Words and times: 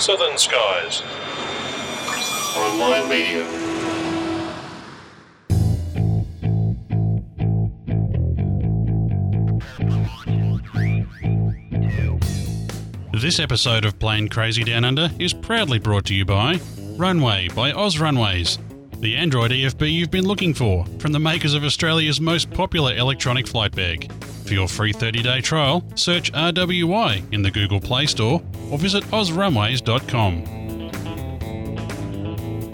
Southern 0.00 0.38
Skies. 0.38 1.02
Online 2.56 3.10
Radio. 3.10 3.44
This 13.12 13.38
episode 13.38 13.84
of 13.84 13.98
Plane 13.98 14.28
Crazy 14.28 14.64
Down 14.64 14.86
Under 14.86 15.10
is 15.18 15.34
proudly 15.34 15.78
brought 15.78 16.06
to 16.06 16.14
you 16.14 16.24
by 16.24 16.58
Runway 16.96 17.48
by 17.54 17.72
Oz 17.72 17.98
Runways, 17.98 18.56
the 19.00 19.16
Android 19.16 19.50
EFB 19.50 19.90
you've 19.90 20.10
been 20.10 20.26
looking 20.26 20.52
for 20.52 20.84
from 20.98 21.12
the 21.12 21.18
makers 21.18 21.54
of 21.54 21.64
Australia's 21.64 22.20
most 22.20 22.50
popular 22.50 22.94
electronic 22.94 23.46
flight 23.46 23.74
bag. 23.74 24.12
For 24.44 24.54
your 24.54 24.68
free 24.68 24.92
30 24.92 25.22
day 25.22 25.40
trial, 25.40 25.84
search 25.94 26.32
RWY 26.32 27.32
in 27.32 27.42
the 27.42 27.50
Google 27.50 27.80
Play 27.80 28.06
Store 28.06 28.42
or 28.70 28.78
visit 28.78 29.04
ozrunways.com. 29.04 30.59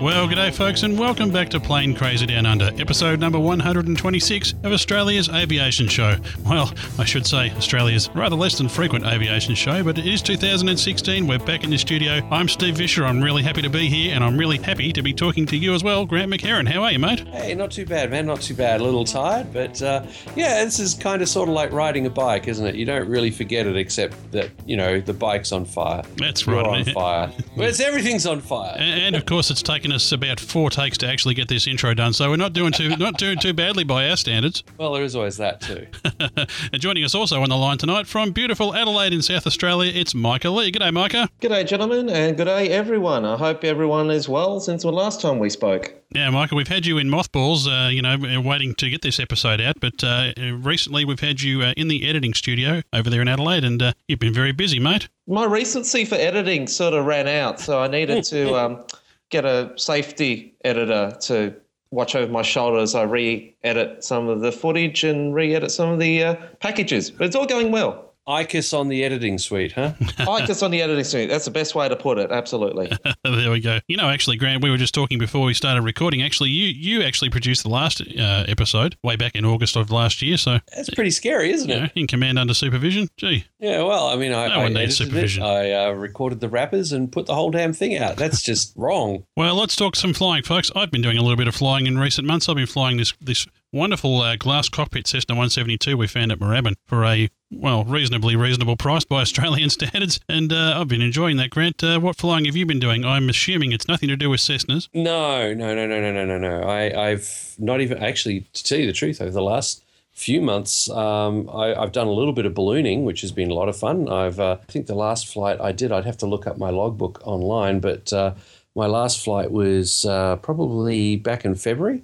Well, 0.00 0.28
g'day, 0.28 0.52
folks, 0.55 0.82
and 0.82 0.98
welcome 0.98 1.30
back 1.30 1.48
to 1.50 1.59
Plane 1.59 1.95
Crazy 1.95 2.27
Down 2.27 2.45
Under, 2.45 2.70
episode 2.78 3.18
number 3.18 3.38
126 3.38 4.52
of 4.62 4.72
Australia's 4.72 5.30
Aviation 5.30 5.88
Show. 5.88 6.16
Well, 6.45 6.70
I 6.98 7.06
should 7.06 7.27
say 7.27 7.50
Australia's 7.52 8.10
rather 8.14 8.36
less 8.36 8.59
than 8.59 8.69
frequent 8.69 9.06
aviation 9.06 9.55
show, 9.55 9.82
but 9.82 9.96
it 9.96 10.06
is 10.06 10.20
2016. 10.20 11.27
We're 11.27 11.38
back 11.38 11.64
in 11.64 11.70
the 11.70 11.78
studio. 11.78 12.20
I'm 12.30 12.46
Steve 12.46 12.74
Visscher. 12.74 13.09
I'm 13.09 13.24
really 13.24 13.42
happy 13.42 13.62
to 13.62 13.70
be 13.70 13.88
here, 13.88 14.14
and 14.14 14.22
I'm 14.22 14.36
really 14.36 14.59
happy 14.59 14.92
to 14.92 15.02
be 15.02 15.14
talking 15.14 15.46
to 15.46 15.56
you 15.56 15.72
as 15.74 15.82
well, 15.82 16.05
Grant 16.05 16.30
McHerron. 16.30 16.69
How 16.70 16.83
are 16.83 16.92
you, 16.92 16.98
mate? 16.98 17.27
Hey, 17.28 17.55
not 17.55 17.70
too 17.70 17.86
bad, 17.86 18.10
man. 18.10 18.27
Not 18.27 18.42
too 18.42 18.55
bad. 18.55 18.83
A 18.83 18.84
little 18.84 19.06
tired, 19.06 19.50
but 19.50 19.80
uh, 19.80 20.05
yeah, 20.36 20.62
this 20.62 20.78
is 20.78 20.92
kind 20.92 21.22
of 21.22 21.28
sort 21.30 21.48
of 21.48 21.55
like 21.55 21.72
riding 21.72 22.05
a 22.05 22.10
bike, 22.10 22.48
isn't 22.48 22.66
it? 22.66 22.74
You 22.74 22.84
don't 22.84 23.08
really 23.08 23.30
forget 23.30 23.66
it, 23.66 23.77
except 23.77 24.30
that 24.33 24.50
you 24.66 24.77
know 24.77 25.00
the 25.00 25.14
bike's 25.14 25.52
on 25.52 25.64
fire. 25.64 26.02
That's 26.19 26.47
You're 26.47 26.56
right. 26.56 26.86
on 26.86 26.92
fire. 26.92 27.33
well, 27.56 27.66
it's 27.66 27.80
everything's 27.80 28.27
on 28.27 28.42
fire. 28.42 28.77
And 28.78 29.16
of 29.16 29.24
course, 29.24 29.50
it's 29.50 29.62
taken 29.62 29.86
us 29.93 30.13
about 30.13 30.41
four 30.41 30.70
takes 30.70 30.98
to 30.98 31.09
actually 31.09 31.34
get 31.34 31.48
this 31.48 31.67
intro 31.67 31.95
done, 31.95 32.12
so 32.12 32.31
we're 32.31 32.37
not 32.37 32.53
doing 32.53 32.73
too 32.73 32.97
not 32.97 33.19
doing 33.19 33.39
too 33.39 33.53
badly 33.53 33.84
by 33.84 34.09
our 34.09 34.17
standards. 34.17 34.62
Well, 34.78 34.93
there 34.93 35.03
is 35.03 35.17
always 35.17 35.37
that 35.39 35.61
too. 35.61 35.87
and 36.73 36.81
joining 36.81 37.05
us 37.05 37.15
also 37.15 37.43
on 37.43 37.48
the 37.48 37.56
line 37.56 37.78
tonight 37.78 38.06
from 38.06 38.33
beautiful 38.33 38.75
Adelaide 38.75 39.12
in 39.12 39.23
South 39.23 39.47
Australia, 39.47 39.93
it's 39.95 40.15
Micah 40.15 40.51
Lee. 40.51 40.73
G'day, 40.73 40.93
Micah. 40.93 41.28
G'day, 41.41 41.67
gentlemen, 41.67 42.09
and 42.09 42.37
g'day, 42.37 42.69
everyone. 42.69 43.25
I 43.25 43.37
hope 43.37 43.65
everyone 43.65 44.11
is 44.11 44.28
well 44.28 44.61
since 44.61 44.83
the 44.83 44.93
last 44.93 45.20
time 45.20 45.39
we 45.39 45.51
spoke. 45.51 45.95
Yeah, 46.11 46.31
Micah, 46.31 46.55
we've 46.55 46.69
had 46.69 46.87
you 46.87 46.98
in 46.98 47.11
mothballs, 47.11 47.67
uh, 47.67 47.89
you 47.93 48.00
know, 48.00 48.17
waiting 48.41 48.75
to 48.77 48.89
get 48.89 49.03
this 49.03 49.19
episode 49.19 49.61
out, 49.61 49.81
but 49.81 50.05
uh, 50.05 50.33
recently 50.61 51.05
we've 51.05 51.21
had 51.21 51.43
you 51.43 51.62
uh, 51.62 51.75
in 51.77 51.89
the 51.89 52.09
editing 52.09 52.33
studio 52.33 52.83
over 52.93 53.11
there 53.11 53.21
in 53.21 53.28
Adelaide, 53.28 53.65
and 53.65 53.83
uh, 53.83 53.93
you've 54.09 54.21
been 54.21 54.33
very 54.33 54.53
busy, 54.53 54.78
mate. 54.78 55.09
My 55.27 55.45
recency 55.45 56.05
for 56.05 56.15
editing 56.15 56.69
sort 56.69 56.95
of 56.95 57.05
ran 57.05 57.27
out, 57.27 57.61
so 57.61 57.81
I 57.81 57.89
needed 57.89 58.25
to 58.25 58.55
um, 58.59 58.84
get 59.30 59.44
a 59.44 59.72
safety 59.77 60.55
editor 60.64 61.16
to 61.22 61.55
watch 61.91 62.14
over 62.14 62.30
my 62.30 62.42
shoulder 62.42 62.78
as 62.78 62.94
I 62.94 63.02
re 63.02 63.55
edit 63.62 64.05
some 64.05 64.28
of 64.28 64.41
the 64.41 64.52
footage 64.52 65.05
and 65.05 65.34
re 65.34 65.55
edit 65.55 65.70
some 65.70 65.91
of 65.91 65.98
the 65.98 66.22
uh, 66.22 66.34
packages. 66.60 67.10
But 67.10 67.27
it's 67.27 67.36
all 67.36 67.47
going 67.47 67.72
well. 67.72 68.06
ICUS 68.28 68.77
on 68.77 68.88
the 68.88 69.05
editing 69.05 69.38
suite, 69.38 69.72
huh? 69.72 69.92
I 70.19 70.24
like 70.24 70.46
this 70.46 70.62
on 70.62 70.70
the 70.70 70.82
editing 70.82 71.05
suite. 71.05 71.28
That's 71.28 71.44
the 71.44 71.50
best 71.50 71.74
way 71.74 71.88
to 71.88 71.94
put 71.96 72.19
it, 72.19 72.32
absolutely. 72.32 72.91
there 73.24 73.50
we 73.50 73.60
go. 73.60 73.78
You 73.88 73.96
know, 73.96 74.08
actually, 74.08 74.36
Grant, 74.36 74.62
we 74.62 74.70
were 74.70 74.77
just 74.77 74.94
talking 74.94 75.19
before 75.19 75.44
we 75.46 75.55
started 75.55 75.82
recording. 75.82 76.22
Actually, 76.22 76.50
you 76.50 76.66
you 76.66 77.02
actually 77.02 77.30
produced 77.30 77.62
the 77.62 77.69
last 77.69 78.00
uh, 78.00 78.44
episode 78.48 78.97
way 79.02 79.16
back 79.16 79.34
in 79.36 79.44
August 79.44 79.77
of 79.77 79.91
last 79.91 80.22
year, 80.22 80.36
so 80.36 80.58
That's 80.74 80.91
pretty 80.91 81.10
scary, 81.10 81.50
isn't 81.52 81.69
you 81.69 81.77
it? 81.77 81.80
know, 81.80 81.88
in 81.94 82.06
command 82.06 82.38
under 82.38 82.54
supervision. 82.54 83.08
Gee, 83.16 83.44
Yeah. 83.60 83.82
Well, 83.82 84.08
I 84.08 84.16
mean, 84.16 84.32
I, 84.32 84.48
No 84.48 84.54
I 84.54 84.62
one 84.64 84.72
needs 84.74 84.97
supervision. 84.97 85.42
It. 85.42 85.47
I 85.47 85.72
uh, 85.86 85.91
recorded 85.92 86.41
the 86.41 86.48
wrappers 86.48 86.92
and 86.92 87.10
put 87.10 87.27
the 87.27 87.34
whole 87.34 87.50
damn 87.50 87.72
thing 87.72 87.97
out. 87.97 88.16
That's 88.16 88.42
just 88.42 88.72
wrong. 88.77 89.24
Well, 89.36 89.54
let's 89.54 89.77
talk 89.77 89.94
some 89.97 90.12
flying, 90.14 90.42
folks. 90.42 90.70
I've 90.74 90.91
been 90.91 91.02
doing 91.02 91.19
a 91.19 91.22
little 91.22 91.36
bit 91.36 91.48
of 91.48 91.54
flying 91.54 91.86
in 91.86 91.98
recent 91.98 92.27
months. 92.27 92.48
I've 92.48 92.56
been 92.56 92.66
flying 92.66 92.97
this 92.97 93.12
this 93.20 93.47
wonderful 93.77 94.22
uh, 94.22 94.37
glass 94.37 94.69
cockpit 94.69 95.06
Cessna 95.06 95.34
172 95.34 95.97
we 95.97 96.06
found 96.06 96.32
at 96.32 96.38
Moorabbin 96.38 96.75
for 96.87 97.04
a 97.04 97.28
well 97.50 97.84
reasonably 97.84 98.34
reasonable 98.34 98.76
price 98.76 99.04
by 99.04 99.20
Australian 99.20 99.70
standards, 99.70 100.19
and 100.28 100.53
uh, 100.53 100.81
I've 100.81 100.88
been 100.88 101.03
enjoying 101.03 101.37
that. 101.37 101.50
Grant, 101.50 101.84
uh, 101.84 102.00
what 102.00 102.16
flying 102.16 102.47
have 102.47 102.56
you 102.56 102.66
been 102.66 102.81
doing? 102.81 103.04
I'm 103.04 103.28
assuming 103.28 103.72
it's 103.72 103.86
nothing 103.86 104.09
to 104.09 104.16
do 104.16 104.31
with 104.31 104.41
Cessnas. 104.41 104.88
No, 104.94 105.53
no, 105.53 105.75
no, 105.75 105.86
no, 105.86 106.00
no, 106.00 106.12
no, 106.12 106.25
no, 106.25 106.38
no. 106.38 106.69
I've 106.69 107.54
not 107.59 107.81
even 107.81 108.03
actually, 108.03 108.47
to 108.53 108.65
tell 108.65 108.78
you 108.78 108.86
the 108.86 108.92
truth, 108.92 109.20
over 109.20 109.31
the 109.31 109.42
last 109.42 109.84
few 110.12 110.41
months, 110.41 110.88
um, 110.91 111.48
I, 111.50 111.75
I've 111.75 111.92
done 111.92 112.06
a 112.06 112.12
little 112.12 112.32
bit 112.32 112.47
of 112.47 112.54
ballooning, 112.54 113.04
which 113.04 113.20
has 113.20 113.32
been 113.32 113.50
a 113.50 113.54
lot 113.54 113.69
of 113.69 113.76
fun. 113.76 114.09
I've, 114.09 114.41
uh, 114.41 114.56
I 114.66 114.72
think 114.72 114.86
the 114.86 114.94
last 114.94 115.28
flight 115.28 115.60
I 115.60 115.72
did, 115.72 115.92
I'd 115.92 116.06
have 116.06 116.16
to 116.19 116.26
look 116.26 116.47
up 116.47 116.56
my 116.56 116.70
logbook 116.70 117.20
online, 117.26 117.81
but 117.81 118.12
uh, 118.12 118.34
my 118.75 118.86
last 118.86 119.22
flight 119.22 119.50
was 119.50 120.06
uh, 120.06 120.36
probably 120.36 121.16
back 121.16 121.44
in 121.44 121.54
February. 121.54 122.03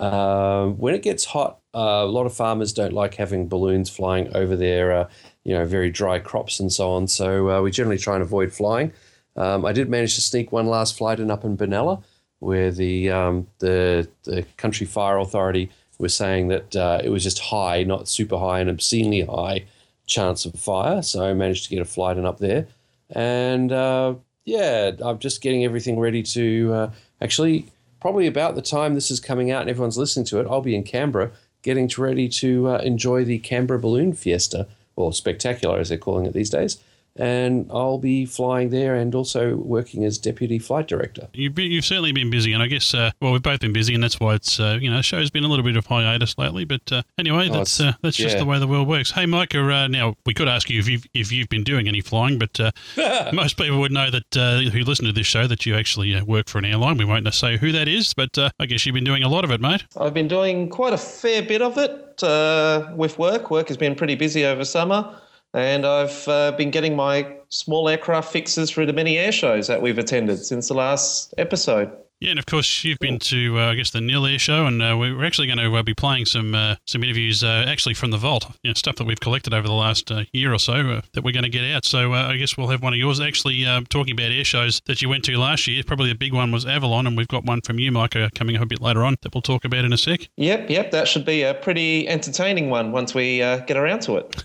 Uh, 0.00 0.68
when 0.68 0.94
it 0.94 1.02
gets 1.02 1.26
hot, 1.26 1.58
uh, 1.74 2.02
a 2.02 2.06
lot 2.06 2.24
of 2.24 2.32
farmers 2.32 2.72
don't 2.72 2.94
like 2.94 3.14
having 3.14 3.46
balloons 3.46 3.90
flying 3.90 4.34
over 4.34 4.56
their, 4.56 4.92
uh, 4.92 5.08
you 5.44 5.52
know, 5.52 5.66
very 5.66 5.90
dry 5.90 6.18
crops 6.18 6.58
and 6.58 6.72
so 6.72 6.90
on. 6.90 7.06
So 7.06 7.50
uh, 7.50 7.60
we 7.60 7.70
generally 7.70 7.98
try 7.98 8.14
and 8.14 8.22
avoid 8.22 8.50
flying. 8.50 8.92
Um, 9.36 9.64
I 9.66 9.72
did 9.72 9.90
manage 9.90 10.14
to 10.14 10.22
sneak 10.22 10.52
one 10.52 10.66
last 10.66 10.96
flight 10.96 11.20
in 11.20 11.30
up 11.30 11.44
in 11.44 11.56
Benalla, 11.56 12.02
where 12.38 12.70
the 12.70 13.10
um, 13.10 13.46
the 13.58 14.08
the 14.24 14.42
country 14.56 14.86
fire 14.86 15.18
authority 15.18 15.70
was 15.98 16.14
saying 16.14 16.48
that 16.48 16.74
uh, 16.74 17.00
it 17.04 17.10
was 17.10 17.22
just 17.22 17.38
high, 17.38 17.84
not 17.84 18.08
super 18.08 18.38
high, 18.38 18.60
an 18.60 18.70
obscenely 18.70 19.20
high 19.20 19.64
chance 20.06 20.46
of 20.46 20.54
fire. 20.54 21.02
So 21.02 21.24
I 21.24 21.34
managed 21.34 21.64
to 21.64 21.70
get 21.70 21.80
a 21.80 21.84
flight 21.84 22.16
in 22.16 22.24
up 22.24 22.38
there, 22.38 22.66
and 23.10 23.70
uh, 23.70 24.14
yeah, 24.46 24.92
I'm 25.02 25.18
just 25.18 25.42
getting 25.42 25.64
everything 25.64 26.00
ready 26.00 26.22
to 26.22 26.90
actually 27.20 27.66
probably 28.00 28.26
about 28.26 28.54
the 28.54 28.62
time 28.62 28.94
this 28.94 29.10
is 29.10 29.20
coming 29.20 29.50
out 29.50 29.62
and 29.62 29.70
everyone's 29.70 29.98
listening 29.98 30.26
to 30.26 30.40
it, 30.40 30.46
I'll 30.48 30.60
be 30.60 30.74
in 30.74 30.84
Canberra 30.84 31.30
getting 31.62 31.90
ready 31.98 32.28
to 32.28 32.68
uh, 32.68 32.78
enjoy 32.78 33.24
the 33.24 33.38
Canberra 33.38 33.78
Balloon 33.78 34.12
Fiesta, 34.14 34.66
or 34.96 35.12
Spectacular 35.12 35.78
as 35.78 35.90
they're 35.90 35.98
calling 35.98 36.26
it 36.26 36.32
these 36.32 36.50
days. 36.50 36.78
And 37.16 37.68
I'll 37.70 37.98
be 37.98 38.24
flying 38.24 38.70
there 38.70 38.94
and 38.94 39.14
also 39.14 39.56
working 39.56 40.04
as 40.04 40.16
deputy 40.16 40.58
flight 40.58 40.86
director. 40.88 41.28
You've, 41.34 41.54
been, 41.54 41.70
you've 41.70 41.84
certainly 41.84 42.12
been 42.12 42.30
busy, 42.30 42.52
and 42.52 42.62
I 42.62 42.66
guess 42.66 42.94
uh, 42.94 43.10
well 43.20 43.32
we've 43.32 43.42
both 43.42 43.60
been 43.60 43.72
busy, 43.72 43.94
and 43.94 44.02
that's 44.02 44.18
why 44.20 44.34
it's 44.36 44.58
uh, 44.60 44.78
you 44.80 44.88
know 44.88 44.96
the 44.96 45.02
show's 45.02 45.30
been 45.30 45.44
a 45.44 45.48
little 45.48 45.64
bit 45.64 45.76
of 45.76 45.86
hiatus 45.86 46.38
lately. 46.38 46.64
But 46.64 46.90
uh, 46.92 47.02
anyway, 47.18 47.48
Oh, 47.50 47.54
that's 47.58 47.80
it's- 47.80 47.94
uh, 47.94 47.98
that's 48.02 48.16
just 48.16 48.34
yeah. 48.36 48.40
the 48.40 48.46
way 48.46 48.58
the 48.58 48.66
world 48.68 48.88
works. 48.88 49.10
Hey, 49.10 49.26
Micah, 49.26 49.60
uh, 49.70 49.88
now 49.88 50.14
we 50.24 50.34
could 50.34 50.48
ask 50.48 50.70
you 50.70 50.78
if 50.78 50.88
you've 50.88 51.04
if 51.12 51.32
you've 51.32 51.48
been 51.48 51.64
doing 51.64 51.88
any 51.88 52.00
flying, 52.00 52.38
but 52.38 52.58
uh, 52.60 52.70
most 53.32 53.56
people 53.58 53.80
would 53.80 53.92
know 53.92 54.10
that 54.10 54.36
uh, 54.36 54.60
who 54.70 54.80
listen 54.84 55.04
to 55.06 55.12
this 55.12 55.26
show 55.26 55.46
that 55.46 55.66
you 55.66 55.74
actually 55.76 56.14
uh, 56.14 56.24
work 56.24 56.48
for 56.48 56.58
an 56.58 56.64
airline. 56.64 56.96
We 56.96 57.04
won't 57.04 57.32
say 57.34 57.56
who 57.56 57.72
that 57.72 57.88
is, 57.88 58.14
but 58.14 58.36
uh, 58.38 58.50
I 58.58 58.66
guess 58.66 58.86
you've 58.86 58.94
been 58.94 59.04
doing 59.04 59.22
a 59.22 59.28
lot 59.28 59.44
of 59.44 59.50
it, 59.50 59.60
mate. 59.60 59.84
I've 59.96 60.14
been 60.14 60.28
doing 60.28 60.68
quite 60.68 60.92
a 60.92 60.98
fair 60.98 61.42
bit 61.42 61.60
of 61.62 61.76
it 61.76 62.22
uh, 62.22 62.92
with 62.94 63.18
work. 63.18 63.50
Work 63.50 63.68
has 63.68 63.76
been 63.76 63.94
pretty 63.94 64.14
busy 64.14 64.44
over 64.44 64.64
summer, 64.64 65.20
and 65.54 65.84
I've 65.86 66.28
uh, 66.28 66.52
been 66.52 66.70
getting 66.70 66.94
my 66.94 67.36
small 67.48 67.88
aircraft 67.88 68.32
fixes 68.32 68.70
through 68.70 68.86
the 68.86 68.92
many 68.92 69.18
air 69.18 69.32
shows 69.32 69.66
that 69.66 69.82
we've 69.82 69.98
attended 69.98 70.44
since 70.44 70.68
the 70.68 70.74
last 70.74 71.34
episode. 71.38 71.90
Yeah, 72.20 72.30
and 72.30 72.38
of 72.38 72.44
course 72.44 72.84
you've 72.84 72.98
been 72.98 73.18
to 73.18 73.58
uh, 73.58 73.70
I 73.70 73.74
guess 73.76 73.92
the 73.92 74.00
Nhill 74.02 74.26
Air 74.26 74.38
Show, 74.38 74.66
and 74.66 74.82
uh, 74.82 74.94
we're 74.98 75.24
actually 75.24 75.46
going 75.46 75.58
to 75.58 75.74
uh, 75.74 75.82
be 75.82 75.94
playing 75.94 76.26
some 76.26 76.54
uh, 76.54 76.76
some 76.86 77.02
interviews 77.02 77.42
uh, 77.42 77.64
actually 77.66 77.94
from 77.94 78.10
the 78.10 78.18
vault, 78.18 78.44
you 78.62 78.68
know, 78.68 78.74
stuff 78.74 78.96
that 78.96 79.06
we've 79.06 79.20
collected 79.20 79.54
over 79.54 79.66
the 79.66 79.72
last 79.72 80.10
uh, 80.12 80.24
year 80.34 80.52
or 80.52 80.58
so 80.58 80.74
uh, 80.74 81.00
that 81.14 81.24
we're 81.24 81.32
going 81.32 81.44
to 81.44 81.48
get 81.48 81.64
out. 81.64 81.86
So 81.86 82.12
uh, 82.12 82.28
I 82.28 82.36
guess 82.36 82.58
we'll 82.58 82.68
have 82.68 82.82
one 82.82 82.92
of 82.92 82.98
yours 82.98 83.20
actually 83.20 83.64
uh, 83.64 83.80
talking 83.88 84.12
about 84.12 84.32
air 84.32 84.44
shows 84.44 84.82
that 84.84 85.00
you 85.00 85.08
went 85.08 85.24
to 85.24 85.36
last 85.38 85.66
year. 85.66 85.82
Probably 85.82 86.10
a 86.10 86.14
big 86.14 86.34
one 86.34 86.52
was 86.52 86.66
Avalon, 86.66 87.06
and 87.06 87.16
we've 87.16 87.26
got 87.26 87.44
one 87.44 87.62
from 87.62 87.78
you, 87.78 87.90
Micah, 87.90 88.28
coming 88.34 88.54
up 88.56 88.62
a 88.62 88.66
bit 88.66 88.82
later 88.82 89.02
on 89.02 89.16
that 89.22 89.34
we'll 89.34 89.40
talk 89.40 89.64
about 89.64 89.86
in 89.86 89.92
a 89.94 89.98
sec. 89.98 90.28
Yep, 90.36 90.68
yep, 90.68 90.90
that 90.90 91.08
should 91.08 91.24
be 91.24 91.42
a 91.42 91.54
pretty 91.54 92.06
entertaining 92.06 92.68
one 92.68 92.92
once 92.92 93.14
we 93.14 93.40
uh, 93.40 93.60
get 93.60 93.78
around 93.78 94.00
to 94.00 94.18
it. 94.18 94.44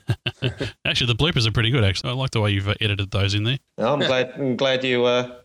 Actually, 0.86 1.08
the 1.08 1.16
bloopers 1.16 1.46
are 1.46 1.52
pretty 1.52 1.72
good. 1.72 1.84
Actually, 1.84 2.12
I 2.12 2.14
like 2.14 2.32
the 2.32 2.40
way 2.40 2.52
you've 2.52 2.70
uh, 2.70 2.76
edited 2.80 3.12
those 3.12 3.34
in 3.34 3.44
there. 3.44 3.58
I'm 3.78 4.00
glad, 4.08 4.32
I'm 4.38 4.56
glad 4.56 4.86
you, 4.86 5.04
uh, 5.04 5.36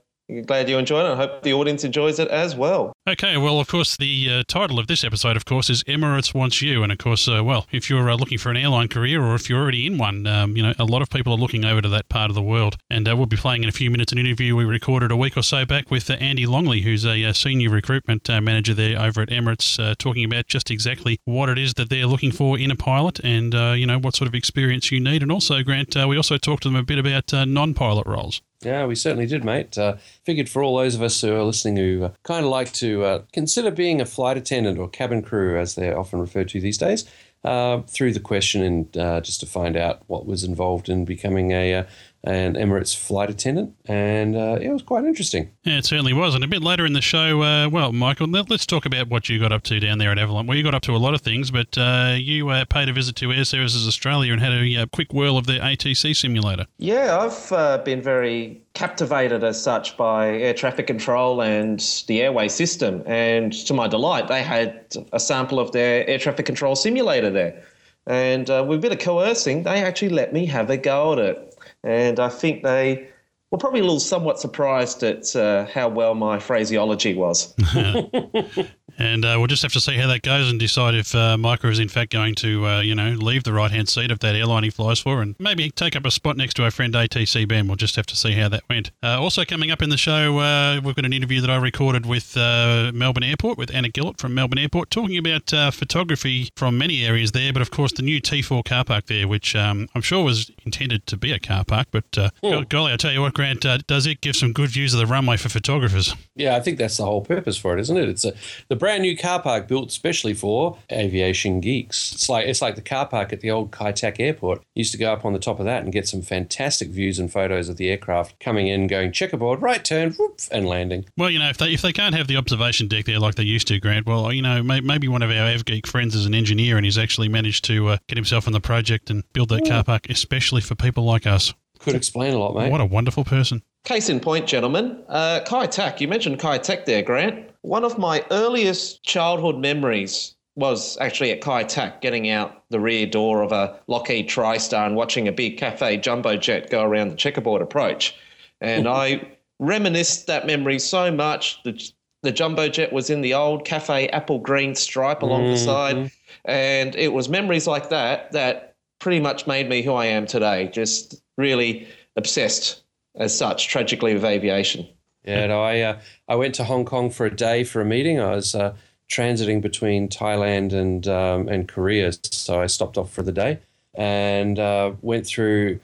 glad 0.47 0.69
you 0.69 0.79
enjoyed 0.79 1.07
it. 1.07 1.13
I 1.13 1.17
hope 1.17 1.43
the 1.43 1.53
audience 1.53 1.85
enjoys 1.85 2.19
it 2.19 2.29
as 2.29 2.55
well. 2.55 2.93
Okay, 3.09 3.37
well, 3.37 3.61
of 3.61 3.69
course, 3.69 3.97
the 3.97 4.29
uh, 4.31 4.43
title 4.47 4.79
of 4.79 4.87
this 4.87 5.05
episode, 5.05 5.37
of 5.37 5.45
course, 5.45 5.71
is 5.71 5.83
Emirates 5.85 6.35
Wants 6.35 6.63
You. 6.63 6.83
And, 6.83 6.93
of 6.93 6.99
course, 6.99 7.29
uh, 7.29 7.43
well, 7.43 7.67
if 7.73 7.91
you're 7.91 8.11
uh, 8.11 8.17
looking 8.17 8.39
for 8.39 8.51
an 8.51 8.57
airline 8.57 8.89
career 8.89 9.23
or 9.23 9.35
if 9.35 9.49
you're 9.49 9.61
already 9.61 9.87
in 9.87 9.99
one, 9.99 10.27
um, 10.27 10.57
you 10.57 10.63
know, 10.63 10.73
a 10.79 10.85
lot 10.85 11.03
of 11.03 11.11
people 11.11 11.33
are 11.33 11.39
looking 11.39 11.65
over 11.65 11.81
to 11.81 11.89
that 11.89 12.09
part 12.09 12.31
of 12.31 12.35
the 12.35 12.43
world. 12.43 12.77
And 12.91 13.09
uh, 13.09 13.17
we'll 13.17 13.27
be 13.27 13.37
playing 13.37 13.63
in 13.63 13.69
a 13.69 13.73
few 13.73 13.91
minutes 13.91 14.13
an 14.13 14.19
interview 14.19 14.55
we 14.55 14.65
recorded 14.65 15.11
a 15.11 15.17
week 15.17 15.37
or 15.37 15.43
so 15.43 15.65
back 15.65 15.91
with 15.91 16.09
uh, 16.11 16.15
Andy 16.15 16.47
Longley, 16.47 16.83
who's 16.83 17.05
a, 17.05 17.25
uh 17.25 17.33
senior 17.33 17.71
recruitment 17.71 18.29
uh, 18.29 18.41
manager 18.41 18.75
there 18.75 19.01
over 19.01 19.23
at 19.23 19.31
Emirates, 19.31 19.83
uh, 19.83 19.95
talking 19.99 20.25
about 20.25 20.47
just 20.47 20.71
exactly 20.71 21.19
what 21.25 21.49
it 21.49 21.59
is 21.59 21.75
that 21.75 21.89
they're 21.89 22.07
looking 22.07 22.31
for 22.31 22.59
in 22.59 22.71
a 22.71 22.77
pilot 22.77 23.19
and, 23.21 23.55
uh, 23.55 23.73
you 23.73 23.87
know, 23.87 23.99
what 23.99 24.15
sort 24.15 24.29
of 24.29 24.35
experience 24.35 24.93
you 24.93 25.01
need. 25.01 25.23
And 25.23 25.33
also, 25.33 25.63
Grant, 25.63 25.97
uh, 25.97 26.07
we 26.07 26.17
also 26.17 26.37
talked 26.37 26.63
to 26.65 26.69
them 26.69 26.77
a 26.77 26.83
bit 26.83 26.99
about 26.99 27.33
uh, 27.33 27.45
non 27.45 27.75
pilot 27.75 28.07
roles. 28.07 28.43
Yeah, 28.63 28.85
we 28.85 28.95
certainly 28.95 29.25
did, 29.25 29.43
mate. 29.43 29.79
Uh, 29.79 29.97
figured 30.31 30.49
for 30.49 30.63
all 30.63 30.77
those 30.77 30.95
of 30.95 31.03
us 31.03 31.21
who 31.21 31.35
are 31.35 31.43
listening 31.43 31.75
who 31.75 32.05
uh, 32.05 32.11
kind 32.23 32.45
of 32.45 32.53
like 32.53 32.73
to 32.73 33.03
uh, 33.03 33.23
consider 33.33 33.69
being 33.69 34.01
a 34.01 34.07
flight 34.07 34.37
attendant 34.37 34.79
or 34.79 34.89
cabin 34.89 35.23
crew, 35.23 35.59
as 35.59 35.75
they're 35.75 35.99
often 35.99 36.21
referred 36.21 36.49
to 36.49 36.61
these 36.61 36.79
days, 36.79 37.05
uh, 37.43 37.81
through 37.89 38.13
the 38.13 38.21
question 38.21 38.63
and 38.63 38.97
uh, 38.97 39.21
just 39.21 39.41
to 39.41 39.47
find 39.47 39.77
out 39.77 40.05
what 40.07 40.27
was 40.27 40.45
involved 40.45 40.89
in 40.89 41.05
becoming 41.05 41.51
a, 41.51 41.85
and 42.23 42.57
Emirates 42.57 42.95
flight 42.95 43.31
attendant, 43.31 43.75
and 43.87 44.37
uh, 44.37 44.59
it 44.61 44.69
was 44.69 44.83
quite 44.83 45.05
interesting. 45.05 45.51
Yeah, 45.65 45.79
it 45.79 45.87
certainly 45.87 46.13
was. 46.13 46.35
And 46.35 46.45
a 46.45 46.49
bit 46.49 46.63
later 46.63 46.85
in 46.85 46.93
the 46.93 47.01
show, 47.01 47.43
uh, 47.43 47.69
well, 47.69 47.93
Michael, 47.93 48.29
let- 48.29 48.51
let's 48.51 48.67
talk 48.67 48.85
about 48.85 49.09
what 49.09 49.29
you 49.29 49.39
got 49.39 49.53
up 49.53 49.63
to 49.65 49.81
down 49.81 49.99
there 49.99 50.11
at 50.11 50.19
Avalon. 50.19 50.47
Well, 50.47 50.57
you 50.57 50.63
got 50.63 50.75
up 50.75 50.83
to 50.83 50.93
a 50.95 50.99
lot 50.99 51.15
of 51.15 51.23
things, 51.23 51.51
but 51.51 51.79
uh, 51.79 52.15
you 52.19 52.49
uh, 52.51 52.65
paid 52.67 52.89
a 52.89 52.93
visit 52.93 53.17
to 53.17 53.33
Air 53.33 53.45
Services 53.45 53.89
Australia 53.89 54.33
and 54.33 54.43
had 54.43 54.53
a 54.53 54.77
uh, 54.77 54.87
quick 54.87 55.13
whirl 55.15 55.39
of 55.39 55.47
their 55.47 55.61
ATC 55.61 56.15
simulator. 56.15 56.67
Yeah, 56.79 57.19
I've 57.19 57.53
uh, 57.53 57.79
been 57.79 58.03
very 58.03 58.61
captivated 58.75 59.43
as 59.43 59.63
such 59.63 59.97
by 59.97 60.29
air 60.29 60.55
traffic 60.55 60.87
control 60.87 61.43
and 61.43 61.81
the 62.07 62.23
airway 62.23 62.49
system. 62.49 63.03
And 63.07 63.53
to 63.67 63.75
my 63.75 63.89
delight, 63.89 64.29
they 64.29 64.43
had 64.43 64.95
a 65.13 65.21
sample 65.21 65.59
of 65.59 65.73
their 65.73 66.07
air 66.09 66.19
traffic 66.19 66.47
control 66.47 66.77
simulator 66.77 67.31
there. 67.31 67.63
And 68.07 68.49
uh, 68.49 68.65
with 68.67 68.79
a 68.79 68.83
bit 68.83 68.93
of 68.93 68.99
coercing, 68.99 69.63
they 69.63 69.83
actually 69.83 70.09
let 70.09 70.33
me 70.33 70.47
have 70.47 70.71
a 70.71 70.77
go 70.77 71.13
at 71.13 71.19
it. 71.19 71.50
And 71.83 72.21
I 72.21 72.29
think 72.29 72.63
they 72.63 73.09
were 73.51 73.59
probably 73.59 73.81
a 73.81 73.85
little 73.85 74.01
somewhat 74.01 74.39
surprised 74.39 75.03
at 75.03 75.35
uh, 75.35 75.67
how 75.67 75.89
well 75.89 76.15
my 76.15 76.39
phraseology 76.39 77.15
was. 77.15 77.55
And 78.99 79.25
uh, 79.25 79.35
we'll 79.39 79.47
just 79.47 79.63
have 79.63 79.73
to 79.73 79.81
see 79.81 79.97
how 79.97 80.07
that 80.09 80.23
goes 80.23 80.51
and 80.51 80.59
decide 80.59 80.95
if 80.95 81.15
uh, 81.15 81.37
Micah 81.37 81.69
is 81.69 81.79
in 81.79 81.89
fact 81.89 82.13
going 82.13 82.35
to, 82.37 82.67
uh, 82.67 82.81
you 82.81 82.95
know, 82.95 83.11
leave 83.11 83.45
the 83.45 83.53
right 83.53 83.71
hand 83.71 83.89
seat 83.89 84.11
of 84.11 84.19
that 84.21 84.35
airline 84.35 84.65
he 84.65 84.71
flies 84.71 84.99
for 85.01 85.23
and 85.23 85.37
maybe 85.39 85.71
take 85.71 85.97
up 85.97 86.05
a 86.05 86.11
spot 86.11 86.37
next 86.37 86.55
to 86.55 86.65
our 86.65 86.71
friend 86.71 86.95
ATC 86.95 87.49
Ben. 87.49 87.67
We'll 87.67 87.77
just 87.77 87.97
have 87.97 88.07
to 88.07 88.17
see 88.17 88.33
how 88.33 88.49
that 88.49 88.63
went. 88.69 88.91
Uh, 89.03 89.21
also 89.21 89.45
coming 89.45 89.71
up 89.71 89.83
in 89.83 89.91
the 89.91 89.97
show, 89.97 90.39
uh, 90.39 90.81
we've 90.83 90.95
got 90.95 91.05
an 91.05 91.13
interview 91.13 91.41
that 91.41 91.51
I 91.51 91.57
recorded 91.57 92.07
with 92.07 92.37
uh, 92.37 92.91
Melbourne 92.95 93.25
Airport, 93.25 93.59
with 93.59 93.75
Anna 93.75 93.89
Gillett 93.89 94.19
from 94.19 94.35
Melbourne 94.35 94.59
Airport, 94.59 94.91
talking 94.91 95.19
about 95.19 95.53
uh, 95.53 95.71
photography 95.71 96.51
from 96.57 96.79
many 96.79 97.05
areas 97.05 97.33
there, 97.33 97.53
but 97.53 97.63
of 97.63 97.71
course 97.71 97.93
the 97.93 98.03
new 98.03 98.21
T4 98.21 98.65
car 98.65 98.85
park 98.85 99.07
there, 99.07 99.27
which 99.29 99.55
um, 99.57 99.89
I'm 99.95 100.03
sure 100.03 100.25
was 100.25 100.51
intended 100.65 101.07
to 101.07 101.17
be 101.17 101.33
a 101.33 101.39
car 101.39 101.65
park, 101.65 101.89
but 101.91 102.05
uh, 102.17 102.31
go- 102.43 102.65
golly, 102.65 102.93
I 102.93 102.97
tell 102.97 103.13
you 103.13 103.23
what, 103.23 103.35
Grant, 103.35 103.65
uh, 103.65 103.79
does 103.87 104.07
it 104.07 104.21
give 104.21 104.37
some 104.37 104.53
good 104.53 104.71
views 104.71 104.95
of 104.95 105.01
the 105.01 105.07
runway 105.07 105.37
for 105.37 105.49
photographers? 105.49 106.15
Yeah, 106.35 106.57
I 106.57 106.61
think 106.61 106.79
that's 106.79 106.97
the 106.97 107.05
whole 107.05 107.23
purpose 107.23 107.57
for 107.57 107.77
it, 107.77 107.81
isn't 107.81 107.97
it? 107.97 108.09
It's 108.09 108.25
a 108.25 108.35
the 108.69 108.77
brand 108.81 109.03
new 109.03 109.17
car 109.17 109.41
park 109.41 109.69
built 109.69 109.93
specially 109.93 110.35
for 110.35 110.77
aviation 110.91 111.61
geeks. 111.61 112.13
It's 112.13 112.29
like 112.29 112.49
it's 112.49 112.61
like 112.61 112.75
the 112.75 112.83
car 112.83 113.07
park 113.07 113.33
at 113.33 113.41
the 113.41 113.51
old 113.53 113.71
Kai 113.71 113.93
Tak 113.93 114.19
Airport. 114.19 114.59
You 114.75 114.81
used 114.81 114.93
to 114.93 114.99
go 114.99 115.13
up 115.13 115.25
on 115.25 115.33
the 115.33 115.39
top 115.39 115.61
of 115.61 115.67
that 115.67 115.85
and 115.85 115.93
get 115.93 116.09
some 116.09 116.23
fantastic 116.23 116.89
views 116.89 117.21
and 117.21 117.31
photos 117.31 117.69
of 117.69 117.77
the 117.77 117.89
aircraft 117.91 118.41
coming 118.41 118.67
in, 118.67 118.89
going 118.89 119.13
checkerboard, 119.13 119.63
right 119.63 119.85
turn, 119.85 120.13
whoop, 120.15 120.41
and 120.51 120.67
landing. 120.67 121.05
Well, 121.17 121.31
you 121.31 121.39
know, 121.39 121.49
if 121.49 121.59
they 121.59 121.73
if 121.73 121.83
they 121.83 121.93
can't 121.93 122.15
have 122.17 122.27
the 122.27 122.37
observation 122.37 122.89
deck 122.89 123.05
there 123.05 123.21
like 123.21 123.37
they 123.37 123.45
used 123.45 123.69
to, 123.69 123.79
Grant, 123.79 124.07
well, 124.07 124.33
you 124.33 124.43
know, 124.43 124.63
may, 124.63 124.81
maybe 124.81 125.07
one 125.07 125.23
of 125.23 125.31
our 125.31 125.37
AvGeek 125.37 125.87
friends 125.87 126.17
is 126.17 126.27
an 126.27 126.35
engineer 126.35 126.77
and 126.77 126.85
he's 126.85 126.99
actually 126.99 127.29
managed 127.29 127.65
to 127.67 127.89
uh, 127.89 127.99
get 128.09 128.17
himself 128.17 128.47
on 128.47 128.53
the 128.53 128.61
project 128.61 129.11
and 129.11 129.23
build 129.33 129.51
that 129.51 129.69
car 129.69 129.85
park, 129.85 130.09
especially 130.09 130.63
for 130.63 130.75
people 130.75 131.05
like 131.05 131.27
us. 131.27 131.53
Could 131.79 131.95
explain 131.95 132.35
a 132.35 132.39
lot, 132.39 132.55
mate. 132.55 132.71
What 132.71 132.81
a 132.81 132.87
wonderful 132.87 133.25
person. 133.25 133.63
Case 133.85 134.11
in 134.11 134.21
point, 134.21 134.47
gentlemen, 134.47 135.03
uh, 135.09 135.41
Kai 135.47 135.67
Tak, 135.67 136.01
you 136.01 136.09
mentioned 136.09 136.39
Kai 136.39 136.59
Tak 136.59 136.85
there, 136.85 137.03
Grant. 137.03 137.50
One 137.63 137.85
of 137.85 137.99
my 137.99 138.25
earliest 138.31 139.03
childhood 139.03 139.59
memories 139.59 140.35
was 140.57 140.99
actually 141.01 141.31
at 141.31 141.41
Kai 141.41 141.65
Tak, 141.65 142.01
getting 142.01 142.29
out 142.29 142.65
the 142.71 142.81
rear 142.81 143.07
door 143.07 143.43
of 143.43 143.53
a 143.53 143.79
Lockheed 143.87 144.29
TriStar 144.29 144.87
and 144.87 144.97
watching 144.97 145.29
a 145.29 145.33
big 145.33 145.59
Cathay 145.59 145.99
jumbo 145.99 146.37
jet 146.37 146.71
go 146.71 146.83
around 146.83 147.11
the 147.11 147.17
checkerboard 147.17 147.63
approach. 147.63 148.17
And 148.61 148.89
I 149.03 149.37
reminisced 149.59 150.27
that 150.27 150.47
memory 150.47 150.79
so 150.79 151.11
much. 151.11 151.63
The, 151.63 151.93
the 152.23 152.33
jumbo 152.33 152.69
jet 152.69 152.93
was 152.93 153.11
in 153.11 153.21
the 153.21 153.35
old 153.35 153.65
Cathay 153.65 154.09
apple 154.09 154.39
green 154.39 154.75
stripe 154.75 155.23
along 155.23 155.45
the 155.45 155.55
mm-hmm. 155.55 155.65
side. 155.65 156.11
And 156.45 156.95
it 156.97 157.13
was 157.13 157.29
memories 157.29 157.67
like 157.67 157.91
that 157.91 158.33
that 158.33 158.77
pretty 158.99 159.21
much 159.21 159.47
made 159.47 159.69
me 159.69 159.83
who 159.83 159.95
I 159.95 160.07
am 160.07 160.27
today. 160.27 160.69
Just 160.69 161.23
really 161.39 161.89
obsessed 162.17 162.83
as 163.17 163.37
such, 163.37 163.69
tragically, 163.69 164.15
with 164.15 164.25
aviation. 164.25 164.87
Yeah, 165.25 165.47
no, 165.47 165.63
I 165.63 165.81
uh, 165.81 166.01
I 166.29 166.35
went 166.37 166.55
to 166.57 166.65
Hong 166.65 166.85
Kong 166.85 167.11
for 167.11 167.27
a 167.27 167.35
day 167.35 167.65
for 167.65 167.81
a 167.81 167.85
meeting. 167.85 168.21
I 168.21 168.35
was 168.35 168.55
uh, 168.55 168.75
transiting 169.11 169.61
between 169.61 170.09
Thailand 170.09 170.73
and 170.73 171.07
um, 171.09 171.49
and 171.49 171.69
Korea, 171.69 172.13
so 172.23 172.61
I 172.61 172.67
stopped 172.67 172.97
off 172.97 173.13
for 173.13 173.23
the 173.23 173.33
day 173.33 173.59
and 173.95 174.59
uh, 174.59 174.93
went 175.03 175.27
through. 175.27 175.81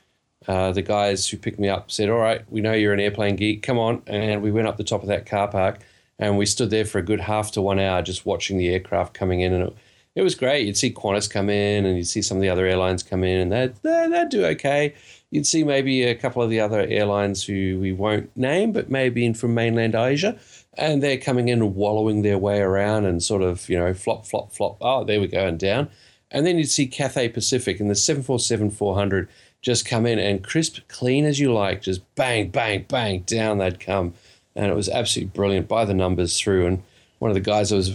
Uh, 0.49 0.71
the 0.71 0.83
guys 0.83 1.29
who 1.29 1.37
picked 1.37 1.59
me 1.59 1.69
up 1.69 1.91
said, 1.91 2.09
"All 2.09 2.19
right, 2.19 2.41
we 2.51 2.61
know 2.61 2.73
you're 2.73 2.93
an 2.93 3.01
airplane 3.01 3.35
geek. 3.35 3.63
Come 3.63 3.79
on!" 3.79 4.03
And 4.07 4.43
we 4.43 4.53
went 4.53 4.69
up 4.69 4.77
the 4.77 4.85
top 4.85 5.03
of 5.03 5.09
that 5.09 5.27
car 5.27 5.49
park, 5.49 5.81
and 6.21 6.39
we 6.39 6.47
stood 6.47 6.71
there 6.71 6.85
for 6.85 6.99
a 6.99 7.03
good 7.03 7.21
half 7.21 7.51
to 7.53 7.63
one 7.63 7.81
hour 7.81 8.01
just 8.01 8.25
watching 8.25 8.57
the 8.57 8.69
aircraft 8.69 9.13
coming 9.13 9.41
in, 9.41 9.53
and 9.53 9.65
it, 9.65 9.77
it 10.15 10.23
was 10.23 10.37
great. 10.37 10.65
You'd 10.65 10.77
see 10.77 10.93
Qantas 10.93 11.29
come 11.29 11.51
in, 11.51 11.85
and 11.85 11.97
you'd 11.97 12.07
see 12.07 12.23
some 12.23 12.37
of 12.37 12.43
the 12.43 12.49
other 12.49 12.65
airlines 12.65 13.03
come 13.03 13.25
in, 13.25 13.41
and 13.41 13.51
they'd 13.53 13.75
they'd, 13.83 14.13
they'd 14.13 14.29
do 14.29 14.45
okay. 14.47 14.95
You'd 15.37 15.47
see 15.47 15.65
maybe 15.65 16.03
a 16.03 16.15
couple 16.15 16.43
of 16.43 16.49
the 16.49 16.61
other 16.61 16.81
airlines 16.81 17.45
who 17.45 17.79
we 17.79 17.93
won't 17.93 18.35
name, 18.39 18.73
but 18.73 18.91
maybe 18.91 19.23
in 19.23 19.35
from 19.35 19.53
mainland 19.53 19.95
Asia, 19.95 20.39
and 20.79 21.03
they're 21.03 21.19
coming 21.19 21.49
in 21.49 21.61
and 21.61 21.75
wallowing 21.75 22.23
their 22.23 22.39
way 22.39 22.61
around 22.61 23.05
and 23.05 23.23
sort 23.23 23.43
of 23.43 23.69
you 23.69 23.79
know 23.79 23.93
flop 23.93 24.25
flop 24.25 24.51
flop. 24.55 24.79
Oh, 24.81 25.05
there 25.05 25.21
we 25.21 25.27
go, 25.27 25.47
and 25.47 25.59
down. 25.59 25.91
And 26.31 26.47
then 26.47 26.57
you'd 26.57 26.71
see 26.71 26.87
Cathay 26.87 27.29
Pacific 27.29 27.81
and 27.81 27.91
the 27.91 27.95
747 27.95 28.71
400 28.71 29.29
just 29.61 29.85
come 29.85 30.07
in 30.07 30.19
and 30.19 30.43
crisp, 30.43 30.79
clean 30.89 31.27
as 31.27 31.39
you 31.39 31.53
like, 31.53 31.83
just 31.83 32.01
bang, 32.15 32.49
bang, 32.49 32.87
bang, 32.89 33.21
down 33.27 33.59
they'd 33.59 33.79
come. 33.79 34.15
And 34.55 34.71
it 34.71 34.75
was 34.75 34.89
absolutely 34.89 35.33
brilliant 35.35 35.69
by 35.69 35.85
the 35.85 35.93
numbers 35.93 36.41
through. 36.41 36.67
And 36.67 36.83
one 37.19 37.31
of 37.31 37.35
the 37.35 37.41
guys 37.41 37.73
was, 37.73 37.95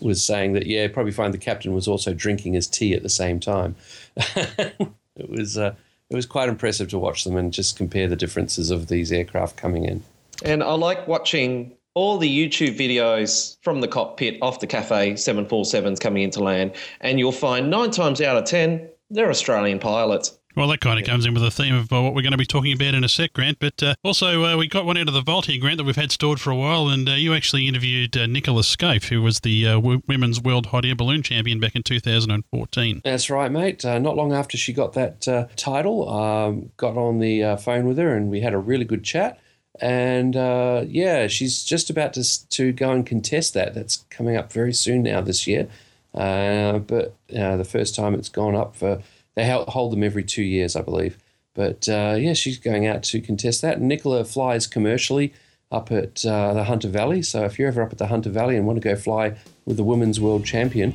was 0.00 0.24
saying 0.24 0.54
that, 0.54 0.64
yeah, 0.64 0.88
probably 0.88 1.12
find 1.12 1.34
the 1.34 1.38
captain 1.38 1.74
was 1.74 1.86
also 1.86 2.14
drinking 2.14 2.54
his 2.54 2.66
tea 2.66 2.94
at 2.94 3.02
the 3.02 3.10
same 3.10 3.40
time. 3.40 3.76
it 4.16 5.28
was. 5.28 5.58
Uh, 5.58 5.74
it 6.10 6.14
was 6.14 6.26
quite 6.26 6.48
impressive 6.48 6.88
to 6.88 6.98
watch 6.98 7.24
them 7.24 7.36
and 7.36 7.52
just 7.52 7.76
compare 7.76 8.08
the 8.08 8.16
differences 8.16 8.70
of 8.70 8.88
these 8.88 9.12
aircraft 9.12 9.56
coming 9.56 9.84
in. 9.84 10.02
And 10.44 10.62
I 10.62 10.72
like 10.72 11.06
watching 11.08 11.72
all 11.94 12.16
the 12.16 12.28
YouTube 12.28 12.78
videos 12.78 13.56
from 13.62 13.80
the 13.80 13.88
cockpit 13.88 14.38
off 14.40 14.60
the 14.60 14.66
Cathay 14.66 15.14
747s 15.14 16.00
coming 16.00 16.22
into 16.22 16.40
land, 16.42 16.72
and 17.00 17.18
you'll 17.18 17.32
find 17.32 17.70
nine 17.70 17.90
times 17.90 18.20
out 18.20 18.36
of 18.36 18.44
10, 18.44 18.88
they're 19.10 19.30
Australian 19.30 19.78
pilots. 19.78 20.37
Well, 20.58 20.66
that 20.70 20.80
kind 20.80 20.98
of 20.98 21.06
comes 21.06 21.24
in 21.24 21.34
with 21.34 21.44
the 21.44 21.52
theme 21.52 21.76
of 21.76 21.92
uh, 21.92 22.02
what 22.02 22.16
we're 22.16 22.22
going 22.22 22.32
to 22.32 22.36
be 22.36 22.44
talking 22.44 22.72
about 22.72 22.92
in 22.92 23.04
a 23.04 23.08
sec, 23.08 23.32
Grant. 23.32 23.60
But 23.60 23.80
uh, 23.80 23.94
also, 24.02 24.44
uh, 24.44 24.56
we 24.56 24.66
got 24.66 24.84
one 24.84 24.96
out 24.96 25.06
of 25.06 25.14
the 25.14 25.20
vault 25.20 25.46
here, 25.46 25.60
Grant, 25.60 25.78
that 25.78 25.84
we've 25.84 25.94
had 25.94 26.10
stored 26.10 26.40
for 26.40 26.50
a 26.50 26.56
while. 26.56 26.88
And 26.88 27.08
uh, 27.08 27.12
you 27.12 27.32
actually 27.32 27.68
interviewed 27.68 28.16
uh, 28.16 28.26
Nicola 28.26 28.64
Scaife, 28.64 29.04
who 29.04 29.22
was 29.22 29.38
the 29.38 29.68
uh, 29.68 29.74
w- 29.74 30.02
Women's 30.08 30.42
World 30.42 30.66
Hot 30.66 30.84
Air 30.84 30.96
Balloon 30.96 31.22
Champion 31.22 31.60
back 31.60 31.76
in 31.76 31.84
2014. 31.84 33.02
That's 33.04 33.30
right, 33.30 33.52
mate. 33.52 33.84
Uh, 33.84 34.00
not 34.00 34.16
long 34.16 34.32
after 34.32 34.56
she 34.56 34.72
got 34.72 34.94
that 34.94 35.28
uh, 35.28 35.46
title, 35.54 36.10
um, 36.10 36.72
got 36.76 36.96
on 36.96 37.20
the 37.20 37.44
uh, 37.44 37.56
phone 37.56 37.86
with 37.86 37.96
her 37.98 38.16
and 38.16 38.28
we 38.28 38.40
had 38.40 38.52
a 38.52 38.58
really 38.58 38.84
good 38.84 39.04
chat. 39.04 39.38
And 39.80 40.34
uh, 40.34 40.82
yeah, 40.88 41.28
she's 41.28 41.62
just 41.62 41.88
about 41.88 42.14
to, 42.14 42.48
to 42.48 42.72
go 42.72 42.90
and 42.90 43.06
contest 43.06 43.54
that. 43.54 43.74
That's 43.74 43.98
coming 44.10 44.36
up 44.36 44.52
very 44.52 44.72
soon 44.72 45.04
now 45.04 45.20
this 45.20 45.46
year. 45.46 45.68
Uh, 46.12 46.78
but 46.80 47.14
uh, 47.38 47.56
the 47.56 47.64
first 47.64 47.94
time 47.94 48.14
it's 48.14 48.28
gone 48.28 48.56
up 48.56 48.74
for, 48.74 49.00
they 49.38 49.48
hold 49.48 49.92
them 49.92 50.02
every 50.02 50.24
two 50.24 50.42
years, 50.42 50.74
I 50.74 50.82
believe. 50.82 51.16
But 51.54 51.88
uh, 51.88 52.16
yeah, 52.18 52.32
she's 52.32 52.58
going 52.58 52.86
out 52.86 53.04
to 53.04 53.20
contest 53.20 53.62
that. 53.62 53.80
Nicola 53.80 54.24
flies 54.24 54.66
commercially 54.66 55.32
up 55.70 55.92
at 55.92 56.24
uh, 56.24 56.54
the 56.54 56.64
Hunter 56.64 56.88
Valley. 56.88 57.22
So 57.22 57.44
if 57.44 57.58
you're 57.58 57.68
ever 57.68 57.82
up 57.82 57.92
at 57.92 57.98
the 57.98 58.08
Hunter 58.08 58.30
Valley 58.30 58.56
and 58.56 58.66
want 58.66 58.82
to 58.82 58.88
go 58.88 58.96
fly 58.96 59.36
with 59.64 59.76
the 59.76 59.84
Women's 59.84 60.20
World 60.20 60.44
Champion, 60.44 60.92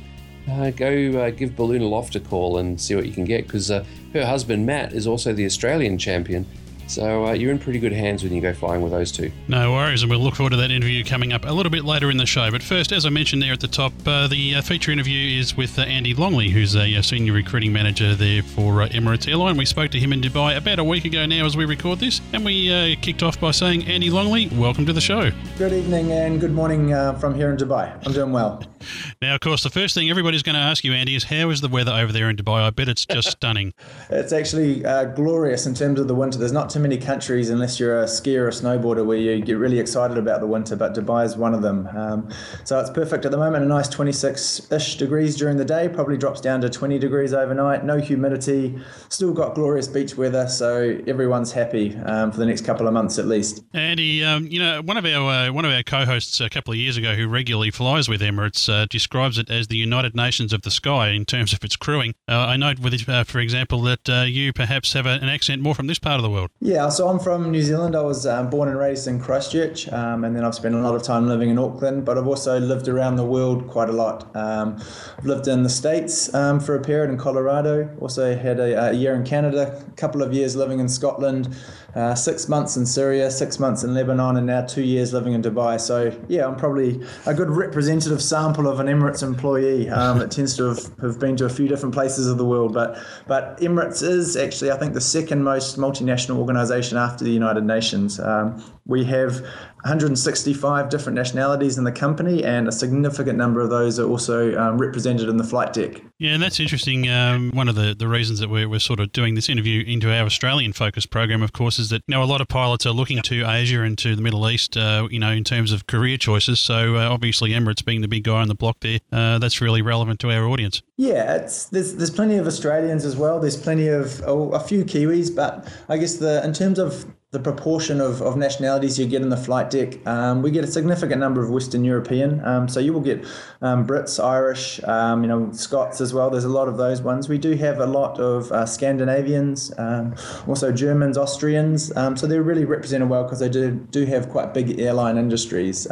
uh, 0.50 0.70
go 0.70 0.88
uh, 1.20 1.30
give 1.30 1.56
Balloon 1.56 1.80
Aloft 1.80 2.16
a 2.16 2.20
call 2.20 2.58
and 2.58 2.78
see 2.78 2.94
what 2.94 3.06
you 3.06 3.12
can 3.12 3.24
get 3.24 3.46
because 3.46 3.70
uh, 3.70 3.82
her 4.12 4.26
husband 4.26 4.66
Matt 4.66 4.92
is 4.92 5.06
also 5.06 5.32
the 5.32 5.46
Australian 5.46 5.96
champion. 5.96 6.44
So 6.86 7.26
uh, 7.26 7.32
you're 7.32 7.50
in 7.50 7.58
pretty 7.58 7.78
good 7.78 7.92
hands 7.92 8.22
when 8.22 8.32
you 8.32 8.40
go 8.40 8.52
flying 8.52 8.82
with 8.82 8.92
those 8.92 9.10
two. 9.10 9.30
No 9.48 9.72
worries, 9.72 10.02
and 10.02 10.10
we'll 10.10 10.20
look 10.20 10.34
forward 10.34 10.50
to 10.50 10.56
that 10.56 10.70
interview 10.70 11.04
coming 11.04 11.32
up 11.32 11.44
a 11.44 11.52
little 11.52 11.70
bit 11.70 11.84
later 11.84 12.10
in 12.10 12.16
the 12.16 12.26
show. 12.26 12.50
But 12.50 12.62
first, 12.62 12.92
as 12.92 13.06
I 13.06 13.10
mentioned 13.10 13.42
there 13.42 13.52
at 13.52 13.60
the 13.60 13.68
top, 13.68 13.92
uh, 14.06 14.26
the 14.28 14.56
uh, 14.56 14.62
feature 14.62 14.92
interview 14.92 15.38
is 15.38 15.56
with 15.56 15.78
uh, 15.78 15.82
Andy 15.82 16.14
Longley, 16.14 16.50
who's 16.50 16.74
a, 16.74 16.94
uh 16.96 17.02
senior 17.02 17.32
recruiting 17.32 17.72
manager 17.72 18.14
there 18.14 18.42
for 18.42 18.82
uh, 18.82 18.88
Emirates 18.88 19.28
Airline. 19.28 19.56
We 19.56 19.66
spoke 19.66 19.90
to 19.92 20.00
him 20.00 20.12
in 20.12 20.20
Dubai 20.20 20.56
about 20.56 20.78
a 20.78 20.84
week 20.84 21.04
ago 21.04 21.26
now 21.26 21.44
as 21.44 21.56
we 21.56 21.64
record 21.64 22.00
this, 22.00 22.20
and 22.32 22.44
we 22.44 22.72
uh, 22.72 22.96
kicked 23.00 23.22
off 23.22 23.40
by 23.40 23.50
saying, 23.50 23.86
Andy 23.86 24.10
Longley, 24.10 24.48
welcome 24.48 24.86
to 24.86 24.92
the 24.92 25.00
show. 25.00 25.30
Good 25.58 25.72
evening 25.72 26.12
and 26.12 26.40
good 26.40 26.52
morning 26.52 26.92
uh, 26.92 27.14
from 27.14 27.34
here 27.34 27.50
in 27.50 27.56
Dubai. 27.56 27.94
I'm 28.06 28.12
doing 28.12 28.32
well. 28.32 28.62
Now, 29.22 29.34
of 29.34 29.40
course, 29.40 29.62
the 29.62 29.70
first 29.70 29.94
thing 29.94 30.10
everybody's 30.10 30.42
going 30.42 30.56
to 30.56 30.60
ask 30.60 30.84
you, 30.84 30.92
Andy, 30.92 31.14
is 31.14 31.24
how 31.24 31.48
is 31.48 31.62
the 31.62 31.68
weather 31.68 31.92
over 31.92 32.12
there 32.12 32.28
in 32.28 32.36
Dubai? 32.36 32.60
I 32.62 32.68
bet 32.70 32.88
it's 32.88 33.06
just 33.06 33.30
stunning. 33.32 33.72
It's 34.10 34.32
actually 34.32 34.84
uh, 34.84 35.04
glorious 35.04 35.64
in 35.64 35.74
terms 35.74 35.98
of 35.98 36.08
the 36.08 36.14
winter. 36.14 36.38
There's 36.38 36.52
not 36.52 36.70
too 36.74 36.80
many 36.80 36.98
countries, 36.98 37.50
unless 37.50 37.78
you're 37.78 38.00
a 38.00 38.04
skier 38.04 38.48
or 38.48 38.50
snowboarder, 38.50 39.06
where 39.06 39.16
you 39.16 39.40
get 39.40 39.58
really 39.58 39.78
excited 39.78 40.18
about 40.18 40.40
the 40.40 40.46
winter, 40.46 40.74
but 40.74 40.92
Dubai 40.92 41.24
is 41.24 41.36
one 41.36 41.54
of 41.54 41.62
them. 41.62 41.86
Um, 41.96 42.28
so 42.64 42.80
it's 42.80 42.90
perfect 42.90 43.24
at 43.24 43.30
the 43.30 43.38
moment, 43.38 43.64
a 43.64 43.68
nice 43.68 43.88
26 43.88 44.72
ish 44.72 44.96
degrees 44.96 45.36
during 45.36 45.56
the 45.56 45.64
day, 45.64 45.88
probably 45.88 46.16
drops 46.16 46.40
down 46.40 46.60
to 46.62 46.68
20 46.68 46.98
degrees 46.98 47.32
overnight, 47.32 47.84
no 47.84 47.98
humidity, 47.98 48.76
still 49.08 49.32
got 49.32 49.54
glorious 49.54 49.86
beach 49.86 50.16
weather, 50.16 50.48
so 50.48 50.98
everyone's 51.06 51.52
happy 51.52 51.94
um, 52.06 52.32
for 52.32 52.38
the 52.38 52.46
next 52.46 52.64
couple 52.64 52.88
of 52.88 52.92
months 52.92 53.20
at 53.20 53.26
least. 53.26 53.62
Andy, 53.72 54.24
um, 54.24 54.48
you 54.48 54.58
know, 54.58 54.82
one 54.82 54.96
of 54.96 55.04
our 55.04 55.30
uh, 55.30 55.52
one 55.52 55.64
of 55.64 55.70
our 55.70 55.84
co-hosts 55.84 56.40
a 56.40 56.50
couple 56.50 56.72
of 56.72 56.78
years 56.78 56.96
ago 56.96 57.14
who 57.14 57.28
regularly 57.28 57.70
flies 57.70 58.08
with 58.08 58.20
Emirates, 58.20 58.68
uh, 58.68 58.86
describes 58.86 59.38
it 59.38 59.48
as 59.48 59.68
the 59.68 59.76
United 59.76 60.16
Nations 60.16 60.52
of 60.52 60.62
the 60.62 60.72
sky 60.72 61.10
in 61.10 61.24
terms 61.24 61.52
of 61.52 61.62
its 61.62 61.76
crewing. 61.76 62.14
Uh, 62.26 62.32
I 62.32 62.56
note, 62.56 62.80
with 62.80 63.08
uh, 63.08 63.22
for 63.22 63.38
example, 63.38 63.80
that 63.82 64.08
uh, 64.08 64.22
you 64.22 64.52
perhaps 64.52 64.92
have 64.94 65.06
a, 65.06 65.10
an 65.10 65.28
accent 65.28 65.62
more 65.62 65.76
from 65.76 65.86
this 65.86 66.00
part 66.00 66.16
of 66.16 66.22
the 66.24 66.30
world. 66.30 66.50
Yeah, 66.64 66.88
so 66.88 67.08
I'm 67.08 67.18
from 67.18 67.50
New 67.50 67.60
Zealand. 67.60 67.94
I 67.94 68.00
was 68.00 68.24
um, 68.24 68.48
born 68.48 68.70
and 68.70 68.78
raised 68.78 69.06
in 69.06 69.20
Christchurch, 69.20 69.86
um, 69.92 70.24
and 70.24 70.34
then 70.34 70.46
I've 70.46 70.54
spent 70.54 70.74
a 70.74 70.78
lot 70.78 70.94
of 70.94 71.02
time 71.02 71.28
living 71.28 71.50
in 71.50 71.58
Auckland. 71.58 72.06
But 72.06 72.16
I've 72.16 72.26
also 72.26 72.58
lived 72.58 72.88
around 72.88 73.16
the 73.16 73.24
world 73.26 73.68
quite 73.68 73.90
a 73.90 73.92
lot. 73.92 74.34
Um, 74.34 74.82
I've 75.18 75.26
lived 75.26 75.46
in 75.46 75.62
the 75.62 75.68
States 75.68 76.32
um, 76.32 76.58
for 76.60 76.74
a 76.74 76.80
period 76.80 77.10
in 77.10 77.18
Colorado. 77.18 77.94
Also 78.00 78.34
had 78.34 78.60
a, 78.60 78.88
a, 78.88 78.92
year 78.94 79.14
in 79.14 79.24
Canada, 79.24 79.84
a 79.86 79.90
couple 79.96 80.22
of 80.22 80.32
years 80.32 80.56
living 80.56 80.80
in 80.80 80.88
Scotland, 80.88 81.54
uh, 81.94 82.14
six 82.14 82.48
months 82.48 82.76
in 82.76 82.86
Syria, 82.86 83.30
six 83.30 83.58
months 83.58 83.84
in 83.84 83.94
Lebanon, 83.94 84.36
and 84.36 84.46
now 84.46 84.64
two 84.64 84.82
years 84.82 85.12
living 85.12 85.32
in 85.32 85.42
Dubai. 85.42 85.80
So 85.80 86.16
yeah, 86.28 86.46
I'm 86.46 86.56
probably 86.56 87.02
a 87.26 87.34
good 87.34 87.50
representative 87.50 88.22
sample 88.22 88.66
of 88.66 88.80
an 88.80 88.86
Emirates 88.86 89.22
employee 89.22 89.88
um, 89.88 90.18
that 90.18 90.30
tends 90.30 90.56
to 90.56 90.64
have, 90.64 90.98
have 91.00 91.20
been 91.20 91.36
to 91.36 91.44
a 91.44 91.48
few 91.48 91.68
different 91.68 91.94
places 91.94 92.26
of 92.26 92.38
the 92.38 92.44
world. 92.44 92.74
But 92.74 92.98
but 93.26 93.58
Emirates 93.58 94.02
is 94.02 94.36
actually, 94.36 94.70
I 94.70 94.76
think, 94.76 94.94
the 94.94 95.00
second 95.00 95.44
most 95.44 95.78
multinational 95.78 96.38
organisation 96.38 96.98
after 96.98 97.24
the 97.24 97.32
United 97.32 97.64
Nations. 97.64 98.18
Um, 98.18 98.62
we 98.86 99.04
have 99.04 99.40
165 99.84 100.88
different 100.88 101.16
nationalities 101.16 101.78
in 101.78 101.84
the 101.84 101.92
company, 101.92 102.44
and 102.44 102.68
a 102.68 102.72
significant 102.72 103.38
number 103.38 103.60
of 103.60 103.70
those 103.70 103.98
are 103.98 104.08
also 104.08 104.56
um, 104.58 104.78
represented 104.78 105.28
in 105.28 105.36
the 105.36 105.44
flight 105.44 105.72
deck. 105.72 106.02
Yeah, 106.18 106.32
and 106.32 106.42
that's 106.42 106.60
interesting. 106.60 107.08
Um, 107.08 107.50
one 107.52 107.68
of 107.68 107.74
the, 107.74 107.94
the 107.94 108.08
reasons 108.08 108.40
that 108.40 108.50
we're, 108.50 108.68
we're 108.68 108.78
sort 108.78 109.00
of 109.00 109.12
doing 109.12 109.34
this 109.34 109.48
interview 109.48 109.84
into 109.86 110.12
our 110.12 110.24
Australian 110.26 110.72
focus 110.72 111.06
program, 111.06 111.42
of 111.42 111.52
course, 111.52 111.78
is 111.78 111.88
that 111.90 112.02
you 112.06 112.14
know 112.14 112.22
a 112.22 112.24
lot 112.24 112.40
of 112.40 112.48
pilots 112.48 112.84
are 112.84 112.92
looking 112.92 113.22
to 113.22 113.48
Asia 113.48 113.82
and 113.82 113.96
to 113.98 114.14
the 114.16 114.22
Middle 114.22 114.48
East, 114.50 114.76
uh, 114.76 115.08
you 115.10 115.18
know, 115.18 115.30
in 115.30 115.44
terms 115.44 115.72
of 115.72 115.86
career 115.86 116.18
choices. 116.18 116.60
So 116.60 116.96
uh, 116.96 117.08
obviously, 117.08 117.50
Emirates 117.50 117.84
being 117.84 118.02
the 118.02 118.08
big 118.08 118.24
guy 118.24 118.40
on 118.40 118.48
the 118.48 118.54
block 118.54 118.80
there, 118.80 119.00
uh, 119.12 119.38
that's 119.38 119.60
really 119.60 119.82
relevant 119.82 120.20
to 120.20 120.30
our 120.30 120.46
audience. 120.46 120.82
Yeah, 120.96 121.36
it's 121.36 121.66
there's 121.66 121.94
there's 121.94 122.10
plenty 122.10 122.36
of 122.36 122.46
Australians 122.46 123.04
as 123.04 123.16
well. 123.16 123.40
There's 123.40 123.56
plenty 123.56 123.88
of 123.88 124.22
oh, 124.26 124.50
a 124.50 124.60
few 124.60 124.84
Kiwis, 124.84 125.34
but 125.34 125.72
I 125.88 125.96
guess 125.96 126.16
the 126.16 126.44
in 126.44 126.52
terms 126.52 126.78
of 126.78 127.06
the 127.34 127.40
proportion 127.40 128.00
of, 128.00 128.22
of 128.22 128.36
nationalities 128.36 128.96
you 128.96 129.06
get 129.08 129.20
in 129.20 129.28
the 129.28 129.36
flight 129.36 129.68
deck, 129.68 130.06
um, 130.06 130.40
we 130.40 130.52
get 130.52 130.62
a 130.62 130.68
significant 130.68 131.18
number 131.18 131.42
of 131.42 131.50
Western 131.50 131.84
European. 131.84 132.42
Um, 132.44 132.68
so 132.68 132.78
you 132.78 132.92
will 132.92 133.00
get 133.00 133.24
um, 133.60 133.84
Brits, 133.84 134.22
Irish, 134.22 134.80
um, 134.84 135.22
you 135.24 135.28
know, 135.28 135.50
Scots 135.50 136.00
as 136.00 136.14
well. 136.14 136.30
There's 136.30 136.44
a 136.44 136.48
lot 136.60 136.68
of 136.68 136.76
those 136.76 137.02
ones. 137.02 137.28
We 137.28 137.38
do 137.38 137.56
have 137.56 137.80
a 137.80 137.86
lot 137.86 138.20
of 138.20 138.52
uh, 138.52 138.66
Scandinavians, 138.66 139.72
um, 139.78 140.14
also 140.46 140.70
Germans, 140.70 141.18
Austrians. 141.18 141.94
Um, 141.96 142.16
so 142.16 142.28
they're 142.28 142.44
really 142.44 142.64
represented 142.64 143.08
well 143.08 143.24
because 143.24 143.40
they 143.40 143.48
do 143.48 143.72
do 143.90 144.06
have 144.06 144.28
quite 144.28 144.54
big 144.54 144.78
airline 144.78 145.18
industries. 145.18 145.88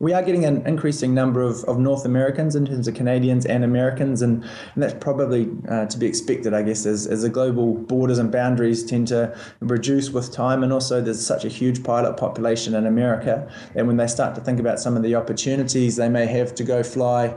we 0.00 0.12
are 0.12 0.22
getting 0.22 0.44
an 0.44 0.66
increasing 0.66 1.14
number 1.14 1.40
of, 1.40 1.64
of 1.64 1.78
North 1.78 2.04
Americans 2.04 2.54
in 2.56 2.66
terms 2.66 2.86
of 2.86 2.94
Canadians 2.94 3.46
and 3.46 3.64
Americans, 3.64 4.20
and, 4.20 4.44
and 4.74 4.82
that's 4.82 4.94
probably 5.00 5.48
uh, 5.70 5.86
to 5.86 5.96
be 5.96 6.04
expected, 6.06 6.52
I 6.52 6.60
guess, 6.62 6.84
as, 6.84 7.06
as 7.06 7.22
the 7.22 7.30
global 7.30 7.72
borders 7.72 8.18
and 8.18 8.30
boundaries 8.30 8.84
tend 8.84 9.08
to 9.08 9.34
reduce 9.60 10.10
with 10.10 10.30
time 10.30 10.62
and 10.62 10.73
also 10.74 11.00
there's 11.00 11.24
such 11.24 11.44
a 11.44 11.48
huge 11.48 11.82
pilot 11.82 12.16
population 12.16 12.74
in 12.74 12.86
America. 12.86 13.50
And 13.74 13.86
when 13.86 13.96
they 13.96 14.06
start 14.06 14.34
to 14.34 14.40
think 14.42 14.60
about 14.60 14.78
some 14.78 14.96
of 14.96 15.02
the 15.02 15.14
opportunities 15.14 15.96
they 15.96 16.08
may 16.08 16.26
have 16.26 16.54
to 16.56 16.64
go 16.64 16.82
fly 16.82 17.34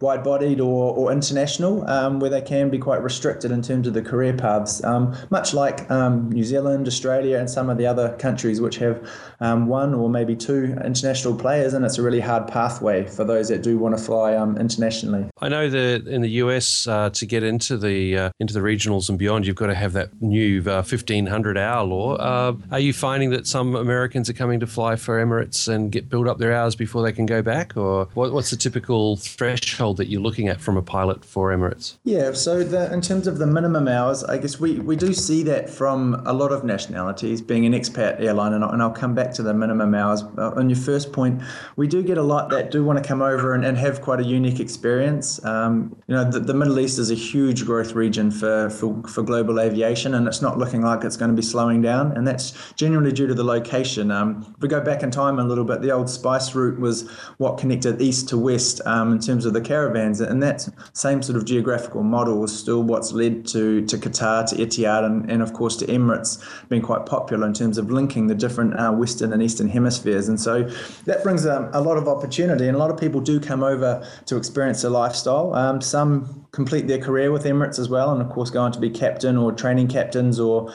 wide 0.00 0.24
bodied 0.24 0.60
or, 0.60 0.94
or 0.94 1.12
international, 1.12 1.88
um, 1.88 2.20
where 2.20 2.30
they 2.30 2.40
can 2.40 2.70
be 2.70 2.78
quite 2.78 3.02
restricted 3.02 3.50
in 3.50 3.60
terms 3.60 3.86
of 3.86 3.92
the 3.92 4.00
career 4.00 4.32
paths, 4.32 4.82
um, 4.84 5.14
much 5.28 5.52
like 5.52 5.90
um, 5.90 6.30
New 6.30 6.44
Zealand, 6.44 6.86
Australia, 6.86 7.38
and 7.38 7.50
some 7.50 7.68
of 7.68 7.76
the 7.76 7.86
other 7.86 8.16
countries 8.16 8.60
which 8.60 8.76
have 8.76 9.06
um, 9.40 9.66
one 9.66 9.94
or 9.94 10.08
maybe 10.08 10.34
two 10.34 10.76
international 10.82 11.36
players, 11.36 11.74
and 11.74 11.84
it's 11.84 11.98
a 11.98 12.02
really 12.02 12.20
hard 12.20 12.48
pathway 12.48 13.04
for 13.04 13.24
those 13.24 13.48
that 13.48 13.62
do 13.62 13.78
want 13.78 13.96
to 13.96 14.02
fly 14.02 14.34
um, 14.34 14.56
internationally. 14.56 15.26
I 15.40 15.48
know 15.48 15.68
that 15.68 16.06
in 16.06 16.22
the 16.22 16.30
US, 16.30 16.86
uh, 16.86 17.10
to 17.10 17.26
get 17.26 17.42
into 17.42 17.76
the 17.76 18.16
uh, 18.16 18.30
into 18.40 18.54
the 18.54 18.60
regionals 18.60 19.10
and 19.10 19.18
beyond, 19.18 19.46
you've 19.46 19.56
got 19.56 19.66
to 19.66 19.74
have 19.74 19.92
that 19.92 20.10
new 20.22 20.60
uh, 20.60 20.82
1500 20.82 21.58
hour 21.58 21.84
law. 21.84 22.14
Uh, 22.14 22.56
are 22.70 22.80
you 22.80 22.92
finding 22.92 23.30
that 23.30 23.46
some 23.46 23.74
Americans 23.74 24.30
are 24.30 24.34
coming 24.34 24.60
to 24.60 24.66
fly 24.66 24.96
for 24.96 25.22
Emirates 25.24 25.68
and 25.68 25.92
get 25.92 26.08
build 26.08 26.26
up 26.26 26.38
their 26.38 26.54
hours 26.54 26.74
before 26.74 27.02
they 27.02 27.12
can 27.12 27.26
go 27.26 27.42
back, 27.42 27.76
or 27.76 28.06
what, 28.14 28.32
what's 28.32 28.50
the 28.50 28.56
typical 28.56 29.16
threshold? 29.16 29.89
That 29.94 30.08
you're 30.08 30.20
looking 30.20 30.48
at 30.48 30.60
from 30.60 30.76
a 30.76 30.82
pilot 30.82 31.24
for 31.24 31.50
Emirates? 31.50 31.96
Yeah, 32.04 32.32
so 32.32 32.62
the, 32.62 32.92
in 32.92 33.00
terms 33.00 33.26
of 33.26 33.38
the 33.38 33.46
minimum 33.46 33.88
hours, 33.88 34.24
I 34.24 34.38
guess 34.38 34.60
we, 34.60 34.78
we 34.80 34.96
do 34.96 35.12
see 35.12 35.42
that 35.44 35.70
from 35.70 36.22
a 36.26 36.32
lot 36.32 36.52
of 36.52 36.64
nationalities, 36.64 37.40
being 37.40 37.66
an 37.66 37.72
expat 37.72 38.20
airline, 38.20 38.52
and, 38.52 38.64
and 38.64 38.82
I'll 38.82 38.90
come 38.90 39.14
back 39.14 39.32
to 39.34 39.42
the 39.42 39.54
minimum 39.54 39.94
hours. 39.94 40.22
Uh, 40.36 40.50
on 40.56 40.68
your 40.68 40.78
first 40.78 41.12
point, 41.12 41.42
we 41.76 41.86
do 41.86 42.02
get 42.02 42.18
a 42.18 42.22
lot 42.22 42.50
that 42.50 42.70
do 42.70 42.84
want 42.84 43.02
to 43.02 43.06
come 43.06 43.22
over 43.22 43.54
and, 43.54 43.64
and 43.64 43.76
have 43.78 44.00
quite 44.00 44.20
a 44.20 44.24
unique 44.24 44.60
experience. 44.60 45.44
Um, 45.44 45.96
you 46.06 46.14
know, 46.14 46.30
the, 46.30 46.40
the 46.40 46.54
Middle 46.54 46.78
East 46.78 46.98
is 46.98 47.10
a 47.10 47.14
huge 47.14 47.64
growth 47.64 47.92
region 47.92 48.30
for, 48.30 48.70
for, 48.70 49.02
for 49.04 49.22
global 49.22 49.60
aviation, 49.60 50.14
and 50.14 50.26
it's 50.26 50.42
not 50.42 50.58
looking 50.58 50.82
like 50.82 51.04
it's 51.04 51.16
going 51.16 51.30
to 51.30 51.36
be 51.36 51.42
slowing 51.42 51.82
down, 51.82 52.12
and 52.12 52.26
that's 52.26 52.52
generally 52.74 53.12
due 53.12 53.26
to 53.26 53.34
the 53.34 53.44
location. 53.44 54.10
Um, 54.10 54.54
if 54.56 54.62
we 54.62 54.68
go 54.68 54.80
back 54.80 55.02
in 55.02 55.10
time 55.10 55.38
a 55.38 55.44
little 55.44 55.64
bit, 55.64 55.82
the 55.82 55.90
old 55.90 56.10
Spice 56.10 56.54
route 56.54 56.78
was 56.78 57.08
what 57.38 57.58
connected 57.58 58.00
east 58.00 58.28
to 58.28 58.38
west 58.38 58.80
um, 58.86 59.12
in 59.12 59.18
terms 59.18 59.46
of 59.46 59.52
the 59.52 59.60
carrier 59.60 59.79
caravans, 59.80 60.20
and 60.20 60.42
that 60.42 60.68
same 60.92 61.22
sort 61.22 61.36
of 61.36 61.44
geographical 61.44 62.02
model 62.02 62.44
is 62.44 62.56
still 62.56 62.82
what's 62.82 63.12
led 63.12 63.46
to, 63.46 63.84
to 63.86 63.96
Qatar, 63.96 64.48
to 64.50 64.56
Etihad, 64.56 65.04
and, 65.04 65.30
and 65.30 65.42
of 65.42 65.52
course 65.52 65.76
to 65.76 65.86
Emirates 65.86 66.42
being 66.68 66.82
quite 66.82 67.06
popular 67.06 67.46
in 67.46 67.54
terms 67.54 67.78
of 67.78 67.90
linking 67.90 68.26
the 68.26 68.34
different 68.34 68.78
uh, 68.78 68.92
Western 68.92 69.32
and 69.32 69.42
Eastern 69.42 69.68
hemispheres. 69.68 70.28
And 70.28 70.38
so 70.38 70.64
that 71.06 71.22
brings 71.22 71.44
a, 71.46 71.70
a, 71.72 71.80
lot 71.80 71.96
of 71.96 72.08
opportunity, 72.08 72.66
and 72.66 72.76
a 72.76 72.78
lot 72.78 72.90
of 72.90 72.98
people 72.98 73.20
do 73.20 73.40
come 73.40 73.62
over 73.62 74.06
to 74.26 74.36
experience 74.36 74.82
the 74.82 74.90
lifestyle. 74.90 75.54
Um, 75.54 75.80
some 75.80 76.46
complete 76.52 76.86
their 76.86 76.98
career 76.98 77.32
with 77.32 77.44
Emirates 77.44 77.78
as 77.78 77.88
well, 77.88 78.12
and 78.12 78.20
of 78.20 78.28
course 78.28 78.50
go 78.50 78.60
on 78.60 78.72
to 78.72 78.80
be 78.80 78.90
captain 78.90 79.36
or 79.36 79.52
training 79.52 79.88
captains 79.88 80.38
or 80.38 80.72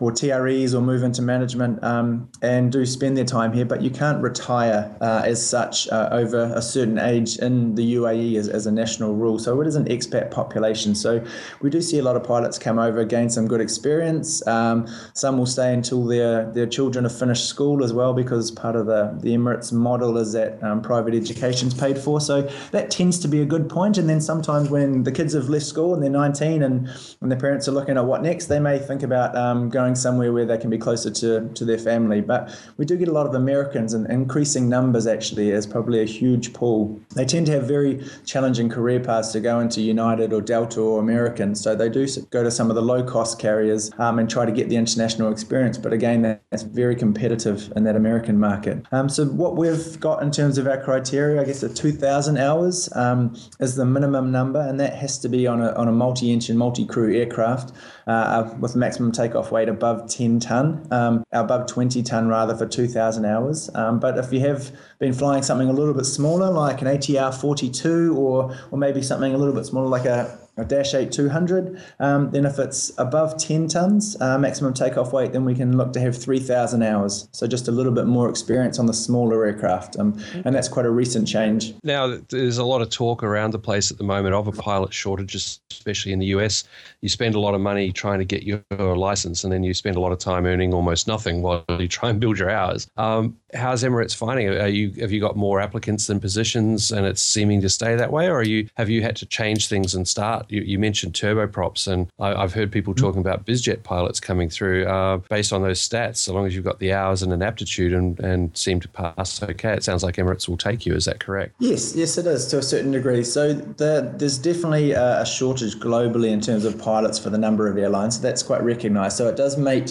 or 0.00 0.12
TREs 0.12 0.74
or 0.74 0.80
move 0.80 1.02
into 1.02 1.22
management 1.22 1.82
um, 1.82 2.28
and 2.42 2.70
do 2.70 2.84
spend 2.86 3.16
their 3.16 3.24
time 3.24 3.52
here, 3.52 3.64
but 3.64 3.82
you 3.82 3.90
can't 3.90 4.22
retire 4.22 4.96
uh, 5.00 5.22
as 5.24 5.44
such 5.44 5.88
uh, 5.88 6.08
over 6.12 6.52
a 6.54 6.62
certain 6.62 6.98
age 6.98 7.36
in 7.38 7.74
the 7.74 7.94
UAE 7.94 8.36
as, 8.36 8.48
as 8.48 8.66
a 8.66 8.72
national 8.72 9.14
rule. 9.14 9.38
So 9.38 9.60
it 9.60 9.66
is 9.66 9.76
an 9.76 9.86
expat 9.86 10.30
population. 10.30 10.94
So 10.94 11.24
we 11.60 11.70
do 11.70 11.80
see 11.80 11.98
a 11.98 12.02
lot 12.02 12.16
of 12.16 12.24
pilots 12.24 12.58
come 12.58 12.78
over, 12.78 13.04
gain 13.04 13.28
some 13.28 13.48
good 13.48 13.60
experience. 13.60 14.46
Um, 14.46 14.86
some 15.14 15.38
will 15.38 15.46
stay 15.46 15.72
until 15.72 16.04
their, 16.04 16.50
their 16.52 16.66
children 16.66 17.04
have 17.04 17.16
finished 17.16 17.46
school 17.46 17.82
as 17.82 17.92
well, 17.92 18.12
because 18.12 18.50
part 18.50 18.76
of 18.76 18.86
the, 18.86 19.16
the 19.20 19.34
Emirates 19.34 19.72
model 19.72 20.16
is 20.18 20.32
that 20.32 20.62
um, 20.62 20.80
private 20.80 21.14
education 21.14 21.68
is 21.68 21.74
paid 21.74 21.98
for. 21.98 22.20
So 22.20 22.42
that 22.70 22.90
tends 22.90 23.18
to 23.20 23.28
be 23.28 23.42
a 23.42 23.44
good 23.44 23.68
point. 23.68 23.98
And 23.98 24.08
then 24.08 24.20
sometimes 24.20 24.70
when 24.70 25.02
the 25.02 25.12
kids 25.12 25.34
have 25.34 25.48
left 25.48 25.66
school 25.66 25.94
and 25.94 26.02
they're 26.02 26.10
19 26.10 26.62
and, 26.62 26.88
and 27.20 27.30
their 27.30 27.38
parents 27.38 27.68
are 27.68 27.72
looking 27.72 27.96
at 27.96 28.04
what 28.04 28.22
next, 28.22 28.46
they 28.46 28.60
may 28.60 28.78
think 28.78 29.02
about 29.02 29.36
um, 29.36 29.68
going 29.68 29.87
going 29.88 29.96
somewhere 29.96 30.32
where 30.32 30.44
they 30.44 30.58
can 30.58 30.68
be 30.68 30.76
closer 30.76 31.10
to, 31.10 31.48
to 31.54 31.64
their 31.64 31.78
family. 31.78 32.20
But 32.20 32.54
we 32.76 32.84
do 32.84 32.96
get 32.96 33.08
a 33.08 33.12
lot 33.12 33.26
of 33.26 33.34
Americans 33.34 33.94
and 33.94 34.06
increasing 34.10 34.68
numbers 34.68 35.06
actually 35.06 35.50
is 35.50 35.66
probably 35.66 36.02
a 36.02 36.04
huge 36.04 36.52
pull. 36.52 37.00
They 37.14 37.24
tend 37.24 37.46
to 37.46 37.52
have 37.52 37.66
very 37.66 38.04
challenging 38.26 38.68
career 38.68 39.00
paths 39.00 39.32
to 39.32 39.40
go 39.40 39.60
into 39.60 39.80
United 39.80 40.32
or 40.32 40.42
Delta 40.42 40.80
or 40.80 41.00
American. 41.00 41.54
So 41.54 41.74
they 41.74 41.88
do 41.88 42.06
go 42.30 42.42
to 42.42 42.50
some 42.50 42.68
of 42.70 42.76
the 42.76 42.82
low 42.82 43.02
cost 43.02 43.38
carriers 43.38 43.90
um, 43.98 44.18
and 44.18 44.28
try 44.28 44.44
to 44.44 44.52
get 44.52 44.68
the 44.68 44.76
international 44.76 45.32
experience. 45.32 45.78
But 45.78 45.92
again, 45.92 46.22
that's 46.50 46.62
very 46.62 46.94
competitive 46.94 47.72
in 47.74 47.84
that 47.84 47.96
American 47.96 48.38
market. 48.38 48.84
Um, 48.92 49.08
so 49.08 49.24
what 49.24 49.56
we've 49.56 49.98
got 50.00 50.22
in 50.22 50.30
terms 50.30 50.58
of 50.58 50.66
our 50.66 50.82
criteria, 50.82 51.40
I 51.40 51.44
guess 51.44 51.62
the 51.62 51.72
2,000 51.72 52.36
hours 52.36 52.90
um, 52.94 53.34
is 53.60 53.76
the 53.76 53.86
minimum 53.86 54.30
number, 54.30 54.60
and 54.60 54.78
that 54.80 54.94
has 54.96 55.18
to 55.20 55.28
be 55.28 55.46
on 55.46 55.62
a, 55.62 55.72
on 55.72 55.88
a 55.88 55.92
multi-engine, 55.92 56.58
multi-crew 56.58 57.14
aircraft 57.14 57.72
uh, 58.08 58.54
with 58.58 58.74
maximum 58.74 59.12
takeoff 59.12 59.52
weight 59.52 59.68
above 59.68 60.08
10 60.08 60.40
ton, 60.40 60.88
um, 60.90 61.22
above 61.30 61.66
20 61.66 62.02
ton 62.02 62.26
rather 62.26 62.56
for 62.56 62.66
2,000 62.66 63.24
hours. 63.26 63.70
Um, 63.74 64.00
but 64.00 64.16
if 64.16 64.32
you 64.32 64.40
have 64.40 64.72
been 64.98 65.12
flying 65.12 65.42
something 65.42 65.68
a 65.68 65.72
little 65.72 65.94
bit 65.94 66.06
smaller, 66.06 66.50
like 66.50 66.80
an 66.80 66.88
ATR 66.88 67.38
42, 67.38 68.16
or 68.16 68.56
or 68.70 68.78
maybe 68.78 69.02
something 69.02 69.34
a 69.34 69.38
little 69.38 69.54
bit 69.54 69.66
smaller, 69.66 69.88
like 69.88 70.06
a 70.06 70.38
a 70.58 70.64
Dash 70.64 70.94
8 70.94 71.10
200. 71.10 71.80
Um, 72.00 72.30
then 72.30 72.44
if 72.44 72.58
it's 72.58 72.92
above 72.98 73.38
10 73.38 73.68
tons 73.68 74.20
uh, 74.20 74.38
maximum 74.38 74.74
takeoff 74.74 75.12
weight, 75.12 75.32
then 75.32 75.44
we 75.44 75.54
can 75.54 75.76
look 75.76 75.92
to 75.94 76.00
have 76.00 76.16
3,000 76.16 76.82
hours. 76.82 77.28
So 77.32 77.46
just 77.46 77.68
a 77.68 77.72
little 77.72 77.92
bit 77.92 78.06
more 78.06 78.28
experience 78.28 78.78
on 78.78 78.86
the 78.86 78.94
smaller 78.94 79.44
aircraft. 79.46 79.98
Um, 79.98 80.20
and 80.44 80.54
that's 80.54 80.68
quite 80.68 80.86
a 80.86 80.90
recent 80.90 81.26
change. 81.26 81.74
Now, 81.84 82.18
there's 82.28 82.58
a 82.58 82.64
lot 82.64 82.82
of 82.82 82.90
talk 82.90 83.22
around 83.22 83.52
the 83.52 83.58
place 83.58 83.90
at 83.90 83.98
the 83.98 84.04
moment 84.04 84.34
of 84.34 84.48
a 84.48 84.52
pilot 84.52 84.92
shortage, 84.92 85.34
especially 85.34 86.12
in 86.12 86.18
the 86.18 86.26
US. 86.26 86.64
You 87.00 87.08
spend 87.08 87.34
a 87.34 87.40
lot 87.40 87.54
of 87.54 87.60
money 87.60 87.92
trying 87.92 88.18
to 88.18 88.24
get 88.24 88.42
your 88.42 88.62
license, 88.96 89.44
and 89.44 89.52
then 89.52 89.62
you 89.62 89.74
spend 89.74 89.96
a 89.96 90.00
lot 90.00 90.12
of 90.12 90.18
time 90.18 90.46
earning 90.46 90.74
almost 90.74 91.06
nothing 91.06 91.42
while 91.42 91.64
you 91.78 91.88
try 91.88 92.10
and 92.10 92.18
build 92.18 92.38
your 92.38 92.50
hours. 92.50 92.88
Um, 92.96 93.36
how's 93.54 93.82
Emirates 93.82 94.14
finding 94.14 94.48
it? 94.48 94.60
Are 94.60 94.68
you, 94.68 94.90
have 95.00 95.12
you 95.12 95.20
got 95.20 95.36
more 95.36 95.60
applicants 95.60 96.06
than 96.08 96.20
positions 96.20 96.92
and 96.92 97.06
it's 97.06 97.22
seeming 97.22 97.60
to 97.62 97.68
stay 97.68 97.96
that 97.96 98.12
way? 98.12 98.26
Or 98.26 98.40
are 98.40 98.42
you, 98.42 98.68
have 98.76 98.90
you 98.90 99.02
had 99.02 99.16
to 99.16 99.26
change 99.26 99.68
things 99.68 99.94
and 99.94 100.06
start 100.06 100.46
you, 100.50 100.60
you 100.62 100.78
mentioned 100.78 101.14
turboprops, 101.14 101.90
and 101.90 102.10
I, 102.18 102.40
have 102.40 102.52
heard 102.52 102.72
people 102.72 102.88
Mm-hmm. 102.88 103.04
talking 103.04 103.20
about 103.20 103.44
BizJet 103.46 103.82
pilots 103.82 104.20
coming 104.20 104.48
through 104.48 104.86
uh, 104.86 105.18
based 105.28 105.52
on 105.52 105.62
those 105.62 105.86
stats. 105.86 106.16
So 106.16 106.32
long 106.32 106.46
as 106.46 106.54
you've 106.54 106.64
got 106.64 106.78
the 106.78 106.92
hours 106.92 107.22
and 107.22 107.32
an 107.32 107.42
aptitude 107.42 107.92
and, 107.92 108.18
and 108.20 108.56
seem 108.56 108.80
to 108.80 108.88
pass 108.88 109.42
okay, 109.42 109.72
it 109.74 109.84
sounds 109.84 110.02
like 110.02 110.16
Emirates 110.16 110.48
will 110.48 110.56
take 110.56 110.86
you. 110.86 110.94
Is 110.94 111.04
that 111.04 111.20
correct? 111.20 111.54
Yes, 111.58 111.94
yes, 111.94 112.18
it 112.18 112.26
is 112.26 112.46
to 112.46 112.58
a 112.58 112.62
certain 112.62 112.90
degree. 112.90 113.24
So 113.24 113.52
the, 113.52 114.12
there's 114.16 114.38
definitely 114.38 114.92
a, 114.92 115.22
a 115.22 115.26
shortage 115.26 115.76
globally 115.76 116.30
in 116.30 116.40
terms 116.40 116.64
of 116.64 116.78
pilots 116.78 117.18
for 117.18 117.30
the 117.30 117.38
number 117.38 117.68
of 117.68 117.76
airlines. 117.76 118.16
So 118.16 118.22
that's 118.22 118.42
quite 118.42 118.62
recognised. 118.62 119.16
So 119.16 119.28
it 119.28 119.36
does 119.36 119.56
make 119.56 119.88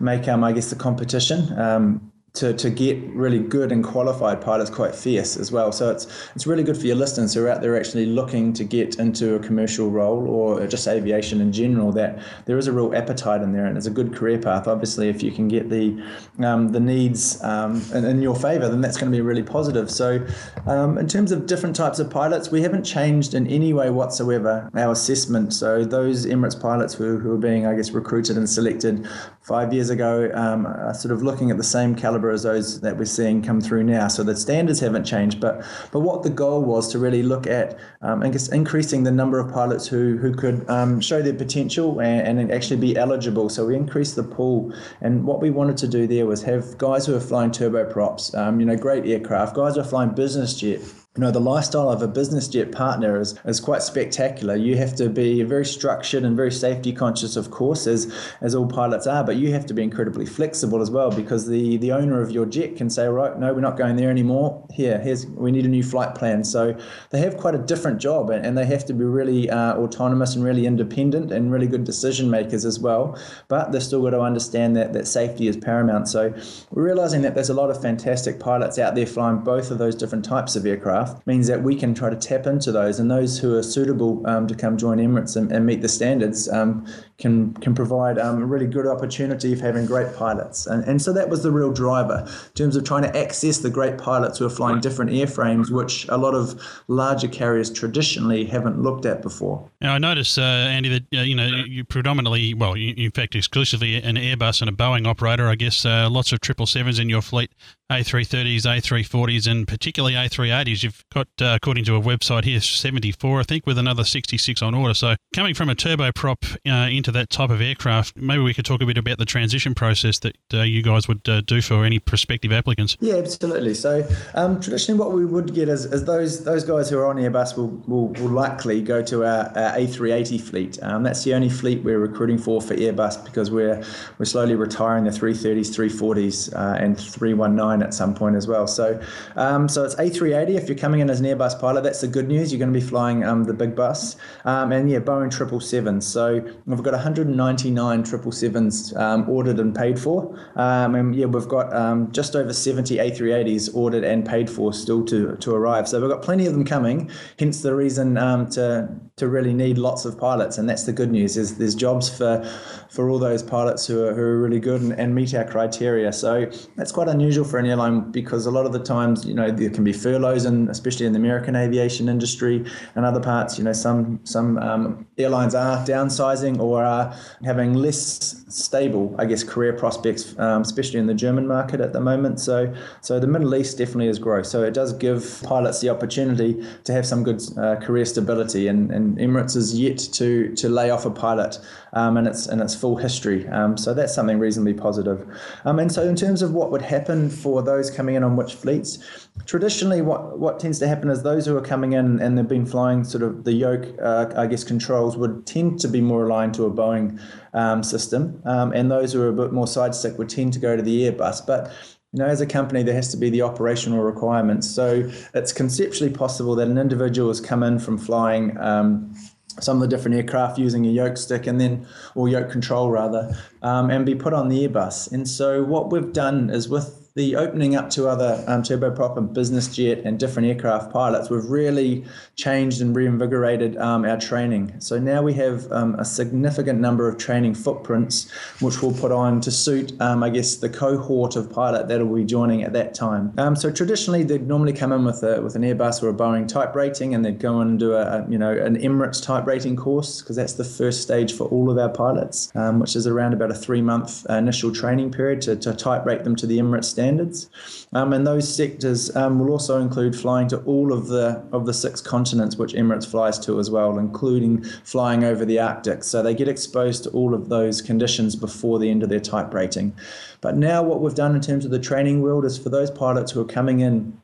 make 0.00 0.28
um, 0.28 0.44
I 0.44 0.52
guess 0.52 0.70
the 0.70 0.76
competition. 0.76 1.58
Um, 1.58 2.09
to, 2.34 2.54
to 2.54 2.70
get 2.70 2.96
really 3.08 3.40
good 3.40 3.72
and 3.72 3.82
qualified 3.82 4.40
pilots 4.40 4.70
quite 4.70 4.94
fierce 4.94 5.36
as 5.36 5.50
well. 5.50 5.72
So 5.72 5.90
it's 5.90 6.06
it's 6.34 6.46
really 6.46 6.62
good 6.62 6.76
for 6.76 6.86
your 6.86 6.94
listeners 6.94 7.34
who 7.34 7.44
are 7.44 7.48
out 7.48 7.60
there 7.60 7.76
actually 7.76 8.06
looking 8.06 8.52
to 8.52 8.64
get 8.64 8.98
into 9.00 9.34
a 9.34 9.40
commercial 9.40 9.90
role 9.90 10.28
or 10.28 10.64
just 10.68 10.86
aviation 10.86 11.40
in 11.40 11.52
general. 11.52 11.90
That 11.92 12.22
there 12.46 12.56
is 12.56 12.68
a 12.68 12.72
real 12.72 12.94
appetite 12.94 13.42
in 13.42 13.52
there 13.52 13.66
and 13.66 13.76
it's 13.76 13.86
a 13.86 13.90
good 13.90 14.14
career 14.14 14.38
path. 14.38 14.68
Obviously, 14.68 15.08
if 15.08 15.22
you 15.24 15.32
can 15.32 15.48
get 15.48 15.70
the 15.70 16.00
um, 16.38 16.68
the 16.68 16.78
needs 16.78 17.42
um, 17.42 17.82
in, 17.94 18.04
in, 18.04 18.22
your 18.22 18.36
favour, 18.36 18.68
then 18.68 18.80
that's 18.80 18.96
going 18.96 19.10
to 19.10 19.16
be 19.16 19.22
really 19.22 19.42
positive. 19.42 19.90
So 19.90 20.24
um, 20.66 20.98
in 20.98 21.08
terms 21.08 21.32
of 21.32 21.46
different 21.46 21.74
types 21.74 21.98
of 21.98 22.10
pilots, 22.10 22.50
we 22.50 22.62
haven't 22.62 22.84
changed 22.84 23.34
in 23.34 23.46
any 23.48 23.72
way 23.72 23.90
whatsoever 23.90 24.70
our 24.74 24.92
assessment. 24.92 25.52
So 25.52 25.84
those 25.84 26.26
Emirates 26.26 26.60
pilots 26.60 26.94
who, 26.94 27.18
who 27.18 27.32
are 27.32 27.38
being, 27.38 27.66
I 27.66 27.74
guess, 27.74 27.90
recruited 27.90 28.36
and 28.36 28.48
selected 28.48 29.08
five 29.40 29.72
years 29.72 29.90
ago 29.90 30.30
um, 30.34 30.66
are 30.66 30.94
sort 30.94 31.12
of 31.12 31.22
looking 31.22 31.50
at 31.50 31.56
the 31.56 31.64
same 31.64 31.94
caliber 31.94 32.19
as 32.28 32.42
those 32.42 32.80
that 32.80 32.98
we're 32.98 33.06
seeing 33.06 33.40
come 33.40 33.62
through 33.62 33.84
now. 33.84 34.08
So 34.08 34.22
the 34.22 34.36
standards 34.36 34.80
haven't 34.80 35.04
changed, 35.04 35.40
but 35.40 35.64
but 35.92 36.00
what 36.00 36.22
the 36.22 36.28
goal 36.30 36.62
was 36.62 36.92
to 36.92 36.98
really 36.98 37.22
look 37.22 37.46
at, 37.46 37.78
um, 38.02 38.22
increasing 38.22 39.04
the 39.04 39.10
number 39.10 39.38
of 39.38 39.50
pilots 39.50 39.86
who 39.86 40.18
who 40.18 40.34
could 40.34 40.68
um, 40.68 41.00
show 41.00 41.22
their 41.22 41.32
potential 41.32 42.00
and, 42.00 42.38
and, 42.38 42.50
actually 42.50 42.76
be 42.76 42.96
eligible. 42.96 43.48
So 43.48 43.66
we 43.66 43.76
increased 43.76 44.16
the 44.16 44.24
pool, 44.24 44.74
and 45.00 45.24
what 45.24 45.40
we 45.40 45.50
wanted 45.50 45.78
to 45.78 45.88
do 45.88 46.06
there 46.06 46.26
was 46.26 46.42
have 46.42 46.76
guys 46.76 47.06
who 47.06 47.14
are 47.14 47.20
flying 47.20 47.52
turboprops, 47.52 48.36
um, 48.36 48.60
you 48.60 48.66
know, 48.66 48.76
great 48.76 49.06
aircraft, 49.06 49.54
guys 49.54 49.76
who 49.76 49.80
are 49.80 49.84
flying 49.84 50.10
business 50.10 50.58
jet 50.58 50.80
you 51.16 51.22
know 51.22 51.32
the 51.32 51.40
lifestyle 51.40 51.90
of 51.90 52.02
a 52.02 52.06
business 52.06 52.46
jet 52.46 52.70
partner 52.70 53.20
is, 53.20 53.34
is 53.44 53.58
quite 53.58 53.82
spectacular. 53.82 54.54
You 54.54 54.76
have 54.76 54.94
to 54.94 55.08
be 55.08 55.42
very 55.42 55.66
structured 55.66 56.22
and 56.22 56.36
very 56.36 56.52
safety 56.52 56.92
conscious 56.92 57.34
of 57.34 57.50
course 57.50 57.88
as 57.88 58.14
as 58.40 58.54
all 58.54 58.68
pilots 58.68 59.08
are 59.08 59.24
but 59.24 59.34
you 59.34 59.52
have 59.52 59.66
to 59.66 59.74
be 59.74 59.82
incredibly 59.82 60.24
flexible 60.24 60.80
as 60.80 60.88
well 60.88 61.10
because 61.10 61.48
the 61.48 61.78
the 61.78 61.90
owner 61.90 62.22
of 62.22 62.30
your 62.30 62.46
jet 62.46 62.76
can 62.76 62.88
say 62.88 63.08
right 63.08 63.36
no 63.40 63.52
we're 63.52 63.60
not 63.60 63.76
going 63.76 63.96
there 63.96 64.08
anymore. 64.08 64.64
Here 64.72 65.00
here's 65.00 65.26
we 65.26 65.50
need 65.50 65.66
a 65.66 65.68
new 65.68 65.82
flight 65.82 66.14
plan. 66.14 66.44
So 66.44 66.78
they 67.10 67.18
have 67.18 67.36
quite 67.36 67.56
a 67.56 67.58
different 67.58 68.00
job 68.00 68.30
and, 68.30 68.46
and 68.46 68.56
they 68.56 68.66
have 68.66 68.86
to 68.86 68.92
be 68.92 69.02
really 69.02 69.50
uh, 69.50 69.74
autonomous 69.78 70.36
and 70.36 70.44
really 70.44 70.64
independent 70.64 71.32
and 71.32 71.50
really 71.50 71.66
good 71.66 71.82
decision 71.82 72.30
makers 72.30 72.64
as 72.64 72.78
well 72.78 73.18
but 73.48 73.72
they've 73.72 73.82
still 73.82 74.02
got 74.02 74.10
to 74.10 74.20
understand 74.20 74.76
that 74.76 74.92
that 74.92 75.08
safety 75.08 75.48
is 75.48 75.56
paramount. 75.56 76.06
So 76.06 76.32
we're 76.70 76.84
realizing 76.84 77.22
that 77.22 77.34
there's 77.34 77.50
a 77.50 77.54
lot 77.54 77.68
of 77.68 77.82
fantastic 77.82 78.38
pilots 78.38 78.78
out 78.78 78.94
there 78.94 79.06
flying 79.06 79.38
both 79.38 79.72
of 79.72 79.78
those 79.78 79.96
different 79.96 80.24
types 80.24 80.54
of 80.54 80.64
aircraft 80.64 80.99
means 81.26 81.46
that 81.46 81.62
we 81.62 81.74
can 81.74 81.94
try 81.94 82.10
to 82.10 82.16
tap 82.16 82.46
into 82.46 82.72
those, 82.72 82.98
and 83.00 83.10
those 83.10 83.38
who 83.38 83.56
are 83.56 83.62
suitable 83.62 84.22
um, 84.26 84.46
to 84.46 84.54
come 84.54 84.76
join 84.76 84.98
Emirates 84.98 85.36
and, 85.36 85.50
and 85.52 85.66
meet 85.66 85.82
the 85.82 85.88
standards 85.88 86.48
um, 86.48 86.86
can 87.20 87.54
can 87.54 87.74
provide 87.74 88.18
um, 88.18 88.42
a 88.42 88.46
really 88.46 88.66
good 88.66 88.86
opportunity 88.86 89.52
of 89.52 89.60
having 89.60 89.86
great 89.86 90.14
pilots. 90.16 90.66
And, 90.66 90.82
and 90.84 91.00
so 91.00 91.12
that 91.12 91.28
was 91.28 91.42
the 91.42 91.52
real 91.52 91.72
driver 91.72 92.24
in 92.26 92.52
terms 92.54 92.76
of 92.76 92.84
trying 92.84 93.02
to 93.02 93.16
access 93.16 93.58
the 93.58 93.70
great 93.70 93.98
pilots 93.98 94.38
who 94.38 94.46
are 94.46 94.50
flying 94.50 94.80
different 94.80 95.10
airframes, 95.10 95.70
which 95.70 96.06
a 96.08 96.16
lot 96.16 96.34
of 96.34 96.60
larger 96.88 97.28
carriers 97.28 97.70
traditionally 97.70 98.44
haven't 98.44 98.82
looked 98.82 99.06
at 99.06 99.22
before. 99.22 99.70
Now 99.80 99.94
I 99.94 99.98
noticed, 99.98 100.38
uh, 100.38 100.42
Andy, 100.42 100.88
that 100.88 101.18
uh, 101.18 101.22
you 101.22 101.34
know 101.34 101.46
you 101.46 101.84
predominantly, 101.84 102.54
well, 102.54 102.76
you, 102.76 102.94
in 102.96 103.10
fact, 103.10 103.34
exclusively 103.34 104.02
an 104.02 104.16
Airbus 104.16 104.60
and 104.60 104.70
a 104.70 104.72
Boeing 104.72 105.06
operator. 105.06 105.48
I 105.48 105.54
guess 105.54 105.84
uh, 105.84 106.08
lots 106.10 106.32
of 106.32 106.40
triple 106.40 106.66
sevens 106.66 106.98
in 106.98 107.08
your 107.08 107.22
fleet. 107.22 107.50
A330s, 107.90 108.62
A340s, 108.62 109.50
and 109.50 109.66
particularly 109.66 110.14
A380s. 110.14 110.84
You've 110.84 111.04
got, 111.12 111.26
uh, 111.40 111.56
according 111.56 111.84
to 111.86 111.96
a 111.96 112.00
website 112.00 112.44
here, 112.44 112.60
74, 112.60 113.40
I 113.40 113.42
think, 113.42 113.66
with 113.66 113.78
another 113.78 114.04
66 114.04 114.62
on 114.62 114.74
order. 114.74 114.94
So 114.94 115.16
coming 115.34 115.54
from 115.54 115.68
a 115.68 115.74
turboprop 115.74 116.56
uh, 116.66 116.88
into 117.10 117.18
that 117.18 117.30
type 117.30 117.50
of 117.50 117.60
aircraft, 117.60 118.16
maybe 118.16 118.42
we 118.42 118.54
could 118.54 118.64
talk 118.64 118.80
a 118.80 118.86
bit 118.86 118.98
about 118.98 119.18
the 119.18 119.24
transition 119.24 119.74
process 119.74 120.18
that 120.20 120.36
uh, 120.54 120.62
you 120.62 120.82
guys 120.82 121.08
would 121.08 121.28
uh, 121.28 121.40
do 121.42 121.60
for 121.60 121.84
any 121.84 121.98
prospective 121.98 122.52
applicants. 122.52 122.96
Yeah, 123.00 123.14
absolutely. 123.14 123.74
So 123.74 124.06
um, 124.34 124.60
traditionally, 124.60 124.98
what 124.98 125.12
we 125.12 125.24
would 125.24 125.54
get 125.54 125.68
is, 125.68 125.84
is, 125.86 126.04
those 126.04 126.44
those 126.44 126.64
guys 126.64 126.88
who 126.88 126.98
are 126.98 127.06
on 127.06 127.16
Airbus 127.16 127.56
will, 127.56 127.68
will, 127.86 128.08
will 128.08 128.30
likely 128.30 128.82
go 128.82 129.02
to 129.02 129.24
our, 129.24 129.46
our 129.56 129.76
A380 129.76 130.40
fleet. 130.40 130.82
Um, 130.82 131.02
that's 131.02 131.24
the 131.24 131.34
only 131.34 131.50
fleet 131.50 131.82
we're 131.84 131.98
recruiting 131.98 132.38
for 132.38 132.60
for 132.60 132.74
Airbus 132.74 133.24
because 133.24 133.50
we're 133.50 133.82
we're 134.18 134.24
slowly 134.24 134.54
retiring 134.54 135.04
the 135.04 135.10
330s, 135.10 135.68
340s, 135.68 136.54
uh, 136.54 136.82
and 136.82 136.98
319 136.98 137.82
at 137.86 137.94
some 137.94 138.14
point 138.14 138.36
as 138.36 138.46
well. 138.46 138.66
So, 138.66 139.00
um, 139.36 139.68
so 139.68 139.84
it's 139.84 139.94
A380. 139.96 140.56
If 140.56 140.68
you're 140.68 140.78
coming 140.78 141.00
in 141.00 141.10
as 141.10 141.20
an 141.20 141.26
Airbus 141.26 141.60
pilot, 141.60 141.82
that's 141.82 142.00
the 142.00 142.08
good 142.08 142.28
news. 142.28 142.52
You're 142.52 142.58
going 142.58 142.72
to 142.72 142.78
be 142.78 142.84
flying 142.84 143.24
um, 143.24 143.44
the 143.44 143.54
big 143.54 143.76
bus, 143.76 144.16
um, 144.44 144.72
and 144.72 144.90
yeah, 144.90 144.98
Boeing 144.98 145.30
triple 145.30 145.60
sevens. 145.60 146.06
So 146.06 146.44
we've 146.66 146.82
got 146.82 146.99
199 147.00 148.02
triple 148.02 148.32
sevens 148.32 148.94
um, 148.96 149.28
ordered 149.28 149.58
and 149.58 149.74
paid 149.74 149.98
for, 149.98 150.38
um, 150.56 150.94
and 150.94 151.14
yeah, 151.14 151.26
we've 151.26 151.48
got 151.48 151.74
um, 151.74 152.10
just 152.12 152.36
over 152.36 152.52
70 152.52 152.96
A380s 152.96 153.74
ordered 153.74 154.04
and 154.04 154.26
paid 154.26 154.48
for 154.48 154.72
still 154.72 155.04
to 155.06 155.36
to 155.36 155.54
arrive. 155.54 155.88
So 155.88 156.00
we've 156.00 156.10
got 156.10 156.22
plenty 156.22 156.46
of 156.46 156.52
them 156.52 156.64
coming. 156.64 157.10
Hence 157.38 157.62
the 157.62 157.74
reason 157.74 158.14
to 158.14 158.88
to 159.16 159.28
really 159.28 159.52
need 159.52 159.78
lots 159.78 160.04
of 160.04 160.18
pilots, 160.18 160.58
and 160.58 160.68
that's 160.68 160.84
the 160.84 160.92
good 160.92 161.10
news. 161.10 161.36
Is 161.36 161.58
there's 161.58 161.74
jobs 161.74 162.08
for 162.08 162.44
for 162.90 163.08
all 163.08 163.18
those 163.18 163.42
pilots 163.42 163.86
who 163.86 164.04
are, 164.04 164.14
who 164.14 164.20
are 164.20 164.38
really 164.38 164.58
good 164.58 164.80
and, 164.80 164.92
and 164.92 165.14
meet 165.14 165.34
our 165.34 165.44
criteria. 165.44 166.12
So 166.12 166.50
that's 166.76 166.92
quite 166.92 167.08
unusual 167.08 167.44
for 167.44 167.58
an 167.58 167.66
airline 167.66 168.10
because 168.10 168.46
a 168.46 168.50
lot 168.50 168.66
of 168.66 168.72
the 168.72 168.80
times, 168.80 169.24
you 169.24 169.34
know, 169.34 169.50
there 169.50 169.70
can 169.70 169.84
be 169.84 169.92
furloughs, 169.92 170.44
and 170.44 170.68
especially 170.68 171.06
in 171.06 171.12
the 171.12 171.18
American 171.18 171.54
aviation 171.56 172.08
industry 172.08 172.64
and 172.94 173.04
other 173.04 173.20
parts, 173.20 173.58
you 173.58 173.64
know, 173.64 173.72
some 173.72 174.20
some 174.24 174.58
um, 174.58 175.06
airlines 175.24 175.54
are 175.54 175.84
downsizing 175.84 176.58
or 176.60 176.84
are 176.84 177.14
having 177.44 177.74
less 177.74 178.39
stable, 178.50 179.14
I 179.18 179.24
guess, 179.24 179.42
career 179.42 179.72
prospects, 179.72 180.38
um, 180.38 180.62
especially 180.62 180.98
in 180.98 181.06
the 181.06 181.14
German 181.14 181.46
market 181.46 181.80
at 181.80 181.92
the 181.92 182.00
moment. 182.00 182.40
So 182.40 182.74
so 183.00 183.20
the 183.20 183.26
Middle 183.26 183.54
East 183.54 183.78
definitely 183.78 184.08
is 184.08 184.18
growth. 184.18 184.46
So 184.46 184.62
it 184.62 184.74
does 184.74 184.92
give 184.92 185.40
pilots 185.44 185.80
the 185.80 185.88
opportunity 185.88 186.64
to 186.84 186.92
have 186.92 187.06
some 187.06 187.22
good 187.22 187.40
uh, 187.58 187.76
career 187.76 188.04
stability, 188.04 188.68
and, 188.68 188.90
and 188.90 189.18
Emirates 189.18 189.56
is 189.56 189.78
yet 189.78 189.98
to 190.12 190.54
to 190.54 190.68
lay 190.68 190.90
off 190.90 191.06
a 191.06 191.10
pilot 191.10 191.58
um, 191.92 192.16
in 192.16 192.26
its 192.26 192.46
in 192.46 192.60
its 192.60 192.74
full 192.74 192.96
history. 192.96 193.46
Um, 193.48 193.76
so 193.76 193.94
that's 193.94 194.14
something 194.14 194.38
reasonably 194.38 194.74
positive. 194.74 195.26
Um, 195.64 195.78
and 195.78 195.90
so 195.90 196.02
in 196.02 196.16
terms 196.16 196.42
of 196.42 196.52
what 196.52 196.70
would 196.70 196.82
happen 196.82 197.30
for 197.30 197.62
those 197.62 197.90
coming 197.90 198.14
in 198.14 198.24
on 198.24 198.36
which 198.36 198.54
fleets, 198.54 199.28
traditionally 199.46 200.02
what 200.02 200.38
what 200.38 200.60
tends 200.60 200.78
to 200.80 200.88
happen 200.88 201.10
is 201.10 201.22
those 201.22 201.46
who 201.46 201.56
are 201.56 201.62
coming 201.62 201.92
in 201.92 202.20
and 202.20 202.36
they've 202.36 202.48
been 202.48 202.66
flying 202.66 203.04
sort 203.04 203.22
of 203.22 203.44
the 203.44 203.52
yoke, 203.52 203.86
uh, 204.02 204.32
I 204.36 204.46
guess, 204.46 204.64
controls 204.64 205.16
would 205.16 205.46
tend 205.46 205.80
to 205.80 205.88
be 205.88 206.00
more 206.00 206.26
aligned 206.26 206.54
to 206.54 206.64
a 206.64 206.70
Boeing 206.70 207.20
um, 207.54 207.82
system, 207.82 208.42
um, 208.44 208.72
and 208.72 208.90
those 208.90 209.12
who 209.12 209.22
are 209.22 209.28
a 209.28 209.32
bit 209.32 209.52
more 209.52 209.66
side 209.66 209.94
stick 209.94 210.18
would 210.18 210.28
tend 210.28 210.52
to 210.52 210.58
go 210.58 210.76
to 210.76 210.82
the 210.82 211.10
Airbus, 211.10 211.46
but 211.46 211.72
you 212.12 212.18
know, 212.18 212.26
as 212.26 212.40
a 212.40 212.46
company, 212.46 212.82
there 212.82 212.94
has 212.94 213.10
to 213.12 213.16
be 213.16 213.30
the 213.30 213.42
operational 213.42 214.02
requirements. 214.02 214.68
So 214.68 215.08
it's 215.32 215.52
conceptually 215.52 216.12
possible 216.12 216.56
that 216.56 216.66
an 216.66 216.76
individual 216.76 217.28
has 217.28 217.40
come 217.40 217.62
in 217.62 217.78
from 217.78 217.98
flying 217.98 218.58
um, 218.58 219.14
some 219.60 219.76
of 219.76 219.88
the 219.88 219.96
different 219.96 220.16
aircraft 220.16 220.58
using 220.58 220.86
a 220.86 220.88
yoke 220.88 221.16
stick 221.16 221.46
and 221.46 221.60
then, 221.60 221.86
or 222.16 222.28
yoke 222.28 222.50
control 222.50 222.90
rather, 222.90 223.32
um, 223.62 223.90
and 223.90 224.04
be 224.04 224.14
put 224.14 224.32
on 224.32 224.48
the 224.48 224.66
Airbus. 224.66 225.12
And 225.12 225.28
so 225.28 225.62
what 225.62 225.92
we've 225.92 226.12
done 226.12 226.50
is 226.50 226.68
with 226.68 226.99
the 227.14 227.34
opening 227.34 227.74
up 227.74 227.90
to 227.90 228.08
other 228.08 228.42
um, 228.46 228.62
turboprop 228.62 229.16
and 229.16 229.34
business 229.34 229.74
jet 229.74 229.98
and 230.04 230.18
different 230.18 230.48
aircraft 230.48 230.92
pilots, 230.92 231.28
we've 231.28 231.44
really 231.44 232.04
changed 232.36 232.80
and 232.80 232.94
reinvigorated 232.94 233.76
um, 233.78 234.04
our 234.04 234.18
training. 234.18 234.72
So 234.80 234.98
now 234.98 235.20
we 235.20 235.34
have 235.34 235.70
um, 235.72 235.96
a 235.96 236.04
significant 236.04 236.78
number 236.78 237.08
of 237.08 237.18
training 237.18 237.54
footprints, 237.54 238.30
which 238.60 238.80
we'll 238.80 238.94
put 238.94 239.10
on 239.10 239.40
to 239.40 239.50
suit, 239.50 240.00
um, 240.00 240.22
I 240.22 240.30
guess, 240.30 240.56
the 240.56 240.68
cohort 240.68 241.34
of 241.34 241.50
pilot 241.50 241.88
that 241.88 242.06
will 242.06 242.16
be 242.16 242.24
joining 242.24 242.62
at 242.62 242.72
that 242.74 242.94
time. 242.94 243.32
Um, 243.38 243.56
so 243.56 243.72
traditionally, 243.72 244.22
they'd 244.22 244.46
normally 244.46 244.72
come 244.72 244.92
in 244.92 245.04
with 245.04 245.22
a, 245.24 245.42
with 245.42 245.56
an 245.56 245.62
Airbus 245.62 246.02
or 246.02 246.10
a 246.10 246.14
Boeing 246.14 246.46
type 246.46 246.76
rating, 246.76 247.14
and 247.14 247.24
they'd 247.24 247.40
go 247.40 247.60
and 247.60 247.78
do 247.78 247.94
a, 247.94 248.24
you 248.28 248.38
know 248.38 248.52
an 248.52 248.76
Emirates 248.76 249.22
type 249.22 249.46
rating 249.46 249.74
course 249.74 250.20
because 250.20 250.36
that's 250.36 250.52
the 250.52 250.64
first 250.64 251.02
stage 251.02 251.32
for 251.32 251.44
all 251.48 251.70
of 251.70 251.78
our 251.78 251.88
pilots, 251.88 252.52
um, 252.54 252.78
which 252.78 252.94
is 252.94 253.06
around 253.06 253.32
about 253.32 253.50
a 253.50 253.54
three 253.54 253.82
month 253.82 254.24
initial 254.30 254.72
training 254.72 255.10
period 255.10 255.40
to, 255.42 255.56
to 255.56 255.74
type 255.74 256.06
rate 256.06 256.22
them 256.22 256.36
to 256.36 256.46
the 256.46 256.58
Emirates 256.58 256.99
standards. 257.00 257.48
Um, 257.92 258.12
and 258.12 258.26
those 258.26 258.46
sectors 258.54 259.14
um, 259.16 259.38
will 259.38 259.50
also 259.50 259.80
include 259.80 260.14
flying 260.14 260.48
to 260.48 260.58
all 260.58 260.92
of 260.92 261.08
the 261.08 261.42
of 261.52 261.66
the 261.66 261.72
six 261.72 262.00
continents 262.00 262.56
which 262.56 262.74
Emirates 262.74 263.06
flies 263.10 263.38
to 263.40 263.58
as 263.58 263.70
well, 263.70 263.98
including 263.98 264.62
flying 264.84 265.24
over 265.24 265.44
the 265.44 265.58
Arctic. 265.58 266.04
So 266.04 266.22
they 266.22 266.34
get 266.34 266.48
exposed 266.48 267.04
to 267.04 267.10
all 267.10 267.34
of 267.34 267.48
those 267.48 267.80
conditions 267.80 268.36
before 268.36 268.78
the 268.78 268.90
end 268.90 269.02
of 269.02 269.08
their 269.08 269.20
type 269.20 269.52
rating. 269.54 269.94
But 270.40 270.56
now 270.56 270.82
what 270.82 271.00
we've 271.00 271.14
done 271.14 271.34
in 271.34 271.40
terms 271.40 271.64
of 271.64 271.70
the 271.70 271.78
training 271.78 272.22
world 272.22 272.44
is 272.44 272.58
for 272.58 272.68
those 272.68 272.90
pilots 272.90 273.32
who 273.32 273.40
are 273.40 273.52
coming 273.58 273.80
in 273.80 274.19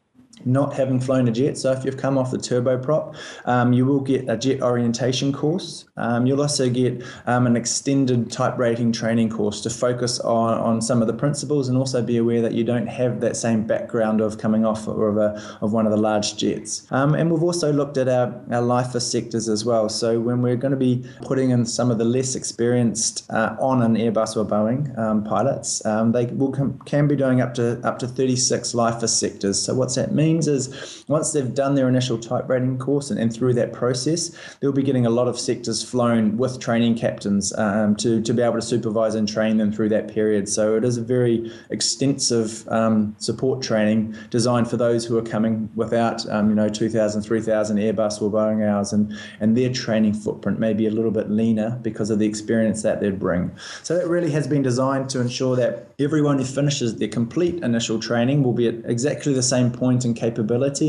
not 0.47 0.75
having 0.75 1.01
flown 1.01 1.29
a 1.29 1.33
jet. 1.33 1.59
So 1.59 1.73
if 1.73 1.85
you've 1.85 1.97
come 1.97 2.17
off 2.17 2.31
the 2.31 2.39
turboprop, 2.39 3.17
um, 3.45 3.73
you 3.73 3.85
will 3.85 4.01
get 4.01 4.29
a 4.29 4.37
jet 4.37 4.63
orientation 4.63 5.33
course. 5.33 5.87
Um, 5.97 6.27
you'll 6.27 6.41
also 6.41 6.71
get 6.71 7.03
um, 7.27 7.47
an 7.47 7.57
extended 7.57 8.31
type 8.31 8.57
rating 8.59 8.93
training 8.93 9.31
course 9.31 9.61
to 9.63 9.71
focus 9.71 10.21
on, 10.21 10.59
on 10.59 10.81
some 10.81 11.03
of 11.03 11.09
the 11.09 11.15
principles 11.15 11.69
and 11.69 11.77
also 11.77 12.01
be 12.03 12.17
aware 12.17 12.41
that 12.43 12.53
you 12.53 12.65
don't 12.65 12.87
have 12.87 13.21
that 13.21 13.37
same 13.37 13.67
background 13.67 14.21
of 14.21 14.39
coming 14.39 14.65
off 14.65 14.87
of, 14.87 15.17
a, 15.17 15.59
of 15.61 15.73
one 15.73 15.85
of 15.85 15.93
the 15.93 15.99
large 15.99 16.37
jets. 16.37 16.87
Um, 16.91 17.15
and 17.15 17.31
we've 17.31 17.43
also 17.43 17.73
looked 17.73 17.97
at 17.97 18.09
our, 18.09 18.29
our 18.51 18.63
LIFUS 18.63 19.11
sectors 19.11 19.49
as 19.49 19.65
well. 19.65 19.89
So 19.89 20.21
when 20.21 20.43
we're 20.43 20.57
going 20.57 20.71
to 20.71 20.77
be 20.77 21.05
putting 21.23 21.51
in 21.51 21.67
some 21.67 21.91
of 21.91 21.99
the 21.99 22.05
less 22.05 22.35
experienced 22.35 23.29
uh, 23.31 23.57
on 23.59 23.83
an 23.83 23.97
Airbus 23.97 24.37
or 24.37 24.45
Boeing 24.45 24.97
um, 24.99 25.25
pilots, 25.25 25.85
um, 25.85 26.13
they 26.13 26.27
will 26.27 26.53
can 26.85 27.09
be 27.09 27.17
doing 27.17 27.41
up 27.41 27.55
to 27.55 27.81
up 27.87 27.99
to 27.99 28.07
36 28.07 28.75
LIFUS 28.75 29.19
sectors. 29.19 29.61
So 29.61 29.75
what's 29.75 29.97
that 29.97 30.13
means 30.37 30.49
is 30.49 31.05
once 31.09 31.33
they've 31.33 31.55
done 31.55 31.75
their 31.75 31.88
initial 31.88 32.18
type 32.18 32.49
rating 32.49 32.79
course 32.79 33.11
and, 33.11 33.18
and 33.18 33.33
through 33.33 33.55
that 33.55 33.72
process, 33.72 34.31
they'll 34.61 34.72
be 34.72 34.83
getting 34.83 35.07
a 35.07 35.11
lot 35.11 35.29
of 35.29 35.38
sectors 35.38 35.83
flown 35.83 36.37
with 36.37 36.61
training 36.61 36.94
captains 36.96 37.57
um, 37.57 37.96
to, 37.96 38.20
to 38.22 38.35
be 38.35 38.42
able 38.42 38.55
to 38.55 38.62
supervise 38.62 39.14
and 39.14 39.29
train 39.29 39.57
them 39.57 39.72
through 39.72 39.88
that 39.88 40.12
period. 40.12 40.49
So 40.49 40.77
it 40.77 40.85
is 40.85 40.96
a 40.99 41.03
very 41.03 41.51
extensive 41.70 42.66
um, 42.68 43.14
support 43.18 43.62
training 43.62 44.14
designed 44.31 44.68
for 44.68 44.77
those 44.77 45.05
who 45.05 45.16
are 45.16 45.22
coming 45.22 45.70
without, 45.75 46.29
um, 46.31 46.51
you 46.51 46.55
know, 46.55 46.68
2,000, 46.68 47.22
3,000 47.22 47.77
Airbus 47.79 48.20
or 48.20 48.31
Boeing 48.31 48.66
hours 48.68 48.92
and, 48.92 49.12
and 49.40 49.57
their 49.57 49.72
training 49.72 50.14
footprint 50.14 50.59
may 50.59 50.75
be 50.75 50.87
a 50.87 50.90
little 50.90 51.11
bit 51.11 51.31
leaner 51.31 51.79
because 51.83 52.11
of 52.11 52.18
the 52.18 52.27
experience 52.27 52.83
that 52.83 53.01
they'd 53.01 53.18
bring. 53.18 53.51
So 53.83 53.96
that 53.96 54.07
really 54.09 54.31
has 54.33 54.46
been 54.46 54.62
designed 54.62 55.09
to 55.11 55.20
ensure 55.20 55.57
that 55.57 55.88
everyone 55.99 56.38
who 56.38 56.44
finishes 56.44 56.96
their 56.96 57.09
complete 57.09 57.62
initial 57.62 57.99
training 57.99 58.42
will 58.42 58.53
be 58.53 58.68
at 58.68 58.75
exactly 58.85 59.33
the 59.33 59.42
same 59.42 59.70
point 59.70 60.05
in 60.05 60.12
capability 60.14 60.26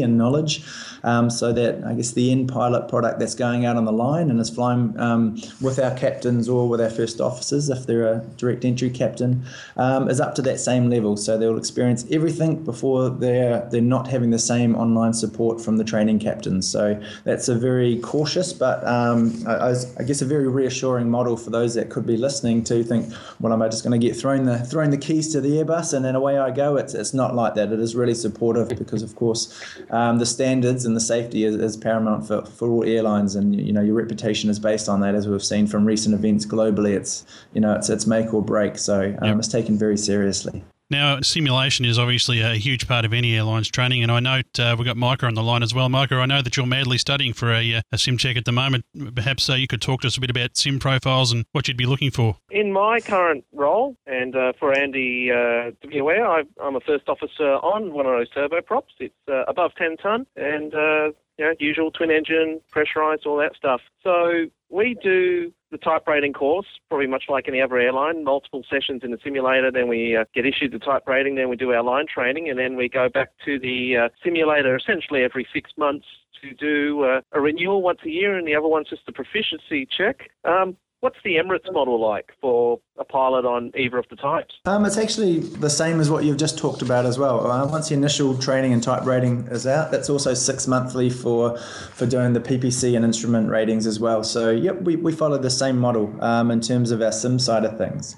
and 0.02 0.17
knowledge 0.17 0.63
um, 1.04 1.30
so 1.30 1.54
that 1.54 1.84
I 1.84 1.93
guess 1.93 2.12
the 2.12 2.32
end 2.32 2.50
pilot 2.50 2.88
product 2.88 3.19
that's 3.19 3.36
going 3.36 3.65
out 3.65 3.78
on 3.78 3.86
the 3.86 3.91
line 3.91 4.30
and 4.30 4.39
is 4.39 4.50
flying 4.50 5.00
um, 5.00 5.41
with 5.62 5.80
our 5.80 5.95
captains 5.95 6.50
or 6.50 6.67
with 6.67 6.82
our 6.82 6.89
first 6.89 7.21
officers, 7.21 7.69
if 7.69 7.86
they're 7.86 8.08
a 8.08 8.19
direct 8.38 8.65
entry 8.65 8.89
captain, 8.89 9.45
um, 9.78 10.10
is 10.10 10.19
up 10.19 10.36
to 10.36 10.41
that 10.43 10.60
same 10.60 10.89
level. 10.89 11.17
So 11.17 11.38
they'll 11.38 11.58
experience 11.58 12.06
everything 12.12 12.63
before 12.63 13.10
they're 13.10 13.67
they're 13.71 13.82
not 13.82 14.08
having 14.08 14.32
the 14.32 14.39
same 14.39 14.76
online 14.76 15.13
support 15.13 15.62
from 15.62 15.78
the 15.78 15.84
training 15.84 16.19
captains. 16.19 16.67
So 16.67 17.02
that's 17.23 17.47
a 17.47 17.56
very 17.56 18.00
cautious, 18.00 18.54
but 18.54 18.86
um, 18.88 19.34
I, 19.47 19.76
I, 20.00 20.04
guess 20.04 20.21
a 20.21 20.26
very 20.26 20.47
reassuring 20.47 21.10
model 21.10 21.38
for 21.38 21.50
those 21.50 21.76
that 21.76 21.89
could 21.89 22.06
be 22.06 22.17
listening 22.17 22.63
to 22.65 22.84
think, 22.84 23.13
well, 23.39 23.54
am 23.54 23.62
I 23.62 23.67
just 23.67 23.84
going 23.84 24.00
to 24.00 24.08
get 24.08 24.15
thrown 24.15 24.43
the 24.45 24.60
thrown 24.60 24.89
the 24.89 24.97
keys 24.97 25.32
to 25.34 25.41
the 25.41 25.50
Airbus 25.50 25.93
and 25.93 26.04
then 26.04 26.15
away 26.15 26.38
I 26.38 26.52
go? 26.52 26.78
It's 26.78 26.93
it's 26.93 27.13
not 27.13 27.36
like 27.36 27.56
that. 27.56 27.71
It 27.71 27.80
is 27.80 27.95
really 27.95 28.15
supportive 28.15 28.69
because, 28.69 29.04
of 29.04 29.15
course, 29.17 29.53
um, 29.89 30.19
the 30.19 30.25
standards 30.25 30.86
and 30.86 30.95
the 30.95 31.01
safety 31.01 31.43
is, 31.43 31.56
is 31.56 31.75
paramount 31.75 32.25
for, 32.25 32.45
for 32.45 32.69
all 32.69 32.86
airlines, 32.86 33.36
and 33.36 33.53
you 33.60 33.73
know 33.73 33.82
your 33.82 33.95
reputation 33.95 34.49
is 34.49 34.60
based 34.60 34.88
on 34.88 35.01
that, 35.01 35.13
as 35.13 35.27
we've 35.27 35.43
seen 35.43 35.67
from 35.67 35.84
recent 35.86 36.15
events 36.15 36.45
globally. 36.45 36.95
It's 36.95 37.25
you 37.53 37.60
know 37.60 37.73
it's 37.73 37.89
it's 37.89 38.08
make 38.08 38.34
or 38.34 38.41
break, 38.41 38.77
so 38.77 39.15
um, 39.21 39.30
yep. 39.30 39.38
it's 39.39 39.49
taken 39.49 39.77
very 39.77 39.97
seriously. 39.97 40.63
Now, 40.89 41.19
simulation 41.19 41.84
is 41.84 42.00
obviously 42.00 42.39
a 42.39 42.54
huge 42.54 42.88
part 42.88 43.04
of 43.04 43.12
any 43.12 43.36
airline's 43.36 43.67
training, 43.67 44.04
and 44.04 44.12
I 44.12 44.21
note 44.21 44.58
uh, 44.58 44.73
we've 44.78 44.86
got 44.86 44.95
Micah 44.95 45.26
on 45.26 45.34
the 45.34 45.43
line 45.43 45.62
as 45.62 45.73
well. 45.73 45.89
Micah, 45.89 46.15
I 46.15 46.26
know 46.26 46.41
that 46.41 46.56
you're 46.56 46.65
madly 46.65 46.97
studying 46.97 47.34
for 47.34 47.52
a, 47.52 47.76
uh, 47.76 47.82
a 47.91 47.97
sim 47.97 48.17
check 48.17 48.38
at 48.38 48.45
the 48.45 48.54
moment. 48.54 48.86
Perhaps 49.13 49.50
uh, 49.50 49.56
you 49.56 49.67
could 49.67 49.82
talk 49.82 50.02
to 50.02 50.08
us 50.08 50.15
a 50.15 50.21
bit 50.21 50.30
about 50.30 50.56
sim 50.56 50.80
profiles 50.80 51.34
and 51.34 51.45
what 51.52 51.67
you'd 51.67 51.76
be 51.76 51.86
looking 51.86 52.10
for. 52.10 52.38
In 52.50 52.71
my 52.71 53.02
current 53.02 53.43
role, 53.52 53.97
and 54.06 54.34
uh, 54.34 54.54
for 54.58 54.73
Andy 54.73 55.30
uh, 55.30 55.71
to 55.82 55.88
be 55.88 55.97
aware, 55.97 56.26
I, 56.26 56.43
am 56.62 56.78
a 56.78 56.80
first 56.80 57.10
officer 57.10 57.56
on 57.56 57.91
one 57.91 58.06
of 58.06 58.13
those 58.13 58.30
turboprops. 58.32 58.95
It's 59.00 59.13
uh, 59.30 59.43
above 59.50 59.71
10 59.78 59.97
ton, 59.97 60.26
and 60.38 60.71
you 61.38 61.45
know, 61.45 61.54
usual 61.60 61.91
twin 61.91 62.12
engine, 62.12 62.62
pressurized, 62.71 63.26
all 63.26 63.38
that 63.38 63.56
stuff. 63.56 63.82
So 64.04 64.45
we 64.69 64.97
do 65.04 65.54
the 65.71 65.77
type 65.77 66.08
rating 66.08 66.34
course, 66.34 66.67
probably 66.89 67.08
much 67.08 67.25
like 67.30 67.47
any 67.47 67.62
other 67.62 67.77
airline, 67.77 68.23
multiple 68.23 68.63
sessions 68.69 69.01
in 69.03 69.12
the 69.12 69.17
simulator, 69.23 69.71
then 69.71 69.88
we 69.88 70.15
uh, 70.15 70.25
get 70.34 70.45
issued 70.45 70.71
the 70.71 70.80
type 70.80 71.03
rating, 71.08 71.36
then 71.36 71.49
we 71.49 71.56
do 71.56 71.71
our 71.71 71.84
line 71.84 72.06
training, 72.08 72.49
and 72.49 72.58
then 72.58 72.75
we 72.75 72.88
go 72.88 73.10
back 73.10 73.30
to 73.45 73.60
the 73.60 73.97
uh, 73.97 74.10
simulator 74.23 74.75
essentially 74.75 75.23
every 75.23 75.47
six 75.53 75.71
months 75.77 76.06
to 76.41 76.53
do 76.53 77.03
uh, 77.03 77.21
a 77.34 77.41
renewal 77.41 77.82
once 77.82 77.99
a 78.06 78.10
year, 78.10 78.38
and 78.38 78.47
the 78.47 78.56
other 78.56 78.67
one's 78.67 78.89
just 78.89 79.01
a 79.08 79.12
proficiency 79.12 79.86
check. 79.86 80.30
Um, 80.45 80.77
What's 80.99 81.17
the 81.23 81.36
Emirates 81.36 81.71
model 81.71 82.01
like 82.01 82.32
for 82.41 82.80
a 82.99 83.05
pilot 83.05 83.45
on 83.45 83.71
either 83.77 83.97
of 83.97 84.05
the 84.10 84.15
types? 84.15 84.55
Um, 84.65 84.86
it's 84.86 84.97
actually 84.97 85.39
the 85.39 85.69
same 85.69 85.99
as 85.99 86.10
what 86.10 86.23
you've 86.23 86.38
just 86.38 86.57
talked 86.57 86.81
about 86.81 87.05
as 87.05 87.17
well. 87.17 87.49
Uh, 87.49 87.67
once 87.67 87.89
the 87.89 87.95
initial 87.95 88.38
training 88.38 88.73
and 88.73 88.81
type 88.81 89.05
rating 89.05 89.47
is 89.47 89.67
out, 89.67 89.91
that's 89.91 90.10
also 90.10 90.33
six 90.33 90.67
monthly 90.67 91.10
for 91.10 91.57
for 91.57 92.05
doing 92.05 92.33
the 92.33 92.39
PPC 92.39 92.95
and 92.95 93.05
instrument 93.05 93.49
ratings 93.49 93.86
as 93.86 93.99
well. 93.99 94.23
So, 94.23 94.51
yep, 94.51 94.81
we, 94.81 94.95
we 94.95 95.12
follow 95.12 95.38
the 95.38 95.49
same 95.49 95.77
model 95.77 96.13
um, 96.23 96.51
in 96.51 96.62
terms 96.62 96.91
of 96.91 97.01
our 97.01 97.12
sim 97.12 97.39
side 97.39 97.65
of 97.65 97.77
things. 97.77 98.15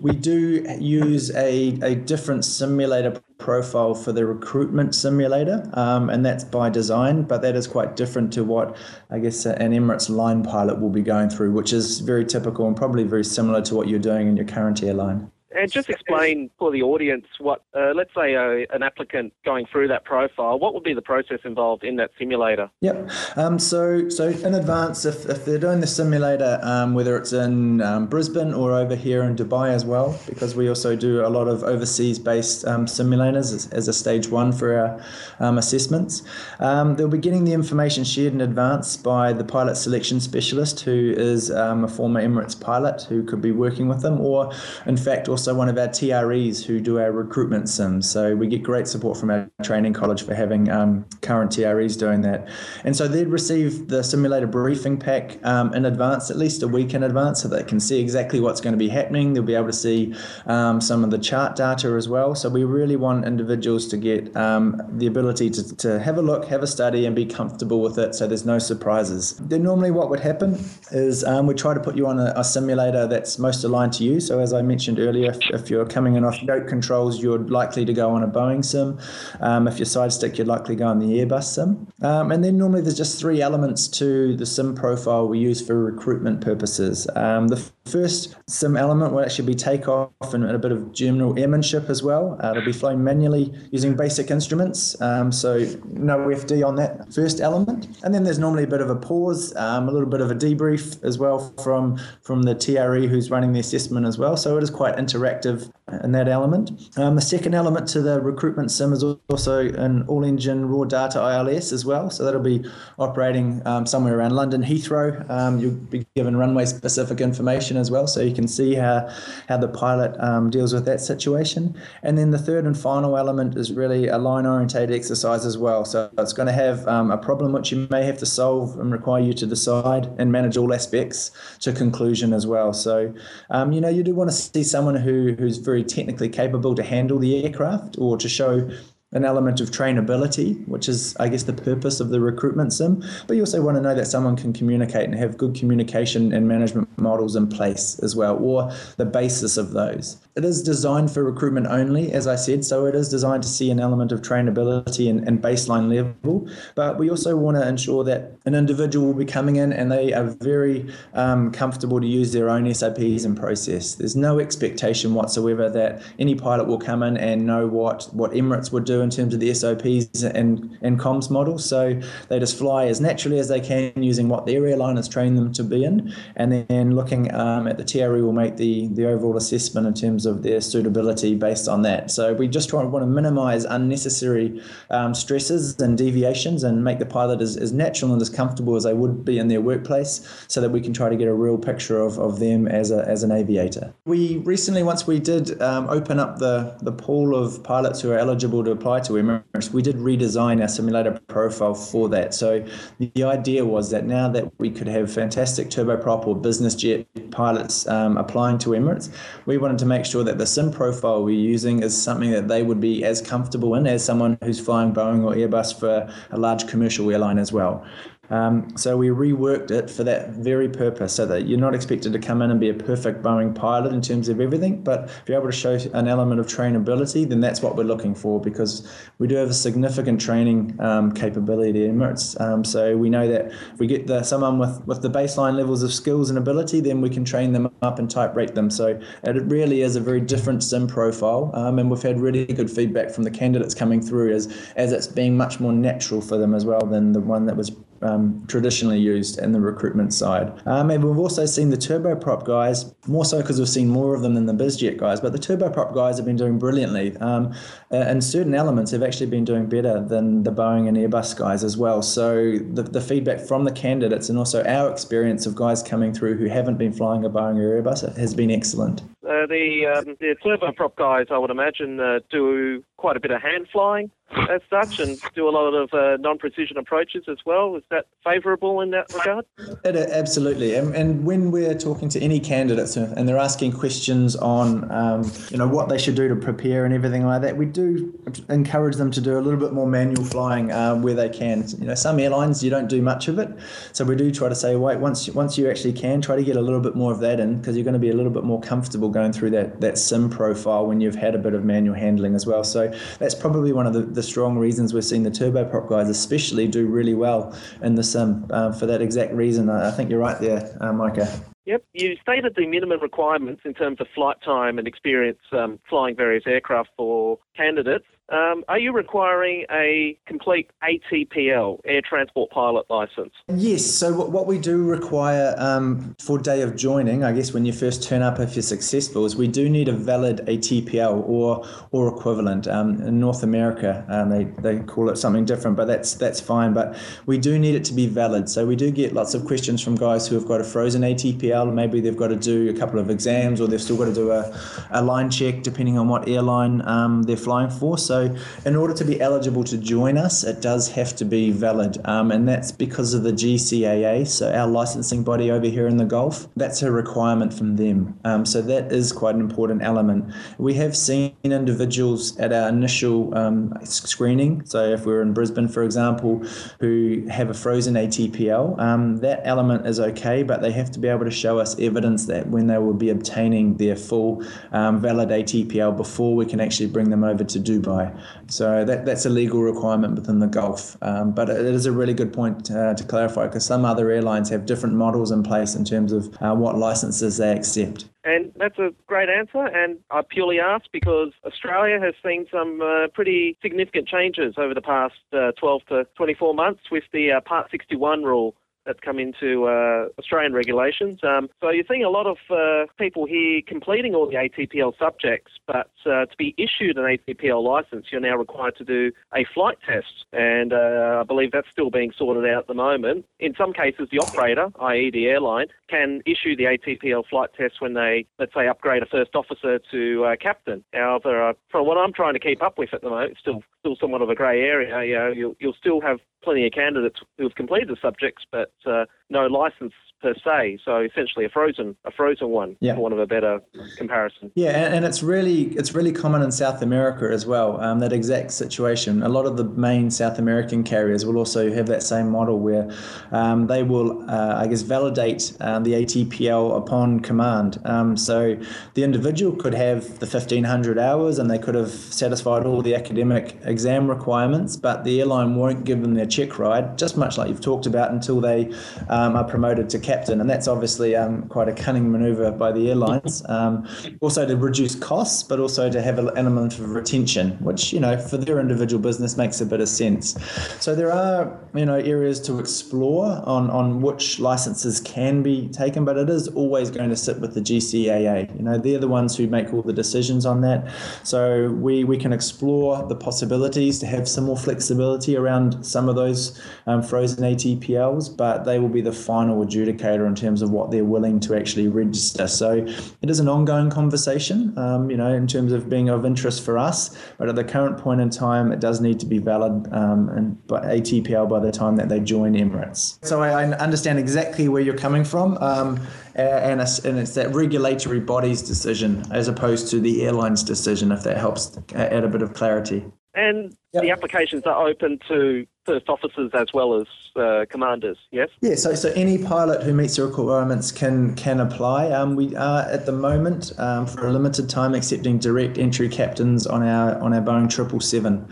We 0.00 0.12
do 0.12 0.66
use 0.80 1.30
a, 1.36 1.78
a 1.82 1.94
different 1.94 2.44
simulator 2.44 3.22
profile 3.38 3.94
for 3.94 4.12
the 4.12 4.24
recruitment 4.24 4.94
simulator, 4.94 5.68
um, 5.74 6.08
and 6.08 6.24
that's 6.24 6.44
by 6.44 6.70
design, 6.70 7.22
but 7.22 7.42
that 7.42 7.56
is 7.56 7.66
quite 7.66 7.96
different 7.96 8.32
to 8.32 8.44
what 8.44 8.76
I 9.10 9.18
guess 9.18 9.44
an 9.46 9.72
Emirates 9.72 10.08
line 10.08 10.42
pilot 10.42 10.80
will 10.80 10.90
be 10.90 11.02
going 11.02 11.28
through, 11.28 11.52
which 11.52 11.72
is 11.72 12.00
very 12.00 12.24
typical 12.24 12.66
and 12.66 12.76
probably 12.76 13.04
very 13.04 13.24
similar 13.24 13.60
to 13.62 13.74
what 13.74 13.88
you're 13.88 13.98
doing 13.98 14.21
in 14.28 14.36
your 14.36 14.46
current 14.46 14.82
airline. 14.82 15.30
And 15.54 15.70
just 15.70 15.90
explain 15.90 16.50
for 16.58 16.70
the 16.70 16.82
audience 16.82 17.26
what, 17.38 17.62
uh, 17.74 17.92
let's 17.94 18.14
say, 18.14 18.34
an 18.34 18.82
applicant 18.82 19.32
going 19.44 19.66
through 19.66 19.88
that 19.88 20.04
profile, 20.04 20.58
what 20.58 20.74
would 20.74 20.82
be 20.82 20.94
the 20.94 21.02
process 21.02 21.40
involved 21.44 21.84
in 21.84 21.96
that 21.96 22.10
simulator? 22.18 22.70
Yep. 22.80 23.10
Um, 23.36 23.58
so, 23.58 24.08
so 24.08 24.28
in 24.28 24.54
advance, 24.54 25.04
if, 25.04 25.26
if 25.28 25.44
they're 25.44 25.58
doing 25.58 25.80
the 25.80 25.86
simulator, 25.86 26.58
um, 26.62 26.94
whether 26.94 27.16
it's 27.16 27.32
in 27.32 27.80
um, 27.82 28.06
Brisbane 28.06 28.54
or 28.54 28.72
over 28.72 28.94
here 28.94 29.22
in 29.22 29.36
Dubai 29.36 29.70
as 29.70 29.84
well, 29.84 30.18
because 30.26 30.54
we 30.54 30.68
also 30.68 30.96
do 30.96 31.24
a 31.24 31.28
lot 31.28 31.48
of 31.48 31.62
overseas-based 31.62 32.66
um, 32.66 32.86
simulators 32.86 33.52
as, 33.52 33.68
as, 33.72 33.88
a 33.88 33.92
stage 33.92 34.28
one 34.28 34.52
for 34.52 34.78
our 34.78 35.04
um, 35.40 35.58
assessments, 35.58 36.22
um, 36.60 36.96
they'll 36.96 37.08
be 37.08 37.18
getting 37.18 37.44
the 37.44 37.52
information 37.52 38.04
shared 38.04 38.32
in 38.32 38.40
advance 38.40 38.96
by 38.96 39.32
the 39.32 39.44
pilot 39.44 39.76
selection 39.76 40.20
specialist, 40.20 40.80
who 40.80 41.14
is 41.16 41.50
a 41.50 41.88
former 41.88 42.22
Emirates 42.22 42.58
pilot 42.58 43.02
who 43.02 43.22
could 43.24 43.42
be 43.42 43.52
working 43.52 43.88
with 43.88 44.00
them, 44.02 44.20
or 44.20 44.52
in 44.86 44.96
fact 44.96 45.28
also 45.28 45.41
also 45.42 45.54
one 45.54 45.68
of 45.68 45.76
our 45.76 45.88
TREs 45.88 46.64
who 46.64 46.78
do 46.78 47.00
our 47.00 47.10
recruitment 47.10 47.68
sims. 47.68 48.08
So 48.08 48.36
we 48.36 48.46
get 48.46 48.62
great 48.62 48.86
support 48.86 49.18
from 49.18 49.28
our 49.30 49.50
training 49.64 49.92
college 49.92 50.22
for 50.22 50.36
having 50.36 50.70
um, 50.70 51.04
current 51.20 51.50
TREs 51.50 51.96
doing 51.96 52.20
that. 52.20 52.48
And 52.84 52.94
so 52.94 53.08
they'd 53.08 53.26
receive 53.26 53.88
the 53.88 54.04
simulator 54.04 54.46
briefing 54.46 54.98
pack 54.98 55.44
um, 55.44 55.74
in 55.74 55.84
advance, 55.84 56.30
at 56.30 56.36
least 56.36 56.62
a 56.62 56.68
week 56.68 56.94
in 56.94 57.02
advance, 57.02 57.42
so 57.42 57.48
they 57.48 57.64
can 57.64 57.80
see 57.80 58.00
exactly 58.00 58.38
what's 58.38 58.60
going 58.60 58.72
to 58.72 58.78
be 58.78 58.88
happening. 58.88 59.32
They'll 59.32 59.42
be 59.42 59.56
able 59.56 59.66
to 59.66 59.72
see 59.72 60.14
um, 60.46 60.80
some 60.80 61.02
of 61.02 61.10
the 61.10 61.18
chart 61.18 61.56
data 61.56 61.88
as 61.96 62.08
well. 62.08 62.36
So 62.36 62.48
we 62.48 62.62
really 62.62 62.94
want 62.94 63.24
individuals 63.24 63.88
to 63.88 63.96
get 63.96 64.36
um, 64.36 64.80
the 64.92 65.08
ability 65.08 65.50
to, 65.50 65.76
to 65.78 65.98
have 65.98 66.18
a 66.18 66.22
look, 66.22 66.44
have 66.44 66.62
a 66.62 66.68
study, 66.68 67.04
and 67.04 67.16
be 67.16 67.26
comfortable 67.26 67.80
with 67.80 67.98
it 67.98 68.14
so 68.14 68.28
there's 68.28 68.46
no 68.46 68.60
surprises. 68.60 69.34
Then 69.40 69.64
normally 69.64 69.90
what 69.90 70.08
would 70.08 70.20
happen 70.20 70.64
is 70.92 71.24
um, 71.24 71.48
we 71.48 71.54
try 71.54 71.74
to 71.74 71.80
put 71.80 71.96
you 71.96 72.06
on 72.06 72.20
a, 72.20 72.32
a 72.36 72.44
simulator 72.44 73.08
that's 73.08 73.40
most 73.40 73.64
aligned 73.64 73.94
to 73.94 74.04
you. 74.04 74.20
So 74.20 74.38
as 74.38 74.52
I 74.52 74.62
mentioned 74.62 75.00
earlier, 75.00 75.31
if, 75.34 75.62
if 75.62 75.70
you're 75.70 75.86
coming 75.86 76.16
in 76.16 76.24
off 76.24 76.42
yoke 76.42 76.68
controls, 76.68 77.22
you're 77.22 77.38
likely 77.38 77.84
to 77.84 77.92
go 77.92 78.10
on 78.10 78.22
a 78.22 78.28
Boeing 78.28 78.64
sim. 78.64 78.98
Um, 79.40 79.66
if 79.68 79.78
you're 79.78 79.86
side 79.86 80.12
stick, 80.12 80.38
you're 80.38 80.46
likely 80.46 80.76
to 80.76 80.78
go 80.78 80.86
on 80.86 80.98
the 80.98 81.18
Airbus 81.18 81.44
sim. 81.44 81.88
Um, 82.02 82.30
and 82.32 82.44
then 82.44 82.56
normally 82.58 82.82
there's 82.82 82.96
just 82.96 83.18
three 83.18 83.40
elements 83.40 83.88
to 83.88 84.36
the 84.36 84.46
sim 84.46 84.74
profile 84.74 85.28
we 85.28 85.38
use 85.38 85.64
for 85.64 85.82
recruitment 85.82 86.40
purposes. 86.40 87.06
Um, 87.16 87.48
the 87.48 87.56
first 87.84 88.36
sim 88.48 88.76
element 88.76 89.12
will 89.12 89.20
actually 89.20 89.46
be 89.46 89.54
takeoff 89.54 90.10
and 90.32 90.44
a 90.44 90.58
bit 90.58 90.72
of 90.72 90.92
general 90.92 91.38
airmanship 91.38 91.88
as 91.88 92.02
well. 92.02 92.38
Uh, 92.42 92.50
it'll 92.50 92.64
be 92.64 92.72
flown 92.72 93.02
manually 93.02 93.52
using 93.70 93.96
basic 93.96 94.30
instruments, 94.30 95.00
um, 95.00 95.32
so 95.32 95.58
no 95.86 96.18
FD 96.18 96.66
on 96.66 96.76
that 96.76 97.12
first 97.12 97.40
element. 97.40 97.98
And 98.04 98.14
then 98.14 98.24
there's 98.24 98.38
normally 98.38 98.64
a 98.64 98.68
bit 98.68 98.80
of 98.80 98.90
a 98.90 98.96
pause, 98.96 99.54
um, 99.56 99.88
a 99.88 99.92
little 99.92 100.08
bit 100.08 100.20
of 100.20 100.30
a 100.30 100.34
debrief 100.34 101.02
as 101.04 101.18
well 101.18 101.52
from 101.62 101.98
from 102.22 102.42
the 102.42 102.54
TRE 102.54 103.06
who's 103.06 103.30
running 103.30 103.52
the 103.52 103.60
assessment 103.60 104.06
as 104.06 104.18
well. 104.18 104.36
So 104.36 104.56
it 104.56 104.62
is 104.62 104.70
quite 104.70 104.96
interactive 104.96 105.70
in 106.02 106.12
that 106.12 106.28
element. 106.28 106.70
Um, 106.96 107.14
the 107.14 107.20
second 107.20 107.54
element 107.54 107.88
to 107.88 108.02
the 108.02 108.20
recruitment 108.20 108.70
sim 108.70 108.92
is 108.92 109.02
also 109.02 109.60
an 109.60 110.04
all 110.08 110.24
engine 110.24 110.66
raw 110.66 110.84
data 110.84 111.18
ILS 111.18 111.72
as 111.72 111.84
well. 111.84 112.10
So 112.10 112.24
that'll 112.24 112.40
be 112.40 112.64
operating 112.98 113.62
um, 113.66 113.86
somewhere 113.86 114.18
around 114.18 114.32
London 114.32 114.62
Heathrow. 114.62 115.28
Um, 115.30 115.58
you'll 115.58 115.72
be 115.72 116.06
given 116.14 116.36
runway 116.36 116.64
specific 116.66 117.20
information 117.20 117.76
as 117.76 117.90
well, 117.90 118.06
so 118.06 118.20
you 118.20 118.34
can 118.34 118.48
see 118.48 118.74
how, 118.74 119.08
how 119.48 119.56
the 119.56 119.68
pilot 119.68 120.16
um, 120.20 120.50
deals 120.50 120.72
with 120.72 120.84
that 120.86 121.00
situation. 121.00 121.76
And 122.02 122.16
then 122.16 122.30
the 122.30 122.38
third 122.38 122.64
and 122.64 122.78
final 122.78 123.16
element 123.16 123.56
is 123.56 123.72
really 123.72 124.08
a 124.08 124.18
line 124.18 124.46
orientated 124.46 124.94
exercise 124.94 125.44
as 125.44 125.58
well. 125.58 125.84
So 125.84 126.10
it's 126.18 126.32
going 126.32 126.46
to 126.46 126.52
have 126.52 126.86
um, 126.88 127.10
a 127.10 127.18
problem 127.18 127.52
which 127.52 127.72
you 127.72 127.86
may 127.90 128.04
have 128.04 128.18
to 128.18 128.26
solve 128.26 128.78
and 128.78 128.92
require 128.92 129.22
you 129.22 129.32
to 129.34 129.46
decide 129.46 130.10
and 130.18 130.30
manage 130.32 130.56
all 130.56 130.72
aspects 130.72 131.30
to 131.60 131.72
conclusion 131.72 132.32
as 132.32 132.46
well. 132.46 132.72
So, 132.72 133.14
um, 133.50 133.72
you 133.72 133.80
know, 133.80 133.88
you 133.88 134.02
do 134.02 134.14
want 134.14 134.30
to 134.30 134.36
see 134.36 134.62
someone 134.62 134.96
who, 134.96 135.34
who's 135.38 135.58
very 135.58 135.81
technically 135.82 136.28
capable 136.28 136.74
to 136.74 136.82
handle 136.82 137.18
the 137.18 137.44
aircraft 137.44 137.96
or 137.98 138.16
to 138.16 138.28
show 138.28 138.70
an 139.14 139.24
element 139.24 139.60
of 139.60 139.70
trainability, 139.70 140.66
which 140.66 140.88
is, 140.88 141.14
I 141.20 141.28
guess, 141.28 141.42
the 141.42 141.52
purpose 141.52 142.00
of 142.00 142.08
the 142.08 142.20
recruitment 142.20 142.72
sim. 142.72 143.04
But 143.26 143.36
you 143.36 143.42
also 143.42 143.62
want 143.62 143.76
to 143.76 143.82
know 143.82 143.94
that 143.94 144.06
someone 144.06 144.36
can 144.36 144.52
communicate 144.52 145.04
and 145.04 145.14
have 145.14 145.36
good 145.36 145.54
communication 145.54 146.32
and 146.32 146.48
management 146.48 146.88
models 146.98 147.36
in 147.36 147.48
place 147.48 147.98
as 148.02 148.16
well, 148.16 148.38
or 148.38 148.72
the 148.96 149.04
basis 149.04 149.58
of 149.58 149.72
those. 149.72 150.16
It 150.34 150.46
is 150.46 150.62
designed 150.62 151.10
for 151.10 151.22
recruitment 151.22 151.66
only, 151.66 152.10
as 152.10 152.26
I 152.26 152.36
said, 152.36 152.64
so 152.64 152.86
it 152.86 152.94
is 152.94 153.10
designed 153.10 153.42
to 153.42 153.48
see 153.50 153.70
an 153.70 153.78
element 153.78 154.12
of 154.12 154.22
trainability 154.22 155.10
and, 155.10 155.28
and 155.28 155.42
baseline 155.42 155.94
level. 155.94 156.48
But 156.74 156.98
we 156.98 157.10
also 157.10 157.36
want 157.36 157.58
to 157.58 157.68
ensure 157.68 158.02
that 158.04 158.32
an 158.46 158.54
individual 158.54 159.08
will 159.08 159.14
be 159.14 159.26
coming 159.26 159.56
in 159.56 159.74
and 159.74 159.92
they 159.92 160.14
are 160.14 160.24
very 160.24 160.90
um, 161.12 161.52
comfortable 161.52 162.00
to 162.00 162.06
use 162.06 162.32
their 162.32 162.48
own 162.48 162.72
SOPs 162.72 163.24
and 163.24 163.36
process. 163.36 163.94
There's 163.94 164.16
no 164.16 164.40
expectation 164.40 165.12
whatsoever 165.12 165.68
that 165.68 166.02
any 166.18 166.34
pilot 166.34 166.66
will 166.66 166.78
come 166.78 167.02
in 167.02 167.18
and 167.18 167.44
know 167.44 167.66
what, 167.66 168.08
what 168.14 168.30
Emirates 168.30 168.72
would 168.72 168.84
do 168.84 169.02
in 169.02 169.10
terms 169.10 169.34
of 169.34 169.40
the 169.40 169.52
SOPs 169.52 170.22
and, 170.22 170.78
and 170.80 170.98
comms 170.98 171.30
model. 171.30 171.58
So 171.58 172.00
they 172.30 172.38
just 172.38 172.56
fly 172.56 172.86
as 172.86 173.02
naturally 173.02 173.38
as 173.38 173.48
they 173.48 173.60
can 173.60 174.02
using 174.02 174.30
what 174.30 174.46
their 174.46 174.66
airline 174.66 174.96
has 174.96 175.10
trained 175.10 175.36
them 175.36 175.52
to 175.52 175.62
be 175.62 175.84
in. 175.84 176.14
And 176.36 176.66
then 176.68 176.96
looking 176.96 177.34
um, 177.34 177.66
at 177.66 177.76
the 177.76 177.84
TRE 177.84 178.22
will 178.22 178.32
make 178.32 178.56
the, 178.56 178.88
the 178.88 179.06
overall 179.06 179.36
assessment 179.36 179.86
in 179.86 179.92
terms 179.92 180.21
of 180.26 180.42
their 180.42 180.60
suitability 180.60 181.34
based 181.34 181.68
on 181.68 181.82
that. 181.82 182.10
So 182.10 182.34
we 182.34 182.48
just 182.48 182.72
want 182.72 182.90
to 182.92 183.06
minimize 183.06 183.64
unnecessary 183.64 184.62
um, 184.90 185.14
stresses 185.14 185.78
and 185.80 185.96
deviations 185.96 186.64
and 186.64 186.84
make 186.84 186.98
the 186.98 187.06
pilot 187.06 187.40
as, 187.40 187.56
as 187.56 187.72
natural 187.72 188.12
and 188.12 188.20
as 188.20 188.30
comfortable 188.30 188.76
as 188.76 188.84
they 188.84 188.94
would 188.94 189.24
be 189.24 189.38
in 189.38 189.48
their 189.48 189.60
workplace 189.60 190.44
so 190.48 190.60
that 190.60 190.70
we 190.70 190.80
can 190.80 190.92
try 190.92 191.08
to 191.08 191.16
get 191.16 191.28
a 191.28 191.34
real 191.34 191.58
picture 191.58 192.00
of, 192.00 192.18
of 192.18 192.38
them 192.38 192.68
as, 192.68 192.90
a, 192.90 193.06
as 193.08 193.22
an 193.22 193.32
aviator. 193.32 193.94
We 194.04 194.38
recently, 194.38 194.82
once 194.82 195.06
we 195.06 195.18
did 195.18 195.60
um, 195.62 195.88
open 195.88 196.18
up 196.18 196.38
the, 196.38 196.76
the 196.82 196.92
pool 196.92 197.34
of 197.34 197.62
pilots 197.62 198.00
who 198.00 198.10
are 198.12 198.18
eligible 198.18 198.64
to 198.64 198.70
apply 198.70 199.00
to 199.00 199.12
Emirates, 199.12 199.70
we 199.70 199.82
did 199.82 199.96
redesign 199.96 200.60
our 200.60 200.68
simulator 200.68 201.18
profile 201.28 201.74
for 201.74 202.08
that. 202.10 202.34
So 202.34 202.64
the 202.98 203.24
idea 203.24 203.64
was 203.64 203.90
that 203.90 204.04
now 204.04 204.28
that 204.28 204.52
we 204.58 204.70
could 204.70 204.88
have 204.88 205.10
fantastic 205.10 205.68
turboprop 205.68 206.26
or 206.26 206.36
business 206.36 206.74
jet 206.74 207.06
pilots 207.30 207.86
um, 207.88 208.16
applying 208.16 208.58
to 208.58 208.70
Emirates, 208.70 209.10
we 209.46 209.56
wanted 209.56 209.78
to 209.78 209.86
make 209.86 210.04
sure 210.04 210.11
that 210.20 210.38
the 210.38 210.46
sim 210.46 210.70
profile 210.70 211.24
we're 211.24 211.30
using 211.30 211.82
is 211.82 212.00
something 212.00 212.30
that 212.32 212.48
they 212.48 212.62
would 212.62 212.80
be 212.80 213.04
as 213.04 213.22
comfortable 213.22 213.74
in 213.76 213.86
as 213.86 214.04
someone 214.04 214.36
who's 214.42 214.60
flying 214.60 214.92
Boeing 214.92 215.24
or 215.24 215.34
Airbus 215.34 215.78
for 215.78 216.12
a 216.30 216.38
large 216.38 216.66
commercial 216.66 217.10
airline 217.10 217.38
as 217.38 217.52
well. 217.52 217.84
Um, 218.32 218.76
so 218.76 218.96
we 218.96 219.08
reworked 219.08 219.70
it 219.70 219.90
for 219.90 220.04
that 220.04 220.30
very 220.30 220.68
purpose, 220.68 221.14
so 221.14 221.26
that 221.26 221.46
you're 221.46 221.60
not 221.60 221.74
expected 221.74 222.12
to 222.14 222.18
come 222.18 222.40
in 222.42 222.50
and 222.50 222.58
be 222.58 222.70
a 222.70 222.74
perfect 222.74 223.22
Boeing 223.22 223.54
pilot 223.54 223.92
in 223.92 224.00
terms 224.00 224.28
of 224.28 224.40
everything, 224.40 224.82
but 224.82 225.04
if 225.04 225.28
you're 225.28 225.38
able 225.38 225.50
to 225.50 225.56
show 225.56 225.78
an 225.92 226.08
element 226.08 226.40
of 226.40 226.46
trainability, 226.46 227.28
then 227.28 227.40
that's 227.40 227.60
what 227.62 227.76
we're 227.76 227.84
looking 227.84 228.14
for 228.14 228.40
because 228.40 228.90
we 229.18 229.28
do 229.28 229.34
have 229.36 229.50
a 229.50 229.54
significant 229.54 230.20
training 230.20 230.74
um, 230.80 231.12
capability 231.12 231.84
at 231.84 231.92
Emirates. 231.92 232.40
Um, 232.40 232.64
so 232.64 232.96
we 232.96 233.10
know 233.10 233.28
that 233.28 233.52
if 233.52 233.78
we 233.78 233.86
get 233.86 234.06
the, 234.06 234.22
someone 234.22 234.58
with, 234.58 234.86
with 234.86 235.02
the 235.02 235.10
baseline 235.10 235.56
levels 235.56 235.82
of 235.82 235.92
skills 235.92 236.30
and 236.30 236.38
ability, 236.38 236.80
then 236.80 237.02
we 237.02 237.10
can 237.10 237.24
train 237.24 237.52
them 237.52 237.70
up 237.82 237.98
and 237.98 238.10
type 238.10 238.34
rate 238.34 238.54
them. 238.54 238.70
So 238.70 238.98
it 239.24 239.42
really 239.42 239.82
is 239.82 239.96
a 239.96 240.00
very 240.00 240.20
different 240.22 240.64
sim 240.64 240.86
profile, 240.86 241.50
um, 241.52 241.78
and 241.78 241.90
we've 241.90 242.02
had 242.02 242.18
really 242.18 242.46
good 242.46 242.70
feedback 242.70 243.10
from 243.10 243.24
the 243.24 243.30
candidates 243.30 243.74
coming 243.74 244.00
through 244.00 244.34
as 244.34 244.72
as 244.76 244.92
it's 244.92 245.06
being 245.06 245.36
much 245.36 245.60
more 245.60 245.72
natural 245.72 246.22
for 246.22 246.38
them 246.38 246.54
as 246.54 246.64
well 246.64 246.80
than 246.80 247.12
the 247.12 247.20
one 247.20 247.44
that 247.46 247.56
was 247.56 247.70
um, 248.02 248.44
traditionally 248.48 248.98
used 248.98 249.38
in 249.38 249.52
the 249.52 249.60
recruitment 249.60 250.12
side. 250.12 250.52
Um, 250.66 250.90
and 250.90 251.04
we've 251.04 251.18
also 251.18 251.46
seen 251.46 251.70
the 251.70 251.76
turboprop 251.76 252.44
guys, 252.44 252.94
more 253.06 253.24
so 253.24 253.40
because 253.40 253.58
we've 253.58 253.68
seen 253.68 253.88
more 253.88 254.14
of 254.14 254.22
them 254.22 254.34
than 254.34 254.46
the 254.46 254.52
bizjet 254.52 254.96
guys, 254.96 255.20
but 255.20 255.32
the 255.32 255.38
turboprop 255.38 255.94
guys 255.94 256.16
have 256.16 256.26
been 256.26 256.36
doing 256.36 256.58
brilliantly. 256.58 257.16
Um, 257.18 257.54
and 257.90 258.22
certain 258.22 258.54
elements 258.54 258.90
have 258.92 259.02
actually 259.02 259.26
been 259.26 259.44
doing 259.44 259.66
better 259.66 260.00
than 260.00 260.42
the 260.42 260.52
Boeing 260.52 260.88
and 260.88 260.96
Airbus 260.96 261.36
guys 261.36 261.64
as 261.64 261.76
well. 261.76 262.02
So 262.02 262.58
the, 262.58 262.82
the 262.82 263.00
feedback 263.00 263.40
from 263.40 263.64
the 263.64 263.72
candidates 263.72 264.28
and 264.28 264.38
also 264.38 264.64
our 264.64 264.90
experience 264.90 265.46
of 265.46 265.54
guys 265.54 265.82
coming 265.82 266.12
through 266.12 266.36
who 266.36 266.46
haven't 266.46 266.78
been 266.78 266.92
flying 266.92 267.24
a 267.24 267.30
Boeing 267.30 267.58
or 267.58 267.82
Airbus 267.82 268.16
has 268.16 268.34
been 268.34 268.50
excellent. 268.50 269.02
Uh, 269.24 269.46
the 269.46 269.86
um, 269.86 270.16
the 270.18 270.34
turboprop 270.44 270.96
guys, 270.96 271.26
I 271.30 271.38
would 271.38 271.50
imagine, 271.50 272.00
uh, 272.00 272.18
do 272.28 272.82
quite 272.96 273.16
a 273.16 273.20
bit 273.20 273.30
of 273.30 273.40
hand 273.40 273.68
flying 273.72 274.10
as 274.48 274.60
such, 274.70 274.98
and 274.98 275.20
do 275.34 275.48
a 275.48 275.50
lot 275.50 275.74
of 275.74 275.92
uh, 275.92 276.16
non-precision 276.18 276.76
approaches 276.76 277.24
as 277.28 277.38
well. 277.44 277.76
Is 277.76 277.82
that 277.90 278.06
favourable 278.24 278.80
in 278.80 278.90
that 278.90 279.12
regard? 279.12 279.44
It, 279.84 279.96
absolutely. 279.96 280.74
And, 280.74 280.94
and, 280.94 281.24
when 281.24 281.50
we're 281.50 281.74
talking 281.74 282.08
to 282.10 282.20
any 282.20 282.40
candidates 282.40 282.96
and 282.96 283.28
they're 283.28 283.38
asking 283.38 283.72
questions 283.72 284.34
on, 284.36 284.90
um, 284.90 285.30
you 285.50 285.58
know, 285.58 285.68
what 285.68 285.88
they 285.88 285.98
should 285.98 286.14
do 286.14 286.28
to 286.28 286.36
prepare 286.36 286.84
and 286.84 286.94
everything 286.94 287.26
like 287.26 287.42
that, 287.42 287.56
we 287.56 287.66
do 287.66 288.18
encourage 288.48 288.96
them 288.96 289.10
to 289.10 289.20
do 289.20 289.38
a 289.38 289.40
little 289.40 289.60
bit 289.60 289.72
more 289.72 289.86
manual 289.86 290.24
flying 290.24 290.72
um, 290.72 291.02
where 291.02 291.14
they 291.14 291.28
can. 291.28 291.64
You 291.78 291.86
know, 291.86 291.94
some 291.94 292.18
airlines 292.18 292.64
you 292.64 292.70
don't 292.70 292.88
do 292.88 293.02
much 293.02 293.28
of 293.28 293.38
it, 293.38 293.50
so 293.92 294.04
we 294.04 294.16
do 294.16 294.32
try 294.32 294.48
to 294.48 294.54
say, 294.54 294.74
wait, 294.76 294.98
once 294.98 295.28
once 295.30 295.58
you 295.58 295.68
actually 295.68 295.92
can, 295.92 296.20
try 296.20 296.36
to 296.36 296.44
get 296.44 296.56
a 296.56 296.62
little 296.62 296.80
bit 296.80 296.96
more 296.96 297.12
of 297.12 297.20
that 297.20 297.38
in 297.38 297.58
because 297.58 297.76
you're 297.76 297.84
going 297.84 297.92
to 297.92 298.00
be 298.00 298.10
a 298.10 298.16
little 298.16 298.32
bit 298.32 298.44
more 298.44 298.60
comfortable 298.60 299.10
going 299.12 299.32
through 299.32 299.50
that 299.50 299.80
that 299.80 299.98
sim 299.98 300.30
profile 300.30 300.86
when 300.86 301.00
you've 301.00 301.14
had 301.14 301.34
a 301.34 301.38
bit 301.38 301.54
of 301.54 301.64
manual 301.64 301.94
handling 301.94 302.34
as 302.34 302.46
well. 302.46 302.64
So 302.64 302.92
that's 303.18 303.34
probably 303.34 303.72
one 303.72 303.86
of 303.86 303.92
the, 303.92 304.02
the 304.02 304.22
strong 304.22 304.58
reasons 304.58 304.94
we're 304.94 305.02
seeing 305.02 305.22
the 305.22 305.30
turboprop 305.30 305.88
guys 305.88 306.08
especially 306.08 306.68
do 306.68 306.86
really 306.86 307.14
well 307.14 307.56
in 307.82 307.94
the 307.94 308.04
sim 308.04 308.46
uh, 308.50 308.72
for 308.72 308.86
that 308.86 309.02
exact 309.02 309.32
reason. 309.32 309.68
I, 309.68 309.88
I, 309.88 309.90
think 309.90 310.10
you're 310.10 310.18
right 310.18 310.40
there, 310.40 310.76
uh, 310.80 310.92
Micah. 310.92 311.51
Yep, 311.64 311.84
you 311.92 312.16
stated 312.20 312.54
the 312.56 312.66
minimum 312.66 313.00
requirements 313.00 313.62
in 313.64 313.74
terms 313.74 314.00
of 314.00 314.08
flight 314.14 314.36
time 314.44 314.78
and 314.78 314.88
experience 314.88 315.38
um, 315.52 315.78
flying 315.88 316.16
various 316.16 316.44
aircraft 316.46 316.90
for 316.96 317.38
candidates. 317.56 318.06
Um, 318.32 318.64
are 318.66 318.78
you 318.78 318.92
requiring 318.92 319.66
a 319.70 320.18
complete 320.26 320.70
ATPL, 320.82 321.80
Air 321.84 322.00
Transport 322.00 322.50
Pilot 322.50 322.86
License? 322.88 323.34
Yes. 323.48 323.84
So, 323.84 324.14
what 324.26 324.46
we 324.46 324.58
do 324.58 324.84
require 324.84 325.54
um, 325.58 326.16
for 326.18 326.38
day 326.38 326.62
of 326.62 326.74
joining, 326.74 327.24
I 327.24 327.32
guess 327.32 327.52
when 327.52 327.66
you 327.66 327.74
first 327.74 328.02
turn 328.02 328.22
up, 328.22 328.40
if 328.40 328.54
you're 328.54 328.62
successful, 328.62 329.26
is 329.26 329.36
we 329.36 329.48
do 329.48 329.68
need 329.68 329.88
a 329.88 329.92
valid 329.92 330.38
ATPL 330.46 331.28
or 331.28 331.66
or 331.90 332.08
equivalent. 332.08 332.66
Um, 332.66 333.02
in 333.02 333.20
North 333.20 333.42
America, 333.42 334.06
um, 334.08 334.30
they, 334.30 334.44
they 334.44 334.78
call 334.82 335.10
it 335.10 335.16
something 335.16 335.44
different, 335.44 335.76
but 335.76 335.84
that's 335.84 336.14
that's 336.14 336.40
fine. 336.40 336.72
But 336.72 336.96
we 337.26 337.36
do 337.36 337.58
need 337.58 337.74
it 337.74 337.84
to 337.86 337.92
be 337.92 338.06
valid. 338.06 338.48
So, 338.48 338.64
we 338.66 338.76
do 338.76 338.90
get 338.90 339.12
lots 339.12 339.34
of 339.34 339.44
questions 339.44 339.82
from 339.82 339.94
guys 339.96 340.26
who 340.26 340.36
have 340.36 340.46
got 340.46 340.60
a 340.60 340.64
frozen 340.64 341.02
ATPL. 341.02 341.51
Maybe 341.52 342.00
they've 342.00 342.16
got 342.16 342.28
to 342.28 342.36
do 342.36 342.70
a 342.70 342.74
couple 342.74 342.98
of 342.98 343.10
exams 343.10 343.60
or 343.60 343.66
they've 343.66 343.80
still 343.80 343.96
got 343.96 344.06
to 344.06 344.14
do 344.14 344.30
a, 344.30 344.54
a 344.90 345.02
line 345.02 345.30
check 345.30 345.62
depending 345.62 345.98
on 345.98 346.08
what 346.08 346.28
airline 346.28 346.86
um, 346.88 347.22
they're 347.22 347.36
flying 347.36 347.70
for. 347.70 347.98
So, 347.98 348.34
in 348.64 348.76
order 348.76 348.94
to 348.94 349.04
be 349.04 349.20
eligible 349.20 349.64
to 349.64 349.78
join 349.78 350.16
us, 350.16 350.44
it 350.44 350.60
does 350.60 350.88
have 350.92 351.14
to 351.16 351.24
be 351.24 351.50
valid, 351.50 351.98
um, 352.04 352.30
and 352.30 352.48
that's 352.48 352.72
because 352.72 353.14
of 353.14 353.22
the 353.22 353.32
GCAA, 353.32 354.26
so 354.26 354.52
our 354.52 354.66
licensing 354.66 355.22
body 355.22 355.50
over 355.50 355.66
here 355.66 355.86
in 355.86 355.96
the 355.96 356.04
Gulf. 356.04 356.48
That's 356.56 356.82
a 356.82 356.90
requirement 356.90 357.52
from 357.54 357.76
them. 357.76 358.18
Um, 358.24 358.44
so 358.46 358.62
that 358.62 358.92
is 358.92 359.12
quite 359.12 359.34
an 359.34 359.40
important 359.40 359.82
element. 359.82 360.32
We 360.58 360.74
have 360.74 360.96
seen 360.96 361.34
individuals 361.42 362.36
at 362.38 362.52
our 362.52 362.68
initial 362.68 363.36
um, 363.36 363.74
screening. 363.84 364.64
So 364.64 364.92
if 364.92 365.06
we're 365.06 365.22
in 365.22 365.32
Brisbane, 365.32 365.68
for 365.68 365.82
example, 365.82 366.42
who 366.80 367.26
have 367.30 367.50
a 367.50 367.54
frozen 367.54 367.94
ATPL, 367.94 368.78
um, 368.78 369.18
that 369.18 369.40
element 369.44 369.86
is 369.86 370.00
okay, 370.00 370.42
but 370.42 370.62
they 370.62 370.72
have 370.72 370.90
to 370.92 370.98
be 370.98 371.08
able 371.08 371.24
to 371.24 371.30
show 371.42 371.58
us 371.58 371.78
evidence 371.80 372.26
that 372.26 372.46
when 372.54 372.68
they 372.68 372.78
will 372.78 372.94
be 373.06 373.10
obtaining 373.10 373.76
their 373.76 373.96
full 373.96 374.42
um, 374.72 375.00
valid 375.00 375.30
ATPL 375.30 375.96
before 375.96 376.34
we 376.36 376.46
can 376.46 376.60
actually 376.60 376.90
bring 376.96 377.10
them 377.10 377.24
over 377.24 377.44
to 377.44 377.58
Dubai. 377.58 378.04
So 378.46 378.84
that, 378.84 379.04
that's 379.06 379.26
a 379.26 379.30
legal 379.30 379.60
requirement 379.62 380.14
within 380.14 380.38
the 380.38 380.46
Gulf. 380.46 380.96
Um, 381.02 381.32
but 381.32 381.48
it 381.50 381.74
is 381.78 381.86
a 381.86 381.92
really 381.92 382.14
good 382.14 382.32
point 382.32 382.70
uh, 382.70 382.94
to 382.94 383.04
clarify 383.04 383.46
because 383.48 383.66
some 383.66 383.84
other 383.84 384.10
airlines 384.10 384.48
have 384.50 384.66
different 384.66 384.94
models 384.94 385.30
in 385.30 385.42
place 385.42 385.74
in 385.74 385.84
terms 385.84 386.12
of 386.12 386.22
uh, 386.40 386.54
what 386.54 386.78
licenses 386.78 387.38
they 387.38 387.52
accept. 387.52 388.04
And 388.24 388.52
that's 388.56 388.78
a 388.78 388.90
great 389.08 389.28
answer. 389.28 389.64
And 389.66 389.98
I 390.10 390.22
purely 390.28 390.60
ask 390.60 390.84
because 390.92 391.32
Australia 391.44 391.98
has 392.00 392.14
seen 392.24 392.46
some 392.52 392.80
uh, 392.80 393.08
pretty 393.08 393.56
significant 393.60 394.06
changes 394.06 394.54
over 394.56 394.74
the 394.74 394.80
past 394.80 395.14
uh, 395.32 395.50
12 395.58 395.82
to 395.88 396.06
24 396.16 396.54
months 396.54 396.82
with 396.90 397.04
the 397.12 397.32
uh, 397.32 397.40
Part 397.40 397.70
61 397.72 398.22
rule 398.22 398.54
that's 398.84 399.00
come 399.00 399.18
into 399.18 399.64
uh, 399.64 400.08
Australian 400.18 400.52
regulations. 400.52 401.20
Um, 401.22 401.48
so 401.60 401.70
you're 401.70 401.84
seeing 401.88 402.04
a 402.04 402.10
lot 402.10 402.26
of 402.26 402.38
uh, 402.50 402.86
people 402.98 403.26
here 403.26 403.60
completing 403.66 404.14
all 404.14 404.26
the 404.26 404.36
ATPL 404.36 404.98
subjects, 404.98 405.52
but 405.66 405.90
uh, 406.06 406.26
to 406.26 406.36
be 406.38 406.54
issued 406.58 406.96
an 406.98 407.04
ATPL 407.04 407.62
license, 407.62 408.06
you're 408.10 408.20
now 408.20 408.36
required 408.36 408.76
to 408.76 408.84
do 408.84 409.12
a 409.34 409.44
flight 409.54 409.78
test, 409.86 410.24
and 410.32 410.72
uh, 410.72 411.18
I 411.20 411.24
believe 411.24 411.52
that's 411.52 411.70
still 411.70 411.90
being 411.90 412.12
sorted 412.16 412.50
out 412.50 412.60
at 412.60 412.66
the 412.66 412.74
moment. 412.74 413.26
In 413.38 413.54
some 413.54 413.72
cases, 413.72 414.08
the 414.10 414.18
operator, 414.18 414.68
i.e., 414.80 415.10
the 415.10 415.26
airline, 415.26 415.66
can 415.88 416.22
issue 416.26 416.56
the 416.56 416.64
ATPL 416.64 417.24
flight 417.28 417.50
test 417.56 417.80
when 417.80 417.94
they, 417.94 418.26
let's 418.38 418.54
say, 418.54 418.66
upgrade 418.66 419.02
a 419.02 419.06
first 419.06 419.34
officer 419.34 419.78
to 419.90 420.24
uh, 420.24 420.36
captain. 420.40 420.84
However, 420.92 421.50
uh, 421.50 421.52
from 421.70 421.86
what 421.86 421.98
I'm 421.98 422.12
trying 422.12 422.34
to 422.34 422.40
keep 422.40 422.62
up 422.62 422.78
with 422.78 422.94
at 422.94 423.02
the 423.02 423.10
moment, 423.10 423.32
it's 423.32 423.40
still 423.40 423.62
still 423.80 423.96
somewhat 424.00 424.22
of 424.22 424.30
a 424.30 424.34
grey 424.34 424.62
area. 424.62 425.04
You 425.04 425.14
know, 425.14 425.28
you'll, 425.28 425.56
you'll 425.58 425.74
still 425.74 426.00
have 426.00 426.20
plenty 426.42 426.66
of 426.66 426.72
candidates 426.72 427.20
who 427.38 427.44
have 427.44 427.54
completed 427.54 427.88
the 427.88 427.96
subjects, 428.00 428.44
but 428.50 428.72
uh, 428.86 429.04
no 429.30 429.46
license 429.46 429.92
per 430.22 430.34
se. 430.44 430.78
So 430.84 430.98
essentially, 431.00 431.44
a 431.44 431.48
frozen 431.48 431.96
a 432.04 432.10
frozen 432.10 432.48
one, 432.50 432.76
Yeah. 432.80 432.94
for 432.94 433.00
want 433.02 433.14
of 433.14 433.20
a 433.20 433.26
better 433.26 433.60
comparison. 433.98 434.50
Yeah, 434.54 434.70
and, 434.70 434.94
and 434.94 435.04
it's 435.04 435.22
really 435.22 435.62
it's 435.80 435.94
really 435.94 436.12
common 436.12 436.42
in 436.42 436.52
South 436.52 436.80
America 436.82 437.28
as 437.30 437.44
well. 437.46 437.80
Um, 437.80 437.98
that 438.00 438.12
exact 438.12 438.52
situation. 438.52 439.22
A 439.22 439.28
lot 439.28 439.46
of 439.46 439.56
the 439.56 439.64
main 439.64 440.10
South 440.10 440.38
American 440.38 440.84
carriers 440.84 441.26
will 441.26 441.36
also 441.36 441.72
have 441.72 441.86
that 441.86 442.02
same 442.02 442.30
model 442.30 442.58
where 442.58 442.88
um, 443.32 443.66
they 443.66 443.82
will, 443.82 444.28
uh, 444.30 444.54
I 444.62 444.66
guess, 444.66 444.82
validate 444.82 445.52
um, 445.60 445.82
the 445.82 445.92
ATPL 445.92 446.76
upon 446.76 447.20
command. 447.20 447.80
Um, 447.84 448.16
so 448.16 448.56
the 448.94 449.02
individual 449.02 449.54
could 449.56 449.74
have 449.74 450.18
the 450.20 450.26
fifteen 450.26 450.64
hundred 450.64 450.98
hours 450.98 451.38
and 451.38 451.50
they 451.50 451.58
could 451.58 451.74
have 451.74 451.90
satisfied 451.90 452.64
all 452.66 452.82
the 452.82 452.94
academic 452.94 453.56
exam 453.64 454.08
requirements, 454.08 454.76
but 454.76 455.04
the 455.04 455.20
airline 455.20 455.56
won't 455.56 455.84
give 455.84 456.02
them 456.02 456.14
their 456.14 456.26
check 456.26 456.58
ride, 456.58 456.96
just 456.98 457.16
much 457.16 457.36
like 457.38 457.48
you've 457.48 457.60
talked 457.60 457.86
about, 457.86 458.10
until 458.12 458.40
they 458.40 458.70
um, 459.08 459.34
are 459.36 459.44
promoted 459.44 459.88
to 459.90 459.98
captain, 460.12 460.40
and 460.40 460.48
that's 460.48 460.68
obviously 460.68 461.16
um, 461.16 461.48
quite 461.48 461.68
a 461.68 461.72
cunning 461.72 462.10
manoeuvre 462.12 462.52
by 462.52 462.72
the 462.72 462.90
airlines. 462.90 463.42
Um, 463.52 463.86
also 464.20 464.46
to 464.46 464.56
reduce 464.56 464.94
costs, 464.94 465.42
but 465.42 465.60
also 465.60 465.90
to 465.90 466.00
have 466.00 466.18
an 466.18 466.30
element 466.36 466.78
of 466.78 466.88
retention, 466.90 467.50
which 467.60 467.92
you 467.92 468.00
know 468.00 468.16
for 468.16 468.38
their 468.38 468.58
individual 468.58 469.00
business 469.02 469.36
makes 469.36 469.60
a 469.60 469.66
bit 469.66 469.80
of 469.80 469.88
sense. 469.88 470.36
So 470.80 470.94
there 470.94 471.12
are 471.12 471.60
you 471.74 471.84
know 471.84 471.96
areas 471.96 472.40
to 472.42 472.58
explore 472.58 473.42
on 473.44 473.68
on 473.70 474.00
which 474.00 474.40
licenses 474.40 475.00
can 475.00 475.42
be 475.42 475.68
taken, 475.68 476.04
but 476.06 476.16
it 476.16 476.30
is 476.30 476.48
always 476.48 476.90
going 476.90 477.10
to 477.10 477.16
sit 477.16 477.40
with 477.40 477.52
the 477.54 477.60
GCAA. 477.60 478.56
You 478.56 478.62
know 478.62 478.78
they're 478.78 478.98
the 478.98 479.08
ones 479.08 479.36
who 479.36 479.46
make 479.46 479.72
all 479.74 479.82
the 479.82 479.92
decisions 479.92 480.46
on 480.46 480.62
that. 480.62 480.90
So 481.24 481.70
we 481.72 482.04
we 482.04 482.16
can 482.16 482.32
explore 482.32 483.06
the 483.06 483.16
possibilities 483.16 483.98
to 483.98 484.06
have 484.06 484.26
some 484.26 484.44
more 484.44 484.56
flexibility 484.56 485.36
around 485.36 485.84
some 485.84 486.08
of 486.08 486.16
those 486.16 486.58
um, 486.86 487.02
frozen 487.02 487.44
ATPLs, 487.44 488.34
but 488.34 488.64
they 488.64 488.78
will 488.78 488.94
be 489.00 489.02
the 489.02 489.12
final 489.12 489.64
adjudicator 489.64 490.01
in 490.02 490.34
terms 490.34 490.62
of 490.62 490.70
what 490.70 490.90
they're 490.90 491.04
willing 491.04 491.38
to 491.40 491.54
actually 491.54 491.88
register. 491.88 492.48
So 492.48 492.84
it 493.22 493.30
is 493.30 493.38
an 493.38 493.48
ongoing 493.48 493.90
conversation, 493.90 494.76
um, 494.76 495.10
you 495.10 495.16
know, 495.16 495.32
in 495.32 495.46
terms 495.46 495.72
of 495.72 495.88
being 495.88 496.08
of 496.08 496.24
interest 496.24 496.64
for 496.64 496.76
us. 496.76 497.16
But 497.38 497.48
at 497.48 497.54
the 497.54 497.64
current 497.64 497.98
point 497.98 498.20
in 498.20 498.30
time, 498.30 498.72
it 498.72 498.80
does 498.80 499.00
need 499.00 499.20
to 499.20 499.26
be 499.26 499.38
valid 499.38 499.92
um, 499.92 500.28
and 500.30 500.66
by 500.66 500.80
ATPL 500.80 501.48
by 501.48 501.60
the 501.60 501.70
time 501.70 501.96
that 501.96 502.08
they 502.08 502.20
join 502.20 502.54
Emirates. 502.54 503.24
So 503.24 503.42
I, 503.42 503.62
I 503.62 503.64
understand 503.78 504.18
exactly 504.18 504.68
where 504.68 504.82
you're 504.82 504.98
coming 504.98 505.24
from. 505.24 505.56
Um, 505.58 506.00
and 506.34 506.80
it's, 506.80 506.98
and 507.00 507.18
it's 507.18 507.34
that 507.34 507.54
regulatory 507.54 508.20
body's 508.20 508.62
decision 508.62 509.22
as 509.30 509.48
opposed 509.48 509.88
to 509.90 510.00
the 510.00 510.22
airline's 510.24 510.62
decision, 510.62 511.12
if 511.12 511.22
that 511.24 511.36
helps 511.36 511.78
add 511.94 512.24
a 512.24 512.28
bit 512.28 512.42
of 512.42 512.54
clarity. 512.54 513.04
And 513.34 513.76
Yep. 513.92 514.02
the 514.02 514.10
applications 514.10 514.64
are 514.64 514.88
open 514.88 515.18
to 515.28 515.66
first 515.84 516.08
officers 516.08 516.50
as 516.54 516.68
well 516.72 516.98
as 516.98 517.06
uh, 517.36 517.64
commanders. 517.68 518.18
Yes. 518.30 518.48
Yeah, 518.60 518.74
so, 518.74 518.94
so 518.94 519.10
any 519.10 519.38
pilot 519.38 519.82
who 519.82 519.92
meets 519.92 520.16
the 520.16 520.26
requirements 520.26 520.92
can 520.92 521.34
can 521.34 521.60
apply. 521.60 522.10
Um, 522.10 522.36
we 522.36 522.54
are 522.56 522.82
at 522.82 523.06
the 523.06 523.12
moment 523.12 523.72
um, 523.78 524.06
for 524.06 524.26
a 524.26 524.32
limited 524.32 524.68
time 524.68 524.94
accepting 524.94 525.38
direct 525.38 525.78
entry 525.78 526.08
captains 526.08 526.66
on 526.66 526.82
our 526.82 527.18
on 527.20 527.32
our 527.32 527.40
Boeing 527.40 527.70
triple 527.70 528.00
seven. 528.00 528.46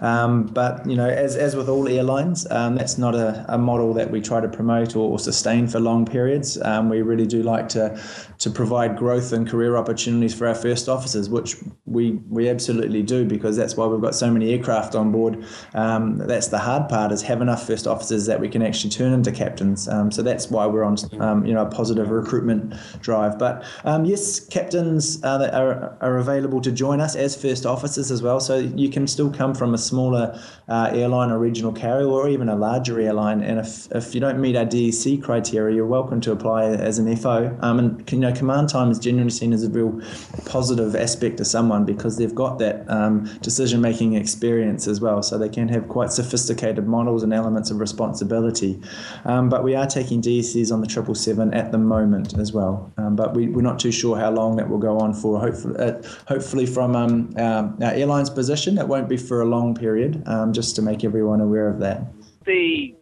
Um, 0.00 0.46
but 0.46 0.86
you 0.88 0.96
know, 0.96 1.08
as, 1.08 1.36
as 1.36 1.56
with 1.56 1.68
all 1.68 1.88
airlines, 1.88 2.50
um, 2.50 2.74
that's 2.74 2.98
not 2.98 3.14
a, 3.14 3.44
a 3.48 3.58
model 3.58 3.94
that 3.94 4.10
we 4.10 4.20
try 4.20 4.40
to 4.40 4.48
promote 4.48 4.96
or, 4.96 5.10
or 5.10 5.18
sustain 5.18 5.66
for 5.68 5.80
long 5.80 6.04
periods. 6.04 6.60
Um, 6.62 6.88
we 6.88 7.02
really 7.02 7.26
do 7.26 7.42
like 7.42 7.68
to 7.70 8.00
to 8.38 8.50
provide 8.50 8.96
growth 8.96 9.32
and 9.32 9.48
career 9.48 9.76
opportunities 9.76 10.34
for 10.34 10.46
our 10.46 10.54
first 10.54 10.88
officers, 10.88 11.28
which 11.28 11.56
we 11.86 12.12
we 12.28 12.48
absolutely 12.48 13.02
do 13.02 13.24
because 13.24 13.56
that's 13.56 13.76
why 13.76 13.86
we've 13.86 14.00
got 14.00 14.14
so 14.14 14.30
many 14.30 14.52
aircraft 14.52 14.94
on 14.94 15.12
board. 15.12 15.44
Um, 15.74 16.18
that's 16.18 16.48
the 16.48 16.58
hard 16.58 16.88
part 16.88 17.12
is 17.12 17.22
have 17.22 17.40
enough 17.40 17.66
first 17.66 17.86
officers 17.86 18.23
that 18.26 18.40
we 18.40 18.48
can 18.48 18.62
actually 18.62 18.90
turn 18.90 19.12
into 19.12 19.32
captains. 19.32 19.88
Um, 19.88 20.10
so 20.10 20.22
that's 20.22 20.50
why 20.50 20.66
we're 20.66 20.84
on 20.84 20.96
um, 21.20 21.44
you 21.44 21.54
know 21.54 21.62
a 21.62 21.70
positive 21.70 22.10
recruitment 22.10 22.74
drive. 23.00 23.38
But 23.38 23.64
um, 23.84 24.04
yes, 24.04 24.40
captains 24.40 25.22
uh, 25.24 25.50
are 25.52 25.96
are 26.00 26.18
available 26.18 26.60
to 26.62 26.72
join 26.72 27.00
us 27.00 27.16
as 27.16 27.40
first 27.40 27.66
officers 27.66 28.10
as 28.10 28.22
well. 28.22 28.40
So 28.40 28.58
you 28.58 28.88
can 28.88 29.06
still 29.06 29.30
come 29.30 29.54
from 29.54 29.74
a 29.74 29.78
smaller 29.78 30.40
uh, 30.68 30.90
airline 30.92 31.30
or 31.30 31.38
regional 31.38 31.72
carrier 31.72 32.06
or 32.06 32.28
even 32.28 32.48
a 32.48 32.56
larger 32.56 33.00
airline. 33.00 33.42
And 33.42 33.58
if, 33.58 33.90
if 33.92 34.14
you 34.14 34.20
don't 34.20 34.40
meet 34.40 34.56
our 34.56 34.64
DEC 34.64 35.22
criteria, 35.22 35.76
you're 35.76 35.86
welcome 35.86 36.20
to 36.22 36.32
apply 36.32 36.64
as 36.64 36.98
an 36.98 37.14
FO. 37.16 37.56
Um, 37.60 37.78
and 37.78 38.12
you 38.12 38.18
know, 38.18 38.32
command 38.32 38.68
time 38.68 38.90
is 38.90 38.98
generally 38.98 39.30
seen 39.30 39.52
as 39.52 39.64
a 39.64 39.70
real 39.70 40.00
positive 40.46 40.94
aspect 40.96 41.38
to 41.38 41.44
someone 41.44 41.84
because 41.84 42.16
they've 42.16 42.34
got 42.34 42.58
that 42.58 42.88
um, 42.88 43.24
decision 43.40 43.80
making 43.80 44.14
experience 44.14 44.86
as 44.86 45.00
well. 45.00 45.22
So 45.22 45.38
they 45.38 45.48
can 45.48 45.68
have 45.68 45.88
quite 45.88 46.12
sophisticated 46.12 46.86
models 46.86 47.22
and 47.22 47.32
elements 47.32 47.70
of 47.70 47.80
responsibility. 48.14 48.80
Um, 49.24 49.48
but 49.48 49.64
we 49.64 49.74
are 49.74 49.86
taking 49.86 50.22
DCs 50.22 50.72
on 50.72 50.80
the 50.80 50.88
777 50.88 51.54
at 51.54 51.72
the 51.72 51.78
moment 51.78 52.38
as 52.38 52.52
well. 52.52 52.92
Um, 52.96 53.16
but 53.16 53.34
we, 53.34 53.48
we're 53.48 53.62
not 53.62 53.78
too 53.78 53.92
sure 53.92 54.16
how 54.16 54.30
long 54.30 54.56
that 54.56 54.68
will 54.68 54.78
go 54.78 54.98
on 54.98 55.14
for. 55.14 55.40
Hopefully, 55.40 55.76
uh, 55.78 56.02
hopefully 56.28 56.66
from 56.66 56.94
um, 56.96 57.34
our, 57.36 57.74
our 57.82 57.92
airline's 57.92 58.30
position, 58.30 58.78
it 58.78 58.86
won't 58.86 59.08
be 59.08 59.16
for 59.16 59.40
a 59.40 59.44
long 59.44 59.74
period, 59.74 60.22
um, 60.26 60.52
just 60.52 60.76
to 60.76 60.82
make 60.82 61.04
everyone 61.04 61.40
aware 61.40 61.68
of 61.68 61.80
that. 61.80 62.02
The 62.44 62.94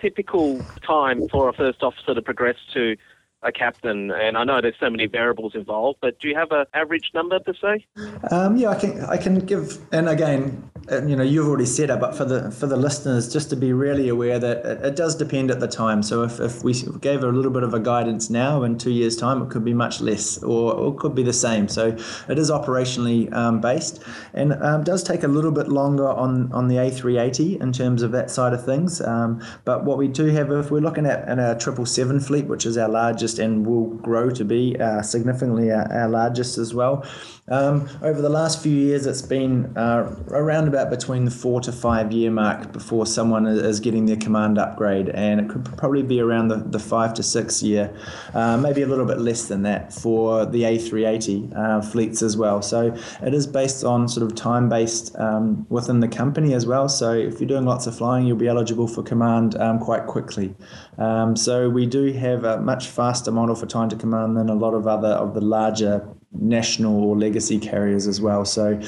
typical 0.00 0.64
time 0.86 1.28
for 1.28 1.48
a 1.48 1.52
first 1.52 1.82
officer 1.82 2.14
to 2.14 2.22
progress 2.22 2.56
to 2.74 2.96
a 3.42 3.52
captain, 3.52 4.10
and 4.10 4.36
I 4.36 4.44
know 4.44 4.60
there's 4.60 4.74
so 4.80 4.90
many 4.90 5.06
variables 5.06 5.54
involved, 5.54 5.98
but 6.00 6.18
do 6.18 6.28
you 6.28 6.34
have 6.34 6.50
an 6.50 6.66
average 6.74 7.10
number 7.14 7.38
per 7.38 7.54
se? 7.54 7.86
Um, 8.30 8.56
yeah, 8.56 8.70
I 8.70 8.74
can 8.74 9.00
I 9.04 9.16
can 9.16 9.38
give, 9.38 9.78
and 9.92 10.08
again, 10.08 10.68
you 10.90 11.14
know, 11.14 11.22
you've 11.22 11.46
already 11.46 11.66
said 11.66 11.90
it, 11.90 12.00
but 12.00 12.16
for 12.16 12.24
the 12.24 12.50
for 12.50 12.66
the 12.66 12.76
listeners, 12.76 13.32
just 13.32 13.48
to 13.50 13.56
be 13.56 13.72
really 13.72 14.08
aware 14.08 14.40
that 14.40 14.64
it, 14.64 14.84
it 14.86 14.96
does 14.96 15.14
depend 15.14 15.50
at 15.52 15.60
the 15.60 15.68
time. 15.68 16.02
So 16.02 16.22
if, 16.24 16.40
if 16.40 16.64
we 16.64 16.74
gave 17.00 17.22
a 17.22 17.28
little 17.28 17.52
bit 17.52 17.62
of 17.62 17.74
a 17.74 17.80
guidance 17.80 18.28
now, 18.28 18.64
in 18.64 18.76
two 18.76 18.90
years' 18.90 19.16
time, 19.16 19.40
it 19.42 19.50
could 19.50 19.64
be 19.64 19.74
much 19.74 20.00
less, 20.00 20.42
or, 20.42 20.88
it 20.88 20.98
could 20.98 21.14
be 21.14 21.22
the 21.22 21.32
same. 21.32 21.68
So 21.68 21.96
it 22.28 22.38
is 22.38 22.50
operationally 22.50 23.32
um, 23.32 23.60
based, 23.60 24.02
and 24.34 24.54
um, 24.54 24.82
does 24.82 25.04
take 25.04 25.22
a 25.22 25.28
little 25.28 25.52
bit 25.52 25.68
longer 25.68 26.08
on 26.08 26.50
on 26.52 26.66
the 26.66 26.76
A380 26.76 27.60
in 27.60 27.72
terms 27.72 28.02
of 28.02 28.10
that 28.12 28.30
side 28.30 28.52
of 28.52 28.64
things. 28.64 29.00
Um, 29.00 29.40
but 29.64 29.84
what 29.84 29.96
we 29.96 30.08
do 30.08 30.26
have, 30.26 30.50
if 30.50 30.72
we're 30.72 30.80
looking 30.80 31.06
at, 31.06 31.28
at 31.28 31.38
our 31.38 31.54
triple 31.54 31.86
seven 31.86 32.18
fleet, 32.18 32.46
which 32.46 32.66
is 32.66 32.76
our 32.76 32.88
largest 32.88 33.27
and 33.36 33.66
will 33.66 33.88
grow 33.96 34.30
to 34.30 34.44
be 34.44 34.76
uh, 34.80 35.02
significantly 35.02 35.70
our, 35.70 35.92
our 35.92 36.08
largest 36.08 36.56
as 36.56 36.72
well. 36.72 37.04
Um, 37.50 37.88
over 38.02 38.20
the 38.20 38.28
last 38.28 38.62
few 38.62 38.72
years, 38.72 39.06
it's 39.06 39.22
been 39.22 39.76
uh, 39.76 40.14
around 40.30 40.68
about 40.68 40.90
between 40.90 41.24
the 41.24 41.30
four 41.30 41.60
to 41.62 41.72
five 41.72 42.12
year 42.12 42.30
mark 42.30 42.72
before 42.72 43.06
someone 43.06 43.46
is 43.46 43.80
getting 43.80 44.06
their 44.06 44.16
command 44.16 44.58
upgrade, 44.58 45.08
and 45.10 45.40
it 45.40 45.48
could 45.48 45.64
probably 45.76 46.02
be 46.02 46.20
around 46.20 46.48
the, 46.48 46.56
the 46.56 46.78
five 46.78 47.14
to 47.14 47.22
six 47.22 47.62
year, 47.62 47.94
uh, 48.34 48.56
maybe 48.56 48.82
a 48.82 48.86
little 48.86 49.06
bit 49.06 49.18
less 49.18 49.46
than 49.46 49.62
that 49.62 49.92
for 49.92 50.44
the 50.44 50.62
A380 50.62 51.56
uh, 51.56 51.80
fleets 51.82 52.22
as 52.22 52.36
well. 52.36 52.60
So 52.60 52.94
it 53.22 53.34
is 53.34 53.46
based 53.46 53.84
on 53.84 54.08
sort 54.08 54.30
of 54.30 54.36
time 54.36 54.68
based 54.68 55.16
um, 55.16 55.66
within 55.70 56.00
the 56.00 56.08
company 56.08 56.54
as 56.54 56.66
well. 56.66 56.88
So 56.88 57.12
if 57.12 57.40
you're 57.40 57.48
doing 57.48 57.64
lots 57.64 57.86
of 57.86 57.96
flying, 57.96 58.26
you'll 58.26 58.36
be 58.36 58.48
eligible 58.48 58.88
for 58.88 59.02
command 59.02 59.56
um, 59.56 59.78
quite 59.78 60.06
quickly. 60.06 60.54
Um, 60.98 61.36
so 61.36 61.70
we 61.70 61.86
do 61.86 62.12
have 62.12 62.44
a 62.44 62.60
much 62.60 62.88
faster 62.88 63.30
model 63.30 63.54
for 63.54 63.66
time 63.66 63.88
to 63.88 63.96
command 63.96 64.36
than 64.36 64.48
a 64.48 64.54
lot 64.54 64.74
of 64.74 64.86
other 64.86 65.08
of 65.08 65.34
the 65.34 65.40
larger 65.40 66.06
national 66.32 67.04
or 67.04 67.16
legacy 67.16 67.58
carriers 67.58 68.06
as 68.06 68.20
well. 68.20 68.44
So 68.44 68.78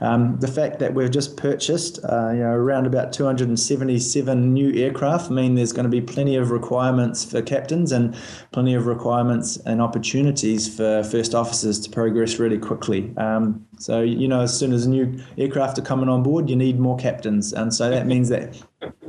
um, 0.00 0.38
the 0.38 0.48
fact 0.48 0.78
that 0.80 0.92
we've 0.92 1.10
just 1.10 1.36
purchased 1.36 1.98
uh, 2.04 2.30
you 2.32 2.40
know 2.40 2.50
around 2.50 2.86
about 2.86 3.12
277 3.12 4.52
new 4.52 4.72
aircraft 4.74 5.30
mean 5.30 5.54
there's 5.54 5.72
going 5.72 5.84
to 5.84 5.90
be 5.90 6.00
plenty 6.00 6.36
of 6.36 6.50
requirements 6.50 7.24
for 7.24 7.40
captains 7.40 7.92
and 7.92 8.14
plenty 8.52 8.74
of 8.74 8.86
requirements 8.86 9.56
and 9.64 9.80
opportunities 9.80 10.74
for 10.74 11.02
first 11.02 11.34
officers 11.34 11.80
to 11.80 11.90
progress 11.90 12.38
really 12.38 12.58
quickly. 12.58 13.12
Um, 13.16 13.66
so 13.78 14.02
you 14.02 14.28
know 14.28 14.42
as 14.42 14.56
soon 14.56 14.72
as 14.72 14.86
new 14.86 15.18
aircraft 15.38 15.78
are 15.78 15.82
coming 15.82 16.08
on 16.08 16.22
board, 16.22 16.50
you 16.50 16.56
need 16.56 16.78
more 16.78 16.98
captains, 16.98 17.52
and 17.52 17.72
so 17.72 17.88
that 17.88 18.06
means 18.06 18.28
that 18.28 18.62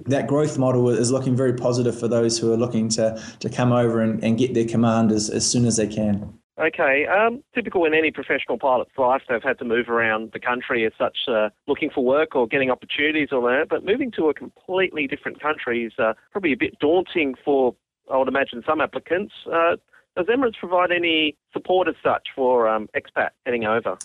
that 0.06 0.28
growth 0.28 0.58
model 0.58 0.90
is 0.90 1.12
looking 1.12 1.36
very 1.36 1.54
positive 1.54 1.98
for 1.98 2.08
those 2.08 2.38
who 2.38 2.52
are 2.52 2.58
looking 2.58 2.90
to, 2.90 3.22
to 3.40 3.50
come 3.50 3.72
over 3.72 4.02
and, 4.02 4.24
and 4.24 4.38
get 4.38 4.54
their 4.54 4.66
command 4.66 5.12
as, 5.12 5.30
as 5.30 5.50
soon 5.50 5.66
as 5.66 5.78
they 5.78 5.88
can. 5.88 6.41
Okay, 6.60 7.06
um, 7.08 7.44
typical 7.56 7.86
in 7.86 7.94
any 7.94 8.12
professional 8.12 8.58
pilot's 8.58 8.92
life, 8.98 9.22
they've 9.30 9.42
had 9.42 9.58
to 9.60 9.66
move 9.66 9.90
around 9.90 10.32
the 10.34 10.40
country 10.40 10.86
as 10.86 10.92
such, 10.98 11.18
uh, 11.28 11.50
looking 11.68 11.90
for 11.90 12.04
work 12.04 12.36
or 12.36 12.46
getting 12.46 12.70
opportunities 12.70 13.30
or 13.32 13.42
that. 13.42 13.68
But 13.70 13.86
moving 13.86 14.12
to 14.18 14.30
a 14.30 14.34
completely 14.34 15.08
different 15.08 15.42
country 15.42 15.86
is 15.86 15.94
uh, 15.98 16.14
probably 16.32 16.52
a 16.52 16.58
bit 16.58 16.78
daunting 16.80 17.36
for, 17.44 17.74
I 18.12 18.18
would 18.18 18.28
imagine, 18.28 18.64
some 18.68 18.82
applicants. 18.82 19.34
Uh, 19.52 19.78
does 20.18 20.26
Emirates 20.26 20.58
provide 20.60 20.92
any 20.92 21.38
support 21.54 21.88
as 21.88 21.96
such 22.04 22.28
for 22.36 22.68
um, 22.68 22.90
expat 22.96 23.30
heading 23.46 23.64
over? 23.64 23.98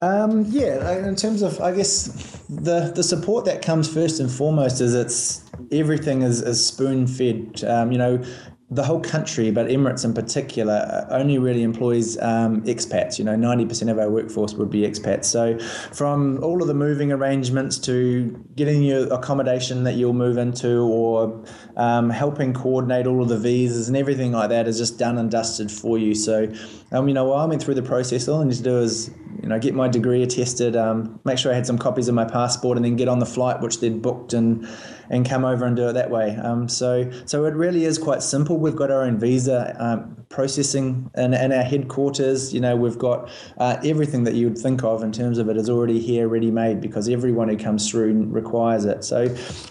Um, 0.00 0.44
yeah, 0.46 1.04
in 1.04 1.16
terms 1.16 1.42
of, 1.42 1.60
I 1.60 1.74
guess 1.74 2.04
the 2.48 2.92
the 2.94 3.02
support 3.02 3.44
that 3.46 3.60
comes 3.60 3.92
first 3.92 4.20
and 4.20 4.30
foremost 4.30 4.80
is 4.80 4.94
it's 4.94 5.50
everything 5.72 6.22
is, 6.22 6.42
is 6.42 6.64
spoon 6.64 7.08
fed. 7.08 7.64
Um, 7.64 7.90
you 7.90 7.98
know, 7.98 8.22
the 8.70 8.84
whole 8.84 9.00
country, 9.00 9.50
but 9.50 9.66
Emirates 9.68 10.04
in 10.04 10.12
particular, 10.12 11.06
only 11.10 11.38
really 11.38 11.62
employs 11.62 12.18
um, 12.18 12.60
expats. 12.64 13.18
You 13.18 13.24
know, 13.24 13.34
90% 13.34 13.90
of 13.90 13.98
our 13.98 14.10
workforce 14.10 14.52
would 14.54 14.70
be 14.70 14.82
expats. 14.82 15.24
So, 15.24 15.58
from 15.94 16.42
all 16.44 16.60
of 16.60 16.68
the 16.68 16.74
moving 16.74 17.10
arrangements 17.10 17.78
to 17.80 18.44
getting 18.56 18.82
your 18.82 19.10
accommodation 19.10 19.84
that 19.84 19.94
you'll 19.94 20.12
move 20.12 20.36
into, 20.36 20.80
or 20.80 21.42
um, 21.78 22.10
helping 22.10 22.52
coordinate 22.52 23.06
all 23.06 23.22
of 23.22 23.30
the 23.30 23.38
visas 23.38 23.88
and 23.88 23.96
everything 23.96 24.32
like 24.32 24.50
that, 24.50 24.68
is 24.68 24.76
just 24.76 24.98
done 24.98 25.16
and 25.16 25.30
dusted 25.30 25.70
for 25.70 25.96
you. 25.96 26.14
So, 26.14 26.52
um, 26.92 27.08
you 27.08 27.14
know, 27.14 27.24
while 27.24 27.40
I 27.40 27.46
went 27.46 27.62
through 27.62 27.74
the 27.74 27.82
process, 27.82 28.28
all 28.28 28.42
I 28.42 28.44
need 28.44 28.56
to 28.56 28.62
do 28.62 28.80
is, 28.80 29.10
you 29.42 29.48
know, 29.48 29.58
get 29.58 29.74
my 29.74 29.88
degree 29.88 30.22
attested, 30.22 30.76
um, 30.76 31.18
make 31.24 31.38
sure 31.38 31.50
I 31.52 31.54
had 31.54 31.66
some 31.66 31.78
copies 31.78 32.08
of 32.08 32.14
my 32.14 32.26
passport, 32.26 32.76
and 32.76 32.84
then 32.84 32.96
get 32.96 33.08
on 33.08 33.18
the 33.18 33.26
flight 33.26 33.62
which 33.62 33.80
they'd 33.80 34.02
booked 34.02 34.34
and 34.34 34.68
and 35.10 35.28
come 35.28 35.44
over 35.44 35.64
and 35.64 35.76
do 35.76 35.88
it 35.88 35.92
that 35.94 36.10
way. 36.10 36.36
Um, 36.36 36.68
so 36.68 37.10
so 37.24 37.44
it 37.44 37.54
really 37.54 37.84
is 37.84 37.98
quite 37.98 38.22
simple. 38.22 38.58
We've 38.58 38.76
got 38.76 38.90
our 38.90 39.02
own 39.02 39.18
visa 39.18 39.74
um, 39.78 40.16
processing 40.28 41.10
and, 41.14 41.34
in 41.34 41.52
our 41.52 41.62
headquarters. 41.62 42.52
You 42.52 42.60
know, 42.60 42.76
we've 42.76 42.98
got 42.98 43.30
uh, 43.58 43.76
everything 43.84 44.24
that 44.24 44.34
you 44.34 44.48
would 44.48 44.58
think 44.58 44.84
of 44.84 45.02
in 45.02 45.12
terms 45.12 45.38
of 45.38 45.48
it 45.48 45.56
is 45.56 45.70
already 45.70 46.00
here, 46.00 46.28
ready 46.28 46.50
made, 46.50 46.80
because 46.80 47.08
everyone 47.08 47.48
who 47.48 47.56
comes 47.56 47.90
through 47.90 48.24
requires 48.24 48.84
it. 48.84 49.04
So 49.04 49.28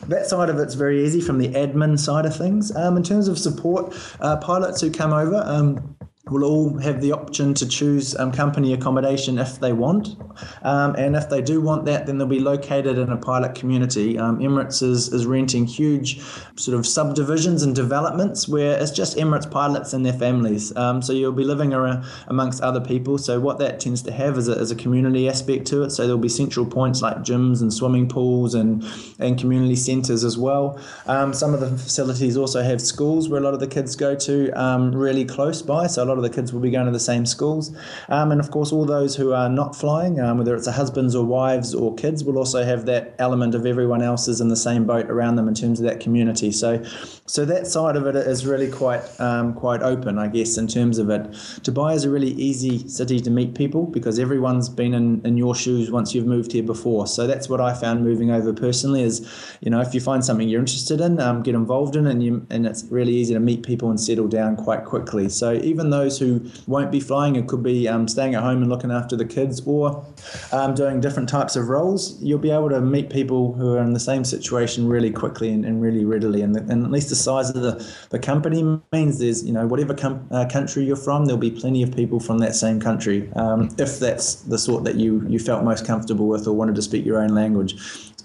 that 0.07 0.25
side 0.27 0.49
of 0.49 0.59
it's 0.59 0.73
very 0.73 1.05
easy 1.05 1.21
from 1.21 1.37
the 1.37 1.49
admin 1.49 1.99
side 1.99 2.25
of 2.25 2.35
things. 2.35 2.75
Um, 2.75 2.97
in 2.97 3.03
terms 3.03 3.27
of 3.27 3.37
support, 3.37 3.95
uh, 4.19 4.37
pilots 4.37 4.81
who 4.81 4.91
come 4.91 5.13
over. 5.13 5.96
Will 6.29 6.43
all 6.43 6.77
have 6.79 7.01
the 7.01 7.11
option 7.11 7.53
to 7.55 7.67
choose 7.67 8.15
um, 8.17 8.31
company 8.31 8.73
accommodation 8.73 9.37
if 9.37 9.59
they 9.59 9.73
want. 9.73 10.15
Um, 10.63 10.95
and 10.95 11.15
if 11.15 11.29
they 11.29 11.41
do 11.41 11.61
want 11.61 11.85
that, 11.85 12.05
then 12.05 12.17
they'll 12.17 12.27
be 12.27 12.39
located 12.39 12.97
in 12.97 13.09
a 13.09 13.17
pilot 13.17 13.55
community. 13.55 14.17
Um, 14.19 14.39
Emirates 14.39 14.83
is, 14.83 15.11
is 15.13 15.25
renting 15.25 15.65
huge 15.65 16.19
sort 16.55 16.77
of 16.77 16.85
subdivisions 16.85 17.63
and 17.63 17.75
developments 17.75 18.47
where 18.47 18.79
it's 18.79 18.91
just 18.91 19.17
Emirates 19.17 19.49
pilots 19.49 19.93
and 19.93 20.05
their 20.05 20.13
families. 20.13 20.75
Um, 20.75 21.01
so 21.01 21.13
you'll 21.13 21.31
be 21.31 21.43
living 21.43 21.73
around 21.73 22.05
amongst 22.27 22.61
other 22.61 22.81
people. 22.81 23.17
So 23.17 23.39
what 23.39 23.57
that 23.59 23.79
tends 23.79 24.01
to 24.03 24.11
have 24.11 24.37
is 24.37 24.47
a, 24.47 24.53
is 24.53 24.71
a 24.71 24.75
community 24.75 25.27
aspect 25.29 25.65
to 25.67 25.83
it. 25.83 25.91
So 25.91 26.03
there'll 26.03 26.17
be 26.17 26.29
central 26.29 26.65
points 26.65 27.01
like 27.01 27.17
gyms 27.17 27.61
and 27.61 27.73
swimming 27.73 28.07
pools 28.07 28.53
and, 28.53 28.83
and 29.19 29.39
community 29.39 29.75
centres 29.75 30.23
as 30.23 30.37
well. 30.37 30.79
Um, 31.05 31.33
some 31.33 31.53
of 31.53 31.59
the 31.59 31.69
facilities 31.69 32.37
also 32.37 32.61
have 32.61 32.81
schools 32.81 33.29
where 33.29 33.39
a 33.39 33.43
lot 33.43 33.53
of 33.53 33.59
the 33.59 33.67
kids 33.67 33.95
go 33.95 34.15
to 34.15 34.51
um, 34.51 34.93
really 34.93 35.25
close 35.25 35.61
by. 35.61 35.87
So 35.87 36.03
a 36.03 36.05
lot 36.05 36.16
of 36.17 36.23
the 36.23 36.29
kids 36.29 36.53
will 36.53 36.61
be 36.61 36.71
going 36.71 36.85
to 36.85 36.91
the 36.91 36.99
same 36.99 37.25
schools. 37.25 37.75
Um, 38.09 38.31
and 38.31 38.39
of 38.39 38.51
course, 38.51 38.71
all 38.71 38.85
those 38.85 39.15
who 39.15 39.33
are 39.33 39.49
not 39.49 39.75
flying, 39.75 40.19
um, 40.19 40.37
whether 40.37 40.55
it's 40.55 40.67
a 40.67 40.71
husbands 40.71 41.15
or 41.15 41.25
wives 41.25 41.73
or 41.73 41.95
kids, 41.95 42.23
will 42.23 42.37
also 42.37 42.63
have 42.63 42.85
that 42.85 43.15
element 43.19 43.55
of 43.55 43.65
everyone 43.65 44.01
else 44.01 44.27
is 44.27 44.41
in 44.41 44.49
the 44.49 44.55
same 44.55 44.85
boat 44.85 45.09
around 45.09 45.35
them 45.35 45.47
in 45.47 45.53
terms 45.53 45.79
of 45.79 45.85
that 45.85 45.99
community. 45.99 46.51
So, 46.51 46.83
so 47.25 47.45
that 47.45 47.67
side 47.67 47.95
of 47.95 48.05
it 48.07 48.15
is 48.15 48.45
really 48.45 48.71
quite 48.71 49.03
um, 49.19 49.53
quite 49.53 49.81
open, 49.81 50.17
I 50.17 50.27
guess, 50.27 50.57
in 50.57 50.67
terms 50.67 50.97
of 50.97 51.09
it. 51.09 51.23
Dubai 51.61 51.95
is 51.95 52.03
a 52.03 52.09
really 52.09 52.31
easy 52.31 52.87
city 52.87 53.19
to 53.19 53.29
meet 53.29 53.55
people 53.55 53.85
because 53.85 54.19
everyone's 54.19 54.69
been 54.69 54.93
in, 54.93 55.21
in 55.25 55.37
your 55.37 55.55
shoes 55.55 55.91
once 55.91 56.13
you've 56.13 56.25
moved 56.25 56.51
here 56.51 56.63
before. 56.63 57.07
So 57.07 57.27
that's 57.27 57.49
what 57.49 57.61
I 57.61 57.73
found 57.73 58.03
moving 58.03 58.31
over 58.31 58.53
personally 58.53 59.03
is, 59.03 59.27
you 59.61 59.69
know, 59.69 59.81
if 59.81 59.93
you 59.93 60.01
find 60.01 60.23
something 60.23 60.47
you're 60.47 60.59
interested 60.59 61.01
in, 61.01 61.19
um, 61.19 61.43
get 61.43 61.55
involved 61.55 61.95
in, 61.95 62.07
and 62.07 62.23
you 62.23 62.45
and 62.49 62.65
it's 62.65 62.83
really 62.85 63.13
easy 63.13 63.33
to 63.33 63.39
meet 63.39 63.63
people 63.63 63.89
and 63.89 63.99
settle 63.99 64.27
down 64.27 64.55
quite 64.55 64.85
quickly. 64.85 65.29
So 65.29 65.53
even 65.53 65.89
those 66.07 66.19
who 66.19 66.41
won't 66.67 66.91
be 66.91 66.99
flying 66.99 67.35
and 67.37 67.47
could 67.47 67.63
be 67.63 67.87
um, 67.87 68.07
staying 68.07 68.35
at 68.35 68.41
home 68.41 68.61
and 68.61 68.69
looking 68.69 68.91
after 68.91 69.15
the 69.15 69.25
kids 69.25 69.61
or 69.65 70.05
um, 70.51 70.73
doing 70.73 71.01
different 71.01 71.27
types 71.27 71.55
of 71.55 71.67
roles, 71.67 72.21
you'll 72.21 72.39
be 72.39 72.51
able 72.51 72.69
to 72.69 72.79
meet 72.79 73.09
people 73.09 73.53
who 73.53 73.75
are 73.75 73.81
in 73.81 73.93
the 73.93 73.99
same 73.99 74.23
situation 74.23 74.87
really 74.87 75.11
quickly 75.11 75.51
and, 75.51 75.65
and 75.65 75.81
really 75.81 76.05
readily. 76.05 76.41
And, 76.41 76.55
the, 76.55 76.61
and 76.71 76.85
at 76.85 76.91
least 76.91 77.09
the 77.09 77.15
size 77.15 77.49
of 77.49 77.61
the, 77.61 77.93
the 78.09 78.19
company 78.19 78.79
means 78.93 79.19
there's, 79.19 79.45
you 79.45 79.53
know, 79.53 79.67
whatever 79.67 79.93
com- 79.93 80.27
uh, 80.31 80.45
country 80.45 80.85
you're 80.85 80.95
from, 80.95 81.25
there'll 81.25 81.39
be 81.39 81.51
plenty 81.51 81.83
of 81.83 81.93
people 81.95 82.19
from 82.19 82.37
that 82.39 82.55
same 82.55 82.79
country 82.79 83.29
um, 83.35 83.69
if 83.77 83.99
that's 83.99 84.35
the 84.35 84.57
sort 84.57 84.83
that 84.85 84.95
you, 84.95 85.25
you 85.27 85.39
felt 85.39 85.63
most 85.63 85.85
comfortable 85.85 86.27
with 86.27 86.47
or 86.47 86.53
wanted 86.53 86.75
to 86.75 86.81
speak 86.81 87.05
your 87.05 87.19
own 87.19 87.29
language 87.29 87.75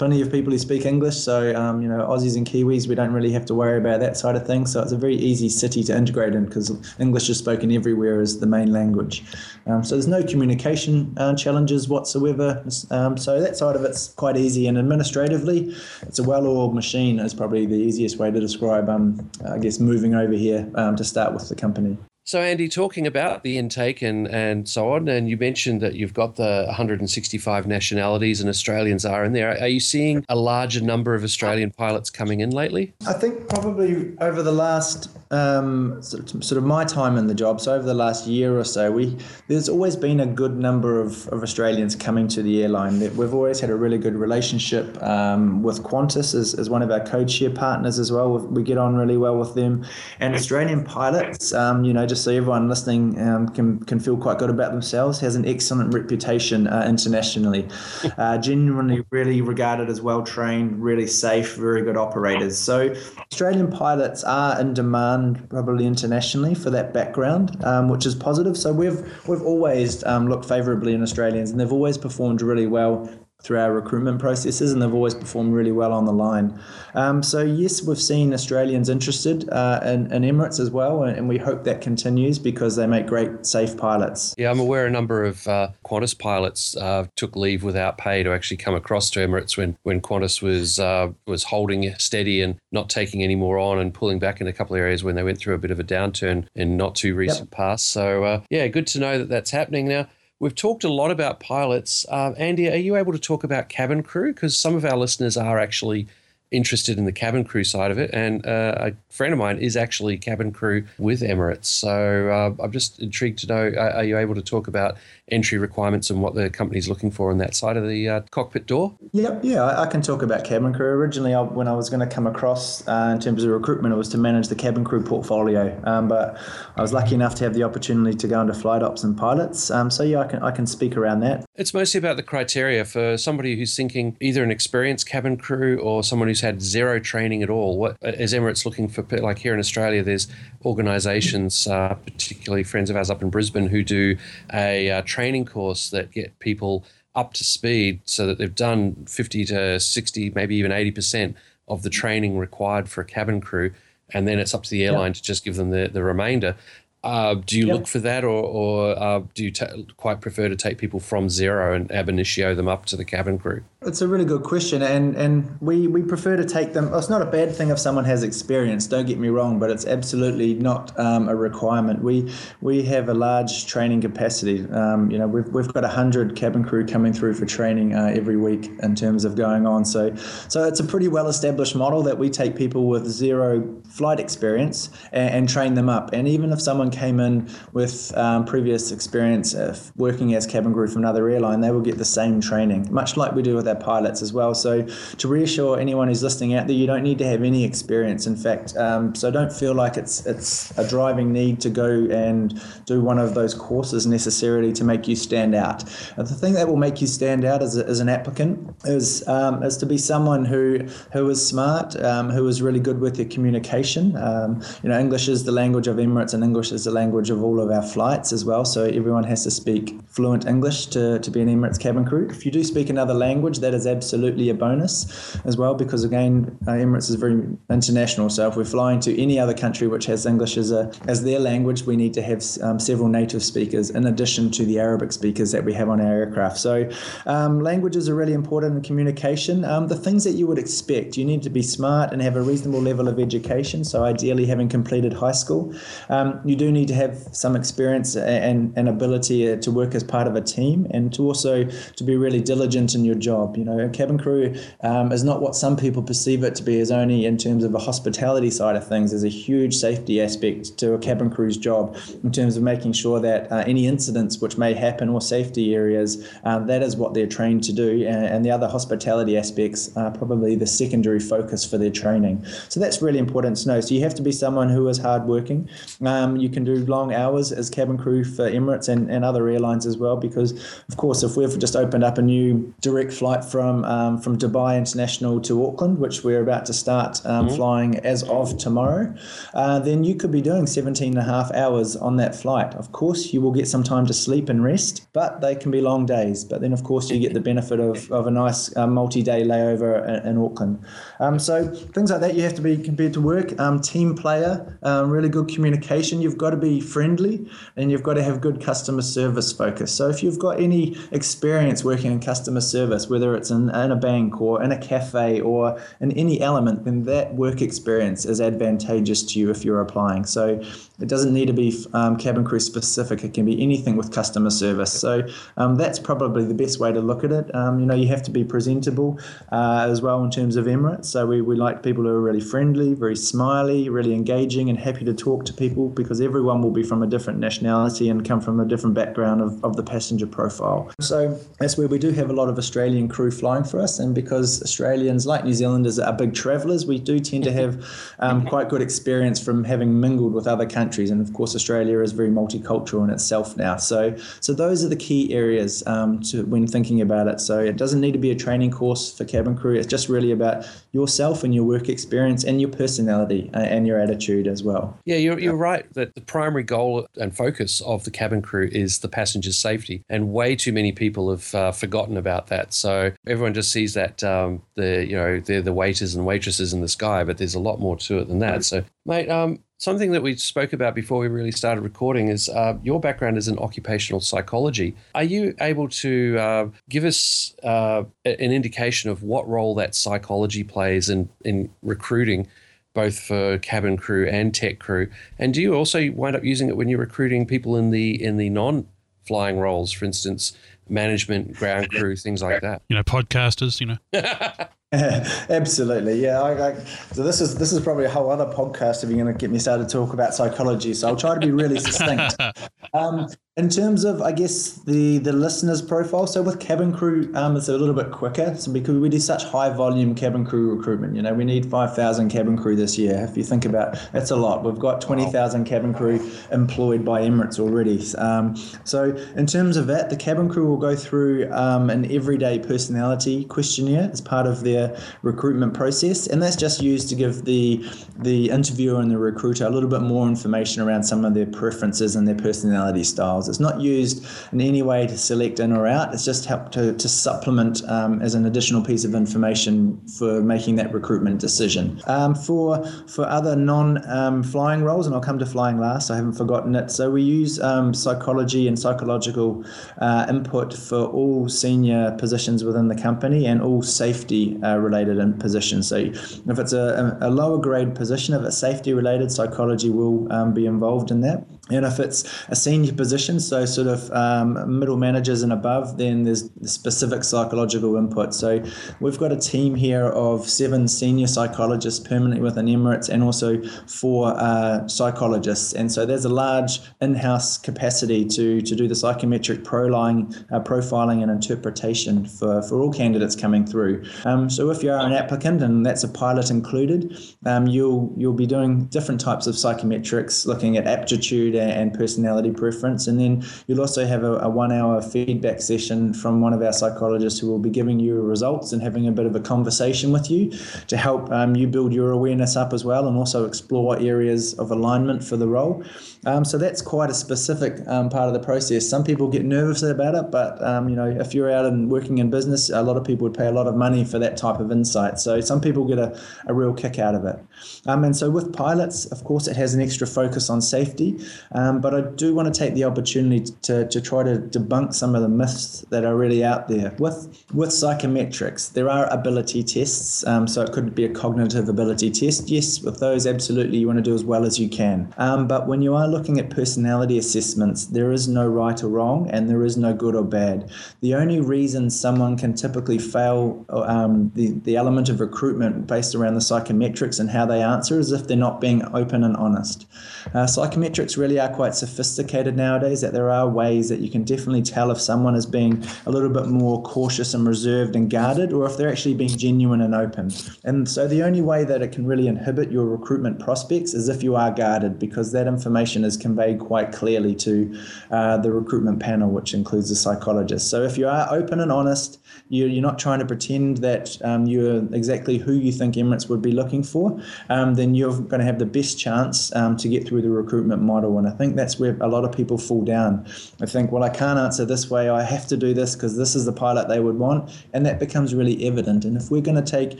plenty 0.00 0.22
of 0.22 0.32
people 0.32 0.50
who 0.50 0.58
speak 0.58 0.86
English. 0.86 1.18
So, 1.18 1.54
um, 1.54 1.82
you 1.82 1.88
know, 1.88 1.98
Aussies 2.08 2.34
and 2.34 2.46
Kiwis, 2.46 2.88
we 2.88 2.94
don't 2.94 3.12
really 3.12 3.32
have 3.32 3.44
to 3.44 3.54
worry 3.54 3.76
about 3.76 4.00
that 4.00 4.16
side 4.16 4.34
of 4.34 4.46
things. 4.46 4.72
So 4.72 4.80
it's 4.80 4.92
a 4.92 4.96
very 4.96 5.14
easy 5.14 5.50
city 5.50 5.84
to 5.84 5.94
integrate 5.94 6.34
in 6.34 6.46
because 6.46 6.70
English 6.98 7.28
is 7.28 7.36
spoken 7.36 7.70
everywhere 7.70 8.18
as 8.18 8.40
the 8.40 8.46
main 8.46 8.72
language. 8.72 9.22
Um, 9.66 9.84
so 9.84 9.96
there's 9.96 10.08
no 10.08 10.22
communication 10.22 11.12
uh, 11.18 11.34
challenges 11.36 11.86
whatsoever. 11.86 12.64
Um, 12.90 13.18
so 13.18 13.42
that 13.42 13.58
side 13.58 13.76
of 13.76 13.84
it's 13.84 14.08
quite 14.14 14.38
easy. 14.38 14.66
And 14.68 14.78
administratively, 14.78 15.76
it's 16.00 16.18
a 16.18 16.22
well-oiled 16.22 16.74
machine 16.74 17.18
is 17.18 17.34
probably 17.34 17.66
the 17.66 17.76
easiest 17.76 18.16
way 18.16 18.30
to 18.30 18.40
describe, 18.40 18.88
um, 18.88 19.30
I 19.46 19.58
guess, 19.58 19.80
moving 19.80 20.14
over 20.14 20.32
here 20.32 20.66
um, 20.76 20.96
to 20.96 21.04
start 21.04 21.34
with 21.34 21.50
the 21.50 21.56
company. 21.56 21.98
So, 22.30 22.40
Andy, 22.40 22.68
talking 22.68 23.08
about 23.08 23.42
the 23.42 23.58
intake 23.58 24.02
and, 24.02 24.28
and 24.28 24.68
so 24.68 24.92
on, 24.92 25.08
and 25.08 25.28
you 25.28 25.36
mentioned 25.36 25.80
that 25.80 25.96
you've 25.96 26.14
got 26.14 26.36
the 26.36 26.62
165 26.68 27.66
nationalities 27.66 28.40
and 28.40 28.48
Australians 28.48 29.04
are 29.04 29.24
in 29.24 29.32
there. 29.32 29.60
Are 29.60 29.66
you 29.66 29.80
seeing 29.80 30.24
a 30.28 30.36
larger 30.36 30.80
number 30.80 31.16
of 31.16 31.24
Australian 31.24 31.72
pilots 31.72 32.08
coming 32.08 32.38
in 32.38 32.50
lately? 32.50 32.94
I 33.04 33.14
think 33.14 33.48
probably 33.48 34.16
over 34.20 34.44
the 34.44 34.52
last 34.52 35.08
um, 35.32 36.00
sort 36.02 36.52
of 36.52 36.62
my 36.62 36.84
time 36.84 37.16
in 37.16 37.26
the 37.26 37.34
job, 37.34 37.60
so 37.60 37.74
over 37.74 37.84
the 37.84 37.94
last 37.94 38.28
year 38.28 38.58
or 38.58 38.64
so, 38.64 38.92
we 38.92 39.16
there's 39.48 39.68
always 39.68 39.96
been 39.96 40.20
a 40.20 40.26
good 40.26 40.56
number 40.56 41.00
of, 41.00 41.26
of 41.28 41.42
Australians 41.42 41.96
coming 41.96 42.28
to 42.28 42.42
the 42.42 42.62
airline. 42.62 42.98
We've 43.16 43.34
always 43.34 43.58
had 43.58 43.70
a 43.70 43.76
really 43.76 43.98
good 43.98 44.14
relationship 44.14 45.00
um, 45.02 45.62
with 45.62 45.82
Qantas 45.82 46.34
as, 46.34 46.54
as 46.54 46.70
one 46.70 46.82
of 46.82 46.90
our 46.92 47.28
share 47.28 47.50
partners 47.50 47.98
as 47.98 48.10
well. 48.10 48.38
We 48.38 48.62
get 48.62 48.78
on 48.78 48.96
really 48.96 49.16
well 49.16 49.36
with 49.36 49.54
them, 49.54 49.84
and 50.18 50.34
Australian 50.34 50.84
pilots, 50.84 51.52
um, 51.52 51.84
you 51.84 51.92
know, 51.92 52.06
just 52.06 52.19
so 52.22 52.30
everyone 52.30 52.68
listening 52.68 53.20
um, 53.20 53.48
can, 53.48 53.80
can 53.84 53.98
feel 53.98 54.16
quite 54.16 54.38
good 54.38 54.50
about 54.50 54.72
themselves, 54.72 55.20
has 55.20 55.36
an 55.36 55.46
excellent 55.46 55.94
reputation 55.94 56.66
uh, 56.66 56.86
internationally. 56.88 57.68
Uh, 58.18 58.36
genuinely, 58.36 59.02
really 59.10 59.40
regarded 59.40 59.88
as 59.88 60.00
well 60.00 60.22
trained, 60.22 60.82
really 60.82 61.06
safe, 61.06 61.54
very 61.54 61.80
good 61.82 61.96
operators. 61.96 62.58
So, 62.58 62.94
Australian 63.32 63.70
pilots 63.70 64.24
are 64.24 64.60
in 64.60 64.74
demand 64.74 65.48
probably 65.48 65.86
internationally 65.86 66.54
for 66.54 66.70
that 66.70 66.92
background, 66.92 67.62
um, 67.64 67.88
which 67.88 68.04
is 68.04 68.14
positive. 68.14 68.58
So, 68.58 68.72
we've, 68.72 69.00
we've 69.26 69.42
always 69.42 70.04
um, 70.04 70.28
looked 70.28 70.44
favourably 70.44 70.92
in 70.92 71.02
Australians, 71.02 71.50
and 71.50 71.58
they've 71.58 71.72
always 71.72 71.96
performed 71.96 72.42
really 72.42 72.66
well 72.66 73.08
through 73.42 73.58
our 73.58 73.72
recruitment 73.72 74.18
processes, 74.18 74.72
and 74.72 74.82
they've 74.82 74.94
always 74.94 75.14
performed 75.14 75.52
really 75.52 75.72
well 75.72 75.92
on 75.92 76.04
the 76.04 76.12
line. 76.12 76.58
Um, 76.94 77.22
so 77.22 77.42
yes, 77.42 77.82
we've 77.82 78.00
seen 78.00 78.34
Australians 78.34 78.88
interested 78.88 79.48
uh, 79.50 79.80
in, 79.84 80.12
in, 80.12 80.22
Emirates 80.22 80.60
as 80.60 80.70
well, 80.70 81.02
and, 81.04 81.30
we 81.30 81.38
hope 81.38 81.62
that 81.62 81.80
continues 81.80 82.40
because 82.40 82.74
they 82.74 82.88
make 82.88 83.06
great, 83.06 83.46
safe 83.46 83.76
pilots. 83.76 84.34
Yeah, 84.36 84.50
I'm 84.50 84.58
aware 84.58 84.86
a 84.86 84.90
number 84.90 85.24
of 85.24 85.46
uh, 85.46 85.68
Qantas 85.84 86.18
pilots 86.18 86.76
uh, 86.76 87.06
took 87.14 87.36
leave 87.36 87.62
without 87.62 87.98
pay 87.98 88.24
to 88.24 88.32
actually 88.32 88.56
come 88.56 88.74
across 88.74 89.10
to 89.10 89.20
Emirates 89.20 89.56
when 89.56 89.76
when 89.84 90.00
Qantas 90.00 90.42
was 90.42 90.80
uh, 90.80 91.10
was 91.26 91.44
holding 91.44 91.94
steady 91.98 92.42
and 92.42 92.56
not 92.72 92.90
taking 92.90 93.22
any 93.22 93.36
more 93.36 93.58
on 93.58 93.78
and 93.78 93.94
pulling 93.94 94.18
back 94.18 94.40
in 94.40 94.48
a 94.48 94.52
couple 94.52 94.74
of 94.74 94.80
areas 94.80 95.04
when 95.04 95.14
they 95.14 95.22
went 95.22 95.38
through 95.38 95.54
a 95.54 95.58
bit 95.58 95.70
of 95.70 95.78
a 95.78 95.84
downturn 95.84 96.46
in 96.56 96.76
not 96.76 96.96
too 96.96 97.14
recent 97.14 97.50
yep. 97.50 97.56
past. 97.56 97.90
So 97.90 98.24
uh, 98.24 98.40
yeah, 98.50 98.66
good 98.66 98.86
to 98.88 98.98
know 98.98 99.18
that 99.18 99.28
that's 99.28 99.52
happening 99.52 99.86
now. 99.86 100.08
We've 100.40 100.54
talked 100.54 100.84
a 100.84 100.88
lot 100.88 101.10
about 101.10 101.38
pilots. 101.38 102.06
Uh, 102.08 102.32
Andy, 102.38 102.66
are 102.70 102.76
you 102.76 102.96
able 102.96 103.12
to 103.12 103.18
talk 103.18 103.44
about 103.44 103.68
cabin 103.68 104.02
crew? 104.02 104.32
Because 104.32 104.56
some 104.56 104.74
of 104.74 104.86
our 104.86 104.96
listeners 104.96 105.36
are 105.36 105.58
actually 105.58 106.06
interested 106.50 106.98
in 106.98 107.04
the 107.04 107.12
cabin 107.12 107.44
crew 107.44 107.64
side 107.64 107.90
of 107.90 107.98
it. 107.98 108.10
And 108.12 108.44
uh, 108.46 108.74
a 108.78 108.92
friend 109.12 109.32
of 109.32 109.38
mine 109.38 109.58
is 109.58 109.76
actually 109.76 110.18
cabin 110.18 110.52
crew 110.52 110.84
with 110.98 111.20
Emirates. 111.20 111.66
So 111.66 112.28
uh, 112.28 112.62
I'm 112.62 112.72
just 112.72 113.00
intrigued 113.00 113.38
to 113.40 113.46
know 113.46 113.72
are, 113.78 113.90
are, 113.90 114.04
you 114.04 114.18
able 114.18 114.34
to 114.34 114.42
talk 114.42 114.66
about 114.66 114.96
entry 115.28 115.58
requirements 115.58 116.10
and 116.10 116.20
what 116.20 116.34
the 116.34 116.50
company's 116.50 116.88
looking 116.88 117.10
for 117.10 117.30
on 117.30 117.38
that 117.38 117.54
side 117.54 117.76
of 117.76 117.86
the 117.86 118.08
uh, 118.08 118.20
cockpit 118.30 118.66
door? 118.66 118.96
Yep, 119.12 119.40
yeah, 119.44 119.62
I, 119.62 119.82
I, 119.82 119.86
can 119.86 120.02
talk 120.02 120.22
about 120.22 120.44
cabin 120.44 120.74
crew. 120.74 120.86
Originally, 120.86 121.34
I, 121.34 121.42
when 121.42 121.68
I 121.68 121.74
was 121.74 121.88
going 121.88 122.00
to 122.00 122.12
come 122.12 122.26
across 122.26 122.86
uh, 122.88 123.10
in 123.12 123.20
terms 123.20 123.44
of 123.44 123.50
recruitment, 123.50 123.94
it 123.94 123.98
was 123.98 124.08
to 124.10 124.18
manage 124.18 124.48
the 124.48 124.56
cabin 124.56 124.84
crew 124.84 125.02
portfolio. 125.02 125.80
Um, 125.84 126.08
but 126.08 126.36
I 126.76 126.82
was 126.82 126.92
lucky 126.92 127.14
enough 127.14 127.36
to 127.36 127.44
have 127.44 127.54
the 127.54 127.62
opportunity 127.62 128.16
to 128.16 128.28
go 128.28 128.40
into 128.40 128.54
flight 128.54 128.82
ops 128.82 129.04
and 129.04 129.16
pilots. 129.16 129.70
Um, 129.70 129.90
so 129.90 130.02
yeah, 130.02 130.20
I 130.20 130.26
can 130.26 130.42
I 130.42 130.50
can 130.50 130.66
speak 130.66 130.96
around 130.96 131.20
that. 131.20 131.44
It's 131.54 131.74
mostly 131.74 131.98
about 131.98 132.16
the 132.16 132.22
criteria 132.22 132.84
for 132.84 133.16
somebody 133.16 133.56
who's 133.56 133.76
thinking 133.76 134.16
either 134.20 134.42
an 134.42 134.50
experienced 134.50 135.08
cabin 135.08 135.36
crew 135.36 135.78
or 135.78 136.02
someone 136.02 136.28
who's 136.28 136.39
had 136.40 136.62
zero 136.62 136.98
training 137.00 137.42
at 137.42 137.50
all. 137.50 137.78
What 137.78 137.96
is 138.02 138.32
Emirates 138.32 138.64
looking 138.64 138.88
for? 138.88 139.02
Like 139.18 139.38
here 139.38 139.54
in 139.54 139.60
Australia, 139.60 140.02
there's 140.02 140.28
organisations, 140.64 141.66
uh, 141.66 141.94
particularly 141.94 142.64
friends 142.64 142.90
of 142.90 142.96
ours 142.96 143.10
up 143.10 143.22
in 143.22 143.30
Brisbane, 143.30 143.68
who 143.68 143.82
do 143.82 144.16
a 144.52 144.90
uh, 144.90 145.02
training 145.02 145.44
course 145.44 145.90
that 145.90 146.10
get 146.10 146.38
people 146.38 146.84
up 147.14 147.32
to 147.34 147.44
speed 147.44 148.00
so 148.04 148.26
that 148.26 148.38
they've 148.38 148.54
done 148.54 149.04
50 149.08 149.44
to 149.46 149.80
60, 149.80 150.30
maybe 150.34 150.56
even 150.56 150.70
80% 150.70 151.34
of 151.68 151.82
the 151.82 151.90
training 151.90 152.38
required 152.38 152.88
for 152.88 153.00
a 153.00 153.04
cabin 153.04 153.40
crew. 153.40 153.72
And 154.12 154.26
then 154.26 154.38
it's 154.38 154.54
up 154.54 154.64
to 154.64 154.70
the 154.70 154.84
airline 154.84 155.10
yep. 155.10 155.14
to 155.14 155.22
just 155.22 155.44
give 155.44 155.56
them 155.56 155.70
the, 155.70 155.88
the 155.92 156.02
remainder. 156.02 156.56
Uh, 157.02 157.34
do 157.34 157.58
you 157.58 157.66
look 157.66 157.86
for 157.86 157.98
that, 157.98 158.24
or, 158.24 158.44
or 158.44 158.98
uh, 158.98 159.22
do 159.34 159.44
you 159.44 159.50
ta- 159.50 159.72
quite 159.96 160.20
prefer 160.20 160.50
to 160.50 160.56
take 160.56 160.76
people 160.76 161.00
from 161.00 161.30
zero 161.30 161.74
and 161.74 161.90
ab 161.90 162.10
initio 162.10 162.54
them 162.54 162.68
up 162.68 162.84
to 162.84 162.94
the 162.94 163.06
cabin 163.06 163.38
crew? 163.38 163.62
It's 163.82 164.02
a 164.02 164.08
really 164.08 164.26
good 164.26 164.42
question, 164.42 164.82
and 164.82 165.16
and 165.16 165.58
we, 165.62 165.86
we 165.86 166.02
prefer 166.02 166.36
to 166.36 166.44
take 166.44 166.74
them. 166.74 166.92
It's 166.92 167.08
not 167.08 167.22
a 167.22 167.26
bad 167.26 167.56
thing 167.56 167.70
if 167.70 167.78
someone 167.78 168.04
has 168.04 168.22
experience. 168.22 168.86
Don't 168.86 169.06
get 169.06 169.18
me 169.18 169.28
wrong, 169.28 169.58
but 169.58 169.70
it's 169.70 169.86
absolutely 169.86 170.52
not 170.52 170.92
um, 170.98 171.30
a 171.30 171.34
requirement. 171.34 172.02
We 172.02 172.30
we 172.60 172.82
have 172.82 173.08
a 173.08 173.14
large 173.14 173.66
training 173.66 174.02
capacity. 174.02 174.68
Um, 174.70 175.10
you 175.10 175.16
know, 175.16 175.26
we've 175.26 175.48
we've 175.48 175.72
got 175.72 175.84
hundred 175.84 176.36
cabin 176.36 176.62
crew 176.62 176.84
coming 176.84 177.14
through 177.14 177.32
for 177.32 177.46
training 177.46 177.94
uh, 177.94 178.12
every 178.14 178.36
week 178.36 178.70
in 178.82 178.94
terms 178.94 179.24
of 179.24 179.36
going 179.36 179.66
on. 179.66 179.86
So 179.86 180.14
so 180.48 180.64
it's 180.64 180.80
a 180.80 180.84
pretty 180.84 181.08
well 181.08 181.28
established 181.28 181.74
model 181.74 182.02
that 182.02 182.18
we 182.18 182.28
take 182.28 182.56
people 182.56 182.86
with 182.86 183.06
zero 183.06 183.80
flight 183.88 184.20
experience 184.20 184.90
and, 185.12 185.30
and 185.30 185.48
train 185.48 185.72
them 185.72 185.88
up. 185.88 186.12
And 186.12 186.28
even 186.28 186.52
if 186.52 186.60
someone 186.60 186.89
came 186.90 187.20
in 187.20 187.48
with 187.72 188.16
um, 188.16 188.44
previous 188.44 188.92
experience 188.92 189.54
of 189.54 189.92
working 189.96 190.34
as 190.34 190.46
cabin 190.46 190.72
crew 190.72 190.88
from 190.88 191.02
another 191.02 191.28
airline, 191.28 191.60
they 191.60 191.70
will 191.70 191.80
get 191.80 191.98
the 191.98 192.04
same 192.04 192.40
training, 192.40 192.88
much 192.90 193.16
like 193.16 193.32
we 193.32 193.42
do 193.42 193.54
with 193.54 193.68
our 193.68 193.76
pilots 193.76 194.22
as 194.22 194.32
well. 194.32 194.54
So 194.54 194.82
to 195.18 195.28
reassure 195.28 195.78
anyone 195.78 196.08
who's 196.08 196.22
listening 196.22 196.54
out 196.54 196.66
there, 196.66 196.76
you 196.76 196.86
don't 196.86 197.02
need 197.02 197.18
to 197.18 197.26
have 197.26 197.42
any 197.42 197.64
experience. 197.64 198.26
In 198.26 198.36
fact, 198.36 198.76
um, 198.76 199.14
so 199.14 199.30
don't 199.30 199.52
feel 199.52 199.74
like 199.74 199.96
it's 199.96 200.26
it's 200.26 200.76
a 200.78 200.88
driving 200.88 201.32
need 201.32 201.60
to 201.60 201.70
go 201.70 201.90
and 202.10 202.60
do 202.86 203.00
one 203.00 203.18
of 203.18 203.34
those 203.34 203.54
courses 203.54 204.06
necessarily 204.06 204.72
to 204.72 204.84
make 204.84 205.08
you 205.08 205.16
stand 205.16 205.54
out. 205.54 205.84
And 206.16 206.26
the 206.26 206.34
thing 206.34 206.54
that 206.54 206.68
will 206.68 206.76
make 206.76 207.00
you 207.00 207.06
stand 207.06 207.44
out 207.44 207.62
as, 207.62 207.76
a, 207.76 207.86
as 207.86 208.00
an 208.00 208.08
applicant 208.08 208.74
is 208.84 209.26
um, 209.28 209.62
is 209.62 209.76
to 209.78 209.86
be 209.86 209.98
someone 209.98 210.44
who 210.44 210.80
who 211.12 211.28
is 211.30 211.46
smart, 211.46 211.96
um, 212.02 212.30
who 212.30 212.46
is 212.46 212.62
really 212.62 212.80
good 212.80 213.00
with 213.00 213.18
your 213.18 213.28
communication. 213.28 214.16
Um, 214.16 214.62
you 214.82 214.88
know, 214.88 214.98
English 214.98 215.28
is 215.28 215.44
the 215.44 215.52
language 215.52 215.86
of 215.86 215.96
Emirates, 215.96 216.34
and 216.34 216.42
English 216.42 216.72
is 216.72 216.79
the 216.84 216.90
language 216.90 217.30
of 217.30 217.42
all 217.42 217.60
of 217.60 217.70
our 217.70 217.82
flights 217.82 218.32
as 218.32 218.44
well. 218.44 218.64
So 218.64 218.84
everyone 218.84 219.24
has 219.24 219.44
to 219.44 219.50
speak 219.50 219.98
fluent 220.08 220.46
English 220.46 220.86
to, 220.86 221.18
to 221.18 221.30
be 221.30 221.40
an 221.40 221.48
Emirates 221.48 221.78
cabin 221.78 222.04
crew. 222.04 222.28
If 222.30 222.44
you 222.44 222.52
do 222.52 222.64
speak 222.64 222.90
another 222.90 223.14
language, 223.14 223.58
that 223.60 223.74
is 223.74 223.86
absolutely 223.86 224.48
a 224.50 224.54
bonus 224.54 225.36
as 225.44 225.56
well, 225.56 225.74
because 225.74 226.04
again, 226.04 226.58
uh, 226.66 226.72
Emirates 226.72 227.10
is 227.10 227.16
very 227.16 227.40
international. 227.68 228.30
So 228.30 228.48
if 228.48 228.56
we're 228.56 228.64
flying 228.64 229.00
to 229.00 229.20
any 229.20 229.38
other 229.38 229.54
country 229.54 229.86
which 229.88 230.06
has 230.06 230.26
English 230.26 230.56
as 230.56 230.70
a 230.72 230.92
as 231.08 231.22
their 231.22 231.38
language, 231.38 231.84
we 231.84 231.96
need 231.96 232.14
to 232.14 232.22
have 232.22 232.42
um, 232.62 232.78
several 232.78 233.08
native 233.08 233.42
speakers 233.42 233.90
in 233.90 234.06
addition 234.06 234.50
to 234.52 234.64
the 234.64 234.78
Arabic 234.78 235.12
speakers 235.12 235.52
that 235.52 235.64
we 235.64 235.72
have 235.72 235.88
on 235.88 236.00
our 236.00 236.12
aircraft. 236.12 236.58
So 236.58 236.88
um, 237.26 237.60
languages 237.60 238.08
are 238.08 238.14
really 238.14 238.32
important 238.32 238.76
in 238.76 238.82
communication. 238.82 239.64
Um, 239.64 239.88
the 239.88 239.96
things 239.96 240.24
that 240.24 240.32
you 240.32 240.46
would 240.46 240.58
expect, 240.58 241.16
you 241.16 241.24
need 241.24 241.42
to 241.42 241.50
be 241.50 241.62
smart 241.62 242.12
and 242.12 242.22
have 242.22 242.36
a 242.36 242.42
reasonable 242.42 242.80
level 242.80 243.08
of 243.08 243.18
education. 243.18 243.84
So 243.84 244.04
ideally, 244.04 244.46
having 244.46 244.68
completed 244.68 245.12
high 245.12 245.32
school, 245.32 245.74
um, 246.08 246.40
you 246.44 246.56
do 246.56 246.69
need 246.72 246.88
to 246.88 246.94
have 246.94 247.16
some 247.32 247.56
experience 247.56 248.16
and, 248.16 248.72
and 248.76 248.88
ability 248.88 249.52
uh, 249.52 249.56
to 249.56 249.70
work 249.70 249.94
as 249.94 250.04
part 250.04 250.26
of 250.26 250.36
a 250.36 250.40
team, 250.40 250.86
and 250.90 251.12
to 251.14 251.22
also 251.22 251.64
to 251.64 252.04
be 252.04 252.16
really 252.16 252.40
diligent 252.40 252.94
in 252.94 253.04
your 253.04 253.14
job. 253.14 253.56
You 253.56 253.64
know, 253.64 253.78
a 253.78 253.88
cabin 253.88 254.18
crew 254.18 254.54
um, 254.82 255.12
is 255.12 255.24
not 255.24 255.40
what 255.40 255.54
some 255.54 255.76
people 255.76 256.02
perceive 256.02 256.42
it 256.44 256.54
to 256.56 256.62
be 256.62 256.80
as 256.80 256.90
only 256.90 257.26
in 257.26 257.36
terms 257.36 257.64
of 257.64 257.74
a 257.74 257.78
hospitality 257.78 258.50
side 258.50 258.76
of 258.76 258.86
things. 258.86 259.10
There's 259.10 259.24
a 259.24 259.28
huge 259.28 259.74
safety 259.76 260.20
aspect 260.20 260.78
to 260.78 260.94
a 260.94 260.98
cabin 260.98 261.30
crew's 261.30 261.56
job 261.56 261.96
in 262.22 262.32
terms 262.32 262.56
of 262.56 262.62
making 262.62 262.92
sure 262.92 263.20
that 263.20 263.50
uh, 263.50 263.64
any 263.66 263.86
incidents 263.86 264.40
which 264.40 264.58
may 264.58 264.74
happen 264.74 265.08
or 265.08 265.20
safety 265.20 265.74
areas, 265.74 266.28
um, 266.44 266.66
that 266.66 266.82
is 266.82 266.96
what 266.96 267.14
they're 267.14 267.26
trained 267.26 267.62
to 267.64 267.72
do. 267.72 268.06
And, 268.06 268.26
and 268.26 268.44
the 268.44 268.50
other 268.50 268.68
hospitality 268.68 269.36
aspects 269.36 269.94
are 269.96 270.10
probably 270.10 270.56
the 270.56 270.66
secondary 270.66 271.20
focus 271.20 271.68
for 271.68 271.78
their 271.78 271.90
training. 271.90 272.44
So 272.68 272.80
that's 272.80 273.02
really 273.02 273.18
important 273.18 273.56
to 273.58 273.68
know. 273.68 273.80
So 273.80 273.94
you 273.94 274.02
have 274.02 274.14
to 274.14 274.22
be 274.22 274.32
someone 274.32 274.68
who 274.68 274.88
is 274.88 274.98
hardworking. 274.98 275.68
Um, 276.04 276.36
you 276.36 276.48
can 276.48 276.59
do 276.64 276.84
long 276.86 277.12
hours 277.12 277.52
as 277.52 277.70
cabin 277.70 277.96
crew 277.96 278.24
for 278.24 278.50
Emirates 278.50 278.88
and, 278.88 279.10
and 279.10 279.24
other 279.24 279.48
airlines 279.48 279.86
as 279.86 279.96
well, 279.96 280.16
because 280.16 280.52
of 280.88 280.96
course, 280.96 281.22
if 281.22 281.36
we've 281.36 281.58
just 281.58 281.76
opened 281.76 282.04
up 282.04 282.18
a 282.18 282.22
new 282.22 282.72
direct 282.80 283.12
flight 283.12 283.44
from 283.44 283.84
um, 283.84 284.20
from 284.20 284.38
Dubai 284.38 284.76
International 284.76 285.40
to 285.42 285.66
Auckland, 285.66 285.98
which 285.98 286.24
we're 286.24 286.42
about 286.42 286.66
to 286.66 286.72
start 286.72 287.24
um, 287.24 287.46
mm-hmm. 287.46 287.56
flying 287.56 287.96
as 287.98 288.22
of 288.24 288.58
tomorrow, 288.58 289.14
uh, 289.54 289.78
then 289.78 290.04
you 290.04 290.14
could 290.14 290.30
be 290.30 290.42
doing 290.42 290.66
17 290.66 291.08
and 291.08 291.18
a 291.18 291.22
half 291.22 291.50
hours 291.52 291.96
on 291.96 292.16
that 292.16 292.34
flight. 292.34 292.74
Of 292.74 292.92
course, 292.92 293.32
you 293.32 293.40
will 293.40 293.52
get 293.52 293.68
some 293.68 293.82
time 293.82 294.06
to 294.06 294.14
sleep 294.14 294.48
and 294.48 294.62
rest, 294.62 295.08
but 295.12 295.40
they 295.40 295.54
can 295.54 295.70
be 295.70 295.80
long 295.80 296.06
days. 296.06 296.44
But 296.44 296.60
then, 296.60 296.72
of 296.72 296.84
course, 296.84 297.10
you 297.10 297.18
get 297.18 297.34
the 297.34 297.40
benefit 297.40 297.80
of, 297.80 298.10
of 298.10 298.26
a 298.26 298.30
nice 298.30 298.74
uh, 298.76 298.86
multi 298.86 299.22
day 299.22 299.42
layover 299.42 300.06
in, 300.08 300.28
in 300.28 300.38
Auckland. 300.38 300.82
Um, 301.18 301.38
so 301.38 301.66
things 301.68 302.10
like 302.10 302.20
that, 302.20 302.34
you 302.34 302.42
have 302.42 302.54
to 302.54 302.62
be 302.62 302.76
compared 302.76 303.12
to 303.14 303.20
work. 303.20 303.58
Um, 303.60 303.80
team 303.80 304.14
player, 304.14 304.78
um, 304.82 305.10
really 305.10 305.28
good 305.28 305.48
communication. 305.48 306.20
You've 306.20 306.38
got 306.38 306.49
to 306.50 306.56
be 306.56 306.80
friendly 306.80 307.48
and 307.76 307.90
you've 307.90 308.02
got 308.02 308.14
to 308.14 308.22
have 308.22 308.40
good 308.40 308.60
customer 308.60 309.02
service 309.02 309.52
focus. 309.52 309.92
So 309.92 310.08
if 310.08 310.22
you've 310.22 310.38
got 310.38 310.60
any 310.60 310.96
experience 311.12 311.84
working 311.84 312.12
in 312.12 312.20
customer 312.20 312.60
service, 312.60 313.08
whether 313.08 313.34
it's 313.34 313.50
in, 313.50 313.70
in 313.70 313.90
a 313.90 313.96
bank 313.96 314.40
or 314.40 314.62
in 314.62 314.72
a 314.72 314.78
cafe 314.78 315.40
or 315.40 315.80
in 316.00 316.12
any 316.12 316.40
element, 316.40 316.84
then 316.84 317.04
that 317.04 317.34
work 317.34 317.62
experience 317.62 318.24
is 318.24 318.40
advantageous 318.40 319.22
to 319.32 319.38
you 319.38 319.50
if 319.50 319.64
you're 319.64 319.80
applying. 319.80 320.24
So 320.24 320.62
it 321.00 321.08
doesn't 321.08 321.32
need 321.32 321.46
to 321.46 321.52
be 321.52 321.74
um, 321.94 322.16
cabin 322.16 322.44
crew 322.44 322.60
specific. 322.60 323.24
It 323.24 323.32
can 323.32 323.46
be 323.46 323.60
anything 323.62 323.96
with 323.96 324.12
customer 324.12 324.50
service. 324.50 324.92
So 324.92 325.26
um, 325.56 325.76
that's 325.76 325.98
probably 325.98 326.44
the 326.44 326.54
best 326.54 326.78
way 326.78 326.92
to 326.92 327.00
look 327.00 327.24
at 327.24 327.32
it. 327.32 327.52
Um, 327.54 327.80
you 327.80 327.86
know, 327.86 327.94
you 327.94 328.08
have 328.08 328.22
to 328.24 328.30
be 328.30 328.44
presentable 328.44 329.18
uh, 329.50 329.86
as 329.88 330.02
well 330.02 330.22
in 330.22 330.30
terms 330.30 330.56
of 330.56 330.66
Emirates. 330.66 331.06
So 331.06 331.26
we, 331.26 331.40
we 331.40 331.56
like 331.56 331.82
people 331.82 332.04
who 332.04 332.10
are 332.10 332.20
really 332.20 332.40
friendly, 332.40 332.94
very 332.94 333.16
smiley, 333.16 333.88
really 333.88 334.14
engaging, 334.14 334.68
and 334.68 334.78
happy 334.78 335.04
to 335.06 335.14
talk 335.14 335.44
to 335.46 335.54
people 335.54 335.88
because 335.88 336.20
everyone 336.20 336.60
will 336.60 336.70
be 336.70 336.82
from 336.82 337.02
a 337.02 337.06
different 337.06 337.38
nationality 337.38 338.10
and 338.10 338.26
come 338.26 338.40
from 338.40 338.60
a 338.60 338.66
different 338.66 338.94
background 338.94 339.40
of, 339.40 339.64
of 339.64 339.76
the 339.76 339.82
passenger 339.82 340.26
profile. 340.26 340.90
So 341.00 341.38
that's 341.58 341.78
where 341.78 341.88
we 341.88 341.98
do 341.98 342.10
have 342.10 342.28
a 342.28 342.34
lot 342.34 342.48
of 342.48 342.58
Australian 342.58 343.08
crew 343.08 343.30
flying 343.30 343.64
for 343.64 343.80
us. 343.80 343.98
And 343.98 344.14
because 344.14 344.62
Australians, 344.62 345.26
like 345.26 345.44
New 345.44 345.54
Zealanders, 345.54 345.98
are 345.98 346.12
big 346.12 346.34
travellers, 346.34 346.84
we 346.84 346.98
do 346.98 347.18
tend 347.18 347.44
to 347.44 347.52
have 347.52 347.84
um, 348.18 348.44
quite 348.46 348.68
good 348.68 348.82
experience 348.82 349.42
from 349.42 349.64
having 349.64 349.98
mingled 349.98 350.34
with 350.34 350.46
other 350.46 350.66
countries 350.66 350.89
countries, 350.90 351.10
and 351.10 351.20
of 351.20 351.32
course 351.32 351.54
Australia 351.54 352.00
is 352.00 352.12
very 352.12 352.30
multicultural 352.30 353.04
in 353.04 353.10
itself 353.10 353.56
now. 353.56 353.76
So 353.76 354.16
so 354.40 354.52
those 354.52 354.84
are 354.84 354.88
the 354.88 354.96
key 354.96 355.32
areas 355.32 355.86
um, 355.86 356.20
to 356.30 356.44
when 356.46 356.66
thinking 356.66 357.00
about 357.00 357.28
it. 357.28 357.40
So 357.40 357.60
it 357.60 357.76
doesn't 357.76 358.00
need 358.00 358.12
to 358.12 358.18
be 358.18 358.32
a 358.32 358.34
training 358.34 358.72
course 358.72 359.16
for 359.16 359.24
cabin 359.24 359.56
crew. 359.56 359.76
It's 359.76 359.86
just 359.86 360.08
really 360.08 360.32
about 360.32 360.66
yourself 360.92 361.44
and 361.44 361.54
your 361.54 361.64
work 361.64 361.88
experience 361.88 362.42
and 362.42 362.60
your 362.60 362.70
personality 362.70 363.50
uh, 363.54 363.58
and 363.58 363.86
your 363.86 364.00
attitude 364.00 364.48
as 364.48 364.64
well. 364.64 364.98
Yeah, 365.04 365.16
you're 365.16 365.38
you're 365.38 365.56
right 365.56 365.86
that 365.94 366.14
the 366.14 366.20
primary 366.20 366.64
goal 366.64 367.06
and 367.16 367.36
focus 367.36 367.80
of 367.82 368.02
the 368.02 368.10
cabin 368.10 368.42
crew 368.42 368.68
is 368.72 368.98
the 368.98 369.08
passenger's 369.08 369.58
safety, 369.58 370.02
and 370.08 370.32
way 370.32 370.56
too 370.56 370.72
many 370.72 370.90
people 370.92 371.30
have 371.30 371.54
uh, 371.54 371.72
forgotten 371.72 372.16
about 372.16 372.48
that. 372.48 372.74
So 372.74 373.12
everyone 373.28 373.54
just 373.54 373.70
sees 373.70 373.94
that 373.94 374.24
um, 374.24 374.62
the 374.74 375.06
you 375.06 375.16
know 375.16 375.38
they're 375.38 375.62
the 375.62 375.72
waiters 375.72 376.16
and 376.16 376.26
waitresses 376.26 376.72
in 376.72 376.80
the 376.80 376.88
sky, 376.88 377.22
but 377.22 377.38
there's 377.38 377.54
a 377.54 377.60
lot 377.60 377.78
more 377.78 377.96
to 377.96 378.18
it 378.18 378.26
than 378.26 378.40
that. 378.40 378.64
So, 378.64 378.84
mate, 379.06 379.28
um, 379.28 379.60
Something 379.80 380.12
that 380.12 380.22
we 380.22 380.36
spoke 380.36 380.74
about 380.74 380.94
before 380.94 381.20
we 381.20 381.28
really 381.28 381.52
started 381.52 381.80
recording 381.80 382.28
is 382.28 382.50
uh, 382.50 382.76
your 382.82 383.00
background 383.00 383.38
is 383.38 383.48
in 383.48 383.58
occupational 383.58 384.20
psychology. 384.20 384.94
Are 385.14 385.24
you 385.24 385.54
able 385.58 385.88
to 385.88 386.36
uh, 386.38 386.66
give 386.90 387.02
us 387.02 387.54
uh, 387.62 388.04
an 388.26 388.52
indication 388.52 389.08
of 389.08 389.22
what 389.22 389.48
role 389.48 389.74
that 389.76 389.94
psychology 389.94 390.64
plays 390.64 391.08
in, 391.08 391.30
in 391.46 391.72
recruiting, 391.80 392.46
both 392.92 393.18
for 393.18 393.56
cabin 393.56 393.96
crew 393.96 394.28
and 394.28 394.54
tech 394.54 394.80
crew? 394.80 395.10
And 395.38 395.54
do 395.54 395.62
you 395.62 395.72
also 395.72 396.10
wind 396.10 396.36
up 396.36 396.44
using 396.44 396.68
it 396.68 396.76
when 396.76 396.90
you're 396.90 397.00
recruiting 397.00 397.46
people 397.46 397.74
in 397.74 397.90
the 397.90 398.22
in 398.22 398.36
the 398.36 398.50
non 398.50 398.86
flying 399.26 399.58
roles, 399.58 399.92
for 399.92 400.04
instance, 400.04 400.52
management, 400.90 401.54
ground 401.54 401.88
crew, 401.88 402.16
things 402.16 402.42
like 402.42 402.60
that? 402.60 402.82
You 402.90 402.96
know, 402.96 403.02
podcasters. 403.02 403.80
You 403.80 403.96
know. 404.12 404.66
Absolutely, 404.92 406.20
yeah. 406.20 406.42
I, 406.42 406.70
I, 406.70 406.74
so 407.12 407.22
this 407.22 407.40
is 407.40 407.54
this 407.54 407.72
is 407.72 407.80
probably 407.80 408.06
a 408.06 408.10
whole 408.10 408.28
other 408.28 408.46
podcast 408.46 409.04
if 409.04 409.10
you're 409.10 409.22
going 409.22 409.32
to 409.32 409.38
get 409.38 409.48
me 409.50 409.60
started 409.60 409.88
to 409.88 409.92
talk 409.92 410.12
about 410.12 410.34
psychology. 410.34 410.94
So 410.94 411.06
I'll 411.06 411.16
try 411.16 411.34
to 411.34 411.40
be 411.40 411.52
really 411.52 411.78
succinct. 411.78 412.36
Um, 412.92 413.28
in 413.60 413.68
terms 413.68 414.04
of, 414.04 414.22
I 414.22 414.32
guess, 414.32 414.72
the 414.90 415.18
the 415.18 415.34
listeners' 415.34 415.82
profile, 415.82 416.26
so 416.26 416.40
with 416.40 416.58
cabin 416.58 416.94
crew, 416.94 417.30
um, 417.34 417.56
it's 417.56 417.68
a 417.68 417.76
little 417.76 417.94
bit 417.94 418.10
quicker. 418.10 418.56
So 418.56 418.72
because 418.72 418.96
we 418.96 419.10
do 419.10 419.20
such 419.20 419.44
high 419.44 419.68
volume 419.68 420.14
cabin 420.14 420.46
crew 420.46 420.74
recruitment, 420.74 421.14
you 421.14 421.20
know, 421.20 421.34
we 421.34 421.44
need 421.44 421.66
five 421.66 421.94
thousand 421.94 422.30
cabin 422.30 422.56
crew 422.56 422.74
this 422.74 422.96
year. 422.96 423.26
If 423.28 423.36
you 423.36 423.44
think 423.44 423.66
about, 423.66 423.98
that's 424.12 424.30
a 424.30 424.36
lot. 424.36 424.64
We've 424.64 424.78
got 424.78 425.02
twenty 425.02 425.26
thousand 425.26 425.66
cabin 425.66 425.92
crew 425.92 426.18
employed 426.50 427.04
by 427.04 427.20
Emirates 427.20 427.60
already. 427.60 427.98
Um, 428.16 428.56
so 428.84 429.14
in 429.36 429.46
terms 429.46 429.76
of 429.76 429.86
that, 429.88 430.08
the 430.08 430.16
cabin 430.16 430.48
crew 430.48 430.66
will 430.66 430.78
go 430.78 430.96
through 430.96 431.52
um, 431.52 431.90
an 431.90 432.10
everyday 432.10 432.58
personality 432.58 433.44
questionnaire 433.44 434.08
as 434.10 434.22
part 434.22 434.46
of 434.46 434.64
their 434.64 434.98
recruitment 435.20 435.74
process, 435.74 436.26
and 436.26 436.42
that's 436.42 436.56
just 436.56 436.80
used 436.80 437.10
to 437.10 437.14
give 437.14 437.44
the 437.44 437.84
the 438.16 438.48
interviewer 438.48 439.00
and 439.00 439.10
the 439.10 439.18
recruiter 439.18 439.66
a 439.66 439.70
little 439.70 439.90
bit 439.90 440.00
more 440.00 440.26
information 440.26 440.82
around 440.82 441.02
some 441.02 441.26
of 441.26 441.34
their 441.34 441.46
preferences 441.46 442.16
and 442.16 442.26
their 442.26 442.34
personality 442.34 443.04
styles 443.04 443.49
It's 443.50 443.60
not 443.60 443.80
used 443.80 444.26
in 444.52 444.60
any 444.60 444.82
way 444.82 445.06
to 445.06 445.18
select 445.18 445.60
in 445.60 445.72
or 445.72 445.86
out. 445.86 446.14
It's 446.14 446.24
just 446.24 446.46
help 446.46 446.72
to, 446.72 446.94
to 446.94 447.08
supplement 447.08 447.82
um, 447.88 448.22
as 448.22 448.34
an 448.34 448.46
additional 448.46 448.82
piece 448.82 449.04
of 449.04 449.14
information 449.14 450.00
for 450.18 450.40
making 450.40 450.76
that 450.76 450.92
recruitment 450.94 451.40
decision. 451.40 452.00
Um, 452.06 452.34
for 452.34 452.86
for 453.06 453.26
other 453.26 453.54
non-flying 453.56 454.80
um, 454.80 454.86
roles, 454.86 455.06
and 455.06 455.14
I'll 455.14 455.20
come 455.20 455.38
to 455.38 455.46
flying 455.46 455.78
last. 455.78 456.10
I 456.10 456.16
haven't 456.16 456.34
forgotten 456.34 456.74
it. 456.74 456.90
So 456.90 457.10
we 457.10 457.22
use 457.22 457.60
um, 457.60 457.92
psychology 457.92 458.68
and 458.68 458.78
psychological 458.78 459.64
uh, 459.98 460.26
input 460.28 460.72
for 460.72 461.04
all 461.06 461.48
senior 461.48 462.16
positions 462.18 462.64
within 462.64 462.88
the 462.88 462.94
company 462.94 463.46
and 463.46 463.60
all 463.60 463.82
safety 463.82 464.58
uh, 464.62 464.76
related 464.78 465.18
positions. 465.40 465.88
So 465.88 465.96
if 465.96 466.58
it's 466.58 466.72
a, 466.72 467.18
a 467.20 467.30
lower 467.30 467.58
grade 467.58 467.94
position, 467.94 468.34
if 468.34 468.42
it's 468.42 468.56
safety 468.56 468.92
related, 468.92 469.30
psychology 469.30 469.90
will 469.90 470.32
um, 470.32 470.54
be 470.54 470.66
involved 470.66 471.10
in 471.10 471.20
that. 471.22 471.44
And 471.70 471.84
if 471.84 471.98
it's 472.00 472.24
a 472.48 472.56
senior 472.56 472.92
position, 472.92 473.40
so 473.40 473.64
sort 473.64 473.86
of 473.86 474.10
um, 474.12 474.78
middle 474.78 474.96
managers 474.96 475.42
and 475.42 475.52
above, 475.52 475.98
then 475.98 476.24
there's 476.24 476.50
specific 476.64 477.24
psychological 477.24 477.96
input. 477.96 478.34
So 478.34 478.62
we've 479.00 479.18
got 479.18 479.32
a 479.32 479.36
team 479.36 479.74
here 479.74 480.06
of 480.06 480.48
seven 480.48 480.88
senior 480.88 481.26
psychologists 481.26 482.06
permanently 482.06 482.40
within 482.40 482.66
Emirates 482.66 483.08
and 483.08 483.22
also 483.22 483.62
four 483.86 484.34
uh, 484.36 484.86
psychologists. 484.88 485.72
And 485.72 485.90
so 485.92 486.06
there's 486.06 486.24
a 486.24 486.28
large 486.28 486.80
in 487.00 487.14
house 487.14 487.58
capacity 487.58 488.24
to, 488.26 488.60
to 488.62 488.74
do 488.74 488.88
the 488.88 488.94
psychometric 488.94 489.64
profiling, 489.64 490.44
uh, 490.52 490.60
profiling 490.60 491.22
and 491.22 491.30
interpretation 491.30 492.26
for, 492.26 492.62
for 492.62 492.80
all 492.80 492.92
candidates 492.92 493.36
coming 493.36 493.66
through. 493.66 494.04
Um, 494.24 494.50
so 494.50 494.70
if 494.70 494.82
you 494.82 494.92
are 494.92 495.04
an 495.04 495.12
applicant, 495.12 495.62
and 495.62 495.84
that's 495.84 496.04
a 496.04 496.08
pilot 496.08 496.50
included, 496.50 497.16
um, 497.46 497.66
you'll, 497.66 498.12
you'll 498.16 498.32
be 498.32 498.46
doing 498.46 498.86
different 498.86 499.20
types 499.20 499.46
of 499.46 499.54
psychometrics, 499.54 500.46
looking 500.46 500.76
at 500.76 500.86
aptitude 500.86 501.54
and 501.68 501.92
personality 501.94 502.50
preference. 502.50 503.06
And 503.06 503.20
then 503.20 503.44
you'll 503.66 503.80
also 503.80 504.06
have 504.06 504.22
a, 504.24 504.38
a 504.38 504.48
one 504.48 504.72
hour 504.72 505.00
feedback 505.02 505.60
session 505.60 506.14
from 506.14 506.40
one 506.40 506.52
of 506.52 506.62
our 506.62 506.72
psychologists 506.72 507.40
who 507.40 507.48
will 507.48 507.58
be 507.58 507.70
giving 507.70 508.00
you 508.00 508.20
results 508.20 508.72
and 508.72 508.82
having 508.82 509.06
a 509.06 509.12
bit 509.12 509.26
of 509.26 509.34
a 509.34 509.40
conversation 509.40 510.12
with 510.12 510.30
you 510.30 510.52
to 510.86 510.96
help 510.96 511.30
um, 511.30 511.56
you 511.56 511.66
build 511.66 511.92
your 511.92 512.10
awareness 512.12 512.56
up 512.56 512.72
as 512.72 512.84
well 512.84 513.06
and 513.06 513.16
also 513.16 513.44
explore 513.44 513.98
areas 513.98 514.54
of 514.54 514.70
alignment 514.70 515.22
for 515.22 515.36
the 515.36 515.46
role. 515.46 515.84
Um, 516.26 516.44
so 516.44 516.58
that's 516.58 516.82
quite 516.82 517.08
a 517.08 517.14
specific 517.14 517.86
um, 517.86 518.10
part 518.10 518.28
of 518.28 518.34
the 518.34 518.40
process. 518.40 518.88
Some 518.88 519.04
people 519.04 519.28
get 519.28 519.44
nervous 519.44 519.82
about 519.82 520.14
it, 520.14 520.30
but 520.30 520.62
um, 520.62 520.88
you 520.88 520.96
know, 520.96 521.08
if 521.08 521.34
you're 521.34 521.50
out 521.50 521.64
and 521.64 521.90
working 521.90 522.18
in 522.18 522.30
business, 522.30 522.68
a 522.68 522.82
lot 522.82 522.96
of 522.96 523.04
people 523.04 523.24
would 523.24 523.36
pay 523.36 523.46
a 523.46 523.52
lot 523.52 523.66
of 523.66 523.74
money 523.74 524.04
for 524.04 524.18
that 524.18 524.36
type 524.36 524.60
of 524.60 524.70
insight. 524.70 525.18
So 525.18 525.40
some 525.40 525.60
people 525.60 525.86
get 525.86 525.98
a, 525.98 526.20
a 526.46 526.52
real 526.52 526.74
kick 526.74 526.98
out 526.98 527.14
of 527.14 527.24
it. 527.24 527.38
Um, 527.86 528.04
and 528.04 528.14
so 528.14 528.30
with 528.30 528.52
pilots, 528.52 529.06
of 529.06 529.24
course, 529.24 529.48
it 529.48 529.56
has 529.56 529.74
an 529.74 529.80
extra 529.80 530.06
focus 530.06 530.50
on 530.50 530.60
safety, 530.60 531.18
um, 531.52 531.80
but 531.80 531.94
I 531.94 532.02
do 532.02 532.34
want 532.34 532.52
to 532.52 532.58
take 532.58 532.74
the 532.74 532.84
opportunity 532.84 533.52
to, 533.62 533.88
to 533.88 534.00
try 534.00 534.22
to 534.22 534.36
debunk 534.36 534.92
some 534.94 535.14
of 535.14 535.22
the 535.22 535.28
myths 535.28 535.86
that 535.90 536.04
are 536.04 536.16
really 536.16 536.44
out 536.44 536.68
there. 536.68 536.94
With 536.98 537.28
with 537.54 537.70
psychometrics, 537.70 538.72
there 538.72 538.90
are 538.90 539.06
ability 539.12 539.64
tests, 539.64 540.26
um, 540.26 540.46
so 540.46 540.62
it 540.62 540.72
could 540.72 540.94
be 540.94 541.04
a 541.04 541.08
cognitive 541.08 541.68
ability 541.68 542.10
test. 542.10 542.50
Yes, 542.50 542.82
with 542.82 543.00
those, 543.00 543.26
absolutely, 543.26 543.78
you 543.78 543.86
want 543.86 543.98
to 543.98 544.02
do 544.02 544.14
as 544.14 544.24
well 544.24 544.44
as 544.44 544.58
you 544.58 544.68
can. 544.68 545.12
but 545.16 545.66
when 545.66 545.82
you 545.82 545.94
are 545.94 546.09
looking 546.10 546.38
at 546.38 546.50
personality 546.50 547.18
assessments, 547.18 547.86
there 547.86 548.12
is 548.12 548.28
no 548.28 548.46
right 548.46 548.82
or 548.82 548.88
wrong 548.88 549.28
and 549.30 549.48
there 549.48 549.64
is 549.64 549.76
no 549.76 549.94
good 549.94 550.14
or 550.14 550.24
bad. 550.24 550.70
The 551.00 551.14
only 551.14 551.40
reason 551.40 551.90
someone 551.90 552.36
can 552.36 552.54
typically 552.54 552.98
fail 552.98 553.64
um, 553.70 554.32
the, 554.34 554.52
the 554.64 554.76
element 554.76 555.08
of 555.08 555.20
recruitment 555.20 555.86
based 555.86 556.14
around 556.14 556.34
the 556.34 556.40
psychometrics 556.40 557.20
and 557.20 557.30
how 557.30 557.46
they 557.46 557.62
answer 557.62 557.98
is 557.98 558.12
if 558.12 558.26
they're 558.26 558.36
not 558.36 558.60
being 558.60 558.82
open 558.94 559.24
and 559.24 559.36
honest. 559.36 559.86
Uh, 560.34 560.44
psychometrics 560.44 561.16
really 561.16 561.38
are 561.38 561.48
quite 561.48 561.74
sophisticated 561.74 562.56
nowadays, 562.56 563.00
that 563.00 563.12
there 563.12 563.30
are 563.30 563.48
ways 563.48 563.88
that 563.88 564.00
you 564.00 564.10
can 564.10 564.24
definitely 564.24 564.62
tell 564.62 564.90
if 564.90 565.00
someone 565.00 565.34
is 565.34 565.46
being 565.46 565.82
a 566.06 566.10
little 566.10 566.28
bit 566.28 566.46
more 566.46 566.82
cautious 566.82 567.34
and 567.34 567.46
reserved 567.46 567.96
and 567.96 568.10
guarded 568.10 568.52
or 568.52 568.66
if 568.66 568.76
they're 568.76 568.90
actually 568.90 569.14
being 569.14 569.36
genuine 569.36 569.80
and 569.80 569.94
open. 569.94 570.30
And 570.64 570.88
so 570.88 571.06
the 571.06 571.22
only 571.22 571.42
way 571.42 571.64
that 571.64 571.82
it 571.82 571.92
can 571.92 572.06
really 572.06 572.26
inhibit 572.26 572.70
your 572.70 572.86
recruitment 572.86 573.38
prospects 573.38 573.94
is 573.94 574.08
if 574.08 574.22
you 574.22 574.36
are 574.36 574.50
guarded 574.50 574.98
because 574.98 575.32
that 575.32 575.46
information 575.46 575.99
information 576.00 576.04
is 576.04 576.16
conveyed 576.16 576.58
quite 576.58 576.92
clearly 576.92 577.34
to 577.34 577.78
uh, 578.10 578.36
the 578.38 578.50
recruitment 578.50 579.00
panel, 579.00 579.30
which 579.30 579.54
includes 579.54 579.88
the 579.88 579.96
psychologist. 579.96 580.68
So 580.68 580.82
if 580.82 580.98
you 580.98 581.08
are 581.08 581.28
open 581.30 581.60
and 581.60 581.72
honest, 581.72 582.18
you're, 582.48 582.68
you're 582.68 582.82
not 582.82 582.98
trying 582.98 583.20
to 583.20 583.26
pretend 583.26 583.78
that 583.78 584.16
um, 584.22 584.46
you're 584.46 584.78
exactly 584.94 585.38
who 585.38 585.52
you 585.52 585.72
think 585.72 585.94
Emirates 585.94 586.28
would 586.28 586.42
be 586.42 586.52
looking 586.52 586.82
for, 586.82 587.20
um, 587.48 587.74
then 587.74 587.94
you're 587.94 588.20
going 588.20 588.40
to 588.40 588.46
have 588.46 588.58
the 588.58 588.66
best 588.66 588.98
chance 588.98 589.54
um, 589.54 589.76
to 589.76 589.88
get 589.88 590.06
through 590.06 590.22
the 590.22 590.30
recruitment 590.30 590.82
model. 590.82 591.18
And 591.18 591.28
I 591.28 591.32
think 591.32 591.56
that's 591.56 591.78
where 591.78 591.96
a 592.00 592.08
lot 592.08 592.24
of 592.24 592.32
people 592.32 592.58
fall 592.58 592.84
down. 592.84 593.26
I 593.60 593.66
think, 593.66 593.92
well, 593.92 594.02
I 594.02 594.08
can't 594.08 594.38
answer 594.38 594.64
this 594.64 594.90
way. 594.90 595.08
I 595.08 595.22
have 595.22 595.46
to 595.48 595.56
do 595.56 595.74
this 595.74 595.94
because 595.94 596.16
this 596.16 596.34
is 596.34 596.44
the 596.44 596.52
pilot 596.52 596.88
they 596.88 597.00
would 597.00 597.18
want. 597.18 597.50
And 597.72 597.84
that 597.86 597.98
becomes 597.98 598.34
really 598.34 598.66
evident. 598.66 599.04
And 599.04 599.16
if 599.16 599.30
we're 599.30 599.42
going 599.42 599.62
to 599.62 599.70
take, 599.70 599.98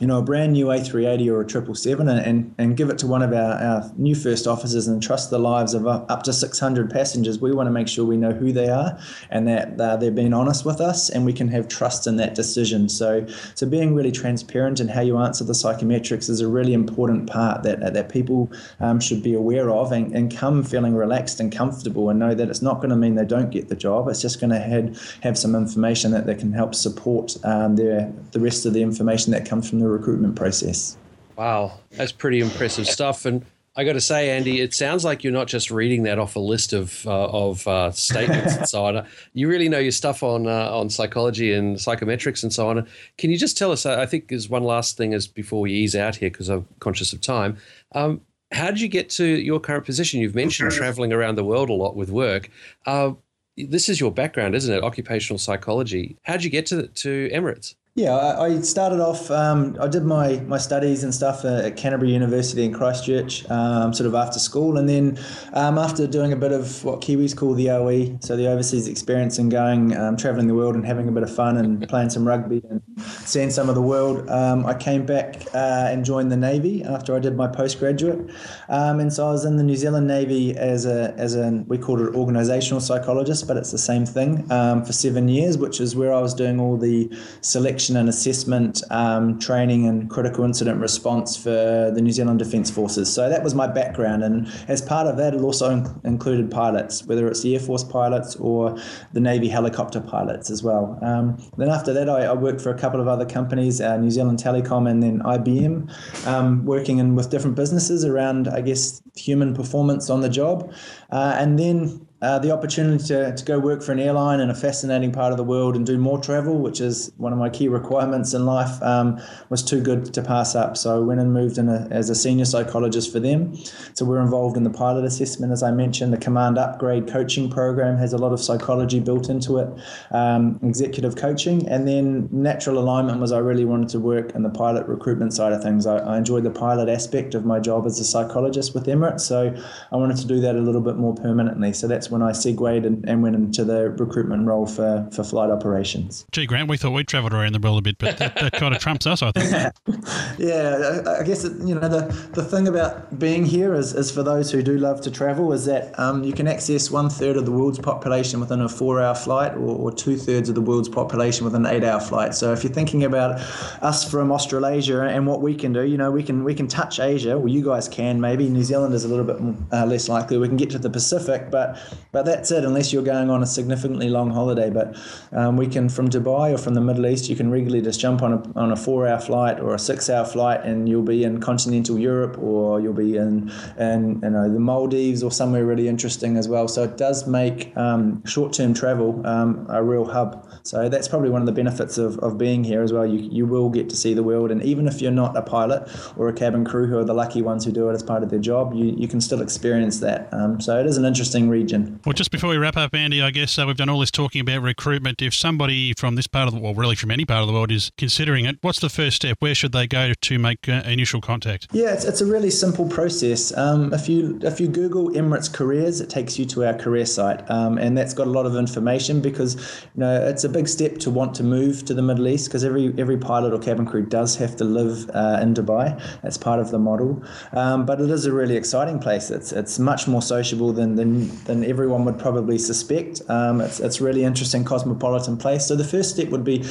you 0.00 0.06
know, 0.06 0.18
a 0.18 0.22
brand 0.22 0.52
new 0.52 0.66
A380 0.66 1.28
or 1.28 1.42
a 1.42 1.48
777 1.48 2.08
and, 2.08 2.26
and, 2.26 2.54
and 2.58 2.76
give 2.76 2.90
it 2.90 2.98
to 2.98 3.06
one 3.06 3.22
of 3.22 3.32
our, 3.32 3.54
our 3.54 3.92
new 3.96 4.14
first 4.14 4.46
officers 4.46 4.86
and 4.86 5.02
trust 5.02 5.30
the 5.30 5.38
lives 5.38 5.74
of 5.74 5.86
up 5.86 6.22
to 6.24 6.32
600 6.32 6.90
passengers, 6.90 7.40
we 7.40 7.52
want 7.52 7.66
to 7.66 7.70
make 7.70 7.88
sure 7.88 8.04
we 8.04 8.16
know 8.16 8.32
who 8.32 8.52
they 8.52 8.68
are 8.68 8.98
and 9.30 9.46
that 9.48 9.80
uh, 9.80 9.96
they're 9.96 10.10
being 10.10 10.34
honest 10.34 10.64
with 10.64 10.80
us 10.80 11.10
and 11.10 11.24
we 11.24 11.32
can 11.32 11.48
have 11.48 11.68
trust 11.68 11.83
in 12.06 12.16
that 12.16 12.34
decision. 12.34 12.88
So, 12.88 13.26
so 13.54 13.66
being 13.66 13.94
really 13.94 14.12
transparent 14.12 14.80
in 14.80 14.88
how 14.88 15.00
you 15.00 15.18
answer 15.18 15.44
the 15.44 15.52
psychometrics 15.52 16.28
is 16.28 16.40
a 16.40 16.48
really 16.48 16.72
important 16.72 17.28
part 17.28 17.62
that, 17.62 17.92
that 17.94 18.08
people 18.08 18.50
um, 18.80 19.00
should 19.00 19.22
be 19.22 19.34
aware 19.34 19.70
of 19.70 19.92
and, 19.92 20.14
and 20.14 20.34
come 20.34 20.62
feeling 20.62 20.94
relaxed 20.94 21.40
and 21.40 21.54
comfortable 21.54 22.10
and 22.10 22.18
know 22.18 22.34
that 22.34 22.48
it's 22.48 22.62
not 22.62 22.76
going 22.76 22.90
to 22.90 22.96
mean 22.96 23.14
they 23.14 23.24
don't 23.24 23.50
get 23.50 23.68
the 23.68 23.76
job. 23.76 24.08
It's 24.08 24.22
just 24.22 24.40
going 24.40 24.50
to 24.50 24.58
have, 24.58 25.18
have 25.22 25.38
some 25.38 25.54
information 25.54 26.10
that, 26.12 26.26
that 26.26 26.38
can 26.38 26.52
help 26.52 26.74
support 26.74 27.36
um, 27.44 27.76
their, 27.76 28.12
the 28.32 28.40
rest 28.40 28.66
of 28.66 28.72
the 28.72 28.82
information 28.82 29.32
that 29.32 29.46
comes 29.46 29.68
from 29.68 29.80
the 29.80 29.88
recruitment 29.88 30.36
process. 30.36 30.96
Wow, 31.36 31.80
that's 31.90 32.12
pretty 32.12 32.40
impressive 32.40 32.86
stuff. 32.86 33.26
And 33.26 33.44
I 33.76 33.82
got 33.82 33.94
to 33.94 34.00
say, 34.00 34.30
Andy, 34.30 34.60
it 34.60 34.72
sounds 34.72 35.04
like 35.04 35.24
you're 35.24 35.32
not 35.32 35.48
just 35.48 35.70
reading 35.70 36.04
that 36.04 36.18
off 36.18 36.36
a 36.36 36.40
list 36.40 36.72
of 36.72 37.04
uh, 37.06 37.26
of 37.26 37.66
uh, 37.66 37.90
statements 37.90 38.56
and 38.56 38.68
so 38.68 38.84
on. 38.84 39.06
You 39.32 39.48
really 39.48 39.68
know 39.68 39.78
your 39.78 39.92
stuff 39.92 40.22
on 40.22 40.46
uh, 40.46 40.70
on 40.70 40.90
psychology 40.90 41.52
and 41.52 41.76
psychometrics 41.76 42.42
and 42.42 42.52
so 42.52 42.68
on. 42.68 42.86
Can 43.18 43.30
you 43.30 43.38
just 43.38 43.58
tell 43.58 43.72
us? 43.72 43.84
I 43.84 44.06
think 44.06 44.28
there's 44.28 44.48
one 44.48 44.62
last 44.62 44.96
thing 44.96 45.12
as 45.12 45.26
before 45.26 45.60
we 45.60 45.72
ease 45.72 45.96
out 45.96 46.16
here 46.16 46.30
because 46.30 46.48
I'm 46.48 46.66
conscious 46.78 47.12
of 47.12 47.20
time. 47.20 47.56
Um, 47.92 48.20
how 48.52 48.66
did 48.66 48.80
you 48.80 48.88
get 48.88 49.10
to 49.10 49.24
your 49.24 49.58
current 49.58 49.84
position? 49.84 50.20
You've 50.20 50.36
mentioned 50.36 50.70
traveling 50.72 51.12
around 51.12 51.34
the 51.34 51.44
world 51.44 51.68
a 51.68 51.72
lot 51.72 51.96
with 51.96 52.10
work. 52.10 52.50
Uh, 52.86 53.14
this 53.56 53.88
is 53.88 53.98
your 53.98 54.12
background, 54.12 54.54
isn't 54.54 54.72
it? 54.72 54.84
Occupational 54.84 55.38
psychology. 55.38 56.16
How 56.22 56.34
did 56.34 56.44
you 56.44 56.50
get 56.50 56.66
to 56.66 56.86
to 56.86 57.28
Emirates? 57.32 57.74
Yeah, 57.96 58.40
I, 58.40 58.60
started 58.62 58.98
off. 58.98 59.30
Um, 59.30 59.76
I 59.80 59.86
did 59.86 60.02
my 60.02 60.40
my 60.48 60.58
studies 60.58 61.04
and 61.04 61.14
stuff 61.14 61.44
at 61.44 61.76
Canterbury 61.76 62.12
University 62.12 62.64
in 62.64 62.72
Christchurch, 62.72 63.48
um, 63.48 63.94
sort 63.94 64.08
of 64.08 64.16
after 64.16 64.40
school, 64.40 64.78
and 64.78 64.88
then 64.88 65.16
um, 65.52 65.78
after 65.78 66.08
doing 66.08 66.32
a 66.32 66.36
bit 66.36 66.50
of 66.50 66.82
what 66.82 67.00
Kiwis 67.00 67.36
call 67.36 67.54
the 67.54 67.70
OE, 67.70 68.18
so 68.18 68.34
the 68.34 68.48
overseas 68.48 68.88
experience 68.88 69.38
and 69.38 69.48
going 69.48 69.96
um, 69.96 70.16
traveling 70.16 70.48
the 70.48 70.56
world 70.56 70.74
and 70.74 70.84
having 70.84 71.06
a 71.08 71.12
bit 71.12 71.22
of 71.22 71.32
fun 71.32 71.56
and 71.56 71.88
playing 71.88 72.10
some 72.10 72.26
rugby 72.26 72.62
and 72.68 72.82
seeing 72.98 73.48
some 73.48 73.68
of 73.68 73.76
the 73.76 73.82
world, 73.82 74.28
um, 74.28 74.66
I 74.66 74.74
came 74.74 75.06
back 75.06 75.46
uh, 75.54 75.86
and 75.88 76.04
joined 76.04 76.32
the 76.32 76.36
Navy 76.36 76.82
after 76.82 77.14
I 77.14 77.20
did 77.20 77.36
my 77.36 77.46
postgraduate, 77.46 78.28
um, 78.70 78.98
and 78.98 79.12
so 79.12 79.28
I 79.28 79.30
was 79.30 79.44
in 79.44 79.56
the 79.56 79.62
New 79.62 79.76
Zealand 79.76 80.08
Navy 80.08 80.56
as 80.56 80.84
a 80.84 81.14
as 81.16 81.36
a 81.36 81.62
we 81.68 81.78
called 81.78 82.00
it 82.00 82.12
organisational 82.14 82.82
psychologist, 82.82 83.46
but 83.46 83.56
it's 83.56 83.70
the 83.70 83.78
same 83.78 84.04
thing 84.04 84.48
for 84.48 84.92
seven 84.92 85.28
years, 85.28 85.56
which 85.56 85.80
is 85.80 85.94
where 85.94 86.12
I 86.12 86.20
was 86.20 86.34
doing 86.34 86.58
all 86.58 86.76
the 86.76 87.08
selection 87.40 87.83
and 87.90 88.08
assessment 88.08 88.82
um, 88.90 89.38
training 89.38 89.86
and 89.86 90.08
critical 90.10 90.44
incident 90.44 90.80
response 90.80 91.36
for 91.36 91.90
the 91.94 92.00
New 92.00 92.12
Zealand 92.12 92.38
Defence 92.38 92.70
Forces. 92.70 93.12
So 93.12 93.28
that 93.28 93.42
was 93.42 93.54
my 93.54 93.66
background, 93.66 94.22
and 94.22 94.48
as 94.68 94.80
part 94.80 95.06
of 95.06 95.16
that, 95.16 95.34
it 95.34 95.40
also 95.40 95.70
in- 95.70 96.00
included 96.04 96.50
pilots, 96.50 97.04
whether 97.04 97.28
it's 97.28 97.42
the 97.42 97.54
Air 97.54 97.60
Force 97.60 97.84
pilots 97.84 98.36
or 98.36 98.76
the 99.12 99.20
Navy 99.20 99.48
helicopter 99.48 100.00
pilots 100.00 100.50
as 100.50 100.62
well. 100.62 100.98
Um, 101.02 101.36
then 101.56 101.68
after 101.68 101.92
that, 101.92 102.08
I, 102.08 102.24
I, 102.24 102.32
worked 102.32 102.60
for 102.60 102.70
a 102.70 102.78
couple 102.78 103.00
of 103.00 103.08
other 103.08 103.26
companies, 103.26 103.80
uh, 103.80 103.96
New 103.96 104.10
Zealand 104.10 104.38
Telecom 104.38 104.90
and 104.90 105.02
then 105.02 105.20
IBM, 105.20 106.26
um, 106.26 106.64
working 106.64 106.98
in 106.98 107.14
with 107.14 107.30
different 107.30 107.56
businesses 107.56 108.04
around, 108.04 108.48
I 108.48 108.60
guess, 108.60 109.02
human 109.16 109.54
performance 109.54 110.10
on 110.10 110.20
the 110.20 110.28
job, 110.28 110.72
uh, 111.10 111.36
and 111.38 111.58
then 111.58 112.06
uh, 112.24 112.38
the 112.38 112.50
opportunity 112.50 113.04
to, 113.04 113.36
to 113.36 113.44
go 113.44 113.58
work 113.58 113.82
for 113.82 113.92
an 113.92 113.98
airline 113.98 114.40
in 114.40 114.48
a 114.48 114.54
fascinating 114.54 115.12
part 115.12 115.30
of 115.30 115.36
the 115.36 115.44
world 115.44 115.76
and 115.76 115.84
do 115.84 115.98
more 115.98 116.18
travel, 116.18 116.58
which 116.58 116.80
is 116.80 117.12
one 117.18 117.34
of 117.34 117.38
my 117.38 117.50
key 117.50 117.68
requirements 117.68 118.32
in 118.32 118.46
life, 118.46 118.82
um, 118.82 119.20
was 119.50 119.62
too 119.62 119.82
good 119.82 120.14
to 120.14 120.22
pass 120.22 120.54
up. 120.54 120.74
So 120.74 120.96
I 120.96 121.00
went 121.00 121.20
and 121.20 121.34
moved 121.34 121.58
in 121.58 121.68
a, 121.68 121.86
as 121.90 122.08
a 122.08 122.14
senior 122.14 122.46
psychologist 122.46 123.12
for 123.12 123.20
them. 123.20 123.54
So 123.92 124.06
we're 124.06 124.22
involved 124.22 124.56
in 124.56 124.64
the 124.64 124.70
pilot 124.70 125.04
assessment, 125.04 125.52
as 125.52 125.62
I 125.62 125.70
mentioned. 125.70 126.14
The 126.14 126.18
command 126.18 126.56
upgrade 126.56 127.06
coaching 127.06 127.50
program 127.50 127.98
has 127.98 128.14
a 128.14 128.18
lot 128.18 128.32
of 128.32 128.40
psychology 128.40 129.00
built 129.00 129.28
into 129.28 129.58
it, 129.58 129.68
um, 130.10 130.58
executive 130.62 131.16
coaching. 131.16 131.68
And 131.68 131.86
then 131.86 132.30
natural 132.32 132.78
alignment 132.78 133.20
was 133.20 133.32
I 133.32 133.38
really 133.38 133.66
wanted 133.66 133.90
to 133.90 134.00
work 134.00 134.34
in 134.34 134.42
the 134.42 134.50
pilot 134.50 134.86
recruitment 134.88 135.34
side 135.34 135.52
of 135.52 135.62
things. 135.62 135.86
I, 135.86 135.98
I 135.98 136.16
enjoyed 136.16 136.44
the 136.44 136.50
pilot 136.50 136.88
aspect 136.88 137.34
of 137.34 137.44
my 137.44 137.60
job 137.60 137.84
as 137.84 138.00
a 138.00 138.04
psychologist 138.04 138.72
with 138.72 138.86
Emirates. 138.86 139.20
So 139.20 139.54
I 139.92 139.96
wanted 139.96 140.16
to 140.16 140.26
do 140.26 140.40
that 140.40 140.56
a 140.56 140.60
little 140.60 140.80
bit 140.80 140.96
more 140.96 141.14
permanently. 141.14 141.74
So 141.74 141.86
that's 141.86 142.13
when 142.14 142.22
I 142.22 142.32
segued 142.32 142.86
and, 142.86 143.04
and 143.08 143.22
went 143.22 143.34
into 143.34 143.64
the 143.64 143.90
recruitment 143.90 144.46
role 144.46 144.66
for, 144.66 145.08
for 145.12 145.24
flight 145.24 145.50
operations. 145.50 146.24
Gee, 146.30 146.46
Grant, 146.46 146.68
we 146.68 146.76
thought 146.76 146.92
we'd 146.92 147.08
travelled 147.08 147.34
around 147.34 147.52
the 147.54 147.58
world 147.58 147.78
a 147.78 147.82
bit, 147.82 147.98
but 147.98 148.18
that, 148.18 148.36
that 148.36 148.52
kind 148.52 148.72
of 148.72 148.80
trumps 148.80 149.06
us, 149.06 149.20
I 149.20 149.32
think. 149.32 149.50
yeah, 150.38 151.02
I, 151.04 151.20
I 151.20 151.22
guess 151.24 151.42
it, 151.44 151.52
you 151.66 151.74
know 151.74 151.88
the, 151.88 152.02
the 152.32 152.44
thing 152.44 152.68
about 152.68 153.18
being 153.18 153.44
here 153.44 153.74
is, 153.74 153.94
is 153.94 154.12
for 154.12 154.22
those 154.22 154.52
who 154.52 154.62
do 154.62 154.78
love 154.78 155.00
to 155.02 155.10
travel 155.10 155.52
is 155.52 155.64
that 155.66 155.98
um, 155.98 156.22
you 156.22 156.32
can 156.32 156.46
access 156.46 156.90
one 156.90 157.10
third 157.10 157.36
of 157.36 157.46
the 157.46 157.52
world's 157.52 157.80
population 157.80 158.38
within 158.38 158.60
a 158.60 158.68
four 158.68 159.02
hour 159.02 159.14
flight, 159.14 159.52
or, 159.54 159.76
or 159.76 159.92
two 159.92 160.16
thirds 160.16 160.48
of 160.48 160.54
the 160.54 160.60
world's 160.60 160.88
population 160.88 161.44
within 161.44 161.66
an 161.66 161.74
eight 161.74 161.84
hour 161.84 162.00
flight. 162.00 162.34
So 162.34 162.52
if 162.52 162.62
you're 162.62 162.72
thinking 162.72 163.04
about 163.04 163.40
us 163.82 164.08
from 164.08 164.30
Australasia 164.30 165.02
and 165.02 165.26
what 165.26 165.42
we 165.42 165.54
can 165.54 165.72
do, 165.72 165.82
you 165.82 165.96
know, 165.96 166.10
we 166.10 166.22
can 166.22 166.44
we 166.44 166.54
can 166.54 166.68
touch 166.68 167.00
Asia, 167.00 167.38
well, 167.38 167.48
you 167.48 167.64
guys 167.64 167.88
can 167.88 168.20
maybe. 168.20 168.48
New 168.48 168.62
Zealand 168.62 168.94
is 168.94 169.04
a 169.04 169.08
little 169.08 169.24
bit 169.24 169.38
uh, 169.72 169.86
less 169.86 170.08
likely. 170.08 170.38
We 170.38 170.48
can 170.48 170.56
get 170.56 170.70
to 170.70 170.78
the 170.78 170.90
Pacific, 170.90 171.50
but 171.50 171.78
but 172.12 172.24
that's 172.24 172.50
it. 172.50 172.64
Unless 172.64 172.92
you're 172.92 173.02
going 173.02 173.30
on 173.30 173.42
a 173.42 173.46
significantly 173.46 174.08
long 174.08 174.30
holiday, 174.30 174.70
but 174.70 174.96
um, 175.32 175.56
we 175.56 175.66
can 175.66 175.88
from 175.88 176.08
Dubai 176.08 176.54
or 176.54 176.58
from 176.58 176.74
the 176.74 176.80
Middle 176.80 177.06
East, 177.06 177.28
you 177.28 177.36
can 177.36 177.50
regularly 177.50 177.82
just 177.82 178.00
jump 178.00 178.22
on 178.22 178.32
a 178.32 178.58
on 178.58 178.72
a 178.72 178.76
four 178.76 179.06
hour 179.06 179.20
flight 179.20 179.60
or 179.60 179.74
a 179.74 179.78
six 179.78 180.08
hour 180.10 180.24
flight, 180.24 180.62
and 180.64 180.88
you'll 180.88 181.02
be 181.02 181.24
in 181.24 181.40
continental 181.40 181.98
Europe 181.98 182.38
or 182.38 182.80
you'll 182.80 182.92
be 182.92 183.16
in 183.16 183.50
in 183.78 184.20
you 184.22 184.30
know 184.30 184.52
the 184.52 184.60
Maldives 184.60 185.22
or 185.22 185.30
somewhere 185.30 185.64
really 185.64 185.88
interesting 185.88 186.36
as 186.36 186.48
well. 186.48 186.68
So 186.68 186.84
it 186.84 186.96
does 186.96 187.26
make 187.26 187.76
um, 187.76 188.24
short 188.24 188.52
term 188.52 188.74
travel 188.74 189.26
um, 189.26 189.66
a 189.68 189.82
real 189.82 190.04
hub. 190.04 190.46
So 190.64 190.88
that's 190.88 191.08
probably 191.08 191.28
one 191.28 191.42
of 191.42 191.46
the 191.46 191.52
benefits 191.52 191.98
of, 191.98 192.18
of 192.20 192.38
being 192.38 192.64
here 192.64 192.82
as 192.82 192.90
well. 192.90 193.04
You, 193.04 193.18
you 193.30 193.44
will 193.44 193.68
get 193.68 193.90
to 193.90 193.96
see 193.96 194.14
the 194.14 194.22
world, 194.22 194.50
and 194.50 194.62
even 194.62 194.88
if 194.88 195.02
you're 195.02 195.12
not 195.12 195.36
a 195.36 195.42
pilot 195.42 195.86
or 196.16 196.28
a 196.28 196.32
cabin 196.32 196.64
crew 196.64 196.86
who 196.86 196.96
are 196.96 197.04
the 197.04 197.12
lucky 197.12 197.42
ones 197.42 197.66
who 197.66 197.70
do 197.70 197.90
it 197.90 197.92
as 197.92 198.02
part 198.02 198.22
of 198.22 198.30
their 198.30 198.38
job, 198.38 198.72
you, 198.72 198.86
you 198.96 199.06
can 199.06 199.20
still 199.20 199.42
experience 199.42 200.00
that. 200.00 200.32
Um, 200.32 200.62
so 200.62 200.80
it 200.80 200.86
is 200.86 200.96
an 200.96 201.04
interesting 201.04 201.50
region. 201.50 202.00
Well, 202.06 202.14
just 202.14 202.30
before 202.30 202.48
we 202.48 202.56
wrap 202.56 202.78
up, 202.78 202.94
Andy, 202.94 203.20
I 203.20 203.30
guess 203.30 203.58
uh, 203.58 203.64
we've 203.66 203.76
done 203.76 203.90
all 203.90 204.00
this 204.00 204.10
talking 204.10 204.40
about 204.40 204.62
recruitment. 204.62 205.20
If 205.20 205.34
somebody 205.34 205.92
from 205.92 206.14
this 206.14 206.26
part 206.26 206.48
of 206.48 206.54
the 206.54 206.60
world, 206.60 206.78
really 206.78 206.96
from 206.96 207.10
any 207.10 207.26
part 207.26 207.42
of 207.42 207.46
the 207.46 207.52
world, 207.52 207.70
is 207.70 207.92
considering 207.98 208.46
it, 208.46 208.56
what's 208.62 208.80
the 208.80 208.88
first 208.88 209.16
step? 209.16 209.36
Where 209.40 209.54
should 209.54 209.72
they 209.72 209.86
go 209.86 210.14
to 210.18 210.38
make 210.38 210.66
uh, 210.66 210.82
initial 210.86 211.20
contact? 211.20 211.68
Yeah, 211.72 211.92
it's, 211.92 212.06
it's 212.06 212.22
a 212.22 212.26
really 212.26 212.50
simple 212.50 212.88
process. 212.88 213.54
Um, 213.54 213.92
if 213.92 214.08
you 214.08 214.40
if 214.42 214.60
you 214.60 214.68
Google 214.68 215.10
Emirates 215.10 215.52
careers, 215.52 216.00
it 216.00 216.08
takes 216.08 216.38
you 216.38 216.46
to 216.46 216.64
our 216.64 216.74
career 216.74 217.04
site, 217.04 217.48
um, 217.50 217.76
and 217.76 217.98
that's 217.98 218.14
got 218.14 218.26
a 218.26 218.30
lot 218.30 218.46
of 218.46 218.56
information 218.56 219.20
because 219.20 219.56
you 219.94 220.00
know 220.00 220.26
it's 220.26 220.44
a 220.44 220.53
big 220.54 220.68
step 220.68 220.98
to 220.98 221.10
want 221.10 221.34
to 221.34 221.42
move 221.42 221.84
to 221.84 221.92
the 221.92 222.00
Middle 222.00 222.28
East 222.28 222.46
because 222.46 222.64
every 222.64 222.94
every 222.96 223.18
pilot 223.18 223.52
or 223.52 223.58
cabin 223.58 223.84
crew 223.84 224.06
does 224.06 224.36
have 224.36 224.54
to 224.60 224.64
live 224.64 225.10
uh, 225.10 225.40
in 225.42 225.52
Dubai. 225.52 225.86
That's 226.22 226.38
part 226.38 226.60
of 226.60 226.70
the 226.70 226.78
model, 226.78 227.22
um, 227.52 227.84
but 227.84 228.00
it 228.00 228.08
is 228.08 228.24
a 228.24 228.32
really 228.32 228.56
exciting 228.56 229.00
place. 229.00 229.30
It's 229.30 229.50
it's 229.52 229.78
much 229.78 230.06
more 230.06 230.22
sociable 230.22 230.72
than 230.72 230.94
than, 230.94 231.12
than 231.44 231.64
everyone 231.64 232.04
would 232.04 232.18
probably 232.18 232.58
suspect. 232.58 233.20
Um, 233.28 233.60
it's 233.60 233.80
it's 233.80 234.00
really 234.00 234.22
interesting 234.24 234.64
cosmopolitan 234.64 235.36
place. 235.36 235.66
So 235.66 235.74
the 235.74 235.90
first 235.94 236.10
step 236.14 236.28
would 236.28 236.44
be 236.44 236.64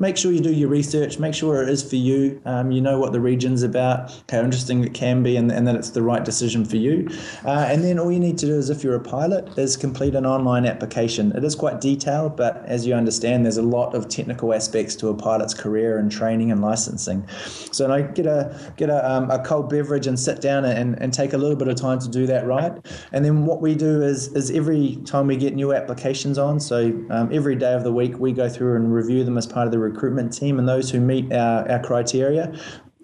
make 0.00 0.16
sure 0.16 0.32
you 0.32 0.40
do 0.40 0.52
your 0.52 0.68
research, 0.68 1.18
make 1.18 1.34
sure 1.34 1.62
it 1.62 1.68
is 1.68 1.88
for 1.88 1.96
you. 1.96 2.40
Um, 2.46 2.72
you 2.72 2.80
know 2.80 2.98
what 2.98 3.12
the 3.12 3.20
region's 3.20 3.62
about, 3.62 4.10
how 4.30 4.40
interesting 4.40 4.82
it 4.82 4.94
can 4.94 5.22
be, 5.22 5.36
and, 5.36 5.52
and 5.52 5.68
that 5.68 5.76
it's 5.76 5.90
the 5.90 6.02
right 6.02 6.24
decision 6.24 6.64
for 6.64 6.76
you. 6.76 7.08
Uh, 7.44 7.66
and 7.68 7.84
then 7.84 7.98
all 7.98 8.10
you 8.10 8.18
need 8.18 8.38
to 8.38 8.46
do 8.46 8.54
is, 8.54 8.70
if 8.70 8.82
you're 8.82 8.96
a 8.96 9.00
pilot, 9.00 9.58
is 9.58 9.76
complete 9.76 10.14
an 10.14 10.24
online 10.24 10.64
application. 10.64 11.32
It 11.36 11.44
is 11.44 11.54
quite 11.54 11.80
detailed, 11.80 12.36
but 12.36 12.64
as 12.64 12.86
you 12.86 12.94
understand, 12.94 13.44
there's 13.44 13.58
a 13.58 13.62
lot 13.62 13.94
of 13.94 14.08
technical 14.08 14.54
aspects 14.54 14.96
to 14.96 15.08
a 15.08 15.14
pilot's 15.14 15.52
career 15.52 15.98
and 15.98 16.10
training 16.10 16.50
and 16.50 16.62
licensing. 16.62 17.28
So 17.70 17.84
you 17.84 17.88
know, 17.88 18.12
get 18.12 18.26
a 18.26 18.72
get 18.76 18.88
a, 18.88 19.08
um, 19.08 19.30
a 19.30 19.38
cold 19.38 19.68
beverage 19.68 20.06
and 20.06 20.18
sit 20.18 20.40
down 20.40 20.64
and, 20.64 21.00
and 21.00 21.12
take 21.12 21.34
a 21.34 21.38
little 21.38 21.56
bit 21.56 21.68
of 21.68 21.76
time 21.76 21.98
to 21.98 22.08
do 22.08 22.26
that 22.26 22.46
right. 22.46 22.72
And 23.12 23.24
then 23.24 23.44
what 23.44 23.60
we 23.60 23.74
do 23.74 24.02
is 24.02 24.28
is 24.32 24.50
every 24.50 24.96
time 25.04 25.26
we 25.26 25.36
get 25.36 25.54
new 25.54 25.74
applications 25.74 26.38
on, 26.38 26.58
so 26.58 26.86
um, 27.10 27.28
every 27.32 27.56
day 27.56 27.74
of 27.74 27.84
the 27.84 27.92
week 27.92 28.18
we 28.18 28.32
go 28.32 28.48
through 28.48 28.76
and 28.76 28.94
review 28.94 29.24
them 29.24 29.36
as 29.36 29.46
part 29.46 29.66
of 29.66 29.72
the 29.72 29.78
recruitment 29.90 30.32
team, 30.32 30.58
and 30.58 30.68
those 30.68 30.90
who 30.90 31.00
meet 31.00 31.32
our, 31.32 31.70
our 31.70 31.82
criteria, 31.82 32.52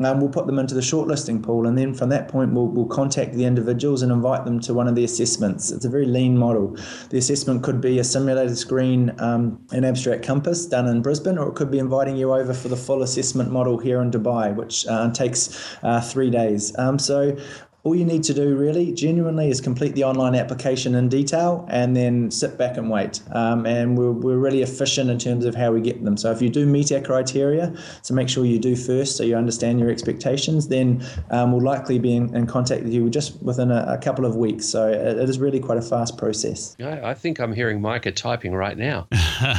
um, 0.05 0.21
we'll 0.21 0.29
put 0.29 0.47
them 0.47 0.59
into 0.59 0.75
the 0.75 0.83
shortlisting 0.83 1.43
pool, 1.43 1.67
and 1.67 1.79
then 1.79 1.95
from 1.95 2.11
that 2.11 2.29
point, 2.29 2.53
we'll, 2.53 2.67
we'll 2.67 2.85
contact 2.87 3.33
the 3.33 3.47
individuals 3.47 4.03
and 4.03 4.13
invite 4.13 4.45
them 4.45 4.61
to 4.61 4.75
one 4.75 4.89
of 4.89 4.95
the 4.95 5.05
assessments. 5.05 5.73
It's 5.73 5.87
a 5.87 5.89
very 5.89 6.05
lean 6.05 6.37
model. 6.37 6.77
The 7.09 7.17
assessment 7.17 7.63
could 7.63 7.81
be 7.81 7.99
a 7.99 8.05
simulated 8.05 8.59
screen, 8.59 9.15
um, 9.19 9.59
an 9.71 9.85
abstract 9.85 10.23
compass 10.23 10.67
done 10.67 10.87
in 10.87 11.01
Brisbane, 11.01 11.39
or 11.39 11.49
it 11.49 11.55
could 11.55 11.71
be 11.71 11.79
inviting 11.79 12.17
you 12.17 12.35
over 12.35 12.53
for 12.53 12.69
the 12.69 12.77
full 12.77 13.03
assessment 13.03 13.51
model 13.51 13.79
here 13.79 14.03
in 14.03 14.11
Dubai, 14.11 14.55
which 14.55 14.87
uh, 14.87 15.11
takes 15.13 15.79
uh, 15.83 16.03
three 16.03 16.29
days. 16.29 16.77
Um, 16.79 16.99
so 16.99 17.35
all 17.87 17.95
you 17.95 18.05
need 18.05 18.25
to 18.25 18.35
do 18.35 18.57
really 18.57 18.91
genuinely 18.91 19.49
is 19.49 19.61
complete 19.61 19.95
the 19.95 20.03
online 20.03 20.35
application 20.35 20.97
in 20.97 21.09
detail 21.09 21.65
and 21.71 21.95
then 21.95 22.29
sit 22.33 22.59
back 22.59 22.77
and 22.77 22.91
wait. 22.91 23.21
Um, 23.31 23.65
and 23.65 23.97
we're, 23.97 24.11
we're 24.11 24.39
really 24.39 24.63
efficient 24.63 25.09
in 25.09 25.21
terms 25.21 25.45
of 25.45 25.55
how 25.55 25.71
we 25.71 25.81
get 25.81 26.03
them. 26.05 26.17
So 26.17 26.33
if 26.33 26.43
you 26.43 26.49
do 26.49 26.67
meet 26.67 26.91
our 26.91 27.01
criteria 27.01 27.73
so 28.03 28.13
make 28.13 28.29
sure 28.29 28.45
you 28.45 28.59
do 28.59 28.75
first 28.75 29.17
so 29.17 29.23
you 29.23 29.37
understand 29.37 29.79
your 29.79 29.89
expectations 29.89 30.67
then 30.67 31.07
um, 31.31 31.53
we'll 31.53 31.63
likely 31.63 32.01
be 32.01 32.17
in, 32.17 32.35
in, 32.35 32.49
contact 32.49 32.83
with 32.83 32.93
you 32.93 33.09
just 33.09 33.41
within 33.41 33.71
a, 33.71 33.85
a 33.89 33.99
couple 33.99 34.25
of 34.25 34.35
weeks. 34.35 34.67
So 34.67 34.89
it, 34.89 35.19
it 35.19 35.29
is 35.29 35.39
really 35.39 35.61
quite 35.61 35.79
a 35.79 35.83
fast 35.83 36.19
process. 36.19 36.75
I, 36.81 37.11
I 37.11 37.15
think 37.15 37.39
I'm 37.39 37.53
hearing 37.53 37.81
Micah 37.81 38.11
typing 38.11 38.53
right 38.53 38.77
now. 38.77 39.07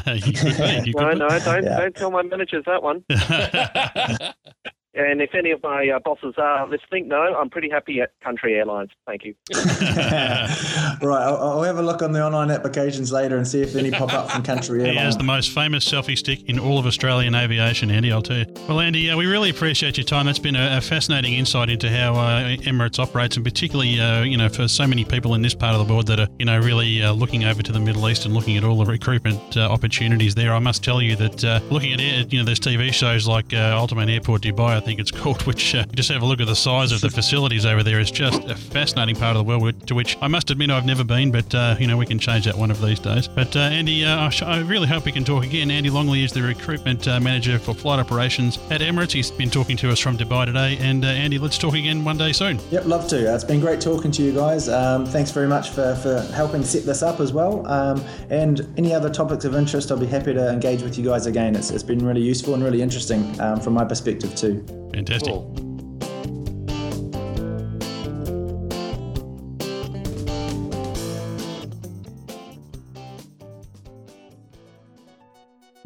You 0.07 0.33
could, 0.33 0.87
you 0.87 0.93
no 0.95 1.11
no 1.11 1.27
don't, 1.27 1.63
yeah. 1.63 1.79
don't 1.79 1.95
tell 1.95 2.09
my 2.09 2.23
managers 2.23 2.63
that 2.65 2.81
one 2.81 3.03
And 4.97 5.21
if 5.21 5.35
any 5.35 5.51
of 5.51 5.61
my 5.61 5.89
uh, 5.95 5.99
bosses 5.99 6.33
are 6.37 6.67
listening, 6.67 7.07
no, 7.07 7.17
I'm 7.17 7.51
pretty 7.51 7.69
happy 7.69 8.01
at 8.01 8.19
Country 8.23 8.55
Airlines. 8.55 8.89
Thank 9.05 9.25
you. 9.25 9.35
right, 9.53 10.97
I'll, 11.03 11.37
I'll, 11.37 11.63
have 11.63 11.77
a 11.77 11.83
look 11.83 12.01
on 12.01 12.13
the 12.13 12.23
online 12.23 12.49
applications 12.49 13.11
later 13.11 13.37
and 13.37 13.47
see 13.47 13.61
if 13.61 13.75
any 13.75 13.91
pop 13.91 14.11
up 14.13 14.31
from 14.31 14.41
Country 14.41 14.79
Airlines. 14.79 14.97
He 14.97 15.03
has 15.03 15.17
the 15.17 15.23
most 15.23 15.53
famous 15.53 15.85
selfie 15.85 16.17
stick 16.17 16.49
in 16.49 16.57
all 16.57 16.79
of 16.79 16.87
Australian 16.87 17.35
aviation, 17.35 17.91
Andy, 17.91 18.11
I'll 18.11 18.23
tell 18.23 18.37
you. 18.37 18.45
Well, 18.67 18.79
Andy, 18.79 19.11
uh, 19.11 19.17
we 19.17 19.27
really 19.27 19.51
appreciate 19.51 19.97
your 19.97 20.05
time. 20.05 20.25
That's 20.25 20.39
been 20.39 20.55
a, 20.55 20.77
a 20.77 20.81
fascinating 20.81 21.33
insight 21.33 21.69
into 21.69 21.91
how 21.91 22.13
uh, 22.15 22.55
Emirates 22.57 22.97
operates, 22.97 23.35
and 23.35 23.45
particularly, 23.45 23.99
uh, 23.99 24.23
you 24.23 24.37
know, 24.37 24.49
for 24.49 24.67
so 24.67 24.87
many 24.87 25.05
people 25.05 25.35
in 25.35 25.43
this 25.43 25.53
part 25.53 25.75
of 25.75 25.85
the 25.85 25.93
world 25.93 26.07
that 26.07 26.19
are, 26.19 26.27
you 26.39 26.45
know, 26.45 26.59
really 26.59 27.03
uh, 27.03 27.11
looking 27.11 27.43
over 27.43 27.61
to 27.61 27.71
the 27.71 27.79
Middle 27.79 28.09
East 28.09 28.25
and 28.25 28.33
looking 28.33 28.57
at 28.57 28.63
all 28.63 28.77
the 28.77 28.85
recruitment 28.85 29.57
uh, 29.57 29.69
opportunities 29.69 30.33
there. 30.33 30.53
I 30.53 30.59
must 30.59 30.83
tell 30.83 31.01
you 31.01 31.15
that 31.17 31.43
looking 31.69 31.93
at, 31.93 32.33
you 32.33 32.39
know, 32.39 32.45
there's 32.45 32.59
TV 32.59 32.91
shows 32.91 33.27
like 33.27 33.53
Ultimate 33.53 34.09
Airport 34.09 34.41
Dubai, 34.41 34.77
I 34.77 34.79
think 34.87 35.01
it's 35.01 35.11
called, 35.11 35.45
which 35.45 35.75
uh, 35.75 35.83
just 35.93 36.09
have 36.09 36.21
a 36.21 36.25
look 36.25 36.39
at 36.39 36.47
the 36.47 36.55
size 36.55 36.93
of 36.93 37.01
the 37.01 37.09
facilities 37.09 37.65
over 37.65 37.83
there. 37.83 37.99
It's 37.99 38.09
just 38.09 38.41
a 38.45 38.55
fascinating 38.55 39.17
part 39.17 39.35
of 39.35 39.39
the 39.39 39.43
world 39.43 39.85
to 39.87 39.93
which 39.93 40.17
I 40.21 40.29
must 40.29 40.49
admit 40.49 40.69
I've 40.69 40.85
never 40.85 41.03
been, 41.03 41.29
but 41.29 41.53
uh, 41.53 41.75
you 41.77 41.87
know 41.87 41.97
we 41.97 42.05
can 42.05 42.17
change 42.17 42.45
that 42.45 42.57
one 42.57 42.71
of 42.71 42.81
these 42.81 42.97
days. 42.97 43.27
But 43.27 43.53
uh, 43.57 43.59
Andy, 43.59 44.05
uh, 44.05 44.31
I 44.45 44.59
really 44.59 44.87
hope 44.87 45.03
we 45.03 45.11
can 45.11 45.25
talk 45.25 45.43
again. 45.43 45.69
Andy 45.71 45.89
Longley 45.89 46.23
is 46.23 46.31
the 46.31 46.41
recruitment 46.41 47.05
uh, 47.05 47.19
manager 47.19 47.59
for 47.59 47.73
flight 47.73 47.99
operations 47.99 48.59
at 48.69 48.79
Emirates. 48.79 49.11
He's 49.11 49.29
been 49.29 49.49
talking 49.49 49.75
to 49.75 49.91
us 49.91 49.99
from 49.99 50.17
Dubai 50.17 50.45
today, 50.45 50.77
and 50.79 51.03
uh, 51.03 51.09
Andy, 51.09 51.37
let's 51.37 51.57
talk 51.57 51.73
again 51.73 52.05
one 52.05 52.17
day 52.17 52.31
soon. 52.31 52.57
Yep, 52.71 52.85
love 52.85 53.09
to. 53.09 53.35
It's 53.35 53.43
been 53.43 53.59
great 53.59 53.81
talking 53.81 54.11
to 54.11 54.23
you 54.23 54.31
guys. 54.31 54.69
Um, 54.69 55.05
thanks 55.05 55.31
very 55.31 55.49
much 55.49 55.71
for, 55.71 55.95
for 55.95 56.21
helping 56.33 56.63
set 56.63 56.85
this 56.85 57.03
up 57.03 57.19
as 57.19 57.33
well. 57.33 57.67
Um, 57.67 58.01
and 58.29 58.65
any 58.77 58.93
other 58.93 59.09
topics 59.09 59.43
of 59.43 59.53
interest, 59.53 59.91
I'll 59.91 59.97
be 59.97 60.05
happy 60.05 60.33
to 60.33 60.49
engage 60.49 60.81
with 60.81 60.97
you 60.97 61.03
guys 61.03 61.25
again. 61.25 61.57
It's, 61.57 61.71
it's 61.71 61.83
been 61.83 62.05
really 62.05 62.21
useful 62.21 62.53
and 62.53 62.63
really 62.63 62.81
interesting 62.81 63.37
um, 63.41 63.59
from 63.59 63.73
my 63.73 63.83
perspective 63.83 64.33
too. 64.33 64.63
Fantastic. 64.93 65.33
Cool. 65.33 65.66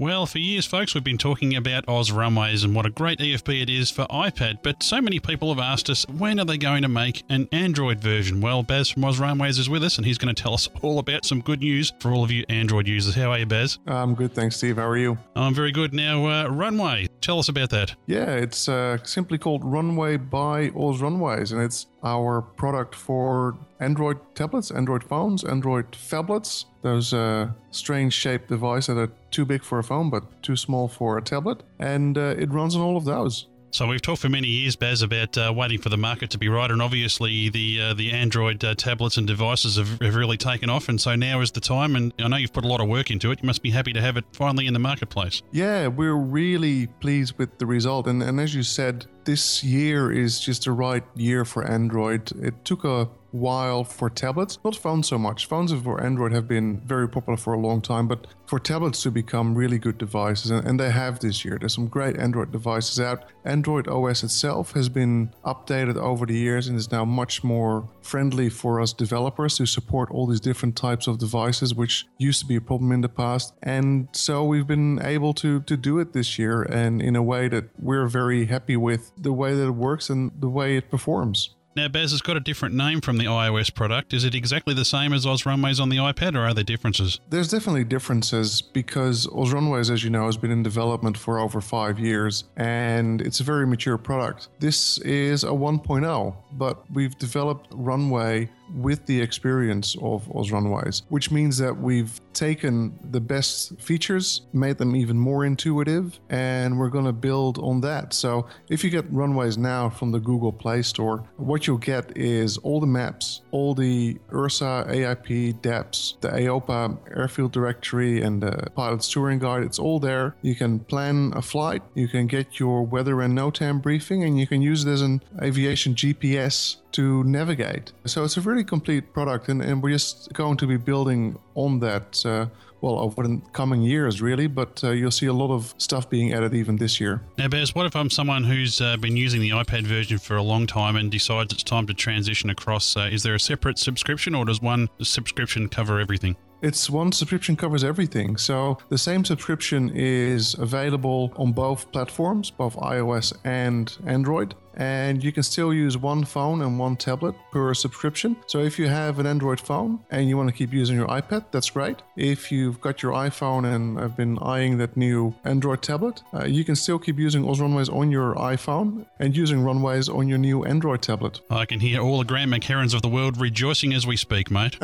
Well, 0.02 0.26
for 0.26 0.40
years, 0.40 0.66
folks, 0.66 0.96
we've 0.96 1.04
been 1.04 1.20
talking 1.20 1.56
about 1.56 1.88
Oz 1.88 2.12
Runways 2.12 2.64
and 2.64 2.74
what 2.74 2.88
a 2.88 2.90
great 2.90 3.20
EFB 3.20 3.62
it 3.62 3.70
is 3.70 3.92
for 3.92 4.08
iPad, 4.08 4.64
but 4.64 4.82
so 4.82 5.00
many 5.00 5.20
people 5.20 5.54
have 5.54 5.64
asked 5.64 5.92
us 5.92 6.08
when 6.08 6.40
are 6.40 6.46
they 6.46 6.58
going 6.58 6.82
to 6.82 6.88
make 6.88 7.22
an 7.30 7.48
Android 7.52 8.00
version? 8.00 8.42
Well, 8.42 8.64
Baz 8.64 8.90
from 8.90 9.04
Oz 9.04 9.20
Runways 9.20 9.60
is 9.60 9.70
with 9.70 9.84
us 9.84 9.98
and 9.98 10.06
he's 10.08 10.18
going 10.18 10.34
to 10.34 10.42
tell 10.42 10.56
us 10.56 10.68
all 10.82 10.98
about 10.98 11.24
some 11.24 11.40
good 11.40 11.60
news 11.60 11.94
for 12.00 12.12
all 12.12 12.24
of 12.24 12.32
you 12.32 12.44
Android 12.50 12.88
users. 12.88 13.14
How 13.14 13.30
are 13.30 13.38
you, 13.38 13.46
Baz? 13.46 13.78
I'm 13.86 14.16
good, 14.16 14.34
thanks, 14.34 14.56
Steve. 14.56 14.78
How 14.78 14.88
are 14.88 14.98
you? 14.98 15.20
I'm 15.36 15.54
very 15.54 15.72
good. 15.72 15.94
Now, 15.94 16.26
uh, 16.26 16.48
Runway, 16.48 17.08
tell 17.22 17.38
us 17.38 17.48
about 17.48 17.70
that. 17.70 17.94
Yeah, 18.08 18.32
it's 18.32 18.68
uh, 18.68 18.98
simply 19.04 19.38
called 19.38 19.64
Runway 19.64 20.18
by 20.18 20.72
Oz 20.76 21.00
Runways, 21.00 21.52
and 21.52 21.62
it's 21.62 21.86
our 22.04 22.42
product 22.42 22.96
for 22.96 23.56
Android 23.80 24.18
tablets, 24.34 24.72
Android 24.72 25.04
phones, 25.04 25.44
Android 25.44 25.92
phablets, 25.92 26.66
those 26.82 27.14
uh, 27.14 27.52
strange 27.70 28.14
shaped 28.14 28.50
devices 28.50 28.96
that 28.96 28.98
are 28.98 29.12
too 29.32 29.46
big 29.46 29.64
for 29.64 29.80
a 29.80 29.84
phone 29.84 30.10
but 30.10 30.44
too 30.44 30.56
small 30.56 30.88
for 30.88 31.18
a 31.18 31.22
tablet. 31.22 31.64
And 31.80 32.18
uh, 32.18 32.36
it 32.38 32.52
runs 32.52 32.76
on 32.76 32.82
all 32.82 32.98
of 32.98 33.06
those. 33.06 33.48
So 33.74 33.88
we've 33.88 34.02
talked 34.02 34.22
for 34.22 34.28
many 34.28 34.50
years, 34.50 34.76
Baz, 34.76 35.02
about 35.02 35.38
uh, 35.38 35.54
waiting 35.56 35.80
for 35.80 35.88
the 35.88 35.98
market 35.98 36.30
to 36.32 36.38
be 36.38 36.50
right, 36.50 36.70
and 36.70 36.82
obviously 36.82 37.48
the 37.48 37.82
uh, 37.82 37.94
the 37.94 38.12
Android 38.12 38.62
uh, 38.66 38.76
tablets 38.76 39.16
and 39.16 39.26
devices 39.26 39.78
have, 39.78 40.02
have, 40.02 40.16
really 40.16 40.36
taken 40.36 40.70
off, 40.70 40.90
and 40.90 41.00
so 41.00 41.16
now 41.16 41.40
is 41.40 41.52
the 41.52 41.62
time. 41.62 41.96
And 41.96 42.14
I 42.20 42.28
know 42.28 42.36
you've 42.36 42.52
put 42.52 42.66
a 42.66 42.68
lot 42.68 42.82
of 42.82 42.90
work 42.90 43.12
into 43.12 43.32
it. 43.32 43.42
You 43.42 43.48
must 43.48 43.64
be 43.64 43.72
happy 43.72 43.94
to 43.94 44.02
have 44.02 44.18
it 44.18 44.26
finally 44.34 44.68
in 44.68 44.74
the 44.74 44.80
marketplace. 44.80 45.42
Yeah, 45.54 45.88
we're 45.88 46.16
really 46.16 46.88
pleased 46.88 47.38
with 47.38 47.60
the 47.60 47.66
result, 47.66 48.08
and 48.08 48.22
and 48.22 48.42
as 48.42 48.54
you 48.54 48.64
said, 48.64 49.06
this 49.24 49.64
year 49.64 50.12
is 50.12 50.42
just 50.42 50.66
the 50.66 50.74
right 50.74 51.04
year 51.16 51.46
for 51.46 51.66
Android. 51.66 52.30
It 52.44 52.66
took 52.66 52.84
a 52.84 53.08
while 53.32 53.84
for 53.84 54.10
tablets, 54.10 54.60
not 54.64 54.76
phones 54.76 55.08
so 55.08 55.18
much. 55.18 55.46
Phones 55.46 55.74
for 55.74 56.04
Android 56.04 56.32
have 56.34 56.48
been 56.48 56.82
very 56.82 57.08
popular 57.08 57.38
for 57.38 57.54
a 57.54 57.60
long 57.60 57.82
time, 57.82 58.08
but 58.08 58.28
for 58.46 58.60
tablets 58.60 59.02
to 59.04 59.12
become 59.12 59.56
really 59.56 59.80
good 59.80 59.98
devices, 59.98 60.52
and, 60.52 60.82
they 60.82 60.90
have 60.90 61.20
this 61.20 61.46
year. 61.46 61.58
There's 61.60 61.76
some 61.76 61.88
great 61.88 62.18
Android 62.18 62.52
devices 62.52 63.00
out. 63.00 63.26
Android 63.46 63.88
OS 63.88 64.24
itself 64.24 64.72
has 64.72 64.90
been 64.90 65.32
updated 65.46 65.96
over 65.96 66.26
the 66.26 66.34
years 66.34 66.68
and 66.68 66.78
is 66.78 66.92
now 66.92 67.06
much 67.06 67.44
more 67.44 67.88
friendly 68.02 68.50
for 68.50 68.82
us 68.82 68.94
developers 68.94 69.58
to 69.58 69.66
support 69.66 70.10
all 70.10 70.26
these 70.26 70.40
different 70.40 70.76
types 70.76 71.08
of 71.08 71.20
devices, 71.20 71.76
which 71.76 72.08
used 72.18 72.40
to 72.40 72.48
be 72.48 72.56
a 72.56 72.62
problem 72.62 72.92
in 72.92 73.02
the 73.02 73.10
past. 73.10 73.54
And 73.62 74.08
so 74.12 74.44
we've 74.44 74.66
been 74.66 75.00
able 75.04 75.34
to 75.36 75.62
to 75.62 75.78
do 75.78 76.00
it 76.00 76.14
this 76.14 76.40
year, 76.40 76.64
and 76.64 77.02
in 77.02 77.16
a 77.16 77.24
way 77.24 77.48
that 77.48 77.66
we're 77.80 78.08
very 78.08 78.46
happy 78.46 78.76
with 78.76 79.12
the 79.18 79.34
way 79.34 79.54
that 79.54 79.68
it 79.68 79.72
works 79.72 80.10
and 80.10 80.32
the 80.40 80.50
way 80.50 80.78
it 80.78 80.90
performs. 80.90 81.56
Now, 81.74 81.88
Baz 81.88 82.12
has 82.12 82.22
got 82.22 82.36
a 82.36 82.42
different 82.42 82.76
name 82.76 83.00
from 83.00 83.18
the 83.18 83.26
iOS 83.26 83.74
product. 83.74 84.14
Is 84.14 84.26
it 84.26 84.36
exactly 84.36 84.74
the 84.74 84.84
same 84.84 85.14
as 85.14 85.26
Oz 85.26 85.46
Runways 85.46 85.80
on 85.80 85.88
the 85.88 85.98
iPad, 85.98 86.36
or 86.36 86.42
are 86.42 86.54
there 86.54 86.66
differences? 86.66 87.22
There's 87.30 87.48
definitely 87.50 87.86
differences 87.86 88.62
because 88.62 89.26
Oz 89.34 89.54
Runways, 89.54 89.90
as 89.90 90.04
you 90.04 90.10
know, 90.10 90.26
has 90.26 90.36
been 90.36 90.52
in 90.52 90.64
development 90.64 91.18
for 91.18 91.40
over 91.40 91.62
five 91.62 91.98
years 91.98 92.44
and 92.58 93.22
it's 93.22 93.40
a 93.40 93.44
very 93.44 93.66
mature 93.66 93.98
product. 93.98 94.50
This 94.60 94.98
is 95.00 95.46
a 95.46 95.48
1.0, 95.48 96.36
but 96.52 96.84
we've 96.92 97.18
developed 97.18 97.68
Runway 97.72 98.50
with 98.76 99.06
the 99.06 99.22
experience 99.22 99.96
of 100.02 100.30
Oz 100.36 100.52
Runways, 100.52 101.04
which 101.10 101.32
means 101.32 101.58
that 101.58 101.76
we've 101.76 102.20
taken 102.34 102.98
the 103.12 103.20
best 103.20 103.80
features, 103.80 104.42
made 104.54 104.78
them 104.78 104.96
even 104.96 105.18
more 105.18 105.46
intuitive, 105.46 106.20
and 106.30 106.80
we're 106.80 106.90
going 106.90 107.06
to 107.06 107.14
build 107.14 107.58
on 107.60 107.82
that. 107.82 108.14
So 108.14 108.48
if 108.70 108.84
you 108.84 108.90
get 108.90 109.06
Runways 109.12 109.58
now 109.58 109.90
from 109.90 110.12
the 110.12 110.20
Google 110.20 110.52
Play 110.52 110.82
Store, 110.82 111.24
what 111.38 111.68
you'll 111.68 111.78
get 111.78 112.18
is 112.18 112.58
all 112.60 112.80
the 112.80 112.88
maps, 112.88 113.42
all 113.52 113.74
the 113.74 114.18
ERSA, 114.32 114.88
AIP, 114.88 115.62
DAPS, 115.62 116.18
the 116.22 116.30
AOPA 116.30 116.98
airfield 117.16 117.52
directory, 117.52 118.22
and 118.22 118.42
the 118.42 118.70
pilot's 118.76 119.12
touring 119.12 119.40
guide. 119.40 119.64
It's 119.64 119.80
all 119.80 120.00
there. 120.00 120.36
You 120.42 120.56
can 120.56 120.80
plan 120.80 121.34
a 121.36 121.42
flight, 121.42 121.82
you 121.96 122.08
can 122.08 122.28
get 122.28 122.60
your 122.60 122.86
weather 122.86 123.22
and 123.22 123.38
NOTAM 123.38 123.82
briefing, 123.82 124.24
and 124.24 124.40
you 124.40 124.48
can 124.48 124.62
use 124.62 124.86
it 124.86 124.92
as 124.92 125.02
an 125.02 125.22
aviation 125.42 125.96
GPS 125.96 126.78
to 126.94 127.24
navigate. 127.24 127.92
So 128.06 128.24
it's 128.24 128.38
a 128.38 128.42
really 128.42 128.64
complete 128.64 129.14
product, 129.14 129.50
and, 129.50 129.62
and 129.62 129.82
we're 129.82 129.92
just 129.92 130.34
going 130.34 130.58
to 130.58 130.68
be 130.68 130.78
building 130.78 131.40
on 131.56 131.80
that. 131.80 132.26
Uh, 132.26 132.48
well, 132.82 132.98
over 132.98 133.22
the 133.22 133.40
coming 133.54 133.84
years, 133.84 134.22
really, 134.22 134.48
but 134.48 134.84
uh, 134.84 134.90
you'll 134.90 135.12
see 135.12 135.28
a 135.28 135.34
lot 135.34 135.54
of 135.54 135.74
stuff 135.78 136.10
being 136.10 136.34
added 136.34 136.54
even 136.56 136.78
this 136.78 137.00
year. 137.00 137.22
Now, 137.38 137.48
Baz, 137.48 137.76
what 137.76 137.86
if 137.86 137.96
I'm 137.96 138.10
someone 138.10 138.44
who's 138.44 138.82
uh, 138.82 138.98
been 138.98 139.16
using 139.16 139.40
the 139.40 139.52
iPad 139.52 139.84
version 139.84 140.18
for 140.18 140.36
a 140.36 140.42
long 140.42 140.66
time 140.66 140.96
and 140.96 141.12
decides 141.12 141.54
it's 141.54 141.64
time 141.64 141.86
to 141.88 141.94
transition 141.94 142.50
across? 142.50 142.98
Uh, 142.98 143.10
is 143.12 143.22
there 143.22 143.36
a 143.36 143.40
separate 143.40 143.78
subscription, 143.78 144.34
or 144.34 144.46
does 144.46 144.62
one 144.62 144.90
subscription 145.02 145.70
cover 145.70 146.00
everything? 146.00 146.36
It's 146.62 146.90
one 146.92 147.12
subscription 147.12 147.56
covers 147.56 147.84
everything. 147.84 148.38
So 148.38 148.78
the 148.90 148.98
same 148.98 149.26
subscription 149.26 149.92
is 149.96 150.54
available 150.56 151.34
on 151.36 151.54
both 151.54 151.92
platforms, 151.92 152.52
both 152.52 152.76
iOS 152.76 153.34
and 153.44 153.96
Android 154.06 154.54
and 154.76 155.24
you 155.24 155.32
can 155.32 155.44
still 155.44 155.74
use 155.74 155.98
one 155.98 156.24
phone 156.24 156.62
and 156.62 156.80
one 156.80 156.96
tablet 156.96 157.36
per 157.52 157.74
subscription. 157.74 158.36
So 158.48 158.60
if 158.60 158.80
you 158.80 158.88
have 158.88 159.20
an 159.20 159.26
Android 159.26 159.60
phone 159.60 160.00
and 160.10 160.30
you 160.30 160.38
want 160.38 160.50
to 160.50 160.56
keep 160.56 160.74
using 160.74 160.96
your 160.96 161.08
iPad, 161.08 161.46
that's 161.52 161.70
great. 161.70 162.02
If 162.16 162.52
you've 162.52 162.80
got 162.82 163.02
your 163.02 163.14
iPhone 163.14 163.66
and 163.74 164.00
have 164.00 164.16
been 164.16 164.38
eyeing 164.40 164.78
that 164.78 164.96
new 164.96 165.36
Android 165.44 165.82
tablet, 165.82 166.22
uh, 166.34 166.46
you 166.46 166.64
can 166.64 166.76
still 166.76 167.00
keep 167.00 167.18
using 167.18 167.48
Oz 167.48 167.60
Runways 167.60 167.90
on 167.90 168.12
your 168.12 168.36
iPhone 168.36 169.06
and 169.20 169.36
using 169.36 169.64
Runways 169.64 170.10
on 170.10 170.28
your 170.28 170.38
new 170.38 170.64
Android 170.64 171.02
tablet. 171.02 171.42
I 171.50 171.66
can 171.66 171.80
hear 171.80 172.02
all 172.02 172.20
the 172.20 172.26
Grant 172.26 172.52
McHerrons 172.52 172.94
of 172.94 173.02
the 173.02 173.10
world 173.10 173.40
rejoicing 173.40 173.94
as 173.94 174.08
we 174.08 174.18
speak, 174.18 174.52
mate. 174.52 174.78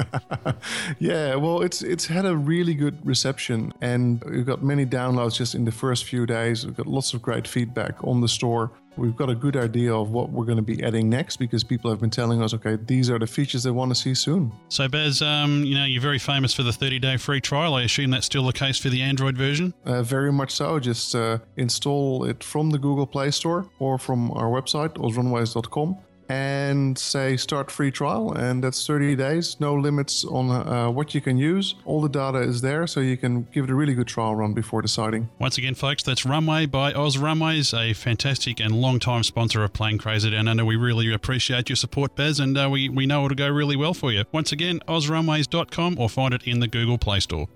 yeah, 0.99 1.35
well, 1.35 1.61
it's 1.61 1.81
it's 1.81 2.07
had 2.07 2.25
a 2.25 2.35
really 2.35 2.73
good 2.73 3.05
reception, 3.05 3.73
and 3.81 4.23
we've 4.23 4.45
got 4.45 4.63
many 4.63 4.85
downloads 4.85 5.35
just 5.35 5.55
in 5.55 5.65
the 5.65 5.71
first 5.71 6.05
few 6.05 6.25
days. 6.25 6.65
We've 6.65 6.75
got 6.75 6.87
lots 6.87 7.13
of 7.13 7.21
great 7.21 7.47
feedback 7.47 8.03
on 8.03 8.21
the 8.21 8.27
store. 8.27 8.71
We've 8.97 9.15
got 9.15 9.29
a 9.29 9.35
good 9.35 9.55
idea 9.55 9.93
of 9.93 10.11
what 10.11 10.31
we're 10.31 10.45
going 10.45 10.57
to 10.57 10.63
be 10.63 10.83
adding 10.83 11.09
next 11.09 11.37
because 11.37 11.63
people 11.63 11.89
have 11.91 11.99
been 11.99 12.09
telling 12.09 12.41
us, 12.41 12.53
okay, 12.53 12.77
these 12.85 13.09
are 13.09 13.19
the 13.19 13.27
features 13.27 13.63
they 13.63 13.71
want 13.71 13.91
to 13.91 13.95
see 13.95 14.13
soon. 14.13 14.51
So, 14.69 14.87
Baz, 14.87 15.21
um, 15.21 15.63
you 15.63 15.75
know, 15.75 15.85
you're 15.85 16.01
very 16.01 16.19
famous 16.19 16.53
for 16.53 16.63
the 16.63 16.73
30 16.73 16.99
day 16.99 17.17
free 17.17 17.41
trial. 17.41 17.75
I 17.75 17.83
assume 17.83 18.11
that's 18.11 18.25
still 18.25 18.45
the 18.45 18.53
case 18.53 18.77
for 18.77 18.89
the 18.89 19.01
Android 19.01 19.37
version? 19.37 19.73
Uh, 19.85 20.01
very 20.01 20.31
much 20.31 20.51
so. 20.51 20.79
Just 20.79 21.15
uh, 21.15 21.39
install 21.55 22.23
it 22.25 22.43
from 22.43 22.71
the 22.71 22.77
Google 22.77 23.07
Play 23.07 23.31
Store 23.31 23.69
or 23.79 23.97
from 23.97 24.31
our 24.31 24.47
website, 24.47 24.95
ozrunways.com 24.95 25.97
and 26.29 26.97
say 26.97 27.37
start 27.37 27.71
free 27.71 27.91
trial 27.91 28.31
and 28.33 28.63
that's 28.63 28.85
30 28.85 29.15
days 29.15 29.57
no 29.59 29.73
limits 29.73 30.25
on 30.25 30.49
uh, 30.49 30.89
what 30.89 31.15
you 31.15 31.21
can 31.21 31.37
use. 31.37 31.75
All 31.85 32.01
the 32.01 32.09
data 32.09 32.39
is 32.39 32.61
there 32.61 32.87
so 32.87 32.99
you 32.99 33.17
can 33.17 33.43
give 33.53 33.65
it 33.65 33.69
a 33.69 33.75
really 33.75 33.93
good 33.93 34.07
trial 34.07 34.35
run 34.35 34.53
before 34.53 34.81
deciding. 34.81 35.29
Once 35.39 35.57
again 35.57 35.75
folks 35.75 36.03
that's 36.03 36.25
runway 36.25 36.65
by 36.65 36.93
oz 36.93 37.17
runways 37.17 37.73
a 37.73 37.93
fantastic 37.93 38.59
and 38.59 38.75
long 38.75 38.99
time 38.99 39.23
sponsor 39.23 39.63
of 39.63 39.73
plane 39.73 39.97
crazy 39.97 40.31
down 40.31 40.47
under. 40.47 40.65
We 40.65 40.75
really 40.75 41.13
appreciate 41.13 41.69
your 41.69 41.75
support 41.75 42.15
Baz 42.15 42.39
and 42.39 42.57
uh, 42.57 42.69
we, 42.69 42.89
we 42.89 43.05
know 43.05 43.25
it'll 43.25 43.35
go 43.35 43.49
really 43.49 43.75
well 43.75 43.93
for 43.93 44.11
you. 44.11 44.23
Once 44.31 44.51
again 44.51 44.79
ozrunways.com 44.87 45.99
or 45.99 46.09
find 46.09 46.33
it 46.33 46.43
in 46.43 46.59
the 46.59 46.67
google 46.67 46.97
play 46.97 47.19
store 47.19 47.47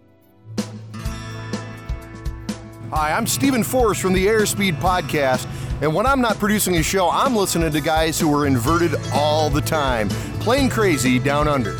Hi, 2.93 3.13
I'm 3.13 3.25
Stephen 3.25 3.63
Forrest 3.63 4.01
from 4.01 4.11
the 4.11 4.27
Airspeed 4.27 4.75
Podcast. 4.81 5.47
And 5.81 5.95
when 5.95 6.05
I'm 6.05 6.19
not 6.19 6.37
producing 6.39 6.75
a 6.75 6.83
show, 6.83 7.09
I'm 7.09 7.33
listening 7.33 7.71
to 7.71 7.79
guys 7.79 8.19
who 8.19 8.35
are 8.35 8.45
inverted 8.45 8.93
all 9.13 9.49
the 9.49 9.61
time. 9.61 10.09
plane 10.41 10.69
crazy 10.69 11.17
down 11.17 11.47
under. 11.47 11.79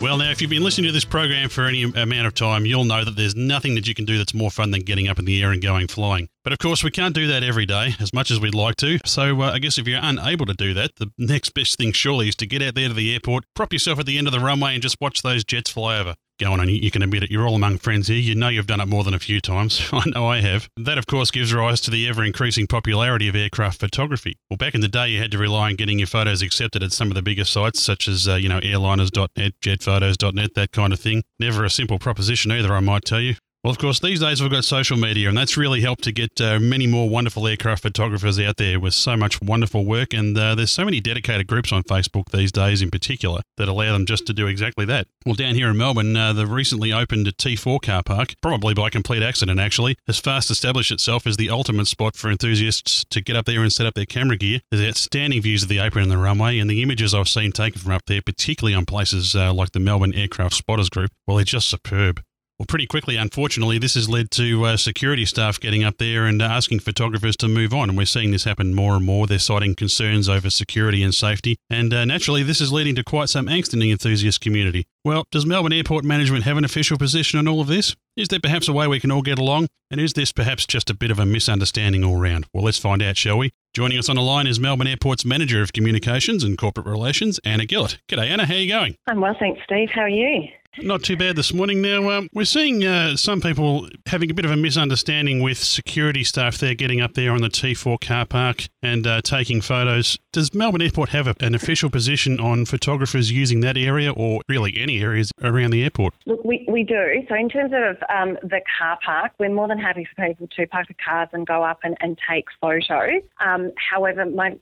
Well, 0.00 0.18
now, 0.18 0.30
if 0.30 0.40
you've 0.40 0.48
been 0.48 0.62
listening 0.62 0.86
to 0.86 0.92
this 0.92 1.04
program 1.04 1.48
for 1.48 1.64
any 1.64 1.82
amount 1.82 2.28
of 2.28 2.34
time, 2.34 2.64
you'll 2.64 2.84
know 2.84 3.04
that 3.04 3.16
there's 3.16 3.34
nothing 3.34 3.74
that 3.74 3.88
you 3.88 3.94
can 3.94 4.04
do 4.04 4.16
that's 4.16 4.32
more 4.32 4.52
fun 4.52 4.70
than 4.70 4.82
getting 4.82 5.08
up 5.08 5.18
in 5.18 5.24
the 5.24 5.42
air 5.42 5.50
and 5.50 5.60
going 5.60 5.88
flying. 5.88 6.28
But 6.44 6.52
of 6.52 6.60
course, 6.60 6.84
we 6.84 6.92
can't 6.92 7.16
do 7.16 7.26
that 7.26 7.42
every 7.42 7.66
day 7.66 7.96
as 7.98 8.12
much 8.12 8.30
as 8.30 8.38
we'd 8.38 8.54
like 8.54 8.76
to. 8.76 9.00
So 9.04 9.42
uh, 9.42 9.50
I 9.50 9.58
guess 9.58 9.76
if 9.76 9.88
you're 9.88 9.98
unable 10.00 10.46
to 10.46 10.54
do 10.54 10.72
that, 10.74 10.94
the 10.98 11.10
next 11.18 11.48
best 11.48 11.78
thing 11.78 11.90
surely 11.90 12.28
is 12.28 12.36
to 12.36 12.46
get 12.46 12.62
out 12.62 12.76
there 12.76 12.86
to 12.86 12.94
the 12.94 13.12
airport, 13.12 13.42
prop 13.56 13.72
yourself 13.72 13.98
at 13.98 14.06
the 14.06 14.18
end 14.18 14.28
of 14.28 14.32
the 14.32 14.38
runway, 14.38 14.74
and 14.74 14.82
just 14.82 15.00
watch 15.00 15.22
those 15.22 15.42
jets 15.42 15.70
fly 15.70 15.98
over 15.98 16.14
go 16.38 16.52
on 16.52 16.68
you 16.68 16.90
can 16.90 17.02
admit 17.02 17.22
it. 17.22 17.30
You're 17.30 17.46
all 17.46 17.54
among 17.54 17.78
friends 17.78 18.08
here. 18.08 18.16
You 18.16 18.34
know 18.34 18.48
you've 18.48 18.66
done 18.66 18.80
it 18.80 18.86
more 18.86 19.04
than 19.04 19.14
a 19.14 19.18
few 19.18 19.40
times. 19.40 19.88
I 19.92 20.02
know 20.06 20.26
I 20.26 20.40
have. 20.40 20.68
That, 20.76 20.98
of 20.98 21.06
course, 21.06 21.30
gives 21.30 21.52
rise 21.52 21.80
to 21.82 21.90
the 21.90 22.08
ever 22.08 22.24
increasing 22.24 22.66
popularity 22.66 23.28
of 23.28 23.36
aircraft 23.36 23.80
photography. 23.80 24.36
Well, 24.50 24.56
back 24.56 24.74
in 24.74 24.80
the 24.80 24.88
day, 24.88 25.08
you 25.08 25.20
had 25.20 25.30
to 25.32 25.38
rely 25.38 25.70
on 25.70 25.76
getting 25.76 25.98
your 25.98 26.08
photos 26.08 26.42
accepted 26.42 26.82
at 26.82 26.92
some 26.92 27.08
of 27.08 27.14
the 27.14 27.22
bigger 27.22 27.44
sites, 27.44 27.82
such 27.82 28.08
as, 28.08 28.28
uh, 28.28 28.34
you 28.34 28.48
know, 28.48 28.60
airliners.net, 28.60 29.52
jetphotos.net, 29.60 30.54
that 30.54 30.72
kind 30.72 30.92
of 30.92 31.00
thing. 31.00 31.22
Never 31.38 31.64
a 31.64 31.70
simple 31.70 31.98
proposition 31.98 32.52
either, 32.52 32.74
I 32.74 32.80
might 32.80 33.04
tell 33.04 33.20
you. 33.20 33.36
Well, 33.66 33.72
of 33.72 33.78
course, 33.78 33.98
these 33.98 34.20
days 34.20 34.40
we've 34.40 34.48
got 34.48 34.64
social 34.64 34.96
media, 34.96 35.28
and 35.28 35.36
that's 35.36 35.56
really 35.56 35.80
helped 35.80 36.04
to 36.04 36.12
get 36.12 36.40
uh, 36.40 36.60
many 36.60 36.86
more 36.86 37.08
wonderful 37.08 37.48
aircraft 37.48 37.82
photographers 37.82 38.38
out 38.38 38.58
there 38.58 38.78
with 38.78 38.94
so 38.94 39.16
much 39.16 39.42
wonderful 39.42 39.84
work. 39.84 40.14
And 40.14 40.38
uh, 40.38 40.54
there's 40.54 40.70
so 40.70 40.84
many 40.84 41.00
dedicated 41.00 41.48
groups 41.48 41.72
on 41.72 41.82
Facebook 41.82 42.30
these 42.30 42.52
days, 42.52 42.80
in 42.80 42.92
particular, 42.92 43.40
that 43.56 43.66
allow 43.66 43.92
them 43.92 44.06
just 44.06 44.24
to 44.28 44.32
do 44.32 44.46
exactly 44.46 44.84
that. 44.84 45.08
Well, 45.26 45.34
down 45.34 45.56
here 45.56 45.68
in 45.68 45.76
Melbourne, 45.76 46.16
uh, 46.16 46.32
the 46.32 46.46
recently 46.46 46.92
opened 46.92 47.26
T4 47.26 47.82
car 47.82 48.04
park, 48.04 48.34
probably 48.40 48.72
by 48.72 48.88
complete 48.88 49.24
accident 49.24 49.58
actually, 49.58 49.96
has 50.06 50.20
fast 50.20 50.48
established 50.48 50.92
itself 50.92 51.26
as 51.26 51.36
the 51.36 51.50
ultimate 51.50 51.88
spot 51.88 52.14
for 52.14 52.30
enthusiasts 52.30 53.04
to 53.10 53.20
get 53.20 53.34
up 53.34 53.46
there 53.46 53.62
and 53.62 53.72
set 53.72 53.84
up 53.84 53.94
their 53.94 54.06
camera 54.06 54.36
gear. 54.36 54.60
There's 54.70 54.88
outstanding 54.88 55.42
views 55.42 55.64
of 55.64 55.68
the 55.68 55.80
apron 55.80 56.04
and 56.04 56.12
the 56.12 56.18
runway, 56.18 56.60
and 56.60 56.70
the 56.70 56.84
images 56.84 57.14
I've 57.14 57.28
seen 57.28 57.50
taken 57.50 57.80
from 57.80 57.94
up 57.94 58.02
there, 58.06 58.22
particularly 58.22 58.76
on 58.76 58.86
places 58.86 59.34
uh, 59.34 59.52
like 59.52 59.72
the 59.72 59.80
Melbourne 59.80 60.14
Aircraft 60.14 60.54
Spotters 60.54 60.88
Group, 60.88 61.10
well, 61.26 61.36
they're 61.36 61.44
just 61.44 61.68
superb. 61.68 62.22
Well, 62.58 62.66
pretty 62.66 62.86
quickly, 62.86 63.16
unfortunately, 63.16 63.78
this 63.78 63.96
has 63.96 64.08
led 64.08 64.30
to 64.30 64.64
uh, 64.64 64.76
security 64.78 65.26
staff 65.26 65.60
getting 65.60 65.84
up 65.84 65.98
there 65.98 66.24
and 66.24 66.40
uh, 66.40 66.46
asking 66.46 66.80
photographers 66.80 67.36
to 67.38 67.48
move 67.48 67.74
on. 67.74 67.90
And 67.90 67.98
we're 67.98 68.06
seeing 68.06 68.30
this 68.30 68.44
happen 68.44 68.74
more 68.74 68.94
and 68.94 69.04
more. 69.04 69.26
They're 69.26 69.38
citing 69.38 69.74
concerns 69.74 70.26
over 70.26 70.48
security 70.48 71.02
and 71.02 71.14
safety. 71.14 71.58
And 71.68 71.92
uh, 71.92 72.06
naturally, 72.06 72.42
this 72.42 72.62
is 72.62 72.72
leading 72.72 72.94
to 72.94 73.04
quite 73.04 73.28
some 73.28 73.46
angst 73.46 73.74
in 73.74 73.80
the 73.80 73.90
enthusiast 73.90 74.40
community. 74.40 74.86
Well, 75.04 75.24
does 75.30 75.44
Melbourne 75.44 75.74
Airport 75.74 76.06
Management 76.06 76.44
have 76.44 76.56
an 76.56 76.64
official 76.64 76.96
position 76.96 77.38
on 77.38 77.46
all 77.46 77.60
of 77.60 77.66
this? 77.66 77.94
Is 78.16 78.28
there 78.28 78.40
perhaps 78.40 78.68
a 78.68 78.72
way 78.72 78.86
we 78.86 79.00
can 79.00 79.10
all 79.10 79.20
get 79.20 79.38
along? 79.38 79.68
And 79.90 80.00
is 80.00 80.14
this 80.14 80.32
perhaps 80.32 80.64
just 80.66 80.88
a 80.88 80.94
bit 80.94 81.10
of 81.10 81.18
a 81.18 81.26
misunderstanding 81.26 82.04
all 82.04 82.16
round? 82.16 82.46
Well, 82.54 82.64
let's 82.64 82.78
find 82.78 83.02
out, 83.02 83.18
shall 83.18 83.36
we? 83.36 83.50
Joining 83.74 83.98
us 83.98 84.08
on 84.08 84.16
the 84.16 84.22
line 84.22 84.46
is 84.46 84.58
Melbourne 84.58 84.86
Airport's 84.86 85.26
Manager 85.26 85.60
of 85.60 85.74
Communications 85.74 86.42
and 86.42 86.56
Corporate 86.56 86.86
Relations, 86.86 87.38
Anna 87.44 87.66
Gillett. 87.66 87.98
G'day, 88.08 88.30
Anna. 88.30 88.46
How 88.46 88.54
are 88.54 88.56
you 88.56 88.72
going? 88.72 88.96
I'm 89.06 89.20
well, 89.20 89.36
thanks, 89.38 89.60
Steve. 89.64 89.90
How 89.94 90.00
are 90.00 90.08
you? 90.08 90.48
Not 90.82 91.02
too 91.02 91.16
bad 91.16 91.36
this 91.36 91.54
morning. 91.54 91.80
Now, 91.80 92.10
um, 92.10 92.28
we're 92.34 92.44
seeing 92.44 92.84
uh, 92.84 93.16
some 93.16 93.40
people 93.40 93.88
having 94.06 94.30
a 94.30 94.34
bit 94.34 94.44
of 94.44 94.50
a 94.50 94.56
misunderstanding 94.56 95.42
with 95.42 95.56
security 95.58 96.22
staff 96.22 96.58
there 96.58 96.74
getting 96.74 97.00
up 97.00 97.14
there 97.14 97.32
on 97.32 97.40
the 97.40 97.48
T4 97.48 97.98
car 98.00 98.26
park 98.26 98.66
and 98.82 99.06
uh, 99.06 99.22
taking 99.22 99.62
photos. 99.62 100.18
Does 100.32 100.52
Melbourne 100.54 100.82
Airport 100.82 101.10
have 101.10 101.26
a, 101.26 101.34
an 101.40 101.54
official 101.54 101.88
position 101.88 102.38
on 102.38 102.66
photographers 102.66 103.32
using 103.32 103.60
that 103.60 103.78
area 103.78 104.12
or 104.12 104.42
really 104.48 104.74
any 104.76 105.00
areas 105.00 105.32
around 105.42 105.70
the 105.70 105.82
airport? 105.82 106.14
Look, 106.26 106.44
we, 106.44 106.66
we 106.68 106.82
do. 106.82 107.22
So, 107.28 107.34
in 107.34 107.48
terms 107.48 107.72
of 107.74 107.96
um, 108.14 108.36
the 108.42 108.60
car 108.78 108.98
park, 109.04 109.32
we're 109.38 109.52
more 109.52 109.68
than 109.68 109.78
happy 109.78 110.06
for 110.14 110.26
people 110.26 110.46
to 110.56 110.66
park 110.66 110.88
the 110.88 110.94
cars 110.94 111.28
and 111.32 111.46
go 111.46 111.62
up 111.62 111.80
and, 111.84 111.96
and 112.00 112.18
take 112.30 112.44
photos. 112.60 113.22
Um, 113.44 113.72
however, 113.90 114.26
my, 114.26 114.56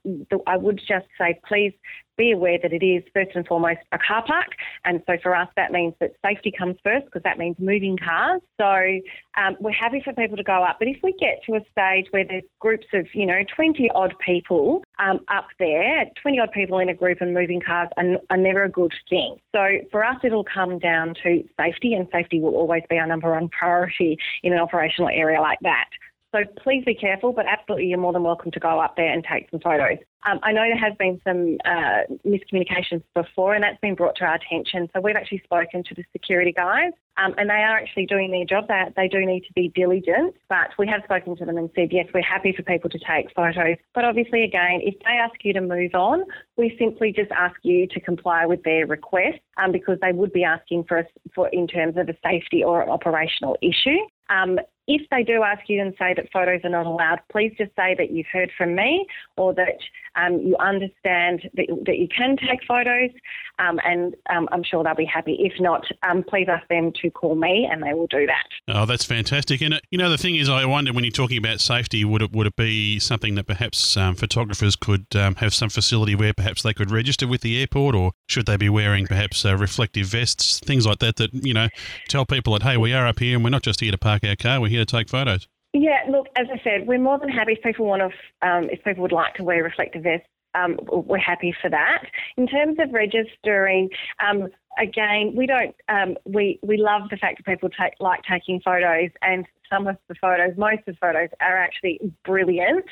I 0.46 0.56
would 0.56 0.78
just 0.78 1.06
say 1.18 1.40
please 1.46 1.72
be 2.16 2.32
aware 2.32 2.58
that 2.62 2.72
it 2.72 2.84
is 2.84 3.02
first 3.12 3.30
and 3.34 3.46
foremost 3.46 3.80
a 3.92 3.98
car 3.98 4.24
park. 4.26 4.48
And 4.84 5.02
so 5.06 5.14
for 5.22 5.34
us, 5.34 5.48
that 5.56 5.72
means 5.72 5.94
that 6.00 6.12
safety 6.24 6.52
comes 6.56 6.76
first 6.82 7.06
because 7.06 7.22
that 7.22 7.38
means 7.38 7.56
moving 7.58 7.96
cars. 7.96 8.40
So 8.60 9.00
um, 9.40 9.56
we're 9.60 9.72
happy 9.72 10.00
for 10.04 10.12
people 10.12 10.36
to 10.36 10.44
go 10.44 10.62
up. 10.62 10.76
But 10.78 10.88
if 10.88 10.98
we 11.02 11.12
get 11.18 11.42
to 11.46 11.54
a 11.54 11.60
stage 11.72 12.06
where 12.10 12.24
there's 12.24 12.44
groups 12.60 12.86
of, 12.92 13.06
you 13.14 13.26
know, 13.26 13.40
20 13.54 13.90
odd 13.94 14.14
people 14.24 14.82
um, 14.98 15.20
up 15.28 15.48
there, 15.58 16.04
20 16.22 16.40
odd 16.40 16.52
people 16.52 16.78
in 16.78 16.88
a 16.88 16.94
group 16.94 17.18
and 17.20 17.34
moving 17.34 17.60
cars 17.60 17.88
are, 17.96 18.18
are 18.30 18.36
never 18.36 18.64
a 18.64 18.70
good 18.70 18.92
thing. 19.08 19.36
So 19.54 19.66
for 19.90 20.04
us, 20.04 20.16
it'll 20.24 20.44
come 20.44 20.78
down 20.78 21.14
to 21.22 21.44
safety, 21.58 21.94
and 21.94 22.06
safety 22.12 22.40
will 22.40 22.54
always 22.54 22.82
be 22.88 22.98
our 22.98 23.06
number 23.06 23.32
one 23.32 23.48
priority 23.48 24.16
in 24.42 24.52
an 24.52 24.58
operational 24.58 25.08
area 25.08 25.40
like 25.40 25.58
that. 25.62 25.88
So 26.34 26.40
please 26.64 26.82
be 26.84 26.96
careful, 26.96 27.32
but 27.32 27.46
absolutely 27.46 27.86
you're 27.86 27.98
more 27.98 28.12
than 28.12 28.24
welcome 28.24 28.50
to 28.50 28.58
go 28.58 28.80
up 28.80 28.96
there 28.96 29.12
and 29.12 29.24
take 29.24 29.48
some 29.52 29.60
photos. 29.60 29.98
Um, 30.26 30.40
I 30.42 30.50
know 30.50 30.62
there 30.62 30.76
has 30.76 30.94
been 30.98 31.20
some 31.22 31.58
uh, 31.64 32.10
miscommunications 32.26 33.04
before, 33.14 33.54
and 33.54 33.62
that's 33.62 33.78
been 33.80 33.94
brought 33.94 34.16
to 34.16 34.24
our 34.24 34.34
attention. 34.34 34.88
So 34.92 35.00
we've 35.00 35.14
actually 35.14 35.42
spoken 35.44 35.84
to 35.84 35.94
the 35.94 36.02
security 36.12 36.50
guys, 36.50 36.90
um, 37.18 37.34
and 37.38 37.48
they 37.48 37.62
are 37.62 37.76
actually 37.76 38.06
doing 38.06 38.32
their 38.32 38.44
job. 38.44 38.66
They, 38.66 38.82
they 38.96 39.06
do 39.06 39.24
need 39.24 39.42
to 39.42 39.52
be 39.52 39.68
diligent, 39.68 40.34
but 40.48 40.70
we 40.76 40.88
have 40.88 41.02
spoken 41.04 41.36
to 41.36 41.44
them 41.44 41.56
and 41.56 41.70
said, 41.76 41.90
yes, 41.92 42.06
we're 42.12 42.22
happy 42.22 42.52
for 42.56 42.64
people 42.64 42.90
to 42.90 42.98
take 42.98 43.32
photos. 43.36 43.76
But 43.94 44.04
obviously, 44.04 44.42
again, 44.42 44.80
if 44.82 44.94
they 45.04 45.12
ask 45.12 45.36
you 45.44 45.52
to 45.52 45.60
move 45.60 45.94
on, 45.94 46.24
we 46.56 46.74
simply 46.80 47.12
just 47.12 47.30
ask 47.30 47.56
you 47.62 47.86
to 47.88 48.00
comply 48.00 48.44
with 48.44 48.64
their 48.64 48.86
request 48.86 49.38
um, 49.62 49.70
because 49.70 49.98
they 50.00 50.10
would 50.10 50.32
be 50.32 50.42
asking 50.42 50.84
for 50.88 50.98
us 50.98 51.06
for 51.32 51.48
in 51.50 51.68
terms 51.68 51.96
of 51.96 52.08
a 52.08 52.16
safety 52.24 52.64
or 52.64 52.82
an 52.82 52.88
operational 52.88 53.56
issue. 53.62 53.98
Um, 54.30 54.58
if 54.86 55.02
they 55.10 55.22
do 55.22 55.42
ask 55.42 55.68
you 55.68 55.80
and 55.80 55.94
say 55.98 56.14
that 56.14 56.30
photos 56.32 56.60
are 56.64 56.70
not 56.70 56.86
allowed, 56.86 57.20
please 57.30 57.52
just 57.56 57.74
say 57.76 57.94
that 57.96 58.10
you've 58.10 58.26
heard 58.32 58.50
from 58.56 58.74
me 58.74 59.06
or 59.36 59.54
that 59.54 59.78
um, 60.16 60.38
you 60.38 60.56
understand 60.58 61.42
that, 61.54 61.66
that 61.86 61.98
you 61.98 62.08
can 62.08 62.36
take 62.36 62.60
photos, 62.66 63.10
um, 63.58 63.80
and 63.84 64.14
um, 64.30 64.48
I'm 64.52 64.62
sure 64.62 64.84
they'll 64.84 64.94
be 64.94 65.04
happy. 65.04 65.36
If 65.40 65.60
not, 65.60 65.84
um, 66.08 66.22
please 66.22 66.46
ask 66.48 66.66
them 66.68 66.92
to 67.02 67.10
call 67.10 67.34
me, 67.34 67.68
and 67.70 67.82
they 67.82 67.94
will 67.94 68.06
do 68.06 68.26
that. 68.26 68.44
Oh, 68.68 68.86
that's 68.86 69.04
fantastic. 69.04 69.60
And 69.60 69.74
uh, 69.74 69.80
you 69.90 69.98
know, 69.98 70.10
the 70.10 70.18
thing 70.18 70.36
is, 70.36 70.48
I 70.48 70.64
wonder 70.64 70.92
when 70.92 71.04
you're 71.04 71.10
talking 71.10 71.38
about 71.38 71.60
safety, 71.60 72.04
would 72.04 72.22
it 72.22 72.32
would 72.32 72.46
it 72.46 72.56
be 72.56 72.98
something 72.98 73.34
that 73.34 73.46
perhaps 73.46 73.96
um, 73.96 74.14
photographers 74.14 74.76
could 74.76 75.06
um, 75.16 75.36
have 75.36 75.52
some 75.52 75.68
facility 75.68 76.14
where 76.14 76.32
perhaps 76.32 76.62
they 76.62 76.74
could 76.74 76.90
register 76.90 77.26
with 77.26 77.40
the 77.40 77.60
airport, 77.60 77.94
or 77.94 78.12
should 78.28 78.46
they 78.46 78.56
be 78.56 78.68
wearing 78.68 79.06
perhaps 79.06 79.44
uh, 79.44 79.56
reflective 79.56 80.06
vests, 80.06 80.60
things 80.60 80.86
like 80.86 80.98
that, 80.98 81.16
that 81.16 81.30
you 81.34 81.54
know, 81.54 81.68
tell 82.08 82.24
people 82.24 82.52
that 82.52 82.62
hey, 82.62 82.76
we 82.76 82.92
are 82.92 83.06
up 83.06 83.18
here 83.18 83.34
and 83.34 83.44
we're 83.44 83.50
not 83.50 83.62
just 83.62 83.80
here 83.80 83.90
to 83.90 83.98
park 83.98 84.22
our 84.24 84.36
car, 84.36 84.60
we're 84.60 84.68
here 84.74 84.84
to 84.84 84.96
take 84.96 85.08
photos. 85.08 85.48
Yeah, 85.72 86.04
look, 86.08 86.28
as 86.36 86.46
I 86.52 86.60
said, 86.62 86.86
we're 86.86 87.00
more 87.00 87.18
than 87.18 87.28
happy 87.28 87.52
if 87.52 87.62
people 87.62 87.86
want 87.86 88.02
to, 88.02 88.48
um, 88.48 88.70
if 88.70 88.82
people 88.84 89.02
would 89.02 89.12
like 89.12 89.34
to 89.34 89.44
wear 89.44 89.62
reflective 89.62 90.04
vests. 90.04 90.28
Um, 90.54 90.78
we're 90.86 91.18
happy 91.18 91.52
for 91.60 91.68
that. 91.68 92.04
In 92.36 92.46
terms 92.46 92.76
of 92.78 92.92
registering, 92.92 93.88
um, 94.24 94.50
again, 94.78 95.34
we 95.36 95.46
don't. 95.46 95.74
Um, 95.88 96.16
we 96.24 96.60
we 96.62 96.76
love 96.76 97.02
the 97.10 97.16
fact 97.16 97.38
that 97.38 97.46
people 97.46 97.68
take 97.70 97.94
like 97.98 98.20
taking 98.22 98.60
photos, 98.64 99.10
and 99.20 99.44
some 99.68 99.88
of 99.88 99.96
the 100.08 100.14
photos, 100.14 100.56
most 100.56 100.86
of 100.86 100.94
the 100.94 100.98
photos, 101.00 101.30
are 101.40 101.56
actually 101.56 101.98
brilliant. 102.24 102.84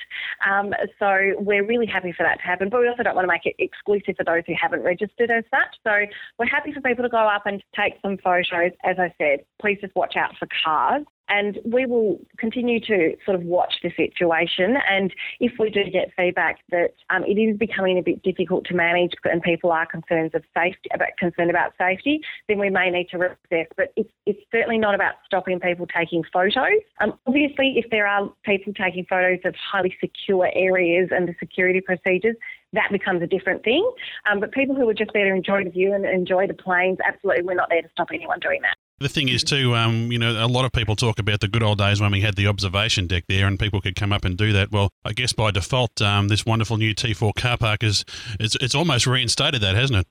Um, 0.49 0.74
so 0.99 1.35
we're 1.39 1.64
really 1.64 1.87
happy 1.87 2.12
for 2.12 2.24
that 2.24 2.39
to 2.39 2.43
happen. 2.43 2.68
But 2.68 2.80
we 2.80 2.89
also 2.89 3.05
don't 3.05 3.14
want 3.14 3.26
to 3.26 3.33
make 3.33 3.47
it 3.47 3.55
exclusive 3.61 4.16
for 4.16 4.24
those 4.24 4.43
who 4.47 4.55
haven't 4.61 4.83
registered 4.83 5.30
as 5.30 5.45
such. 5.51 5.76
So 5.85 5.93
we're 6.41 6.47
happy 6.47 6.72
for 6.72 6.80
people 6.80 7.05
to 7.05 7.11
go 7.11 7.28
up 7.28 7.47
and 7.47 7.62
take 7.76 7.95
some 8.03 8.18
photos. 8.18 8.72
As 8.83 8.97
I 8.99 9.14
said, 9.18 9.45
please 9.61 9.78
just 9.80 9.95
watch 9.95 10.16
out 10.16 10.35
for 10.37 10.49
cars. 10.64 11.05
And 11.35 11.59
we 11.64 11.87
will 11.87 12.20
continue 12.37 12.78
to 12.80 13.16
sort 13.24 13.35
of 13.35 13.43
watch 13.45 13.72
the 13.83 13.91
situation. 13.97 14.76
And 14.89 15.14
if 15.41 15.53
we 15.59 15.70
do 15.70 15.85
get 15.91 16.12
feedback 16.14 16.59
that 16.70 16.93
um, 17.09 17.24
it 17.24 17.41
is 17.41 17.57
becoming 17.57 17.97
a 17.97 18.03
bit 18.03 18.22
difficult 18.22 18.66
to 18.66 18.74
manage 18.74 19.12
and 19.24 19.41
people 19.41 19.72
are 19.72 19.87
concerned 19.87 20.35
of 20.35 20.43
safety, 20.55 20.91
about 20.93 21.09
concerned 21.18 21.49
about 21.49 21.72
safety, 21.78 22.20
then 22.49 22.59
we 22.59 22.68
may 22.68 22.91
need 22.91 23.09
to 23.12 23.16
reassess. 23.16 23.66
But 23.78 23.95
it's, 23.97 24.11
it's 24.26 24.41
certainly 24.53 24.76
not 24.76 24.95
about 24.95 25.14
stopping 25.24 25.59
people 25.59 25.87
taking 25.87 26.22
photos. 26.30 26.83
Um, 27.01 27.14
obviously, 27.26 27.74
if 27.76 27.91
there 27.91 28.07
are 28.07 28.30
people 28.45 28.74
taking 28.74 29.07
photos 29.07 29.39
of 29.47 29.55
highly 29.55 29.97
secure 30.01 30.51
areas 30.55 31.09
and 31.11 31.26
the 31.26 31.35
security 31.41 31.80
procedures, 31.80 32.37
that 32.74 32.91
becomes 32.93 33.22
a 33.22 33.26
different 33.26 33.64
thing. 33.64 33.91
Um, 34.30 34.41
but 34.41 34.53
people 34.53 34.76
who 34.76 34.87
are 34.89 34.95
just 34.95 35.12
there 35.14 35.28
to 35.30 35.35
enjoy 35.35 35.64
the 35.64 35.70
view 35.70 35.95
and 35.95 36.05
enjoy 36.05 36.47
the 36.47 36.55
planes, 36.55 36.99
absolutely, 37.07 37.43
we're 37.43 37.55
not 37.55 37.70
there 37.70 37.83
to 37.83 37.89
stop 37.93 38.09
anyone 38.12 38.39
doing 38.41 38.61
that. 38.62 38.76
The 39.01 39.09
thing 39.09 39.28
is, 39.28 39.43
too, 39.43 39.74
um, 39.74 40.12
you 40.12 40.18
know, 40.18 40.45
a 40.45 40.47
lot 40.47 40.64
of 40.64 40.72
people 40.72 40.95
talk 40.95 41.18
about 41.18 41.40
the 41.40 41.49
good 41.49 41.62
old 41.62 41.78
days 41.78 42.01
when 42.01 42.12
we 42.12 42.20
had 42.20 42.36
the 42.36 42.47
observation 42.47 43.07
deck 43.09 43.24
there 43.28 43.47
and 43.47 43.59
people 43.59 43.80
could 43.80 43.97
come 43.97 44.12
up 44.12 44.24
and 44.24 44.36
do 44.36 44.53
that. 44.53 44.70
Well, 44.70 44.90
I 45.05 45.12
guess 45.12 45.32
by 45.32 45.51
default, 45.51 46.01
um, 46.01 46.28
this 46.28 46.47
wonderful 46.47 46.76
new 46.76 46.95
T4 46.95 47.34
car 47.34 47.57
park 47.57 47.82
is 47.82 48.05
it's, 48.38 48.57
it's 48.61 48.74
almost 48.74 49.07
reinstated 49.07 49.61
that, 49.62 49.74
hasn't 49.74 50.01
it? 50.01 50.07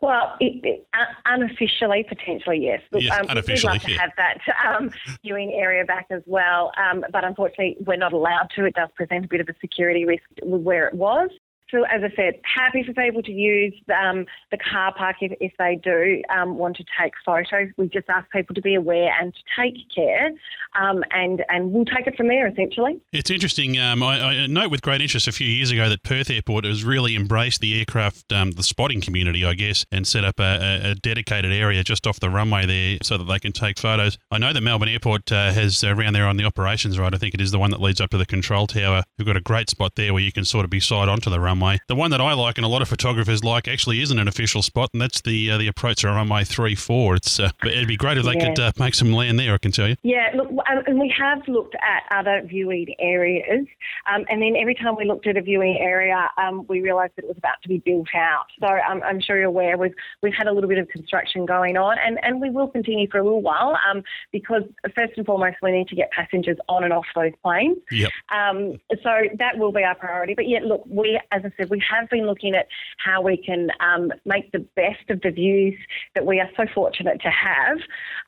Well, 0.00 0.36
it, 0.40 0.60
it, 0.64 0.86
unofficially, 1.26 2.04
potentially, 2.08 2.58
yes. 2.58 2.80
Look, 2.90 3.02
yes, 3.02 3.18
um, 3.18 3.26
unofficially, 3.28 3.74
we'd 3.74 3.76
like 3.76 3.82
to 3.82 3.92
yeah. 3.92 4.00
have 4.00 4.10
that 4.16 4.38
um, 4.66 4.90
viewing 5.22 5.52
area 5.52 5.84
back 5.84 6.06
as 6.10 6.22
well, 6.26 6.72
um, 6.76 7.04
but 7.12 7.24
unfortunately, 7.24 7.76
we're 7.86 7.96
not 7.96 8.12
allowed 8.12 8.48
to. 8.56 8.64
It 8.64 8.74
does 8.74 8.88
present 8.96 9.24
a 9.24 9.28
bit 9.28 9.40
of 9.40 9.48
a 9.48 9.54
security 9.60 10.04
risk 10.04 10.24
where 10.42 10.88
it 10.88 10.94
was. 10.94 11.30
So, 11.72 11.84
as 11.84 12.02
I 12.04 12.14
said, 12.14 12.34
happy 12.44 12.82
for 12.84 12.92
people 12.92 13.22
to 13.22 13.32
use 13.32 13.72
um, 13.98 14.26
the 14.50 14.58
car 14.58 14.92
park 14.94 15.16
if, 15.22 15.32
if 15.40 15.52
they 15.58 15.80
do 15.82 16.22
um, 16.28 16.58
want 16.58 16.76
to 16.76 16.84
take 17.00 17.14
photos. 17.24 17.70
We 17.78 17.88
just 17.88 18.10
ask 18.10 18.30
people 18.30 18.54
to 18.54 18.60
be 18.60 18.74
aware 18.74 19.10
and 19.18 19.32
to 19.32 19.40
take 19.58 19.76
care, 19.94 20.32
um, 20.78 21.02
and 21.12 21.42
and 21.48 21.72
we'll 21.72 21.86
take 21.86 22.06
it 22.06 22.14
from 22.14 22.28
there. 22.28 22.46
Essentially, 22.46 23.00
It's 23.12 23.30
interesting. 23.30 23.78
Um, 23.78 24.02
I, 24.02 24.20
I 24.20 24.46
note 24.46 24.70
with 24.70 24.82
great 24.82 25.00
interest 25.00 25.26
a 25.26 25.32
few 25.32 25.46
years 25.46 25.70
ago 25.70 25.88
that 25.88 26.02
Perth 26.02 26.28
Airport 26.28 26.66
has 26.66 26.84
really 26.84 27.16
embraced 27.16 27.62
the 27.62 27.78
aircraft, 27.78 28.30
um, 28.32 28.50
the 28.50 28.62
spotting 28.62 29.00
community, 29.00 29.42
I 29.42 29.54
guess, 29.54 29.86
and 29.90 30.06
set 30.06 30.24
up 30.24 30.38
a, 30.38 30.90
a, 30.90 30.94
dedicated 30.96 31.52
area 31.52 31.82
just 31.82 32.06
off 32.06 32.20
the 32.20 32.28
runway 32.28 32.66
there 32.66 32.98
so 33.02 33.16
that 33.16 33.24
they 33.24 33.38
can 33.38 33.52
take 33.52 33.78
photos. 33.78 34.18
I 34.30 34.36
know 34.36 34.52
that 34.52 34.60
Melbourne 34.60 34.90
Airport 34.90 35.32
uh, 35.32 35.52
has 35.52 35.82
around 35.82 36.12
there 36.12 36.26
on 36.26 36.36
the 36.36 36.44
operations 36.44 36.98
right. 36.98 37.14
I 37.14 37.16
think 37.16 37.32
it 37.34 37.40
is 37.40 37.50
the 37.50 37.58
one 37.58 37.70
that 37.70 37.80
leads 37.80 38.00
up 38.00 38.10
to 38.10 38.18
the 38.18 38.26
control 38.26 38.66
tower. 38.66 39.04
We've 39.18 39.26
got 39.26 39.36
a 39.36 39.40
great 39.40 39.70
spot 39.70 39.94
there 39.96 40.12
where 40.12 40.22
you 40.22 40.32
can 40.32 40.44
sort 40.44 40.64
of 40.64 40.70
be 40.70 40.80
side 40.80 41.08
onto 41.08 41.30
the 41.30 41.40
runway. 41.62 41.80
The 41.88 41.94
one 41.94 42.10
that 42.10 42.20
I 42.20 42.32
like 42.34 42.58
and 42.58 42.64
a 42.64 42.68
lot 42.68 42.82
of 42.82 42.88
photographers 42.88 43.44
like 43.44 43.68
actually 43.68 44.00
isn't 44.00 44.18
an 44.18 44.28
official 44.28 44.62
spot, 44.62 44.90
and 44.92 45.00
that's 45.00 45.20
the 45.22 45.50
uh, 45.50 45.58
the 45.58 45.68
approach 45.68 45.98
to 46.00 46.08
runway 46.08 46.44
three 46.44 46.74
four. 46.74 47.16
It's 47.16 47.38
uh, 47.40 47.50
it'd 47.64 47.88
be 47.88 47.96
great 47.96 48.18
if 48.18 48.24
they 48.24 48.32
Yeah. 48.34 48.48
could 48.48 48.60
uh, 48.60 48.72
make 48.78 48.94
some 48.94 49.12
land 49.12 49.38
there. 49.38 49.54
I 49.54 49.58
can 49.58 49.72
tell 49.72 49.88
you. 49.88 49.96
Yeah, 50.02 50.30
look, 50.34 50.48
um, 50.48 50.82
and 50.86 50.98
we 50.98 51.12
have 51.18 51.46
looked 51.48 51.74
at 51.76 52.04
other 52.16 52.42
viewing 52.44 52.94
areas, 52.98 53.66
um, 54.12 54.24
and 54.28 54.42
then 54.42 54.54
every 54.58 54.74
time 54.74 54.96
we 54.96 55.04
looked 55.04 55.26
at 55.26 55.36
a 55.36 55.42
viewing 55.42 55.78
area, 55.80 56.28
um, 56.38 56.66
we 56.68 56.80
realised 56.80 57.12
that 57.16 57.24
it 57.24 57.28
was 57.28 57.38
about 57.38 57.60
to 57.62 57.68
be 57.68 57.78
built 57.78 58.08
out. 58.14 58.46
So 58.60 58.66
um, 58.66 59.02
I'm 59.04 59.20
sure 59.20 59.36
you're 59.36 59.46
aware 59.46 59.76
we've 59.78 59.94
we've 60.22 60.34
had 60.34 60.46
a 60.46 60.52
little 60.52 60.68
bit 60.68 60.78
of 60.78 60.88
construction 60.88 61.46
going 61.46 61.76
on, 61.76 61.96
and, 62.04 62.18
and 62.22 62.40
we 62.40 62.50
will 62.50 62.68
continue 62.68 63.08
for 63.10 63.18
a 63.18 63.24
little 63.24 63.42
while 63.42 63.78
um, 63.90 64.02
because 64.32 64.62
first 64.94 65.12
and 65.16 65.26
foremost 65.26 65.56
we 65.62 65.72
need 65.72 65.88
to 65.88 65.96
get 65.96 66.10
passengers 66.10 66.56
on 66.68 66.84
and 66.84 66.92
off 66.92 67.06
those 67.14 67.32
planes. 67.42 67.78
Yep. 67.90 68.10
Um, 68.34 68.80
so 69.02 69.10
that 69.38 69.58
will 69.58 69.72
be 69.72 69.82
our 69.82 69.94
priority. 69.94 70.34
But 70.34 70.48
yet, 70.48 70.62
look, 70.64 70.82
we, 70.86 71.20
as 71.30 71.42
I 71.44 71.51
said, 71.56 71.70
we 71.70 71.82
have 71.90 72.08
been 72.10 72.26
looking 72.26 72.54
at 72.54 72.66
how 72.98 73.22
we 73.22 73.36
can 73.36 73.70
um, 73.80 74.12
make 74.24 74.52
the 74.52 74.60
best 74.76 75.10
of 75.10 75.20
the 75.22 75.30
views 75.30 75.74
that 76.14 76.26
we 76.26 76.40
are 76.40 76.48
so 76.56 76.64
fortunate 76.74 77.20
to 77.22 77.30
have, 77.30 77.78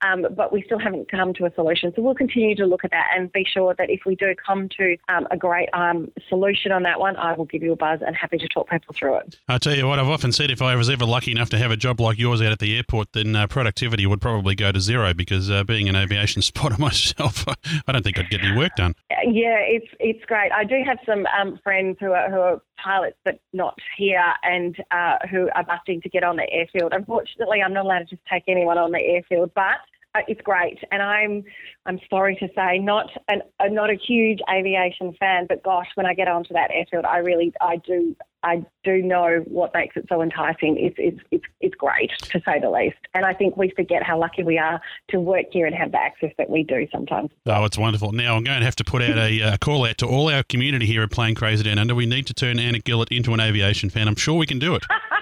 um, 0.03 0.27
but 0.35 0.53
we 0.53 0.62
still 0.62 0.79
haven't 0.79 1.11
come 1.11 1.35
to 1.35 1.47
a 1.47 1.55
solution. 1.55 1.93
So 1.95 2.03
we'll 2.03 2.14
continue 2.14 2.55
to 2.57 2.66
look 2.66 2.85
at 2.85 2.91
that 2.91 3.07
and 3.16 3.33
be 3.33 3.45
sure 3.45 3.75
that 3.79 3.91
if 3.91 4.01
we 4.07 4.14
do 4.14 4.35
come 4.35 4.68
to 4.77 4.97
um, 5.09 5.27
a 5.31 5.37
great 5.37 5.68
um, 5.72 6.11
solution 6.29 6.72
on 6.72 6.83
that 6.85 7.01
one, 7.01 7.16
I 7.16 7.35
will 7.35 7.45
give 7.45 7.62
you 7.62 7.72
a 7.72 7.77
buzz 7.77 8.01
and 8.05 8.14
happy 8.16 8.39
to 8.39 8.49
talk 8.49 8.70
people 8.70 8.95
through 8.95 9.16
it. 9.18 9.37
I 9.49 9.59
tell 9.59 9.75
you 9.75 9.87
what, 9.87 9.99
I've 9.99 10.09
often 10.09 10.33
said 10.33 10.51
if 10.51 10.62
I 10.62 10.75
was 10.77 10.91
ever 10.91 11.05
lucky 11.05 11.33
enough 11.33 11.51
to 11.51 11.59
have 11.59 11.70
a 11.70 11.77
job 11.77 12.01
like 12.01 12.18
yours 12.18 12.41
out 12.41 12.53
at 12.53 12.59
the 12.59 12.77
airport, 12.77 13.12
then 13.12 13.35
uh, 13.37 13.47
productivity 13.47 14.07
would 14.07 14.20
probably 14.20 14.55
go 14.55 14.72
to 14.72 14.81
zero 14.81 15.14
because 15.14 15.51
uh, 15.51 15.64
being 15.64 15.89
an 15.89 15.97
aviation 15.97 16.43
spotter 16.43 16.77
myself, 16.79 17.45
I 17.87 17.93
don't 17.93 18.03
think 18.03 18.18
I'd 18.18 18.31
get 18.31 18.43
any 18.43 18.57
work 18.57 18.72
done. 18.77 18.95
Yeah, 19.11 19.59
it's 19.59 19.89
it's 20.01 20.25
great. 20.27 20.53
I 20.53 20.64
do 20.64 20.83
have 20.85 20.99
some 21.07 21.27
um, 21.39 21.59
friends 21.62 21.97
who 22.01 22.12
are 22.12 22.31
who 22.31 22.39
are 22.39 22.62
pilots, 22.83 23.14
but 23.25 23.39
not 23.53 23.77
here, 23.97 24.33
and 24.43 24.77
uh, 24.91 25.19
who 25.31 25.49
are 25.55 25.65
busting 25.65 26.01
to 26.03 26.09
get 26.09 26.25
on 26.25 26.37
the 26.37 26.51
airfield. 26.51 26.93
Unfortunately, 26.93 27.62
I'm 27.62 27.73
not 27.73 27.85
allowed 27.85 28.01
to 28.01 28.05
just 28.07 28.23
take 28.31 28.45
anyone 28.49 28.79
on 28.79 28.93
the 28.93 29.01
airfield, 29.01 29.51
but 29.55 29.79
it's 30.29 30.41
great. 30.43 30.79
And 30.91 31.03
I'm 31.03 31.45
I'm 31.87 31.99
sorry 32.09 32.37
to 32.37 32.49
say, 32.55 32.79
not 32.79 33.11
an 33.29 33.43
not 33.73 33.91
a 33.91 33.97
huge 33.97 34.41
aviation 34.51 35.15
fan, 35.19 35.47
but 35.49 35.62
gosh, 35.62 35.89
when 35.95 36.07
I 36.07 36.15
get 36.15 36.29
onto 36.29 36.55
that 36.55 36.71
airfield, 36.71 37.05
I 37.05 37.19
really 37.19 37.53
I 37.61 37.77
do. 37.77 38.15
I 38.45 38.62
do 38.85 39.01
know 39.01 39.43
what 39.47 39.73
makes 39.73 39.97
it 39.97 40.05
so 40.07 40.21
enticing. 40.21 40.77
It's, 40.77 40.97
it's, 40.99 41.19
it's, 41.31 41.45
it's 41.62 41.75
great, 41.77 42.11
to 42.25 42.43
say 42.45 42.61
the 42.61 42.69
least. 42.69 42.99
And 43.15 43.25
I 43.25 43.33
think 43.33 43.57
we 43.57 43.73
forget 43.75 44.03
how 44.03 44.21
lucky 44.21 44.43
we 44.43 44.59
are 44.59 44.83
to 45.09 45.19
work 45.19 45.47
here 45.51 45.65
and 45.65 45.75
have 45.75 45.93
the 45.93 45.99
access 45.99 46.31
that 46.37 46.51
we 46.51 46.62
do 46.62 46.87
sometimes. 46.93 47.31
Oh, 47.47 47.65
it's 47.65 47.79
wonderful. 47.79 48.12
Now, 48.12 48.37
I'm 48.37 48.45
going 48.45 48.59
to 48.59 48.65
have 48.67 48.77
to 48.77 48.85
put 48.85 49.01
out 49.01 49.17
a 49.17 49.41
uh, 49.41 49.57
call 49.62 49.87
out 49.87 49.97
to 49.97 50.07
all 50.07 50.29
our 50.29 50.43
community 50.43 50.85
here 50.85 51.03
at 51.03 51.11
Plane 51.11 51.35
Crazy 51.35 51.65
Down 51.65 51.79
Under. 51.79 51.95
We 51.95 52.05
need 52.05 52.27
to 52.27 52.35
turn 52.35 52.59
Anna 52.59 52.81
Gillett 52.81 53.17
into 53.17 53.33
an 53.33 53.41
aviation 53.41 53.89
fan. 53.89 54.09
I'm 54.09 54.15
sure 54.15 54.35
we 54.35 54.45
can 54.45 54.59
do 54.59 54.75
it. 54.75 54.85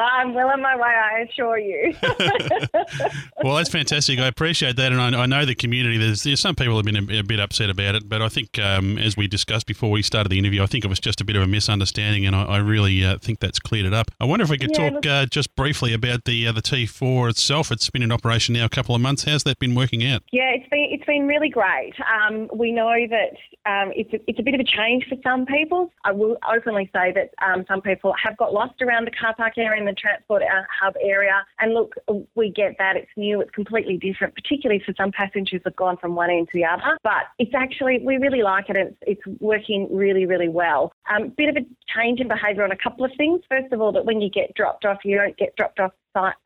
I'm 0.00 0.34
well 0.34 0.48
on 0.48 0.60
my 0.60 0.76
way, 0.76 0.82
I 0.82 1.20
assure 1.20 1.58
you. 1.58 1.94
well, 3.42 3.56
that's 3.56 3.70
fantastic. 3.70 4.18
I 4.18 4.26
appreciate 4.26 4.76
that, 4.76 4.92
and 4.92 5.00
I, 5.00 5.22
I 5.22 5.26
know 5.26 5.44
the 5.44 5.54
community. 5.54 5.98
There's, 5.98 6.22
there's 6.22 6.40
some 6.40 6.54
people 6.54 6.76
have 6.76 6.84
been 6.84 6.96
a, 6.96 7.20
a, 7.20 7.22
bit 7.22 7.40
upset 7.40 7.70
about 7.70 7.94
it, 7.94 8.08
but 8.08 8.22
I 8.22 8.28
think, 8.28 8.58
um, 8.58 8.98
as 8.98 9.16
we 9.16 9.26
discussed 9.26 9.66
before 9.66 9.90
we 9.90 10.02
started 10.02 10.30
the 10.30 10.38
interview, 10.38 10.62
I 10.62 10.66
think 10.66 10.84
it 10.84 10.88
was 10.88 11.00
just 11.00 11.20
a 11.20 11.24
bit 11.24 11.36
of 11.36 11.42
a 11.42 11.46
misunderstanding, 11.46 12.26
and 12.26 12.34
I, 12.36 12.44
I 12.44 12.56
really 12.58 13.04
uh, 13.04 13.18
think 13.18 13.40
that's 13.40 13.58
cleared 13.58 13.86
it 13.86 13.94
up. 13.94 14.10
I 14.20 14.24
wonder 14.24 14.44
if 14.44 14.50
we 14.50 14.58
could 14.58 14.76
yeah, 14.76 14.90
talk 14.90 15.06
uh, 15.06 15.26
just 15.26 15.54
briefly 15.56 15.92
about 15.92 16.24
the 16.24 16.46
uh, 16.46 16.52
the 16.52 16.62
T4 16.62 17.30
itself. 17.30 17.70
It's 17.70 17.90
been 17.90 18.02
in 18.02 18.12
operation 18.12 18.54
now 18.54 18.64
a 18.64 18.68
couple 18.68 18.94
of 18.94 19.00
months. 19.00 19.24
How's 19.24 19.44
that 19.44 19.58
been 19.58 19.74
working 19.74 20.04
out? 20.04 20.22
Yeah, 20.32 20.50
it's 20.50 20.68
been 20.68 20.88
it's 20.90 21.04
been 21.04 21.26
really 21.26 21.48
great. 21.48 21.94
Um, 22.00 22.48
we 22.54 22.72
know 22.72 22.94
that 23.10 23.36
um, 23.66 23.92
it's 23.94 24.12
a, 24.12 24.18
it's 24.26 24.38
a 24.38 24.42
bit 24.42 24.54
of 24.54 24.60
a 24.60 24.64
change 24.64 25.06
for 25.08 25.16
some 25.22 25.46
people. 25.46 25.92
I 26.04 26.12
will 26.12 26.36
openly 26.48 26.90
say 26.92 27.12
that 27.12 27.30
um, 27.44 27.64
some 27.68 27.80
people 27.80 28.14
have 28.22 28.36
got 28.36 28.52
lost 28.52 28.80
around 28.82 29.06
the 29.06 29.10
car 29.10 29.34
park 29.34 29.58
area 29.58 29.78
and 29.78 29.87
the 29.88 29.94
transport 29.94 30.42
uh, 30.42 30.62
hub 30.80 30.94
area. 31.02 31.44
And 31.60 31.74
look, 31.74 31.94
we 32.34 32.50
get 32.50 32.76
that 32.78 32.96
it's 32.96 33.10
new, 33.16 33.40
it's 33.40 33.50
completely 33.50 33.96
different, 33.96 34.34
particularly 34.34 34.82
for 34.84 34.94
some 34.96 35.12
passengers 35.12 35.60
that 35.64 35.70
have 35.70 35.76
gone 35.76 35.96
from 35.96 36.14
one 36.14 36.30
end 36.30 36.48
to 36.52 36.58
the 36.58 36.64
other. 36.64 36.98
But 37.02 37.28
it's 37.38 37.54
actually 37.54 38.00
we 38.04 38.16
really 38.16 38.42
like 38.42 38.68
it. 38.68 38.76
It's 38.76 38.96
it's 39.02 39.40
working 39.40 39.88
really 39.90 40.26
really 40.26 40.48
well. 40.48 40.92
Um, 41.10 41.32
bit 41.36 41.48
of 41.48 41.56
a 41.56 41.66
change 41.94 42.20
in 42.20 42.28
behaviour 42.28 42.64
on 42.64 42.72
a 42.72 42.76
couple 42.76 43.04
of 43.04 43.10
things. 43.16 43.40
First 43.48 43.72
of 43.72 43.80
all, 43.80 43.92
that 43.92 44.04
when 44.04 44.20
you 44.20 44.30
get 44.30 44.54
dropped 44.54 44.84
off, 44.84 44.98
you 45.04 45.16
don't 45.16 45.36
get 45.36 45.54
dropped 45.56 45.80
off 45.80 45.92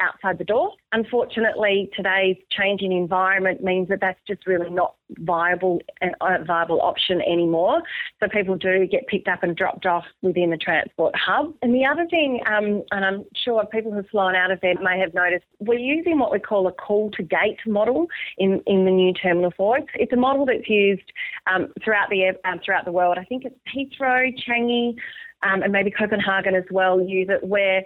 outside 0.00 0.38
the 0.38 0.44
door. 0.44 0.72
Unfortunately, 0.92 1.90
today's 1.96 2.36
changing 2.50 2.92
environment 2.92 3.62
means 3.62 3.88
that 3.88 4.00
that's 4.00 4.20
just 4.26 4.46
really 4.46 4.70
not 4.70 4.94
viable 5.18 5.80
a 6.02 6.44
viable 6.44 6.80
option 6.80 7.20
anymore. 7.22 7.82
So 8.20 8.28
people 8.28 8.56
do 8.56 8.86
get 8.86 9.06
picked 9.06 9.28
up 9.28 9.42
and 9.42 9.56
dropped 9.56 9.86
off 9.86 10.04
within 10.22 10.50
the 10.50 10.56
transport 10.56 11.14
hub. 11.16 11.54
And 11.62 11.74
the 11.74 11.84
other 11.84 12.06
thing, 12.08 12.40
um, 12.46 12.82
and 12.90 13.04
I'm 13.04 13.24
sure 13.44 13.64
people 13.66 13.92
who've 13.92 14.08
flown 14.08 14.34
out 14.34 14.50
of 14.50 14.60
there 14.60 14.74
may 14.80 14.98
have 14.98 15.14
noticed, 15.14 15.44
we're 15.60 15.78
using 15.78 16.18
what 16.18 16.32
we 16.32 16.38
call 16.38 16.66
a 16.66 16.72
call 16.72 17.10
to 17.12 17.22
gate 17.22 17.58
model 17.66 18.06
in, 18.38 18.60
in 18.66 18.84
the 18.84 18.90
new 18.90 19.12
Terminal 19.12 19.52
4. 19.56 19.78
It's, 19.78 19.88
it's 19.94 20.12
a 20.12 20.16
model 20.16 20.46
that's 20.46 20.68
used 20.68 21.12
um, 21.52 21.72
throughout 21.84 22.08
the 22.10 22.32
um, 22.44 22.60
throughout 22.64 22.84
the 22.84 22.92
world. 22.92 23.18
I 23.18 23.24
think 23.24 23.44
it's 23.44 23.58
Heathrow, 23.74 24.32
Changi. 24.46 24.94
Um, 25.44 25.60
and 25.64 25.72
maybe 25.72 25.90
Copenhagen 25.90 26.54
as 26.54 26.62
well 26.70 27.00
use 27.00 27.26
it, 27.28 27.42
where 27.44 27.82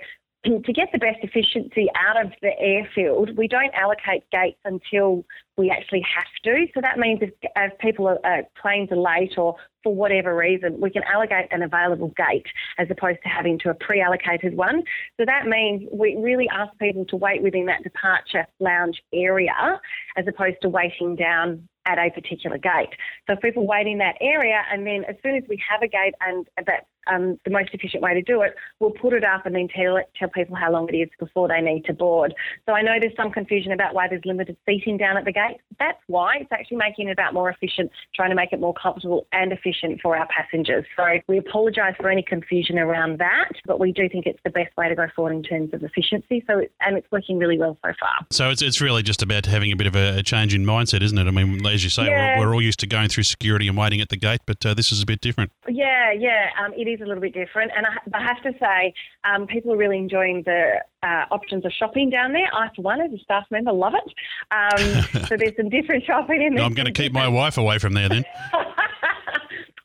to 0.46 0.72
get 0.72 0.88
the 0.92 0.98
best 0.98 1.18
efficiency 1.22 1.88
out 1.96 2.24
of 2.24 2.32
the 2.40 2.58
airfield, 2.58 3.36
we 3.36 3.48
don't 3.48 3.72
allocate 3.74 4.24
gates 4.30 4.58
until 4.64 5.24
we 5.56 5.70
actually 5.70 6.02
have 6.02 6.26
to. 6.44 6.66
So 6.74 6.80
that 6.80 6.98
means 6.98 7.20
if, 7.22 7.30
if 7.42 7.78
people 7.78 8.06
are, 8.06 8.18
uh, 8.24 8.42
planes 8.60 8.92
are 8.92 8.96
late 8.96 9.34
or 9.36 9.56
for 9.82 9.94
whatever 9.94 10.36
reason, 10.36 10.80
we 10.80 10.90
can 10.90 11.02
allocate 11.04 11.46
an 11.50 11.62
available 11.62 12.12
gate 12.16 12.46
as 12.78 12.88
opposed 12.90 13.18
to 13.24 13.28
having 13.28 13.58
to 13.60 13.70
a 13.70 13.74
pre-allocated 13.74 14.56
one. 14.56 14.82
So 15.18 15.24
that 15.26 15.46
means 15.46 15.88
we 15.92 16.16
really 16.16 16.48
ask 16.52 16.76
people 16.78 17.04
to 17.06 17.16
wait 17.16 17.42
within 17.42 17.66
that 17.66 17.82
departure 17.82 18.46
lounge 18.60 19.02
area 19.12 19.80
as 20.16 20.26
opposed 20.28 20.56
to 20.62 20.68
waiting 20.68 21.16
down 21.16 21.68
at 21.86 21.98
a 21.98 22.10
particular 22.10 22.58
gate. 22.58 22.90
So 23.28 23.36
people 23.36 23.66
wait 23.66 23.86
in 23.86 23.98
that 23.98 24.16
area, 24.20 24.60
and 24.72 24.86
then 24.86 25.04
as 25.08 25.14
soon 25.22 25.36
as 25.36 25.44
we 25.48 25.62
have 25.70 25.82
a 25.82 25.88
gate 25.88 26.14
and 26.20 26.46
that's 26.56 26.86
um, 27.06 27.38
the 27.44 27.50
most 27.50 27.70
efficient 27.72 28.02
way 28.02 28.14
to 28.14 28.22
do 28.22 28.42
it, 28.42 28.54
we'll 28.80 28.90
put 28.90 29.12
it 29.12 29.24
up 29.24 29.46
and 29.46 29.54
then 29.54 29.68
tell 29.68 29.98
tell 30.18 30.28
people 30.28 30.56
how 30.56 30.70
long 30.70 30.88
it 30.88 30.96
is 30.96 31.08
before 31.18 31.48
they 31.48 31.60
need 31.60 31.84
to 31.86 31.92
board. 31.92 32.34
So 32.66 32.72
I 32.72 32.82
know 32.82 32.96
there's 33.00 33.16
some 33.16 33.30
confusion 33.30 33.72
about 33.72 33.94
why 33.94 34.08
there's 34.08 34.24
limited 34.24 34.56
seating 34.66 34.96
down 34.96 35.16
at 35.16 35.24
the 35.24 35.32
gate. 35.32 35.58
That's 35.78 35.98
why 36.06 36.38
it's 36.40 36.52
actually 36.52 36.78
making 36.78 37.08
it 37.08 37.12
about 37.12 37.34
more 37.34 37.50
efficient, 37.50 37.90
trying 38.14 38.30
to 38.30 38.36
make 38.36 38.52
it 38.52 38.60
more 38.60 38.74
comfortable 38.74 39.26
and 39.32 39.52
efficient 39.52 40.00
for 40.00 40.16
our 40.16 40.28
passengers. 40.28 40.84
So 40.96 41.04
we 41.28 41.38
apologise 41.38 41.94
for 41.96 42.10
any 42.10 42.22
confusion 42.22 42.78
around 42.78 43.18
that, 43.18 43.50
but 43.64 43.78
we 43.80 43.92
do 43.92 44.08
think 44.08 44.26
it's 44.26 44.40
the 44.44 44.50
best 44.50 44.76
way 44.76 44.88
to 44.88 44.94
go 44.94 45.06
forward 45.14 45.34
in 45.34 45.42
terms 45.42 45.72
of 45.72 45.82
efficiency. 45.82 46.44
So 46.46 46.58
it, 46.58 46.72
and 46.80 46.96
it's 46.96 47.06
working 47.10 47.38
really 47.38 47.58
well 47.58 47.78
so 47.84 47.92
far. 47.98 48.26
So 48.30 48.50
it's 48.50 48.62
it's 48.62 48.80
really 48.80 49.02
just 49.02 49.22
about 49.22 49.46
having 49.46 49.72
a 49.72 49.76
bit 49.76 49.86
of 49.86 49.96
a, 49.96 50.22
change 50.26 50.54
in 50.54 50.64
mindset, 50.64 51.02
isn't 51.02 51.16
it? 51.16 51.26
I 51.26 51.30
mean, 51.30 51.64
as 51.66 51.84
you 51.84 51.90
say, 51.90 52.06
yeah. 52.06 52.38
we're, 52.38 52.48
we're, 52.48 52.54
all 52.54 52.62
used 52.62 52.80
to 52.80 52.86
going 52.86 53.08
through 53.08 53.22
security 53.22 53.68
and 53.68 53.76
waiting 53.76 54.00
at 54.00 54.08
the 54.08 54.16
gate, 54.16 54.40
but 54.44 54.64
uh, 54.66 54.74
this 54.74 54.90
is 54.90 55.00
a 55.00 55.06
bit 55.06 55.20
different. 55.20 55.52
Yeah, 55.68 56.10
yeah, 56.12 56.50
um, 56.58 56.72
it 56.74 56.88
is 56.88 56.95
a 57.00 57.06
little 57.06 57.20
bit 57.20 57.34
different, 57.34 57.72
and 57.76 57.86
I, 57.86 58.18
I 58.18 58.22
have 58.22 58.42
to 58.42 58.52
say, 58.58 58.94
um, 59.24 59.46
people 59.46 59.72
are 59.72 59.76
really 59.76 59.98
enjoying 59.98 60.42
the 60.44 60.80
uh, 61.02 61.24
options 61.30 61.64
of 61.64 61.72
shopping 61.72 62.10
down 62.10 62.32
there. 62.32 62.48
I, 62.52 62.68
for 62.74 62.82
one, 62.82 63.00
as 63.00 63.12
a 63.12 63.18
staff 63.18 63.44
member, 63.50 63.72
love 63.72 63.94
it. 63.94 64.12
Um, 64.50 65.24
so 65.26 65.36
there's 65.36 65.56
some 65.56 65.68
different 65.68 66.04
shopping 66.04 66.42
in 66.42 66.54
there. 66.54 66.64
I'm 66.64 66.74
going 66.74 66.86
to 66.86 66.92
keep 66.92 67.12
my 67.12 67.28
wife 67.28 67.58
away 67.58 67.78
from 67.78 67.94
there 67.94 68.08
then. 68.08 68.24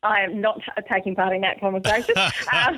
I 0.04 0.22
am 0.22 0.41
not 0.41 0.60
taking 0.91 1.16
part 1.16 1.36
in 1.36 1.41
that 1.41 1.60
conversation. 1.60 2.16
um, 2.54 2.78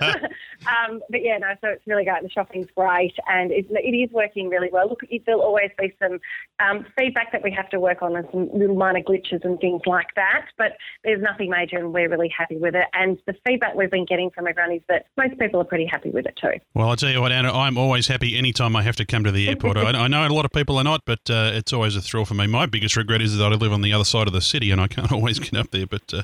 um, 0.67 1.01
but 1.09 1.23
yeah, 1.23 1.37
no, 1.37 1.53
so 1.61 1.69
it's 1.69 1.85
really 1.87 2.03
great. 2.03 2.23
The 2.23 2.29
shopping's 2.29 2.67
great 2.75 3.13
and 3.27 3.51
it, 3.51 3.67
it 3.69 3.95
is 3.95 4.11
working 4.11 4.49
really 4.49 4.69
well. 4.71 4.89
Look, 4.89 5.01
there'll 5.25 5.41
always 5.41 5.71
be 5.77 5.93
some 6.01 6.19
um, 6.59 6.85
feedback 6.97 7.31
that 7.31 7.43
we 7.43 7.51
have 7.51 7.69
to 7.69 7.79
work 7.79 8.01
on 8.01 8.15
and 8.15 8.27
some 8.31 8.49
little 8.53 8.75
minor 8.75 9.01
glitches 9.01 9.43
and 9.43 9.59
things 9.59 9.81
like 9.85 10.07
that, 10.15 10.47
but 10.57 10.77
there's 11.03 11.21
nothing 11.21 11.49
major 11.49 11.77
and 11.77 11.93
we're 11.93 12.09
really 12.09 12.31
happy 12.35 12.57
with 12.57 12.75
it. 12.75 12.85
And 12.93 13.17
the 13.25 13.35
feedback 13.45 13.75
we've 13.75 13.91
been 13.91 14.05
getting 14.05 14.29
from 14.31 14.47
everyone 14.47 14.73
is 14.73 14.81
that 14.89 15.05
most 15.17 15.39
people 15.39 15.61
are 15.61 15.65
pretty 15.65 15.85
happy 15.85 16.09
with 16.09 16.25
it 16.25 16.37
too. 16.41 16.59
Well, 16.73 16.89
I'll 16.89 16.95
tell 16.95 17.09
you 17.09 17.21
what, 17.21 17.31
Anna, 17.31 17.53
I'm 17.53 17.77
always 17.77 18.07
happy 18.07 18.37
anytime 18.37 18.75
I 18.75 18.83
have 18.83 18.95
to 18.97 19.05
come 19.05 19.23
to 19.23 19.31
the 19.31 19.47
airport. 19.47 19.77
I, 19.77 19.91
I, 19.91 20.07
know 20.07 20.27
a 20.27 20.29
lot 20.29 20.45
of 20.45 20.51
people 20.51 20.77
are 20.77 20.83
not, 20.83 21.01
but 21.05 21.29
uh, 21.29 21.51
it's 21.53 21.73
always 21.73 21.95
a 21.95 22.01
thrill 22.01 22.25
for 22.25 22.33
me. 22.33 22.47
My 22.47 22.65
biggest 22.65 22.95
regret 22.95 23.21
is 23.21 23.37
that 23.37 23.53
I 23.53 23.55
live 23.55 23.71
on 23.71 23.81
the 23.81 23.93
other 23.93 24.03
side 24.03 24.27
of 24.27 24.33
the 24.33 24.41
city 24.41 24.71
and 24.71 24.81
I 24.81 24.87
can't 24.87 25.11
always 25.13 25.39
get 25.39 25.55
up 25.55 25.71
there. 25.71 25.87
But 25.87 26.13
uh, 26.13 26.23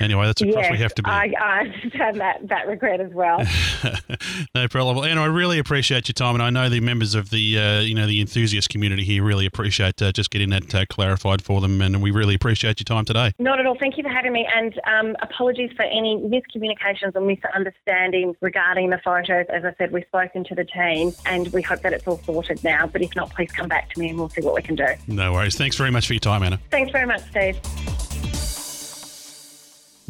anyway, 0.00 0.31
that's 0.40 0.56
yes, 0.56 0.70
we 0.70 0.78
have 0.78 0.94
to 0.94 1.02
be. 1.02 1.10
I, 1.10 1.32
I 1.40 1.58
understand 1.60 2.20
that, 2.20 2.48
that 2.48 2.66
regret 2.66 3.00
as 3.00 3.12
well. 3.12 3.38
no 4.54 4.68
problem. 4.68 4.96
Well, 4.96 5.04
Anna, 5.04 5.22
I 5.22 5.26
really 5.26 5.58
appreciate 5.58 6.08
your 6.08 6.14
time, 6.14 6.34
and 6.34 6.42
I 6.42 6.50
know 6.50 6.68
the 6.68 6.80
members 6.80 7.14
of 7.14 7.30
the 7.30 7.58
uh, 7.58 7.80
you 7.80 7.94
know 7.94 8.06
the 8.06 8.20
enthusiast 8.20 8.68
community 8.68 9.04
here 9.04 9.22
really 9.22 9.46
appreciate 9.46 10.00
uh, 10.00 10.12
just 10.12 10.30
getting 10.30 10.50
that 10.50 10.74
uh, 10.74 10.86
clarified 10.86 11.42
for 11.42 11.60
them, 11.60 11.80
and 11.80 12.02
we 12.02 12.10
really 12.10 12.34
appreciate 12.34 12.80
your 12.80 12.84
time 12.84 13.04
today. 13.04 13.32
Not 13.38 13.60
at 13.60 13.66
all. 13.66 13.76
Thank 13.76 13.96
you 13.96 14.02
for 14.02 14.08
having 14.08 14.32
me, 14.32 14.48
and 14.54 14.80
um, 14.86 15.16
apologies 15.20 15.70
for 15.76 15.82
any 15.82 16.16
miscommunications 16.16 17.14
or 17.14 17.20
misunderstandings 17.20 18.36
regarding 18.40 18.90
the 18.90 18.98
photos. 18.98 19.46
As 19.48 19.64
I 19.64 19.74
said, 19.78 19.92
we've 19.92 20.06
spoken 20.06 20.44
to 20.44 20.54
the 20.54 20.64
team, 20.64 21.12
and 21.26 21.48
we 21.52 21.62
hope 21.62 21.82
that 21.82 21.92
it's 21.92 22.06
all 22.06 22.18
sorted 22.24 22.62
now. 22.64 22.86
But 22.86 23.02
if 23.02 23.14
not, 23.16 23.30
please 23.30 23.50
come 23.52 23.68
back 23.68 23.92
to 23.92 24.00
me, 24.00 24.08
and 24.08 24.18
we'll 24.18 24.30
see 24.30 24.42
what 24.42 24.54
we 24.54 24.62
can 24.62 24.76
do. 24.76 24.86
No 25.06 25.32
worries. 25.32 25.56
Thanks 25.56 25.76
very 25.76 25.90
much 25.90 26.06
for 26.06 26.14
your 26.14 26.20
time, 26.20 26.42
Anna. 26.42 26.58
Thanks 26.70 26.90
very 26.92 27.06
much, 27.06 27.22
Steve. 27.30 27.60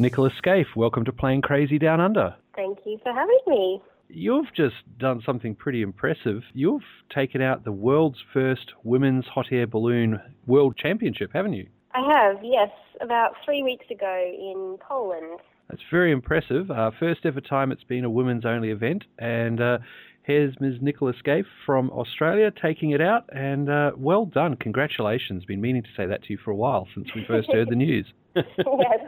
Nicola 0.03 0.31
Scaife, 0.37 0.75
welcome 0.75 1.05
to 1.05 1.13
Plane 1.13 1.41
Crazy 1.41 1.79
Down 1.79 2.01
Under. 2.01 2.35
Thank 2.57 2.79
you 2.85 2.99
for 3.03 3.13
having 3.13 3.39
me. 3.47 3.81
You've 4.09 4.53
just 4.53 4.75
done 4.99 5.21
something 5.25 5.55
pretty 5.55 5.81
impressive. 5.81 6.41
You've 6.53 6.83
taken 7.15 7.41
out 7.41 7.63
the 7.63 7.71
world's 7.71 8.17
first 8.33 8.73
women's 8.83 9.23
hot 9.27 9.45
air 9.49 9.65
balloon 9.65 10.19
world 10.45 10.75
championship, 10.75 11.31
haven't 11.31 11.53
you? 11.53 11.67
I 11.93 12.01
have, 12.11 12.43
yes, 12.43 12.69
about 12.99 13.35
three 13.45 13.63
weeks 13.63 13.85
ago 13.89 14.29
in 14.37 14.77
Poland. 14.85 15.39
That's 15.69 15.81
very 15.89 16.11
impressive. 16.11 16.69
Uh, 16.69 16.91
first 16.99 17.25
ever 17.25 17.39
time 17.39 17.71
it's 17.71 17.85
been 17.85 18.03
a 18.03 18.09
women's 18.09 18.43
only 18.43 18.71
event, 18.71 19.05
and 19.19 19.61
uh, 19.61 19.77
Here's 20.23 20.57
Ms. 20.61 20.75
Nicola 20.81 21.13
Scaife 21.19 21.45
from 21.65 21.89
Australia 21.91 22.49
taking 22.49 22.91
it 22.91 23.01
out, 23.01 23.25
and 23.33 23.69
uh, 23.69 23.91
well 23.97 24.25
done. 24.25 24.55
Congratulations. 24.55 25.43
Been 25.43 25.59
meaning 25.59 25.83
to 25.83 25.89
say 25.97 26.05
that 26.05 26.23
to 26.23 26.29
you 26.31 26.37
for 26.37 26.51
a 26.51 26.55
while 26.55 26.87
since 26.95 27.09
we 27.13 27.25
first 27.25 27.51
heard 27.51 27.69
the 27.69 27.75
news. 27.75 28.05
yes, 28.35 28.47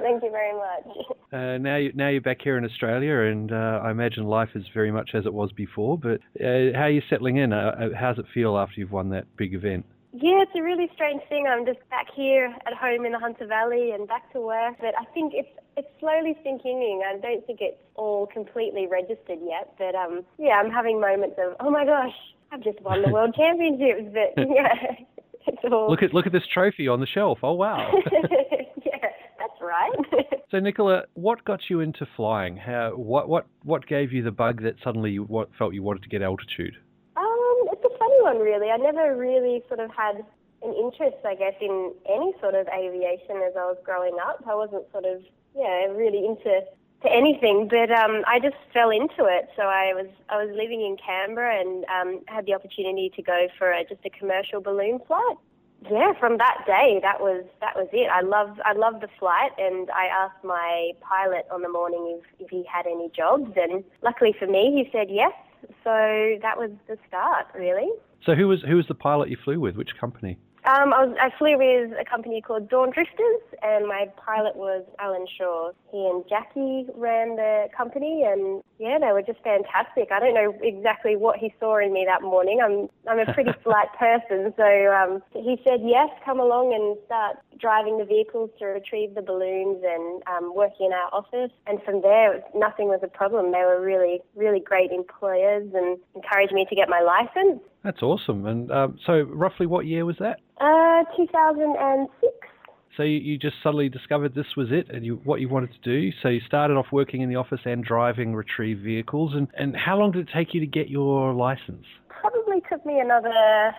thank 0.01 0.21
you 0.21 0.29
very 0.29 0.53
much. 0.53 1.07
Uh, 1.33 1.57
now, 1.57 1.77
you, 1.77 1.91
now 1.95 2.09
you're 2.09 2.21
back 2.21 2.41
here 2.43 2.57
in 2.57 2.65
Australia, 2.65 3.31
and 3.31 3.51
uh, 3.51 3.81
I 3.83 3.91
imagine 3.91 4.25
life 4.25 4.49
is 4.55 4.65
very 4.73 4.91
much 4.91 5.11
as 5.15 5.25
it 5.25 5.33
was 5.33 5.51
before. 5.51 5.97
But 5.97 6.21
uh, 6.39 6.75
how 6.75 6.83
are 6.83 6.89
you 6.91 7.01
settling 7.09 7.37
in? 7.37 7.51
Uh, 7.51 7.75
uh, 7.79 7.97
how 7.97 8.13
does 8.13 8.19
it 8.19 8.25
feel 8.33 8.57
after 8.57 8.79
you've 8.79 8.91
won 8.91 9.09
that 9.09 9.25
big 9.35 9.55
event? 9.55 9.85
Yeah, 10.21 10.43
it's 10.43 10.51
a 10.55 10.61
really 10.61 10.89
strange 10.93 11.21
thing. 11.27 11.45
I'm 11.45 11.65
just 11.65 11.79
back 11.89 12.07
here 12.15 12.55
at 12.65 12.73
home 12.73 13.05
in 13.05 13.11
the 13.11 13.19
Hunter 13.19 13.45
Valley 13.45 13.91
and 13.91 14.07
back 14.07 14.31
to 14.31 14.39
work. 14.39 14.75
But 14.79 14.95
I 14.97 15.03
think 15.13 15.33
it's 15.35 15.49
it's 15.75 15.89
slowly 15.99 16.37
sinking 16.41 16.81
in. 16.81 17.01
I 17.05 17.19
don't 17.19 17.45
think 17.45 17.59
it's 17.61 17.81
all 17.95 18.25
completely 18.27 18.87
registered 18.87 19.39
yet. 19.43 19.73
But 19.77 19.93
um, 19.93 20.23
yeah, 20.37 20.61
I'm 20.63 20.71
having 20.71 21.01
moments 21.01 21.35
of 21.37 21.55
oh 21.59 21.69
my 21.69 21.85
gosh, 21.85 22.13
I've 22.51 22.63
just 22.63 22.79
won 22.81 23.01
the 23.01 23.09
world 23.09 23.35
championships. 23.37 24.13
But 24.13 24.47
yeah, 24.55 24.95
it's 25.47 25.61
all. 25.69 25.89
Look 25.89 26.01
at 26.01 26.13
look 26.13 26.25
at 26.25 26.31
this 26.31 26.47
trophy 26.53 26.87
on 26.87 27.01
the 27.01 27.07
shelf. 27.07 27.39
Oh 27.43 27.53
wow. 27.53 27.91
yeah, 28.85 29.09
that's 29.37 29.61
right. 29.61 29.91
so 30.49 30.59
Nicola, 30.59 31.03
what 31.15 31.43
got 31.43 31.59
you 31.69 31.81
into 31.81 32.07
flying? 32.15 32.55
How 32.55 32.91
what 32.91 33.27
what 33.27 33.47
what 33.63 33.85
gave 33.85 34.13
you 34.13 34.23
the 34.23 34.31
bug 34.31 34.63
that 34.63 34.75
suddenly 34.81 35.11
you 35.11 35.23
what, 35.23 35.49
felt 35.57 35.73
you 35.73 35.83
wanted 35.83 36.03
to 36.03 36.09
get 36.09 36.21
altitude? 36.21 36.77
Funny 38.25 38.39
one, 38.39 38.45
really. 38.45 38.69
I 38.69 38.77
never 38.77 39.15
really 39.15 39.63
sort 39.67 39.79
of 39.79 39.91
had 39.91 40.23
an 40.63 40.73
interest, 40.73 41.17
I 41.25 41.35
guess, 41.35 41.53
in 41.61 41.93
any 42.09 42.33
sort 42.41 42.55
of 42.55 42.67
aviation 42.67 43.37
as 43.45 43.53
I 43.55 43.65
was 43.65 43.77
growing 43.83 44.17
up. 44.21 44.43
I 44.47 44.55
wasn't 44.55 44.83
sort 44.91 45.05
of, 45.05 45.21
yeah, 45.55 45.85
really 45.85 46.25
into 46.25 46.61
to 47.03 47.11
anything, 47.11 47.67
but 47.69 47.91
um, 47.91 48.23
I 48.25 48.39
just 48.39 48.55
fell 48.73 48.89
into 48.89 49.25
it. 49.25 49.49
So 49.55 49.63
I 49.63 49.93
was 49.93 50.07
I 50.29 50.43
was 50.43 50.49
living 50.55 50.81
in 50.81 50.97
Canberra 50.97 51.59
and 51.59 51.85
um, 51.85 52.21
had 52.27 52.45
the 52.45 52.53
opportunity 52.53 53.11
to 53.15 53.21
go 53.21 53.47
for 53.57 53.71
a, 53.71 53.83
just 53.83 54.01
a 54.05 54.09
commercial 54.09 54.61
balloon 54.61 54.99
flight. 55.05 55.37
Yeah, 55.91 56.13
from 56.19 56.37
that 56.39 56.63
day, 56.65 56.99
that 57.03 57.19
was 57.19 57.45
that 57.59 57.75
was 57.75 57.87
it. 57.91 58.09
I 58.09 58.21
loved 58.21 58.59
I 58.65 58.73
loved 58.73 59.01
the 59.01 59.09
flight, 59.19 59.51
and 59.59 59.91
I 59.91 60.05
asked 60.05 60.43
my 60.43 60.93
pilot 61.01 61.45
on 61.51 61.61
the 61.61 61.69
morning 61.69 62.17
if 62.17 62.45
if 62.45 62.49
he 62.49 62.63
had 62.63 62.87
any 62.87 63.11
jobs, 63.15 63.51
and 63.55 63.83
luckily 64.01 64.33
for 64.39 64.47
me, 64.47 64.71
he 64.73 64.89
said 64.91 65.07
yes 65.11 65.33
So 65.83 66.37
that 66.41 66.57
was 66.57 66.71
the 66.87 66.97
start, 67.07 67.47
really. 67.53 67.89
So 68.25 68.33
who 68.33 68.47
was 68.47 68.61
who 68.67 68.75
was 68.77 68.87
the 68.87 68.95
pilot 68.95 69.29
you 69.29 69.37
flew 69.43 69.59
with? 69.59 69.75
Which 69.75 69.91
company? 69.99 70.37
Um, 70.65 70.93
I, 70.97 71.05
was, 71.05 71.15
I 71.21 71.29
flew 71.37 71.61
with 71.61 71.93
a 71.93 72.03
company 72.03 72.41
called 72.41 72.69
Dawn 72.69 72.89
Drifters, 72.89 73.45
and 73.61 73.85
my 73.85 74.09
pilot 74.17 74.55
was 74.55 74.83
Alan 74.97 75.27
Shaw. 75.37 75.69
He 75.91 76.01
and 76.09 76.25
Jackie 76.27 76.89
ran 76.97 77.35
the 77.35 77.69
company, 77.69 78.25
and 78.25 78.63
yeah, 78.79 78.97
they 78.97 79.13
were 79.13 79.21
just 79.21 79.37
fantastic. 79.45 80.09
I 80.11 80.19
don't 80.19 80.33
know 80.33 80.57
exactly 80.63 81.15
what 81.15 81.37
he 81.37 81.53
saw 81.59 81.77
in 81.77 81.93
me 81.93 82.03
that 82.09 82.23
morning. 82.23 82.61
I'm 82.65 82.89
I'm 83.05 83.19
a 83.21 83.31
pretty 83.31 83.53
slight 83.63 83.93
person, 83.93 84.55
so 84.57 84.65
um, 84.89 85.21
he 85.37 85.61
said 85.63 85.85
yes, 85.85 86.09
come 86.25 86.39
along 86.39 86.73
and 86.73 86.97
start 87.05 87.37
driving 87.61 87.99
the 87.99 88.05
vehicles 88.05 88.49
to 88.57 88.65
retrieve 88.65 89.13
the 89.13 89.21
balloons 89.21 89.85
and 89.85 90.23
um, 90.25 90.55
working 90.55 90.87
in 90.87 90.93
our 90.93 91.13
office. 91.13 91.53
And 91.67 91.77
from 91.83 92.01
there, 92.01 92.41
nothing 92.55 92.89
was 92.89 93.01
a 93.03 93.07
problem. 93.07 93.51
They 93.51 93.61
were 93.61 93.85
really 93.85 94.21
really 94.33 94.61
great 94.61 94.89
employers 94.89 95.69
and 95.75 95.99
encouraged 96.15 96.53
me 96.53 96.65
to 96.65 96.75
get 96.75 96.89
my 96.89 97.05
license. 97.05 97.61
That's 97.85 98.01
awesome. 98.01 98.45
And 98.47 98.71
um, 98.71 98.97
so, 99.05 99.21
roughly, 99.21 99.67
what 99.67 99.85
year 99.85 100.05
was 100.05 100.15
that? 100.19 100.39
Uh, 100.59 101.03
2006. 101.15 102.33
So 102.97 103.03
you, 103.03 103.19
you 103.19 103.37
just 103.37 103.55
suddenly 103.61 103.89
discovered 103.89 104.33
this 104.33 104.55
was 104.57 104.69
it, 104.71 104.89
and 104.89 105.05
you, 105.05 105.21
what 105.23 105.39
you 105.39 105.49
wanted 105.49 105.69
to 105.73 105.79
do. 105.83 106.11
So 106.23 106.29
you 106.29 106.39
started 106.47 106.77
off 106.77 106.87
working 106.91 107.21
in 107.21 107.29
the 107.29 107.35
office 107.35 107.59
and 107.65 107.83
driving 107.83 108.33
retrieve 108.33 108.79
vehicles. 108.79 109.33
And, 109.35 109.47
and 109.57 109.75
how 109.75 109.97
long 109.99 110.11
did 110.13 110.27
it 110.27 110.31
take 110.33 110.53
you 110.53 110.61
to 110.61 110.65
get 110.65 110.89
your 110.89 111.33
license? 111.33 111.85
Probably 112.09 112.61
took 112.69 112.83
me 112.85 112.99
another 112.99 113.75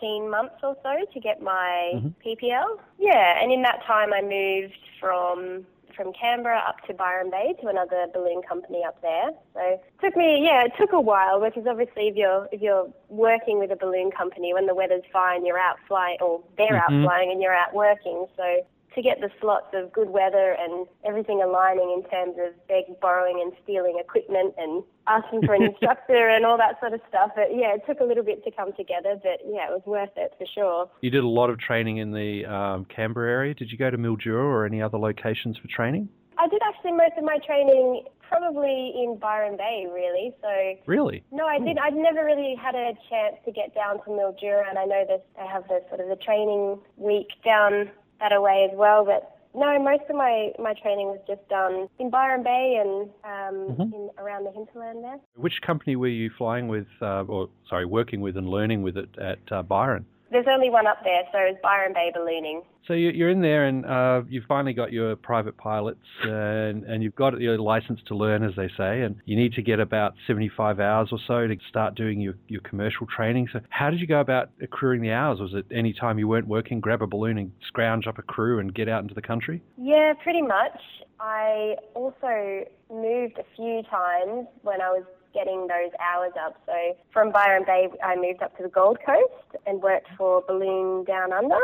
18 0.00 0.28
months 0.28 0.56
or 0.62 0.76
so 0.82 0.90
to 1.12 1.20
get 1.20 1.40
my 1.40 1.92
Mm-hmm. 1.94 2.08
PPL. 2.26 2.78
Yeah, 2.98 3.40
and 3.40 3.52
in 3.52 3.62
that 3.62 3.80
time 3.86 4.12
I 4.12 4.20
moved 4.22 4.74
from 4.98 5.64
from 5.96 6.12
Canberra 6.12 6.62
up 6.66 6.84
to 6.86 6.94
Byron 6.94 7.30
Bay 7.30 7.54
to 7.60 7.68
another 7.68 8.06
balloon 8.12 8.42
company 8.48 8.82
up 8.86 9.00
there. 9.02 9.30
So 9.54 9.60
it 9.60 9.84
took 10.02 10.16
me, 10.16 10.42
yeah, 10.44 10.64
it 10.64 10.72
took 10.78 10.92
a 10.92 11.00
while 11.00 11.40
because 11.40 11.66
obviously 11.66 12.08
if 12.08 12.16
you're 12.16 12.48
if 12.52 12.60
you're 12.60 12.88
working 13.08 13.58
with 13.58 13.70
a 13.70 13.76
balloon 13.76 14.10
company 14.10 14.52
when 14.52 14.66
the 14.66 14.74
weather's 14.74 15.04
fine, 15.12 15.46
you're 15.46 15.58
out 15.58 15.76
flying, 15.86 16.18
or 16.20 16.40
they're 16.56 16.74
Mhm. 16.74 17.04
out 17.04 17.06
flying 17.06 17.30
and 17.30 17.40
you're 17.40 17.54
out 17.54 17.74
working. 17.74 18.26
So 18.36 18.64
to 18.94 19.02
get 19.02 19.20
the 19.20 19.30
slots 19.40 19.74
of 19.74 19.92
good 19.92 20.10
weather 20.10 20.56
and 20.58 20.86
everything 21.04 21.42
aligning 21.42 21.90
in 22.02 22.08
terms 22.10 22.36
of 22.38 22.54
begging, 22.68 22.96
borrowing 23.00 23.40
and 23.42 23.52
stealing 23.62 23.98
equipment 24.00 24.54
and 24.56 24.82
asking 25.06 25.42
for 25.44 25.54
an 25.54 25.62
instructor 25.70 26.28
and 26.28 26.44
all 26.44 26.56
that 26.56 26.78
sort 26.80 26.92
of 26.92 27.00
stuff. 27.08 27.30
But 27.34 27.54
yeah, 27.54 27.74
it 27.74 27.82
took 27.86 28.00
a 28.00 28.04
little 28.04 28.24
bit 28.24 28.44
to 28.44 28.50
come 28.50 28.72
together, 28.76 29.18
but 29.22 29.40
yeah, 29.46 29.66
it 29.66 29.70
was 29.70 29.82
worth 29.86 30.10
it 30.16 30.32
for 30.38 30.46
sure. 30.54 30.90
You 31.00 31.10
did 31.10 31.24
a 31.24 31.28
lot 31.28 31.50
of 31.50 31.58
training 31.58 31.98
in 31.98 32.12
the 32.12 32.44
um, 32.46 32.84
Canberra 32.86 33.30
area. 33.30 33.54
Did 33.54 33.70
you 33.70 33.78
go 33.78 33.90
to 33.90 33.98
Mildura 33.98 34.44
or 34.44 34.64
any 34.66 34.80
other 34.80 34.98
locations 34.98 35.56
for 35.58 35.68
training? 35.68 36.08
I 36.38 36.48
did 36.48 36.60
actually 36.66 36.92
most 36.92 37.12
of 37.16 37.24
my 37.24 37.38
training 37.46 38.04
probably 38.28 38.92
in 38.96 39.18
Byron 39.20 39.56
Bay, 39.56 39.86
really. 39.92 40.34
So 40.42 40.48
Really? 40.86 41.22
no, 41.30 41.46
I 41.46 41.58
did. 41.58 41.78
I've 41.78 41.94
never 41.94 42.24
really 42.24 42.56
had 42.60 42.74
a 42.74 42.92
chance 43.08 43.36
to 43.44 43.52
get 43.52 43.74
down 43.74 43.98
to 44.04 44.10
Mildura, 44.10 44.68
and 44.68 44.78
I 44.78 44.84
know 44.84 45.04
that 45.08 45.26
they 45.36 45.46
have 45.46 45.64
the 45.68 45.82
sort 45.88 46.00
of 46.00 46.08
the 46.08 46.16
training 46.16 46.78
week 46.96 47.28
down 47.44 47.90
that 48.20 48.32
away 48.32 48.68
as 48.70 48.76
well. 48.76 49.04
But 49.04 49.30
no, 49.54 49.78
most 49.78 50.02
of 50.10 50.16
my 50.16 50.50
my 50.58 50.74
training 50.74 51.06
was 51.06 51.20
just 51.26 51.46
done 51.48 51.88
in 51.98 52.10
Byron 52.10 52.42
Bay 52.42 52.80
and 52.82 53.10
um, 53.24 53.76
Mhm. 53.76 53.92
in 53.94 54.10
around 54.18 54.44
the 54.44 54.50
hinterland 54.50 55.04
there. 55.04 55.18
Which 55.36 55.60
company 55.62 55.96
were 55.96 56.08
you 56.08 56.30
flying 56.30 56.68
with, 56.68 56.88
uh, 57.00 57.24
or 57.28 57.48
sorry, 57.68 57.84
working 57.84 58.20
with 58.20 58.36
and 58.36 58.48
learning 58.48 58.82
with 58.82 58.96
it 58.96 59.16
at 59.18 59.38
uh, 59.52 59.62
Byron? 59.62 60.06
There's 60.34 60.46
only 60.52 60.68
one 60.68 60.88
up 60.88 60.98
there, 61.04 61.22
so 61.30 61.38
it's 61.38 61.60
Byron 61.62 61.92
Bay 61.92 62.10
Ballooning. 62.12 62.62
So 62.88 62.92
you- 62.92 63.10
you're 63.10 63.28
in 63.28 63.40
there, 63.40 63.66
and 63.66 63.86
uh, 63.86 64.22
you've 64.28 64.46
finally 64.46 64.72
got 64.72 64.92
your 64.92 65.14
private 65.14 65.56
pilots, 65.56 66.02
and, 66.24 66.82
and 66.82 67.04
you've 67.04 67.14
got 67.14 67.40
your 67.40 67.56
license 67.56 68.00
to 68.08 68.16
learn, 68.16 68.42
as 68.42 68.50
they 68.56 68.68
say, 68.76 69.02
and 69.02 69.14
you 69.26 69.36
need 69.36 69.52
to 69.52 69.62
get 69.62 69.78
about 69.78 70.14
75 70.26 70.80
hours 70.80 71.10
or 71.12 71.20
so 71.28 71.46
to 71.46 71.56
start 71.68 71.94
doing 71.94 72.20
your, 72.20 72.34
your 72.48 72.60
commercial 72.62 73.06
training. 73.06 73.46
So 73.52 73.60
how 73.70 73.90
did 73.90 74.00
you 74.00 74.08
go 74.08 74.18
about 74.18 74.50
accruing 74.60 75.02
the 75.02 75.12
hours? 75.12 75.38
Was 75.38 75.54
it 75.54 75.66
any 75.70 75.92
time 75.92 76.18
you 76.18 76.26
weren't 76.26 76.48
working, 76.48 76.80
grab 76.80 77.00
a 77.00 77.06
balloon 77.06 77.38
and 77.38 77.52
scrounge 77.68 78.08
up 78.08 78.18
a 78.18 78.22
crew 78.22 78.58
and 78.58 78.74
get 78.74 78.88
out 78.88 79.02
into 79.02 79.14
the 79.14 79.22
country? 79.22 79.62
Yeah, 79.78 80.14
pretty 80.20 80.42
much. 80.42 80.80
I 81.20 81.76
also 81.94 82.64
moved 82.90 83.38
a 83.38 83.44
few 83.54 83.82
times 83.88 84.48
when 84.62 84.80
I 84.80 84.90
was 84.90 85.04
getting 85.34 85.66
those 85.66 85.90
hours 86.00 86.32
up. 86.40 86.56
So 86.64 86.96
from 87.12 87.32
Byron 87.32 87.64
Bay, 87.66 87.88
I 88.02 88.16
moved 88.16 88.42
up 88.42 88.56
to 88.56 88.62
the 88.62 88.68
Gold 88.68 88.98
Coast 89.04 89.62
and 89.66 89.82
worked 89.82 90.08
for 90.16 90.42
Balloon 90.46 91.04
Down 91.04 91.32
Under. 91.32 91.60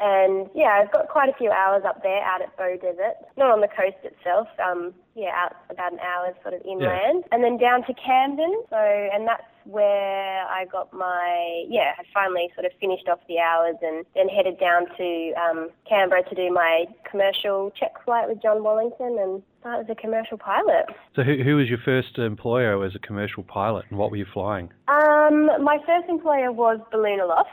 And 0.00 0.50
yeah, 0.54 0.80
I've 0.82 0.92
got 0.92 1.08
quite 1.08 1.28
a 1.28 1.34
few 1.34 1.50
hours 1.50 1.84
up 1.86 2.02
there 2.02 2.22
out 2.22 2.42
at 2.42 2.56
Bow 2.56 2.76
Desert. 2.76 3.14
Not 3.36 3.50
on 3.50 3.60
the 3.60 3.68
coast 3.68 3.96
itself, 4.02 4.48
um, 4.62 4.92
yeah, 5.14 5.30
out 5.34 5.56
about 5.70 5.92
an 5.92 6.00
hour 6.00 6.34
sort 6.42 6.54
of 6.54 6.62
inland. 6.66 7.24
And 7.30 7.44
then 7.44 7.56
down 7.56 7.86
to 7.86 7.94
Camden. 7.94 8.64
So, 8.70 8.76
and 8.76 9.26
that's 9.26 9.44
where 9.64 10.44
I 10.46 10.66
got 10.70 10.92
my, 10.92 11.64
yeah, 11.68 11.92
I 11.96 12.02
finally 12.12 12.50
sort 12.54 12.66
of 12.66 12.72
finished 12.80 13.08
off 13.08 13.20
the 13.28 13.38
hours 13.38 13.76
and 13.82 14.04
then 14.14 14.28
headed 14.28 14.58
down 14.58 14.86
to 14.96 15.32
um, 15.34 15.70
Canberra 15.88 16.28
to 16.28 16.34
do 16.34 16.52
my 16.52 16.86
commercial 17.08 17.70
check 17.70 17.92
flight 18.04 18.28
with 18.28 18.42
John 18.42 18.62
Wallington 18.64 19.16
and 19.18 19.42
start 19.64 19.80
as 19.80 19.86
a 19.90 19.94
commercial 19.94 20.36
pilot. 20.36 20.84
So 21.16 21.22
who, 21.22 21.42
who 21.42 21.56
was 21.56 21.68
your 21.68 21.78
first 21.84 22.18
employer 22.18 22.84
as 22.84 22.94
a 22.94 22.98
commercial 22.98 23.42
pilot, 23.42 23.86
and 23.88 23.98
what 23.98 24.10
were 24.10 24.18
you 24.18 24.26
flying? 24.32 24.68
Um, 24.88 25.48
my 25.64 25.78
first 25.86 26.08
employer 26.10 26.52
was 26.52 26.80
Balloon 26.92 27.20
Aloft, 27.20 27.48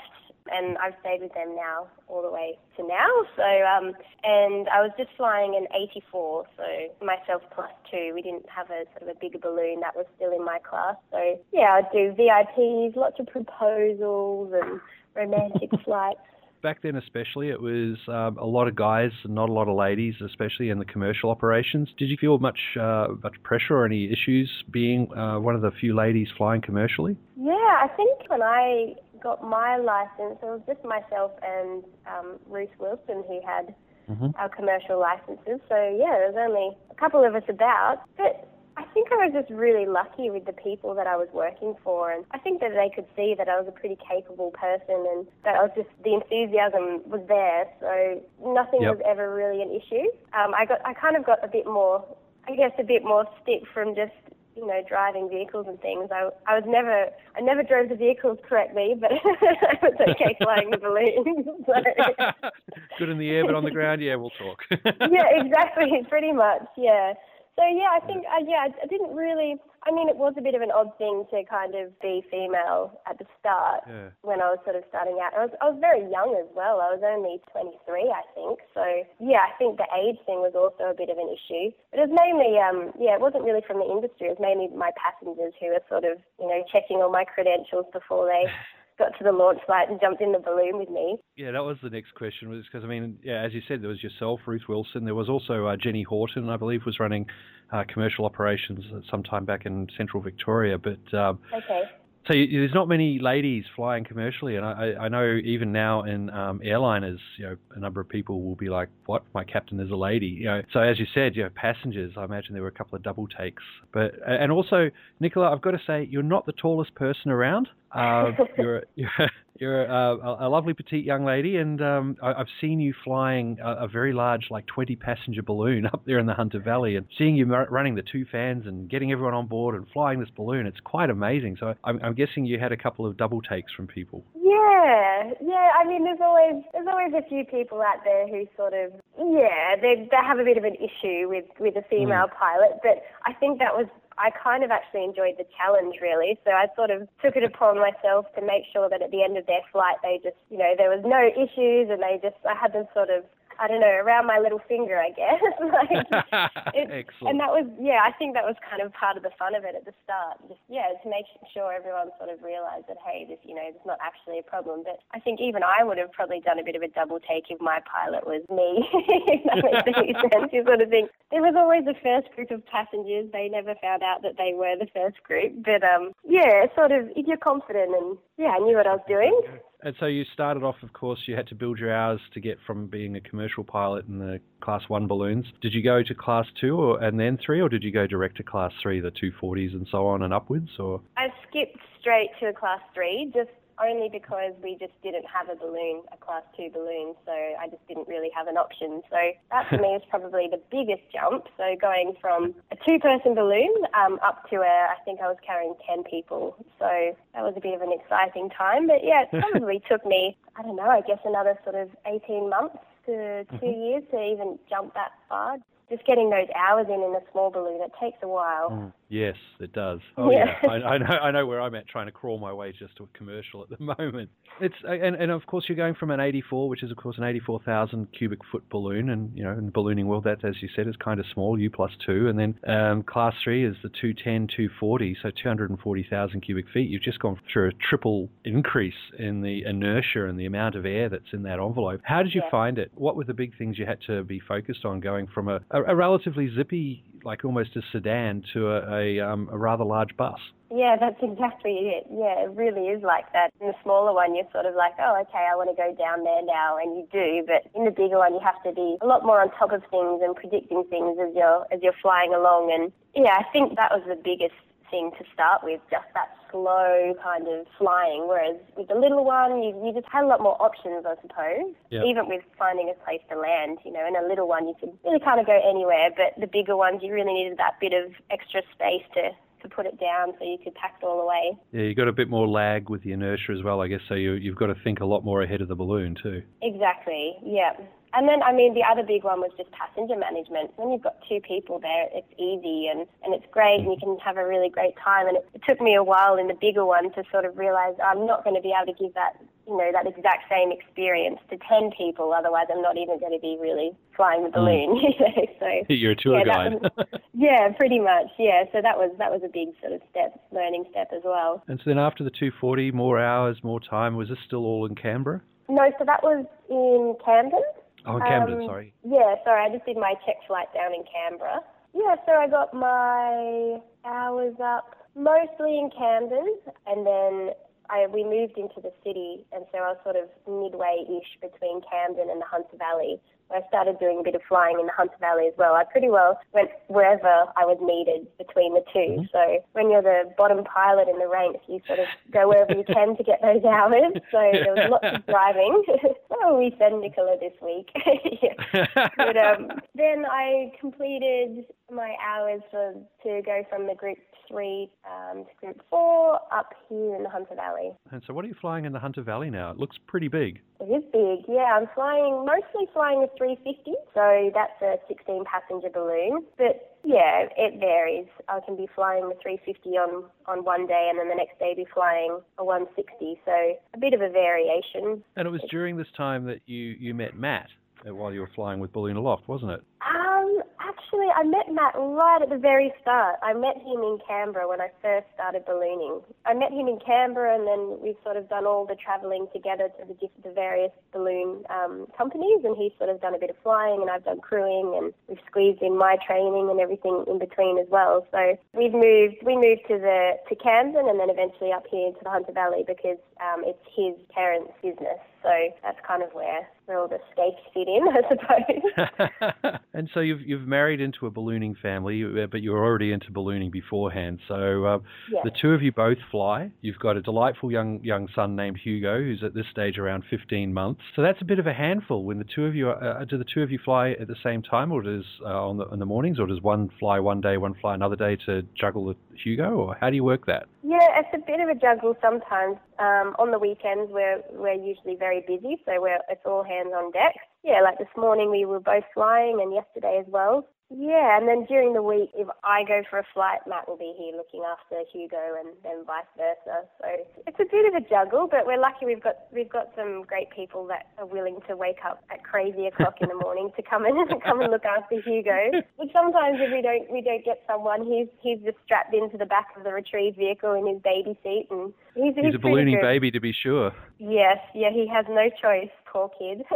and 0.51 0.77
I've 0.77 0.93
stayed 0.99 1.21
with 1.21 1.33
them 1.33 1.55
now 1.55 1.87
all 2.09 2.21
the 2.21 2.29
way 2.29 2.57
to 2.75 2.85
now. 2.85 3.07
So, 3.37 3.43
um, 3.43 3.93
and 4.23 4.67
I 4.67 4.81
was 4.81 4.91
just 4.97 5.11
flying 5.15 5.55
an 5.55 5.67
84, 5.73 6.45
so 6.57 6.63
myself 7.05 7.43
plus 7.55 7.71
two. 7.89 8.11
We 8.13 8.21
didn't 8.21 8.49
have 8.49 8.69
a 8.69 8.83
sort 8.91 9.09
of 9.09 9.15
a 9.15 9.19
bigger 9.19 9.39
balloon 9.39 9.79
that 9.79 9.95
was 9.95 10.05
still 10.17 10.33
in 10.33 10.43
my 10.43 10.59
class. 10.59 10.95
So, 11.11 11.39
yeah, 11.53 11.79
I'd 11.79 11.91
do 11.93 12.11
VIPs, 12.11 12.97
lots 12.97 13.21
of 13.21 13.27
proposals 13.27 14.51
and 14.61 14.81
romantic 15.15 15.69
flights. 15.85 16.19
Back 16.61 16.83
then, 16.83 16.95
especially, 16.95 17.49
it 17.49 17.59
was 17.59 17.97
um, 18.07 18.37
a 18.37 18.45
lot 18.45 18.67
of 18.67 18.75
guys 18.75 19.11
and 19.23 19.33
not 19.33 19.49
a 19.49 19.51
lot 19.51 19.67
of 19.67 19.75
ladies, 19.75 20.15
especially 20.23 20.69
in 20.69 20.77
the 20.77 20.85
commercial 20.85 21.29
operations. 21.31 21.89
Did 21.97 22.09
you 22.09 22.17
feel 22.17 22.37
much 22.37 22.59
uh, 22.79 23.07
much 23.23 23.41
pressure 23.43 23.77
or 23.77 23.85
any 23.85 24.11
issues 24.11 24.49
being 24.69 25.11
uh, 25.13 25.39
one 25.39 25.55
of 25.55 25.61
the 25.61 25.71
few 25.71 25.95
ladies 25.95 26.27
flying 26.37 26.61
commercially? 26.61 27.17
Yeah, 27.35 27.53
I 27.53 27.87
think 27.97 28.29
when 28.29 28.43
I 28.43 28.93
got 29.21 29.43
my 29.43 29.77
license, 29.77 30.37
it 30.41 30.45
was 30.45 30.61
just 30.67 30.83
myself 30.83 31.31
and 31.41 31.83
um, 32.05 32.39
Ruth 32.47 32.69
Wilson 32.79 33.23
who 33.27 33.41
had 33.45 33.73
Mhm. 34.09 34.33
our 34.37 34.49
commercial 34.49 34.99
licenses. 34.99 35.61
So 35.69 35.75
yeah, 35.75 36.17
there 36.17 36.27
was 36.31 36.35
only 36.37 36.77
a 36.89 36.95
couple 36.95 37.23
of 37.23 37.33
us 37.35 37.43
about. 37.47 38.01
But 38.17 38.47
I 38.77 38.83
think 38.93 39.09
I 39.11 39.27
was 39.27 39.33
just 39.33 39.49
really 39.49 39.85
lucky 39.85 40.29
with 40.29 40.45
the 40.45 40.53
people 40.53 40.95
that 40.95 41.07
I 41.07 41.17
was 41.17 41.27
working 41.33 41.75
for, 41.83 42.11
and 42.11 42.25
I 42.31 42.37
think 42.37 42.61
that 42.61 42.71
they 42.71 42.89
could 42.93 43.05
see 43.15 43.35
that 43.37 43.49
I 43.49 43.59
was 43.59 43.67
a 43.67 43.71
pretty 43.71 43.97
capable 43.97 44.51
person, 44.51 45.05
and 45.11 45.27
that 45.43 45.55
I 45.55 45.63
was 45.63 45.71
just 45.75 45.89
the 46.03 46.13
enthusiasm 46.13 47.03
was 47.09 47.21
there. 47.27 47.67
So 47.79 48.21
nothing 48.41 48.81
Yep. 48.81 48.97
was 48.97 49.01
ever 49.05 49.33
really 49.33 49.61
an 49.61 49.71
issue. 49.71 50.07
Um, 50.33 50.53
I 50.55 50.65
got, 50.65 50.79
I 50.85 50.93
kind 50.93 51.15
of 51.15 51.25
got 51.25 51.43
a 51.43 51.47
bit 51.47 51.65
more, 51.65 52.05
I 52.47 52.55
guess, 52.55 52.71
a 52.79 52.83
bit 52.83 53.03
more 53.03 53.27
stick 53.41 53.63
from 53.73 53.95
just 53.95 54.13
you 54.55 54.67
know, 54.67 54.81
driving 54.87 55.29
vehicles 55.29 55.65
and 55.67 55.79
things. 55.81 56.09
I, 56.11 56.29
I 56.45 56.55
was 56.55 56.63
never, 56.67 57.07
I 57.35 57.41
never 57.41 57.63
drove 57.63 57.89
the 57.89 57.95
vehicles 57.95 58.37
correctly, 58.47 58.95
but 58.99 59.11
I 59.23 59.77
was 59.81 59.95
okay 60.09 60.35
flying 60.41 60.71
the 60.71 60.77
balloons. 60.77 61.47
So, 61.65 62.49
Good 62.99 63.09
in 63.09 63.17
the 63.17 63.31
air, 63.31 63.45
but 63.45 63.55
on 63.55 63.63
the 63.63 63.71
ground, 63.71 64.01
yeah, 64.01 64.15
we'll 64.15 64.31
talk. 64.31 64.63
yeah, 65.09 65.29
exactly, 65.31 66.05
pretty 66.09 66.33
much, 66.33 66.67
yeah. 66.77 67.13
So 67.59 67.67
yeah, 67.67 67.91
I 67.91 67.99
think, 68.07 68.23
uh, 68.25 68.43
yeah, 68.47 68.71
I, 68.71 68.87
didn't 68.87 69.13
really. 69.13 69.59
I 69.83 69.91
mean, 69.91 70.07
it 70.07 70.15
was 70.15 70.33
a 70.37 70.41
bit 70.41 70.55
of 70.55 70.61
an 70.61 70.71
odd 70.71 70.95
thing 70.97 71.25
to 71.33 71.43
kind 71.49 71.75
of 71.75 71.91
be 71.99 72.23
female 72.31 73.01
at 73.09 73.17
the 73.17 73.25
start 73.39 73.81
Yeah. 73.89 74.13
when 74.21 74.39
I 74.39 74.53
was 74.53 74.61
sort 74.63 74.77
of 74.77 74.85
starting 74.87 75.19
out. 75.19 75.33
I 75.33 75.45
was, 75.45 75.53
I 75.59 75.67
was 75.73 75.77
very 75.81 76.05
young 76.05 76.37
as 76.37 76.47
well. 76.55 76.79
I 76.79 76.93
was 76.93 77.01
only 77.03 77.41
23, 77.51 77.75
I 78.07 78.23
think. 78.37 78.61
So 78.71 78.85
yeah, 79.19 79.49
I 79.49 79.53
think 79.57 79.81
the 79.81 79.89
age 79.91 80.21
thing 80.23 80.39
was 80.39 80.55
also 80.55 80.93
a 80.93 80.95
bit 80.95 81.09
of 81.09 81.17
an 81.17 81.27
issue. 81.27 81.75
But 81.91 81.99
it 81.99 82.07
was 82.07 82.15
mainly, 82.15 82.55
um, 82.61 82.93
yeah, 82.95 83.17
it 83.17 83.21
wasn't 83.21 83.43
really 83.43 83.65
from 83.65 83.83
the 83.83 83.89
industry. 83.89 84.31
It 84.31 84.37
was 84.39 84.43
mainly 84.43 84.71
my 84.71 84.95
passengers 84.95 85.57
who 85.59 85.75
were 85.75 85.83
sort 85.89 86.05
of, 86.05 86.21
you 86.39 86.47
know, 86.47 86.63
checking 86.71 87.03
all 87.03 87.11
my 87.11 87.25
credentials 87.25 87.89
before 87.91 88.29
they 88.31 88.47
got 89.01 89.17
to 89.17 89.23
the 89.23 89.31
launch 89.31 89.59
site 89.65 89.89
and 89.89 89.99
jumped 89.99 90.21
in 90.21 90.31
the 90.31 90.39
balloon 90.39 90.77
with 90.77 90.89
me. 90.89 91.17
Yeah, 91.35 91.51
that 91.51 91.63
was 91.63 91.77
the 91.81 91.89
next 91.89 92.13
question. 92.13 92.49
Was 92.49 92.63
because 92.65 92.83
I 92.83 92.87
mean, 92.87 93.17
yeah, 93.23 93.43
as 93.43 93.53
you 93.53 93.61
said, 93.67 93.81
there 93.81 93.89
was 93.89 94.03
yourself, 94.03 94.41
Ruth 94.45 94.67
Wilson. 94.69 95.05
There 95.05 95.15
was 95.15 95.29
also 95.29 95.65
uh, 95.65 95.75
Jenny 95.75 96.03
Horton, 96.03 96.49
I 96.49 96.57
believe, 96.57 96.81
was 96.85 96.99
running 96.99 97.25
uh, 97.71 97.83
commercial 97.91 98.25
operations 98.25 98.83
sometime 99.09 99.45
back 99.45 99.65
in 99.65 99.87
Central 99.97 100.21
Victoria. 100.21 100.77
But 100.77 101.17
um, 101.17 101.39
Okay. 101.51 101.83
so 102.27 102.35
you, 102.35 102.59
there's 102.59 102.75
not 102.75 102.87
many 102.87 103.17
ladies 103.17 103.63
flying 103.75 104.03
commercially, 104.03 104.55
and 104.55 104.65
I, 104.65 104.93
I 104.99 105.07
know 105.07 105.39
even 105.43 105.71
now 105.71 106.03
in 106.03 106.29
um, 106.29 106.59
airliners, 106.63 107.17
you 107.37 107.45
know, 107.45 107.55
a 107.75 107.79
number 107.79 107.99
of 108.01 108.07
people 108.07 108.43
will 108.43 108.55
be 108.55 108.69
like, 108.69 108.89
"What? 109.07 109.23
My 109.33 109.43
captain 109.43 109.79
is 109.79 109.89
a 109.89 109.95
lady." 109.95 110.27
You 110.27 110.45
know, 110.45 110.61
so 110.73 110.79
as 110.81 110.99
you 110.99 111.07
said, 111.13 111.35
you 111.35 111.43
know, 111.43 111.49
passengers. 111.55 112.13
I 112.17 112.23
imagine 112.23 112.53
there 112.53 112.61
were 112.61 112.67
a 112.67 112.71
couple 112.71 112.95
of 112.95 113.03
double 113.03 113.27
takes, 113.27 113.63
but 113.91 114.11
and 114.27 114.51
also, 114.51 114.91
Nicola, 115.19 115.51
I've 115.51 115.61
got 115.61 115.71
to 115.71 115.81
say, 115.87 116.07
you're 116.11 116.21
not 116.21 116.45
the 116.45 116.53
tallest 116.53 116.93
person 116.93 117.31
around. 117.31 117.67
Uh, 117.93 118.31
you're 118.57 118.83
you're 118.95 119.29
you're 119.61 119.91
uh, 119.91 120.15
a, 120.17 120.47
a 120.47 120.49
lovely 120.49 120.73
petite 120.73 121.05
young 121.05 121.23
lady, 121.23 121.57
and 121.57 121.81
um, 121.83 122.17
I, 122.21 122.33
I've 122.33 122.47
seen 122.59 122.79
you 122.79 122.95
flying 123.03 123.59
a, 123.63 123.85
a 123.85 123.87
very 123.87 124.11
large, 124.11 124.47
like 124.49 124.65
20 124.65 124.95
passenger 124.95 125.43
balloon 125.43 125.85
up 125.93 126.01
there 126.05 126.17
in 126.17 126.25
the 126.25 126.33
Hunter 126.33 126.59
Valley, 126.59 126.95
and 126.95 127.05
seeing 127.17 127.35
you 127.35 127.45
running 127.45 127.93
the 127.93 128.01
two 128.01 128.25
fans 128.31 128.65
and 128.65 128.89
getting 128.89 129.11
everyone 129.11 129.35
on 129.35 129.45
board 129.45 129.75
and 129.75 129.85
flying 129.93 130.19
this 130.19 130.29
balloon. 130.35 130.65
It's 130.65 130.79
quite 130.83 131.11
amazing. 131.11 131.57
So 131.59 131.75
I'm, 131.83 131.99
I'm 132.03 132.15
guessing 132.15 132.45
you 132.45 132.59
had 132.59 132.71
a 132.71 132.77
couple 132.77 133.05
of 133.05 133.17
double 133.17 133.41
takes 133.41 133.71
from 133.73 133.85
people. 133.85 134.25
Yeah, 134.35 135.31
yeah. 135.39 135.69
I 135.79 135.87
mean, 135.87 136.03
there's 136.05 136.19
always 136.21 136.63
there's 136.73 136.87
always 136.89 137.13
a 137.13 137.27
few 137.29 137.45
people 137.45 137.81
out 137.81 138.03
there 138.03 138.27
who 138.27 138.47
sort 138.57 138.73
of 138.73 138.91
yeah 139.19 139.75
they 139.79 140.07
they 140.09 140.17
have 140.25 140.39
a 140.39 140.43
bit 140.43 140.57
of 140.57 140.63
an 140.63 140.75
issue 140.75 141.29
with 141.29 141.45
with 141.59 141.75
a 141.75 141.83
female 141.87 142.27
pilot, 142.27 142.79
but 142.81 143.03
I 143.25 143.33
think 143.33 143.59
that 143.59 143.75
was 143.75 143.85
I 144.21 144.29
kind 144.29 144.63
of 144.63 144.69
actually 144.69 145.03
enjoyed 145.03 145.41
the 145.41 145.49
challenge 145.57 145.95
really. 146.01 146.37
So 146.45 146.51
I 146.51 146.67
sort 146.75 146.91
of 146.91 147.09
took 147.25 147.35
it 147.35 147.43
upon 147.43 147.81
myself 147.81 148.29
to 148.37 148.41
make 148.45 148.69
sure 148.71 148.87
that 148.87 149.01
at 149.01 149.09
the 149.09 149.23
end 149.23 149.37
of 149.37 149.47
their 149.47 149.65
flight 149.71 149.97
they 150.03 150.19
just 150.23 150.37
you 150.53 150.57
know 150.57 150.77
there 150.77 150.93
was 150.93 151.01
no 151.01 151.25
issues 151.25 151.89
and 151.89 151.97
they 152.01 152.21
just 152.21 152.37
I 152.45 152.53
had 152.53 152.73
them 152.73 152.85
sort 152.93 153.09
of 153.09 153.25
I 153.61 153.67
don't 153.69 153.79
know 153.79 153.93
around 154.01 154.25
my 154.25 154.39
little 154.41 154.59
finger 154.67 154.97
I 154.97 155.13
guess. 155.13 155.37
like, 155.61 155.93
it, 156.73 156.89
Excellent. 156.89 157.29
and 157.29 157.39
that 157.39 157.53
was 157.53 157.69
yeah 157.77 158.01
I 158.01 158.11
think 158.17 158.33
that 158.33 158.43
was 158.43 158.57
kind 158.65 158.81
of 158.81 158.89
part 158.97 159.15
of 159.17 159.23
the 159.23 159.29
fun 159.37 159.53
of 159.53 159.63
it 159.63 159.77
at 159.77 159.85
the 159.85 159.93
start. 160.03 160.41
Just 160.49 160.59
yeah 160.67 160.89
to 160.97 161.07
make 161.09 161.29
sure 161.53 161.69
everyone 161.71 162.09
sort 162.17 162.33
of 162.33 162.41
realised 162.41 162.89
that 162.89 162.97
hey 163.05 163.29
this 163.29 163.37
you 163.45 163.53
know 163.53 163.61
it's 163.61 163.85
not 163.85 164.01
actually 164.01 164.41
a 164.41 164.43
problem. 164.43 164.81
But 164.81 165.05
I 165.13 165.21
think 165.21 165.39
even 165.39 165.61
I 165.61 165.85
would 165.85 166.01
have 166.01 166.11
probably 166.11 166.41
done 166.41 166.57
a 166.57 166.65
bit 166.65 166.75
of 166.75 166.81
a 166.81 166.89
double 166.89 167.21
take 167.21 167.53
if 167.53 167.61
my 167.61 167.79
pilot 167.85 168.25
was 168.25 168.41
me. 168.49 168.81
if 169.29 169.45
that 169.45 169.61
makes 169.61 169.85
any 169.85 170.13
sense. 170.17 170.49
You 170.49 170.65
sort 170.65 170.81
of 170.81 170.89
think 170.89 171.13
there 171.29 171.45
was 171.45 171.53
always 171.53 171.85
the 171.85 171.95
first 172.01 172.33
group 172.33 172.49
of 172.49 172.65
passengers. 172.65 173.29
They 173.29 173.45
never 173.47 173.77
found 173.77 174.01
out 174.01 174.25
that 174.25 174.41
they 174.41 174.57
were 174.57 174.73
the 174.73 174.89
first 174.89 175.21
group. 175.21 175.61
But 175.61 175.85
um 175.85 176.17
yeah 176.25 176.65
sort 176.73 176.91
of 176.91 177.13
if 177.13 177.29
you're 177.29 177.37
confident 177.37 177.93
and 177.93 178.17
yeah 178.41 178.57
I 178.57 178.59
knew 178.59 178.75
what 178.75 178.89
I 178.89 178.97
was 178.97 179.05
doing. 179.07 179.37
And 179.83 179.95
so 179.99 180.05
you 180.05 180.25
started 180.33 180.63
off, 180.63 180.75
of 180.83 180.93
course, 180.93 181.19
you 181.25 181.35
had 181.35 181.47
to 181.47 181.55
build 181.55 181.79
your 181.79 181.93
hours 181.93 182.19
to 182.33 182.39
get 182.39 182.59
from 182.67 182.87
being 182.87 183.15
a 183.15 183.21
commercial 183.21 183.63
pilot 183.63 184.05
in 184.07 184.19
the 184.19 184.39
Class 184.61 184.83
1 184.87 185.07
balloons. 185.07 185.45
Did 185.61 185.73
you 185.73 185.81
go 185.81 186.03
to 186.03 186.13
Class 186.13 186.45
2 186.59 186.75
or, 186.75 187.03
and 187.03 187.19
then 187.19 187.39
3, 187.43 187.61
or 187.61 187.69
did 187.69 187.83
you 187.83 187.91
go 187.91 188.05
direct 188.05 188.37
to 188.37 188.43
Class 188.43 188.71
3, 188.81 188.99
the 188.99 189.11
240s 189.11 189.73
and 189.73 189.87
so 189.91 190.05
on 190.05 190.21
and 190.21 190.33
upwards? 190.33 190.69
Or 190.77 191.01
I 191.17 191.29
skipped 191.49 191.79
straight 191.99 192.29
to 192.39 192.51
class 192.53 192.81
three 192.93 193.31
just 193.33 193.49
only 193.83 194.09
because 194.09 194.53
we 194.63 194.75
just 194.79 194.93
didn't 195.01 195.25
have 195.25 195.49
a 195.49 195.55
balloon, 195.55 196.03
a 196.11 196.17
class 196.17 196.43
two 196.55 196.69
balloon, 196.69 197.15
so 197.25 197.31
I 197.31 197.67
just 197.69 197.85
didn't 197.87 198.07
really 198.07 198.29
have 198.35 198.47
an 198.47 198.57
option. 198.57 199.01
So 199.09 199.17
that 199.51 199.67
for 199.69 199.77
me 199.77 199.89
is 199.89 200.03
probably 200.09 200.47
the 200.49 200.61
biggest 200.71 201.03
jump. 201.13 201.47
So 201.57 201.75
going 201.79 202.13
from 202.21 202.55
a 202.71 202.75
two 202.85 202.99
person 202.99 203.35
balloon 203.35 203.73
um, 203.93 204.19
up 204.23 204.49
to 204.49 204.57
a, 204.57 204.87
I 204.91 204.95
think 205.05 205.19
I 205.21 205.27
was 205.27 205.37
carrying 205.45 205.73
10 205.87 206.03
people. 206.03 206.55
So 206.79 207.15
that 207.33 207.43
was 207.43 207.53
a 207.57 207.61
bit 207.61 207.73
of 207.73 207.81
an 207.81 207.91
exciting 207.91 208.49
time. 208.49 208.87
But 208.87 209.03
yeah, 209.03 209.23
it 209.31 209.41
probably 209.51 209.81
took 209.89 210.05
me, 210.05 210.37
I 210.55 210.61
don't 210.61 210.75
know, 210.75 210.89
I 210.89 211.01
guess 211.01 211.19
another 211.25 211.57
sort 211.63 211.75
of 211.75 211.89
18 212.05 212.49
months 212.49 212.77
to 213.05 213.45
2 213.59 213.65
years 213.65 214.03
to 214.11 214.21
even 214.21 214.59
jump 214.69 214.93
that 214.93 215.11
far. 215.27 215.57
Just 215.89 216.05
getting 216.05 216.29
those 216.29 216.47
hours 216.55 216.87
in 216.87 217.03
in 217.03 217.15
a 217.15 217.21
small 217.31 217.49
balloon, 217.51 217.81
it 217.81 217.91
takes 217.99 218.17
a 218.21 218.27
while. 218.27 218.93
Yes, 219.11 219.35
it 219.59 219.73
does. 219.73 219.99
Oh 220.17 220.31
yeah, 220.31 220.55
Yeah. 220.63 220.69
I, 220.69 220.75
I 220.93 220.97
know. 220.97 221.05
I 221.05 221.31
know 221.31 221.45
where 221.45 221.61
I'm 221.61 221.75
at, 221.75 221.87
trying 221.87 222.07
to 222.07 222.11
crawl 222.11 222.39
my 222.39 222.51
way 222.53 222.71
just 222.71 222.95
to 222.97 223.03
a 223.03 223.17
commercial 223.17 223.61
at 223.61 223.69
the 223.69 223.83
moment. 223.99 224.29
It's 224.59 224.75
and, 224.83 225.15
and 225.15 225.29
of 225.31 225.45
course 225.45 225.65
you're 225.67 225.75
going 225.75 225.93
from 225.95 226.09
an 226.11 226.19
84, 226.19 226.67
which 226.69 226.81
is 226.83 226.89
of 226.91 226.97
course 226.97 227.17
an 227.17 227.23
84,000 227.25 228.07
cubic 228.17 228.39
foot 228.51 228.67
balloon, 228.69 229.09
and 229.09 229.31
you 229.37 229.43
know 229.43 229.51
in 229.51 229.65
the 229.65 229.71
ballooning 229.71 230.07
world 230.07 230.23
that, 230.23 230.43
as 230.43 230.55
you 230.61 230.69
said, 230.75 230.87
is 230.87 230.95
kind 230.95 231.19
of 231.19 231.25
small. 231.33 231.59
U 231.59 231.69
plus 231.69 231.91
two, 232.05 232.27
and 232.29 232.39
then 232.39 232.57
um, 232.67 233.03
class 233.03 233.35
three 233.43 233.65
is 233.65 233.75
the 233.83 233.89
210, 233.89 234.47
240, 234.47 235.17
so 235.21 235.29
240,000 235.31 236.41
cubic 236.41 236.65
feet. 236.69 236.89
You've 236.89 237.01
just 237.01 237.19
gone 237.19 237.39
through 237.51 237.69
a 237.69 237.73
triple 237.73 238.29
increase 238.45 238.93
in 239.19 239.41
the 239.41 239.63
inertia 239.65 240.25
and 240.25 240.39
the 240.39 240.45
amount 240.45 240.75
of 240.75 240.85
air 240.85 241.09
that's 241.09 241.33
in 241.33 241.43
that 241.43 241.59
envelope. 241.59 242.01
How 242.03 242.23
did 242.23 242.33
you 242.33 242.41
Yeah. 242.43 242.49
find 242.51 242.77
it? 242.77 242.91
What 242.95 243.15
were 243.15 243.23
the 243.25 243.33
big 243.33 243.57
things 243.57 243.77
you 243.77 243.85
had 243.85 243.99
to 244.07 244.23
be 244.23 244.39
focused 244.39 244.85
on 244.85 244.99
going 244.99 245.27
from 245.27 245.47
a, 245.47 245.59
a, 245.71 245.83
a 245.83 245.95
relatively 245.95 246.49
zippy, 246.55 247.03
like 247.23 247.43
almost 247.45 247.75
a 247.75 247.81
sedan, 247.91 248.43
to 248.53 248.67
a, 248.69 248.77
a, 248.99 249.00
um, 249.19 249.49
a 249.51 249.57
rather 249.57 249.83
large 249.83 250.15
bus? 250.17 250.39
Yeah, 250.73 250.95
that's 250.97 251.19
exactly 251.21 251.91
it. 251.91 252.07
Yeah, 252.09 252.47
it 252.47 252.51
really 252.55 252.87
is 252.87 253.03
like 253.03 253.31
that. 253.33 253.51
In 253.59 253.67
the 253.67 253.75
smaller 253.83 254.13
one, 254.13 254.33
you're 254.35 254.47
sort 254.53 254.65
of 254.65 254.73
like, 254.75 254.93
oh, 254.99 255.19
okay, 255.27 255.45
I 255.51 255.55
want 255.55 255.69
to 255.69 255.75
go 255.75 255.93
down 255.93 256.23
there 256.23 256.41
now, 256.47 256.77
and 256.77 256.95
you 256.95 257.03
do. 257.11 257.43
But 257.45 257.67
in 257.75 257.83
the 257.83 257.91
bigger 257.91 258.17
one, 258.17 258.33
you 258.33 258.39
have 258.39 258.61
to 258.63 258.71
be 258.71 258.95
a 259.01 259.05
lot 259.05 259.25
more 259.25 259.41
on 259.41 259.51
top 259.51 259.73
of 259.73 259.83
things 259.91 260.21
and 260.23 260.33
predicting 260.33 260.85
things 260.89 261.17
as 261.19 261.35
you're 261.35 261.67
as 261.71 261.79
you're 261.83 261.99
flying 262.01 262.33
along. 262.33 262.71
And 262.71 262.91
yeah, 263.13 263.35
I 263.35 263.43
think 263.51 263.75
that 263.75 263.91
was 263.91 264.03
the 264.07 264.15
biggest 264.15 264.55
thing 264.91 265.11
to 265.17 265.23
start 265.33 265.63
with, 265.63 265.81
just 265.89 266.05
that 266.13 266.35
slow 266.51 267.15
kind 267.23 267.47
of 267.47 267.65
flying. 267.77 268.27
Whereas 268.27 268.57
with 268.75 268.89
the 268.89 268.95
little 268.95 269.23
one, 269.23 269.63
you, 269.63 269.73
you 269.83 269.93
just 269.93 270.07
had 270.11 270.23
a 270.23 270.27
lot 270.27 270.41
more 270.41 270.61
options, 270.61 271.05
I 271.07 271.15
suppose. 271.21 271.73
Yeah. 271.89 272.03
Even 272.03 272.27
with 272.27 272.43
finding 272.59 272.91
a 272.91 272.97
place 273.03 273.21
to 273.31 273.39
land, 273.39 273.79
you 273.85 273.91
know, 273.91 274.05
in 274.05 274.15
a 274.15 274.27
little 274.27 274.47
one, 274.47 274.67
you 274.67 274.75
could 274.79 274.91
really 275.03 275.19
kind 275.19 275.39
of 275.39 275.47
go 275.47 275.57
anywhere. 275.57 276.11
But 276.11 276.39
the 276.39 276.47
bigger 276.47 276.75
ones, 276.75 277.01
you 277.01 277.13
really 277.13 277.33
needed 277.33 277.57
that 277.57 277.79
bit 277.79 277.93
of 277.93 278.11
extra 278.29 278.61
space 278.75 279.03
to 279.15 279.31
to 279.61 279.69
put 279.69 279.85
it 279.85 279.99
down 279.99 280.33
so 280.39 280.45
you 280.45 280.57
could 280.63 280.73
pack 280.75 280.95
it 281.01 281.05
all 281.05 281.21
away. 281.21 281.57
Yeah, 281.71 281.83
you 281.83 281.95
got 281.95 282.07
a 282.07 282.11
bit 282.11 282.29
more 282.29 282.47
lag 282.47 282.89
with 282.89 283.03
the 283.03 283.11
inertia 283.11 283.51
as 283.51 283.63
well, 283.63 283.81
I 283.81 283.87
guess. 283.87 284.01
So 284.09 284.15
you, 284.15 284.33
you've 284.33 284.55
got 284.55 284.67
to 284.67 284.75
think 284.83 284.99
a 284.99 285.05
lot 285.05 285.23
more 285.23 285.43
ahead 285.43 285.61
of 285.61 285.67
the 285.67 285.75
balloon 285.75 286.15
too. 286.21 286.41
Exactly, 286.61 287.35
yeah. 287.43 287.73
And 288.13 288.27
then, 288.27 288.43
I 288.43 288.51
mean, 288.51 288.73
the 288.73 288.83
other 288.83 289.03
big 289.03 289.23
one 289.23 289.39
was 289.39 289.51
just 289.57 289.71
passenger 289.71 290.17
management. 290.17 290.71
When 290.75 290.91
you've 290.91 291.01
got 291.01 291.15
two 291.27 291.39
people 291.39 291.79
there, 291.79 292.07
it's 292.11 292.27
easy 292.35 292.87
and, 292.91 293.07
and 293.23 293.33
it's 293.33 293.45
great 293.51 293.79
and 293.79 293.91
you 293.91 293.97
can 293.99 294.17
have 294.19 294.37
a 294.37 294.45
really 294.45 294.69
great 294.69 294.95
time. 294.97 295.27
And 295.27 295.37
it, 295.37 295.47
it 295.53 295.61
took 295.67 295.79
me 295.79 295.95
a 295.95 296.03
while 296.03 296.37
in 296.37 296.47
the 296.47 296.53
bigger 296.53 296.85
one 296.85 297.11
to 297.13 297.23
sort 297.31 297.45
of 297.45 297.57
realize 297.57 297.95
I'm 298.03 298.25
not 298.25 298.43
going 298.43 298.55
to 298.55 298.61
be 298.61 298.75
able 298.75 298.91
to 298.91 298.99
give 298.99 299.13
that, 299.13 299.39
you 299.65 299.77
know, 299.77 299.91
that 299.93 300.07
exact 300.07 300.51
same 300.51 300.71
experience 300.71 301.39
to 301.49 301.57
10 301.57 301.91
people. 301.97 302.33
Otherwise, 302.33 302.67
I'm 302.69 302.81
not 302.81 302.97
even 302.97 303.17
going 303.19 303.31
to 303.31 303.39
be 303.39 303.57
really 303.61 303.91
flying 304.15 304.43
the 304.43 304.49
hmm. 304.49 304.59
balloon, 304.59 304.95
you 304.99 305.15
know. 305.15 305.47
So, 305.59 305.67
You're 305.87 306.11
a 306.11 306.15
tour 306.15 306.39
yeah, 306.39 306.43
guide. 306.43 306.73
was, 306.81 307.07
yeah, 307.33 307.69
pretty 307.77 307.99
much. 307.99 308.27
Yeah. 308.37 308.65
So 308.73 308.81
that 308.81 308.97
was, 308.97 309.15
that 309.19 309.31
was 309.31 309.41
a 309.45 309.49
big 309.49 309.69
sort 309.79 309.93
of 309.93 310.01
step, 310.11 310.35
learning 310.51 310.83
step 310.91 311.11
as 311.15 311.21
well. 311.23 311.63
and 311.69 311.79
so 311.79 311.89
then 311.89 311.97
after 311.97 312.25
the 312.25 312.31
240, 312.31 312.91
more 312.91 313.19
hours, 313.19 313.63
more 313.63 313.79
time. 313.79 314.15
Was 314.15 314.27
this 314.27 314.39
still 314.45 314.65
all 314.65 314.85
in 314.85 314.95
Canberra? 314.95 315.41
No, 315.69 315.89
so 315.97 316.03
that 316.03 316.21
was 316.21 316.45
in 316.69 317.15
Camden. 317.23 317.63
Oh, 318.05 318.17
in 318.17 318.23
Camden, 318.23 318.61
Um, 318.61 318.65
sorry. 318.67 318.93
Yeah, 319.03 319.35
sorry, 319.43 319.65
I 319.65 319.69
just 319.73 319.85
did 319.85 319.97
my 319.97 320.15
check 320.25 320.37
flight 320.47 320.67
down 320.73 320.93
in 320.93 321.03
Canberra. 321.03 321.61
Yeah, 321.93 322.15
so 322.25 322.33
I 322.33 322.47
got 322.47 322.73
my 322.73 323.81
hours 324.05 324.55
up 324.63 324.95
mostly 325.15 325.77
in 325.77 325.89
Camden, 325.91 326.59
and 326.87 327.05
then 327.05 327.51
I 327.89 328.07
we 328.07 328.23
moved 328.23 328.57
into 328.57 328.79
the 328.81 328.93
city, 329.03 329.45
and 329.51 329.65
so 329.71 329.79
I 329.79 329.91
was 329.91 329.97
sort 330.03 330.15
of 330.15 330.29
midway-ish 330.47 331.39
between 331.41 331.81
Camden 331.89 332.29
and 332.29 332.41
the 332.41 332.45
Hunter 332.45 332.77
Valley. 332.77 333.19
I 333.53 333.67
started 333.67 333.99
doing 333.99 334.19
a 334.19 334.23
bit 334.23 334.35
of 334.35 334.41
flying 334.47 334.79
in 334.79 334.85
the 334.85 334.91
Hunter 334.91 335.15
Valley 335.19 335.47
as 335.47 335.53
well. 335.57 335.73
I 335.73 335.83
pretty 335.83 336.09
well 336.09 336.39
went 336.53 336.69
wherever 336.87 337.45
I 337.55 337.65
was 337.65 337.77
needed 337.81 338.27
between 338.37 338.73
the 338.73 338.83
2 338.93 339.27
So 339.31 339.63
when 339.73 339.89
you're 339.89 340.01
the 340.01 340.33
bottom 340.37 340.63
pilot 340.63 341.07
in 341.07 341.19
the 341.19 341.27
ranks, 341.27 341.59
you 341.67 341.81
sort 341.87 341.99
of 341.99 342.07
go 342.31 342.47
wherever 342.47 342.73
you 342.73 342.83
can 342.83 343.17
to 343.17 343.23
get 343.23 343.41
those 343.41 343.63
hours. 343.63 344.13
So 344.31 344.39
there 344.51 344.73
was 344.73 344.89
lots 344.89 345.15
of 345.15 345.25
driving. 345.25 345.83
oh, 346.43 346.57
we 346.57 346.75
send 346.79 347.01
Nicola 347.01 347.37
this 347.39 347.53
week. 347.61 347.89
Yeah. 348.41 348.87
But 349.17 349.37
um, 349.37 349.67
then 349.95 350.25
I 350.25 350.71
completed 350.79 351.65
my 351.91 352.15
hours 352.25 352.61
for, 352.71 352.93
to 353.23 353.41
go 353.45 353.63
from 353.69 353.87
the 353.87 353.95
group 353.95 354.17
three 354.51 354.89
um, 355.05 355.45
to 355.45 355.65
group 355.65 355.81
four 355.89 356.39
up 356.51 356.73
here 356.89 357.15
in 357.15 357.23
the 357.23 357.29
Hunter 357.29 357.55
Valley. 357.55 357.91
And 358.11 358.21
so 358.27 358.33
what 358.33 358.45
are 358.45 358.47
you 358.47 358.55
flying 358.59 358.85
in 358.85 358.93
the 358.93 358.99
Hunter 358.99 359.21
Valley 359.21 359.49
now? 359.49 359.71
It 359.71 359.77
looks 359.77 359.97
pretty 360.07 360.27
big. 360.27 360.59
It 360.79 360.85
is 360.85 361.03
big, 361.11 361.45
yeah. 361.47 361.77
I'm 361.79 361.87
flying, 361.95 362.45
mostly 362.45 362.87
flying 362.93 363.23
a 363.23 363.37
350, 363.37 363.93
so 364.13 364.51
that's 364.53 364.81
a 364.81 364.95
16 365.07 365.43
passenger 365.45 365.89
balloon. 365.89 366.43
But 366.57 366.97
yeah, 367.03 367.47
it 367.57 367.79
varies. 367.79 368.27
I 368.47 368.59
can 368.65 368.75
be 368.75 368.87
flying 368.93 369.29
the 369.29 369.35
350 369.41 369.89
on, 369.97 370.25
on 370.45 370.63
one 370.65 370.87
day 370.87 371.07
and 371.09 371.19
then 371.19 371.29
the 371.29 371.35
next 371.35 371.57
day 371.59 371.73
be 371.75 371.85
flying 371.93 372.39
a 372.57 372.65
160, 372.65 373.39
so 373.45 373.51
a 373.93 373.97
bit 373.97 374.13
of 374.13 374.21
a 374.21 374.29
variation. 374.29 375.23
And 375.35 375.47
it 375.47 375.51
was 375.51 375.61
during 375.69 375.97
this 375.97 376.11
time 376.17 376.45
that 376.45 376.61
you, 376.65 376.95
you 376.99 377.13
met 377.13 377.37
Matt 377.37 377.67
uh, 378.07 378.13
while 378.13 378.33
you 378.33 378.41
were 378.41 378.51
flying 378.55 378.79
with 378.79 378.91
Balloon 378.91 379.17
Aloft, 379.17 379.47
wasn't 379.47 379.71
it? 379.71 379.83
Um, 380.01 380.63
actually, 380.81 381.29
I 381.29 381.43
met 381.43 381.69
Matt 381.69 381.93
right 381.95 382.41
at 382.41 382.49
the 382.49 382.57
very 382.57 382.91
start. 383.01 383.37
I 383.43 383.53
met 383.53 383.77
him 383.77 384.01
in 384.01 384.17
Canberra 384.27 384.67
when 384.67 384.81
I 384.81 384.89
first 385.01 385.27
started 385.33 385.63
ballooning. 385.65 386.21
I 386.45 386.53
met 386.53 386.71
him 386.71 386.87
in 386.87 386.97
Canberra, 387.05 387.53
and 387.53 387.67
then 387.67 388.01
we've 388.01 388.17
sort 388.23 388.35
of 388.35 388.49
done 388.49 388.65
all 388.65 388.85
the 388.85 388.95
travelling 388.95 389.47
together 389.53 389.89
to 389.99 390.05
the, 390.05 390.15
the 390.43 390.53
various 390.53 390.91
balloon 391.13 391.63
um, 391.69 392.07
companies, 392.17 392.65
and 392.65 392.75
he's 392.75 392.91
sort 392.97 393.09
of 393.09 393.21
done 393.21 393.35
a 393.35 393.39
bit 393.39 393.51
of 393.51 393.57
flying, 393.61 394.01
and 394.01 394.09
I've 394.09 394.25
done 394.25 394.41
crewing, 394.41 394.97
and 394.97 395.13
we've 395.29 395.43
squeezed 395.45 395.81
in 395.81 395.97
my 395.97 396.17
training 396.25 396.69
and 396.71 396.79
everything 396.79 397.23
in 397.27 397.37
between 397.37 397.77
as 397.77 397.87
well. 397.89 398.25
So 398.31 398.57
we've 398.73 398.93
moved. 398.93 399.37
We 399.45 399.53
moved 399.53 399.85
to 399.87 400.01
the 400.01 400.41
to 400.49 400.55
Camden, 400.55 401.07
and 401.07 401.19
then 401.19 401.29
eventually 401.29 401.71
up 401.71 401.85
here 401.85 402.11
to 402.11 402.23
the 402.23 402.29
Hunter 402.29 402.53
Valley 402.53 402.83
because 402.87 403.21
um, 403.37 403.61
it's 403.65 403.85
his 403.93 404.17
parents' 404.33 404.73
business. 404.81 405.21
So 405.43 405.49
that's 405.81 405.97
kind 406.05 406.21
of 406.21 406.33
where, 406.33 406.67
where 406.85 406.99
all 406.99 407.07
the 407.07 407.19
skates 407.31 407.61
fit 407.73 407.87
in, 407.87 408.05
I 408.13 408.21
suppose. 408.29 409.79
and 409.93 410.09
so 410.13 410.19
you've 410.19 410.41
you've 410.41 410.67
married 410.67 411.01
into 411.01 411.25
a 411.25 411.31
ballooning 411.31 411.75
family, 411.75 412.23
uh, 412.23 412.47
but 412.47 412.61
you 412.61 412.71
were 412.71 412.83
already 412.83 413.11
into 413.11 413.31
ballooning 413.31 413.71
beforehand. 413.71 414.39
So 414.47 414.85
uh, 414.85 414.99
Yes. 415.29 415.43
the 415.43 415.51
two 415.51 415.71
of 415.71 415.81
you 415.81 415.91
both 415.91 416.17
fly. 416.29 416.71
You've 416.81 416.99
got 416.99 417.17
a 417.17 417.21
delightful 417.21 417.71
young 417.71 418.03
young 418.03 418.27
son 418.33 418.55
named 418.55 418.77
Hugo, 418.77 419.21
who's 419.21 419.43
at 419.43 419.53
this 419.53 419.65
stage 419.71 419.97
around 419.97 420.23
15 420.29 420.73
months. 420.73 421.01
So 421.15 421.21
that's 421.21 421.41
a 421.41 421.45
bit 421.45 421.59
of 421.59 421.67
a 421.67 421.73
handful. 421.73 422.23
When 422.23 422.37
the 422.37 422.45
two 422.45 422.65
of 422.65 422.75
you 422.75 422.89
are, 422.89 423.21
uh, 423.21 423.25
do 423.25 423.37
the 423.37 423.45
two 423.45 423.61
of 423.61 423.71
you 423.71 423.79
fly 423.83 424.11
at 424.11 424.27
the 424.27 424.35
same 424.43 424.61
time, 424.61 424.91
or 424.91 425.01
does 425.01 425.25
uh, 425.43 425.67
on 425.69 425.77
the 425.77 425.85
in 425.87 425.99
the 425.99 426.05
mornings, 426.05 426.39
or 426.39 426.47
does 426.47 426.61
one 426.61 426.89
fly 426.99 427.19
one 427.19 427.41
day, 427.41 427.57
one 427.57 427.73
fly 427.73 427.93
another 427.93 428.15
day 428.15 428.37
to 428.45 428.63
juggle 428.79 429.05
the 429.05 429.15
Hugo, 429.43 429.71
or 429.71 429.97
how 429.99 430.09
do 430.09 430.15
you 430.15 430.23
work 430.23 430.45
that? 430.45 430.67
Yeah, 430.83 431.19
it's 431.19 431.29
a 431.33 431.45
bit 431.45 431.59
of 431.59 431.69
a 431.69 431.75
juggle 431.75 432.15
sometimes. 432.21 432.77
Um, 432.99 433.35
on 433.39 433.51
the 433.51 433.59
weekends, 433.59 434.11
we're 434.11 434.41
we're 434.51 434.73
usually 434.73 435.15
very 435.15 435.41
busy, 435.47 435.81
so 435.85 436.01
we're 436.01 436.19
it's 436.29 436.45
all 436.45 436.63
hands 436.63 436.91
on 436.95 437.11
deck. 437.11 437.35
Yeah, 437.63 437.81
like 437.81 437.99
this 437.99 438.07
morning 438.17 438.49
we 438.49 438.65
were 438.65 438.79
both 438.79 439.03
flying, 439.13 439.59
and 439.61 439.73
yesterday 439.73 440.17
as 440.19 440.25
well. 440.27 440.67
Yeah, 440.91 441.37
and 441.37 441.47
then 441.47 441.65
during 441.65 441.93
the 441.93 442.01
week, 442.03 442.31
if 442.35 442.47
I 442.63 442.83
go 442.83 443.01
for 443.09 443.19
a 443.19 443.23
flight, 443.33 443.59
Matt 443.65 443.87
will 443.87 443.97
be 443.97 444.13
here 444.17 444.35
looking 444.35 444.63
after 444.67 444.99
Hugo, 445.11 445.55
and 445.57 445.69
then 445.83 446.03
vice 446.05 446.27
versa. 446.35 446.83
So 446.99 447.07
it's 447.47 447.59
a 447.59 447.65
bit 447.65 447.87
of 447.87 447.95
a 447.95 448.03
juggle, 448.07 448.47
but 448.51 448.67
we're 448.67 448.79
lucky 448.79 449.05
we've 449.05 449.23
got 449.23 449.47
we've 449.53 449.69
got 449.69 449.91
some 449.95 450.23
great 450.27 450.49
people 450.49 450.85
that 450.87 451.07
are 451.17 451.25
willing 451.25 451.59
to 451.69 451.77
wake 451.77 452.03
up 452.05 452.23
at 452.29 452.43
crazy 452.43 452.87
o'clock 452.87 453.15
in 453.21 453.29
the 453.29 453.35
morning 453.35 453.71
to 453.77 453.81
come 453.81 454.05
in 454.05 454.17
and 454.19 454.43
come 454.43 454.59
and 454.59 454.69
look 454.71 454.83
after 454.83 455.21
Hugo. 455.21 455.71
But 455.97 456.07
sometimes 456.11 456.57
if 456.59 456.71
we 456.73 456.81
don't 456.81 457.09
we 457.09 457.21
don't 457.21 457.45
get 457.45 457.63
someone, 457.65 458.03
he's 458.03 458.27
he's 458.41 458.59
just 458.59 458.77
strapped 458.83 459.13
into 459.13 459.37
the 459.37 459.45
back 459.45 459.67
of 459.77 459.83
the 459.85 459.93
retrieve 459.93 460.35
vehicle 460.35 460.73
in 460.73 460.87
his 460.87 461.01
baby 461.01 461.39
seat, 461.41 461.67
and 461.71 461.93
he's 462.15 462.35
He's, 462.35 462.55
a 462.55 462.59
ballooning 462.59 462.95
good. 462.95 463.01
baby, 463.01 463.31
to 463.31 463.39
be 463.39 463.53
sure. 463.53 463.91
Yes, 464.17 464.57
yeah, 464.75 464.89
he 464.91 465.07
has 465.07 465.25
no 465.29 465.49
choice, 465.61 465.89
poor 466.11 466.29
kid. 466.37 466.63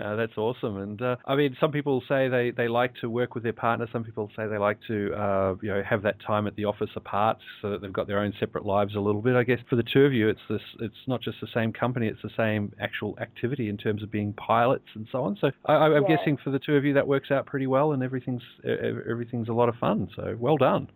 Uh, 0.00 0.16
that's 0.16 0.38
awesome, 0.38 0.78
and 0.78 1.02
uh, 1.02 1.16
I 1.26 1.36
mean, 1.36 1.54
some 1.60 1.72
people 1.72 2.02
say 2.08 2.28
they, 2.28 2.52
they 2.56 2.68
like 2.68 2.94
to 3.02 3.10
work 3.10 3.34
with 3.34 3.44
their 3.44 3.49
partner. 3.52 3.86
Some 3.92 4.04
people 4.04 4.30
say 4.36 4.46
they 4.46 4.58
like 4.58 4.78
to 4.88 5.12
uh, 5.14 5.54
you 5.62 5.68
know 5.68 5.82
have 5.82 6.02
that 6.02 6.16
time 6.26 6.46
at 6.46 6.56
the 6.56 6.64
office 6.64 6.90
apart, 6.96 7.38
so 7.60 7.70
that 7.70 7.80
they've 7.80 7.92
got 7.92 8.06
their 8.06 8.18
own 8.18 8.32
separate 8.40 8.64
lives 8.64 8.94
a 8.94 9.00
little 9.00 9.22
bit. 9.22 9.36
I 9.36 9.42
guess 9.42 9.58
for 9.68 9.76
the 9.76 9.82
two 9.82 10.04
of 10.04 10.12
you, 10.12 10.28
it's 10.28 10.40
this 10.48 10.62
it's 10.80 10.94
not 11.06 11.20
just 11.20 11.40
the 11.40 11.48
same 11.54 11.72
company; 11.72 12.06
it's 12.08 12.22
the 12.22 12.30
same 12.36 12.72
actual 12.80 13.18
activity 13.20 13.68
in 13.68 13.76
terms 13.76 14.02
of 14.02 14.10
being 14.10 14.32
pilots 14.34 14.86
and 14.94 15.06
so 15.10 15.22
on. 15.24 15.36
So 15.40 15.50
I, 15.66 15.74
I'm 15.74 16.02
Yeah. 16.02 16.16
guessing 16.16 16.36
for 16.42 16.50
the 16.50 16.58
two 16.58 16.76
of 16.76 16.84
you 16.84 16.94
that 16.94 17.06
works 17.06 17.30
out 17.30 17.46
pretty 17.46 17.66
well, 17.66 17.92
and 17.92 18.02
everything's 18.02 18.42
everything's 18.64 19.48
a 19.48 19.52
lot 19.52 19.68
of 19.68 19.76
fun. 19.76 20.08
So 20.16 20.36
well 20.38 20.56
done. 20.56 20.88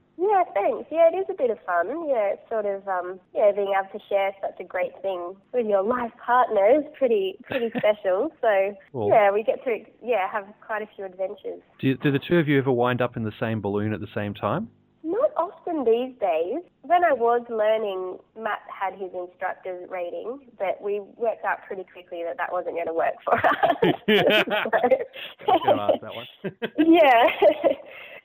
Thanks. 0.54 0.88
Yeah, 0.90 1.10
it 1.12 1.16
is 1.16 1.26
a 1.28 1.34
bit 1.34 1.50
of 1.50 1.58
fun. 1.66 2.08
Yeah, 2.08 2.34
it's 2.34 2.48
sort 2.48 2.66
of 2.66 2.86
um, 2.88 3.20
yeah, 3.34 3.52
being 3.52 3.74
able 3.78 3.90
to 3.98 4.04
share 4.08 4.32
such 4.40 4.58
a 4.60 4.64
great 4.64 4.92
thing 5.02 5.34
with 5.52 5.66
your 5.66 5.82
life 5.82 6.12
partner 6.24 6.66
is 6.78 6.84
pretty 6.96 7.36
pretty 7.44 7.70
special. 7.78 8.30
So 8.40 8.74
Well- 8.92 9.08
yeah, 9.08 9.30
we 9.30 9.42
get 9.42 9.62
to 9.64 9.78
yeah 10.02 10.30
have 10.30 10.46
quite 10.66 10.82
a 10.82 10.88
few 10.96 11.04
adventures. 11.04 11.60
Do, 11.80 11.88
you, 11.88 11.96
do 11.96 12.10
the 12.10 12.18
two 12.20 12.38
of 12.38 12.48
you 12.48 12.58
ever 12.58 12.72
wind 12.72 13.02
up 13.02 13.16
in 13.16 13.24
the 13.24 13.32
same 13.40 13.60
balloon 13.60 13.92
at 13.92 14.00
the 14.00 14.08
same 14.14 14.34
time? 14.34 14.68
Not 15.06 15.32
often 15.36 15.84
these 15.84 16.18
days. 16.18 16.62
When 16.80 17.04
I 17.04 17.12
was 17.12 17.42
learning, 17.50 18.18
Matt 18.42 18.60
had 18.68 18.94
his 18.98 19.10
instructor's 19.12 19.88
rating, 19.90 20.38
but 20.58 20.80
we 20.80 21.00
worked 21.16 21.44
out 21.44 21.58
pretty 21.66 21.84
quickly 21.92 22.22
that 22.24 22.38
that 22.38 22.50
wasn't 22.50 22.76
going 22.76 22.86
to 22.86 22.94
work 22.94 23.14
for 23.22 23.34
us. 23.36 23.94
Gonna 25.46 25.82
ask 25.82 26.00
that 26.00 26.14
one. 26.14 26.26
yeah. 26.78 27.28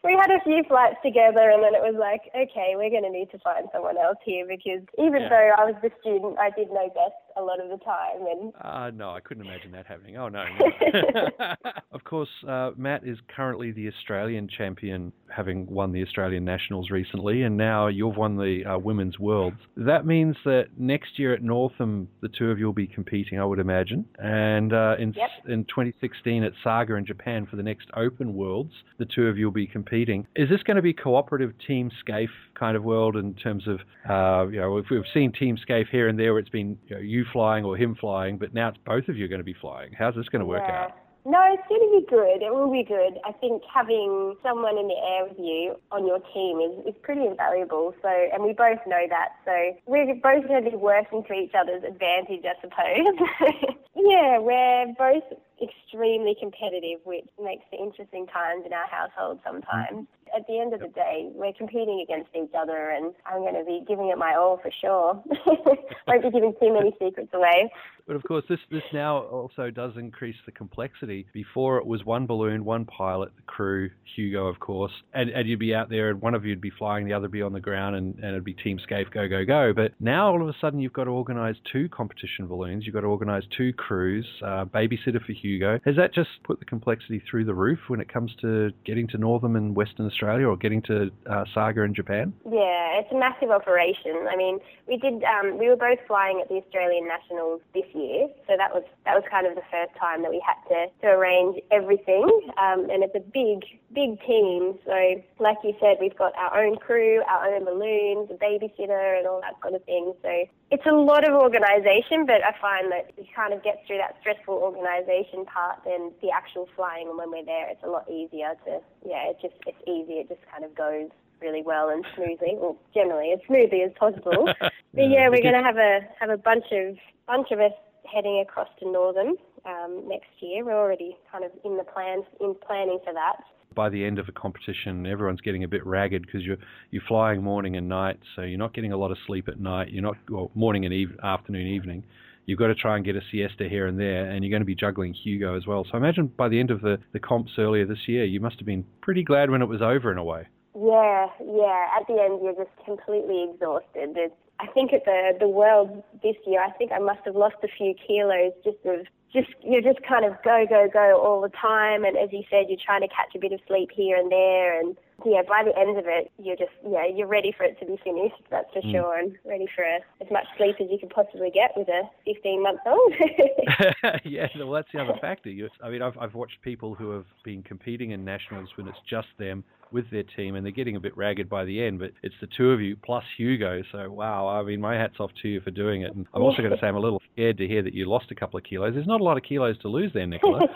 We 0.04 0.14
had 0.16 0.32
a 0.32 0.40
few 0.44 0.64
flights 0.68 0.96
together 1.04 1.50
and 1.52 1.62
then 1.64 1.76
it 1.76 1.84
was 1.84 1.96
like, 2.00 2.22
okay, 2.32 2.74
we're 2.76 2.90
going 2.90 3.04
to 3.04 3.12
need 3.12 3.30
to 3.32 3.40
find 3.40 3.68
someone 3.74 3.98
else 3.98 4.18
here 4.24 4.46
because 4.48 4.82
even 4.98 5.22
Yeah. 5.24 5.30
though 5.30 5.52
I 5.60 5.66
was 5.66 5.76
the 5.82 5.92
student, 6.00 6.40
I 6.40 6.50
did 6.52 6.70
know 6.72 6.88
best 6.96 7.20
a 7.40 7.44
lot 7.44 7.60
of 7.60 7.70
the 7.70 7.84
time. 7.84 8.26
And 8.30 8.54
Uh, 8.62 8.92
no, 8.92 9.12
I 9.12 9.20
couldn't 9.20 9.46
imagine 9.46 9.72
that 9.72 9.86
happening. 9.88 10.18
Oh, 10.18 10.28
no. 10.30 10.44
no. 10.44 11.56
of 11.92 12.04
course, 12.04 12.30
uh, 12.48 12.72
Matt 12.78 13.06
is 13.06 13.18
currently 13.36 13.72
the 13.72 13.88
Australian 13.88 14.48
champion, 14.48 15.12
having 15.30 15.66
won 15.68 15.92
the 15.92 16.02
Australian 16.04 16.46
Nationals 16.46 16.90
recently, 16.90 17.44
and 17.44 17.56
now 17.58 17.88
you've 17.88 18.18
won 18.18 18.38
the 18.38 18.64
uh, 18.66 18.78
Women's 18.78 19.18
Worlds. 19.20 19.58
That 19.78 20.06
means 20.06 20.36
that 20.46 20.68
next 20.78 21.18
year 21.18 21.34
at 21.34 21.42
Northam, 21.42 22.08
the 22.22 22.30
two 22.30 22.52
of 22.52 22.60
you 22.60 22.66
will 22.66 22.74
be 22.74 22.88
competing, 22.88 23.40
I 23.40 23.46
would 23.46 23.60
imagine. 23.60 24.06
And 24.18 24.74
uh, 24.74 24.96
in, 25.00 25.14
Yep. 25.16 25.30
in 25.50 25.64
2016 25.66 26.44
at 26.44 26.54
Saga 26.64 26.96
in 26.96 27.06
Japan 27.06 27.46
for 27.50 27.56
the 27.56 27.64
next 27.64 27.88
Open 27.96 28.34
Worlds, 28.34 28.72
the 28.98 29.06
two 29.06 29.28
of 29.28 29.38
you 29.38 29.46
will 29.46 29.52
be 29.52 29.68
competing. 29.68 30.28
Is 30.36 30.50
this 30.50 30.62
going 30.64 30.76
to 30.78 30.82
be 30.84 30.94
cooperative 30.94 31.54
Team 31.68 31.92
Scaife 32.00 32.30
kind 32.58 32.76
of 32.78 32.84
world 32.84 33.16
in 33.16 33.34
terms 33.36 33.68
of, 33.68 33.80
uh, 34.10 34.48
you 34.50 34.60
know, 34.60 34.78
if 34.78 34.86
we've 34.92 35.04
seen 35.14 35.32
Team 35.32 35.58
Scaife 35.58 35.88
here 35.92 36.08
and 36.10 36.18
there 36.20 36.34
where 36.34 36.40
it's 36.40 36.50
been 36.50 36.78
you, 36.88 36.96
know, 36.96 37.02
you 37.02 37.26
flying 37.32 37.66
or 37.66 37.78
him 37.78 37.96
flying, 37.96 38.38
but 38.38 38.54
now 38.54 38.70
it's 38.70 38.78
both 38.86 39.08
of 39.08 39.18
you 39.18 39.28
going 39.28 39.40
to 39.40 39.46
be 39.46 39.56
flying. 39.60 39.92
How's 39.98 40.16
this 40.16 40.30
going 40.30 40.42
to 40.42 40.46
work 40.46 40.64
yeah. 40.68 40.84
out? 40.84 40.92
No, 41.26 41.40
it's 41.52 41.68
going 41.68 41.84
to 41.84 42.00
be 42.00 42.06
good. 42.10 42.42
It 42.42 42.54
will 42.54 42.72
be 42.72 42.84
good. 42.84 43.20
I 43.28 43.34
think 43.34 43.62
having 43.72 44.36
someone 44.42 44.78
in 44.78 44.88
the 44.88 44.96
air 44.96 45.28
with 45.28 45.38
you 45.38 45.76
on 45.92 46.08
your 46.08 46.20
team 46.34 46.62
is, 46.62 46.96
is 46.96 46.96
pretty 47.04 47.26
invaluable. 47.26 47.94
So, 48.02 48.10
and 48.10 48.42
we 48.44 48.54
both 48.54 48.80
know 48.88 49.06
that. 49.10 49.36
So 49.44 49.78
we're 49.86 50.08
both 50.16 50.48
going 50.48 50.64
to 50.64 50.72
be 50.72 50.78
working 50.78 51.24
to 51.28 51.34
each 51.34 51.52
other's 51.54 51.84
advantage, 51.84 52.46
I 52.48 52.56
suppose. 52.62 53.14
yeah, 53.96 54.40
we're 54.40 54.94
both 54.98 55.24
extremely 55.62 56.36
competitive, 56.40 57.00
which 57.04 57.28
makes 57.42 57.64
for 57.70 57.84
interesting 57.84 58.28
times 58.28 58.64
in 58.66 58.74
our 58.74 58.88
household 58.88 59.40
sometimes. 59.44 60.08
At 60.36 60.46
the 60.48 60.60
end 60.60 60.74
of 60.74 60.80
the 60.80 60.90
day, 60.90 61.30
we're 61.34 61.54
competing 61.54 62.06
against 62.06 62.30
each 62.36 62.54
other, 62.54 62.92
and 62.92 63.16
I'm 63.26 63.42
going 63.42 63.56
to 63.56 63.66
be 63.66 63.84
giving 63.88 64.10
it 64.10 64.18
my 64.18 64.36
all 64.36 64.60
for 64.62 64.70
sure. 64.80 65.24
Won't 66.08 66.22
be 66.22 66.30
giving 66.30 66.54
too 66.60 66.72
many 66.72 66.94
secrets 67.00 67.32
away. 67.34 67.72
But 68.10 68.16
of 68.16 68.24
course, 68.24 68.44
this 68.50 68.60
this 68.72 68.82
now 68.92 69.20
also 69.20 69.70
does 69.70 69.94
increase 69.96 70.36
the 70.48 70.52
complexity. 70.52 71.28
Before 71.32 71.78
it 71.78 71.86
was 71.86 72.04
one 72.06 72.26
balloon, 72.26 72.66
one 72.66 72.86
pilot, 72.86 73.32
the 73.36 73.44
crew, 73.44 73.92
Hugo, 74.16 74.48
of 74.48 74.60
course, 74.60 74.92
and, 75.14 75.30
and 75.30 75.48
you'd 75.48 75.60
be 75.60 75.76
out 75.76 75.90
there, 75.90 76.10
and 76.10 76.20
one 76.20 76.34
of 76.34 76.44
you'd 76.44 76.60
be 76.60 76.72
flying, 76.72 77.06
the 77.06 77.14
other 77.14 77.28
be 77.28 77.44
on 77.44 77.54
the 77.54 77.60
ground, 77.60 77.96
and, 77.96 78.16
and 78.16 78.30
it'd 78.30 78.44
be 78.44 78.56
Team 78.56 78.80
Scaife, 78.80 79.12
go, 79.12 79.28
go, 79.28 79.46
go. 79.46 79.74
But 79.76 79.94
now 80.00 80.32
all 80.32 80.42
of 80.42 80.48
a 80.48 80.56
sudden, 80.60 80.80
you've 80.80 80.94
got 80.94 81.04
to 81.04 81.12
organise 81.12 81.56
two 81.72 81.88
competition 81.90 82.48
balloons, 82.48 82.84
you've 82.84 82.96
got 82.96 83.02
to 83.02 83.08
organise 83.08 83.44
two 83.56 83.74
crews, 83.74 84.26
uh, 84.44 84.66
babysitter 84.66 85.24
for 85.24 85.34
Hugo. 85.34 85.49
Has 85.86 85.96
that 85.96 86.14
just 86.14 86.30
put 86.44 86.60
the 86.60 86.66
complexity 86.66 87.22
through 87.30 87.46
the 87.46 87.54
roof 87.54 87.80
when 87.88 88.00
it 88.00 88.12
comes 88.12 88.32
to 88.42 88.72
getting 88.86 89.08
to 89.10 89.18
Northam 89.18 89.56
and 89.56 89.76
Western 89.76 90.06
Australia, 90.06 90.48
or 90.48 90.58
getting 90.58 90.82
to 90.84 91.12
uh, 91.30 91.46
Saga 91.54 91.82
in 91.84 91.94
Japan? 91.94 92.34
Yeah, 92.46 93.00
it's 93.00 93.12
a 93.12 93.18
massive 93.18 93.50
operation. 93.50 94.28
I 94.30 94.36
mean, 94.36 94.60
we 94.88 94.98
did. 94.98 95.24
Um, 95.24 95.58
we 95.58 95.70
were 95.70 95.76
both 95.76 96.00
flying 96.08 96.40
at 96.42 96.50
the 96.50 96.56
Australian 96.56 97.08
Nationals 97.08 97.62
this 97.74 97.86
year, 97.94 98.28
so 98.48 98.56
that 98.58 98.74
was 98.74 98.84
that 99.06 99.16
was 99.16 99.24
kind 99.30 99.48
of 99.48 99.56
the 99.56 99.66
first 99.72 99.96
time 100.00 100.22
that 100.24 100.32
we 100.32 100.44
had 100.46 100.60
to, 100.70 100.88
to 101.02 101.08
arrange 101.08 101.60
everything. 101.72 102.24
Um, 102.58 102.90
and 102.90 103.04
it's 103.04 103.16
a 103.16 103.20
big, 103.20 103.66
big 103.94 104.20
team. 104.26 104.78
So, 104.86 105.24
like 105.40 105.58
you 105.64 105.74
said, 105.80 105.98
we've 106.00 106.18
got 106.18 106.36
our 106.36 106.64
own 106.64 106.78
crew, 106.78 107.22
our 107.28 107.54
own 107.54 107.66
balloons, 107.66 108.30
a 108.30 108.38
babysitter, 108.38 109.18
and 109.18 109.28
all 109.28 109.42
that 109.42 109.56
sort 109.62 109.74
of 109.74 109.84
thing. 109.86 110.14
So 110.22 110.30
it's 110.72 110.86
a 110.86 110.94
lot 110.94 111.28
of 111.28 111.34
organisation, 111.34 112.26
but 112.26 112.44
I 112.46 112.54
find 112.62 112.92
that 112.92 113.12
you 113.18 113.26
kind 113.36 113.54
of 113.54 113.64
get 113.64 113.84
through 113.88 113.98
that 113.98 114.18
stressful 114.22 114.54
organisation 114.54 115.39
part, 115.46 115.80
then 115.86 116.12
the 116.22 116.30
actual 116.32 116.68
flying, 116.76 117.08
and 117.08 117.18
when 117.18 117.32
we're 117.32 117.46
there, 117.46 117.70
it's 117.70 117.84
a 117.84 117.90
lot 117.90 118.10
easier 118.10 118.54
to. 118.66 118.80
Yeah, 119.06 119.30
it 119.30 119.38
just 119.42 119.56
it's 119.66 119.82
easy. 119.88 120.14
It 120.20 120.30
just 120.30 120.42
kind 120.52 120.64
of 120.64 120.76
goes 120.76 121.10
really 121.42 121.62
well 121.64 121.90
and 121.90 122.06
smoothly, 122.16 122.56
well, 122.58 122.78
generally 122.94 123.32
as 123.32 123.40
smoothly 123.48 123.82
as 123.84 123.92
possible. 123.98 124.46
but 124.60 124.72
yeah, 125.10 125.30
we're 125.30 125.42
going 125.42 125.54
to 125.54 125.64
have 125.64 125.78
a 125.78 126.02
have 126.20 126.30
a 126.30 126.38
bunch 126.38 126.66
of 126.72 126.98
bunch 127.28 127.52
of 127.52 127.60
us 127.60 127.72
heading 128.12 128.40
across 128.42 128.68
to 128.80 128.92
Northam 128.92 129.36
um, 129.66 130.04
next 130.08 130.30
year. 130.40 130.66
We're 130.66 130.74
already 130.78 131.18
kind 131.32 131.44
of 131.46 131.52
in 131.64 131.78
the 131.78 131.84
plans 131.84 132.26
in 132.42 132.56
planning 132.66 133.00
for 133.04 133.14
that. 133.14 133.38
by 133.76 133.88
the 133.90 134.04
end 134.04 134.20
of 134.20 134.28
a 134.28 134.32
competition, 134.32 135.06
everyone's 135.06 135.42
getting 135.42 135.64
a 135.64 135.68
bit 135.68 135.86
ragged 135.86 136.26
because 136.26 136.42
you're 136.44 136.58
you're 136.92 137.04
flying 137.08 137.42
morning 137.44 137.78
and 137.78 137.88
night, 137.88 138.20
so 138.36 138.42
you're 138.42 138.58
not 138.58 138.74
getting 138.74 138.92
a 138.92 138.98
lot 138.98 139.12
of 139.12 139.18
sleep 139.28 139.48
at 139.48 139.60
night. 139.60 139.90
You're 139.92 140.04
not 140.04 140.18
well, 140.30 140.52
morning 140.56 140.86
and 140.86 140.94
eve- 140.94 141.18
afternoon, 141.24 141.68
evening. 141.68 142.04
You've 142.50 142.58
got 142.58 142.68
to 142.68 142.76
try 142.76 142.96
and 142.96 143.06
get 143.06 143.16
a 143.16 143.22
siesta 143.30 143.70
here 143.70 143.86
and 143.86 144.00
there, 144.00 144.28
and 144.28 144.44
you're 144.44 144.50
going 144.50 144.62
to 144.62 144.66
be 144.66 144.74
juggling 144.74 145.14
Hugo 145.14 145.56
as 145.56 145.68
well. 145.68 145.86
So 145.86 145.96
imagine 145.96 146.32
by 146.36 146.50
the 146.50 146.60
end 146.60 146.72
of 146.72 146.82
the, 146.82 146.98
the 147.14 147.20
comps 147.20 147.52
earlier 147.60 147.86
this 147.86 148.08
year, 148.08 148.26
you 148.26 148.40
must 148.40 148.58
have 148.58 148.66
been 148.66 148.84
pretty 149.02 149.24
glad 149.24 149.52
when 149.52 149.62
it 149.62 149.68
was 149.68 149.84
over 149.84 150.12
in 150.12 150.18
a 150.18 150.24
way. 150.24 150.48
Yeah, 150.74 151.28
yeah. 151.40 151.86
At 151.96 152.08
the 152.08 152.18
end, 152.20 152.42
you're 152.42 152.56
just 152.56 152.74
completely 152.84 153.52
exhausted. 153.54 154.18
It's, 154.18 154.34
I 154.60 154.66
think 154.66 154.94
at 154.94 155.06
the 155.06 155.34
the 155.40 155.48
world 155.48 156.04
this 156.24 156.38
year, 156.48 156.60
I 156.60 156.72
think 156.72 156.92
I 156.92 156.98
must 156.98 157.20
have 157.26 157.36
lost 157.36 157.58
a 157.64 157.68
few 157.68 157.94
kilos 157.94 158.54
just 158.64 158.84
of 158.84 159.06
just 159.32 159.50
you're 159.62 159.86
just 159.86 160.02
kind 160.02 160.26
of 160.26 160.34
go 160.44 160.66
go 160.68 160.90
go 160.92 161.22
all 161.22 161.42
the 161.42 161.54
time. 161.54 162.04
And 162.04 162.18
as 162.18 162.30
you 162.32 162.42
said, 162.50 162.66
you're 162.68 162.82
trying 162.84 163.02
to 163.02 163.08
catch 163.10 163.36
a 163.36 163.40
bit 163.40 163.54
of 163.54 163.60
sleep 163.68 163.90
here 163.94 164.18
and 164.18 164.32
there, 164.32 164.80
and 164.80 164.98
yeah, 165.26 165.42
by 165.48 165.64
the 165.64 165.78
end 165.78 165.98
of 165.98 166.06
it, 166.08 166.32
you're 166.38 166.56
just 166.56 166.72
yeah, 166.88 167.06
you're 167.06 167.28
ready 167.28 167.54
for 167.56 167.64
it 167.64 167.80
to 167.80 167.86
be 167.86 167.98
finished. 168.04 168.42
That's 168.50 168.72
for 168.74 168.82
Mm. 168.82 168.92
sure, 168.92 169.18
and 169.18 169.36
ready 169.46 169.68
for 169.76 169.84
a, 169.84 170.00
as 170.22 170.32
much 170.32 170.46
sleep 170.58 170.76
as 170.80 170.88
you 170.90 170.98
can 171.00 171.10
possibly 171.10 171.50
get 171.52 171.72
with 171.76 171.90
a 171.90 172.04
15 172.26 172.62
month 172.64 172.80
old. 172.86 173.14
yeah, 174.24 174.48
well, 174.58 174.72
that's 174.72 174.88
the 174.94 175.02
other 175.02 175.18
factor. 175.20 175.50
You, 175.50 175.70
I 175.84 175.90
mean, 175.90 176.02
I've, 176.02 176.18
I've 176.18 176.34
watched 176.34 176.62
people 176.62 176.96
who 176.96 177.12
have 177.12 177.26
been 177.44 177.62
competing 177.64 178.12
in 178.12 178.24
nationals 178.24 178.70
when 178.78 178.88
it's 178.88 179.00
just 179.10 179.28
them 179.38 179.64
with 179.92 180.10
their 180.12 180.24
team, 180.24 180.56
and 180.56 180.66
they're 180.66 180.72
getting 180.72 180.96
a 180.96 181.00
bit 181.00 181.16
ragged 181.18 181.50
by 181.50 181.66
the 181.66 181.84
end. 181.84 182.00
But 182.00 182.12
it's 182.24 182.36
the 182.42 182.48
two 182.58 182.72
of 182.72 182.82
you 182.82 182.96
plus 182.96 183.24
Hugo. 183.38 183.82
So 183.92 184.10
wow, 184.10 184.48
I 184.48 184.64
mean, 184.64 184.82
my 184.82 184.96
hats 184.96 185.16
off 185.20 185.32
to 185.42 185.48
you 185.48 185.62
for 185.62 185.72
doing 185.72 186.04
it. 186.04 186.16
And 186.16 186.26
I'm 186.34 186.42
also 186.42 186.62
going 186.62 186.72
to 186.72 186.78
say 186.80 186.88
I'm 186.88 186.96
a 186.96 187.00
little 187.00 187.22
scared 187.34 187.58
to 187.58 187.68
hear 187.68 187.82
that 187.82 187.94
you 187.94 188.06
lost 188.06 188.32
a 188.32 188.36
couple 188.36 188.58
of 188.58 188.64
kilos. 188.64 188.94
There's 188.94 189.08
not 189.08 189.22
a 189.22 189.24
lot 189.24 189.38
of 189.38 189.44
kilos 189.44 189.78
to 189.80 189.88
lose 189.88 190.12
there, 190.14 190.28
Nicola. 190.28 190.60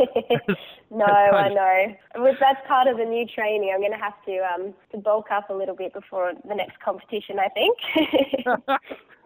no, 0.91 1.05
I 1.05 1.49
know. 1.49 2.33
That's 2.39 2.67
part 2.67 2.87
of 2.87 2.97
the 2.97 3.05
new 3.05 3.25
training. 3.25 3.71
I'm 3.73 3.81
going 3.81 3.91
to 3.91 3.97
have 3.97 4.13
to 4.25 4.39
um 4.53 4.73
to 4.91 4.97
bulk 4.97 5.27
up 5.31 5.49
a 5.49 5.53
little 5.53 5.75
bit 5.75 5.93
before 5.93 6.33
the 6.47 6.55
next 6.55 6.79
competition. 6.79 7.37
I 7.39 7.49
think. 7.49 7.77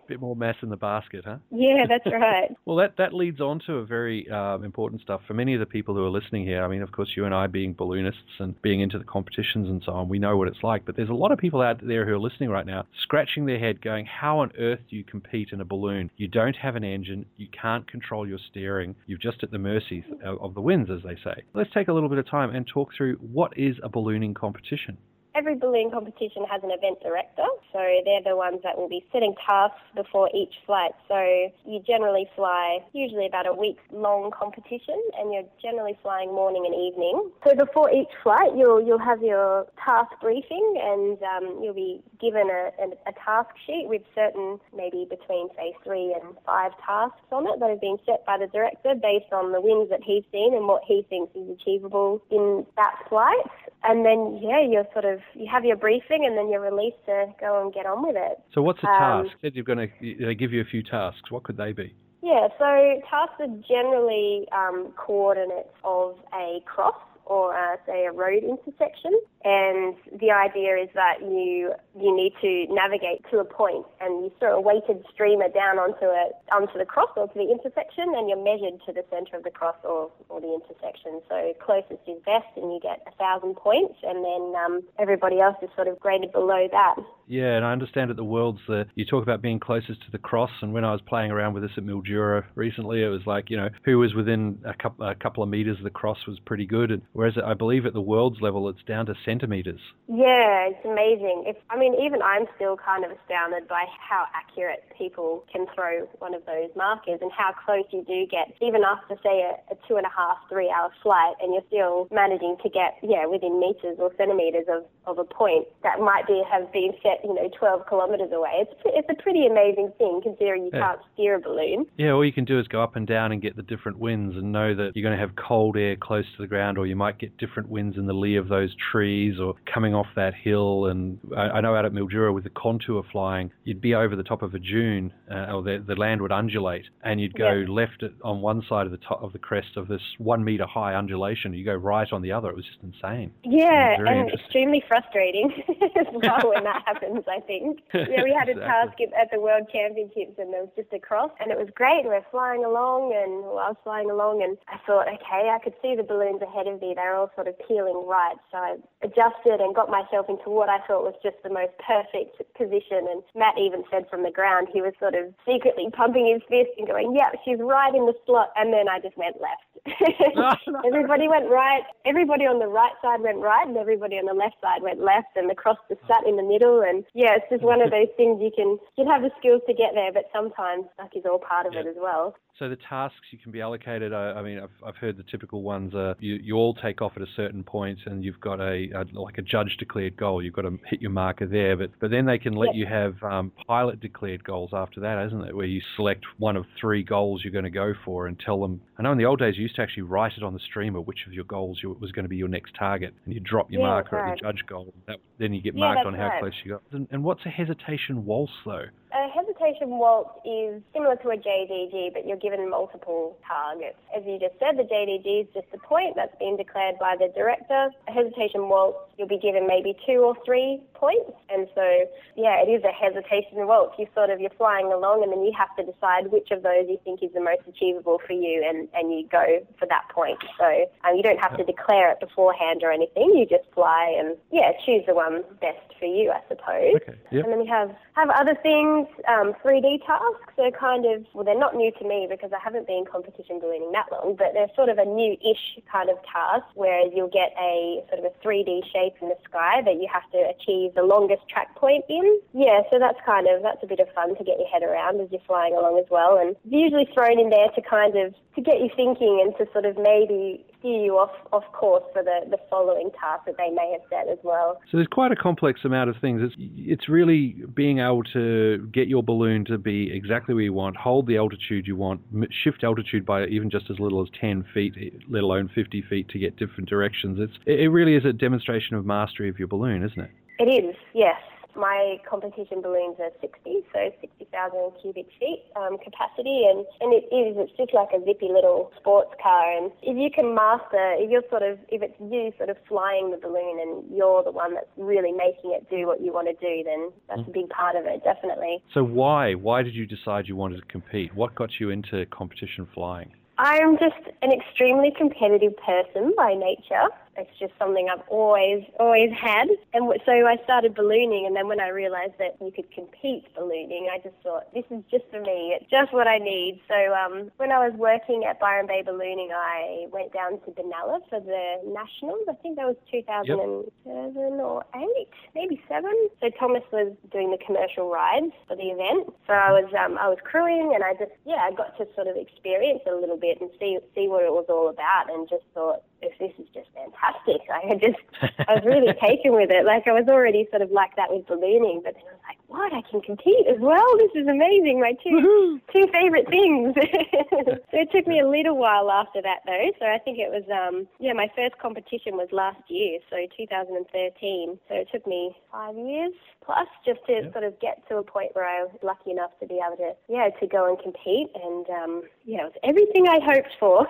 bit 0.08 0.20
more 0.20 0.36
mass 0.36 0.56
in 0.62 0.70
the 0.70 0.78
basket, 0.78 1.24
huh? 1.26 1.38
yeah, 1.52 1.86
that's 1.88 2.06
right. 2.12 2.50
Well, 2.66 2.78
that, 2.78 2.98
that 2.98 3.14
leads 3.14 3.42
on 3.42 3.62
to 3.68 3.76
a 3.76 3.86
very 3.86 4.30
uh, 4.30 4.58
important 4.60 5.02
stuff 5.02 5.22
for 5.28 5.34
many 5.34 5.54
of 5.54 5.60
the 5.60 5.66
people 5.66 5.96
who 5.96 6.06
are 6.06 6.10
listening 6.10 6.46
here. 6.46 6.64
I 6.64 6.68
mean, 6.68 6.82
of 6.82 6.92
course, 6.92 7.10
you 7.16 7.26
and 7.26 7.34
I 7.34 7.48
being 7.48 7.74
balloonists 7.74 8.40
and 8.40 8.60
being 8.62 8.82
into 8.82 8.98
the 8.98 9.06
competitions 9.06 9.70
and 9.70 9.82
so 9.86 9.94
on, 9.94 10.10
we 10.10 10.20
know 10.20 10.38
what 10.38 10.48
it's 10.48 10.64
like. 10.64 10.86
But 10.86 10.96
there's 10.96 11.10
a 11.10 11.14
lot 11.14 11.32
of 11.32 11.40
people 11.40 11.62
out 11.62 11.86
there 11.86 12.06
who 12.06 12.14
are 12.14 12.20
listening 12.20 12.50
right 12.50 12.66
now, 12.66 12.86
scratching 13.04 13.46
their 13.46 13.60
head, 13.60 13.82
going, 13.82 14.06
"How 14.06 14.40
on 14.40 14.52
earth 14.58 14.80
do 14.90 14.96
you 14.96 15.04
compete 15.04 15.50
in 15.52 15.62
a 15.62 15.66
balloon? 15.66 16.10
You 16.18 16.28
don't 16.28 16.56
have 16.56 16.76
an 16.76 16.84
engine, 16.84 17.26
you 17.38 17.48
can't 17.50 17.88
control 17.88 18.28
your 18.28 18.40
steering, 18.50 18.96
you're 19.06 19.18
just 19.18 19.44
at 19.44 19.52
the 19.52 19.60
mercy 19.60 20.06
of 20.24 20.38
of 20.42 20.54
the 20.54 20.62
winds, 20.62 20.90
as 20.90 21.04
they 21.04 21.16
say." 21.24 21.44
Let's 21.54 21.72
take 21.74 21.88
a 21.88 21.94
little 21.94 22.10
bit 22.10 22.18
of 22.18 22.30
time 22.30 22.56
and 22.56 22.66
talk 22.68 22.94
through 22.96 23.16
what 23.16 23.58
is 23.58 23.76
a 23.84 23.90
ballooning 23.90 24.34
competition. 24.34 24.98
Every 25.38 25.54
balloon 25.54 25.92
competition 25.92 26.46
has 26.50 26.64
an 26.64 26.72
event 26.72 27.00
director, 27.04 27.46
so 27.72 27.78
they're 28.06 28.24
the 28.26 28.36
ones 28.36 28.62
that 28.64 28.76
will 28.76 28.90
be 28.90 29.06
setting 29.12 29.36
tasks 29.46 29.78
before 29.96 30.32
each 30.34 30.56
flight. 30.66 30.94
So 31.08 31.52
you 31.64 31.80
generally 31.86 32.28
fly 32.36 32.80
usually 32.94 33.28
about 33.28 33.46
a 33.46 33.54
week 33.54 33.78
long 33.92 34.32
competition, 34.32 35.00
and 35.20 35.32
you're 35.32 35.46
generally 35.62 35.96
flying 36.02 36.34
morning 36.34 36.66
and 36.66 36.74
evening. 36.74 37.30
So 37.46 37.54
before 37.54 37.92
each 37.92 38.10
flight, 38.24 38.58
you'll 38.58 38.82
you'll 38.82 38.98
have 38.98 39.22
your 39.22 39.68
task 39.86 40.10
briefing, 40.22 40.82
and 40.82 41.22
um, 41.22 41.62
you'll 41.62 41.76
be 41.76 42.02
given 42.20 42.50
a, 42.50 42.72
a, 42.82 42.88
a 43.06 43.14
task 43.24 43.52
sheet 43.68 43.86
with 43.88 44.02
certain 44.16 44.60
maybe 44.76 45.06
between 45.08 45.50
say 45.56 45.76
three 45.84 46.18
and 46.20 46.36
five 46.48 46.72
tasks 46.84 47.22
on 47.32 47.46
it 47.46 47.60
that 47.60 47.70
have 47.70 47.82
been 47.82 48.00
set 48.08 48.26
by 48.26 48.40
the 48.40 48.48
director 48.48 48.96
based 48.96 49.32
on 49.32 49.52
the 49.52 49.62
winds 49.62 49.92
that 49.92 50.02
he's 50.04 50.24
seen 50.32 50.56
and 50.56 50.66
what 50.66 50.82
he 50.84 51.06
thinks 51.10 51.36
is 51.36 51.48
achievable 51.48 52.24
in 52.32 52.66
that 52.76 52.96
flight. 53.08 53.46
And 53.84 54.04
then 54.04 54.40
yeah, 54.42 54.62
you're 54.62 54.88
sort 54.94 55.06
of 55.06 55.22
you 55.34 55.48
have 55.52 55.66
your 55.66 55.78
briefing, 55.78 56.26
and 56.26 56.38
then 56.38 56.50
you're 56.50 56.62
released 56.62 57.04
to 57.06 57.28
go 57.40 57.62
and 57.62 57.74
get 57.74 57.86
on 57.86 58.06
with 58.06 58.16
it. 58.18 58.40
So, 58.54 58.62
what's 58.62 58.80
a 58.84 58.88
Um, 58.88 59.26
task? 59.26 59.38
Said 59.42 59.56
you're 59.56 59.64
going 59.64 59.90
to 59.90 60.26
they 60.26 60.36
give 60.36 60.52
you 60.54 60.62
a 60.62 60.66
few 60.66 60.84
tasks. 60.84 61.32
What 61.32 61.44
could 61.44 61.58
they 61.58 61.72
be? 61.74 61.94
Yeah, 62.22 62.48
so 62.58 63.02
tasks 63.10 63.36
are 63.40 63.62
generally 63.68 64.48
um, 64.52 64.92
coordinates 64.98 65.70
of 65.84 66.18
a 66.34 66.60
cross 66.66 66.96
or 67.26 67.56
uh, 67.56 67.76
say 67.86 68.06
a 68.06 68.12
road 68.12 68.44
intersection, 68.44 69.12
and 69.44 69.96
the 70.20 70.32
idea 70.32 70.78
is 70.78 70.90
that 70.96 71.22
you 71.22 71.74
you 72.00 72.16
need 72.16 72.34
to 72.42 72.66
navigate 72.74 73.26
to 73.32 73.40
a 73.40 73.46
point, 73.46 73.86
and 74.00 74.24
you 74.24 74.32
throw 74.40 74.58
a 74.58 74.62
weighted 74.62 75.04
streamer 75.14 75.50
down 75.50 75.80
onto 75.80 76.06
it 76.06 76.34
onto 76.52 76.78
the 76.78 76.86
cross 76.86 77.10
or 77.16 77.28
to 77.28 77.34
the 77.34 77.50
intersection, 77.50 78.14
and 78.16 78.30
you're 78.30 78.42
measured 78.42 78.80
to 78.86 78.94
the 78.94 79.04
centre 79.10 79.38
of 79.38 79.44
the 79.44 79.52
cross 79.52 79.76
or, 79.84 80.12
or 80.30 80.42
the 80.42 80.52
intersection. 80.54 81.22
So 81.30 81.54
closest 81.60 82.06
is 82.08 82.22
best, 82.26 82.50
and 82.56 82.72
you 82.72 82.80
get 82.82 83.02
a 83.08 83.14
thousand 83.18 83.56
points, 83.56 83.96
and 84.04 84.24
then 84.24 84.44
um, 84.56 84.82
everybody 85.00 85.40
else 85.40 85.58
is 85.62 85.70
sort 85.76 85.88
of 85.88 86.00
graded 86.00 86.32
below 86.32 86.68
that. 86.72 86.96
Yeah, 87.28 87.58
and 87.58 87.66
I 87.66 87.72
understand 87.72 88.10
at 88.10 88.16
the 88.16 88.24
Worlds 88.24 88.60
that 88.68 88.86
you 88.96 89.04
talk 89.04 89.24
about 89.24 89.42
being 89.42 89.60
closest 89.60 90.00
to 90.06 90.12
the 90.12 90.18
cross. 90.18 90.52
And 90.62 90.74
when 90.74 90.86
I 90.86 90.92
was 90.92 91.02
playing 91.08 91.32
around 91.32 91.54
with 91.54 91.64
this 91.64 91.74
at 91.76 91.84
Mildura 91.84 92.46
recently, 92.56 93.04
it 93.04 93.10
was 93.10 93.22
like 93.26 93.50
you 93.50 93.58
know 93.58 93.70
who 93.84 94.00
was 94.00 94.14
within 94.14 94.60
a 94.66 94.74
couple 94.74 95.06
a 95.06 95.16
couple 95.16 95.44
of 95.44 95.50
meters 95.50 95.78
of 95.78 95.84
the 95.84 95.90
cross 95.90 96.18
was 96.28 96.40
pretty 96.46 96.66
good. 96.66 96.92
And 96.92 97.02
whereas 97.14 97.34
I 97.44 97.54
believe 97.54 97.86
at 97.86 97.94
the 97.94 98.02
Worlds 98.02 98.38
level, 98.42 98.70
it's 98.70 98.84
down 98.88 99.06
to 99.08 99.14
centimeters. 99.26 99.82
Yeah, 100.08 100.70
it's 100.72 100.86
amazing. 100.86 101.44
It's, 101.48 101.60
I 101.70 101.78
mean, 101.78 101.87
even 101.96 102.22
I'm 102.22 102.46
still 102.56 102.76
kind 102.78 103.06
of 103.06 103.12
astounded 103.12 103.68
by 103.68 103.86
how 104.00 104.26
accurate 104.34 104.84
people 104.98 105.44
can 105.52 105.66
throw 105.76 106.06
one 106.20 106.34
of 106.34 106.46
those 106.46 106.70
markers 106.76 107.20
and 107.22 107.32
how 107.32 107.54
close 107.66 107.86
you 107.92 108.04
do 108.08 108.26
get, 108.26 108.54
even 108.62 108.84
after, 108.84 109.16
say, 109.24 109.42
a, 109.46 109.56
a 109.74 109.78
two 109.88 109.96
and 109.98 110.06
a 110.06 110.10
half, 110.16 110.38
three 110.50 110.70
hour 110.70 110.92
flight, 111.04 111.36
and 111.42 111.54
you're 111.54 111.64
still 111.68 112.08
managing 112.12 112.58
to 112.64 112.70
get, 112.70 112.98
yeah, 113.04 113.26
within 113.26 113.60
meters 113.60 113.98
or 114.00 114.12
centimeters 114.18 114.66
of, 114.68 114.84
of 115.06 115.20
a 115.20 115.24
point 115.24 115.68
that 115.84 116.00
might 116.00 116.26
be 116.28 116.42
have 116.50 116.72
been 116.74 116.92
set, 117.04 117.20
you 117.24 117.34
know, 117.34 117.50
12 117.58 117.86
kilometers 117.88 118.32
away. 118.34 118.66
It's, 118.66 118.74
it's 118.86 119.08
a 119.10 119.22
pretty 119.22 119.46
amazing 119.46 119.92
thing 119.98 120.20
considering 120.24 120.66
you 120.66 120.72
Yeah. 120.74 120.80
can't 120.96 121.00
steer 121.14 121.36
a 121.36 121.40
balloon. 121.40 121.86
Yeah, 121.98 122.12
all 122.12 122.26
you 122.26 122.34
can 122.34 122.46
do 122.46 122.60
is 122.60 122.68
go 122.68 122.82
up 122.82 122.96
and 122.96 123.06
down 123.08 123.32
and 123.32 123.42
get 123.42 123.56
the 123.56 123.64
different 123.64 124.00
winds 124.00 124.36
and 124.36 124.52
know 124.52 124.76
that 124.76 124.92
you're 124.96 125.04
going 125.04 125.18
to 125.18 125.22
have 125.22 125.36
cold 125.36 125.78
air 125.78 125.96
close 125.96 126.26
to 126.36 126.42
the 126.42 126.48
ground, 126.48 126.78
or 126.78 126.86
you 126.86 126.96
might 126.96 127.20
get 127.20 127.38
different 127.38 127.70
winds 127.70 127.98
in 127.98 128.06
the 128.08 128.14
lee 128.14 128.36
of 128.36 128.48
those 128.48 128.76
trees 128.92 129.40
or 129.40 129.56
coming 129.72 129.94
off 129.94 130.08
that 130.16 130.34
hill. 130.34 130.86
And 130.86 131.20
I, 131.36 131.42
I 131.58 131.62
know 131.62 131.76
out 131.78 131.86
at 131.86 131.94
Mildura 131.94 132.34
with 132.34 132.44
the 132.44 132.50
contour 132.50 133.04
flying, 133.12 133.52
you'd 133.64 133.82
be 133.82 133.96
over 133.96 134.16
the 134.16 134.24
top 134.24 134.42
of 134.42 134.54
a 134.54 134.60
dune, 134.60 135.14
uh, 135.32 135.54
or 135.54 135.62
the, 135.64 135.84
the 135.86 135.96
land 135.96 136.22
would 136.22 136.32
undulate, 136.32 136.86
and 137.04 137.22
you'd 137.22 137.36
go 137.36 137.54
Yeah. 137.54 137.66
left 137.70 138.04
on 138.24 138.42
one 138.42 138.62
side 138.68 138.86
of 138.86 138.92
the 138.92 138.98
top 138.98 139.22
of 139.24 139.32
the 139.34 139.40
crest 139.40 139.78
of 139.78 139.88
this 139.88 140.02
one 140.18 140.44
meter 140.44 140.66
high 140.66 140.96
undulation. 140.96 141.54
You 141.54 141.64
go 141.64 141.76
right 141.76 142.12
on 142.12 142.22
the 142.22 142.32
other. 142.32 142.50
It 142.50 142.56
was 142.56 142.66
just 142.66 142.80
insane. 142.84 143.32
Yeah, 143.44 143.96
and 144.00 144.30
extremely 144.34 144.84
frustrating 144.88 145.52
as 145.96 146.08
well 146.14 146.50
when 146.54 146.64
that 146.66 146.84
happens, 146.86 147.24
I 147.30 147.40
think. 147.42 147.80
Yeah, 148.08 148.24
we 148.24 148.34
had 148.34 148.48
a 148.50 148.56
task 148.56 149.00
at, 149.02 149.12
at 149.20 149.30
the 149.32 149.40
World 149.40 149.68
Championships 149.72 150.40
and 150.40 150.54
there 150.54 150.62
was 150.62 150.70
just 150.76 150.94
a 150.94 151.00
cross 151.00 151.32
and 151.40 151.52
it 151.52 151.58
was 151.58 151.68
great. 151.76 152.04
We 152.04 152.10
were 152.10 152.26
flying 152.32 152.64
along 152.64 153.12
and 153.14 153.44
well, 153.44 153.60
I 153.60 153.70
was 153.70 153.78
flying 153.84 154.10
along 154.10 154.42
and 154.44 154.58
I 154.70 154.78
thought, 154.88 155.08
okay, 155.08 155.50
I 155.54 155.60
could 155.64 155.74
see 155.82 155.96
the 155.96 156.04
balloons 156.04 156.42
ahead 156.42 156.68
of 156.68 156.80
me. 156.82 156.94
They're 156.96 157.16
all 157.16 157.30
sort 157.36 157.48
of 157.48 157.56
peeling 157.68 158.06
right. 158.08 158.36
So 158.52 158.58
I 158.58 158.76
adjusted 159.04 159.60
and 159.60 159.76
got 159.76 159.90
myself 159.90 160.28
into 160.30 160.50
what 160.50 160.70
I 160.70 160.80
thought 160.88 161.04
was 161.04 161.16
just 161.22 161.36
the 161.44 161.50
most 161.50 161.67
perfect 161.80 162.42
position. 162.58 163.08
And 163.10 163.24
Matt 163.36 163.58
even 163.58 163.84
said 163.92 164.06
from 164.10 164.24
the 164.24 164.32
ground, 164.32 164.68
he 164.72 164.82
was 164.82 164.94
sort 165.00 165.16
of 165.16 165.34
secretly 165.46 165.90
pumping 165.92 166.28
his 166.28 166.42
fist 166.50 166.76
and 166.78 166.88
going, 166.88 167.16
yeah, 167.16 167.32
she's 167.46 167.60
right 167.60 167.94
in 167.94 168.06
the 168.06 168.14
slot. 168.26 168.50
And 168.56 168.74
then 168.74 168.90
I 168.90 169.00
just 169.00 169.18
went 169.18 169.38
left. 169.42 169.68
everybody 170.86 171.28
went 171.28 171.50
right. 171.50 171.84
Everybody 172.06 172.46
on 172.46 172.60
the 172.60 172.68
right 172.68 172.92
side 173.02 173.22
went 173.22 173.40
right, 173.40 173.68
and 173.68 173.78
everybody 173.78 174.18
on 174.18 174.26
the 174.26 174.34
left 174.34 174.56
side 174.62 174.82
went 174.82 175.00
left, 175.00 175.36
and 175.36 175.50
the 175.50 175.56
cross 175.56 175.78
just 175.88 176.02
sat 176.08 176.28
in 176.28 176.36
the 176.36 176.44
middle. 176.44 176.82
And 176.82 177.04
yeah, 177.14 177.36
it's 177.36 177.46
just 177.50 177.64
one 177.64 177.82
of 177.82 177.92
those 177.92 178.12
things 178.18 178.42
you 178.42 178.52
can 178.54 178.78
you 178.98 179.06
can 179.06 179.08
have 179.08 179.22
the 179.22 179.32
skills 179.40 179.62
to 179.68 179.74
get 179.74 179.92
there, 179.94 180.12
but 180.12 180.26
sometimes 180.34 180.86
luck 181.00 181.12
is 181.16 181.24
all 181.26 181.40
part 181.40 181.66
of 181.66 181.74
it 181.74 181.88
as 181.88 181.96
well. 181.96 182.36
So 182.60 182.70
the 182.70 182.78
tasks 182.90 183.22
you 183.32 183.38
can 183.38 183.52
be 183.52 183.62
allocated. 183.62 184.14
I, 184.14 184.32
I 184.32 184.42
mean, 184.42 184.60
I've, 184.60 184.74
I've 184.86 184.96
heard 184.96 185.18
the 185.18 185.24
typical 185.24 185.62
ones. 185.62 185.94
Uh, 185.94 186.16
you 186.20 186.36
you 186.36 186.56
all 186.56 186.74
take 186.74 187.02
off 187.02 187.14
at 187.16 187.22
a 187.22 187.28
certain 187.36 187.64
point, 187.64 188.00
and 188.06 188.24
you've 188.24 188.40
got 188.40 188.60
a, 188.60 188.90
a 188.96 189.06
like 189.14 189.38
a 189.38 189.44
judge 189.44 189.78
declared 189.78 190.18
goal. 190.18 190.44
You've 190.44 190.56
got 190.56 190.64
to 190.64 190.80
hit 190.86 191.02
your 191.02 191.12
marker 191.12 191.47
there, 191.48 191.76
but 191.78 191.92
but 192.00 192.12
then 192.12 192.26
they 192.26 192.38
can 192.38 192.54
let 192.54 192.74
Yeah. 192.76 192.80
you 192.80 192.86
have 192.88 193.24
um, 193.24 193.52
pilot 193.68 194.00
declared 194.00 194.44
goals 194.44 194.72
after 194.74 195.00
that, 195.02 195.26
isn't 195.28 195.44
it? 195.46 195.56
Where 195.56 195.66
you 195.66 195.82
select 195.96 196.26
one 196.38 196.56
of 196.58 196.66
three 196.80 197.04
goals 197.04 197.42
you're 197.44 197.54
going 197.54 197.64
to 197.66 197.70
go 197.72 197.94
for, 198.06 198.28
and 198.28 198.40
tell 198.40 198.60
them. 198.62 198.82
I 199.00 199.04
know 199.04 199.12
in 199.12 199.18
the 199.18 199.26
old 199.26 199.40
days 199.40 199.56
you 199.58 199.64
used 199.64 199.76
to 199.76 199.82
actually 199.82 200.04
write 200.04 200.34
it 200.38 200.44
on 200.44 200.54
the 200.54 200.60
streamer 200.60 201.00
which 201.02 201.20
of 201.28 201.34
your 201.34 201.44
goals 201.46 201.80
you, 201.84 201.96
was 202.00 202.12
going 202.12 202.26
to 202.26 202.30
be 202.30 202.38
your 202.38 202.48
next 202.48 202.74
target, 202.78 203.14
and 203.26 203.34
you 203.34 203.40
drop 203.40 203.72
your 203.72 203.82
Yeah, 203.82 203.88
marker 203.88 204.20
at 204.20 204.36
the 204.36 204.42
judge 204.42 204.64
goal. 204.68 204.94
That, 205.08 205.18
then 205.38 205.54
you 205.54 205.62
get 205.62 205.76
Yeah, 205.76 205.80
marked 205.82 206.06
on 206.06 206.14
how 206.14 206.28
right. 206.30 206.40
close 206.42 206.54
you 206.64 206.72
got. 206.72 206.82
And, 206.92 207.08
and 207.12 207.24
what's 207.24 207.46
a 207.46 207.50
hesitation 207.50 208.26
waltz 208.26 208.54
though? 208.66 208.86
A 209.14 209.30
hesitation 209.30 209.90
waltz 209.98 210.32
is 210.46 210.82
similar 210.94 211.16
to 211.16 211.30
a 211.30 211.38
JDG, 211.38 212.14
but 212.14 212.28
you're 212.28 212.38
given 212.38 212.70
multiple 212.70 213.38
targets. 213.48 213.98
As 214.16 214.24
you 214.26 214.38
just 214.38 214.56
said, 214.60 214.78
the 214.78 214.84
JDG 214.84 215.42
is 215.44 215.48
just 215.54 215.68
a 215.74 215.78
point 215.78 216.16
that's 216.16 216.36
been 216.40 216.58
declared 216.58 216.96
by 217.00 217.16
the 217.18 217.32
director. 217.34 217.90
A 218.08 218.12
hesitation 218.12 218.68
waltz, 218.68 218.98
you'll 219.18 219.28
be 219.28 219.40
given 219.40 219.66
maybe 219.68 219.96
two 220.06 220.20
or 220.20 220.36
three 220.46 220.80
points. 220.94 221.32
And 221.50 221.68
so, 221.74 222.06
yeah, 222.36 222.62
it 222.62 222.70
is 222.70 222.84
a 222.84 222.92
hesitation 222.92 223.66
waltz. 223.68 223.96
You 223.98 224.08
sort 224.14 224.30
of, 224.30 224.40
you're 224.40 224.52
flying 224.58 224.92
along 224.92 225.24
and 225.24 225.32
then 225.32 225.44
you 225.44 225.52
have 225.58 225.76
to 225.78 225.92
decide 225.92 226.32
which 226.32 226.52
of 226.52 226.62
those 226.64 226.86
you 226.88 227.00
think 227.04 227.24
is 227.24 227.32
the 227.34 227.42
most 227.42 227.62
achievable 227.68 228.22
for 228.26 228.34
you 228.34 228.64
and, 228.68 228.88
and 228.94 229.12
you 229.12 229.28
go 229.28 229.66
for 229.80 229.88
that 229.88 230.08
point. 230.14 230.38
So 230.58 230.86
um, 231.04 231.16
you 231.16 231.24
don't 231.24 231.40
have 231.40 231.58
to 231.58 231.64
declare 231.64 232.12
it 232.12 232.20
beforehand 232.20 232.82
or 232.84 232.92
anything. 232.92 233.34
You 233.36 233.46
just 233.46 233.70
fly 233.74 234.16
and, 234.18 234.38
yeah, 234.52 234.72
choose 234.86 235.04
the 235.08 235.16
one 235.16 235.44
best 235.62 235.82
for 236.00 236.06
you, 236.06 236.32
I 236.32 236.42
suppose. 236.48 237.02
Okay. 237.02 237.18
Yep. 237.32 237.44
And 237.46 237.54
then 237.54 237.60
we 237.60 237.68
have, 237.68 237.90
have 238.14 238.30
other 238.30 238.56
things, 238.62 239.08
um, 239.28 239.54
3D 239.66 240.06
tasks. 240.06 240.54
They're 240.58 240.72
kind 240.72 241.06
of, 241.06 241.26
well, 241.34 241.44
they're 241.44 241.58
not 241.58 241.76
new 241.76 241.92
to 241.92 242.08
me 242.08 242.28
because 242.30 242.52
I 242.54 242.60
haven't 242.64 242.86
been 242.86 243.06
competition 243.10 243.60
ballooning 243.60 243.92
that 243.94 244.06
long, 244.12 244.36
but 244.38 244.54
they're 244.54 244.70
sort 244.76 244.90
of 244.90 244.98
a 245.00 245.06
new-ish 245.06 245.80
kind 245.92 246.10
of 246.10 246.18
task, 246.24 246.66
whereas 246.76 247.12
you'll 247.16 247.34
get 247.34 247.54
a 247.60 248.04
sort 248.10 248.24
of 248.24 248.26
a 248.26 248.46
3D 248.46 248.86
shape 248.92 249.07
in 249.22 249.30
the 249.30 249.38
sky 249.48 249.82
that 249.86 249.96
you 249.96 250.08
have 250.12 250.30
to 250.32 250.40
achieve 250.50 250.96
the 250.96 251.04
longest 251.04 251.48
track 251.50 251.76
point 251.76 252.06
in. 252.10 252.40
Yeah, 252.54 252.82
so 252.92 253.00
that's 253.00 253.20
kind 253.26 253.48
of, 253.48 253.62
that's 253.64 253.84
a 253.84 253.88
bit 253.88 254.00
of 254.00 254.08
fun 254.14 254.36
to 254.38 254.44
get 254.44 254.60
your 254.60 254.68
head 254.68 254.84
around 254.84 255.22
as 255.22 255.30
you're 255.32 255.42
flying 255.48 255.74
along 255.74 256.00
as 256.00 256.10
well. 256.10 256.38
And 256.38 256.56
usually 256.66 257.08
thrown 257.14 257.40
in 257.40 257.50
there 257.50 257.70
to 257.76 257.82
kind 257.82 258.16
of, 258.18 258.34
to 258.56 258.62
get 258.62 258.80
you 258.80 258.90
thinking 258.96 259.40
and 259.44 259.54
to 259.58 259.72
sort 259.72 259.86
of 259.86 259.98
maybe 259.98 260.66
steer 260.80 261.06
you 261.06 261.18
off 261.18 261.32
off 261.52 261.64
course 261.74 262.04
for 262.14 262.24
the, 262.24 262.42
the 262.50 262.58
following 262.70 263.10
task 263.20 263.46
that 263.46 263.56
they 263.58 263.70
may 263.70 263.92
have 263.92 264.02
set 264.10 264.32
as 264.32 264.40
well. 264.44 264.80
So 264.92 264.98
there's 264.98 265.08
quite 265.08 265.32
a 265.32 265.36
complex 265.36 265.82
amount 265.84 266.10
of 266.10 266.16
things. 266.20 266.42
It's 266.44 266.56
it's 266.58 267.10
really 267.10 267.56
being 267.74 268.00
able 268.00 268.24
to 268.34 268.88
get 268.92 269.08
your 269.08 269.24
balloon 269.24 269.66
to 269.66 269.78
be 269.78 270.12
exactly 270.14 270.54
where 270.54 270.64
you 270.64 270.74
want, 270.74 270.98
hold 270.98 271.28
the 271.28 271.38
altitude 271.38 271.88
you 271.88 271.96
want, 271.96 272.22
shift 272.64 272.84
altitude 272.84 273.26
by 273.26 273.46
even 273.46 273.70
just 273.70 273.90
as 273.90 274.00
little 274.00 274.22
as 274.22 274.30
10 274.40 274.66
feet, 274.74 274.94
let 275.30 275.44
alone 275.44 275.70
50 275.74 276.04
feet 276.10 276.30
to 276.30 276.40
get 276.40 276.58
different 276.58 276.90
directions. 276.90 277.38
It's 277.40 277.54
it 277.66 277.92
really 277.92 278.16
is 278.16 278.26
a 278.26 278.34
demonstration 278.34 278.97
of 278.98 279.06
mastery 279.06 279.50
of 279.50 279.60
your 279.60 279.68
balloon, 279.68 280.04
isn't 280.04 280.20
it? 280.20 280.32
It 280.60 280.66
is, 280.66 280.96
yes. 281.14 281.40
My 281.76 282.18
competition 282.28 282.82
balloons 282.82 283.18
are 283.20 283.30
60, 283.40 283.86
so 283.94 284.12
60,000 284.20 284.94
cubic 285.00 285.28
feet 285.40 285.62
um, 285.76 286.00
capacity, 286.00 286.66
and, 286.66 286.84
and 287.02 287.14
it 287.14 287.30
is, 287.30 287.54
it's 287.56 287.72
just 287.78 287.94
like 287.94 288.10
a 288.16 288.26
zippy 288.26 288.50
little 288.52 288.92
sports 288.98 289.30
car. 289.42 289.78
And 289.78 289.92
if 290.02 290.18
you 290.18 290.32
can 290.34 290.56
master, 290.56 291.14
if 291.22 291.30
you're 291.30 291.46
sort 291.52 291.62
of, 291.62 291.78
if 291.90 292.02
it's 292.02 292.16
you 292.20 292.52
sort 292.58 292.72
of 292.72 292.78
flying 292.88 293.30
the 293.30 293.38
balloon 293.38 293.78
and 293.80 294.18
you're 294.18 294.44
the 294.44 294.52
one 294.52 294.74
that's 294.74 294.90
really 294.98 295.32
making 295.32 295.78
it 295.78 295.88
do 295.88 296.08
what 296.08 296.20
you 296.20 296.34
want 296.34 296.48
to 296.48 296.58
do, 296.58 296.84
then 296.84 297.12
that's 297.30 297.48
a 297.48 297.52
big 297.52 297.70
part 297.70 297.96
of 297.96 298.08
it, 298.08 298.24
definitely. 298.24 298.82
So 298.92 299.04
why? 299.04 299.54
Why 299.54 299.84
did 299.84 299.94
you 299.94 300.08
decide 300.08 300.48
you 300.48 300.56
wanted 300.56 300.78
to 300.82 300.88
compete? 300.88 301.36
What 301.36 301.54
got 301.54 301.80
you 301.80 301.92
into 301.92 302.26
competition 302.26 302.88
flying? 302.92 303.34
I'm 303.60 303.98
just 303.98 304.22
an 304.44 304.52
extremely 304.52 305.12
competitive 305.18 305.76
person 305.78 306.34
by 306.38 306.54
nature. 306.54 307.10
It's 307.38 307.60
just 307.60 307.74
something 307.78 308.10
I've 308.10 308.28
always, 308.28 308.84
always 309.00 309.32
had. 309.32 309.68
And 309.94 310.12
so 310.26 310.32
I 310.32 310.58
started 310.64 310.96
ballooning, 310.96 311.46
and 311.46 311.56
then 311.56 311.68
when 311.68 311.80
I 311.80 311.90
realised 311.90 312.34
that 312.40 312.58
you 312.60 312.72
could 312.72 312.90
compete 312.92 313.46
ballooning, 313.56 314.10
I 314.12 314.18
just 314.18 314.36
thought, 314.42 314.74
this 314.74 314.86
is 314.90 315.04
just 315.12 315.26
for 315.30 315.42
me. 315.42 315.78
It's 315.78 315.90
just 315.90 316.12
what 316.14 316.28
I 316.28 316.40
need. 316.40 316.82
So 316.88 317.14
um, 317.14 317.52
when 317.58 317.72
I 317.72 317.88
was 317.88 317.94
working 317.98 318.44
at 318.44 318.60
Byron 318.60 318.88
Bay 318.88 319.04
Ballooning, 319.04 319.52
I 319.54 320.08
went 320.12 320.34
down 320.34 320.60
to 320.62 320.72
Benalla 320.72 321.22
for 321.30 321.40
the 321.40 321.82
Nationals. 321.86 322.48
I 322.50 322.54
think 322.54 322.78
that 322.78 322.88
was 322.88 322.98
2007 323.12 323.88
yep. 324.06 324.60
or 324.60 324.86
8, 324.96 325.06
maybe 325.54 325.82
7. 325.88 326.12
So 326.42 326.50
Thomas 326.60 326.84
was 326.92 327.14
doing 327.32 327.52
the 327.52 327.60
commercial 327.64 328.10
rides 328.10 328.54
for 328.68 328.76
the 328.76 328.90
event. 328.90 329.34
So 329.46 329.54
I 329.54 329.72
was, 329.72 329.94
um, 329.94 330.18
I 330.18 330.28
was 330.28 330.40
crewing, 330.44 330.94
and 330.96 331.04
I 331.04 331.14
just, 331.14 331.32
yeah, 331.46 331.62
I 331.62 331.72
got 331.72 331.98
to 331.98 332.08
sort 332.16 332.28
of 332.28 332.36
experience 332.36 333.02
it 333.06 333.14
a 333.14 333.16
little 333.16 333.38
bit 333.38 333.62
and 333.62 333.70
see, 333.80 334.00
see 334.16 334.28
what 334.28 334.44
it 334.44 334.52
was 334.52 334.66
all 334.70 334.90
about, 334.90 335.30
and 335.32 335.48
just 335.48 335.64
thought, 335.74 336.02
if 336.22 336.38
this 336.40 336.54
is 336.58 336.68
just 336.74 336.90
fantastic. 336.94 337.62
I 337.74 337.88
had 337.88 338.02
just, 338.02 338.20
I 338.68 338.76
was 338.76 338.86
really 338.86 339.14
taken 339.22 339.54
with 339.54 339.70
it. 339.72 339.86
Like 339.86 340.08
I 340.08 340.14
was 340.14 340.28
already 340.28 340.68
sort 340.70 340.82
of 340.82 340.92
like 340.92 341.16
that 341.16 341.30
with 341.30 341.48
ballooning, 341.48 342.02
but 342.04 342.14
then 342.16 342.24
I 342.28 342.34
was 342.34 342.46
like, 342.48 342.58
what? 342.68 342.94
I 342.94 343.02
can 343.10 343.22
compete 343.22 343.66
as 343.68 343.80
well. 343.80 344.06
This 344.18 344.44
is 344.44 344.48
amazing. 344.48 345.00
My 345.00 345.14
2 345.24 345.30
Woo-hoo. 345.32 345.80
two 345.94 346.06
favorite 346.12 346.48
things. 346.50 346.94
so 347.92 347.96
it 347.96 348.12
took 348.12 348.28
me 348.28 348.40
a 348.40 348.48
little 348.48 348.78
while 348.78 349.10
after 349.12 349.42
that 349.42 349.60
though. 349.66 349.92
So 350.00 350.06
I 350.06 350.20
think 350.20 350.40
it 350.40 350.52
was, 350.52 350.64
um, 350.72 351.08
yeah, 351.20 351.34
my 351.34 351.48
first 351.56 351.78
competition 351.80 352.36
was 352.36 352.50
last 352.52 352.82
year, 352.90 353.20
so 353.30 353.38
2013. 353.56 354.80
So 354.88 354.96
it 354.96 355.08
took 355.12 355.26
me 355.26 355.56
five 355.72 355.96
years 355.96 356.34
plus 356.66 356.88
just 357.06 357.20
to 357.28 357.34
yep. 357.34 357.54
sort 357.54 357.64
of 357.64 357.80
get 357.80 358.04
to 358.10 358.18
a 358.18 358.24
point 358.24 358.54
where 358.54 358.68
I 358.68 358.84
was 358.84 358.92
lucky 359.02 359.32
enough 359.32 359.52
to 359.62 359.68
be 359.68 359.80
able 359.80 359.98
to, 359.98 360.12
yeah, 360.28 360.50
to 360.60 360.68
go 360.68 360.90
and 360.90 361.00
compete. 361.00 361.48
And 361.56 361.88
um, 361.90 362.24
yeah, 362.46 362.68
it 362.68 362.74
was 362.74 362.80
everything 362.84 363.28
I 363.28 363.40
hoped 363.40 363.76
for. 363.80 364.08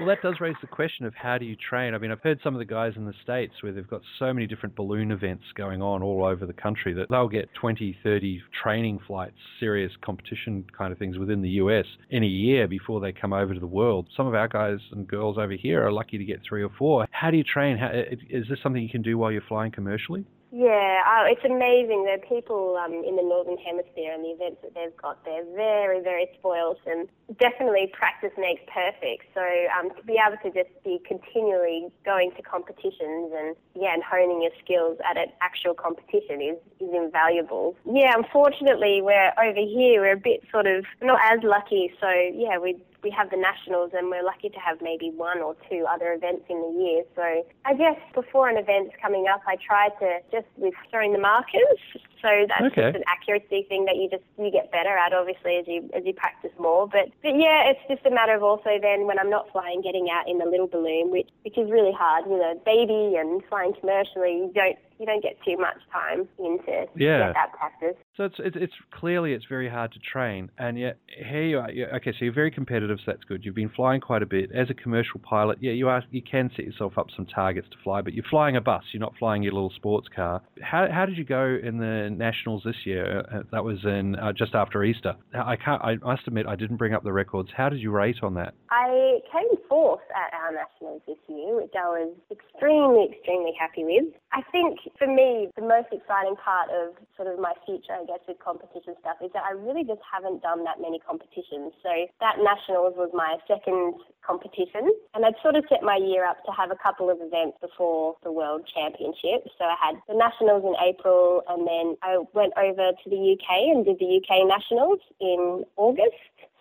Well, 0.00 0.08
that 0.08 0.22
does 0.22 0.40
raise 0.40 0.56
the 0.62 0.66
question 0.66 1.04
of 1.04 1.12
how 1.14 1.36
do 1.36 1.44
you 1.44 1.54
train? 1.56 1.92
I 1.92 1.98
mean, 1.98 2.10
I've 2.10 2.22
heard 2.22 2.40
some 2.42 2.54
of 2.54 2.58
the 2.58 2.64
guys 2.64 2.94
in 2.96 3.04
the 3.04 3.12
States 3.22 3.52
where 3.60 3.70
they've 3.70 3.86
got 3.86 4.00
so 4.18 4.32
many 4.32 4.46
different 4.46 4.74
balloon 4.74 5.10
events 5.10 5.44
going 5.54 5.82
on 5.82 6.02
all 6.02 6.24
over 6.24 6.46
the 6.46 6.54
country 6.54 6.94
that 6.94 7.10
they'll 7.10 7.28
get 7.28 7.52
20, 7.52 7.98
30 8.02 8.42
training 8.62 9.00
flights, 9.06 9.36
serious 9.58 9.92
competition 10.00 10.64
kind 10.76 10.90
of 10.90 10.98
things 10.98 11.18
within 11.18 11.42
the 11.42 11.50
US 11.50 11.84
in 12.08 12.22
a 12.22 12.26
year 12.26 12.66
before 12.66 12.98
they 12.98 13.12
come 13.12 13.34
over 13.34 13.52
to 13.52 13.60
the 13.60 13.66
world. 13.66 14.08
Some 14.16 14.26
of 14.26 14.34
our 14.34 14.48
guys 14.48 14.78
and 14.92 15.06
girls 15.06 15.36
over 15.36 15.52
here 15.52 15.86
are 15.86 15.92
lucky 15.92 16.16
to 16.16 16.24
get 16.24 16.40
three 16.48 16.62
or 16.62 16.70
four. 16.78 17.06
How 17.10 17.30
do 17.30 17.36
you 17.36 17.44
train? 17.44 17.76
How, 17.76 17.90
is 17.92 18.46
this 18.48 18.58
something 18.62 18.82
you 18.82 18.88
can 18.88 19.02
do 19.02 19.18
while 19.18 19.30
you're 19.30 19.42
flying 19.46 19.70
commercially? 19.70 20.24
Yeah, 20.52 21.02
oh, 21.06 21.26
it's 21.30 21.44
amazing. 21.44 22.04
The 22.10 22.18
people 22.26 22.76
um, 22.76 22.92
in 22.92 23.14
the 23.14 23.22
Northern 23.22 23.56
Hemisphere 23.56 24.12
and 24.12 24.24
the 24.24 24.30
events 24.30 24.58
that 24.62 24.74
they've 24.74 24.96
got, 24.96 25.24
they're 25.24 25.44
very, 25.54 26.02
very 26.02 26.28
spoiled 26.38 26.78
and 26.86 27.08
definitely 27.38 27.92
practice 27.92 28.32
makes 28.36 28.62
perfect. 28.66 29.30
So 29.32 29.42
um, 29.78 29.94
to 29.94 30.02
be 30.02 30.18
able 30.18 30.38
to 30.42 30.50
just 30.50 30.74
be 30.82 31.00
continually 31.06 31.86
going 32.04 32.32
to 32.34 32.42
competitions 32.42 33.30
and, 33.30 33.54
yeah, 33.78 33.94
and 33.94 34.02
honing 34.02 34.42
your 34.42 34.50
skills 34.62 34.98
at 35.08 35.16
an 35.16 35.28
actual 35.40 35.74
competition 35.74 36.42
is, 36.42 36.58
is 36.80 36.90
invaluable. 36.94 37.76
Yeah, 37.86 38.14
unfortunately, 38.16 39.00
we're 39.02 39.32
over 39.38 39.62
here, 39.62 40.02
we're 40.02 40.14
a 40.14 40.16
bit 40.16 40.42
sort 40.50 40.66
of 40.66 40.84
not 41.00 41.20
as 41.30 41.44
lucky. 41.44 41.92
So, 42.00 42.10
yeah, 42.10 42.58
we 42.58 42.82
we 43.02 43.10
have 43.10 43.30
the 43.30 43.36
nationals 43.36 43.92
and 43.94 44.08
we're 44.08 44.24
lucky 44.24 44.48
to 44.48 44.58
have 44.58 44.78
maybe 44.82 45.10
one 45.10 45.40
or 45.40 45.56
two 45.68 45.86
other 45.88 46.12
events 46.12 46.44
in 46.48 46.60
the 46.60 46.82
year. 46.82 47.02
So 47.16 47.44
I 47.64 47.74
guess 47.74 47.98
before 48.14 48.48
an 48.48 48.56
event's 48.56 48.94
coming 49.00 49.26
up, 49.32 49.40
I 49.46 49.56
try 49.56 49.88
to 50.00 50.18
just 50.30 50.46
with 50.56 50.74
throwing 50.90 51.12
the 51.12 51.18
markers. 51.18 51.80
So 52.22 52.28
that's 52.48 52.72
okay. 52.72 52.92
just 52.92 52.96
an 52.96 53.04
accuracy 53.06 53.66
thing 53.68 53.84
that 53.86 53.96
you 53.96 54.08
just 54.10 54.24
you 54.38 54.50
get 54.50 54.70
better 54.70 54.96
at, 54.96 55.12
obviously, 55.12 55.56
as 55.56 55.66
you 55.66 55.88
as 55.94 56.04
you 56.04 56.12
practice 56.12 56.52
more. 56.58 56.86
But 56.86 57.08
but 57.22 57.36
yeah, 57.36 57.70
it's 57.70 57.80
just 57.88 58.04
a 58.06 58.10
matter 58.10 58.34
of 58.34 58.42
also 58.42 58.78
then 58.80 59.06
when 59.06 59.18
I'm 59.18 59.30
not 59.30 59.50
flying, 59.52 59.80
getting 59.82 60.08
out 60.10 60.28
in 60.28 60.38
the 60.38 60.46
little 60.46 60.68
balloon, 60.68 61.10
which 61.10 61.28
which 61.42 61.56
is 61.56 61.70
really 61.70 61.92
hard. 61.92 62.24
You 62.28 62.38
know, 62.38 62.60
baby 62.64 63.16
and 63.16 63.42
flying 63.48 63.72
commercially, 63.80 64.46
you 64.46 64.52
don't 64.54 64.76
you 65.00 65.06
don't 65.06 65.22
get 65.22 65.36
too 65.42 65.56
much 65.56 65.78
time 65.90 66.28
into 66.38 66.86
yeah. 66.94 67.32
that 67.32 67.52
practice. 67.52 67.96
So 68.16 68.24
it's, 68.24 68.34
it's, 68.38 68.56
it's 68.60 68.74
clearly 68.92 69.32
it's 69.32 69.46
very 69.46 69.68
hard 69.68 69.92
to 69.92 69.98
train, 69.98 70.50
and 70.58 70.78
yet 70.78 70.98
here 71.08 71.42
you 71.42 71.58
are. 71.58 71.70
Okay, 71.96 72.12
so 72.12 72.18
you're 72.20 72.34
very 72.34 72.50
competitive, 72.50 72.98
so 72.98 73.12
that's 73.12 73.24
good. 73.24 73.42
You've 73.42 73.54
been 73.54 73.70
flying 73.70 74.02
quite 74.02 74.22
a 74.22 74.26
bit 74.26 74.52
as 74.52 74.68
a 74.68 74.74
commercial 74.74 75.18
pilot. 75.20 75.58
Yeah, 75.60 75.72
you 75.72 75.88
are. 75.88 76.04
You 76.10 76.20
can 76.20 76.50
set 76.54 76.66
yourself 76.66 76.98
up 76.98 77.06
some 77.16 77.24
targets 77.24 77.68
to 77.70 77.76
fly, 77.82 78.02
but 78.02 78.12
you're 78.12 78.26
flying 78.28 78.56
a 78.56 78.60
bus. 78.60 78.82
You're 78.92 79.00
not 79.00 79.14
flying 79.18 79.42
your 79.42 79.54
little 79.54 79.72
sports 79.74 80.08
car. 80.14 80.42
How 80.60 80.86
how 80.92 81.06
did 81.06 81.16
you 81.16 81.24
go 81.24 81.58
in 81.62 81.78
the 81.78 82.09
nationals 82.18 82.62
this 82.64 82.76
year? 82.84 83.24
Uh, 83.32 83.42
that 83.52 83.64
was 83.64 83.78
in 83.84 84.16
uh, 84.16 84.32
just 84.32 84.54
after 84.54 84.84
Easter. 84.84 85.14
I 85.34 85.56
can't. 85.56 85.82
I 85.82 85.96
must 85.96 86.26
admit 86.26 86.46
I 86.46 86.56
didn't 86.56 86.76
bring 86.76 86.94
up 86.94 87.02
the 87.02 87.12
records. 87.12 87.50
How 87.56 87.68
did 87.68 87.80
you 87.80 87.90
rate 87.90 88.18
on 88.22 88.34
that? 88.34 88.54
I 88.70 89.20
came 89.32 89.58
fourth 89.68 90.00
at 90.14 90.34
our 90.34 90.52
nationals 90.52 91.02
this 91.06 91.18
year, 91.28 91.56
which 91.56 91.72
I 91.78 91.86
was 91.86 92.14
extremely 92.30 93.08
extremely 93.12 93.52
happy 93.58 93.84
with. 93.84 94.12
I 94.32 94.42
think 94.52 94.78
for 94.98 95.06
me, 95.06 95.50
the 95.56 95.62
most 95.62 95.88
exciting 95.92 96.36
part 96.36 96.70
of 96.70 96.94
sort 97.16 97.28
of 97.28 97.38
my 97.38 97.52
future, 97.66 97.94
I 97.94 98.04
guess, 98.06 98.20
with 98.26 98.38
competition 98.38 98.94
stuff 99.00 99.16
is 99.22 99.30
that 99.34 99.42
I 99.44 99.52
really 99.52 99.84
just 99.84 100.00
haven't 100.06 100.42
done 100.42 100.64
that 100.64 100.80
many 100.80 100.98
competitions. 100.98 101.74
So 101.82 101.90
that 102.20 102.38
nationals 102.38 102.94
was 102.96 103.10
my 103.12 103.38
second 103.46 103.94
competition, 104.26 104.86
and 105.14 105.24
I'd 105.24 105.38
sort 105.42 105.56
of 105.56 105.64
set 105.68 105.82
my 105.82 105.96
year 105.96 106.26
up 106.26 106.44
to 106.44 106.52
have 106.52 106.70
a 106.70 106.78
couple 106.78 107.10
of 107.10 107.18
events 107.20 107.58
before 107.60 108.16
the 108.22 108.30
World 108.30 108.62
Championship. 108.68 109.48
So 109.58 109.64
I 109.64 109.76
had 109.80 109.96
the 110.08 110.14
nationals 110.14 110.62
in 110.64 110.74
April, 110.78 111.42
and 111.48 111.66
then 111.66 111.96
I 112.02 112.18
went 112.34 112.52
over 112.56 112.92
to 112.92 113.10
the 113.10 113.36
UK 113.36 113.74
and 113.74 113.84
did 113.84 113.98
the 113.98 114.16
UK 114.22 114.46
nationals 114.46 115.00
in 115.20 115.64
August 115.76 116.14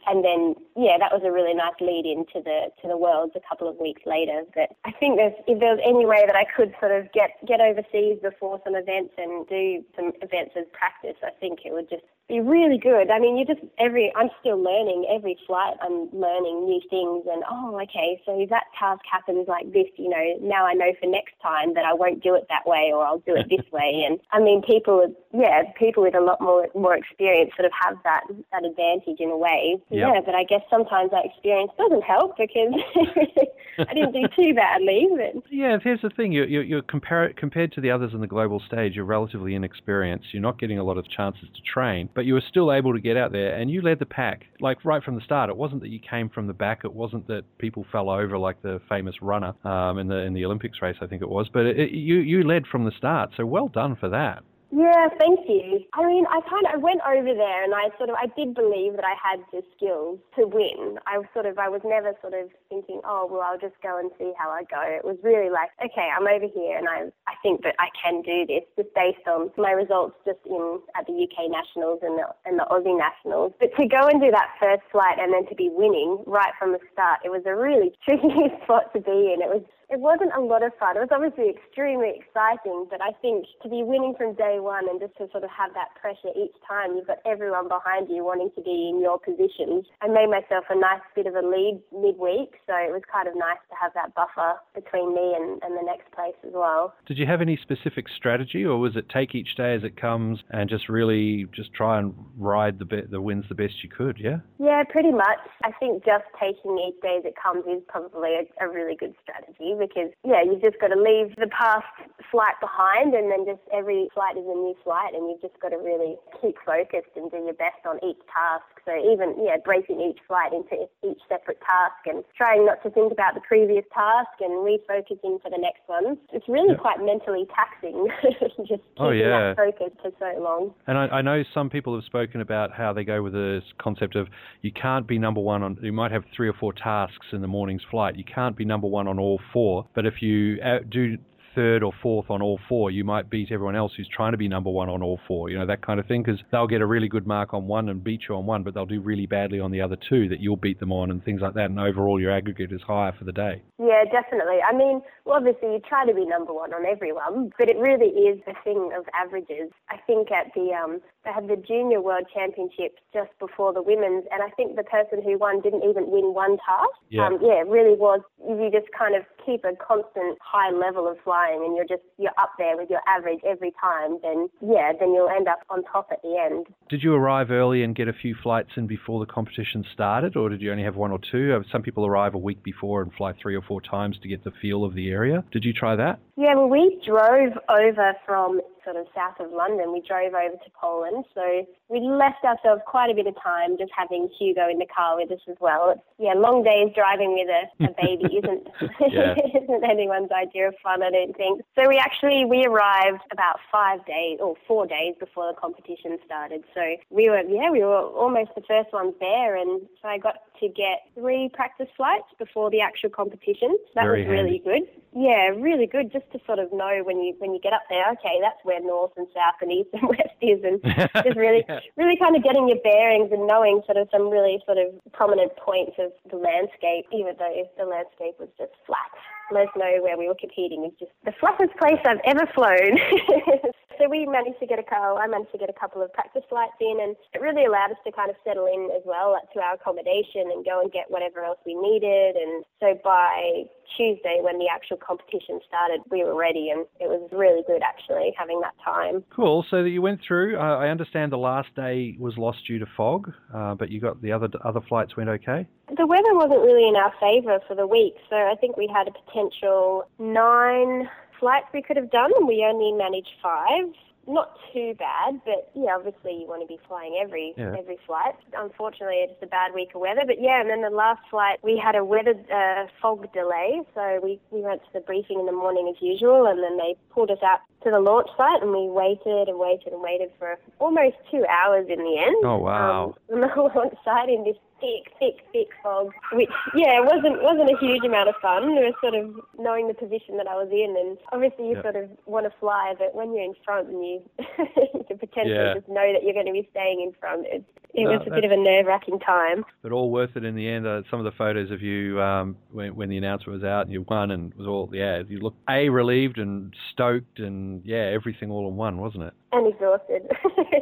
and 0.08 0.24
then 0.24 0.56
yeah, 0.76 0.98
that 0.98 1.12
was 1.12 1.22
a 1.26 1.32
really 1.32 1.54
nice 1.54 1.76
lead 1.82 2.06
into 2.06 2.44
the 2.44 2.72
to 2.82 2.88
the 2.88 2.98
worlds 2.98 3.34
a 3.36 3.44
couple 3.48 3.68
of 3.68 3.78
weeks 3.78 4.02
later. 4.06 4.44
But 4.54 4.76
I 4.86 4.92
think 4.92 5.18
there's 5.18 5.34
if 5.48 5.60
there 5.60 5.76
was 5.76 5.84
any 5.84 6.06
way 6.06 6.26
that 6.26 6.36
I 6.36 6.46
could 6.46 6.74
sort 6.80 6.92
of 6.92 7.12
get 7.12 7.32
get 7.48 7.62
overseas 7.62 8.20
before 8.22 8.62
some 8.64 8.76
events 8.76 9.14
and 9.18 9.48
do 9.48 9.84
some 9.96 10.14
events 10.22 10.56
as 10.56 10.66
practice, 10.72 11.18
I 11.24 11.32
think 11.40 11.60
it 11.66 11.74
would 11.74 11.90
just 11.90 12.04
be 12.30 12.40
really 12.40 12.78
good. 12.78 13.10
I 13.10 13.20
mean, 13.20 13.38
you 13.38 13.46
just 13.46 13.60
every 13.80 14.14
I'm 14.16 14.30
still 14.40 14.62
learning 14.62 15.10
every 15.10 15.36
flight. 15.48 15.76
I'm 15.82 16.08
learning 16.14 16.66
new 16.66 16.80
things, 16.90 17.26
and 17.26 17.44
oh, 17.50 17.80
okay, 17.84 18.22
so 18.26 18.40
if 18.40 18.50
that 18.52 18.66
task 18.78 19.02
happens 19.10 19.48
like 19.48 19.74
this, 19.74 19.88
you 19.98 20.10
know, 20.10 20.38
now 20.40 20.66
I 20.66 20.74
know 20.74 20.94
for 21.02 21.08
next 21.08 21.34
time 21.42 21.74
that 21.74 21.86
I 21.86 21.94
won't 21.94 22.22
do 22.24 22.36
it 22.36 22.46
that 22.50 22.68
way, 22.68 22.92
or 22.94 23.04
I'll 23.04 23.20
do 23.26 23.36
it 23.36 23.50
this 23.50 23.66
way. 23.72 24.06
And 24.08 24.20
I 24.32 24.40
mean, 24.40 24.62
people, 24.62 25.14
yeah, 25.34 25.64
people 25.78 26.04
with 26.04 26.16
a 26.16 26.22
lot 26.22 26.40
more 26.40 26.68
more 26.76 26.96
experience 26.96 27.52
sort 27.58 27.66
of 27.66 27.72
have 27.82 27.98
that 28.04 28.24
that 28.52 28.64
advantage 28.64 29.20
in 29.20 29.30
a 29.30 29.38
way. 29.38 29.82
Yep. 29.92 30.08
Yeah, 30.14 30.22
but 30.26 30.36
I 30.36 30.44
guess 30.44 30.62
sometimes 30.70 31.12
that 31.12 31.26
experience 31.26 31.72
doesn't 31.78 32.04
help 32.04 32.38
because 32.38 32.74
I 33.80 33.94
didn't 33.94 34.14
do 34.14 34.28
too 34.36 34.54
badly. 34.54 35.08
But 35.16 35.44
yeah, 35.52 35.78
here's 35.84 36.02
the 36.02 36.10
thing: 36.12 36.32
you're 36.32 36.48
you're, 36.48 36.64
you're 36.64 36.82
compar- 36.84 37.36
compared 37.36 37.72
to 37.74 37.82
the 37.82 37.90
others 37.90 38.14
in 38.14 38.22
the 38.22 38.28
global 38.28 38.62
stage, 38.68 38.96
you're 38.96 39.06
relatively 39.06 39.56
inexperienced. 39.56 40.28
You're 40.32 40.44
not 40.44 40.60
getting 40.60 40.78
a 40.78 40.84
lot 40.84 40.98
of 40.98 41.10
chances 41.10 41.48
to 41.56 41.62
train 41.62 42.10
but 42.14 42.26
you 42.26 42.34
were 42.34 42.44
still 42.50 42.72
able 42.72 42.94
to 42.94 43.00
get 43.00 43.18
out 43.18 43.32
there 43.32 43.56
and 43.56 43.70
you 43.70 43.82
led 43.82 44.00
the 44.00 44.06
pack 44.06 44.46
like 44.60 44.84
right 44.86 45.04
from 45.04 45.16
the 45.16 45.22
start. 45.22 45.50
It 45.50 45.58
wasn't 45.58 45.82
that 45.82 45.90
you 45.90 46.00
came 46.00 46.30
from 46.30 46.48
the 46.48 46.54
back. 46.54 46.82
It 46.84 46.94
wasn't 46.94 47.28
that 47.28 47.44
people 47.58 47.86
fell 47.92 48.10
over 48.10 48.38
like 48.38 48.62
the 48.62 48.82
famous 48.90 49.16
runner 49.22 49.54
um, 49.66 49.98
in 49.98 50.08
the 50.08 50.18
in 50.18 50.34
the 50.34 50.46
Olympics 50.46 50.82
race, 50.82 50.98
I 51.02 51.08
think 51.08 51.22
it 51.22 51.30
was. 51.30 51.48
But 51.52 51.66
it, 51.66 51.80
it, 51.80 51.92
you 51.92 52.18
you 52.18 52.44
led 52.44 52.68
from 52.68 52.86
the 52.86 52.92
start. 52.98 53.32
So 53.38 53.46
well 53.46 53.68
done 53.68 53.96
for 53.96 54.10
that. 54.10 54.44
Yeah, 54.72 55.10
thank 55.18 55.50
you. 55.50 55.82
I 55.94 56.06
mean, 56.06 56.26
I 56.30 56.42
kind 56.46 56.66
of 56.70 56.74
I 56.74 56.78
went 56.78 57.02
over 57.02 57.34
there 57.34 57.64
and 57.64 57.74
I 57.74 57.90
sort 57.98 58.10
of 58.10 58.16
I 58.22 58.28
did 58.38 58.54
believe 58.54 58.94
that 58.98 59.06
I 59.06 59.18
had 59.18 59.42
the 59.52 59.64
skills 59.76 60.20
to 60.38 60.46
win. 60.46 61.00
I 61.08 61.18
sort 61.34 61.48
of 61.48 61.58
I 61.58 61.70
was 61.70 61.82
never 61.84 62.14
sort 62.22 62.36
of 62.36 62.50
thinking, 62.70 63.02
oh 63.04 63.28
well, 63.30 63.42
I'll 63.42 63.58
just 63.58 63.82
go 63.82 63.98
and 63.98 64.12
see 64.20 64.32
how 64.38 64.50
I 64.50 64.64
go. 64.70 64.78
It 64.86 65.04
was 65.04 65.18
really 65.24 65.50
like, 65.50 65.70
okay, 65.84 66.10
I'm 66.14 66.28
over 66.28 66.46
here 66.46 66.78
and 66.78 66.88
I 66.88 67.10
I 67.26 67.34
think 67.42 67.64
that 67.64 67.76
I 67.80 67.90
can 67.98 68.22
do 68.22 68.46
this 68.46 68.62
just 68.78 68.94
based 68.94 69.26
on 69.26 69.50
my 69.58 69.72
results 69.72 70.16
just 70.24 70.46
in 70.46 70.80
at 70.94 71.08
the 71.08 71.18
UK 71.18 71.50
nationals 71.50 72.06
and 72.06 72.20
the 72.22 72.30
and 72.46 72.60
the 72.60 72.70
Aussie 72.70 72.94
nationals. 72.94 73.54
But 73.60 73.74
to 73.74 73.88
go 73.90 74.06
and 74.06 74.22
do 74.22 74.30
that 74.30 74.54
first 74.62 74.86
flight 74.92 75.18
and 75.18 75.34
then 75.34 75.50
to 75.50 75.56
be 75.56 75.74
winning 75.74 76.22
right 76.28 76.54
from 76.60 76.74
the 76.74 76.80
start, 76.94 77.26
it 77.26 77.34
was 77.34 77.42
a 77.50 77.56
really 77.56 77.98
tricky 78.06 78.54
spot 78.64 78.94
to 78.94 79.02
be 79.02 79.34
in. 79.34 79.42
It 79.42 79.50
was 79.50 79.66
it 79.90 80.00
wasn't 80.00 80.32
a 80.38 80.40
lot 80.40 80.62
of 80.62 80.72
fun. 80.78 80.96
It 80.96 81.02
was 81.02 81.10
obviously 81.12 81.50
extremely 81.50 82.14
exciting, 82.14 82.86
but 82.90 83.02
I 83.02 83.12
think 83.22 83.46
to 83.64 83.70
be 83.70 83.82
winning 83.82 84.14
from 84.16 84.36
day 84.36 84.62
one 84.62 84.88
and 84.88 85.00
just 85.02 85.18
to 85.18 85.28
sort 85.32 85.44
of 85.44 85.50
have 85.50 85.74
that 85.74 85.98
pressure 86.00 86.30
each 86.38 86.54
time, 86.62 86.96
you've 86.96 87.08
got 87.08 87.18
everyone 87.26 87.68
behind 87.68 88.08
you 88.08 88.24
wanting 88.24 88.52
to 88.56 88.62
be 88.62 88.94
in 88.94 89.02
your 89.02 89.18
position. 89.18 89.82
I 90.02 90.08
made 90.08 90.30
myself 90.30 90.66
a 90.70 90.78
nice 90.78 91.02
bit 91.16 91.26
of 91.26 91.34
a 91.34 91.42
lead 91.42 91.82
midweek, 91.90 92.62
so 92.70 92.78
it 92.78 92.94
was 92.94 93.02
kind 93.12 93.28
of 93.28 93.34
nice 93.34 93.58
to 93.74 93.76
have 93.82 93.92
that 93.98 94.14
buffer 94.14 94.62
between 94.78 95.16
me 95.16 95.34
and, 95.34 95.58
and 95.66 95.74
the 95.74 95.84
next 95.84 96.14
place 96.14 96.38
as 96.46 96.54
well. 96.54 96.94
Did 97.08 97.18
you 97.18 97.26
have 97.26 97.42
any 97.42 97.58
specific 97.58 98.06
strategy, 98.14 98.64
or 98.64 98.78
was 98.78 98.96
it 98.96 99.10
take 99.10 99.34
each 99.34 99.58
day 99.58 99.74
as 99.74 99.84
it 99.84 99.98
comes 99.98 100.46
and 100.52 100.70
just 100.70 100.88
really 100.88 101.50
just 101.52 101.74
try 101.74 101.98
and 101.98 102.14
ride 102.38 102.78
the 102.78 102.86
be- 102.86 103.10
the 103.10 103.22
wins 103.22 103.46
the 103.50 103.56
best 103.56 103.82
you 103.82 103.90
could? 103.90 104.18
Yeah. 104.22 104.38
Yeah, 104.60 104.84
pretty 104.86 105.12
much. 105.12 105.42
I 105.64 105.72
think 105.80 106.06
just 106.06 106.26
taking 106.40 106.78
each 106.78 107.02
day 107.02 107.18
as 107.18 107.26
it 107.26 107.34
comes 107.42 107.66
is 107.66 107.82
probably 107.88 108.38
a, 108.38 108.46
a 108.64 108.70
really 108.70 108.96
good 108.96 109.16
strategy 109.24 109.74
because 109.80 110.12
yeah, 110.26 110.44
you've 110.44 110.62
just 110.62 110.80
got 110.80 110.88
to 110.88 111.00
leave 111.00 111.36
the 111.38 111.48
past 111.48 111.88
flight 112.32 112.56
behind, 112.62 113.16
and 113.16 113.32
then 113.32 113.46
just 113.46 113.62
every 113.74 114.10
flight 114.14 114.38
is 114.38 114.44
a 114.46 114.56
new 114.56 114.76
flight, 114.84 115.14
and 115.16 115.30
you've 115.30 115.42
just 115.42 115.60
got 115.62 115.70
to 115.70 115.78
really 115.78 116.18
keep 116.42 116.56
focused 116.66 117.16
and 117.16 117.32
do 117.32 117.38
your 117.38 117.54
best 117.56 117.82
on 117.88 117.98
each 118.04 118.20
task. 118.28 118.79
So 118.86 118.92
even 118.96 119.36
yeah, 119.44 119.58
breaking 119.64 120.02
each 120.02 120.20
flight 120.28 120.54
into 120.54 120.88
each 121.04 121.20
separate 121.28 121.60
task 121.62 122.06
and 122.06 122.24
trying 122.36 122.66
not 122.66 122.82
to 122.84 122.90
think 122.90 123.12
about 123.12 123.34
the 123.36 123.42
previous 123.42 123.86
task 123.94 124.30
and 124.40 124.52
refocusing 124.66 125.42
for 125.42 125.50
the 125.50 125.58
next 125.60 125.82
one. 125.88 126.18
It's 126.34 126.48
really 126.48 126.70
Yep. 126.72 126.80
quite 126.80 127.00
mentally 127.04 127.46
taxing, 127.54 128.08
just 128.68 128.68
keeping 128.68 128.80
Oh, 128.98 129.10
yeah. 129.12 129.54
that 129.54 129.58
focus 129.58 129.94
for 130.02 130.12
so 130.20 130.42
long. 130.42 130.74
And 130.88 130.98
I, 130.98 131.08
I 131.08 131.22
know 131.22 131.44
some 131.54 131.70
people 131.70 131.96
have 131.96 132.04
spoken 132.04 132.42
about 132.42 132.72
how 132.72 132.94
they 132.94 133.04
go 133.04 133.22
with 133.24 133.34
this 133.34 133.64
concept 133.80 134.16
of 134.16 134.28
you 134.62 134.72
can't 134.72 135.08
be 135.08 135.18
number 135.18 135.42
one 135.42 135.64
on. 135.64 135.78
You 135.82 135.94
might 135.94 136.12
have 136.12 136.24
three 136.36 136.48
or 136.50 136.54
four 136.54 136.74
tasks 136.74 137.28
in 137.32 137.42
the 137.42 137.48
morning's 137.48 137.84
flight. 137.90 138.16
You 138.16 138.24
can't 138.24 138.56
be 138.56 138.66
number 138.66 138.88
one 138.88 139.08
on 139.08 139.20
all 139.20 139.40
four. 139.54 139.88
But 139.96 140.06
if 140.06 140.22
you 140.22 140.60
uh, 140.62 140.80
do 140.90 141.18
third 141.60 141.84
or 141.84 141.92
fourth 142.02 142.30
on 142.30 142.42
all 142.42 142.58
four, 142.70 142.90
you 142.90 143.04
might 143.04 143.30
beat 143.30 143.52
everyone 143.52 143.76
else 143.76 143.92
who's 143.98 144.08
trying 144.08 144.32
to 144.32 144.38
be 144.38 144.48
number 144.48 144.70
one 144.70 144.88
on 144.88 145.04
all 145.04 145.20
four. 145.28 145.50
You 145.50 145.60
know 145.60 145.66
that 145.66 145.86
kind 145.86 146.00
of 146.00 146.06
thing 146.06 146.24
because 146.24 146.40
they'll 146.52 146.68
get 146.68 146.80
a 146.80 146.86
really 146.86 147.10
good 147.10 147.28
mark 147.28 147.54
on 147.54 147.68
one 147.68 147.90
and 147.90 148.02
beat 148.02 148.22
you 148.30 148.36
on 148.36 148.46
one, 148.46 148.64
but 148.64 148.74
they'll 148.74 148.86
do 148.86 149.02
really 149.02 149.26
badly 149.26 149.60
on 149.60 149.70
the 149.72 149.82
other 149.82 149.98
two 150.10 150.30
that 150.30 150.40
you'll 150.40 150.56
beat 150.56 150.80
them 150.80 150.94
on 150.94 151.12
and 151.12 151.22
things 151.26 151.42
like 151.42 151.56
that. 151.56 151.66
And 151.66 151.78
overall, 151.78 152.18
your 152.18 152.32
aggregate 152.32 152.72
is 152.72 152.82
higher 152.82 153.14
for 153.18 153.26
the 153.26 153.34
day. 153.34 153.62
Yeah, 153.78 154.06
definitely. 154.10 154.60
I 154.66 154.72
mean, 154.72 155.02
well, 155.26 155.36
obviously 155.36 155.74
you 155.74 155.82
try 155.88 156.06
to 156.06 156.14
be 156.14 156.26
number 156.26 156.54
one 156.54 156.74
on 156.74 156.86
everyone, 156.86 157.52
but 157.58 157.70
it 157.70 157.78
really 157.78 158.08
is 158.08 158.40
a 158.48 158.54
thing 158.64 158.92
of 158.98 159.06
averages. 159.14 159.70
I 159.90 159.98
think 160.08 160.32
at 160.32 160.54
the 160.56 160.72
um, 160.72 161.02
they 161.26 161.32
had 161.34 161.48
the 161.50 161.58
junior 161.58 162.02
world 162.02 162.26
championships 162.34 163.02
just 163.14 163.32
before 163.40 163.74
the 163.74 163.82
women's, 163.82 164.24
and 164.32 164.42
I 164.42 164.50
think 164.52 164.78
the 164.78 164.84
person 164.84 165.22
who 165.22 165.38
won 165.38 165.62
didn't 165.62 165.84
even 165.84 166.10
win 166.10 166.34
one 166.34 166.58
task. 166.64 166.96
Yeah. 167.10 167.28
Um, 167.28 167.40
yeah, 167.42 167.60
it 167.62 167.68
really 167.68 167.96
was. 167.96 168.22
You 168.40 168.70
just 168.72 168.88
kind 168.98 169.16
of 169.16 169.24
keep 169.46 169.66
a 169.66 169.76
constant 169.76 170.38
high 170.42 170.72
level 170.72 171.08
of 171.08 171.18
flying, 171.24 171.49
and 171.54 171.76
you're 171.76 171.86
just 171.86 172.04
you're 172.18 172.38
up 172.38 172.52
there 172.58 172.78
with 172.78 172.90
your 172.90 173.02
average 173.08 173.40
every 173.46 173.72
time. 173.80 174.18
Then 174.22 174.50
yeah, 174.62 174.92
then 175.00 175.14
you'll 175.14 175.30
end 175.30 175.48
up 175.48 175.60
on 175.70 175.84
top 175.84 176.10
at 176.12 176.22
the 176.22 176.38
end. 176.38 176.68
Did 176.90 177.04
you 177.04 177.14
arrive 177.14 177.52
early 177.52 177.84
and 177.84 177.96
get 177.96 178.08
a 178.08 178.14
few 178.14 178.36
flights 178.36 178.72
in 178.76 178.88
before 178.88 179.20
the 179.20 179.32
competition 179.32 179.86
started, 179.94 180.36
or 180.36 180.50
did 180.50 180.62
you 180.62 180.72
only 180.72 180.84
have 180.84 180.96
one 180.96 181.12
or 181.12 181.20
two? 181.20 181.54
Uh, 181.56 181.64
Some 181.72 181.82
people 181.82 182.06
arrive 182.06 182.34
a 182.34 182.38
week 182.38 182.64
before 182.64 183.02
and 183.02 183.14
fly 183.14 183.34
three 183.34 183.56
or 183.56 183.62
four 183.62 183.82
times 183.82 184.18
to 184.22 184.28
get 184.28 184.44
the 184.44 184.52
feel 184.62 184.84
of 184.84 184.94
the 184.96 185.10
area. 185.10 185.44
Did 185.52 185.66
you 185.66 185.74
try 185.74 185.96
that? 185.96 186.20
Yeah, 186.36 186.56
well, 186.56 186.70
we 186.70 187.02
drove 187.06 187.54
over 187.70 188.14
from 188.26 188.62
sort 188.90 189.00
of 189.00 189.08
south 189.14 189.40
of 189.40 189.52
London. 189.52 189.94
We 189.94 190.02
drove 190.02 190.34
over 190.34 190.56
to 190.56 190.72
Poland, 190.74 191.26
so 191.36 191.66
we 191.90 192.00
left 192.00 192.44
ourselves 192.44 192.82
quite 192.88 193.10
a 193.12 193.14
bit 193.14 193.28
of 193.28 193.36
time 193.42 193.78
just 193.78 193.92
having 193.96 194.30
Hugo 194.40 194.68
in 194.70 194.80
the 194.80 194.86
car 194.86 195.16
with 195.16 195.32
us 195.32 195.42
as 195.50 195.58
well. 195.60 195.92
It's, 195.92 196.02
yeah, 196.18 196.34
long 196.34 196.64
days 196.64 196.90
driving 196.96 197.34
with 197.34 197.50
a, 197.50 197.86
a 197.86 197.94
baby 198.02 198.38
isn't 198.42 198.68
isn't 199.62 199.84
anyone's 199.84 200.32
idea 200.32 200.70
of 200.70 200.76
fun, 200.82 201.04
I 201.04 201.12
don't 201.12 201.36
think. 201.38 201.62
So 201.78 201.88
we 201.88 201.98
actually 201.98 202.46
we 202.46 202.66
arrived 202.66 203.22
about 203.32 203.60
five 203.72 204.06
days 204.06 204.40
or 204.42 204.56
four 204.68 204.88
days 204.88 205.14
before 205.20 205.52
the 205.52 205.60
competition 205.60 206.18
started. 206.26 206.64
So 206.74 206.82
we 207.10 207.30
were 207.30 207.42
yeah 207.42 207.70
we 207.70 207.84
were 207.84 208.02
almost 208.02 208.52
the 208.56 208.64
first 208.68 208.92
ones 208.92 209.14
there, 209.20 209.56
and 209.56 209.82
so 210.02 210.08
I 210.08 210.18
got 210.18 210.36
to 210.60 210.68
get 210.70 211.08
three 211.16 211.50
practice 211.54 211.88
flights 211.96 212.28
before 212.38 212.70
the 212.70 212.82
actual 212.82 213.10
competition. 213.10 213.78
That 213.96 214.04
Very 214.04 214.22
was 214.22 214.30
really 214.30 214.62
handy. 214.64 214.84
good. 214.86 215.02
Yeah, 215.16 215.50
really 215.58 215.88
good. 215.88 216.12
Just 216.12 216.30
to 216.34 216.40
sort 216.46 216.60
of 216.60 216.72
know 216.72 217.02
when 217.04 217.20
you 217.22 217.34
when 217.40 217.54
you 217.54 217.60
get 217.60 217.74
up 217.74 217.84
there, 217.90 218.06
okay, 218.14 218.38
that's 218.42 218.60
where 218.64 218.80
north 218.82 219.12
and 219.18 219.28
south 219.34 219.56
and 219.62 219.72
east 219.72 219.90
and 219.94 220.08
west 220.10 220.38
is, 220.42 220.60
and 220.64 220.82
just 221.26 221.38
really 221.38 221.64
Yeah. 221.68 221.80
really 221.98 222.18
kind 222.18 222.36
of 222.36 222.44
getting 222.44 222.68
your 222.68 222.80
bearings 222.84 223.32
and 223.32 223.48
knowing 223.48 223.82
sort 223.86 223.98
of 223.98 224.08
some 224.12 224.30
really 224.30 224.60
sort 224.66 224.78
of 224.78 224.88
prominent 225.14 225.56
points 225.58 225.94
of 225.98 226.12
the 226.30 226.38
landscape, 226.38 227.06
even 227.12 227.34
though 227.40 227.52
if 227.52 227.68
the 227.78 227.86
landscape 227.86 228.36
was 228.40 228.50
just 228.58 228.74
flat. 228.86 229.10
Leszno, 229.52 230.02
where 230.02 230.18
we 230.18 230.28
were 230.28 230.40
competing, 230.40 230.86
is 230.86 230.94
just 231.00 231.12
the 231.26 231.34
flattest 231.40 231.76
place 231.78 232.00
I've 232.06 232.24
ever 232.26 232.46
flown. 232.54 232.98
so 233.98 234.10
we 234.10 234.26
managed 234.26 234.60
to 234.60 234.68
get 234.68 234.80
a 234.80 234.84
couple. 234.84 235.18
I 235.18 235.28
managed 235.28 235.52
to 235.52 235.58
get 235.58 235.70
a 235.70 235.80
couple 235.80 236.02
of 236.02 236.14
practice 236.14 236.44
flights 236.50 236.80
in, 236.80 237.00
and 237.02 237.16
it 237.34 237.42
really 237.42 237.66
allowed 237.66 237.92
us 237.92 238.02
to 238.06 238.12
kind 238.12 238.30
of 238.30 238.36
settle 238.44 238.66
in 238.66 238.90
as 238.96 239.04
well 239.06 239.36
to 239.54 239.60
our 239.60 239.76
accommodation 239.76 240.52
and 240.52 240.66
go 240.66 240.82
and 240.82 240.92
get 240.92 241.10
whatever 241.10 241.44
else 241.44 241.60
we 241.66 241.76
needed. 241.76 242.36
And 242.36 242.64
so 242.80 243.00
by 243.04 243.66
Tuesday, 243.96 244.40
when 244.42 244.58
the 244.60 244.68
actual 244.74 244.98
competition 244.98 245.60
started, 245.68 246.02
we 246.12 246.24
were 246.24 246.36
ready, 246.36 246.70
and 246.70 246.86
it 247.00 247.08
was 247.08 247.30
really 247.32 247.64
good 247.68 247.82
actually 247.84 248.34
having 248.38 248.62
that 248.62 248.76
time. 248.84 249.24
Cool. 249.36 249.66
So 249.70 249.84
that 249.84 249.90
you 249.90 250.02
went 250.02 250.22
through. 250.26 250.58
Uh, 250.58 250.78
I 250.78 250.90
understand 250.90 251.32
the 251.32 251.38
last 251.38 251.74
day 251.76 252.16
was 252.20 252.38
lost 252.38 252.60
due 252.68 252.80
to 252.80 252.86
fog, 252.98 253.32
uh, 253.54 253.76
but 253.76 253.90
you 253.90 254.00
got 254.00 254.22
the 254.22 254.32
other 254.32 254.50
other 254.64 254.82
flights 254.88 255.16
went 255.18 255.30
okay. 255.30 255.68
The 255.96 256.08
weather 256.08 256.34
wasn't 256.34 256.62
really 256.62 256.88
in 256.88 256.96
our 256.96 257.14
favour 257.20 257.60
for 257.68 257.76
the 257.76 257.88
week, 257.88 258.16
so 258.30 258.36
I 258.36 258.56
think 258.60 258.78
we 258.78 258.88
had 258.94 259.08
a 259.08 259.12
potential 259.12 260.08
nine 260.20 261.10
flights 261.40 261.68
we 261.74 261.82
could 261.82 261.98
have 261.98 262.12
done, 262.12 262.32
and 262.38 262.48
we 262.48 262.66
only 262.68 262.92
managed 262.92 263.32
five. 263.42 263.86
Not 264.28 264.58
too 264.74 264.94
bad, 265.00 265.42
but 265.46 265.72
yeah, 265.74 265.96
obviously 265.96 266.34
you 266.42 266.48
want 266.48 266.62
to 266.62 266.68
be 266.68 266.80
flying 266.88 267.18
every 267.20 267.54
Yeah. 267.58 267.76
every 267.78 267.98
flight. 268.06 268.36
Unfortunately, 268.56 269.18
it's 269.18 269.42
a 269.42 269.48
bad 269.48 269.74
week 269.74 269.96
of 269.96 270.02
weather, 270.02 270.22
but 270.26 270.40
yeah. 270.42 270.62
And 270.62 270.70
then 270.70 270.82
the 270.82 270.90
last 270.90 271.22
flight, 271.30 271.60
we 271.64 271.78
had 271.78 271.96
a 271.96 272.06
weather 272.06 272.36
uh, 272.54 272.86
fog 273.02 273.32
delay, 273.34 273.82
so 273.96 274.20
we 274.22 274.40
we 274.52 274.62
went 274.62 274.84
to 274.86 274.94
the 274.94 275.00
briefing 275.02 275.40
in 275.40 275.46
the 275.46 275.52
morning 275.52 275.92
as 275.96 276.02
usual, 276.02 276.46
and 276.46 276.62
then 276.62 276.78
they 276.78 276.96
pulled 277.10 277.32
us 277.32 277.42
out 277.44 277.62
to 277.84 277.90
the 277.90 278.00
launch 278.00 278.28
site, 278.38 278.62
and 278.62 278.72
we 278.72 278.88
waited 278.90 279.48
and 279.48 279.58
waited 279.58 279.94
and 279.94 280.02
waited 280.02 280.32
for 280.38 280.60
almost 280.80 281.16
two 281.32 281.46
hours 281.48 281.88
in 281.90 282.00
the 282.00 282.18
end. 282.20 282.36
Oh, 282.44 282.58
wow. 282.58 283.16
Um, 283.32 283.42
on 283.42 283.42
the 283.42 283.62
launch 283.80 283.96
site 284.04 284.30
in 284.30 284.44
this 284.44 284.58
thick, 284.82 285.14
thick, 285.20 285.46
thick 285.52 285.70
fog, 285.84 286.12
which 286.34 286.50
yeah, 286.76 287.00
wasn't 287.00 287.42
wasn't 287.44 287.70
a 287.70 287.78
huge 287.80 288.04
amount 288.04 288.30
of 288.30 288.36
fun. 288.42 288.64
It 288.78 288.86
was 288.86 288.94
sort 289.02 289.16
of 289.16 289.36
knowing 289.58 289.88
the 289.88 289.94
position 289.94 290.38
that 290.38 290.48
I 290.48 290.56
was 290.56 290.70
in, 290.72 290.96
and 290.98 291.18
obviously 291.32 291.68
you 291.70 291.76
Yeah. 291.76 291.82
sort 291.84 291.96
of 291.96 292.10
want 292.26 292.46
to 292.46 292.54
fly, 292.60 292.96
but 292.98 293.14
when 293.16 293.34
you're 293.34 293.44
in 293.44 293.56
front 293.66 293.90
and 293.90 294.04
you 294.06 294.22
you 294.94 295.04
can 295.08 295.18
potentially 295.18 295.54
Yeah. 295.56 295.74
just 295.76 295.88
know 295.88 296.12
that 296.14 296.24
you're 296.24 296.34
going 296.34 296.46
to 296.48 296.54
be 296.54 296.68
staying 296.72 297.02
in 297.02 297.14
front, 297.20 297.46
it, 297.48 297.64
it 297.94 298.04
No, 298.06 298.12
was 298.18 298.28
a 298.28 298.30
bit 298.32 298.46
of 298.46 298.52
a 298.52 298.58
nerve 298.58 298.86
wracking 298.86 299.20
time. 299.20 299.66
But 299.82 299.92
all 299.92 300.12
worth 300.12 300.36
it 300.36 300.46
in 300.46 300.56
the 300.56 300.68
end. 300.70 300.86
Uh, 300.86 301.02
some 301.10 301.20
of 301.20 301.26
the 301.26 301.32
photos 301.38 301.72
of 301.72 301.82
you 301.82 302.22
um, 302.22 302.56
when, 302.72 302.96
when 302.96 303.10
the 303.10 303.18
announcement 303.18 303.62
was 303.62 303.64
out 303.68 303.82
and 303.86 303.92
you 303.92 304.04
won 304.04 304.32
and 304.32 304.52
it 304.52 304.58
was 304.58 304.68
all 304.68 304.90
yeah. 304.94 305.24
You 305.28 305.40
looked 305.40 305.58
a 305.70 305.90
relieved 305.90 306.38
and 306.38 306.74
stoked 306.92 307.40
and 307.40 307.82
yeah, 307.86 308.12
everything 308.14 308.52
all 308.52 308.68
in 308.70 308.76
one, 308.76 308.98
wasn't 308.98 309.24
it? 309.24 309.34
And 309.52 309.68
exhausted. 309.68 310.24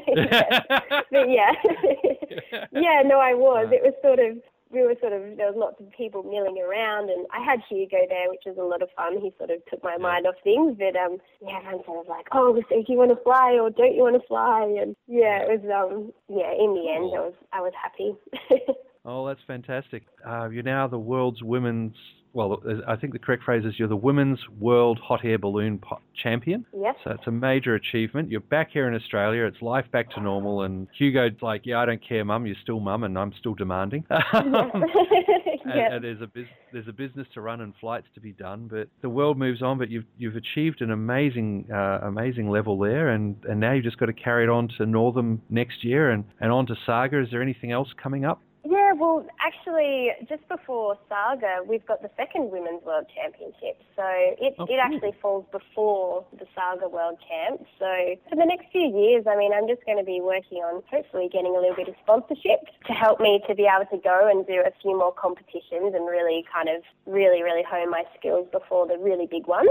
Yeah. 0.08 0.60
but 1.12 1.30
yeah, 1.30 1.52
yeah, 2.72 3.02
no, 3.06 3.20
I 3.20 3.34
was. 3.34 3.70
It 3.72 3.84
was 3.84 3.94
sort 4.02 4.20
of. 4.20 4.38
We 4.70 4.82
were 4.84 4.96
sort 5.00 5.14
of 5.14 5.38
there 5.38 5.48
was 5.48 5.56
lots 5.56 5.80
of 5.80 5.90
people 5.92 6.24
milling 6.24 6.60
around, 6.60 7.10
and 7.10 7.26
I 7.32 7.40
had 7.40 7.62
Hugo 7.70 8.04
there, 8.10 8.30
which 8.30 8.44
was 8.46 8.58
a 8.60 8.68
lot 8.68 8.82
of 8.82 8.90
fun. 8.98 9.16
He 9.22 9.32
sort 9.38 9.50
of 9.50 9.64
took 9.72 9.82
my 9.82 9.96
mind 9.96 10.28
off 10.28 10.36
things, 10.44 10.76
but 10.78 11.00
um, 11.00 11.20
yeah, 11.40 11.60
everyone's 11.64 11.86
sort 11.86 12.06
of 12.06 12.10
like, 12.10 12.28
oh, 12.34 12.54
so 12.68 12.76
do 12.76 12.92
you 12.92 12.98
want 12.98 13.12
to 13.12 13.24
fly 13.24 13.56
or 13.56 13.70
don't 13.70 13.96
you 13.96 14.04
want 14.04 14.20
to 14.20 14.28
fly? 14.28 14.68
And 14.82 14.94
yeah, 15.08 15.40
it 15.40 15.48
was 15.48 15.64
um, 15.72 16.12
yeah. 16.28 16.52
In 16.52 16.76
the 16.76 16.92
end, 16.92 17.16
I 17.16 17.24
was 17.24 17.34
I 17.54 17.62
was 17.62 17.74
happy. 17.80 18.12
Oh, 19.10 19.26
that's 19.26 19.40
fantastic. 19.48 20.04
Uh, 20.28 20.50
you're 20.50 20.64
now 20.64 20.86
the 20.86 21.00
world's 21.00 21.42
women's. 21.42 21.96
Well, 22.34 22.62
I 22.88 22.96
think 22.96 23.14
the 23.14 23.20
correct 23.20 23.44
phrase 23.44 23.66
is 23.66 23.80
you're 23.80 23.88
the 23.88 23.96
women's 23.96 24.40
world 24.60 25.00
hot 25.04 25.26
air 25.26 25.38
balloon 25.40 25.82
champion. 26.22 26.66
Yes. 26.78 26.96
So 27.04 27.12
it's 27.12 27.26
a 27.26 27.32
major 27.32 27.74
achievement. 27.76 28.30
You're 28.30 28.42
back 28.42 28.70
here 28.72 28.88
in 28.88 28.94
Australia. 28.94 29.46
It's 29.46 29.62
life 29.62 29.86
back 29.92 30.12
to 30.12 30.22
normal. 30.22 30.62
And 30.64 30.88
Hugo's 30.98 31.32
like, 31.42 31.62
yeah, 31.66 31.80
I 31.80 31.86
don't 31.86 32.02
care, 32.08 32.24
mum. 32.24 32.46
You're 32.46 32.56
still 32.62 32.80
mum, 32.80 33.04
and 33.04 33.18
I'm 33.18 33.34
still 33.40 33.54
demanding. 33.56 34.06
Um, 34.34 35.74
and, 35.74 35.76
Yeah. 35.76 35.94
and 35.96 36.04
there's 36.04 36.22
a 36.22 36.28
bus- 36.28 36.46
there's 36.72 36.88
a 36.88 36.94
business 36.94 37.28
to 37.34 37.42
run 37.42 37.60
and 37.62 37.74
flights 37.82 38.08
to 38.16 38.22
be 38.22 38.32
done, 38.32 38.68
but 38.72 38.88
the 39.02 39.10
world 39.10 39.38
moves 39.38 39.62
on. 39.62 39.78
But 39.78 39.90
you've 39.90 40.06
you've 40.18 40.36
achieved 40.38 40.82
an 40.82 40.92
amazing 40.92 41.68
uh, 41.74 42.00
amazing 42.04 42.50
level 42.50 42.78
there, 42.80 43.10
and, 43.10 43.36
and 43.50 43.60
now 43.60 43.74
you've 43.74 43.84
just 43.84 43.98
got 43.98 44.06
to 44.06 44.14
carry 44.14 44.44
it 44.44 44.50
on 44.50 44.70
to 44.78 44.86
Northam 44.86 45.42
next 45.50 45.84
year 45.84 46.12
and, 46.12 46.24
and 46.40 46.52
on 46.52 46.68
to 46.68 46.76
Saga. 46.86 47.22
Is 47.22 47.30
there 47.32 47.42
anything 47.42 47.72
else 47.72 47.90
coming 48.02 48.24
up? 48.24 48.42
Yeah, 48.70 48.92
well, 48.94 49.26
actually, 49.40 50.12
just 50.28 50.46
before 50.50 50.98
Saga, 51.08 51.64
we've 51.66 51.86
got 51.86 52.02
the 52.02 52.10
second 52.18 52.52
Women's 52.52 52.84
World 52.84 53.06
Championship. 53.16 53.80
So 53.96 54.04
it, 54.04 54.56
Oh, 54.60 54.66
it 54.66 54.80
actually 54.82 55.14
falls 55.22 55.46
before 55.52 56.26
the 56.38 56.46
Saga 56.54 56.90
World 56.90 57.18
Champs. 57.24 57.64
So 57.80 57.88
for 58.30 58.36
the 58.36 58.44
next 58.46 58.68
few 58.72 58.92
years, 58.92 59.24
I 59.26 59.38
mean, 59.38 59.54
I'm 59.54 59.68
just 59.68 59.86
going 59.86 59.98
to 59.98 60.04
be 60.04 60.20
working 60.20 60.60
on 60.68 60.84
hopefully 60.92 61.30
getting 61.32 61.56
a 61.56 61.60
little 61.60 61.76
bit 61.76 61.88
of 61.88 61.96
sponsorship 62.04 62.68
to 62.88 62.94
help 62.94 63.22
me 63.22 63.40
to 63.48 63.56
be 63.56 63.70
able 63.72 63.88
to 63.88 64.02
go 64.04 64.28
and 64.28 64.46
do 64.46 64.60
a 64.66 64.72
few 64.82 64.98
more 64.98 65.14
competitions 65.14 65.96
and 65.96 66.04
really 66.06 66.44
kind 66.52 66.68
of 66.68 66.84
really, 67.06 67.44
really 67.44 67.64
hone 67.64 67.90
my 67.90 68.04
skills 68.20 68.48
before 68.52 68.88
the 68.88 68.98
really 68.98 69.28
big 69.28 69.48
ones. 69.48 69.70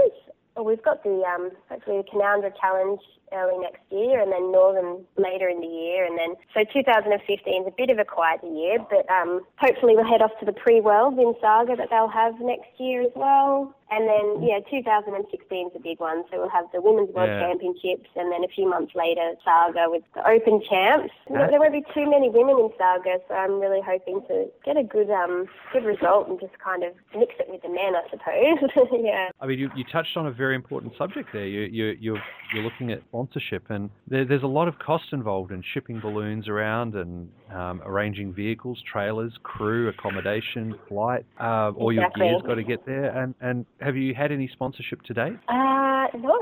Well, 0.57 0.65
We've 0.65 0.81
got 0.81 1.03
the 1.03 1.21
um, 1.21 1.51
hopefully 1.69 2.01
the 2.01 2.09
Canowindra 2.09 2.51
Challenge 2.59 2.99
early 3.31 3.59
next 3.61 3.81
year, 3.91 4.19
and 4.19 4.31
then 4.31 4.51
Northam 4.51 5.05
later 5.15 5.47
in 5.47 5.61
the 5.61 5.67
year, 5.67 6.03
and 6.03 6.17
then 6.17 6.33
so 6.51 6.63
2015 6.73 7.61
is 7.61 7.67
a 7.67 7.71
bit 7.77 7.91
of 7.91 7.99
a 7.99 8.05
quieter 8.05 8.47
year, 8.47 8.79
but 8.89 9.07
um, 9.11 9.41
hopefully 9.57 9.93
we'll 9.95 10.07
head 10.07 10.23
off 10.23 10.31
to 10.39 10.45
the 10.45 10.53
pre-world 10.53 11.19
in 11.19 11.35
Saga 11.39 11.75
that 11.75 11.89
they'll 11.91 12.07
have 12.07 12.39
next 12.41 12.69
year 12.79 13.03
as 13.03 13.11
well. 13.15 13.75
And 13.89 14.07
then 14.07 14.43
yeah, 14.43 14.59
2016 14.69 15.67
is 15.67 15.73
a 15.75 15.79
big 15.79 15.99
one, 15.99 16.23
so 16.29 16.39
we'll 16.39 16.49
have 16.49 16.65
the 16.73 16.81
Women's 16.81 17.13
World 17.13 17.29
Yeah. 17.29 17.39
Championships, 17.39 18.09
and 18.15 18.31
then 18.31 18.43
a 18.43 18.47
few 18.47 18.69
months 18.69 18.93
later 18.95 19.33
Saga 19.45 19.87
with 19.87 20.03
the 20.13 20.27
Open 20.27 20.61
Champs. 20.67 21.13
There 21.29 21.59
won't 21.59 21.71
be 21.71 21.85
too 21.93 22.09
many 22.09 22.29
women 22.29 22.57
in 22.59 22.69
Saga, 22.77 23.19
so 23.27 23.33
I'm 23.33 23.59
really 23.59 23.81
hoping 23.81 24.21
to 24.27 24.47
get 24.65 24.77
a 24.77 24.83
good 24.83 25.09
um, 25.09 25.47
good 25.71 25.85
result 25.85 26.27
and 26.27 26.39
just 26.39 26.57
kind 26.59 26.83
of 26.83 26.93
mix 27.15 27.35
it 27.39 27.47
with 27.49 27.61
the 27.61 27.69
men, 27.69 27.95
I 27.95 28.03
suppose. 28.09 28.89
yeah. 29.03 29.29
I 29.39 29.45
mean, 29.47 29.59
you, 29.59 29.69
you 29.75 29.83
touched 29.91 30.17
on 30.17 30.27
a 30.27 30.31
very 30.31 30.55
important 30.55 30.93
subject 30.97 31.29
there. 31.31 31.47
You, 31.47 31.61
you, 31.61 31.97
you're, 31.99 32.23
you're 32.53 32.63
looking 32.63 32.91
at 32.91 33.01
sponsorship, 33.09 33.69
and 33.69 33.89
there, 34.07 34.25
there's 34.25 34.43
a 34.43 34.47
lot 34.47 34.67
of 34.67 34.77
cost 34.79 35.05
involved 35.11 35.51
in 35.51 35.63
shipping 35.73 35.99
balloons 35.99 36.47
around 36.47 36.95
and 36.95 37.29
um, 37.53 37.81
arranging 37.85 38.33
vehicles, 38.33 38.81
trailers, 38.91 39.33
crew, 39.43 39.87
accommodation, 39.89 40.75
flight. 40.87 41.25
Uh, 41.39 41.71
all 41.77 41.89
Exactly. 41.89 42.25
your 42.25 42.39
gear's 42.39 42.47
got 42.47 42.55
to 42.55 42.63
get 42.63 42.85
there. 42.85 43.05
And, 43.17 43.33
and 43.41 43.65
have 43.81 43.95
you 43.95 44.13
had 44.13 44.31
any 44.31 44.47
sponsorship 44.51 45.01
to 45.03 45.13
date? 45.13 45.37
Uh, 45.47 46.07
no, 46.17 46.39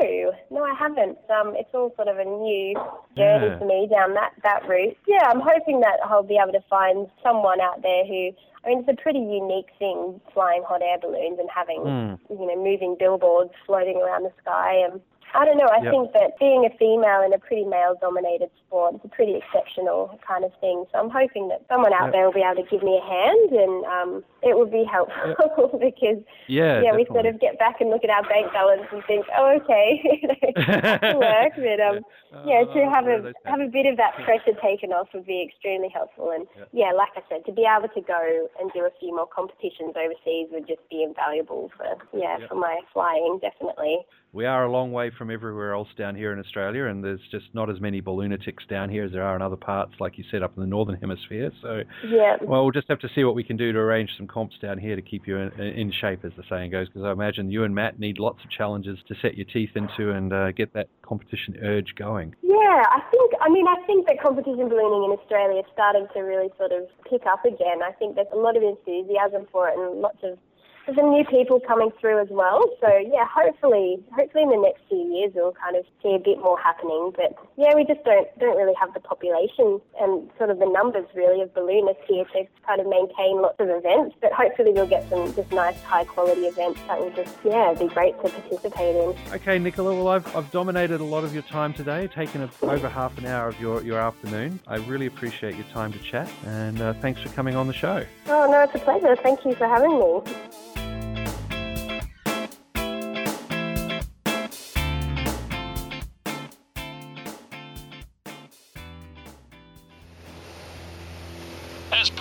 no, 0.51 0.63
I 0.63 0.73
haven't. 0.77 1.17
Um, 1.29 1.53
it's 1.55 1.69
all 1.73 1.91
sort 1.95 2.07
of 2.07 2.17
a 2.17 2.23
new 2.25 2.73
journey 3.17 3.47
Yeah. 3.47 3.59
for 3.59 3.65
me 3.65 3.87
down 3.91 4.13
that, 4.13 4.31
that 4.43 4.67
route. 4.67 4.97
Yeah, 5.07 5.23
I'm 5.27 5.41
hoping 5.41 5.81
that 5.81 5.97
I'll 6.05 6.23
be 6.23 6.39
able 6.41 6.53
to 6.53 6.63
find 6.69 7.07
someone 7.23 7.59
out 7.61 7.81
there 7.81 8.05
who, 8.05 8.31
I 8.63 8.69
mean, 8.69 8.79
it's 8.79 8.89
a 8.89 9.01
pretty 9.01 9.19
unique 9.19 9.69
thing 9.79 10.19
flying 10.33 10.63
hot 10.67 10.81
air 10.81 10.97
balloons 11.01 11.39
and 11.39 11.49
having, 11.53 11.79
Mm. 11.81 12.19
you 12.29 12.45
know, 12.47 12.55
moving 12.55 12.95
billboards 12.97 13.51
floating 13.65 13.97
around 13.97 14.23
the 14.23 14.31
sky. 14.41 14.75
And 14.89 15.01
I 15.35 15.43
don't 15.45 15.57
know, 15.57 15.67
I 15.67 15.81
Yep. 15.83 15.91
think 15.91 16.13
that 16.13 16.39
being 16.39 16.65
a 16.65 16.69
female 16.77 17.21
in 17.21 17.33
a 17.33 17.37
pretty 17.39 17.65
male 17.65 17.95
dominated 17.99 18.49
sport 18.65 18.95
is 18.95 19.01
a 19.03 19.09
pretty 19.09 19.35
exceptional 19.35 20.17
kind 20.25 20.43
of 20.45 20.51
thing. 20.61 20.85
So 20.91 20.99
I'm 20.99 21.09
hoping 21.09 21.49
that 21.49 21.61
someone 21.67 21.93
out 21.93 22.05
Yep. 22.05 22.13
there 22.13 22.25
will 22.25 22.33
be 22.33 22.41
able 22.41 22.63
to 22.63 22.69
give 22.69 22.83
me 22.83 22.97
a 22.97 23.05
hand 23.05 23.51
and 23.51 23.85
um, 23.85 24.23
it 24.41 24.57
would 24.57 24.71
be 24.71 24.85
helpful 24.85 25.77
because 25.79 26.23
Yeah, 26.47 26.81
yeah, 26.81 26.95
we 26.95 27.05
sort 27.11 27.25
of 27.25 27.39
get 27.39 27.59
back 27.59 27.81
and 27.81 27.89
look 27.89 28.03
at 28.03 28.09
our 28.09 28.23
bank 28.23 28.51
balance 28.53 28.87
and 28.91 29.03
think, 29.05 29.25
oh, 29.37 29.59
okay, 29.61 29.99
it 30.23 30.55
work. 31.19 31.53
But 31.57 31.79
um, 31.83 31.99
yeah, 32.45 32.63
to 32.63 32.79
Oh, 32.79 32.91
have 32.93 33.05
yeah, 33.05 33.31
a 33.45 33.49
have 33.49 33.59
a 33.59 33.67
bit 33.67 33.85
of 33.85 33.97
that 33.97 34.15
pressure 34.23 34.53
taken 34.61 34.91
off 34.93 35.07
would 35.13 35.25
be 35.25 35.41
extremely 35.43 35.89
helpful. 35.89 36.31
And 36.31 36.47
Yeah. 36.55 36.65
yeah, 36.71 36.91
like 36.91 37.11
I 37.15 37.21
said, 37.29 37.45
to 37.45 37.51
be 37.51 37.65
able 37.67 37.89
to 37.89 38.01
go 38.01 38.47
and 38.59 38.71
do 38.73 38.85
a 38.85 38.91
few 38.99 39.15
more 39.15 39.27
competitions 39.27 39.95
overseas 39.95 40.47
would 40.51 40.67
just 40.67 40.87
be 40.89 41.03
invaluable 41.03 41.71
for 41.75 41.85
yeah 42.13 42.37
Yeah. 42.39 42.47
for 42.47 42.55
my 42.55 42.79
flying 42.93 43.39
definitely. 43.41 44.05
We 44.35 44.45
are 44.45 44.65
a 44.65 44.69
long 44.69 44.91
way 44.91 45.11
from 45.17 45.31
everywhere 45.31 45.71
else 45.71 45.87
down 45.97 46.13
here 46.13 46.33
in 46.33 46.39
Australia, 46.39 46.87
and 46.87 47.01
there's 47.01 47.21
just 47.31 47.45
not 47.53 47.69
as 47.69 47.79
many 47.79 48.01
balloonatics 48.01 48.67
down 48.69 48.89
here 48.89 49.05
as 49.05 49.13
there 49.13 49.23
are 49.23 49.33
in 49.33 49.41
other 49.41 49.55
parts, 49.55 49.93
like 50.01 50.17
you 50.17 50.25
said, 50.29 50.43
up 50.43 50.51
in 50.57 50.61
the 50.61 50.67
northern 50.67 50.97
hemisphere. 50.99 51.53
So, 51.61 51.83
Yeah. 52.03 52.35
well, 52.41 52.63
we'll 52.63 52.73
just 52.73 52.89
have 52.89 52.99
to 52.99 53.09
see 53.15 53.23
what 53.23 53.33
we 53.33 53.45
can 53.45 53.55
do 53.55 53.71
to 53.71 53.79
arrange 53.79 54.09
some 54.17 54.27
comps 54.27 54.57
down 54.59 54.77
here 54.77 54.97
to 54.97 55.01
keep 55.01 55.25
you 55.25 55.37
in, 55.37 55.57
in 55.61 55.89
shape, 55.89 56.25
as 56.25 56.33
the 56.35 56.43
saying 56.49 56.71
goes. 56.71 56.89
Because 56.89 57.03
I 57.03 57.13
imagine 57.13 57.49
you 57.49 57.63
and 57.63 57.73
Matt 57.73 57.97
need 57.97 58.19
lots 58.19 58.43
of 58.43 58.49
challenges 58.51 58.99
to 59.07 59.15
set 59.21 59.37
your 59.37 59.45
teeth 59.45 59.71
into 59.73 60.11
and 60.11 60.33
uh, 60.33 60.51
get 60.51 60.73
that 60.73 60.89
competition 61.01 61.55
urge 61.63 61.95
going. 61.95 62.35
Yeah, 62.41 62.83
I 62.91 62.99
think, 63.09 63.31
I 63.39 63.47
mean, 63.47 63.69
I 63.69 63.77
think 63.87 64.05
that 64.07 64.19
competition 64.21 64.67
ballooning 64.67 65.13
in 65.13 65.17
Australia 65.17 65.59
is 65.61 65.65
starting 65.71 66.07
to 66.13 66.19
really 66.19 66.49
sort 66.57 66.73
of 66.73 66.89
pick 67.09 67.25
up 67.25 67.45
again. 67.45 67.81
I 67.81 67.93
think 67.93 68.15
there's 68.15 68.27
a 68.33 68.37
lot 68.37 68.57
of 68.57 68.63
enthusiasm 68.63 69.47
for 69.49 69.69
it 69.69 69.77
and 69.77 70.01
lots 70.01 70.19
of 70.23 70.37
there's 70.85 70.97
some 70.97 71.09
new 71.09 71.25
people 71.25 71.59
coming 71.59 71.91
through 71.99 72.21
as 72.21 72.27
well. 72.29 72.63
So 72.79 72.87
yeah, 72.87 73.25
hopefully, 73.27 73.97
hopefully 74.13 74.43
in 74.43 74.49
the 74.49 74.61
next 74.61 74.81
few 74.87 75.01
years 75.13 75.31
we'll 75.33 75.53
kind 75.53 75.75
of 75.75 75.85
see 76.01 76.15
a 76.15 76.19
bit 76.19 76.39
more 76.39 76.59
happening. 76.59 77.11
But 77.15 77.35
yeah, 77.57 77.73
we 77.75 77.85
just 77.85 78.03
don't 78.03 78.27
don't 78.39 78.57
really 78.57 78.75
have 78.79 78.93
the 78.93 78.99
population 78.99 79.81
and 79.99 80.29
sort 80.37 80.49
of 80.49 80.59
the 80.59 80.69
numbers 80.69 81.05
really 81.15 81.41
of 81.41 81.53
balloonists 81.53 82.03
here 82.07 82.25
to 82.33 82.45
kind 82.65 82.81
of 82.81 82.87
maintain 82.87 83.41
lots 83.41 83.59
of 83.59 83.69
events. 83.69 84.15
But 84.21 84.31
hopefully 84.33 84.71
we'll 84.73 84.87
get 84.87 85.09
some 85.09 85.33
just 85.33 85.51
nice 85.51 85.81
high 85.83 86.05
quality 86.05 86.41
events 86.41 86.79
that 86.87 86.99
will 86.99 87.11
just 87.11 87.35
yeah 87.43 87.73
be 87.73 87.87
great 87.87 88.15
to 88.23 88.29
participate 88.29 88.95
in. 88.95 89.15
Okay, 89.33 89.57
Nicola. 89.59 89.95
Well, 89.95 90.07
I've, 90.09 90.35
I've 90.35 90.51
dominated 90.51 91.01
a 91.01 91.03
lot 91.03 91.23
of 91.23 91.33
your 91.33 91.43
time 91.43 91.73
today, 91.73 92.07
taken 92.07 92.43
a, 92.43 92.49
over 92.65 92.89
half 92.89 93.17
an 93.17 93.25
hour 93.25 93.47
of 93.47 93.59
your, 93.59 93.81
your 93.81 93.99
afternoon. 93.99 94.59
I 94.67 94.77
really 94.77 95.05
appreciate 95.05 95.55
your 95.55 95.65
time 95.67 95.93
to 95.93 95.99
chat, 95.99 96.29
and 96.45 96.81
uh, 96.81 96.93
thanks 96.93 97.21
for 97.21 97.29
coming 97.29 97.55
on 97.55 97.67
the 97.67 97.73
show. 97.73 98.05
Oh 98.27 98.49
no, 98.49 98.61
it's 98.61 98.75
a 98.75 98.79
pleasure. 98.79 99.15
Thank 99.15 99.45
you 99.45 99.55
for 99.55 99.67
having 99.67 99.99
me. 99.99 100.74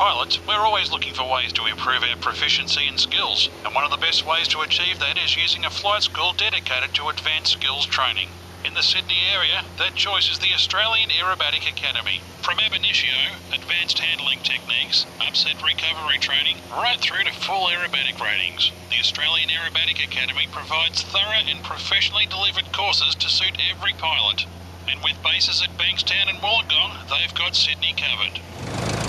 Pilots, 0.04 0.38
we're 0.46 0.60
always 0.68 0.92
looking 0.92 1.14
for 1.14 1.24
ways 1.24 1.50
to 1.50 1.64
improve 1.64 2.02
our 2.02 2.16
proficiency 2.20 2.86
and 2.86 3.00
skills, 3.00 3.48
and 3.64 3.74
one 3.74 3.84
of 3.84 3.90
the 3.90 3.96
best 3.96 4.26
ways 4.26 4.46
to 4.46 4.60
achieve 4.60 4.98
that 4.98 5.16
is 5.16 5.34
using 5.34 5.64
a 5.64 5.70
flight 5.70 6.02
school 6.02 6.34
dedicated 6.36 6.92
to 6.92 7.08
advanced 7.08 7.52
skills 7.52 7.86
training. 7.86 8.28
In 8.66 8.74
the 8.74 8.82
Sydney 8.82 9.16
area, 9.32 9.64
that 9.78 9.94
choice 9.94 10.30
is 10.30 10.38
the 10.40 10.52
Australian 10.52 11.08
Aerobatic 11.08 11.66
Academy. 11.66 12.20
From 12.42 12.60
ab 12.60 12.74
initio, 12.74 13.32
advanced 13.50 13.98
handling 13.98 14.40
techniques, 14.40 15.06
upset 15.26 15.64
recovery 15.64 16.18
training, 16.18 16.58
right 16.70 17.00
through 17.00 17.24
to 17.24 17.32
full 17.32 17.68
aerobatic 17.68 18.20
ratings, 18.20 18.72
the 18.90 19.00
Australian 19.00 19.48
Aerobatic 19.48 20.04
Academy 20.04 20.46
provides 20.52 21.00
thorough 21.00 21.48
and 21.48 21.64
professionally 21.64 22.26
delivered 22.26 22.76
courses 22.76 23.14
to 23.14 23.30
suit 23.30 23.56
every 23.72 23.94
pilot. 23.94 24.44
And 24.86 25.02
with 25.02 25.16
bases 25.24 25.62
at 25.62 25.78
Bankstown 25.78 26.28
and 26.28 26.44
Wollongong, 26.44 27.08
they've 27.08 27.34
got 27.34 27.56
Sydney 27.56 27.96
covered. 27.96 29.03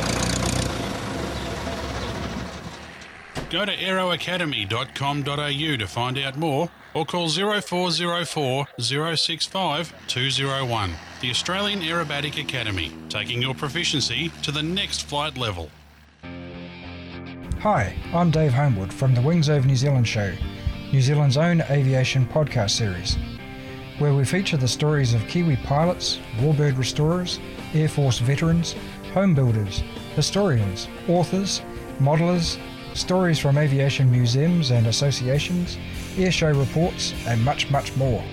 Go 3.49 3.63
to 3.63 3.75
aeroacademy.com.au 3.75 5.77
to 5.77 5.87
find 5.87 6.17
out 6.17 6.35
more 6.35 6.69
or 6.95 7.05
call 7.05 7.29
0404 7.29 8.67
065 8.79 9.93
201. 10.07 10.91
The 11.21 11.29
Australian 11.29 11.81
Aerobatic 11.81 12.41
Academy, 12.41 12.91
taking 13.07 13.41
your 13.41 13.53
proficiency 13.53 14.31
to 14.41 14.51
the 14.51 14.63
next 14.63 15.03
flight 15.03 15.37
level. 15.37 15.69
Hi, 17.59 17.95
I'm 18.13 18.31
Dave 18.31 18.53
Homewood 18.53 18.91
from 18.91 19.13
the 19.13 19.21
Wings 19.21 19.49
Over 19.49 19.67
New 19.67 19.75
Zealand 19.75 20.07
show, 20.07 20.33
New 20.91 21.01
Zealand's 21.01 21.37
own 21.37 21.61
aviation 21.69 22.25
podcast 22.25 22.71
series, 22.71 23.15
where 23.99 24.13
we 24.13 24.25
feature 24.25 24.57
the 24.57 24.67
stories 24.67 25.13
of 25.13 25.25
Kiwi 25.27 25.57
pilots, 25.57 26.19
warbird 26.37 26.77
restorers, 26.77 27.39
Air 27.73 27.89
Force 27.89 28.19
veterans, 28.19 28.75
home 29.13 29.35
builders, 29.35 29.83
historians, 30.15 30.87
authors, 31.07 31.61
modelers, 31.99 32.57
stories 32.95 33.37
from 33.37 33.57
aviation 33.57 34.09
museums 34.09 34.71
and 34.71 34.87
associations, 34.87 35.77
airshow 36.15 36.57
reports, 36.57 37.13
and 37.27 37.43
much, 37.43 37.69
much 37.69 37.95
more. 37.97 38.23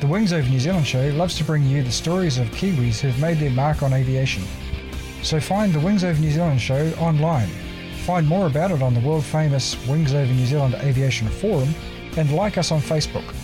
The 0.00 0.06
Wings 0.06 0.32
Over 0.32 0.48
New 0.48 0.60
Zealand 0.60 0.86
show 0.86 1.08
loves 1.10 1.36
to 1.38 1.44
bring 1.44 1.64
you 1.64 1.82
the 1.82 1.90
stories 1.90 2.38
of 2.38 2.48
Kiwis 2.48 3.00
who've 3.00 3.20
made 3.20 3.38
their 3.38 3.50
mark 3.50 3.82
on 3.82 3.92
aviation. 3.92 4.44
So 5.22 5.40
find 5.40 5.72
the 5.72 5.80
Wings 5.80 6.04
Over 6.04 6.20
New 6.20 6.30
Zealand 6.30 6.60
show 6.60 6.92
online. 6.98 7.48
Find 8.04 8.26
more 8.26 8.46
about 8.46 8.70
it 8.70 8.82
on 8.82 8.94
the 8.94 9.00
world 9.00 9.24
famous 9.24 9.76
Wings 9.86 10.14
Over 10.14 10.32
New 10.32 10.46
Zealand 10.46 10.74
Aviation 10.74 11.28
Forum 11.28 11.74
and 12.16 12.32
like 12.32 12.58
us 12.58 12.70
on 12.70 12.80
Facebook. 12.80 13.34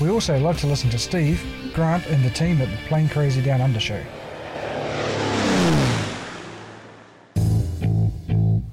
We 0.00 0.08
also 0.10 0.38
love 0.38 0.58
to 0.58 0.66
listen 0.66 0.90
to 0.90 0.98
Steve, 0.98 1.42
Grant, 1.74 2.06
and 2.06 2.24
the 2.24 2.30
team 2.30 2.60
at 2.62 2.70
the 2.70 2.88
Plane 2.88 3.08
Crazy 3.08 3.42
Down 3.42 3.60
Under 3.60 3.80
show. 3.80 4.02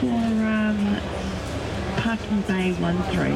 for 0.00 0.24
um, 0.46 1.00
Parking 1.96 2.40
Bay 2.42 2.72
13. 2.72 3.32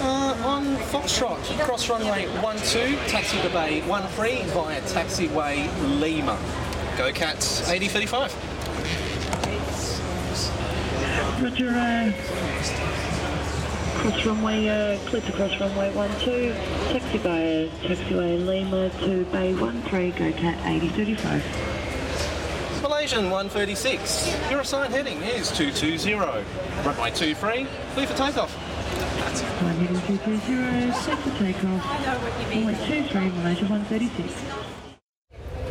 Uh, 0.00 0.36
on 0.44 0.76
Foxtrot, 0.92 1.42
cross 1.60 1.88
runway 1.88 2.26
12, 2.40 3.08
taxi 3.08 3.40
to 3.42 3.48
bay 3.50 3.80
13 3.80 4.46
via 4.48 4.80
taxiway 4.82 5.68
Lima. 6.00 6.38
Go 6.96 7.10
GoCat 7.10 7.70
8035. 7.70 8.53
Roger, 11.44 11.68
uh, 11.68 12.10
cross 14.00 14.24
runway, 14.24 14.66
uh, 14.66 14.98
clear 15.10 15.20
to 15.20 15.32
cross 15.32 15.60
runway 15.60 15.92
12, 15.92 16.56
taxi 16.90 17.18
via 17.18 17.68
taxiway 17.82 18.46
Lima 18.46 18.88
to 19.00 19.26
Bay 19.26 19.52
13, 19.52 20.12
GoCat 20.14 20.56
8035. 20.64 21.42
Malaysian 22.80 23.28
136, 23.28 24.34
your 24.50 24.60
assigned 24.60 24.94
heading 24.94 25.20
is 25.20 25.50
220. 25.52 26.14
Runway 26.14 27.10
23, 27.10 27.66
clear 27.92 28.06
for 28.06 28.16
takeoff. 28.16 28.54
One 29.60 29.74
heading 29.74 30.00
220, 30.16 30.92
set 30.92 31.18
for 31.18 31.28
takeoff. 31.38 31.84
Runway 32.54 32.74
23, 32.86 33.20
Malaysia 33.20 33.66
136. 33.66 34.63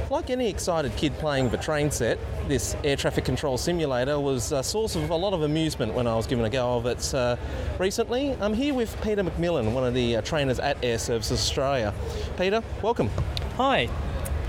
Like 0.09 0.29
any 0.29 0.49
excited 0.49 0.95
kid 0.95 1.13
playing 1.13 1.49
the 1.49 1.57
train 1.57 1.89
set, 1.89 2.19
this 2.47 2.75
air 2.83 2.95
traffic 2.95 3.25
control 3.25 3.57
simulator 3.57 4.19
was 4.19 4.51
a 4.51 4.61
source 4.61 4.95
of 4.95 5.09
a 5.09 5.15
lot 5.15 5.33
of 5.33 5.43
amusement 5.43 5.93
when 5.93 6.07
I 6.07 6.15
was 6.15 6.27
given 6.27 6.45
a 6.45 6.49
go 6.49 6.75
of 6.77 6.85
it 6.85 7.13
uh, 7.13 7.37
recently. 7.79 8.35
I'm 8.41 8.53
here 8.53 8.73
with 8.73 9.01
Peter 9.01 9.23
McMillan, 9.23 9.73
one 9.73 9.83
of 9.83 9.93
the 9.93 10.17
uh, 10.17 10.21
trainers 10.21 10.59
at 10.59 10.77
Air 10.83 10.97
Services 10.99 11.39
Australia. 11.39 11.93
Peter, 12.37 12.61
welcome. 12.81 13.09
Hi, 13.55 13.89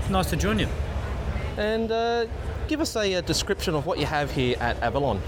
nice 0.09 0.29
to 0.29 0.35
join 0.35 0.59
you. 0.59 0.67
And 1.57 1.91
uh, 1.91 2.25
give 2.67 2.81
us 2.81 2.95
a, 2.95 3.13
a 3.13 3.21
description 3.21 3.75
of 3.75 3.85
what 3.85 3.97
you 3.97 4.05
have 4.05 4.31
here 4.31 4.57
at 4.59 4.81
Avalon. 4.83 5.19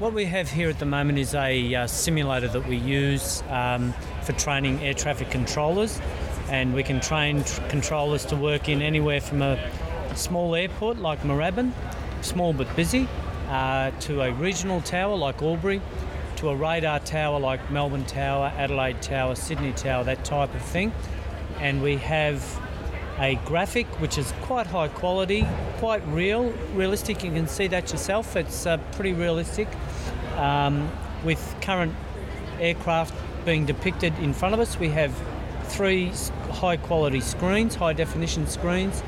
What 0.00 0.14
we 0.14 0.24
have 0.24 0.50
here 0.50 0.68
at 0.68 0.78
the 0.78 0.86
moment 0.86 1.18
is 1.18 1.34
a 1.34 1.74
uh, 1.74 1.86
simulator 1.86 2.48
that 2.48 2.66
we 2.66 2.76
use 2.76 3.42
um, 3.48 3.94
for 4.22 4.32
training 4.32 4.82
air 4.82 4.94
traffic 4.94 5.30
controllers, 5.30 6.00
and 6.50 6.74
we 6.74 6.82
can 6.82 7.00
train 7.00 7.44
tr- 7.44 7.62
controllers 7.68 8.26
to 8.26 8.36
work 8.36 8.68
in 8.68 8.82
anywhere 8.82 9.20
from 9.20 9.40
a 9.40 9.58
small 10.16 10.54
airport 10.56 10.98
like 10.98 11.20
Moorabbin, 11.22 11.72
small 12.22 12.52
but 12.52 12.74
busy, 12.74 13.08
uh, 13.48 13.92
to 14.00 14.22
a 14.22 14.32
regional 14.32 14.80
tower 14.80 15.16
like 15.16 15.40
Albury, 15.40 15.80
to 16.36 16.48
a 16.48 16.56
radar 16.56 16.98
tower 17.00 17.38
like 17.38 17.70
Melbourne 17.70 18.04
Tower, 18.04 18.52
Adelaide 18.56 19.00
Tower, 19.00 19.34
Sydney 19.34 19.72
Tower, 19.72 20.02
that 20.04 20.24
type 20.24 20.52
of 20.54 20.62
thing. 20.62 20.92
And 21.60 21.82
we 21.82 21.96
have 21.98 22.42
a 23.18 23.36
graphic 23.44 23.86
which 24.00 24.18
is 24.18 24.32
quite 24.42 24.66
high 24.66 24.88
quality, 24.88 25.46
quite 25.76 26.04
real, 26.08 26.50
realistic. 26.74 27.22
You 27.22 27.30
can 27.30 27.46
see 27.46 27.68
that 27.68 27.92
yourself. 27.92 28.34
It's 28.34 28.66
uh, 28.66 28.78
pretty 28.92 29.12
realistic. 29.12 29.68
Um, 30.36 30.90
with 31.22 31.54
current 31.60 31.94
aircraft 32.58 33.14
being 33.44 33.66
depicted 33.66 34.18
in 34.18 34.32
front 34.32 34.54
of 34.54 34.60
us, 34.60 34.78
we 34.78 34.88
have 34.88 35.14
three 35.64 36.12
high 36.50 36.76
quality 36.76 37.20
screens, 37.20 37.74
high 37.74 37.92
definition 37.92 38.46
screens, 38.46 39.02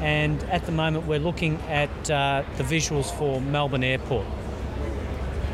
and 0.00 0.42
at 0.44 0.64
the 0.66 0.72
moment 0.72 1.06
we're 1.06 1.18
looking 1.18 1.60
at 1.62 2.10
uh, 2.10 2.42
the 2.56 2.64
visuals 2.64 3.10
for 3.16 3.40
Melbourne 3.40 3.84
Airport. 3.84 4.26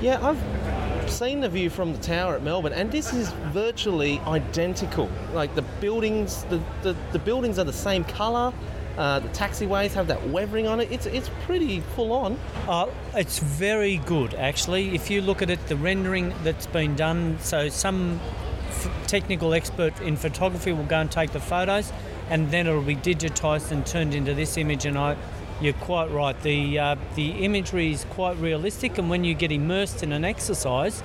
Yeah, 0.01 0.25
I've 0.27 1.11
seen 1.11 1.41
the 1.41 1.49
view 1.49 1.71
from 1.71 1.93
the 1.93 1.99
tower 1.99 2.35
at 2.35 2.43
Melbourne, 2.43 2.73
and 2.73 2.93
this 2.93 3.13
is 3.13 3.31
virtually 3.53 4.21
identical. 4.21 5.11
Like 5.33 5.55
the 5.55 5.63
buildings, 5.81 6.45
the, 6.45 6.61
the, 6.83 6.95
the 7.13 7.19
buildings 7.19 7.59
are 7.59 7.65
the 7.65 7.73
same 7.73 8.05
colour. 8.05 8.53
Uh, 8.97 9.21
the 9.21 9.29
taxiways 9.29 9.93
have 9.93 10.09
that 10.09 10.29
weathering 10.29 10.67
on 10.67 10.81
it. 10.81 10.91
It's 10.91 11.07
it's 11.07 11.31
pretty 11.45 11.81
full 11.95 12.13
on. 12.13 12.37
Uh, 12.67 12.87
it's 13.15 13.39
very 13.39 13.99
good, 13.99 14.35
actually. 14.35 14.93
If 14.93 15.09
you 15.09 15.23
look 15.23 15.41
at 15.41 15.51
it, 15.51 15.65
the 15.69 15.77
rendering 15.77 16.35
that's 16.43 16.67
been 16.67 16.97
done, 16.97 17.39
so 17.41 17.69
some 17.69 18.21
f- 18.69 19.07
technical 19.07 19.55
expert 19.55 20.01
in 20.01 20.17
photography 20.17 20.73
will 20.73 20.85
go 20.85 21.01
and 21.01 21.11
take 21.11 21.33
the 21.33 21.41
photos, 21.41 21.93
and 22.31 22.51
then 22.51 22.67
it'll 22.67 22.83
be 22.83 22.97
digitized 22.97 23.71
and 23.71 23.87
turned 23.87 24.15
into 24.15 24.35
this 24.35 24.57
image. 24.57 24.85
And 24.85 24.97
I, 24.99 25.17
you're 25.61 25.73
quite 25.73 26.11
right. 26.11 26.41
The 26.43 26.79
uh, 26.79 26.97
the 27.15 27.31
imagery 27.45 27.93
is 27.93 28.05
quite 28.11 28.37
realistic, 28.37 28.99
and 28.99 29.11
when 29.11 29.25
you 29.25 29.35
get 29.35 29.51
immersed 29.51 30.03
in 30.03 30.13
an 30.13 30.25
exercise, 30.25 31.03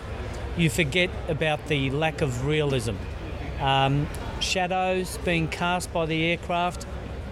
you 0.58 0.70
forget 0.70 1.10
about 1.28 1.68
the 1.68 1.90
lack 1.90 2.22
of 2.22 2.46
realism. 2.46 2.96
Um, 3.60 4.08
shadows 4.40 5.18
being 5.24 5.48
cast 5.48 5.92
by 5.94 6.06
the 6.06 6.26
aircraft 6.26 6.86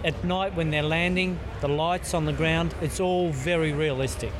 at 0.04 0.24
night 0.24 0.54
when 0.54 0.70
they're 0.70 0.82
landing, 0.82 1.38
the 1.60 1.68
lights 1.68 2.14
on 2.14 2.24
the 2.24 2.32
ground, 2.32 2.74
it's 2.80 3.00
all 3.00 3.30
very 3.30 3.72
realistic. 3.72 4.32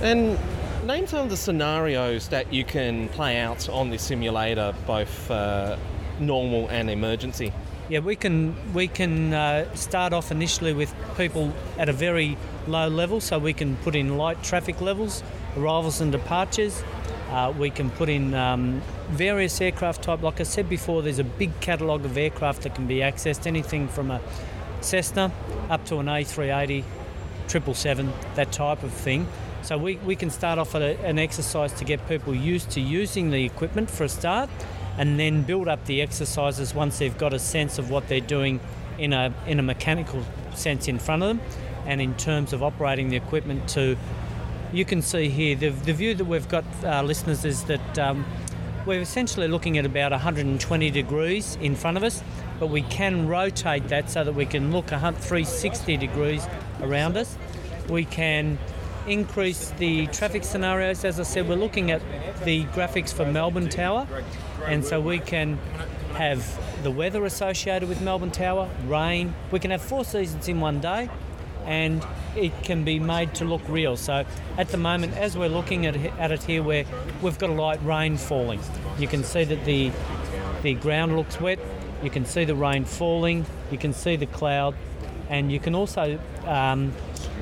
And 0.00 0.38
name 0.84 1.06
some 1.06 1.20
of 1.20 1.30
the 1.30 1.36
scenarios 1.36 2.28
that 2.28 2.52
you 2.52 2.64
can 2.64 3.08
play 3.08 3.38
out 3.38 3.68
on 3.68 3.90
this 3.90 4.02
simulator, 4.02 4.74
both 4.86 5.30
uh, 5.30 5.76
normal 6.18 6.68
and 6.68 6.90
emergency. 6.90 7.52
Yeah, 7.88 8.00
we 8.00 8.16
can 8.16 8.54
we 8.72 8.88
can 8.88 9.34
uh, 9.34 9.74
start 9.74 10.12
off 10.12 10.30
initially 10.30 10.72
with 10.72 10.94
people 11.16 11.52
at 11.78 11.88
a 11.88 11.92
very 11.92 12.36
low 12.66 12.88
level, 12.88 13.20
so 13.20 13.38
we 13.38 13.52
can 13.52 13.76
put 13.78 13.94
in 13.94 14.16
light 14.16 14.42
traffic 14.42 14.80
levels, 14.80 15.22
arrivals 15.56 16.00
and 16.00 16.10
departures. 16.10 16.82
Uh, 17.30 17.52
we 17.58 17.70
can 17.70 17.90
put 17.90 18.08
in 18.08 18.34
um, 18.34 18.80
various 19.08 19.60
aircraft 19.60 20.02
type. 20.02 20.22
Like 20.22 20.40
I 20.40 20.44
said 20.44 20.68
before, 20.68 21.02
there's 21.02 21.18
a 21.18 21.24
big 21.24 21.58
catalogue 21.60 22.04
of 22.04 22.16
aircraft 22.16 22.62
that 22.62 22.74
can 22.74 22.86
be 22.86 22.96
accessed. 22.96 23.46
Anything 23.46 23.88
from 23.88 24.10
a 24.10 24.20
Cessna 24.80 25.32
up 25.68 25.84
to 25.86 25.98
an 25.98 26.06
A380, 26.06 26.84
777, 27.48 28.12
that 28.34 28.52
type 28.52 28.82
of 28.82 28.92
thing. 28.92 29.26
So 29.64 29.78
we, 29.78 29.96
we 29.96 30.14
can 30.14 30.28
start 30.28 30.58
off 30.58 30.74
a, 30.74 30.98
an 31.06 31.18
exercise 31.18 31.72
to 31.74 31.86
get 31.86 32.06
people 32.06 32.34
used 32.34 32.70
to 32.72 32.82
using 32.82 33.30
the 33.30 33.44
equipment 33.44 33.90
for 33.90 34.04
a 34.04 34.10
start, 34.10 34.50
and 34.98 35.18
then 35.18 35.42
build 35.42 35.68
up 35.68 35.86
the 35.86 36.02
exercises 36.02 36.74
once 36.74 36.98
they've 36.98 37.16
got 37.16 37.32
a 37.32 37.38
sense 37.38 37.78
of 37.78 37.90
what 37.90 38.06
they're 38.06 38.20
doing 38.20 38.60
in 38.98 39.14
a 39.14 39.32
in 39.46 39.58
a 39.58 39.62
mechanical 39.62 40.22
sense 40.54 40.86
in 40.86 40.98
front 40.98 41.22
of 41.22 41.28
them, 41.28 41.40
and 41.86 42.02
in 42.02 42.14
terms 42.16 42.52
of 42.52 42.62
operating 42.62 43.08
the 43.08 43.16
equipment 43.16 43.66
to 43.70 43.96
you 44.70 44.84
can 44.84 45.00
see 45.00 45.30
here 45.30 45.56
the, 45.56 45.70
the 45.70 45.94
view 45.94 46.14
that 46.14 46.24
we've 46.24 46.48
got, 46.48 46.64
uh, 46.84 47.02
listeners, 47.02 47.46
is 47.46 47.64
that 47.64 47.98
um, 47.98 48.26
we're 48.84 49.00
essentially 49.00 49.48
looking 49.48 49.78
at 49.78 49.86
about 49.86 50.12
120 50.12 50.90
degrees 50.90 51.56
in 51.62 51.74
front 51.74 51.96
of 51.96 52.02
us, 52.02 52.22
but 52.60 52.68
we 52.68 52.82
can 52.82 53.28
rotate 53.28 53.88
that 53.88 54.10
so 54.10 54.24
that 54.24 54.34
we 54.34 54.44
can 54.44 54.72
look 54.72 54.88
360 54.88 55.96
degrees 55.96 56.46
around 56.82 57.16
us. 57.16 57.38
We 57.88 58.04
can 58.04 58.58
increase 59.06 59.70
the 59.78 60.06
traffic 60.08 60.44
scenarios. 60.44 61.04
As 61.04 61.20
I 61.20 61.24
said, 61.24 61.48
we're 61.48 61.56
looking 61.56 61.90
at 61.90 62.02
the 62.44 62.64
graphics 62.66 63.12
for 63.12 63.24
Melbourne 63.26 63.68
Tower, 63.68 64.06
and 64.66 64.84
so 64.84 65.00
we 65.00 65.18
can 65.18 65.58
have 66.14 66.42
the 66.82 66.90
weather 66.90 67.24
associated 67.24 67.88
with 67.88 68.00
Melbourne 68.00 68.30
Tower, 68.30 68.68
rain. 68.86 69.34
We 69.50 69.58
can 69.58 69.70
have 69.70 69.82
four 69.82 70.04
seasons 70.04 70.48
in 70.48 70.60
one 70.60 70.80
day, 70.80 71.08
and 71.64 72.04
it 72.36 72.52
can 72.62 72.84
be 72.84 72.98
made 72.98 73.34
to 73.36 73.44
look 73.44 73.62
real. 73.68 73.96
So 73.96 74.24
at 74.58 74.68
the 74.68 74.76
moment, 74.76 75.16
as 75.16 75.36
we're 75.36 75.48
looking 75.48 75.86
at, 75.86 75.96
at 75.96 76.30
it 76.30 76.42
here, 76.42 76.62
where 76.62 76.84
we've 77.22 77.38
got 77.38 77.50
a 77.50 77.54
light 77.54 77.84
rain 77.84 78.16
falling, 78.16 78.60
you 78.98 79.08
can 79.08 79.24
see 79.24 79.44
that 79.44 79.64
the 79.64 79.90
the 80.62 80.74
ground 80.74 81.14
looks 81.14 81.40
wet. 81.40 81.58
You 82.02 82.10
can 82.10 82.24
see 82.24 82.44
the 82.44 82.54
rain 82.54 82.84
falling. 82.84 83.44
You 83.70 83.78
can 83.78 83.92
see 83.92 84.16
the 84.16 84.26
cloud, 84.26 84.74
and 85.28 85.52
you 85.52 85.60
can 85.60 85.74
also, 85.74 86.18
um, 86.46 86.92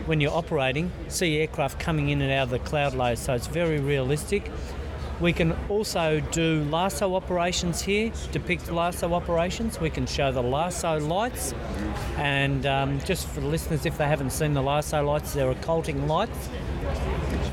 when 0.06 0.20
you're 0.20 0.32
operating, 0.32 0.90
see 1.08 1.38
aircraft 1.40 1.78
coming 1.78 2.08
in 2.08 2.20
and 2.22 2.32
out 2.32 2.44
of 2.44 2.50
the 2.50 2.58
cloud 2.58 2.94
layers. 2.94 3.20
So 3.20 3.34
it's 3.34 3.46
very 3.46 3.80
realistic. 3.80 4.50
We 5.20 5.32
can 5.32 5.52
also 5.68 6.18
do 6.32 6.64
LAHSO 6.64 7.14
operations 7.14 7.82
here, 7.82 8.10
depict 8.32 8.66
LAHSO 8.66 9.12
operations. 9.12 9.78
We 9.78 9.88
can 9.90 10.06
show 10.06 10.32
the 10.32 10.42
LAHSO 10.42 11.06
lights, 11.06 11.54
and 12.16 12.66
um, 12.66 12.98
just 13.00 13.28
for 13.28 13.40
the 13.40 13.46
listeners, 13.46 13.86
if 13.86 13.96
they 13.98 14.06
haven't 14.06 14.30
seen 14.30 14.52
the 14.54 14.62
LAHSO 14.62 15.06
lights, 15.06 15.32
they're 15.32 15.50
occulting 15.54 16.08
lights 16.08 16.48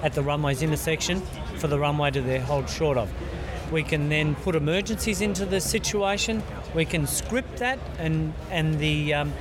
at 0.02 0.14
the 0.14 0.24
runway's 0.24 0.64
intersection 0.64 1.22
for 1.58 1.68
the 1.68 1.78
runway 1.78 2.10
to 2.10 2.22
their 2.22 2.42
hold 2.42 2.68
short 2.68 2.98
of. 2.98 3.12
We 3.72 3.84
can 3.84 4.10
then 4.10 4.34
put 4.34 4.56
emergencies 4.56 5.22
into 5.22 5.46
the 5.46 5.62
situation. 5.62 6.42
We 6.74 6.86
can 6.86 7.06
script 7.06 7.58
that, 7.58 7.78
and 8.00 8.34
and 8.50 8.80
the 8.80 9.14
um, 9.14 9.34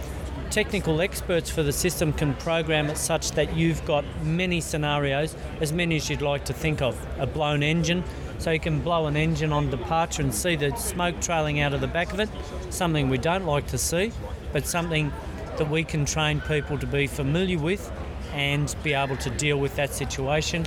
technical 0.50 1.00
experts 1.00 1.50
for 1.50 1.62
the 1.62 1.72
system 1.72 2.12
can 2.12 2.34
program 2.34 2.88
it 2.88 2.96
such 2.96 3.32
that 3.32 3.54
you've 3.56 3.84
got 3.84 4.04
many 4.22 4.60
scenarios, 4.60 5.36
as 5.60 5.72
many 5.72 5.96
as 5.96 6.08
you'd 6.08 6.22
like 6.22 6.44
to 6.46 6.52
think 6.52 6.80
of. 6.82 6.98
A 7.18 7.26
blown 7.26 7.62
engine, 7.62 8.04
so 8.38 8.50
you 8.50 8.60
can 8.60 8.80
blow 8.80 9.06
an 9.06 9.16
engine 9.16 9.52
on 9.52 9.70
departure 9.70 10.22
and 10.22 10.34
see 10.34 10.56
the 10.56 10.74
smoke 10.76 11.20
trailing 11.20 11.60
out 11.60 11.74
of 11.74 11.80
the 11.80 11.86
back 11.86 12.12
of 12.12 12.20
it. 12.20 12.28
Something 12.70 13.08
we 13.08 13.18
don't 13.18 13.44
like 13.44 13.66
to 13.68 13.78
see, 13.78 14.12
but 14.52 14.66
something 14.66 15.12
that 15.56 15.68
we 15.68 15.84
can 15.84 16.04
train 16.04 16.40
people 16.40 16.78
to 16.78 16.86
be 16.86 17.06
familiar 17.06 17.58
with 17.58 17.90
and 18.32 18.74
be 18.82 18.94
able 18.94 19.16
to 19.16 19.30
deal 19.30 19.58
with 19.58 19.74
that 19.76 19.92
situation. 19.92 20.66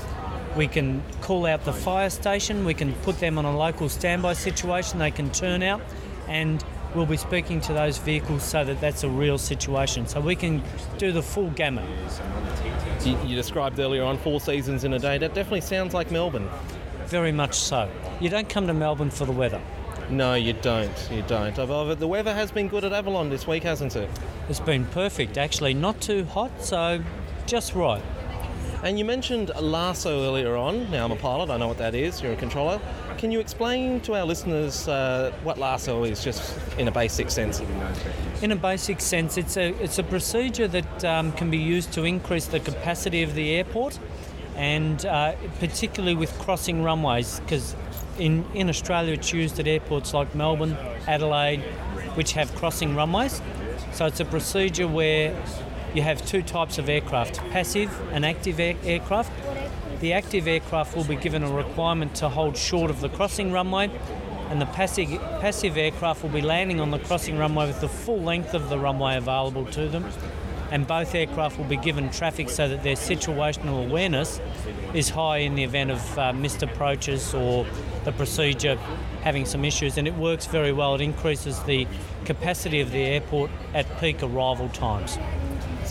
We 0.57 0.67
can 0.67 1.01
call 1.21 1.45
out 1.45 1.63
the 1.63 1.73
fire 1.73 2.09
station, 2.09 2.65
we 2.65 2.73
can 2.73 2.93
put 3.03 3.19
them 3.19 3.37
on 3.37 3.45
a 3.45 3.55
local 3.55 3.87
standby 3.87 4.33
situation, 4.33 4.99
they 4.99 5.11
can 5.11 5.31
turn 5.31 5.63
out, 5.63 5.81
and 6.27 6.63
we'll 6.95 7.05
be 7.05 7.18
speaking 7.18 7.61
to 7.61 7.73
those 7.73 7.97
vehicles 7.97 8.43
so 8.43 8.63
that 8.63 8.80
that's 8.81 9.03
a 9.03 9.09
real 9.09 9.38
situation. 9.38 10.07
So 10.07 10.19
we 10.19 10.35
can 10.35 10.63
do 10.97 11.11
the 11.11 11.22
full 11.22 11.49
gamut. 11.51 11.88
You, 13.03 13.18
you 13.26 13.35
described 13.35 13.80
earlier 13.80 14.03
on 14.03 14.18
four 14.18 14.39
seasons 14.39 14.84
in 14.84 14.93
a 14.93 14.99
day. 14.99 15.18
That 15.18 15.34
definitely 15.34 15.61
sounds 15.61 15.93
like 15.93 16.11
Melbourne. 16.11 16.49
Very 17.05 17.31
much 17.31 17.55
so. 17.55 17.89
You 18.19 18.30
don't 18.30 18.47
come 18.47 18.68
to 18.68 18.73
Melbourne 18.73 19.09
for 19.09 19.26
the 19.26 19.31
weather. 19.31 19.61
No, 20.09 20.35
you 20.35 20.53
don't. 20.53 21.09
You 21.11 21.22
don't. 21.23 21.55
The 21.55 22.07
weather 22.07 22.34
has 22.34 22.51
been 22.51 22.68
good 22.68 22.84
at 22.84 22.91
Avalon 22.91 23.30
this 23.30 23.47
week, 23.47 23.63
hasn't 23.63 23.95
it? 23.95 24.09
It's 24.49 24.59
been 24.59 24.85
perfect, 24.85 25.38
actually. 25.38 25.73
Not 25.73 26.01
too 26.01 26.26
hot, 26.26 26.51
so 26.61 27.01
just 27.45 27.73
right. 27.76 28.03
And 28.83 28.97
you 28.97 29.05
mentioned 29.05 29.49
LAHSO 29.49 30.25
earlier 30.25 30.55
on. 30.55 30.89
Now 30.89 31.05
I'm 31.05 31.11
a 31.11 31.15
pilot. 31.15 31.51
I 31.51 31.57
know 31.57 31.67
what 31.67 31.77
that 31.77 31.93
is. 31.93 32.19
You're 32.19 32.33
a 32.33 32.35
controller. 32.35 32.81
Can 33.19 33.31
you 33.31 33.39
explain 33.39 34.01
to 34.01 34.15
our 34.15 34.25
listeners 34.25 34.87
uh, 34.87 35.31
what 35.43 35.57
LAHSO 35.57 36.09
is, 36.09 36.23
just 36.23 36.57
in 36.79 36.87
a 36.87 36.91
basic 36.91 37.29
sense? 37.29 37.61
In 38.41 38.51
a 38.51 38.55
basic 38.55 38.99
sense, 38.99 39.37
it's 39.37 39.55
a 39.55 39.69
it's 39.83 39.99
a 39.99 40.03
procedure 40.03 40.67
that 40.67 41.05
um, 41.05 41.31
can 41.33 41.51
be 41.51 41.59
used 41.59 41.93
to 41.93 42.05
increase 42.05 42.47
the 42.47 42.59
capacity 42.59 43.21
of 43.21 43.35
the 43.35 43.51
airport, 43.51 43.99
and 44.55 45.05
uh, 45.05 45.35
particularly 45.59 46.15
with 46.15 46.35
crossing 46.39 46.81
runways, 46.81 47.39
because 47.41 47.75
in 48.17 48.43
in 48.55 48.67
Australia 48.67 49.13
it's 49.13 49.31
used 49.31 49.59
at 49.59 49.67
airports 49.67 50.11
like 50.11 50.33
Melbourne, 50.33 50.75
Adelaide, 51.07 51.61
which 52.15 52.31
have 52.31 52.55
crossing 52.55 52.95
runways. 52.95 53.43
So 53.91 54.07
it's 54.07 54.19
a 54.19 54.25
procedure 54.25 54.87
where 54.87 55.35
you 55.93 56.01
have 56.01 56.26
two 56.26 56.41
types 56.41 56.77
of 56.77 56.89
aircraft: 56.89 57.38
passive 57.51 57.91
and 58.11 58.26
active 58.26 58.59
air- 58.59 58.76
aircraft. 58.84 59.31
The 59.99 60.13
active 60.13 60.47
aircraft 60.47 60.95
will 60.95 61.03
be 61.03 61.15
given 61.15 61.43
a 61.43 61.51
requirement 61.51 62.15
to 62.15 62.30
hold 62.30 62.57
short 62.57 62.89
of 62.89 63.01
the 63.01 63.09
crossing 63.09 63.51
runway, 63.51 63.91
and 64.49 64.59
the 64.59 64.65
passive, 64.65 65.09
passive 65.39 65.77
aircraft 65.77 66.23
will 66.23 66.30
be 66.30 66.41
landing 66.41 66.80
on 66.80 66.91
the 66.91 66.99
crossing 66.99 67.38
runway 67.38 67.68
with 67.68 67.81
the 67.81 67.88
full 67.88 68.19
length 68.19 68.53
of 68.53 68.69
the 68.69 68.80
runway 68.80 69.15
available 69.15 69.65
to 69.68 69.88
them. 69.88 70.05
And 70.72 70.88
both 70.88 71.13
aircraft 71.13 71.57
will 71.57 71.65
be 71.65 71.76
given 71.76 72.09
traffic 72.09 72.49
so 72.49 72.69
that 72.69 72.81
their 72.81 72.95
situational 72.95 73.85
awareness 73.85 74.39
is 74.93 75.09
high 75.09 75.39
in 75.39 75.55
the 75.55 75.65
event 75.65 75.91
of 75.91 76.18
uh, 76.18 76.31
missed 76.31 76.63
approaches 76.63 77.34
or 77.34 77.65
the 78.05 78.13
procedure 78.13 78.77
having 79.22 79.45
some 79.45 79.65
issues. 79.65 79.97
And 79.97 80.07
it 80.07 80.15
works 80.15 80.45
very 80.45 80.72
well. 80.72 80.95
It 80.95 81.01
increases 81.01 81.61
the 81.63 81.88
capacity 82.23 82.80
of 82.80 82.91
the 82.91 83.03
airport 83.03 83.51
at 83.73 83.99
peak 83.99 84.23
arrival 84.23 84.69
times. 84.69 85.18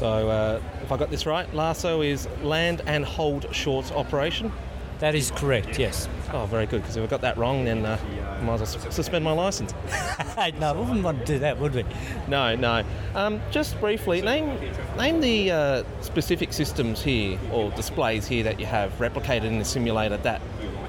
So, 0.01 0.31
uh, 0.31 0.63
if 0.83 0.91
I 0.91 0.97
got 0.97 1.11
this 1.11 1.27
right, 1.27 1.47
LAHSO 1.53 2.03
is 2.03 2.27
land 2.43 2.81
and 2.87 3.05
hold 3.05 3.55
short 3.55 3.93
operation. 3.93 4.51
That 4.99 5.15
is 5.15 5.31
correct. 5.31 5.79
Yes. 5.79 6.09
Oh, 6.33 6.47
very 6.47 6.65
good. 6.65 6.81
Because 6.81 6.97
if 6.97 7.05
I 7.05 7.07
got 7.07 7.21
that 7.21 7.37
wrong, 7.37 7.67
then 7.67 7.85
uh, 7.85 7.99
I 8.41 8.43
might 8.43 8.63
as 8.63 8.79
well 8.79 8.91
suspend 8.91 9.27
my 9.27 9.33
license. 9.33 9.75
no, 10.59 10.73
we 10.73 10.81
wouldn't 10.81 11.05
want 11.05 11.19
to 11.19 11.27
do 11.27 11.39
that, 11.41 11.59
would 11.59 11.75
we? 11.75 11.85
No, 12.29 12.57
no. 12.57 12.83
Um, 13.15 13.43
just 13.51 13.79
briefly, 13.79 14.23
name 14.23 14.59
name 14.97 15.21
the 15.21 15.51
uh, 15.51 15.85
specific 16.01 16.55
systems 16.55 17.03
here 17.03 17.39
or 17.53 17.71
displays 17.73 18.27
here 18.27 18.43
that 18.45 18.59
you 18.59 18.65
have 18.65 18.93
replicated 18.99 19.45
in 19.45 19.59
the 19.59 19.67
simulator 19.67 20.17
that 20.17 20.41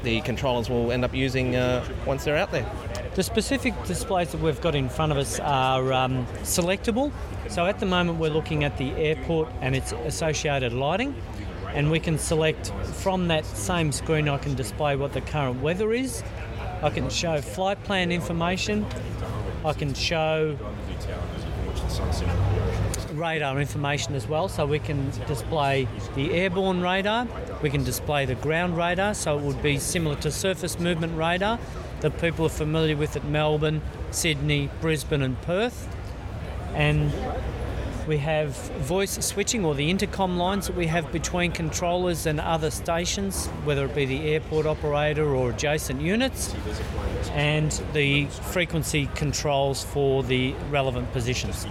the 0.03 0.21
controllers 0.21 0.69
will 0.69 0.89
end 0.89 1.03
up 1.03 1.13
using 1.13 1.57
uh, 1.57 1.85
once 2.05 2.23
they're 2.23 2.37
out 2.37 2.51
there. 2.53 2.65
The 3.13 3.23
specific 3.23 3.73
displays 3.83 4.31
that 4.31 4.39
we've 4.39 4.61
got 4.61 4.73
in 4.73 4.87
front 4.87 5.11
of 5.11 5.17
us 5.17 5.37
are 5.41 5.91
um, 5.91 6.25
selectable. 6.43 7.11
So 7.49 7.65
at 7.65 7.77
the 7.79 7.85
moment, 7.85 8.19
we're 8.19 8.29
looking 8.29 8.63
at 8.63 8.77
the 8.77 8.91
airport 8.91 9.49
and 9.59 9.75
its 9.75 9.91
associated 9.91 10.71
lighting, 10.71 11.13
and 11.73 11.91
we 11.91 11.99
can 11.99 12.17
select 12.17 12.71
from 13.01 13.27
that 13.27 13.45
same 13.45 13.91
screen. 13.91 14.29
I 14.29 14.37
can 14.37 14.55
display 14.55 14.95
what 14.95 15.11
the 15.11 15.19
current 15.19 15.61
weather 15.61 15.91
is. 15.91 16.23
I 16.81 16.89
can 16.89 17.09
show 17.09 17.41
flight 17.41 17.83
plan 17.83 18.13
information. 18.13 18.85
I 19.65 19.73
can 19.73 19.93
show 19.93 20.57
radar 23.13 23.59
information 23.59 24.15
as 24.15 24.25
well. 24.25 24.47
So 24.47 24.65
we 24.65 24.79
can 24.79 25.11
display 25.27 25.85
the 26.15 26.31
airborne 26.31 26.81
radar, 26.81 27.27
we 27.61 27.69
can 27.69 27.83
display 27.83 28.25
the 28.25 28.35
ground 28.35 28.77
radar, 28.77 29.13
so 29.13 29.37
it 29.37 29.43
would 29.43 29.61
be 29.61 29.77
similar 29.79 30.15
to 30.17 30.31
surface 30.31 30.79
movement 30.79 31.17
radar 31.17 31.59
that 32.01 32.19
people 32.19 32.45
are 32.45 32.49
familiar 32.49 32.97
with 32.97 33.15
at 33.15 33.23
Melbourne, 33.23 33.81
Sydney, 34.11 34.69
Brisbane, 34.81 35.21
and 35.21 35.41
Perth. 35.41 35.87
And 36.73 37.11
we 38.07 38.17
have 38.17 38.55
voice 38.79 39.23
switching 39.23 39.63
or 39.63 39.75
the 39.75 39.89
intercom 39.89 40.37
lines 40.37 40.67
that 40.67 40.75
we 40.75 40.87
have 40.87 41.11
between 41.11 41.51
controllers 41.51 42.25
and 42.25 42.39
other 42.39 42.71
stations, 42.71 43.47
whether 43.63 43.85
it 43.85 43.95
be 43.95 44.05
the 44.05 44.33
airport 44.33 44.65
operator 44.65 45.35
or 45.35 45.51
adjacent 45.51 46.01
units, 46.01 46.55
and 47.31 47.71
the 47.93 48.25
frequency 48.25 49.07
controls 49.15 49.83
for 49.83 50.23
the 50.23 50.53
relevant 50.69 51.11
positions. 51.13 51.67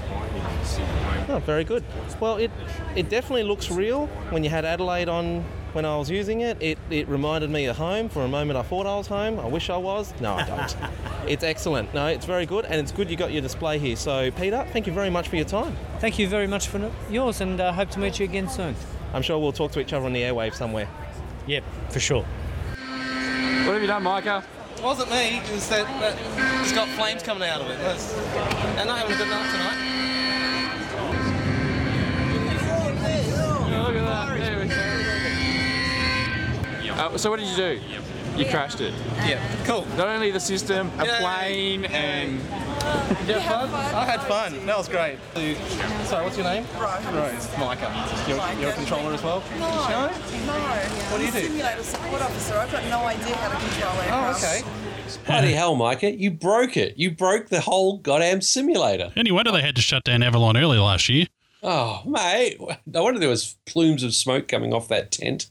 Oh, 1.29 1.43
very 1.45 1.65
good. 1.65 1.85
Well, 2.21 2.37
it 2.37 2.51
it 2.95 3.09
definitely 3.09 3.45
looks 3.45 3.71
real. 3.71 4.07
When 4.31 4.45
you 4.45 4.51
had 4.51 4.65
Adelaide 4.65 5.09
on 5.09 5.45
when 5.73 5.85
I 5.85 5.97
was 5.97 6.11
using 6.11 6.41
it, 6.41 6.61
it, 6.61 6.79
it 6.91 7.09
reminded 7.09 7.51
me 7.51 7.67
of 7.67 7.77
home. 7.77 8.09
For 8.09 8.23
a 8.23 8.29
moment, 8.29 8.59
I 8.59 8.63
thought 8.63 8.87
I 8.87 8.97
was 8.97 9.07
home. 9.07 9.39
I 9.39 9.47
wish 9.47 9.71
I 9.71 9.77
was. 9.77 10.13
No, 10.21 10.35
I 10.35 10.45
don't. 10.45 10.77
it's 11.29 11.45
excellent. 11.45 11.93
No, 11.95 12.07
it's 12.07 12.27
very 12.27 12.47
good, 12.47 12.65
and 12.65 12.75
it's 12.75 12.93
good 12.93 13.11
you 13.11 13.17
got 13.17 13.33
your 13.33 13.43
display 13.43 13.79
here. 13.79 13.97
So, 13.97 14.31
Peter, 14.33 14.67
thank 14.73 14.87
you 14.87 14.93
very 14.93 15.11
much 15.11 15.29
for 15.29 15.37
your 15.37 15.45
time. 15.45 15.77
Thank 15.99 16.19
you 16.19 16.29
very 16.29 16.47
much 16.47 16.69
for 16.69 16.91
yours, 17.11 17.41
and 17.41 17.61
uh, 17.61 17.73
hope 17.73 17.91
to 17.91 17.99
meet 17.99 18.19
you 18.19 18.25
again 18.25 18.49
soon. 18.49 18.75
I'm 19.13 19.23
sure 19.23 19.39
we'll 19.39 19.53
talk 19.53 19.73
to 19.73 19.81
each 19.81 19.93
other 19.93 20.07
on 20.07 20.13
the 20.13 20.23
airwaves 20.23 20.55
somewhere. 20.55 20.89
Yep, 21.47 21.65
for 21.91 22.01
sure. 22.01 22.23
What 22.23 23.75
have 23.75 23.83
you 23.83 23.89
done, 23.89 24.03
Micah? 24.03 24.45
It 24.77 24.83
wasn't 24.83 25.11
me. 25.11 25.39
It 25.39 25.51
was 25.53 25.69
that, 25.69 25.85
that 26.01 26.63
it's 26.63 26.73
got 26.73 26.89
flames 26.89 27.23
coming 27.23 27.49
out 27.49 27.61
of 27.61 27.71
it. 27.71 27.79
That's, 27.79 28.15
and 28.15 28.89
not 28.89 28.99
having 28.99 29.15
a 29.15 29.19
good 29.19 29.29
night 29.29 29.51
tonight. 29.53 29.91
Yeah, 33.71 33.83
look 33.87 33.97
at 33.97 34.07
that. 34.07 34.30
There 37.01 37.09
we 37.09 37.11
go. 37.11 37.15
Uh, 37.15 37.19
so 37.19 37.31
what 37.31 37.39
did 37.41 37.49
you 37.49 37.57
do? 37.57 37.81
You 38.37 38.47
crashed 38.49 38.81
it. 38.81 38.95
Yeah, 39.27 39.41
cool. 39.65 39.85
Not 39.97 40.07
only 40.09 40.31
the 40.31 40.41
system, 40.41 40.91
a 40.99 41.05
Yeah, 41.05 41.19
plane, 41.21 41.85
and 41.87 42.39
Did 43.27 43.37
you 43.37 43.41
have 43.41 43.69
fun? 43.71 43.95
I 43.95 44.05
had 44.05 44.21
fun. 44.23 44.65
That 44.67 44.79
was 44.79 44.89
great. 44.89 45.19
Sorry, 46.05 46.25
what's 46.25 46.37
your 46.37 46.45
name? 46.45 46.65
Rose. 46.79 47.05
Rose. 47.07 47.59
Micah. 47.59 48.09
You're, 48.29 48.39
you're 48.61 48.71
a 48.71 48.75
controller 48.75 49.13
as 49.13 49.23
well? 49.23 49.43
No, 49.59 49.69
No? 49.69 50.07
no. 50.47 50.53
What 51.11 51.19
do 51.19 51.25
you 51.25 51.29
I'm 51.31 51.37
a 51.37 51.41
do? 51.41 51.47
Simulator 51.49 51.83
support 51.83 52.23
officer. 52.23 52.55
I've 52.57 52.73
got 52.73 52.85
no 52.85 53.01
idea 53.05 53.37
how 53.37 53.49
to 53.49 53.57
control 53.57 54.01
it. 54.01 54.09
Oh, 54.11 54.37
okay. 54.37 54.63
Bloody 55.27 55.53
hell, 55.53 55.75
Micah! 55.75 56.13
You 56.13 56.31
broke 56.31 56.77
it. 56.77 56.97
You 56.97 57.11
broke 57.11 57.49
the 57.49 57.61
whole 57.61 57.99
goddamn 57.99 58.41
simulator. 58.43 59.13
Any 59.17 59.33
wonder 59.33 59.51
they 59.51 59.61
had 59.61 59.75
to 59.77 59.83
shut 59.83 60.05
down 60.05 60.23
Avalon 60.23 60.57
early 60.57 60.79
last 60.79 61.09
year. 61.09 61.27
Oh, 61.65 62.01
mate! 62.07 62.59
No 62.87 63.03
wonder 63.03 63.19
there 63.19 63.29
was 63.29 63.57
plumes 63.67 64.03
of 64.05 64.15
smoke 64.15 64.47
coming 64.49 64.73
off 64.73 64.87
that 64.89 65.11
tent. 65.11 65.51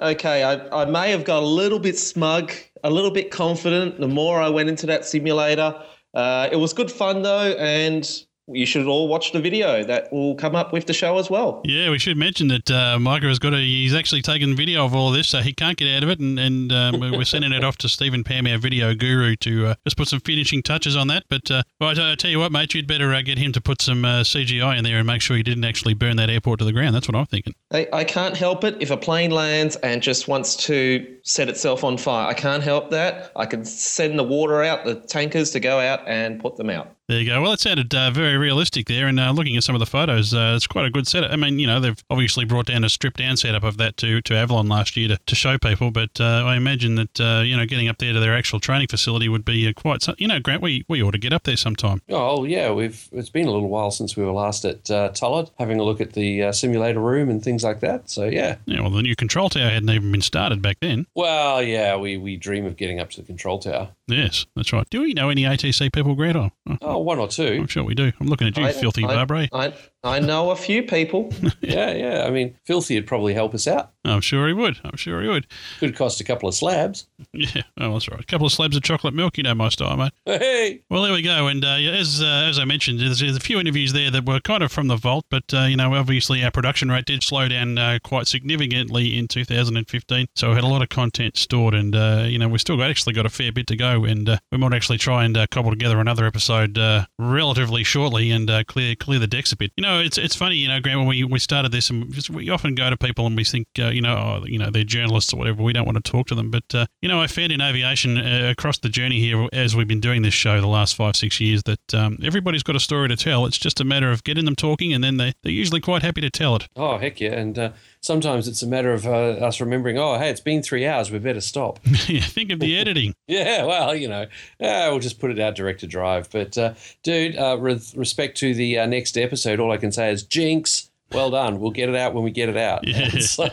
Okay, 0.00 0.42
I, 0.42 0.82
I 0.82 0.84
may 0.84 1.10
have 1.10 1.24
got 1.24 1.42
a 1.42 1.46
little 1.46 1.78
bit 1.78 1.98
smug, 1.98 2.52
a 2.84 2.90
little 2.90 3.10
bit 3.10 3.30
confident 3.30 3.98
the 3.98 4.08
more 4.08 4.40
I 4.40 4.48
went 4.48 4.68
into 4.68 4.86
that 4.86 5.04
simulator. 5.04 5.82
Uh, 6.14 6.48
it 6.50 6.56
was 6.56 6.72
good 6.72 6.90
fun 6.90 7.22
though, 7.22 7.52
and 7.52 8.08
you 8.52 8.66
should 8.66 8.86
all 8.86 9.08
watch 9.08 9.32
the 9.32 9.40
video 9.40 9.84
that 9.84 10.12
will 10.12 10.34
come 10.34 10.54
up 10.54 10.72
with 10.72 10.86
the 10.86 10.92
show 10.92 11.18
as 11.18 11.30
well. 11.30 11.60
Yeah, 11.64 11.90
we 11.90 11.98
should 11.98 12.16
mention 12.16 12.48
that 12.48 12.70
uh, 12.70 12.98
Micah 12.98 13.26
has 13.26 13.38
got 13.38 13.54
a. 13.54 13.58
He's 13.58 13.94
actually 13.94 14.22
taken 14.22 14.56
video 14.56 14.84
of 14.84 14.94
all 14.94 15.10
this, 15.10 15.28
so 15.28 15.40
he 15.40 15.52
can't 15.52 15.76
get 15.76 15.94
out 15.96 16.02
of 16.02 16.10
it, 16.10 16.20
and, 16.20 16.38
and 16.38 16.72
um, 16.72 17.00
we're 17.00 17.24
sending 17.24 17.52
it 17.52 17.64
off 17.64 17.76
to 17.78 17.88
Stephen 17.88 18.24
Pam, 18.24 18.46
our 18.46 18.58
video 18.58 18.94
guru, 18.94 19.36
to 19.36 19.68
uh, 19.68 19.74
just 19.84 19.96
put 19.96 20.08
some 20.08 20.20
finishing 20.20 20.62
touches 20.62 20.96
on 20.96 21.08
that. 21.08 21.24
But 21.28 21.50
uh, 21.50 21.62
well, 21.80 21.90
I, 21.90 22.12
I 22.12 22.14
tell 22.14 22.30
you 22.30 22.38
what, 22.38 22.52
mate, 22.52 22.74
you'd 22.74 22.86
better 22.86 23.12
uh, 23.12 23.22
get 23.22 23.38
him 23.38 23.52
to 23.52 23.60
put 23.60 23.82
some 23.82 24.04
uh, 24.04 24.20
CGI 24.20 24.78
in 24.78 24.84
there 24.84 24.98
and 24.98 25.06
make 25.06 25.22
sure 25.22 25.36
he 25.36 25.42
didn't 25.42 25.64
actually 25.64 25.94
burn 25.94 26.16
that 26.16 26.30
airport 26.30 26.58
to 26.60 26.64
the 26.64 26.72
ground. 26.72 26.94
That's 26.94 27.08
what 27.08 27.16
I'm 27.16 27.26
thinking. 27.26 27.54
I, 27.72 27.88
I 27.92 28.04
can't 28.04 28.36
help 28.36 28.64
it 28.64 28.76
if 28.80 28.90
a 28.90 28.96
plane 28.96 29.30
lands 29.30 29.76
and 29.76 30.02
just 30.02 30.28
wants 30.28 30.56
to 30.56 31.16
set 31.22 31.48
itself 31.48 31.84
on 31.84 31.96
fire. 31.96 32.26
I 32.26 32.34
can't 32.34 32.62
help 32.62 32.90
that. 32.90 33.32
I 33.36 33.46
can 33.46 33.64
send 33.64 34.18
the 34.18 34.24
water 34.24 34.62
out, 34.62 34.84
the 34.84 34.96
tankers 34.96 35.50
to 35.52 35.60
go 35.60 35.78
out 35.78 36.06
and 36.06 36.40
put 36.40 36.56
them 36.56 36.70
out. 36.70 36.96
There 37.10 37.18
you 37.18 37.26
go. 37.26 37.42
Well, 37.42 37.52
it 37.52 37.58
sounded 37.58 37.92
uh, 37.92 38.12
very 38.12 38.36
realistic 38.36 38.86
there, 38.86 39.08
and 39.08 39.18
uh, 39.18 39.32
looking 39.32 39.56
at 39.56 39.64
some 39.64 39.74
of 39.74 39.80
the 39.80 39.86
photos, 39.86 40.32
uh, 40.32 40.52
it's 40.54 40.68
quite 40.68 40.84
a 40.84 40.90
good 40.90 41.08
setup. 41.08 41.32
I 41.32 41.34
mean, 41.34 41.58
you 41.58 41.66
know, 41.66 41.80
they've 41.80 42.00
obviously 42.08 42.44
brought 42.44 42.66
down 42.66 42.84
a 42.84 42.88
stripped 42.88 43.16
down 43.16 43.36
setup 43.36 43.64
of 43.64 43.78
that 43.78 43.96
to, 43.96 44.20
to 44.22 44.34
Avalon 44.36 44.68
last 44.68 44.96
year 44.96 45.08
to, 45.08 45.18
to 45.26 45.34
show 45.34 45.58
people, 45.58 45.90
but 45.90 46.20
uh, 46.20 46.44
I 46.46 46.54
imagine 46.54 46.94
that, 46.94 47.20
uh, 47.20 47.42
you 47.44 47.56
know, 47.56 47.66
getting 47.66 47.88
up 47.88 47.98
there 47.98 48.12
to 48.12 48.20
their 48.20 48.36
actual 48.36 48.60
training 48.60 48.86
facility 48.86 49.28
would 49.28 49.44
be 49.44 49.66
uh, 49.66 49.72
quite, 49.72 50.06
you 50.20 50.28
know, 50.28 50.38
Grant, 50.38 50.62
we, 50.62 50.84
we 50.86 51.02
ought 51.02 51.10
to 51.10 51.18
get 51.18 51.32
up 51.32 51.42
there 51.42 51.56
sometime. 51.56 52.00
Oh 52.08 52.44
yeah, 52.44 52.70
we've 52.70 53.08
it's 53.10 53.28
been 53.28 53.48
a 53.48 53.50
little 53.50 53.70
while 53.70 53.90
since 53.90 54.16
we 54.16 54.24
were 54.24 54.30
last 54.30 54.64
at 54.64 54.88
uh, 54.88 55.08
Tullard, 55.08 55.50
having 55.58 55.80
a 55.80 55.82
look 55.82 56.00
at 56.00 56.12
the 56.12 56.44
uh, 56.44 56.52
simulator 56.52 57.00
room 57.00 57.28
and 57.28 57.42
things 57.42 57.64
like 57.64 57.80
that. 57.80 58.08
So 58.08 58.26
yeah. 58.26 58.58
Yeah, 58.66 58.82
well, 58.82 58.90
the 58.90 59.02
new 59.02 59.16
control 59.16 59.50
tower 59.50 59.68
hadn't 59.68 59.90
even 59.90 60.12
been 60.12 60.22
started 60.22 60.62
back 60.62 60.76
then. 60.80 61.08
Well, 61.16 61.60
yeah, 61.60 61.96
we, 61.96 62.18
we 62.18 62.36
dream 62.36 62.66
of 62.66 62.76
getting 62.76 63.00
up 63.00 63.10
to 63.10 63.20
the 63.20 63.26
control 63.26 63.58
tower. 63.58 63.88
Yes, 64.06 64.46
that's 64.54 64.72
right. 64.72 64.88
Do 64.90 65.00
we 65.00 65.12
know 65.12 65.28
any 65.28 65.42
ATC 65.42 65.92
people, 65.92 66.14
Grant? 66.14 66.36
Oh, 66.36 66.99
Oh, 66.99 66.99
one 67.04 67.18
or 67.18 67.28
two. 67.28 67.58
I'm 67.60 67.66
sure 67.66 67.84
we 67.84 67.94
do. 67.94 68.12
I'm 68.20 68.26
looking 68.28 68.48
at 68.48 68.56
you, 68.56 68.64
I- 68.64 68.72
filthy 68.72 69.04
I-. 69.04 69.14
I, 69.52 69.72
I 70.02 70.18
know 70.18 70.50
a 70.50 70.56
few 70.56 70.82
people. 70.82 71.32
yeah, 71.60 71.92
yeah. 71.92 72.24
I 72.26 72.30
mean, 72.30 72.56
Filthy 72.64 72.94
would 72.94 73.06
probably 73.06 73.34
help 73.34 73.54
us 73.54 73.66
out. 73.66 73.92
I'm 74.04 74.22
sure 74.22 74.48
he 74.48 74.54
would. 74.54 74.80
I'm 74.82 74.96
sure 74.96 75.20
he 75.22 75.28
would. 75.28 75.46
Could 75.78 75.94
cost 75.94 76.20
a 76.20 76.24
couple 76.24 76.48
of 76.48 76.54
slabs. 76.54 77.06
Yeah, 77.32 77.62
oh, 77.78 77.92
that's 77.92 78.08
right. 78.08 78.20
A 78.20 78.24
couple 78.24 78.46
of 78.46 78.52
slabs 78.52 78.76
of 78.76 78.82
chocolate 78.82 79.14
milk, 79.14 79.38
you 79.38 79.44
know 79.44 79.54
my 79.54 79.68
style, 79.68 79.96
mate. 79.96 80.12
Hey. 80.26 80.82
Well, 80.90 81.02
there 81.02 81.12
we 81.12 81.22
go. 81.22 81.46
And 81.46 81.64
uh, 81.64 81.76
as 81.76 82.20
uh, 82.20 82.46
as 82.48 82.58
I 82.58 82.64
mentioned, 82.64 82.98
there's, 82.98 83.20
there's 83.20 83.36
a 83.36 83.40
few 83.40 83.60
interviews 83.60 83.92
there 83.92 84.10
that 84.10 84.26
were 84.26 84.40
kind 84.40 84.62
of 84.62 84.72
from 84.72 84.88
the 84.88 84.96
vault, 84.96 85.26
but 85.30 85.44
uh, 85.54 85.62
you 85.62 85.76
know, 85.76 85.94
obviously 85.94 86.42
our 86.42 86.50
production 86.50 86.90
rate 86.90 87.04
did 87.06 87.22
slow 87.22 87.48
down 87.48 87.78
uh, 87.78 87.98
quite 88.02 88.26
significantly 88.26 89.16
in 89.16 89.28
2015. 89.28 90.26
So 90.34 90.48
we 90.48 90.54
had 90.56 90.64
a 90.64 90.68
lot 90.68 90.82
of 90.82 90.88
content 90.88 91.36
stored, 91.36 91.74
and 91.74 91.94
uh, 91.94 92.24
you 92.26 92.38
know, 92.38 92.48
we 92.48 92.58
still 92.58 92.76
got 92.76 92.90
actually 92.90 93.14
got 93.14 93.26
a 93.26 93.30
fair 93.30 93.52
bit 93.52 93.66
to 93.68 93.76
go, 93.76 94.04
and 94.04 94.28
uh, 94.28 94.38
we 94.50 94.58
might 94.58 94.74
actually 94.74 94.98
try 94.98 95.24
and 95.24 95.36
uh, 95.36 95.46
cobble 95.50 95.70
together 95.70 96.00
another 96.00 96.26
episode 96.26 96.76
uh, 96.78 97.06
relatively 97.18 97.84
shortly 97.84 98.30
and 98.30 98.50
uh, 98.50 98.64
clear 98.64 98.94
clear 98.96 99.18
the 99.18 99.26
decks 99.26 99.52
a 99.52 99.56
bit. 99.56 99.72
You 99.76 99.82
know, 99.82 99.89
it's 99.98 100.16
it's 100.16 100.36
funny, 100.36 100.56
you 100.56 100.68
know, 100.68 100.80
Grant, 100.80 100.98
when 101.00 101.08
we, 101.08 101.24
we 101.24 101.38
started 101.38 101.72
this, 101.72 101.90
and 101.90 102.12
just- 102.12 102.30
we 102.30 102.48
often 102.50 102.74
go 102.74 102.88
to 102.88 102.96
people 102.96 103.26
and 103.26 103.36
we 103.36 103.44
think, 103.44 103.66
uh, 103.78 103.88
you 103.88 104.00
know, 104.00 104.14
oh, 104.14 104.46
you 104.46 104.58
know, 104.58 104.70
they're 104.70 104.84
journalists 104.84 105.32
or 105.32 105.36
whatever. 105.38 105.62
We 105.62 105.72
don't 105.72 105.84
want 105.86 106.02
to 106.02 106.10
talk 106.10 106.28
to 106.28 106.34
them, 106.34 106.50
but 106.50 106.72
uh, 106.74 106.86
you 107.02 107.08
know, 107.08 107.20
I 107.20 107.26
found 107.26 107.50
in 107.52 107.60
aviation 107.60 108.16
uh, 108.18 108.48
across 108.50 108.78
the 108.78 108.88
journey 108.88 109.18
here, 109.18 109.48
as 109.52 109.74
we've 109.74 109.88
been 109.88 110.00
doing 110.00 110.22
this 110.22 110.34
show 110.34 110.60
the 110.60 110.66
last 110.68 110.94
five 110.94 111.16
six 111.16 111.40
years, 111.40 111.62
that 111.64 111.94
um, 111.94 112.18
everybody's 112.22 112.62
got 112.62 112.76
a 112.76 112.80
story 112.80 113.08
to 113.08 113.16
tell. 113.16 113.46
It's 113.46 113.58
just 113.58 113.80
a 113.80 113.84
matter 113.84 114.10
of 114.10 114.22
getting 114.24 114.44
them 114.44 114.56
talking, 114.56 114.92
and 114.92 115.02
then 115.02 115.16
they 115.16 115.32
they're 115.42 115.52
usually 115.52 115.80
quite 115.80 116.02
happy 116.02 116.20
to 116.20 116.30
tell 116.30 116.56
it. 116.56 116.68
Oh 116.76 116.98
heck 116.98 117.20
yeah! 117.20 117.32
And 117.32 117.58
uh, 117.58 117.70
sometimes 118.00 118.46
it's 118.48 118.62
a 118.62 118.66
matter 118.66 118.92
of 118.92 119.06
uh, 119.06 119.10
us 119.10 119.60
remembering. 119.60 119.98
Oh 119.98 120.18
hey, 120.18 120.30
it's 120.30 120.40
been 120.40 120.62
three 120.62 120.86
hours. 120.86 121.10
We 121.10 121.18
better 121.18 121.40
stop. 121.40 121.80
yeah, 122.08 122.20
think 122.20 122.50
of 122.52 122.60
the 122.60 122.78
editing. 122.78 123.14
Yeah, 123.30 123.64
well, 123.64 123.94
you 123.94 124.08
know, 124.08 124.26
yeah, 124.58 124.88
we'll 124.88 124.98
just 124.98 125.20
put 125.20 125.30
it 125.30 125.38
out 125.38 125.54
direct 125.54 125.80
to 125.80 125.86
drive. 125.86 126.28
But, 126.30 126.58
uh, 126.58 126.74
dude, 127.04 127.36
uh, 127.36 127.56
with 127.60 127.94
respect 127.94 128.36
to 128.38 128.54
the 128.54 128.78
uh, 128.78 128.86
next 128.86 129.16
episode, 129.16 129.60
all 129.60 129.70
I 129.70 129.76
can 129.80 129.90
say 129.92 130.12
is 130.12 130.22
jinx. 130.22 130.86
Well 131.12 131.30
done. 131.32 131.58
We'll 131.58 131.72
get 131.72 131.88
it 131.88 131.96
out 131.96 132.14
when 132.14 132.22
we 132.22 132.30
get 132.30 132.48
it 132.48 132.56
out. 132.56 132.86
Yeah. 132.86 133.08
so, 133.18 133.48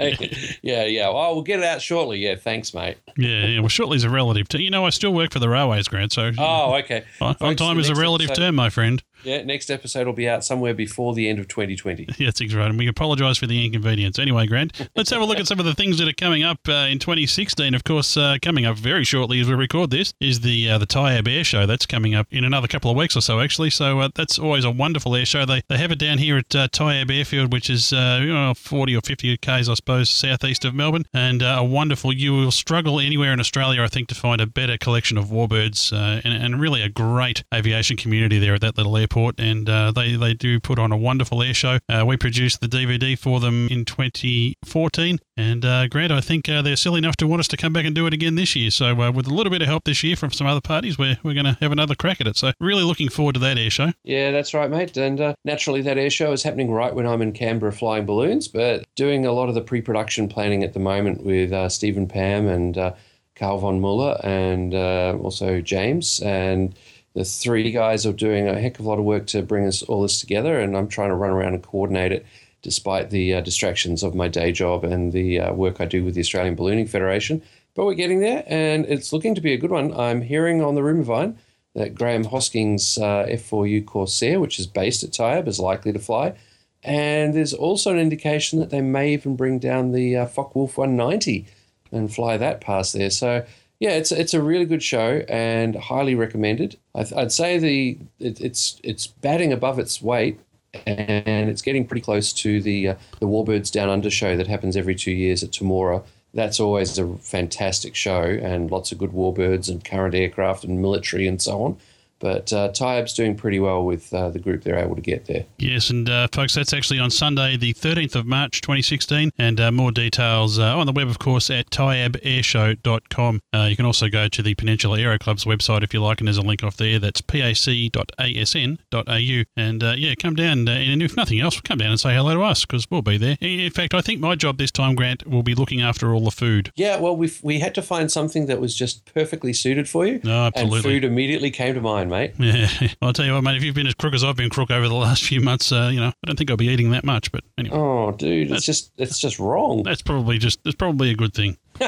yeah, 0.62 0.84
yeah. 0.86 1.08
Oh, 1.08 1.34
we'll 1.34 1.42
get 1.42 1.58
it 1.58 1.66
out 1.66 1.82
shortly. 1.82 2.20
Yeah, 2.20 2.36
thanks, 2.36 2.72
mate. 2.72 2.98
Yeah, 3.18 3.48
yeah. 3.48 3.60
Well, 3.62 3.68
shortly 3.70 3.96
is 3.98 4.04
a 4.04 4.12
relative. 4.12 4.48
T- 4.48 4.62
you 4.62 4.70
know, 4.70 4.86
I 4.86 4.92
still 4.92 5.12
work 5.12 5.32
for 5.34 5.40
the 5.40 5.50
railways, 5.50 5.88
Grant. 5.88 6.12
So 6.14 6.30
Oh, 6.38 6.76
okay. 6.76 7.04
on, 7.20 7.36
on 7.42 7.56
time 7.56 7.80
is 7.80 7.90
a 7.90 7.96
relative 7.96 8.32
term, 8.36 8.54
my 8.54 8.70
friend. 8.70 9.02
Yeah, 9.24 9.44
next 9.44 9.70
episode 9.70 10.08
will 10.08 10.14
be 10.14 10.28
out 10.28 10.44
somewhere 10.44 10.74
before 10.74 11.14
the 11.14 11.30
end 11.30 11.40
of 11.40 11.48
2020. 11.48 12.08
Yeah, 12.18 12.28
that's 12.28 12.54
right. 12.54 12.70
And 12.70 12.78
we 12.78 12.88
apologise 12.88 13.38
for 13.38 13.48
the 13.48 13.64
inconvenience. 13.66 14.20
Anyway, 14.20 14.48
Grant, 14.48 14.90
let's 14.96 15.10
have 15.10 15.22
a 15.22 15.26
look 15.26 15.40
at 15.40 15.48
some 15.48 15.60
of 15.60 15.66
the 15.66 15.74
things 15.74 15.98
that 16.00 16.08
are 16.08 16.14
coming 16.14 16.44
up 16.44 16.60
uh, 16.68 16.88
in 16.90 17.00
2016. 17.00 17.74
Of 17.74 17.84
course, 17.84 18.18
uh, 18.18 18.38
coming 18.42 18.66
up 18.66 18.78
very 18.78 19.04
shortly 19.04 19.40
as 19.40 19.48
we 19.48 19.56
record 19.56 19.92
this 19.92 20.14
is 20.20 20.42
the 20.42 20.70
uh, 20.70 20.78
the 20.78 20.88
Tyab 20.88 21.28
Air 21.28 21.44
Show. 21.44 21.66
That's 21.66 21.86
coming 21.86 22.16
up 22.16 22.28
in 22.32 22.44
another 22.44 22.68
couple 22.68 22.92
of 22.92 22.98
weeks 22.98 23.16
or 23.16 23.22
so, 23.22 23.40
actually. 23.40 23.70
So 23.70 24.00
uh, 24.00 24.10
that's 24.16 24.40
always 24.40 24.64
a 24.66 24.72
wonderful 24.72 25.16
air 25.16 25.26
show. 25.26 25.46
They, 25.46 25.62
they 25.68 25.78
have 25.78 25.92
it 25.92 26.00
down 26.00 26.18
here 26.18 26.38
at 26.38 26.56
uh, 26.56 26.68
Tyab 26.70 27.16
Airfield, 27.16 27.52
which 27.54 27.70
is 27.70 27.94
uh, 27.94 28.20
you 28.22 28.34
know 28.34 28.54
40 28.54 28.96
or 28.96 29.02
50 29.02 29.38
k's, 29.38 29.70
I 29.70 29.74
suppose, 29.74 30.10
southeast 30.10 30.66
of 30.66 30.74
Melbourne, 30.74 31.06
and 31.14 31.44
uh, 31.44 31.58
a 31.60 31.64
wonderful. 31.64 32.14
You 32.14 32.34
will 32.34 32.52
struggle 32.52 33.00
anywhere 33.00 33.34
in 33.34 33.40
Australia, 33.40 33.84
I 33.84 33.88
think, 33.88 34.08
to 34.10 34.16
find 34.16 34.42
a 34.42 34.48
better 34.48 34.78
collection 34.78 35.18
of 35.18 35.26
warbirds, 35.26 35.94
uh, 35.94 36.22
and, 36.24 36.34
and 36.34 36.60
really 36.62 36.82
a 36.82 36.90
great 36.90 37.44
aviation 37.54 37.98
community 37.98 38.40
there 38.40 38.56
at 38.56 38.62
that 38.62 38.78
little 38.78 38.98
airport. 39.08 39.40
And 39.40 39.70
uh, 39.70 39.92
they 39.92 40.16
they 40.16 40.34
do 40.34 40.60
put 40.60 40.80
on 40.80 40.92
a 40.92 40.98
wonderful 40.98 41.42
air 41.42 41.54
show. 41.54 41.80
Uh, 41.90 42.06
we 42.06 42.18
produced 42.18 42.62
the 42.62 42.68
DVD 42.68 43.18
for 43.18 43.40
them 43.40 43.68
in 43.70 43.86
2014, 43.86 45.20
and 45.36 45.66
uh, 45.66 45.88
Grant, 45.88 46.12
I 46.12 46.22
think 46.22 46.50
uh, 46.50 46.62
they're 46.62 46.76
silly 46.76 47.00
enough 47.00 47.16
to 47.18 47.28
want 47.28 47.40
us 47.40 47.48
to 47.50 47.58
come 47.58 47.74
back 47.74 47.86
and 47.86 47.96
do 47.96 48.06
it 48.08 48.14
again 48.14 48.36
this 48.36 48.56
year. 48.56 48.72
So 48.72 49.02
uh, 49.02 49.12
with 49.12 49.28
a 49.28 49.34
little 49.34 49.52
bit 49.52 49.62
of 49.62 49.68
help 49.68 49.86
this 49.86 50.04
year 50.04 50.16
from 50.16 50.32
some 50.32 50.48
other 50.48 50.62
parties, 50.62 50.98
we're 50.98 51.18
we're 51.24 51.34
going 51.34 51.46
to 51.46 51.58
have 51.62 51.72
another 51.72 51.96
crack 51.96 52.22
at 52.22 52.28
it. 52.28 52.38
So 52.38 52.52
really 52.60 52.84
looking 52.84 53.10
forward 53.10 53.34
to 53.36 53.40
that 53.40 53.58
air 53.58 53.70
show. 53.70 53.92
Yeah, 54.04 54.32
that's 54.32 54.54
right, 54.54 54.70
mate. 54.70 54.98
And 54.98 55.20
uh, 55.20 55.36
naturally, 55.46 55.82
that 55.82 55.98
air 55.98 56.10
show 56.10 56.32
is 56.32 56.44
happening 56.44 56.72
right 56.72 56.94
when 56.94 57.08
I'm 57.08 57.22
in 57.22 57.32
Canberra 57.32 57.72
flying 57.72 58.06
balloons, 58.06 58.48
but 58.48 58.86
doing 58.96 59.26
a 59.26 59.32
lot 59.32 59.50
of 59.50 59.56
the 59.56 59.62
pre 59.62 59.82
production 59.82 60.28
planning 60.28 60.64
at 60.64 60.74
the 60.74 60.80
moment 60.80 61.24
with 61.24 61.72
Stephen 61.72 62.08
Pam 62.08 62.48
and 62.48 62.94
Carl 63.38 63.60
von 63.60 63.80
Muller 63.80 64.20
and 64.24 64.74
uh, 64.74 65.16
also 65.22 65.62
James. 65.62 66.20
And 66.22 66.76
the 67.18 67.26
three 67.26 67.72
guys 67.72 68.06
are 68.06 68.14
doing 68.14 68.48
a 68.48 68.60
heck 68.60 68.78
of 68.78 68.86
a 68.86 68.88
lot 68.88 69.00
of 69.00 69.04
work 69.04 69.26
to 69.26 69.42
bring 69.42 69.66
us 69.66 69.82
all 69.82 70.04
this 70.04 70.20
together. 70.20 70.60
And 70.60 70.78
I'm 70.78 70.88
trying 70.88 71.10
to 71.10 71.16
run 71.16 71.32
around 71.32 71.56
and 71.56 71.64
coordinate 71.64 72.12
it 72.12 72.28
despite 72.62 73.10
the 73.10 73.34
uh, 73.34 73.42
distractions 73.42 74.04
of 74.04 74.14
my 74.14 74.28
day 74.28 74.52
job 74.52 74.84
and 74.84 75.12
the 75.12 75.40
uh, 75.40 75.52
work 75.52 75.82
I 75.82 75.86
do 75.86 76.04
with 76.04 76.14
the 76.14 76.22
Australian 76.22 76.54
Ballooning 76.54 76.86
Federation. 76.86 77.42
But 77.74 77.86
we're 77.86 77.96
getting 77.96 78.20
there, 78.20 78.44
and 78.46 78.86
it's 78.86 79.12
looking 79.12 79.34
to 79.34 79.42
be 79.42 79.52
a 79.54 79.58
good 79.58 79.72
one. 79.72 79.92
I'm 79.96 80.22
hearing 80.22 80.62
on 80.62 80.76
the 80.76 80.84
rumour 80.84 81.04
vine 81.04 81.40
that 81.74 81.96
Graham 81.96 82.24
Hosking's 82.24 83.00
uh, 83.00 83.26
F4U 83.28 83.88
Corsair, 83.88 84.40
which 84.40 84.60
is 84.60 84.68
based 84.68 85.02
at 85.02 85.10
Tyab, 85.10 85.48
is 85.48 85.60
likely 85.60 85.92
to 85.94 86.00
fly. 86.00 86.36
And 86.84 87.34
there's 87.34 87.54
also 87.54 87.92
an 87.92 88.00
indication 88.00 88.60
that 88.60 88.70
they 88.70 88.82
may 88.82 89.14
even 89.14 89.36
bring 89.36 89.58
down 89.58 89.92
the 89.92 90.18
uh, 90.18 90.26
Focke-Wulf 90.28 90.78
190 90.78 91.48
and 91.92 92.14
fly 92.14 92.38
that 92.38 92.62
past 92.62 92.94
there. 92.94 93.10
So 93.10 93.44
yeah, 93.80 93.92
it's 93.92 94.12
it's 94.12 94.34
a 94.34 94.42
really 94.42 94.66
good 94.66 94.82
show 94.82 95.24
and 95.30 95.76
highly 95.76 96.16
recommended. 96.16 96.78
I'd, 96.96 97.14
I'd 97.14 97.32
say 97.32 97.60
the 97.60 97.98
it, 98.20 98.42
it's 98.42 98.80
it's 98.84 99.08
batting 99.08 99.54
above 99.54 99.78
its 99.78 100.02
weight 100.02 100.40
and 100.86 101.50
it's 101.50 101.62
getting 101.62 101.86
pretty 101.86 102.02
close 102.02 102.34
to 102.34 102.62
the 102.62 102.90
uh, 102.90 102.96
the 103.20 103.28
Warbirds 103.28 103.72
Down 103.72 103.90
Under 103.90 104.10
show 104.10 104.36
that 104.36 104.48
happens 104.48 104.76
every 104.76 104.96
two 104.96 105.12
years 105.12 105.44
at 105.44 105.52
Temora. 105.52 106.04
That's 106.34 106.60
always 106.60 106.98
a 107.00 107.16
fantastic 107.18 107.96
show 107.96 108.22
and 108.22 108.70
lots 108.70 108.92
of 108.92 108.98
good 108.98 109.12
warbirds 109.12 109.70
and 109.70 109.84
current 109.84 110.14
aircraft 110.14 110.64
and 110.64 110.82
military 110.82 111.28
and 111.28 111.42
so 111.42 111.64
on. 111.64 111.78
But 112.20 112.52
uh, 112.52 112.70
Tyab's 112.70 113.14
doing 113.14 113.36
pretty 113.36 113.60
well 113.60 113.84
with 113.84 114.14
uh, 114.14 114.30
the 114.30 114.40
group 114.40 114.64
they're 114.64 114.80
able 114.80 114.96
to 114.96 115.02
get 115.02 115.26
there. 115.26 115.46
Yes, 115.60 115.90
and 115.90 116.10
uh, 116.10 116.28
folks, 116.32 116.56
that's 116.56 116.74
actually 116.74 117.00
on 117.00 117.12
Sunday, 117.12 117.58
the 117.58 117.74
13th 117.74 118.16
of 118.16 118.26
March, 118.26 118.62
2016. 118.62 119.32
And 119.38 119.60
uh, 119.60 119.72
more 119.72 119.92
details 119.92 120.60
uh, 120.60 120.78
on 120.78 120.86
the 120.86 120.92
web, 120.92 121.08
of 121.08 121.20
course, 121.20 121.50
at 121.50 121.70
tyabairshow.com. 121.70 123.42
Uh, 123.54 123.68
you 123.70 123.76
can 123.76 123.86
also 123.86 124.10
go 124.10 124.28
to 124.28 124.42
the 124.42 124.56
Peninsula 124.56 125.00
Aero 125.00 125.18
Club's 125.18 125.46
website 125.46 125.84
if 125.84 125.94
you 125.94 126.02
like, 126.02 126.20
and 126.20 126.28
there's 126.28 126.38
a 126.38 126.42
link 126.42 126.64
off 126.64 126.78
there. 126.78 127.00
That's 127.00 127.22
pac.asn.au. 127.22 129.44
And 129.56 129.84
uh, 129.84 129.94
yeah, 129.98 130.16
come 130.16 130.36
down, 130.36 130.68
uh, 130.68 130.72
and 130.72 131.02
if 131.02 131.16
nothing 131.16 131.40
else, 131.40 131.60
come 131.62 131.78
down 131.78 131.92
and 131.92 132.00
say 132.00 132.16
hello 132.16 132.34
to 132.34 132.42
us 132.42 132.66
because 132.66 132.90
we'll 132.90 133.02
be 133.02 133.18
there. 133.18 133.38
In 133.42 133.72
fact, 133.72 133.94
I 133.94 134.02
think 134.02 134.20
my 134.20 134.36
job 134.36 134.58
this 134.58 134.72
time, 134.72 134.96
Grant, 134.96 135.28
will 135.28 135.44
be 135.44 135.56
looking 135.56 135.82
after 135.82 136.14
all 136.14 136.22
the 136.22 136.32
food. 136.32 136.72
Yeah, 136.76 137.00
well, 137.00 137.16
we 137.16 137.32
we 137.42 137.60
had 137.60 137.76
to 137.76 137.82
find 137.82 138.12
something 138.12 138.48
that 138.48 138.60
was 138.60 138.76
just 138.76 139.12
perfectly 139.14 139.54
suited 139.54 139.88
for 139.88 140.06
you. 140.06 140.20
No, 140.24 140.52
And 140.56 140.74
food 140.82 141.04
immediately 141.04 141.52
came 141.52 141.76
to 141.76 141.82
mind, 141.82 142.07
mate. 142.10 142.34
Yeah, 142.40 142.68
I'll 143.02 143.14
tell 143.14 143.26
you 143.26 143.34
what, 143.34 143.44
mate. 143.44 143.58
If 143.58 143.64
you've 143.64 143.76
been 143.76 143.88
as 143.88 143.94
crook 143.96 144.14
as 144.14 144.24
I've 144.24 144.36
been 144.36 144.50
crook 144.50 144.72
over 144.72 144.88
the 144.88 144.94
last 144.96 145.24
few 145.24 145.42
months, 145.42 145.72
uh, 145.72 145.90
you 145.92 146.00
know, 146.00 146.08
I 146.08 146.14
don't 146.26 146.36
think 146.38 146.50
I'll 146.50 146.58
be 146.58 146.68
eating 146.68 146.92
that 146.92 147.04
much. 147.06 147.32
But 147.32 147.44
anyway, 147.58 147.78
Oh, 147.78 148.12
dude, 148.12 148.52
it's 148.52 148.66
just 148.66 148.92
it's 148.98 149.20
just 149.20 149.40
wrong. 149.40 149.84
that's 149.84 150.02
probably 150.02 150.38
just 150.38 150.64
that's 150.64 150.76
probably 150.76 151.12
a 151.12 151.16
good 151.16 151.34
thing. 151.34 151.58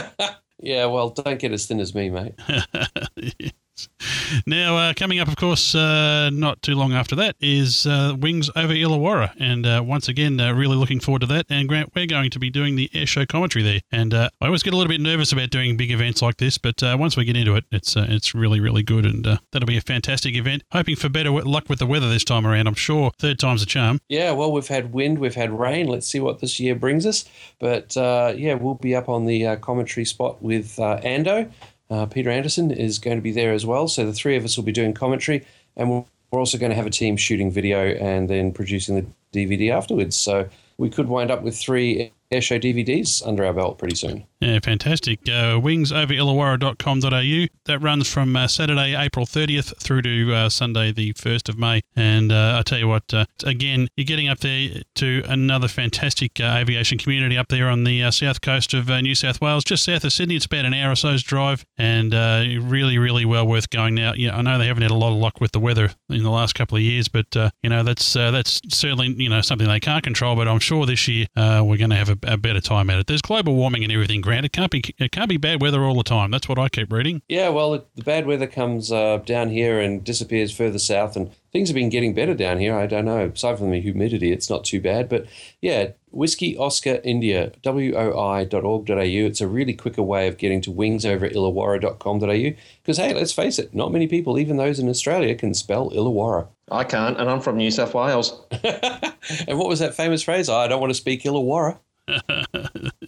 Yeah, 0.61 0.87
well, 0.87 1.11
don't 1.11 1.39
get 1.39 1.53
as 1.53 1.67
thin 1.67 1.79
as 1.79 1.95
me, 1.95 2.09
mate. 2.09 2.33
Now, 4.45 4.77
uh, 4.77 4.93
coming 4.93 5.19
up, 5.19 5.27
of 5.27 5.35
course, 5.35 5.75
uh, 5.75 6.29
not 6.31 6.61
too 6.61 6.75
long 6.75 6.93
after 6.93 7.15
that 7.15 7.35
is 7.39 7.85
uh, 7.85 8.15
Wings 8.19 8.49
over 8.55 8.73
Illawarra. 8.73 9.33
And 9.39 9.65
uh, 9.65 9.83
once 9.85 10.07
again, 10.07 10.39
uh, 10.39 10.53
really 10.53 10.75
looking 10.75 10.99
forward 10.99 11.21
to 11.21 11.27
that. 11.27 11.45
And 11.49 11.67
Grant, 11.67 11.91
we're 11.95 12.05
going 12.05 12.29
to 12.31 12.39
be 12.39 12.49
doing 12.49 12.75
the 12.75 12.89
air 12.93 13.05
show 13.05 13.25
commentary 13.25 13.63
there. 13.63 13.79
And 13.91 14.13
uh, 14.13 14.29
I 14.41 14.47
always 14.47 14.63
get 14.63 14.73
a 14.73 14.77
little 14.77 14.89
bit 14.89 15.01
nervous 15.01 15.31
about 15.31 15.49
doing 15.49 15.77
big 15.77 15.91
events 15.91 16.21
like 16.21 16.37
this, 16.37 16.57
but 16.57 16.81
once 16.81 17.17
we 17.17 17.25
get 17.25 17.37
into 17.37 17.55
it, 17.55 17.65
it's 17.71 17.95
it's 17.95 18.33
really, 18.33 18.59
really 18.59 18.83
good. 18.83 19.05
And 19.05 19.25
that'll 19.51 19.67
be 19.67 19.77
a 19.77 19.81
fantastic 19.81 20.35
event. 20.35 20.63
Hoping 20.71 20.95
for 20.95 21.09
better 21.09 21.31
luck 21.31 21.69
with 21.69 21.79
the 21.79 21.87
weather 21.87 22.09
this 22.09 22.23
time 22.23 22.45
around. 22.45 22.67
I'm 22.67 22.73
sure 22.75 23.11
third 23.19 23.39
time's 23.39 23.63
a 23.63 23.65
charm. 23.65 23.99
Yeah, 24.09 24.31
well, 24.31 24.51
we've 24.51 24.67
had 24.67 24.93
wind, 24.93 25.19
we've 25.19 25.35
had 25.35 25.57
rain. 25.57 25.87
Let's 25.87 26.07
see 26.07 26.19
what 26.19 26.39
this 26.39 26.59
year 26.59 26.75
brings 26.75 27.05
us. 27.05 27.25
But 27.59 27.95
yeah, 27.95 28.53
we'll 28.53 28.75
be 28.75 28.95
up 28.95 29.09
on 29.09 29.25
the 29.25 29.57
commentary 29.57 30.05
spot 30.05 30.41
with 30.41 30.77
Ando. 30.77 31.51
Uh, 31.89 32.05
Peter 32.05 32.29
Anderson 32.29 32.71
is 32.71 32.99
going 32.99 33.17
to 33.17 33.21
be 33.21 33.31
there 33.31 33.53
as 33.53 33.65
well. 33.65 33.87
So 33.87 34.05
the 34.05 34.13
three 34.13 34.35
of 34.35 34.45
us 34.45 34.57
will 34.57 34.63
be 34.63 34.71
doing 34.71 34.93
commentary, 34.93 35.45
and 35.75 35.89
we're 35.89 36.39
also 36.39 36.57
going 36.57 36.69
to 36.69 36.75
have 36.75 36.85
a 36.85 36.91
team 36.91 37.17
shooting 37.17 37.51
video 37.51 37.95
and 37.95 38.29
then 38.29 38.51
producing 38.51 38.95
the 38.95 39.05
DVD 39.33 39.71
afterwards. 39.71 40.15
So 40.15 40.47
we 40.77 40.89
could 40.89 41.07
wind 41.07 41.31
up 41.31 41.41
with 41.41 41.57
three 41.57 42.11
airshow 42.31 42.61
DVDs 42.61 43.25
under 43.25 43.45
our 43.45 43.53
belt 43.53 43.77
pretty 43.77 43.95
soon. 43.95 44.25
Yeah, 44.41 44.59
fantastic. 44.63 45.19
Uh, 45.27 45.59
illawarra.com.au. 45.59 47.47
That 47.65 47.79
runs 47.81 48.07
from 48.07 48.35
uh, 48.35 48.47
Saturday, 48.47 48.95
April 48.95 49.25
30th 49.25 49.77
through 49.77 50.03
to 50.03 50.33
uh, 50.33 50.49
Sunday, 50.49 50.93
the 50.93 51.11
1st 51.13 51.49
of 51.49 51.57
May. 51.57 51.81
And 51.95 52.31
uh, 52.31 52.55
I 52.57 52.63
tell 52.63 52.79
you 52.79 52.87
what, 52.87 53.13
uh, 53.13 53.25
again, 53.43 53.89
you're 53.97 54.05
getting 54.05 54.29
up 54.29 54.39
there 54.39 54.81
to 54.95 55.23
another 55.27 55.67
fantastic 55.67 56.39
uh, 56.39 56.55
aviation 56.57 56.97
community 56.97 57.37
up 57.37 57.49
there 57.49 57.67
on 57.67 57.83
the 57.83 58.01
uh, 58.01 58.11
south 58.11 58.39
coast 58.39 58.73
of 58.73 58.87
New 58.87 59.13
South 59.13 59.41
Wales, 59.41 59.65
just 59.65 59.83
south 59.83 60.05
of 60.05 60.13
Sydney. 60.13 60.37
It's 60.37 60.45
about 60.45 60.63
an 60.63 60.73
hour 60.73 60.93
or 60.93 60.95
so's 60.95 61.21
drive, 61.21 61.65
and 61.77 62.13
really, 62.13 62.97
really 62.97 63.25
well 63.25 63.45
worth 63.45 63.69
going 63.69 63.95
now. 63.95 64.13
I 64.13 64.41
know 64.41 64.57
they 64.57 64.67
haven't 64.67 64.83
had 64.83 64.91
a 64.91 64.95
lot 64.95 65.11
of 65.11 65.17
luck 65.17 65.41
with 65.41 65.51
the 65.51 65.59
weather 65.59 65.89
in 66.09 66.23
the 66.23 66.31
last 66.31 66.55
couple 66.55 66.77
of 66.77 66.81
years, 66.81 67.09
but 67.09 67.27
you 67.61 67.69
know 67.69 67.83
that's 67.83 68.13
that's 68.13 68.61
certainly 68.69 69.13
you 69.17 69.29
know 69.29 69.41
something 69.41 69.67
they 69.67 69.79
can't 69.79 70.03
control. 70.03 70.35
But 70.35 70.47
I'm 70.47 70.59
sure 70.59 70.85
this 70.85 71.07
year 71.07 71.27
we're 71.35 71.77
going 71.77 71.89
to 71.89 71.95
have 71.97 72.09
a, 72.09 72.18
a 72.23 72.37
better 72.37 72.61
time 72.61 72.89
at 72.89 72.99
it. 72.99 73.07
There's 73.07 73.21
global 73.21 73.55
warming 73.55 73.83
and 73.83 73.91
everything. 73.91 74.21
Grant, 74.21 74.45
it 74.45 74.51
can't 74.53 74.71
be 74.71 74.83
it 74.97 75.11
can't 75.11 75.29
be 75.29 75.37
bad 75.37 75.61
weather 75.61 75.83
all 75.83 75.95
the 75.95 76.03
time. 76.03 76.31
That's 76.31 76.47
what 76.49 76.57
I 76.59 76.69
keep 76.69 76.91
reading. 76.91 77.21
Yeah, 77.27 77.49
well, 77.49 77.73
it- 77.73 77.85
the 77.95 78.03
bad 78.03 78.25
weather 78.25 78.47
comes 78.47 78.91
uh, 78.91 79.17
down 79.25 79.49
here 79.49 79.79
and 79.79 80.03
disappears 80.03 80.55
further 80.55 80.79
south, 80.79 81.15
and 81.15 81.31
things 81.51 81.69
have 81.69 81.75
been 81.75 81.89
getting 81.89 82.13
better 82.13 82.33
down 82.33 82.59
here. 82.59 82.75
I 82.77 82.85
don't 82.87 83.05
know. 83.05 83.31
Aside 83.33 83.57
from 83.57 83.71
the 83.71 83.81
humidity, 83.81 84.31
it's 84.31 84.49
not 84.49 84.63
too 84.63 84.79
bad. 84.79 85.09
But 85.09 85.25
yeah, 85.61 85.89
Whiskey 86.11 86.57
Oscar 86.57 87.01
India, 87.03 87.51
woi.org.au. 87.63 88.93
It's 89.27 89.41
a 89.41 89.47
really 89.47 89.73
quicker 89.73 90.03
way 90.03 90.27
of 90.27 90.37
getting 90.37 90.61
to 90.61 90.71
wings 90.71 91.05
over 91.05 91.25
at 91.25 91.33
illawarra.com.au. 91.33 92.53
Because, 92.81 92.97
hey, 92.97 93.13
let's 93.13 93.31
face 93.33 93.59
it, 93.59 93.73
not 93.73 93.91
many 93.91 94.07
people, 94.07 94.37
even 94.39 94.57
those 94.57 94.79
in 94.79 94.89
Australia, 94.89 95.35
can 95.35 95.53
spell 95.53 95.89
Illawarra. 95.91 96.47
I 96.71 96.83
can't, 96.83 97.19
and 97.19 97.29
I'm 97.29 97.41
from 97.41 97.57
New 97.57 97.71
South 97.71 97.93
Wales. 97.93 98.39
And 99.47 99.59
what 99.59 99.67
was 99.67 99.79
that 99.79 99.93
famous 99.93 100.23
phrase? 100.23 100.49
I 100.49 100.67
don't 100.67 100.79
want 100.79 100.89
to 100.91 100.95
speak 100.95 101.23
Illawarra. 101.23 101.77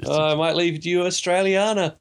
Oh, 0.05 0.21
I 0.21 0.35
might 0.35 0.55
leave 0.55 0.85
you 0.85 0.99
Australiana. 1.01 1.95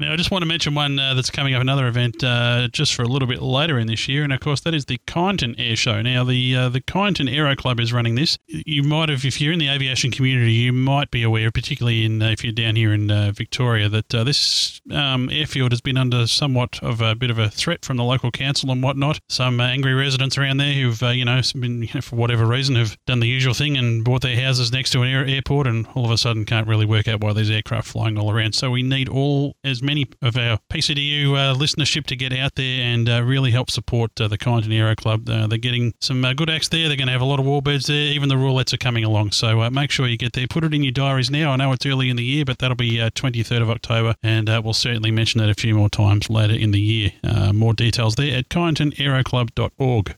Now, 0.00 0.12
I 0.12 0.16
just 0.16 0.30
want 0.30 0.42
to 0.42 0.46
mention 0.46 0.76
one 0.76 0.96
uh, 0.96 1.14
that's 1.14 1.28
coming 1.28 1.54
up, 1.54 1.60
another 1.60 1.88
event 1.88 2.22
uh, 2.22 2.68
just 2.68 2.94
for 2.94 3.02
a 3.02 3.08
little 3.08 3.26
bit 3.26 3.42
later 3.42 3.80
in 3.80 3.88
this 3.88 4.06
year, 4.06 4.22
and 4.22 4.32
of 4.32 4.38
course 4.38 4.60
that 4.60 4.72
is 4.72 4.84
the 4.84 4.98
Kyneton 5.08 5.56
Air 5.58 5.74
Show. 5.74 6.00
Now, 6.02 6.22
the 6.22 6.54
uh, 6.54 6.68
the 6.68 6.80
Kyneton 6.80 7.28
Aero 7.28 7.56
Club 7.56 7.80
is 7.80 7.92
running 7.92 8.14
this. 8.14 8.38
You 8.46 8.84
might 8.84 9.08
have, 9.08 9.24
if 9.24 9.40
you're 9.40 9.52
in 9.52 9.58
the 9.58 9.68
aviation 9.68 10.12
community, 10.12 10.52
you 10.52 10.72
might 10.72 11.10
be 11.10 11.24
aware, 11.24 11.50
particularly 11.50 12.04
in 12.04 12.22
uh, 12.22 12.28
if 12.28 12.44
you're 12.44 12.52
down 12.52 12.76
here 12.76 12.92
in 12.92 13.10
uh, 13.10 13.32
Victoria, 13.34 13.88
that 13.88 14.14
uh, 14.14 14.22
this 14.22 14.80
um, 14.92 15.30
airfield 15.30 15.72
has 15.72 15.80
been 15.80 15.96
under 15.96 16.28
somewhat 16.28 16.80
of 16.80 17.00
a 17.00 17.16
bit 17.16 17.30
of 17.30 17.40
a 17.40 17.50
threat 17.50 17.84
from 17.84 17.96
the 17.96 18.04
local 18.04 18.30
council 18.30 18.70
and 18.70 18.84
whatnot. 18.84 19.18
Some 19.28 19.60
angry 19.60 19.94
residents 19.94 20.38
around 20.38 20.58
there 20.58 20.74
who've, 20.74 21.02
you 21.02 21.24
know, 21.24 21.40
been 21.58 21.82
you 21.82 21.88
know, 21.92 22.02
for 22.02 22.14
whatever 22.14 22.46
reason, 22.46 22.76
have 22.76 22.96
done 23.06 23.18
the 23.18 23.26
usual 23.26 23.52
thing 23.52 23.76
and 23.76 24.04
bought 24.04 24.22
their 24.22 24.40
houses 24.40 24.70
next 24.70 24.90
to 24.90 25.02
an 25.02 25.08
air- 25.08 25.26
airport, 25.26 25.66
and 25.66 25.88
all 25.96 26.04
of 26.04 26.12
a 26.12 26.18
sudden 26.18 26.44
can't 26.44 26.68
really 26.68 26.86
work 26.86 27.08
out 27.08 27.20
why 27.20 27.32
there's 27.32 27.50
aircraft 27.50 27.88
flying 27.88 28.16
all 28.16 28.30
around. 28.30 28.54
So 28.54 28.70
we 28.70 28.84
need 28.84 29.08
all 29.08 29.56
as 29.64 29.82
many 29.88 30.06
of 30.20 30.36
our 30.36 30.58
PCDU 30.70 31.32
uh, 31.32 31.54
listenership 31.54 32.04
to 32.04 32.14
get 32.14 32.30
out 32.30 32.56
there 32.56 32.82
and 32.82 33.08
uh, 33.08 33.22
really 33.22 33.50
help 33.50 33.70
support 33.70 34.20
uh, 34.20 34.28
the 34.28 34.36
Kyneton 34.36 34.70
Aero 34.70 34.94
Club. 34.94 35.26
Uh, 35.26 35.46
they're 35.46 35.56
getting 35.56 35.94
some 36.02 36.22
uh, 36.22 36.34
good 36.34 36.50
acts 36.50 36.68
there. 36.68 36.88
They're 36.88 36.96
going 36.98 37.06
to 37.06 37.12
have 37.12 37.22
a 37.22 37.24
lot 37.24 37.40
of 37.40 37.46
warbirds 37.46 37.86
there. 37.86 38.12
Even 38.12 38.28
the 38.28 38.34
roulettes 38.34 38.74
are 38.74 38.78
coming 38.78 39.02
along. 39.02 39.30
So 39.30 39.62
uh, 39.62 39.70
make 39.70 39.90
sure 39.90 40.06
you 40.06 40.18
get 40.18 40.34
there. 40.34 40.46
Put 40.46 40.64
it 40.64 40.74
in 40.74 40.82
your 40.82 40.92
diaries 40.92 41.30
now. 41.30 41.52
I 41.52 41.56
know 41.56 41.72
it's 41.72 41.86
early 41.86 42.10
in 42.10 42.16
the 42.16 42.24
year, 42.24 42.44
but 42.44 42.58
that'll 42.58 42.76
be 42.76 43.00
uh, 43.00 43.08
23rd 43.10 43.62
of 43.62 43.70
October, 43.70 44.14
and 44.22 44.48
we'll 44.62 44.74
certainly 44.74 45.10
mention 45.10 45.40
that 45.40 45.48
a 45.48 45.54
few 45.54 45.74
more 45.74 45.88
times 45.88 46.28
later 46.28 46.54
in 46.54 46.70
the 46.72 46.80
year. 46.80 47.12
More 47.54 47.72
details 47.72 48.16
there 48.16 48.36
at 48.36 48.50
kyneton.aeroclub.org. 48.50 50.16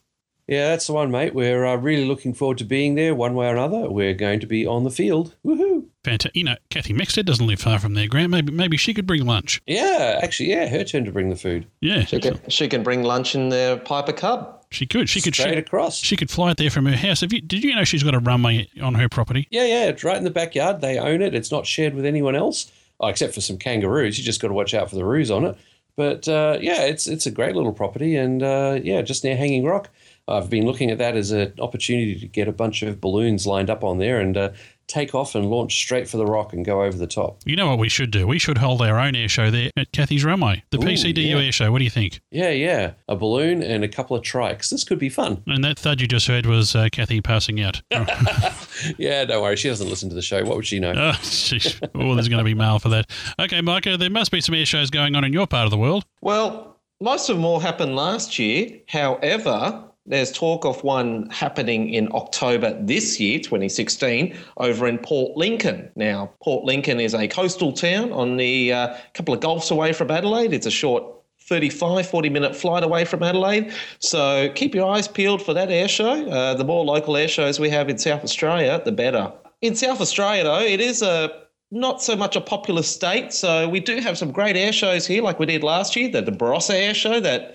Yeah, 0.50 0.70
that's 0.70 0.88
the 0.88 0.94
one, 0.94 1.12
mate. 1.12 1.32
We're 1.32 1.64
uh, 1.64 1.76
really 1.76 2.04
looking 2.04 2.34
forward 2.34 2.58
to 2.58 2.64
being 2.64 2.96
there 2.96 3.14
one 3.14 3.34
way 3.34 3.46
or 3.46 3.52
another. 3.52 3.88
We're 3.88 4.14
going 4.14 4.40
to 4.40 4.48
be 4.48 4.66
on 4.66 4.82
the 4.82 4.90
field. 4.90 5.36
Woohoo! 5.46 5.86
Fantastic. 6.02 6.34
You 6.34 6.42
know, 6.42 6.56
Kathy 6.70 6.92
Mexted 6.92 7.24
doesn't 7.24 7.46
live 7.46 7.60
far 7.60 7.78
from 7.78 7.94
there, 7.94 8.08
Grant. 8.08 8.30
Maybe 8.30 8.50
maybe 8.50 8.76
she 8.76 8.92
could 8.92 9.06
bring 9.06 9.24
lunch. 9.24 9.62
Yeah, 9.68 10.18
actually, 10.20 10.50
yeah, 10.50 10.66
her 10.66 10.82
turn 10.82 11.04
to 11.04 11.12
bring 11.12 11.30
the 11.30 11.36
food. 11.36 11.68
Yeah, 11.80 12.04
She 12.04 12.18
can, 12.18 12.40
she 12.48 12.66
can 12.66 12.82
bring 12.82 13.04
lunch 13.04 13.36
in 13.36 13.50
their 13.50 13.76
Piper 13.76 14.12
Cub. 14.12 14.64
She 14.72 14.86
could. 14.86 15.08
She 15.08 15.20
could. 15.20 15.36
Straight 15.36 15.54
she, 15.54 15.60
across. 15.60 15.96
She 15.98 16.16
could 16.16 16.30
fly 16.30 16.50
it 16.50 16.56
there 16.56 16.70
from 16.70 16.86
her 16.86 16.96
house. 16.96 17.20
Have 17.20 17.32
you? 17.32 17.40
Did 17.40 17.62
you 17.62 17.76
know 17.76 17.84
she's 17.84 18.02
got 18.02 18.16
a 18.16 18.20
runway 18.20 18.68
on 18.82 18.94
her 18.96 19.08
property? 19.08 19.46
Yeah, 19.50 19.66
yeah, 19.66 19.84
it's 19.86 20.02
right 20.02 20.16
in 20.16 20.24
the 20.24 20.30
backyard. 20.30 20.80
They 20.80 20.98
own 20.98 21.22
it. 21.22 21.32
It's 21.32 21.52
not 21.52 21.64
shared 21.64 21.94
with 21.94 22.04
anyone 22.04 22.34
else, 22.34 22.72
oh, 22.98 23.06
except 23.06 23.34
for 23.34 23.40
some 23.40 23.56
kangaroos. 23.56 24.18
You 24.18 24.24
just 24.24 24.42
got 24.42 24.48
to 24.48 24.54
watch 24.54 24.74
out 24.74 24.90
for 24.90 24.96
the 24.96 25.04
roos 25.04 25.30
on 25.30 25.44
it. 25.44 25.56
But 25.94 26.26
uh, 26.26 26.58
yeah, 26.60 26.82
it's 26.86 27.06
it's 27.06 27.26
a 27.26 27.30
great 27.30 27.54
little 27.54 27.72
property, 27.72 28.16
and 28.16 28.42
uh, 28.42 28.80
yeah, 28.82 29.02
just 29.02 29.22
near 29.22 29.36
Hanging 29.36 29.64
Rock. 29.64 29.90
I've 30.30 30.50
been 30.50 30.66
looking 30.66 30.90
at 30.90 30.98
that 30.98 31.16
as 31.16 31.30
an 31.30 31.52
opportunity 31.58 32.18
to 32.18 32.26
get 32.26 32.48
a 32.48 32.52
bunch 32.52 32.82
of 32.82 33.00
balloons 33.00 33.46
lined 33.46 33.70
up 33.70 33.84
on 33.84 33.98
there 33.98 34.20
and 34.20 34.36
uh, 34.36 34.50
take 34.86 35.14
off 35.14 35.34
and 35.34 35.46
launch 35.46 35.76
straight 35.76 36.08
for 36.08 36.16
the 36.16 36.26
rock 36.26 36.52
and 36.52 36.64
go 36.64 36.82
over 36.82 36.98
the 36.98 37.06
top. 37.06 37.40
You 37.44 37.54
know 37.56 37.68
what 37.68 37.78
we 37.78 37.88
should 37.88 38.10
do? 38.10 38.26
We 38.26 38.38
should 38.38 38.58
hold 38.58 38.82
our 38.82 38.98
own 38.98 39.14
air 39.14 39.28
show 39.28 39.50
there 39.50 39.70
at 39.76 39.92
Kathy's 39.92 40.24
Runway, 40.24 40.64
the 40.70 40.78
Ooh, 40.78 40.80
PCDU 40.80 41.30
yeah. 41.30 41.38
air 41.38 41.52
show. 41.52 41.70
What 41.70 41.78
do 41.78 41.84
you 41.84 41.90
think? 41.90 42.20
Yeah, 42.30 42.50
yeah, 42.50 42.92
a 43.08 43.14
balloon 43.14 43.62
and 43.62 43.84
a 43.84 43.88
couple 43.88 44.16
of 44.16 44.22
trikes. 44.22 44.70
This 44.70 44.82
could 44.84 44.98
be 44.98 45.08
fun. 45.08 45.42
And 45.46 45.62
that 45.64 45.78
thud 45.78 46.00
you 46.00 46.08
just 46.08 46.26
heard 46.26 46.46
was 46.46 46.74
uh, 46.74 46.88
Kathy 46.90 47.20
passing 47.20 47.60
out. 47.60 47.82
Yeah, 48.96 49.26
don't 49.26 49.42
worry. 49.42 49.56
She 49.56 49.68
doesn't 49.68 49.88
listen 49.88 50.08
to 50.08 50.14
the 50.14 50.22
show. 50.22 50.42
What 50.42 50.56
would 50.56 50.66
she 50.66 50.78
know? 50.80 50.92
Oh, 50.92 51.12
sheesh. 51.20 51.78
oh, 51.94 52.14
there's 52.14 52.28
going 52.28 52.38
to 52.38 52.44
be 52.44 52.54
mail 52.54 52.78
for 52.78 52.88
that. 52.88 53.10
Okay, 53.38 53.60
Micah, 53.60 53.98
there 53.98 54.08
must 54.08 54.30
be 54.30 54.40
some 54.40 54.54
air 54.54 54.64
shows 54.64 54.88
going 54.88 55.14
on 55.14 55.22
in 55.24 55.34
your 55.34 55.46
part 55.46 55.66
of 55.66 55.70
the 55.70 55.76
world. 55.76 56.06
Well, 56.22 56.78
most 57.00 57.28
of 57.28 57.36
them 57.36 57.44
all 57.44 57.60
happened 57.60 57.94
last 57.94 58.38
year. 58.38 58.80
However, 58.88 59.89
there's 60.10 60.32
talk 60.32 60.64
of 60.64 60.82
one 60.82 61.30
happening 61.30 61.88
in 61.88 62.08
October 62.12 62.76
this 62.82 63.20
year, 63.20 63.38
2016, 63.38 64.36
over 64.56 64.86
in 64.88 64.98
Port 64.98 65.36
Lincoln. 65.36 65.90
Now, 65.94 66.32
Port 66.42 66.64
Lincoln 66.64 66.98
is 67.00 67.14
a 67.14 67.28
coastal 67.28 67.72
town 67.72 68.12
on 68.12 68.36
the 68.36 68.72
uh, 68.72 68.96
couple 69.14 69.32
of 69.32 69.40
gulfs 69.40 69.70
away 69.70 69.92
from 69.92 70.10
Adelaide. 70.10 70.52
It's 70.52 70.66
a 70.66 70.70
short 70.70 71.04
35, 71.42 72.08
40 72.08 72.28
minute 72.28 72.56
flight 72.56 72.82
away 72.82 73.04
from 73.04 73.22
Adelaide. 73.22 73.72
So 74.00 74.50
keep 74.54 74.74
your 74.74 74.92
eyes 74.92 75.08
peeled 75.08 75.42
for 75.42 75.54
that 75.54 75.70
air 75.70 75.88
show. 75.88 76.26
Uh, 76.28 76.54
the 76.54 76.64
more 76.64 76.84
local 76.84 77.16
air 77.16 77.28
shows 77.28 77.60
we 77.60 77.70
have 77.70 77.88
in 77.88 77.96
South 77.98 78.24
Australia, 78.24 78.82
the 78.84 78.92
better. 78.92 79.32
In 79.62 79.76
South 79.76 80.00
Australia, 80.00 80.44
though, 80.44 80.60
it 80.60 80.80
is 80.80 81.02
a 81.02 81.40
not 81.70 82.02
so 82.02 82.16
much 82.16 82.34
a 82.34 82.40
popular 82.40 82.82
state. 82.82 83.32
So 83.32 83.68
we 83.68 83.78
do 83.78 83.98
have 84.00 84.18
some 84.18 84.32
great 84.32 84.56
air 84.56 84.72
shows 84.72 85.06
here, 85.06 85.22
like 85.22 85.38
we 85.38 85.46
did 85.46 85.62
last 85.62 85.94
year, 85.94 86.10
the, 86.10 86.22
Barossa 86.22 86.74
air 86.74 86.94
show 86.94 87.20
that 87.20 87.54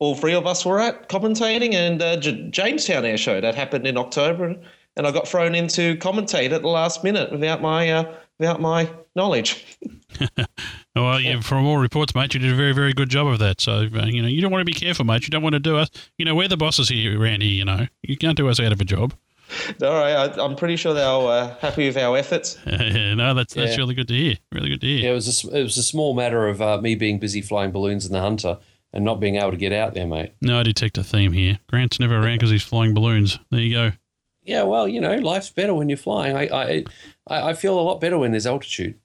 all 0.00 0.14
three 0.16 0.34
of 0.34 0.46
us 0.46 0.66
were 0.66 0.80
at 0.80 1.08
commentating, 1.08 1.72
and 1.74 2.02
uh, 2.02 2.16
J- 2.16 2.48
Jamestown 2.50 3.04
air 3.04 3.16
show 3.16 3.40
that 3.40 3.54
happened 3.54 3.86
in 3.86 3.96
October, 3.96 4.56
and 4.96 5.06
I 5.06 5.12
got 5.12 5.28
thrown 5.28 5.54
in 5.54 5.68
to 5.68 5.96
commentate 5.98 6.50
at 6.50 6.62
the 6.62 6.68
last 6.68 7.04
minute 7.04 7.30
without 7.30 7.62
my 7.62 7.88
uh, 7.90 8.12
without 8.38 8.60
my 8.60 8.90
knowledge. 9.14 9.64
Well, 10.96 11.20
yeah, 11.20 11.40
from 11.40 11.64
all 11.66 11.78
reports, 11.78 12.16
mate, 12.16 12.34
you 12.34 12.40
did 12.40 12.52
a 12.52 12.56
very, 12.56 12.72
very 12.72 12.92
good 12.92 13.08
job 13.08 13.28
of 13.28 13.38
that. 13.38 13.60
So, 13.60 13.86
uh, 13.94 14.06
you 14.06 14.20
know, 14.20 14.28
you 14.28 14.40
don't 14.42 14.50
want 14.50 14.62
to 14.62 14.64
be 14.66 14.72
careful, 14.72 15.04
mate. 15.04 15.22
You 15.22 15.28
don't 15.30 15.42
want 15.42 15.52
to 15.52 15.60
do 15.60 15.76
us. 15.76 15.88
You 16.18 16.24
know, 16.24 16.34
we're 16.34 16.48
the 16.48 16.56
bosses 16.56 16.88
here 16.88 17.18
around 17.18 17.42
here, 17.42 17.52
you 17.52 17.64
know. 17.64 17.86
You 18.02 18.16
can't 18.16 18.36
do 18.36 18.48
us 18.48 18.58
out 18.58 18.72
of 18.72 18.80
a 18.80 18.84
job. 18.84 19.14
All 19.82 19.88
right, 19.94 20.12
I, 20.36 20.44
I'm 20.44 20.56
pretty 20.56 20.74
sure 20.76 20.92
they 20.92 21.00
were 21.00 21.30
uh, 21.30 21.56
happy 21.60 21.86
with 21.86 21.96
our 21.96 22.16
efforts. 22.16 22.58
no, 22.66 23.34
that's 23.34 23.54
that's 23.54 23.72
Yeah. 23.72 23.76
really 23.78 23.94
good 23.94 24.08
to 24.08 24.14
hear. 24.14 24.34
Really 24.52 24.68
good 24.70 24.80
to 24.80 24.86
hear. 24.88 24.98
Yeah, 25.04 25.10
it 25.12 25.14
was 25.14 25.28
a, 25.28 25.30
s- 25.48 25.54
it 25.54 25.62
was 25.62 25.76
a 25.78 25.82
small 25.84 26.12
matter 26.14 26.48
of 26.48 26.60
uh, 26.60 26.80
me 26.80 26.96
being 26.96 27.20
busy 27.20 27.40
flying 27.40 27.70
balloons 27.70 28.04
in 28.04 28.12
the 28.12 28.20
Hunter 28.20 28.58
and 28.92 29.04
not 29.04 29.20
being 29.20 29.36
able 29.36 29.50
to 29.50 29.56
get 29.56 29.72
out 29.72 29.94
there, 29.94 30.06
mate. 30.06 30.32
No, 30.40 30.58
I 30.58 30.62
detect 30.62 30.98
a 30.98 31.04
theme 31.04 31.32
here. 31.32 31.58
Grant's 31.68 32.00
never 32.00 32.16
around 32.16 32.36
because 32.36 32.50
he's 32.50 32.62
flying 32.62 32.94
balloons. 32.94 33.38
There 33.50 33.60
you 33.60 33.74
go. 33.74 33.92
Yeah, 34.42 34.62
well, 34.62 34.88
you 34.88 35.00
know, 35.00 35.14
life's 35.16 35.50
better 35.50 35.74
when 35.74 35.88
you're 35.88 35.98
flying. 35.98 36.34
I, 36.34 36.48
I, 36.48 36.84
I, 37.30 37.50
I 37.50 37.54
feel 37.54 37.78
a 37.78 37.80
lot 37.80 38.00
better 38.00 38.18
when 38.18 38.32
there's 38.32 38.46
altitude. 38.46 38.98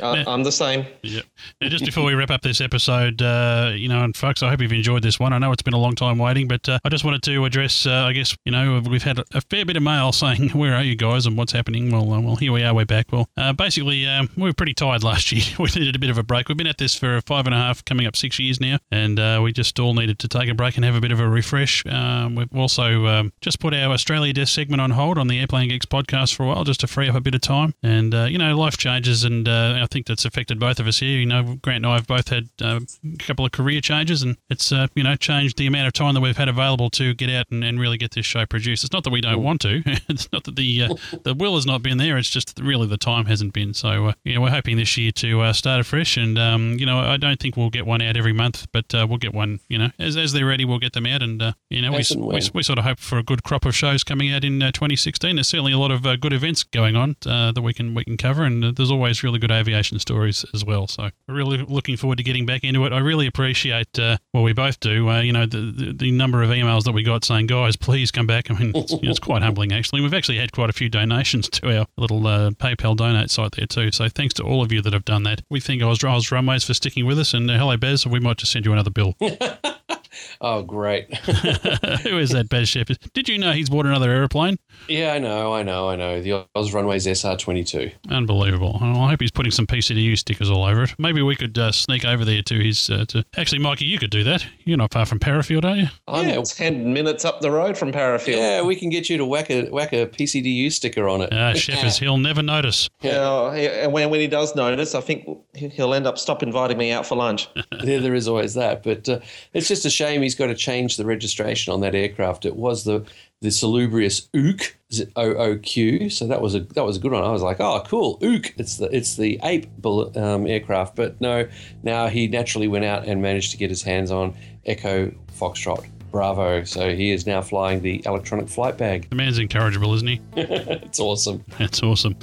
Uh, 0.00 0.24
I'm 0.26 0.42
the 0.42 0.52
same. 0.52 0.86
Yep. 1.02 1.24
Now, 1.60 1.68
just 1.68 1.84
before 1.84 2.04
we 2.04 2.14
wrap 2.14 2.30
up 2.30 2.42
this 2.42 2.60
episode, 2.60 3.22
uh, 3.22 3.72
you 3.74 3.88
know, 3.88 4.02
and 4.02 4.16
folks, 4.16 4.42
I 4.42 4.50
hope 4.50 4.60
you've 4.60 4.72
enjoyed 4.72 5.02
this 5.02 5.20
one. 5.20 5.32
I 5.32 5.38
know 5.38 5.52
it's 5.52 5.62
been 5.62 5.74
a 5.74 5.78
long 5.78 5.94
time 5.94 6.18
waiting, 6.18 6.48
but 6.48 6.68
uh, 6.68 6.78
I 6.84 6.88
just 6.88 7.04
wanted 7.04 7.22
to 7.24 7.44
address, 7.44 7.86
uh, 7.86 8.06
I 8.06 8.12
guess, 8.12 8.36
you 8.44 8.52
know, 8.52 8.82
we've 8.88 9.02
had 9.02 9.20
a 9.32 9.40
fair 9.42 9.64
bit 9.64 9.76
of 9.76 9.82
mail 9.82 10.12
saying, 10.12 10.50
where 10.50 10.74
are 10.74 10.82
you 10.82 10.96
guys 10.96 11.26
and 11.26 11.36
what's 11.36 11.52
happening? 11.52 11.90
Well, 11.90 12.12
uh, 12.12 12.20
well, 12.20 12.36
here 12.36 12.52
we 12.52 12.62
are, 12.62 12.74
we're 12.74 12.86
back. 12.86 13.06
Well, 13.12 13.28
uh, 13.36 13.52
basically, 13.52 14.06
um, 14.06 14.28
we 14.36 14.44
were 14.44 14.52
pretty 14.52 14.74
tired 14.74 15.02
last 15.04 15.30
year. 15.32 15.44
we 15.58 15.66
needed 15.66 15.96
a 15.96 15.98
bit 15.98 16.10
of 16.10 16.18
a 16.18 16.22
break. 16.22 16.48
We've 16.48 16.56
been 16.56 16.66
at 16.66 16.78
this 16.78 16.94
for 16.94 17.20
five 17.22 17.46
and 17.46 17.54
a 17.54 17.58
half, 17.58 17.84
coming 17.84 18.06
up 18.06 18.16
six 18.16 18.38
years 18.38 18.60
now, 18.60 18.78
and 18.90 19.18
uh, 19.18 19.40
we 19.42 19.52
just 19.52 19.78
all 19.78 19.94
needed 19.94 20.18
to 20.20 20.28
take 20.28 20.48
a 20.48 20.54
break 20.54 20.76
and 20.76 20.84
have 20.84 20.94
a 20.94 21.00
bit 21.00 21.12
of 21.12 21.20
a 21.20 21.28
refresh. 21.28 21.84
Um, 21.86 22.34
we've 22.34 22.54
also 22.56 23.06
um, 23.06 23.32
just 23.40 23.60
put 23.60 23.74
our 23.74 23.92
Australia 23.92 24.32
Desk 24.32 24.52
segment 24.52 24.80
on 24.80 24.90
hold 24.90 25.18
on 25.18 25.28
the 25.28 25.38
Airplane 25.38 25.68
Geeks 25.68 25.86
podcast 25.86 26.34
for 26.34 26.44
a 26.44 26.46
while, 26.46 26.64
just 26.64 26.80
to 26.80 26.86
free 26.86 27.08
up 27.08 27.14
a 27.14 27.20
bit 27.20 27.34
of 27.34 27.40
time. 27.40 27.71
And, 27.82 28.14
you 28.30 28.38
know, 28.38 28.56
life 28.56 28.76
changes, 28.76 29.24
and 29.24 29.48
I 29.48 29.86
think 29.86 30.06
that's 30.06 30.24
affected 30.24 30.58
both 30.58 30.80
of 30.80 30.86
us 30.86 30.98
here. 30.98 31.18
You 31.18 31.26
know, 31.26 31.58
Grant 31.62 31.84
and 31.84 31.86
I 31.86 31.94
have 31.96 32.06
both 32.06 32.28
had 32.28 32.48
uh, 32.60 32.80
a 33.04 33.16
couple 33.18 33.44
of 33.44 33.52
career 33.52 33.80
changes, 33.80 34.22
and 34.22 34.36
it's 34.50 34.72
uh, 34.72 34.86
you 34.94 35.02
know 35.02 35.16
changed 35.16 35.58
the 35.58 35.66
amount 35.66 35.86
of 35.86 35.92
time 35.92 36.14
that 36.14 36.20
we've 36.20 36.36
had 36.36 36.48
available 36.48 36.90
to 36.90 37.14
get 37.14 37.30
out 37.30 37.46
and, 37.50 37.64
and 37.64 37.80
really 37.80 37.98
get 37.98 38.12
this 38.12 38.26
show 38.26 38.46
produced. 38.46 38.84
It's 38.84 38.92
not 38.92 39.04
that 39.04 39.10
we 39.10 39.20
don't 39.20 39.42
want 39.42 39.60
to. 39.62 39.82
it's 40.08 40.30
not 40.32 40.44
that 40.44 40.56
the 40.56 40.82
uh, 40.82 40.94
the 41.22 41.34
will 41.34 41.54
has 41.54 41.66
not 41.66 41.82
been 41.82 41.98
there. 41.98 42.18
It's 42.18 42.30
just 42.30 42.58
really 42.60 42.86
the 42.86 42.96
time 42.96 43.26
hasn't 43.26 43.52
been. 43.52 43.74
So 43.74 44.08
uh, 44.08 44.12
you 44.24 44.34
know, 44.34 44.40
we're 44.42 44.50
hoping 44.50 44.76
this 44.76 44.96
year 44.96 45.12
to 45.12 45.40
uh, 45.42 45.52
start 45.52 45.80
afresh, 45.80 46.16
and 46.16 46.38
um, 46.38 46.76
you 46.78 46.86
know, 46.86 47.00
I 47.00 47.16
don't 47.16 47.40
think 47.40 47.56
we'll 47.56 47.70
get 47.70 47.86
one 47.86 48.02
out 48.02 48.16
every 48.16 48.32
month, 48.32 48.66
but 48.72 48.94
uh, 48.94 49.06
we'll 49.08 49.18
get 49.18 49.34
one. 49.34 49.60
You 49.68 49.78
know, 49.78 49.90
as, 49.98 50.16
as 50.16 50.32
they're 50.32 50.46
ready, 50.46 50.64
we'll 50.64 50.78
get 50.78 50.92
them 50.92 51.06
out, 51.06 51.22
and 51.22 51.54
you 51.70 51.82
know, 51.82 51.92
we, 51.92 52.04
we, 52.16 52.40
we, 52.54 52.62
sort 52.62 52.78
of 52.78 52.84
hope 52.84 52.98
for 52.98 53.18
a 53.18 53.22
good 53.22 53.42
crop 53.42 53.64
of 53.64 53.74
shows 53.74 54.04
coming 54.04 54.32
out 54.32 54.44
in 54.44 54.60
2016. 54.60 55.36
There's 55.36 55.48
certainly 55.48 55.72
a 55.72 55.78
lot 55.78 55.90
of 55.90 56.02
good 56.20 56.32
events 56.32 56.62
going 56.62 56.96
on 56.96 57.16
that 57.62 57.66
we 57.66 57.72
can 57.72 57.94
we 57.94 58.04
can 58.04 58.16
cover, 58.16 58.44
and 58.44 58.76
there's 58.76 58.90
always 58.90 59.22
really 59.22 59.38
good 59.38 59.50
aviation 59.50 59.98
stories 59.98 60.44
as 60.52 60.64
well. 60.64 60.86
So 60.86 61.10
we're 61.28 61.34
really 61.34 61.58
looking 61.58 61.96
forward 61.96 62.18
to 62.18 62.24
getting 62.24 62.44
back 62.44 62.64
into 62.64 62.84
it. 62.84 62.92
I 62.92 62.98
really 62.98 63.26
appreciate 63.26 63.98
uh, 63.98 64.18
what 64.32 64.42
we 64.42 64.52
both 64.52 64.80
do. 64.80 65.08
Uh, 65.08 65.20
you 65.20 65.32
know, 65.32 65.46
the, 65.46 65.58
the, 65.58 65.92
the 65.92 66.10
number 66.10 66.42
of 66.42 66.50
emails 66.50 66.84
that 66.84 66.92
we 66.92 67.02
got 67.02 67.24
saying, 67.24 67.46
"Guys, 67.46 67.76
please 67.76 68.10
come 68.10 68.26
back." 68.26 68.50
I 68.50 68.54
mean, 68.54 68.72
it's, 68.74 68.92
you 68.92 69.02
know, 69.02 69.10
it's 69.10 69.20
quite 69.20 69.42
humbling 69.42 69.72
actually. 69.72 70.00
We've 70.00 70.14
actually 70.14 70.38
had 70.38 70.52
quite 70.52 70.70
a 70.70 70.72
few 70.72 70.88
donations 70.88 71.48
to 71.50 71.78
our 71.78 71.86
little 71.96 72.26
uh, 72.26 72.50
PayPal 72.50 72.96
donate 72.96 73.30
site 73.30 73.52
there 73.52 73.66
too. 73.66 73.90
So 73.92 74.08
thanks 74.08 74.34
to 74.34 74.42
all 74.42 74.62
of 74.62 74.72
you 74.72 74.82
that 74.82 74.92
have 74.92 75.04
done 75.04 75.22
that. 75.24 75.42
We 75.50 75.60
thank 75.60 75.82
Oz 75.82 76.02
Runways 76.02 76.64
for 76.64 76.74
sticking 76.74 77.06
with 77.06 77.18
us, 77.18 77.34
and 77.34 77.50
uh, 77.50 77.58
hello 77.58 77.76
Baz, 77.76 78.06
we 78.06 78.20
might 78.20 78.38
just 78.38 78.52
send 78.52 78.66
you 78.66 78.72
another 78.72 78.90
bill. 78.90 79.14
Oh, 80.40 80.62
great. 80.62 81.14
Who 81.16 82.18
is 82.18 82.30
that, 82.30 82.48
Baz 82.48 82.68
Scheffers? 82.68 82.96
Did 83.14 83.28
you 83.28 83.38
know 83.38 83.52
he's 83.52 83.70
bought 83.70 83.86
another 83.86 84.10
aeroplane? 84.10 84.56
Yeah, 84.88 85.12
I 85.12 85.18
know, 85.18 85.52
I 85.54 85.62
know, 85.62 85.88
I 85.88 85.96
know. 85.96 86.20
The 86.22 86.46
Oz 86.54 86.72
Runways 86.72 87.06
SR22. 87.06 87.92
Unbelievable. 88.10 88.78
Well, 88.80 89.00
I 89.00 89.10
hope 89.10 89.20
he's 89.20 89.30
putting 89.30 89.52
some 89.52 89.66
PCDU 89.66 90.18
stickers 90.18 90.50
all 90.50 90.64
over 90.64 90.84
it. 90.84 90.94
Maybe 90.98 91.22
we 91.22 91.36
could 91.36 91.56
uh, 91.58 91.72
sneak 91.72 92.04
over 92.04 92.24
there 92.24 92.42
to 92.42 92.58
his. 92.58 92.90
Uh, 92.90 93.04
to 93.08 93.24
Actually, 93.36 93.60
Mikey, 93.60 93.84
you 93.84 93.98
could 93.98 94.10
do 94.10 94.24
that. 94.24 94.44
You're 94.64 94.78
not 94.78 94.92
far 94.92 95.06
from 95.06 95.18
Parafield, 95.18 95.64
are 95.64 95.76
you? 95.76 95.86
I'm 96.08 96.28
Yeah. 96.28 96.42
10 96.42 96.92
minutes 96.92 97.24
up 97.24 97.40
the 97.40 97.50
road 97.50 97.76
from 97.78 97.92
Parafield. 97.92 98.36
Yeah, 98.36 98.62
we 98.62 98.76
can 98.76 98.90
get 98.90 99.08
you 99.08 99.16
to 99.18 99.24
whack 99.26 99.50
a 99.50 99.68
whack 99.70 99.92
a 99.92 100.06
PCDU 100.06 100.70
sticker 100.72 101.08
on 101.08 101.20
it. 101.22 101.30
Ah, 101.32 101.52
Scheffers, 101.54 101.98
he'll 101.98 102.18
never 102.18 102.42
notice. 102.42 102.88
Yeah, 103.00 103.52
and 103.52 103.92
when, 103.92 104.10
when 104.10 104.20
he 104.20 104.26
does 104.26 104.54
notice, 104.56 104.94
I 104.94 105.00
think 105.00 105.26
he- 105.54 105.68
he'll 105.68 105.94
end 105.94 106.06
up 106.06 106.18
stop 106.18 106.42
inviting 106.42 106.76
me 106.78 106.90
out 106.92 107.06
for 107.06 107.16
lunch. 107.16 107.48
there, 107.84 108.00
there 108.00 108.14
is 108.14 108.28
always 108.28 108.54
that. 108.54 108.82
But 108.82 109.08
uh, 109.08 109.20
it's 109.52 109.68
just 109.68 109.84
a 109.84 109.90
shame 109.90 110.01
he's 110.08 110.34
got 110.34 110.46
to 110.46 110.54
change 110.54 110.96
the 110.96 111.04
registration 111.04 111.72
on 111.72 111.80
that 111.80 111.94
aircraft. 111.94 112.44
It 112.44 112.56
was 112.56 112.84
the 112.84 113.04
the 113.40 113.50
salubrious 113.50 114.28
Ook 114.34 114.76
OOQ, 115.16 116.12
so 116.12 116.26
that 116.26 116.40
was 116.40 116.54
a 116.54 116.60
that 116.60 116.84
was 116.84 116.96
a 116.96 117.00
good 117.00 117.12
one. 117.12 117.22
I 117.22 117.30
was 117.30 117.42
like, 117.42 117.60
oh, 117.60 117.82
cool, 117.86 118.18
Ook. 118.22 118.54
It's 118.56 118.76
the 118.76 118.94
it's 118.94 119.16
the 119.16 119.38
ape 119.42 119.66
um, 119.86 120.46
aircraft. 120.46 120.96
But 120.96 121.20
no, 121.20 121.48
now 121.82 122.08
he 122.08 122.26
naturally 122.28 122.68
went 122.68 122.84
out 122.84 123.06
and 123.06 123.22
managed 123.22 123.50
to 123.52 123.56
get 123.56 123.70
his 123.70 123.82
hands 123.82 124.10
on 124.10 124.34
Echo 124.64 125.12
Foxtrot 125.38 125.86
Bravo. 126.12 126.62
So 126.64 126.94
he 126.94 127.10
is 127.10 127.26
now 127.26 127.40
flying 127.40 127.80
the 127.80 128.02
electronic 128.06 128.48
flight 128.48 128.76
bag. 128.76 129.08
The 129.08 129.16
man's 129.16 129.38
incorrigible, 129.38 129.92
isn't 129.94 130.06
he? 130.06 130.20
it's 130.36 131.00
awesome. 131.00 131.44
That's 131.58 131.82
awesome. 131.82 132.14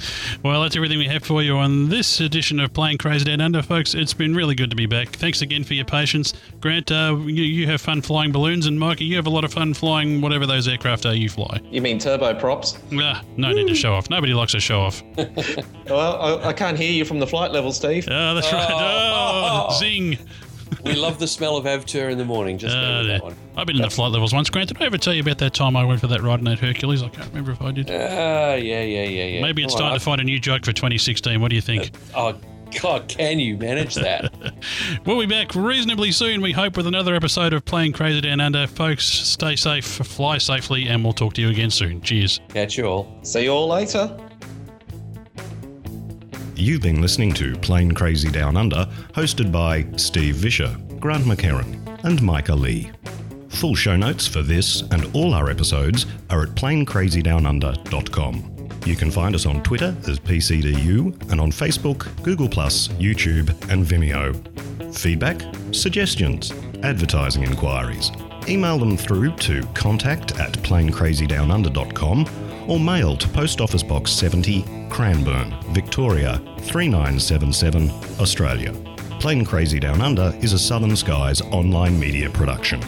Well, 0.42 0.62
that's 0.62 0.76
everything 0.76 0.98
we 0.98 1.08
have 1.08 1.24
for 1.24 1.42
you 1.42 1.56
on 1.56 1.88
this 1.88 2.20
edition 2.20 2.60
of 2.60 2.72
Plane 2.72 2.96
Crazy 2.96 3.24
Down 3.24 3.40
Under, 3.40 3.60
folks. 3.62 3.94
It's 3.94 4.14
been 4.14 4.34
really 4.34 4.54
good 4.54 4.70
to 4.70 4.76
be 4.76 4.86
back. 4.86 5.08
Thanks 5.08 5.42
again 5.42 5.64
for 5.64 5.74
your 5.74 5.84
patience. 5.84 6.32
Grant, 6.60 6.90
uh, 6.90 7.16
you, 7.24 7.42
you 7.42 7.66
have 7.66 7.80
fun 7.80 8.00
flying 8.00 8.32
balloons, 8.32 8.66
and 8.66 8.78
Mikey, 8.78 9.04
you 9.04 9.16
have 9.16 9.26
a 9.26 9.30
lot 9.30 9.44
of 9.44 9.52
fun 9.52 9.74
flying 9.74 10.20
whatever 10.20 10.46
those 10.46 10.68
aircraft 10.68 11.04
are 11.04 11.14
you 11.14 11.28
fly. 11.28 11.60
You 11.64 11.82
mean 11.82 11.98
turboprops? 11.98 12.78
Ah, 13.02 13.22
no 13.36 13.52
need 13.52 13.66
to 13.66 13.74
show 13.74 13.92
off. 13.92 14.08
Nobody 14.08 14.32
likes 14.32 14.54
a 14.54 14.60
show 14.60 14.80
off. 14.80 15.02
Well, 15.90 16.40
I, 16.44 16.50
I 16.50 16.52
can't 16.52 16.78
hear 16.78 16.92
you 16.92 17.04
from 17.04 17.18
the 17.18 17.26
flight 17.26 17.50
level, 17.50 17.72
Steve. 17.72 18.06
Ah, 18.08 18.32
that's 18.34 18.52
right. 18.52 18.64
Oh, 18.70 19.76
zing. 19.76 20.16
We 20.84 20.94
love 20.94 21.18
the 21.18 21.26
smell 21.26 21.56
of 21.56 21.64
Avtur 21.64 22.10
in 22.10 22.18
the 22.18 22.24
morning. 22.24 22.58
Just 22.58 22.76
with 22.76 23.06
that 23.08 23.22
one. 23.22 23.36
I've 23.56 23.66
been 23.66 23.76
in 23.76 23.82
the 23.82 23.90
flight 23.90 24.12
levels 24.12 24.32
once. 24.32 24.50
Grant, 24.50 24.68
did 24.68 24.80
I 24.80 24.86
ever 24.86 24.98
tell 24.98 25.12
you 25.14 25.22
about 25.22 25.38
that 25.38 25.54
time 25.54 25.76
I 25.76 25.84
went 25.84 26.00
for 26.00 26.06
that 26.08 26.22
ride 26.22 26.38
in 26.38 26.44
that 26.46 26.58
Hercules? 26.58 27.02
I 27.02 27.08
can't 27.08 27.28
remember 27.28 27.52
if 27.52 27.60
I 27.62 27.72
did. 27.72 27.90
Ah, 27.90 28.54
yeah, 28.54 28.82
yeah, 28.82 29.04
yeah, 29.04 29.24
yeah. 29.24 29.42
Maybe 29.42 29.62
it's 29.62 29.74
time 29.74 29.94
to 29.94 30.00
find 30.00 30.20
a 30.20 30.24
new 30.24 30.38
joke 30.40 30.64
for 30.64 30.72
2016. 30.72 31.40
What 31.40 31.48
do 31.50 31.56
you 31.56 31.62
think? 31.62 31.90
Oh, 32.14 32.38
God, 32.80 33.08
can 33.08 33.40
you 33.40 33.56
manage 33.56 33.96
that? 33.96 34.32
We'll 35.04 35.18
be 35.18 35.26
back 35.26 35.54
reasonably 35.54 36.12
soon, 36.12 36.40
we 36.40 36.52
hope, 36.52 36.76
with 36.76 36.86
another 36.86 37.14
episode 37.14 37.52
of 37.52 37.64
Plane 37.64 37.92
Crazy 37.92 38.20
Down 38.20 38.38
Under. 38.40 38.66
Folks, 38.66 39.04
stay 39.04 39.56
safe, 39.56 39.84
fly 39.84 40.38
safely, 40.38 40.86
and 40.86 41.02
we'll 41.02 41.12
talk 41.12 41.34
to 41.34 41.40
you 41.40 41.48
again 41.48 41.70
soon. 41.70 42.00
Cheers. 42.00 42.40
Catch 42.48 42.76
you 42.78 42.84
all. 42.86 43.18
See 43.22 43.44
you 43.44 43.50
all 43.50 43.66
later. 43.68 44.16
You've 46.60 46.82
been 46.82 47.00
listening 47.00 47.32
to 47.34 47.56
Plane 47.56 47.92
Crazy 47.92 48.30
Down 48.30 48.54
Under, 48.54 48.86
hosted 49.14 49.50
by 49.50 49.86
Steve 49.96 50.34
Visscher, 50.34 51.00
Grant 51.00 51.24
McHerron, 51.24 51.98
and 52.04 52.20
Micah 52.20 52.54
Lee. 52.54 52.90
Full 53.48 53.74
show 53.74 53.96
notes 53.96 54.26
for 54.26 54.42
this 54.42 54.82
and 54.90 55.06
all 55.16 55.32
our 55.32 55.48
episodes 55.48 56.04
are 56.28 56.42
at 56.42 56.50
planecrazydownunder.com. 56.50 58.68
You 58.84 58.94
can 58.94 59.10
find 59.10 59.34
us 59.34 59.46
on 59.46 59.62
Twitter 59.62 59.96
as 60.06 60.20
PCDU 60.20 61.32
and 61.32 61.40
on 61.40 61.50
Facebook, 61.50 62.22
Google, 62.22 62.48
YouTube, 62.48 63.48
and 63.70 63.86
Vimeo. 63.86 64.94
Feedback, 64.94 65.42
suggestions, 65.72 66.52
advertising 66.82 67.42
inquiries. 67.42 68.12
Email 68.48 68.78
them 68.78 68.98
through 68.98 69.34
to 69.36 69.62
contact 69.72 70.38
at 70.38 70.52
planecrazydownunder.com 70.52 72.49
or 72.70 72.78
mail 72.78 73.16
to 73.16 73.28
Post 73.28 73.60
Office 73.60 73.82
Box 73.82 74.12
70, 74.12 74.64
Cranbourne, 74.88 75.52
Victoria 75.74 76.40
3977, 76.60 77.90
Australia. 78.20 78.72
Plane 79.18 79.44
Crazy 79.44 79.80
Down 79.80 80.00
Under 80.00 80.32
is 80.40 80.52
a 80.52 80.58
Southern 80.58 80.94
Skies 80.94 81.42
online 81.42 81.98
media 81.98 82.30
production. 82.30 82.80